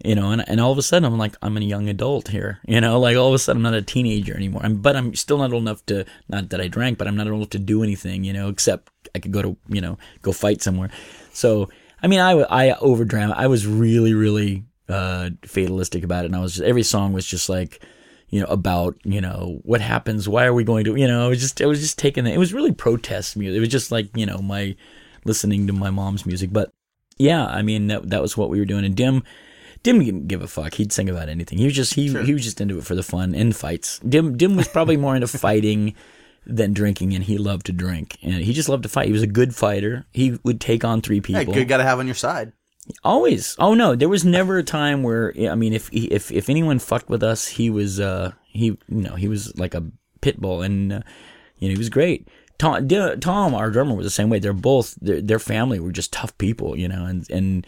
you 0.04 0.16
know, 0.16 0.32
and 0.32 0.48
and 0.48 0.60
all 0.60 0.72
of 0.72 0.78
a 0.78 0.82
sudden 0.82 1.06
I'm 1.06 1.18
like 1.18 1.36
I'm 1.42 1.58
a 1.58 1.62
young 1.62 1.88
adult 1.90 2.30
here, 2.30 2.60
you 2.68 2.82
know, 2.82 3.00
like 3.00 3.18
all 3.18 3.28
of 3.28 3.34
a 3.34 3.40
sudden 3.40 3.66
I'm 3.66 3.72
not 3.72 3.78
a 3.78 3.82
teenager 3.82 4.36
anymore. 4.36 4.62
I'm 4.64 4.78
but 4.78 4.96
I'm 4.96 5.14
still 5.16 5.38
not 5.38 5.54
old 5.54 5.64
enough 5.64 5.86
to 5.88 6.06
not 6.30 6.50
that 6.50 6.62
I 6.62 6.68
drank, 6.68 6.98
but 6.98 7.08
I'm 7.08 7.16
not 7.16 7.28
old 7.28 7.38
enough 7.38 7.50
to 7.52 7.60
do 7.60 7.84
anything, 7.84 8.24
you 8.24 8.34
know, 8.34 8.50
except 8.50 8.92
I 9.14 9.20
could 9.20 9.32
go 9.32 9.42
to 9.42 9.58
you 9.70 9.82
know 9.82 9.98
go 10.22 10.32
fight 10.32 10.62
somewhere. 10.62 10.90
So 11.34 11.70
I 12.02 12.08
mean, 12.08 12.20
I 12.20 12.32
I 12.50 12.78
overdram. 12.80 13.34
I 13.34 13.48
was 13.48 13.68
really 13.68 14.14
really 14.14 14.64
uh 14.90 15.32
fatalistic 15.44 16.04
about 16.04 16.26
it, 16.26 16.28
and 16.28 16.36
I 16.36 16.40
was 16.40 16.54
just 16.54 16.66
every 16.66 16.84
song 16.84 17.14
was 17.14 17.26
just 17.26 17.50
like 17.50 17.82
you 18.30 18.42
know, 18.42 18.48
about, 18.48 18.98
you 19.04 19.22
know, 19.22 19.62
what 19.64 19.82
happens, 19.82 20.28
why 20.28 20.46
are 20.46 20.54
we 20.54 20.64
going 20.64 20.84
to, 20.84 20.96
you 20.96 21.08
know, 21.08 21.28
it 21.28 21.30
was 21.30 21.40
just, 21.40 21.62
it 21.62 21.68
was 21.68 21.80
just 21.80 21.98
taking, 21.98 22.26
it 22.26 22.38
was 22.38 22.54
really 22.54 22.72
protest 22.72 23.38
music. 23.38 23.56
It 23.56 23.60
was 23.60 23.70
just 23.70 23.92
like, 23.92 24.10
you 24.18 24.26
know, 24.26 24.40
my 24.40 24.76
listening 25.26 25.68
to 25.68 25.74
my 25.74 25.90
mom's 25.90 26.26
music. 26.26 26.54
But 26.54 26.72
yeah, 27.18 27.46
I 27.46 27.62
mean, 27.62 27.88
that, 27.88 28.10
that 28.10 28.22
was 28.22 28.38
what 28.38 28.50
we 28.50 28.60
were 28.60 28.66
doing. 28.66 28.86
And 28.86 28.96
Dim, 28.96 29.24
Dim 29.84 30.00
didn't 30.00 30.28
give 30.28 30.42
a 30.42 30.48
fuck. 30.48 30.76
He'd 30.76 30.94
sing 30.94 31.10
about 31.10 31.30
anything. 31.30 31.58
He 31.58 31.66
was 31.66 31.76
just, 31.76 31.94
he, 31.96 32.08
he 32.24 32.34
was 32.34 32.44
just 32.44 32.62
into 32.62 32.78
it 32.78 32.86
for 32.86 32.96
the 32.96 33.04
fun 33.04 33.36
and 33.36 33.56
fights. 33.56 34.00
Dim, 34.00 34.38
Dim 34.38 34.56
was 34.56 34.68
probably 34.68 34.98
more 34.98 35.16
into 35.16 35.28
fighting 35.28 35.96
than 36.46 36.74
drinking 36.74 37.14
and 37.14 37.24
he 37.24 37.38
loved 37.38 37.66
to 37.66 37.72
drink 37.72 38.18
and 38.22 38.36
he 38.36 38.54
just 38.54 38.70
loved 38.70 38.84
to 38.84 38.90
fight. 38.90 39.08
He 39.08 39.14
was 39.14 39.24
a 39.24 39.28
good 39.28 39.56
fighter. 39.56 40.06
He 40.12 40.40
would 40.44 40.62
take 40.62 40.84
on 40.86 41.02
three 41.02 41.20
people. 41.20 41.44
hey, 41.44 41.52
good 41.52 41.68
got 41.68 41.78
to 41.78 41.84
have 41.84 42.00
on 42.00 42.06
your 42.06 42.16
side. 42.16 42.54
Always. 43.04 43.56
Oh 43.58 43.74
no, 43.74 43.96
there 43.96 44.10
was 44.10 44.24
never 44.24 44.60
a 44.60 44.64
time 44.64 45.02
where 45.02 45.34
I 45.50 45.56
mean, 45.56 45.74
if 45.74 45.90
if 45.92 46.32
if 46.32 46.50
anyone 46.50 46.78
fucked 46.78 47.10
with 47.10 47.24
us, 47.24 47.48
he 47.48 47.70
was 47.70 48.00
uh 48.00 48.34
he 48.46 48.66
you 48.66 48.80
know 48.88 49.16
he 49.16 49.28
was 49.28 49.58
like 49.58 49.74
a 49.74 49.84
pit 50.22 50.40
bull, 50.40 50.62
and 50.62 50.94
uh, 50.94 51.02
you 51.58 51.68
know 51.68 51.72
he 51.74 51.78
was 51.80 51.90
great. 51.90 52.28
Tom, 52.58 52.88
Tom, 52.88 53.54
our 53.54 53.70
drummer, 53.70 53.96
was 53.96 54.06
the 54.06 54.12
same 54.12 54.30
way. 54.30 54.40
They're 54.40 54.54
both 54.54 54.96
their, 55.02 55.22
their 55.22 55.40
family 55.40 55.80
were 55.80 55.92
just 55.92 56.14
tough 56.14 56.38
people, 56.38 56.78
you 56.78 56.88
know, 56.88 57.06
and 57.06 57.30
and 57.30 57.68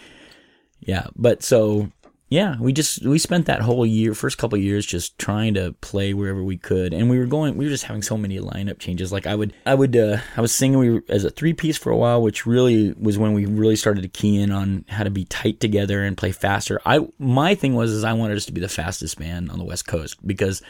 yeah, 0.80 1.08
but 1.16 1.44
so 1.44 1.92
yeah, 2.30 2.58
we 2.60 2.74
just 2.74 3.06
we 3.06 3.20
spent 3.20 3.46
that 3.46 3.62
whole 3.62 3.86
year, 3.86 4.14
first 4.14 4.38
couple 4.38 4.58
years, 4.58 4.86
just 4.86 5.18
trying 5.18 5.54
to 5.54 5.74
play 5.80 6.14
wherever 6.14 6.44
we 6.44 6.58
could, 6.58 6.94
and 6.94 7.10
we 7.10 7.20
were 7.20 7.26
going, 7.26 7.56
we 7.56 7.64
were 7.64 7.72
just 7.72 7.86
having 7.86 8.02
so 8.02 8.18
many 8.18 8.38
lineup 8.38 8.80
changes. 8.80 9.14
Like 9.14 9.26
I 9.26 9.34
would, 9.34 9.54
I 9.66 9.76
would, 9.76 9.96
uh, 9.96 10.18
I 10.36 10.42
was 10.42 10.54
singing 10.54 10.78
we 10.78 10.90
were, 10.90 11.04
as 11.08 11.24
a 11.24 11.30
three 11.30 11.54
piece 11.54 11.78
for 11.78 11.90
a 11.90 11.96
while, 11.96 12.22
which 12.22 12.46
really 12.46 12.94
was 13.00 13.18
when 13.18 13.32
we 13.32 13.46
really 13.46 13.78
started 13.78 14.02
to 14.02 14.10
key 14.10 14.42
in 14.42 14.52
on 14.52 14.84
how 14.90 15.04
to 15.04 15.10
be 15.10 15.24
tight 15.24 15.62
together 15.62 16.04
and 16.04 16.18
play 16.18 16.34
faster. 16.34 16.82
I 16.86 17.08
my 17.18 17.56
thing 17.56 17.76
was 17.76 17.92
is 17.92 18.04
I 18.04 18.12
wanted 18.12 18.36
us 18.36 18.46
to 18.48 18.52
be 18.52 18.62
the 18.62 18.68
fastest 18.68 19.18
band 19.18 19.50
on 19.50 19.58
the 19.58 19.66
West 19.66 19.88
Coast 19.88 20.26
because 20.28 20.62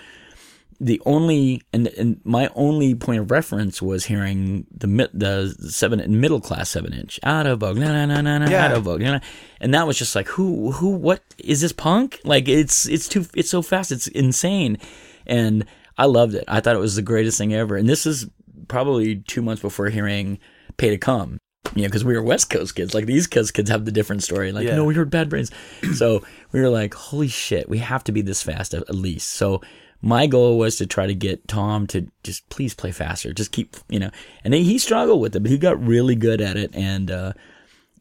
the 0.80 1.02
only 1.06 1.62
and 1.74 1.88
and 1.88 2.22
my 2.24 2.50
only 2.56 2.94
point 2.94 3.20
of 3.20 3.32
reference 3.32 3.82
was 3.82 4.06
hearing 4.06 4.68
the 4.72 4.88
the 5.14 5.70
seven 5.70 6.20
middle 6.22 6.40
class 6.40 6.70
seven 6.70 6.94
inch. 6.94 7.20
Out 7.24 7.48
of 7.48 7.60
vogue 7.60 7.78
na 7.78 8.06
na 8.06 8.22
na 8.22 8.38
na 8.38 8.50
Yeah. 8.50 8.66
out 8.66 8.72
of 8.74 8.84
vogue 8.84 9.02
na. 9.02 9.20
and 9.60 9.74
that 9.74 9.88
was 9.88 9.98
just 9.98 10.16
like 10.16 10.28
who 10.28 10.72
who 10.72 10.90
what 10.90 11.22
is 11.40 11.62
this 11.62 11.72
punk? 11.74 12.20
Like 12.24 12.48
it's 12.48 12.88
it's 12.88 13.08
too 13.08 13.26
it's 13.34 13.50
so 13.50 13.62
fast 13.62 13.92
it's 13.92 14.08
insane. 14.08 14.78
And 15.26 15.66
I 15.98 16.06
loved 16.06 16.36
it. 16.36 16.44
I 16.48 16.60
thought 16.60 16.76
it 16.76 16.80
was 16.80 16.96
the 16.96 17.02
greatest 17.02 17.38
thing 17.40 17.54
ever. 17.54 17.76
And 17.76 17.90
this 17.90 18.06
is 18.06 18.28
probably 18.68 19.16
two 19.16 19.42
months 19.42 19.62
before 19.62 19.90
hearing 19.90 20.38
Pay 20.78 20.90
to 20.92 20.98
Come 20.98 21.40
you 21.76 21.82
know 21.82 21.88
because 21.90 22.06
we 22.06 22.14
were 22.14 22.24
West 22.24 22.50
Coast 22.50 22.76
kids. 22.76 22.94
Like 22.94 23.08
these 23.08 23.28
Coast 23.28 23.54
kids 23.54 23.70
have 23.70 23.84
the 23.86 23.92
different 23.92 24.24
story. 24.24 24.52
Like 24.52 24.68
Yeah. 24.68 24.76
no 24.76 24.86
we 24.86 24.94
heard 24.94 25.10
Bad 25.10 25.28
Brains. 25.30 25.52
So 25.96 26.24
we 26.52 26.62
were 26.62 26.70
like 26.70 26.94
holy 26.94 27.28
shit 27.30 27.68
we 27.68 27.80
have 27.80 28.04
to 28.06 28.12
be 28.12 28.22
this 28.22 28.44
fast 28.44 28.74
at, 28.76 28.84
at 28.84 28.96
least. 28.96 29.30
So 29.32 29.62
my 30.02 30.28
goal 30.28 30.58
was 30.58 30.76
to 30.78 30.86
try 30.86 31.08
to 31.08 31.16
get 31.16 31.48
Tom 31.48 31.88
to 31.88 32.08
just 32.24 32.48
please 32.50 32.74
play 32.74 32.92
faster, 32.92 33.34
just 33.34 33.52
keep, 33.52 33.76
you 33.90 34.00
know, 34.00 34.12
and 34.44 34.54
he, 34.54 34.64
he 34.64 34.78
struggled 34.78 35.22
with 35.22 35.36
it, 35.36 35.42
but 35.42 35.52
he 35.52 35.58
got 35.58 35.84
really 35.84 36.16
good 36.16 36.40
at 36.42 36.56
it. 36.56 36.76
And, 36.76 37.10
uh, 37.10 37.34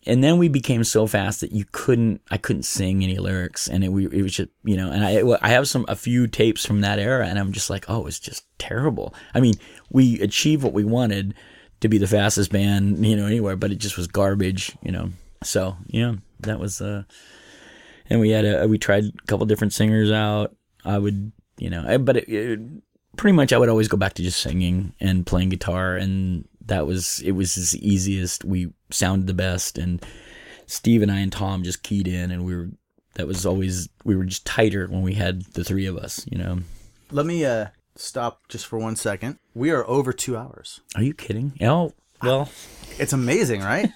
and 0.07 0.23
then 0.23 0.39
we 0.39 0.49
became 0.49 0.85
so 0.85 1.07
fast 1.07 1.41
that 1.41 1.53
you 1.53 1.65
couldn't, 1.73 2.21
I 2.31 2.37
couldn't 2.37 2.65
sing 2.65 3.03
any 3.03 3.17
lyrics 3.17 3.67
and 3.67 3.83
it, 3.83 3.89
we, 3.89 4.07
it 4.07 4.23
was 4.23 4.37
just, 4.37 4.51
you 4.63 4.77
know, 4.77 4.91
and 4.91 5.05
I, 5.05 5.39
I 5.43 5.49
have 5.49 5.69
some, 5.69 5.85
a 5.89 5.97
few 5.97 6.27
tapes 6.27 6.65
from 6.65 6.83
that 6.83 6.99
era 6.99 7.27
and 7.27 7.39
I'm 7.39 7.53
just 7.53 7.71
like, 7.71 7.89
oh, 7.89 8.07
it's 8.07 8.21
just 8.21 8.45
terrible. 8.59 9.15
I 9.35 9.41
mean, 9.41 9.55
we 9.91 10.21
achieved 10.21 10.63
what 10.63 10.75
we 10.75 10.85
wanted 10.85 11.35
to 11.81 11.89
be 11.89 11.99
the 11.99 12.07
fastest 12.07 12.53
band, 12.53 13.05
you 13.05 13.17
know, 13.17 13.27
anywhere, 13.27 13.57
but 13.57 13.73
it 13.73 13.77
just 13.79 13.97
was 13.97 14.07
garbage, 14.07 14.77
you 14.83 14.93
know? 14.93 15.11
So, 15.43 15.77
yeah, 15.89 16.15
that 16.41 16.61
was, 16.61 16.81
uh, 16.81 17.05
and 18.09 18.21
we 18.21 18.31
had 18.31 18.45
a, 18.45 18.67
we 18.69 18.79
tried 18.79 19.05
a 19.05 19.27
couple 19.27 19.47
different 19.47 19.73
singers 19.73 20.11
out. 20.11 20.55
I 20.85 20.99
would, 20.99 21.33
you 21.59 21.71
know, 21.71 21.85
I- 21.87 21.97
but 21.99 22.17
it, 22.19 22.29
it, 22.29 22.61
pretty 23.17 23.35
much 23.37 23.53
I 23.53 23.59
would 23.59 23.69
always 23.69 23.89
go 23.89 23.97
back 23.97 24.15
to 24.15 24.23
just 24.23 24.41
singing 24.41 24.95
and 25.01 25.27
playing 25.27 25.49
guitar, 25.51 25.97
and 25.97 26.47
that 26.67 26.87
was 26.87 27.21
it 27.21 27.33
was 27.33 27.55
the 27.55 27.89
easiest. 27.89 28.45
We 28.45 28.73
sounded 28.91 29.27
the 29.27 29.35
best, 29.35 29.79
and 29.79 30.05
Steve 30.67 31.03
and 31.03 31.11
I 31.13 31.19
and 31.21 31.33
Tom 31.33 31.63
just 31.63 31.83
keyed 31.83 32.09
in, 32.09 32.31
and 32.31 32.45
we 32.45 32.55
were 32.57 32.71
that 33.15 33.27
was 33.27 33.47
always 33.47 33.89
we 34.05 34.15
were 34.17 34.25
just 34.25 34.45
tighter 34.45 34.87
when 34.89 35.03
we 35.03 35.15
had 35.15 35.43
the 35.55 35.65
three 35.65 35.87
of 35.87 35.97
us. 35.97 36.27
You 36.31 36.39
know, 36.39 36.59
Let 37.11 37.25
me 37.27 37.45
uh 37.45 37.67
stop 37.95 38.43
just 38.49 38.67
for 38.67 38.79
one 38.79 38.97
second. 38.97 39.39
We 39.55 39.71
are 39.71 39.87
over 39.89 40.13
two 40.13 40.37
hours. 40.37 40.81
are 40.95 41.03
you 41.03 41.15
kidding? 41.15 41.53
Oh, 41.63 41.93
well, 42.23 42.51
It's 42.99 43.13
amazing, 43.13 43.61
right? 43.63 43.91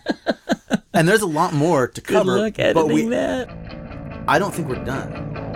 and 0.95 1.07
there's 1.09 1.23
a 1.23 1.27
lot 1.27 1.53
more 1.55 1.89
to 1.89 2.01
good 2.01 2.15
cover, 2.15 2.51
but 2.75 2.89
we 2.89 3.07
that. 3.09 3.49
I 4.29 4.39
don't 4.39 4.55
think 4.55 4.69
we're 4.69 4.85
done. 4.85 5.50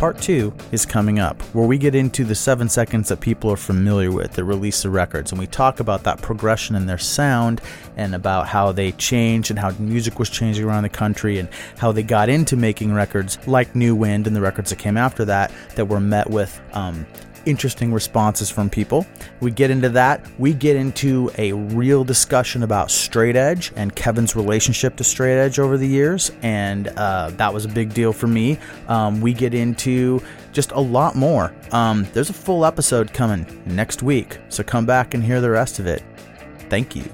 Part 0.00 0.18
two 0.18 0.54
is 0.72 0.86
coming 0.86 1.18
up, 1.18 1.42
where 1.52 1.66
we 1.66 1.76
get 1.76 1.94
into 1.94 2.24
the 2.24 2.34
seven 2.34 2.70
seconds 2.70 3.10
that 3.10 3.20
people 3.20 3.52
are 3.52 3.56
familiar 3.56 4.10
with 4.10 4.32
that 4.32 4.44
release 4.44 4.82
the 4.82 4.88
records, 4.88 5.30
and 5.30 5.38
we 5.38 5.46
talk 5.46 5.78
about 5.78 6.04
that 6.04 6.22
progression 6.22 6.74
in 6.74 6.86
their 6.86 6.96
sound 6.96 7.60
and 7.98 8.14
about 8.14 8.48
how 8.48 8.72
they 8.72 8.92
changed 8.92 9.50
and 9.50 9.58
how 9.58 9.72
music 9.72 10.18
was 10.18 10.30
changing 10.30 10.64
around 10.64 10.84
the 10.84 10.88
country 10.88 11.38
and 11.38 11.50
how 11.76 11.92
they 11.92 12.02
got 12.02 12.30
into 12.30 12.56
making 12.56 12.94
records 12.94 13.36
like 13.46 13.76
New 13.76 13.94
Wind 13.94 14.26
and 14.26 14.34
the 14.34 14.40
records 14.40 14.70
that 14.70 14.78
came 14.78 14.96
after 14.96 15.26
that 15.26 15.52
that 15.74 15.84
were 15.84 16.00
met 16.00 16.30
with 16.30 16.58
um, 16.72 17.04
interesting 17.46 17.92
responses 17.92 18.50
from 18.50 18.70
people. 18.70 19.06
We 19.40 19.50
get 19.50 19.70
into 19.70 19.88
that. 19.90 20.24
We 20.38 20.52
get 20.52 20.76
into 20.76 21.30
a 21.38 21.52
real 21.52 22.04
discussion 22.04 22.62
about 22.62 22.90
straight 22.90 23.36
edge 23.36 23.72
and 23.76 23.94
Kevin's 23.94 24.36
relationship 24.36 24.96
to 24.96 25.04
straight 25.04 25.38
edge 25.38 25.58
over 25.58 25.76
the 25.76 25.86
years, 25.86 26.32
and 26.42 26.88
uh, 26.88 27.30
that 27.36 27.52
was 27.52 27.64
a 27.64 27.68
big 27.68 27.94
deal 27.94 28.12
for 28.12 28.26
me. 28.26 28.58
Um, 28.88 29.20
we 29.20 29.32
get 29.32 29.54
into 29.54 30.22
just 30.52 30.72
a 30.72 30.80
lot 30.80 31.16
more. 31.16 31.54
Um, 31.72 32.06
there's 32.12 32.30
a 32.30 32.34
full 32.34 32.64
episode 32.64 33.12
coming 33.12 33.46
next 33.66 34.02
week, 34.02 34.38
so 34.48 34.62
come 34.62 34.86
back 34.86 35.14
and 35.14 35.22
hear 35.22 35.40
the 35.40 35.50
rest 35.50 35.78
of 35.78 35.86
it. 35.86 36.02
Thank 36.68 36.94
you. 36.94 37.04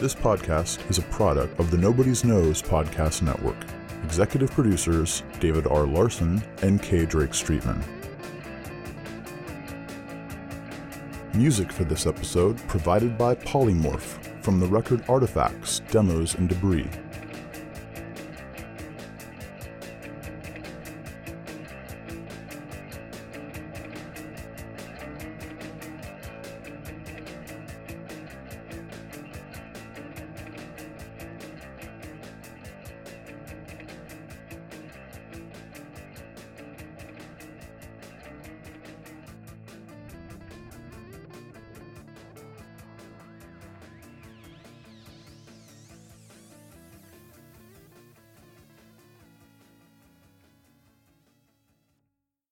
This 0.00 0.14
podcast 0.14 0.88
is 0.88 0.98
a 0.98 1.02
product 1.02 1.58
of 1.58 1.72
the 1.72 1.76
Nobody's 1.76 2.22
Knows 2.22 2.62
Podcast 2.62 3.20
Network. 3.20 3.56
Executive 4.04 4.48
producers 4.48 5.24
David 5.40 5.66
R. 5.66 5.88
Larson 5.88 6.40
and 6.62 6.80
K. 6.80 7.04
Drake 7.04 7.32
Streetman. 7.32 7.82
Music 11.34 11.72
for 11.72 11.82
this 11.82 12.06
episode 12.06 12.56
provided 12.68 13.18
by 13.18 13.34
Polymorph 13.34 14.22
from 14.44 14.60
the 14.60 14.68
record 14.68 15.02
Artifacts, 15.08 15.80
Demos, 15.90 16.36
and 16.36 16.48
Debris. 16.48 16.88